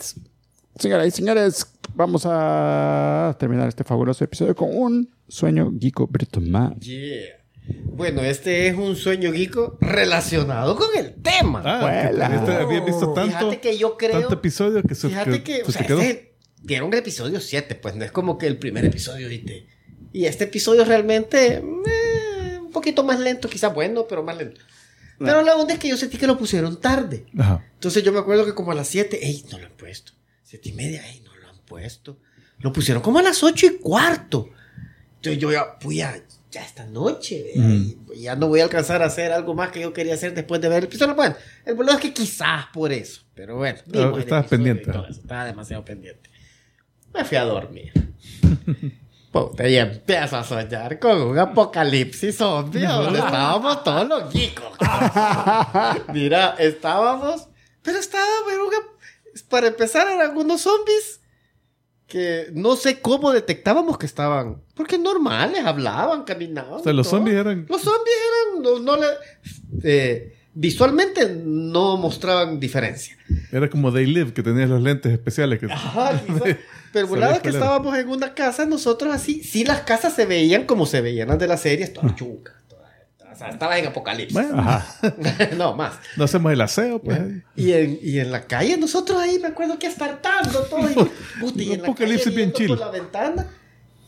Señoras 0.76 1.08
y 1.08 1.10
señores, 1.10 1.66
vamos 1.94 2.22
a 2.24 3.36
terminar 3.38 3.68
este 3.68 3.84
fabuloso 3.84 4.24
episodio 4.24 4.54
con 4.54 4.68
un 4.72 5.10
sueño 5.26 5.72
geeko 5.80 6.06
Britomán. 6.06 6.78
Yeah. 6.80 7.36
Bueno, 7.84 8.22
este 8.22 8.68
es 8.68 8.76
un 8.76 8.96
sueño 8.96 9.32
geeko 9.32 9.76
relacionado 9.80 10.76
con 10.76 10.88
el 10.96 11.14
tema. 11.14 11.62
Ah, 11.64 12.10
que 12.46 12.52
había- 12.52 12.80
visto 12.80 13.12
tanto, 13.12 13.36
Fíjate 13.38 13.60
que 13.60 13.76
yo 13.76 13.96
creo. 13.96 14.20
tanto 14.20 14.34
episodio 14.34 14.82
que 14.82 14.94
se, 14.94 15.08
Fíjate 15.08 15.42
que, 15.42 15.62
pues, 15.64 15.68
o 15.68 15.72
sea, 15.72 15.82
este- 15.82 16.34
vieron 16.62 16.92
el 16.92 17.00
episodio 17.00 17.40
7, 17.40 17.74
pues 17.74 17.94
no 17.96 18.04
es 18.04 18.12
como 18.12 18.38
que 18.38 18.46
el 18.46 18.56
primer 18.58 18.84
episodio, 18.84 19.28
¿viste? 19.28 19.66
Y 20.12 20.24
este 20.24 20.44
episodio 20.44 20.84
realmente 20.84 21.56
eh, 21.56 21.60
un 21.60 21.82
poquito 22.78 23.04
más 23.04 23.20
lento, 23.20 23.48
quizás 23.48 23.72
bueno, 23.74 24.06
pero 24.08 24.22
más 24.22 24.36
lento. 24.36 24.60
Pero 25.18 25.42
la 25.42 25.56
onda 25.56 25.74
es 25.74 25.80
que 25.80 25.88
yo 25.88 25.96
sentí 25.96 26.16
que 26.16 26.26
lo 26.26 26.38
pusieron 26.38 26.80
tarde. 26.80 27.26
Ajá. 27.36 27.64
Entonces 27.74 28.02
yo 28.02 28.12
me 28.12 28.20
acuerdo 28.20 28.44
que 28.44 28.54
como 28.54 28.72
a 28.72 28.74
las 28.74 28.88
7, 28.88 29.18
ey, 29.26 29.44
no 29.50 29.58
lo 29.58 29.66
han 29.66 29.72
puesto. 29.72 30.12
7 30.44 30.68
y 30.68 30.72
media, 30.72 31.06
ey, 31.08 31.20
no 31.24 31.34
lo 31.36 31.48
han 31.48 31.58
puesto. 31.66 32.18
Lo 32.58 32.72
pusieron 32.72 33.02
como 33.02 33.18
a 33.18 33.22
las 33.22 33.42
8 33.42 33.66
y 33.66 33.70
cuarto. 33.78 34.50
Entonces 35.16 35.42
yo 35.42 35.50
ya, 35.50 35.76
fui 35.80 36.00
a, 36.00 36.22
ya 36.50 36.64
esta 36.64 36.86
noche, 36.86 37.52
y 37.54 38.20
ya 38.20 38.36
no 38.36 38.48
voy 38.48 38.60
a 38.60 38.64
alcanzar 38.64 39.02
a 39.02 39.06
hacer 39.06 39.32
algo 39.32 39.54
más 39.54 39.70
que 39.70 39.80
yo 39.80 39.92
quería 39.92 40.14
hacer 40.14 40.34
después 40.34 40.60
de 40.60 40.68
ver 40.68 40.78
el 40.78 40.84
episodio. 40.84 41.14
Bueno, 41.14 41.34
el 41.66 41.74
problema 41.74 41.98
es 41.98 42.02
que 42.02 42.14
quizás 42.14 42.66
por 42.72 42.92
eso, 42.92 43.22
pero 43.34 43.56
bueno. 43.56 43.78
vimos 43.86 44.14
el 44.14 44.20
estabas 44.20 44.46
pendiente. 44.46 44.90
Estaba 45.10 45.44
demasiado 45.44 45.84
pendiente. 45.84 46.30
Me 47.12 47.24
fui 47.24 47.36
a 47.36 47.44
dormir. 47.44 47.92
Puta, 49.32 49.68
y 49.68 49.76
empiezo 49.76 50.36
a 50.38 50.44
soñar 50.44 50.98
con 50.98 51.20
un 51.20 51.38
apocalipsis 51.38 52.36
zombie 52.38 52.86
donde 52.86 53.18
estábamos 53.18 53.84
todos 53.84 54.08
los 54.08 54.32
geekos. 54.32 54.72
Mira, 56.12 56.54
estábamos, 56.58 57.46
pero 57.82 57.98
estábamos 57.98 58.52
en 58.52 58.60
una- 58.60 59.42
para 59.48 59.66
empezar 59.68 60.08
eran 60.08 60.36
unos 60.36 60.62
zombies 60.62 61.20
que 62.06 62.46
no 62.54 62.74
sé 62.76 63.00
cómo 63.00 63.30
detectábamos 63.32 63.98
que 63.98 64.06
estaban. 64.06 64.62
Porque 64.74 64.96
normales, 64.98 65.64
hablaban, 65.66 66.24
caminaban. 66.24 66.74
O 66.74 66.82
sea, 66.82 66.92
los 66.94 67.06
todo. 67.08 67.18
zombies 67.18 67.36
eran- 67.36 67.66
Los 67.68 67.82
zombies 67.82 68.16
eran. 68.54 68.62
No, 68.62 68.78
no 68.78 68.96
le, 68.96 69.06
eh, 69.84 70.37
visualmente 70.54 71.28
no 71.44 71.96
mostraban 71.96 72.58
diferencia. 72.60 73.16
Era 73.52 73.68
como 73.70 73.92
They 73.92 74.06
Live, 74.06 74.32
que 74.32 74.42
tenía 74.42 74.66
los 74.66 74.82
lentes 74.82 75.12
especiales. 75.12 75.58
Que... 75.60 75.66
Ajá. 75.66 76.20
Pero 76.92 77.06
por 77.06 77.18
Salía 77.18 77.30
lado 77.32 77.42
que 77.42 77.48
estábamos 77.50 77.96
en 77.98 78.08
una 78.08 78.34
casa, 78.34 78.64
nosotros 78.64 79.14
así, 79.14 79.42
sí 79.44 79.64
las 79.64 79.80
casas 79.82 80.14
se 80.14 80.24
veían 80.26 80.64
como 80.64 80.86
se 80.86 81.00
veían 81.02 81.28
las 81.28 81.38
de 81.38 81.46
las 81.46 81.60
series, 81.60 81.92
todas 81.92 82.14
chucas. 82.16 82.54
todas- 82.66 82.86
O 83.30 83.36
sea, 83.36 83.50
estabas 83.50 83.78
en 83.78 83.86
apocalipsis. 83.88 84.32
Bueno, 84.32 84.58
Ajá. 84.58 85.14
no, 85.56 85.76
más. 85.76 85.96
no 86.16 86.24
hacemos 86.24 86.50
el 86.52 86.60
aseo, 86.62 86.98
pues. 87.00 87.20
Y 87.54 87.72
en, 87.72 87.98
y 88.02 88.18
en 88.18 88.32
la 88.32 88.46
calle, 88.46 88.76
nosotros 88.78 89.18
ahí 89.20 89.38
me 89.38 89.48
acuerdo 89.48 89.78
que 89.78 89.86
estartando 89.86 90.62
todo. 90.62 90.90
Y, 90.90 90.94
puta, 91.40 91.62
y 91.62 91.72
en 91.72 91.82
la 91.82 91.88
Apocalipsis 91.88 92.24
calle 92.24 92.36
bien 92.36 92.52
chill. 92.52 92.68
por 92.68 92.78
la 92.78 92.90
ventana. 92.90 93.46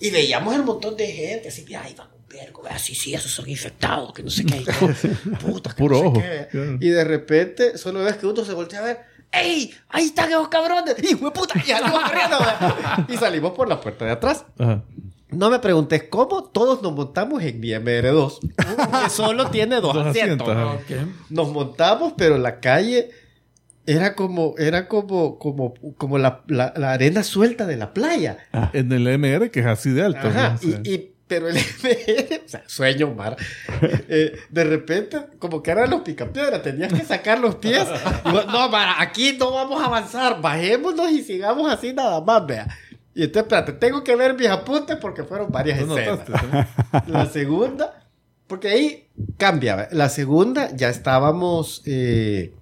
Y 0.00 0.10
veíamos 0.10 0.54
el 0.54 0.64
montón 0.64 0.96
de 0.96 1.06
gente 1.06 1.48
así, 1.48 1.62
ahí 1.74 1.94
van 1.96 2.08
un 2.12 2.26
vergo, 2.28 2.62
vea, 2.62 2.78
sí, 2.78 3.14
esos 3.14 3.30
son 3.30 3.48
infectados, 3.48 4.12
que 4.12 4.22
no 4.22 4.30
sé 4.30 4.44
qué. 4.44 4.64
Puta, 5.40 5.70
que 5.70 5.76
Puro 5.76 5.96
no 5.96 6.00
sé 6.00 6.06
ojo, 6.06 6.20
qué. 6.20 6.78
Y 6.80 6.88
de 6.88 7.04
repente, 7.04 7.78
solo 7.78 8.00
ves 8.00 8.16
que 8.16 8.26
uno 8.26 8.44
se 8.44 8.52
voltea 8.54 8.80
a 8.80 8.82
ver. 8.82 8.98
¡Ey! 9.32 9.72
¡Ahí 9.90 10.06
están 10.06 10.28
esos 10.28 10.48
cabrones! 10.48 10.96
¡Hijo 11.04 11.26
de 11.26 11.30
puta! 11.30 11.54
Y 11.56 11.68
salimos 11.68 12.02
corriendo. 12.02 12.38
Y 13.08 13.16
salimos 13.16 13.52
por 13.52 13.68
la 13.68 13.80
puerta 13.80 14.04
de 14.04 14.10
atrás. 14.10 14.44
Ajá. 14.58 14.82
No 15.32 15.48
me 15.48 15.60
preguntes 15.60 16.04
cómo, 16.10 16.44
todos 16.44 16.82
nos 16.82 16.92
montamos 16.92 17.42
en 17.42 17.60
mi 17.60 17.68
MR2, 17.68 18.40
que 19.04 19.10
solo 19.10 19.48
tiene 19.50 19.80
dos, 19.80 19.94
Dos 19.94 20.06
asientos. 20.06 20.48
Nos 21.28 21.52
montamos, 21.52 22.14
pero 22.16 22.36
la 22.36 22.58
calle 22.58 23.10
era 23.86 24.14
como, 24.14 24.54
era 24.58 24.88
como, 24.88 25.38
como, 25.38 25.74
como 25.96 26.18
la, 26.18 26.42
la- 26.46 26.72
la 26.76 26.92
arena 26.92 27.22
suelta 27.22 27.66
de 27.66 27.76
la 27.76 27.92
playa. 27.94 28.38
En 28.72 28.92
el 28.92 29.06
MR, 29.18 29.50
que 29.50 29.60
es 29.60 29.66
así 29.66 29.90
de 29.90 30.04
alto. 30.04 30.28
Ajá, 30.28 30.56
y, 30.62 30.88
y- 30.90 31.06
pero 31.26 31.48
el 31.48 31.54
MR, 31.82 32.42
o 32.44 32.48
sea, 32.48 32.62
sueño 32.66 33.14
mar, 33.14 33.36
eh, 34.08 34.32
de 34.50 34.64
repente, 34.64 35.16
como 35.38 35.62
que 35.62 35.70
eran 35.70 35.88
los 35.88 36.00
picapiedras, 36.00 36.60
tenías 36.62 36.92
que 36.92 37.04
sacar 37.04 37.38
los 37.38 37.54
pies. 37.56 37.86
Y 38.24 38.28
no, 38.50 38.68
Mara, 38.68 39.00
aquí 39.00 39.36
no 39.38 39.52
vamos 39.52 39.80
a 39.80 39.86
avanzar, 39.86 40.40
bajémonos 40.40 41.08
y 41.12 41.22
sigamos 41.22 41.72
así 41.72 41.92
nada 41.92 42.20
más, 42.20 42.44
vea. 42.46 42.66
Y 43.14 43.22
entonces, 43.24 43.42
espérate, 43.44 43.72
tengo 43.74 44.02
que 44.02 44.16
ver 44.16 44.34
mis 44.34 44.48
apuntes 44.48 44.96
porque 44.96 45.22
fueron 45.24 45.50
varias 45.52 45.84
¿no 45.86 45.96
escenas. 45.96 46.28
notaste? 46.28 46.46
¿no? 46.52 47.02
La 47.06 47.26
segunda, 47.26 48.06
porque 48.48 48.68
ahí 48.68 49.08
cambia. 49.36 49.88
La 49.92 50.08
segunda 50.08 50.74
ya 50.74 50.88
estábamos, 50.88 51.82
eh, 51.86 52.54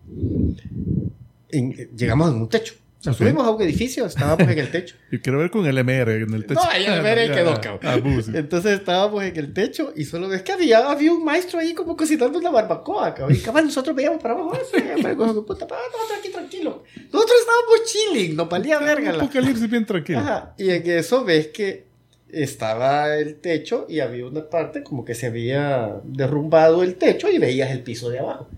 en- 1.50 1.72
llegamos 1.96 2.30
en 2.30 2.36
un 2.42 2.48
techo. 2.48 2.74
O 3.00 3.02
sea, 3.04 3.12
subimos 3.12 3.46
a 3.46 3.50
un 3.50 3.62
edificio, 3.62 4.06
estábamos 4.06 4.40
en 4.48 4.58
el 4.58 4.72
techo. 4.72 4.96
Yo 5.12 5.20
quiero 5.22 5.38
ver 5.38 5.52
con 5.52 5.64
el 5.66 5.78
MR 5.84 6.16
en 6.20 6.34
el 6.34 6.44
techo. 6.46 6.60
No, 6.60 6.68
ahí 6.68 6.84
el 6.84 7.00
MR 7.00 7.32
quedó, 7.32 7.60
cabrón. 7.60 7.80
Ah, 7.84 8.22
sí. 8.24 8.32
Entonces 8.34 8.72
estábamos 8.80 9.22
en 9.22 9.36
el 9.36 9.52
techo 9.54 9.92
y 9.94 10.04
solo 10.04 10.26
ves 10.28 10.42
que 10.42 10.50
había, 10.50 10.90
había 10.90 11.12
un 11.12 11.24
maestro 11.24 11.60
ahí 11.60 11.74
como 11.74 11.96
cocinando 11.96 12.40
una 12.40 12.50
barbacoa, 12.50 13.14
cabrón. 13.14 13.36
Y 13.36 13.40
cabal, 13.40 13.66
nosotros 13.66 13.94
veíamos 13.94 14.20
para 14.20 14.34
abajo, 14.34 14.52
"Ah, 14.52 14.58
de 14.58 15.14
puta, 15.14 15.66
no, 15.66 16.06
tranqui, 16.08 16.30
tranquilo. 16.32 16.82
Nosotros 17.12 17.36
estábamos 17.40 17.84
chilling, 17.86 18.34
nos 18.36 18.48
valía 18.48 18.80
verga 18.80 19.12
la... 19.12 19.22
Apocalipsis 19.22 19.70
bien 19.70 19.86
tranquilo. 19.86 20.18
Ajá, 20.18 20.54
y 20.58 20.70
en 20.70 20.90
eso 20.90 21.24
ves 21.24 21.46
que 21.48 21.86
estaba 22.30 23.16
el 23.16 23.36
techo 23.36 23.86
y 23.88 24.00
había 24.00 24.26
una 24.26 24.50
parte 24.50 24.82
como 24.82 25.04
que 25.04 25.14
se 25.14 25.26
había 25.26 26.00
derrumbado 26.02 26.82
el 26.82 26.96
techo 26.96 27.30
y 27.30 27.38
veías 27.38 27.70
el 27.70 27.82
piso 27.84 28.10
de 28.10 28.18
abajo. 28.18 28.48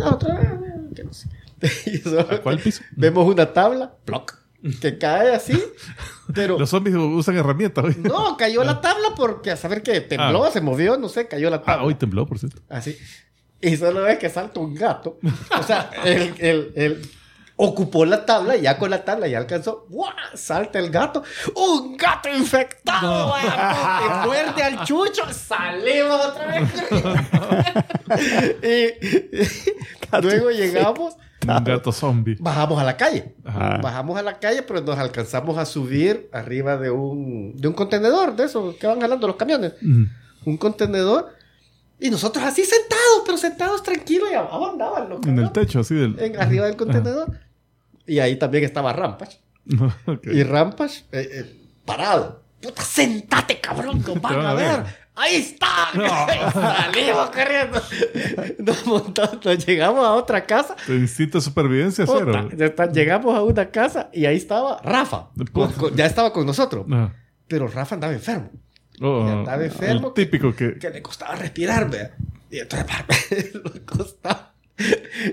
Ah, 0.00 0.18
que 0.94 1.04
no 1.04 1.12
sé. 1.12 1.28
Y 1.86 1.98
solo 1.98 2.20
¿A 2.30 2.40
cuál 2.40 2.58
piso? 2.58 2.82
Vemos 2.96 3.26
una 3.26 3.52
tabla, 3.52 3.94
ploc, 4.04 4.34
que 4.80 4.98
cae 4.98 5.34
así, 5.34 5.62
pero... 6.34 6.58
Los 6.58 6.70
zombies 6.70 6.96
usan 6.96 7.36
herramientas 7.36 7.84
hoy. 7.84 7.96
No, 8.00 8.36
cayó 8.36 8.64
la 8.64 8.80
tabla 8.80 9.08
porque 9.16 9.50
a 9.50 9.56
saber 9.56 9.82
que 9.82 10.00
tembló, 10.00 10.44
Ah. 10.44 10.50
se 10.50 10.60
movió, 10.60 10.96
no 10.96 11.08
sé, 11.08 11.28
cayó 11.28 11.50
la 11.50 11.58
tabla. 11.60 11.82
Ah, 11.82 11.84
hoy 11.84 11.94
tembló, 11.94 12.26
por 12.26 12.38
cierto. 12.38 12.62
Así. 12.68 12.96
Y 13.60 13.76
solo 13.76 14.02
ves 14.02 14.18
que 14.18 14.28
salta 14.30 14.60
un 14.60 14.74
gato. 14.74 15.18
O 15.58 15.62
sea, 15.62 15.90
el, 16.04 16.34
el- 16.38 16.72
el- 16.76 17.10
ocupó 17.56 18.04
la 18.04 18.26
tabla 18.26 18.56
y 18.56 18.62
ya 18.62 18.78
con 18.78 18.90
la 18.90 19.04
tabla 19.04 19.28
ya 19.28 19.38
alcanzó. 19.38 19.86
¡guau! 19.88 20.12
Salta 20.34 20.78
el 20.78 20.90
gato. 20.90 21.22
¡Un 21.54 21.96
gato 21.96 22.28
infectado! 22.28 23.34
Te 23.34 24.26
muerde 24.26 24.62
al 24.62 24.84
chucho. 24.84 25.22
Salimos 25.32 26.20
otra 26.26 26.46
vez. 26.46 26.72
y, 28.62 30.16
y 30.18 30.22
luego 30.22 30.50
llegamos. 30.50 31.14
Un 31.46 31.64
gato 31.64 31.92
zombie. 31.92 32.36
Bajamos 32.40 32.80
a 32.80 32.84
la 32.84 32.96
calle. 32.96 33.34
Ajá. 33.44 33.78
Bajamos 33.82 34.18
a 34.18 34.22
la 34.22 34.38
calle, 34.38 34.62
pero 34.62 34.80
nos 34.80 34.98
alcanzamos 34.98 35.58
a 35.58 35.66
subir 35.66 36.28
arriba 36.32 36.76
de 36.76 36.90
un, 36.90 37.54
de 37.56 37.68
un 37.68 37.74
contenedor 37.74 38.34
de 38.34 38.44
esos 38.44 38.76
que 38.76 38.86
van 38.86 39.00
jalando 39.00 39.26
los 39.26 39.36
camiones. 39.36 39.74
Mm. 39.82 40.04
Un 40.46 40.56
contenedor. 40.56 41.33
Y 42.00 42.10
nosotros 42.10 42.44
así 42.44 42.64
sentados, 42.64 43.22
pero 43.24 43.38
sentados 43.38 43.82
tranquilos 43.82 44.28
y 44.30 44.34
abajo 44.34 44.70
andaban 44.70 45.08
los 45.08 45.24
En 45.26 45.38
el 45.38 45.52
techo, 45.52 45.80
así 45.80 45.94
del. 45.94 46.18
En- 46.18 46.40
arriba 46.40 46.66
del 46.66 46.76
contenedor. 46.76 47.30
Y 48.06 48.18
ahí 48.18 48.36
también 48.36 48.64
estaba 48.64 48.92
Rampage. 48.92 49.38
Ok. 50.06 50.26
Y 50.26 50.42
Rampage 50.42 51.04
eh, 51.12 51.28
eh, 51.32 51.56
parado. 51.84 52.42
Puta, 52.60 52.82
sentate, 52.82 53.60
cabrón, 53.60 54.02
que 54.02 54.10
os 54.10 54.20
van 54.20 54.44
a 54.44 54.54
ver. 54.54 54.84
Ahí 55.16 55.36
está. 55.36 55.68
Salimos 56.52 57.30
corriendo. 57.30 57.80
Nos 58.58 58.86
montamos, 58.86 59.44
nos 59.44 59.64
llegamos 59.66 60.04
a 60.04 60.12
otra 60.14 60.44
casa. 60.44 60.74
Tu 60.86 60.92
instinto 60.92 61.38
de 61.38 61.42
supervivencia 61.44 62.04
cero. 62.06 62.48
llegamos 62.92 63.34
a 63.36 63.42
una 63.42 63.70
casa 63.70 64.10
y 64.12 64.26
ahí 64.26 64.36
estaba 64.36 64.80
Rafa. 64.82 65.28
Con- 65.52 65.72
con- 65.72 65.94
ya 65.94 66.06
estaba 66.06 66.32
con 66.32 66.44
nosotros. 66.46 66.84
Ajá. 66.90 67.14
Pero 67.46 67.68
Rafa 67.68 67.94
andaba 67.94 68.12
enfermo. 68.12 68.50
Oh, 69.00 69.26
Y 69.26 69.30
andaba 69.30 69.64
enfermo. 69.64 70.08
El 70.08 70.14
típico 70.14 70.54
que. 70.54 70.78
Que 70.78 70.90
le 70.90 71.02
costaba 71.02 71.34
respirar, 71.34 71.90
vea. 71.90 72.14
Y 72.50 72.58
entonces 72.58 72.86
le 73.74 73.80
costaba. 73.84 74.52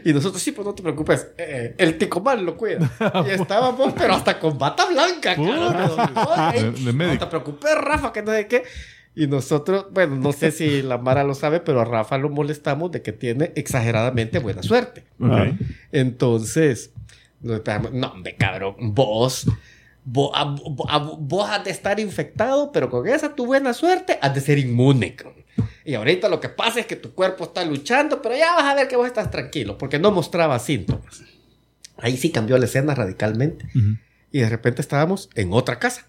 Y 0.06 0.14
nosotros, 0.14 0.42
sí, 0.42 0.52
pues 0.52 0.66
no 0.68 0.74
te 0.76 0.84
preocupes. 0.84 1.28
eh, 1.38 1.74
el 1.78 1.98
ticomal 1.98 2.44
lo 2.46 2.56
cuida. 2.58 2.90
Y 3.26 3.30
estábamos, 3.42 3.94
pero 3.98 4.14
hasta 4.14 4.40
con 4.40 4.58
bata 4.58 4.86
blanca, 4.86 5.36
cabrón. 5.36 5.76
Ay, 6.16 6.64
De- 6.72 6.94
de 6.94 6.94
No 6.94 7.18
te 7.18 7.26
preocupes, 7.28 7.76
Rafa, 7.76 8.14
que 8.14 8.22
no 8.22 8.32
sé 8.32 8.48
qué. 8.48 8.64
Y 9.14 9.28
nosotros, 9.28 9.88
bueno, 9.92 10.16
no 10.16 10.32
sé 10.32 10.52
si 10.52 10.82
la 10.84 10.98
Mara 10.98 11.24
lo 11.24 11.34
sabe, 11.36 11.60
pero 11.60 11.82
a 11.82 11.86
Rafa 11.86 12.18
lo 12.18 12.30
molestamos 12.30 12.92
de 12.92 13.02
que 13.02 13.12
tiene 13.12 13.52
exageradamente 13.56 14.40
buena 14.40 14.64
suerte. 14.64 15.04
Ok. 15.20 15.56
Entonces, 15.92 16.92
no, 17.42 17.62
hombre, 18.08 18.36
cabrón, 18.38 18.76
vos, 18.80 19.48
vos, 20.04 20.32
a- 20.34 20.56
a- 20.90 20.98
vos 21.20 21.50
has 21.50 21.64
de 21.64 21.72
estar 21.72 22.00
infectado, 22.00 22.72
pero 22.72 22.90
con 22.90 23.08
esa 23.08 23.34
tu 23.36 23.46
buena 23.46 23.74
suerte 23.74 24.18
has 24.22 24.34
de 24.34 24.42
ser 24.42 24.58
inmune. 24.60 25.16
Y 25.86 25.96
ahorita 25.96 26.30
lo 26.30 26.40
que 26.40 26.50
pasa 26.50 26.80
es 26.80 26.86
que 26.86 26.96
tu 26.96 27.14
cuerpo 27.14 27.46
está 27.46 27.64
luchando, 27.66 28.22
pero 28.22 28.36
ya 28.36 28.54
vas 28.56 28.66
a 28.66 28.76
ver 28.76 28.88
que 28.88 28.96
vos 28.96 29.08
estás 29.08 29.30
tranquilo, 29.32 29.78
porque 29.78 30.00
no 30.00 30.12
mostraba 30.12 30.58
síntomas. 30.60 31.22
Ahí 31.98 32.18
sí 32.18 32.32
cambió 32.32 32.58
la 32.58 32.66
escena 32.66 32.96
radicalmente. 32.96 33.66
Ujú. 33.76 33.98
Y 34.32 34.40
de 34.40 34.50
repente 34.50 34.82
estábamos 34.82 35.30
en 35.36 35.54
otra 35.54 35.78
casa. 35.80 36.08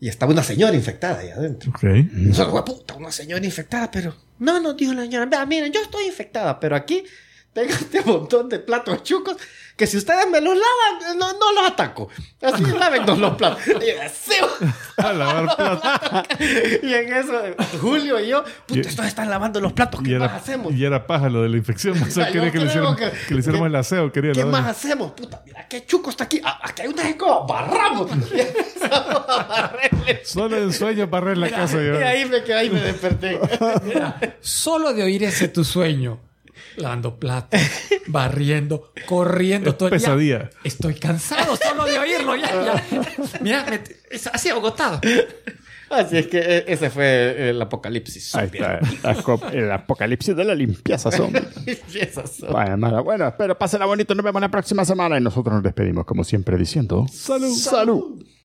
Y 0.00 0.08
estaba 0.08 0.32
una 0.32 0.42
señora 0.42 0.74
infectada 0.74 1.20
ahí 1.20 1.30
adentro. 1.30 1.70
Ok. 1.70 1.82
Nosotros, 2.12 2.54
"Hue 2.54 2.64
puta, 2.64 2.94
una 2.94 3.12
señora 3.12 3.44
infectada, 3.44 3.90
pero... 3.90 4.14
No, 4.38 4.60
no, 4.60 4.74
dijo 4.74 4.92
la 4.92 5.02
señora, 5.02 5.46
miren, 5.46 5.72
yo 5.72 5.80
estoy 5.80 6.06
infectada, 6.06 6.58
pero 6.58 6.74
aquí 6.74 7.04
tengo 7.54 7.72
este 7.72 8.02
montón 8.02 8.48
de 8.50 8.58
platos 8.58 9.02
chucos 9.04 9.36
que 9.76 9.86
si 9.88 9.96
ustedes 9.96 10.28
me 10.30 10.40
los 10.40 10.54
lavan, 10.54 11.18
no, 11.18 11.32
no 11.32 11.52
los 11.52 11.66
ataco. 11.70 12.08
Así, 12.42 12.62
lávennos 12.78 13.18
los 13.18 13.34
platos. 13.36 13.60
Y. 13.66 15.00
A 15.00 15.12
lavar 15.12 15.56
platos. 15.56 16.38
Y 16.82 16.94
en 16.94 17.12
eso, 17.12 17.32
Julio 17.80 18.20
y 18.20 18.28
yo, 18.28 18.44
puta, 18.66 18.80
Y- 18.80 18.88
estos 18.88 19.06
están 19.06 19.30
lavando 19.30 19.60
los 19.60 19.72
platos, 19.72 20.00
Y 20.02 20.10
¿qué 20.10 20.18
más 20.18 20.28
era, 20.30 20.36
hacemos? 20.36 20.72
y 20.74 20.84
era 20.84 21.06
paja 21.06 21.28
lo 21.28 21.42
de 21.42 21.48
la 21.48 21.56
infección. 21.56 22.00
O 22.02 22.06
sea, 22.10 22.26
Yo 22.30 22.34
quería 22.42 22.52
que 22.52 22.58
le, 22.58 22.70
creo 22.70 22.92
hicieran, 22.92 22.96
que- 22.96 23.10
que 23.26 23.34
le 23.34 23.40
hiciéramos 23.40 23.66
que- 23.66 23.70
el 23.70 23.76
aseo. 23.76 24.12
Quería 24.12 24.32
¿Qué 24.32 24.44
más 24.44 24.66
hacemos? 24.66 25.12
Puta, 25.12 25.42
mira, 25.44 25.66
qué 25.68 25.84
chuco 25.86 26.10
está 26.10 26.24
aquí. 26.24 26.40
Ah, 26.44 26.60
aquí 26.62 26.82
hay 26.82 26.88
una 26.88 27.08
escoba, 27.08 27.46
barramos. 27.46 28.10
Y. 28.12 30.26
Solo 30.26 30.56
en 30.56 30.72
sueño 30.72 31.08
para 31.10 31.32
en 31.32 31.40
la 31.40 31.50
casa. 31.50 31.80
Y 31.82 31.86
yo. 31.86 32.06
ahí 32.06 32.24
me 32.26 32.42
quedé, 32.44 32.54
ahí 32.54 32.70
me 32.70 32.80
desperté. 32.80 33.40
Mira, 33.84 34.36
solo 34.40 34.92
de 34.92 35.02
oír 35.02 35.24
ese 35.24 35.48
tu 35.48 35.64
sueño, 35.64 36.20
lavando 36.76 37.16
platos, 37.18 37.60
barriendo, 38.06 38.92
corriendo 39.06 39.70
Es 39.70 39.78
todo 39.78 39.88
el 39.88 39.98
día. 39.98 39.98
pesadilla. 40.06 40.50
Estoy 40.64 40.94
cansado 40.94 41.56
solo 41.56 41.84
de 41.84 41.98
oírlo. 41.98 42.36
Ya, 42.36 42.64
ya. 42.64 42.84
Mira, 43.40 43.64
me- 43.68 43.80
es 44.10 44.26
así 44.26 44.48
agotado. 44.48 45.00
Así 45.90 46.16
es 46.18 46.26
que 46.26 46.38
eh, 46.38 46.64
ese 46.66 46.90
fue 46.90 47.50
el 47.50 47.60
apocalipsis. 47.62 48.34
Ahí 48.34 48.50
está. 48.52 48.80
la 49.02 49.50
El 49.52 49.70
apocalipsis 49.70 50.34
de 50.34 50.44
la 50.44 50.54
limpieza 50.54 51.10
zombie. 51.12 51.42
Esas 51.94 52.30
son. 52.36 52.50
Bueno, 53.04 53.28
espero 53.28 53.56
pásenla 53.56 53.86
bonito. 53.86 54.14
Nos 54.14 54.24
vemos 54.24 54.40
la 54.40 54.50
próxima 54.50 54.84
semana 54.84 55.18
y 55.18 55.20
nosotros 55.20 55.54
nos 55.54 55.62
despedimos 55.62 56.04
como 56.06 56.24
siempre 56.24 56.56
diciendo... 56.56 57.06
Salud. 57.12 57.54
¡Salud! 57.54 58.24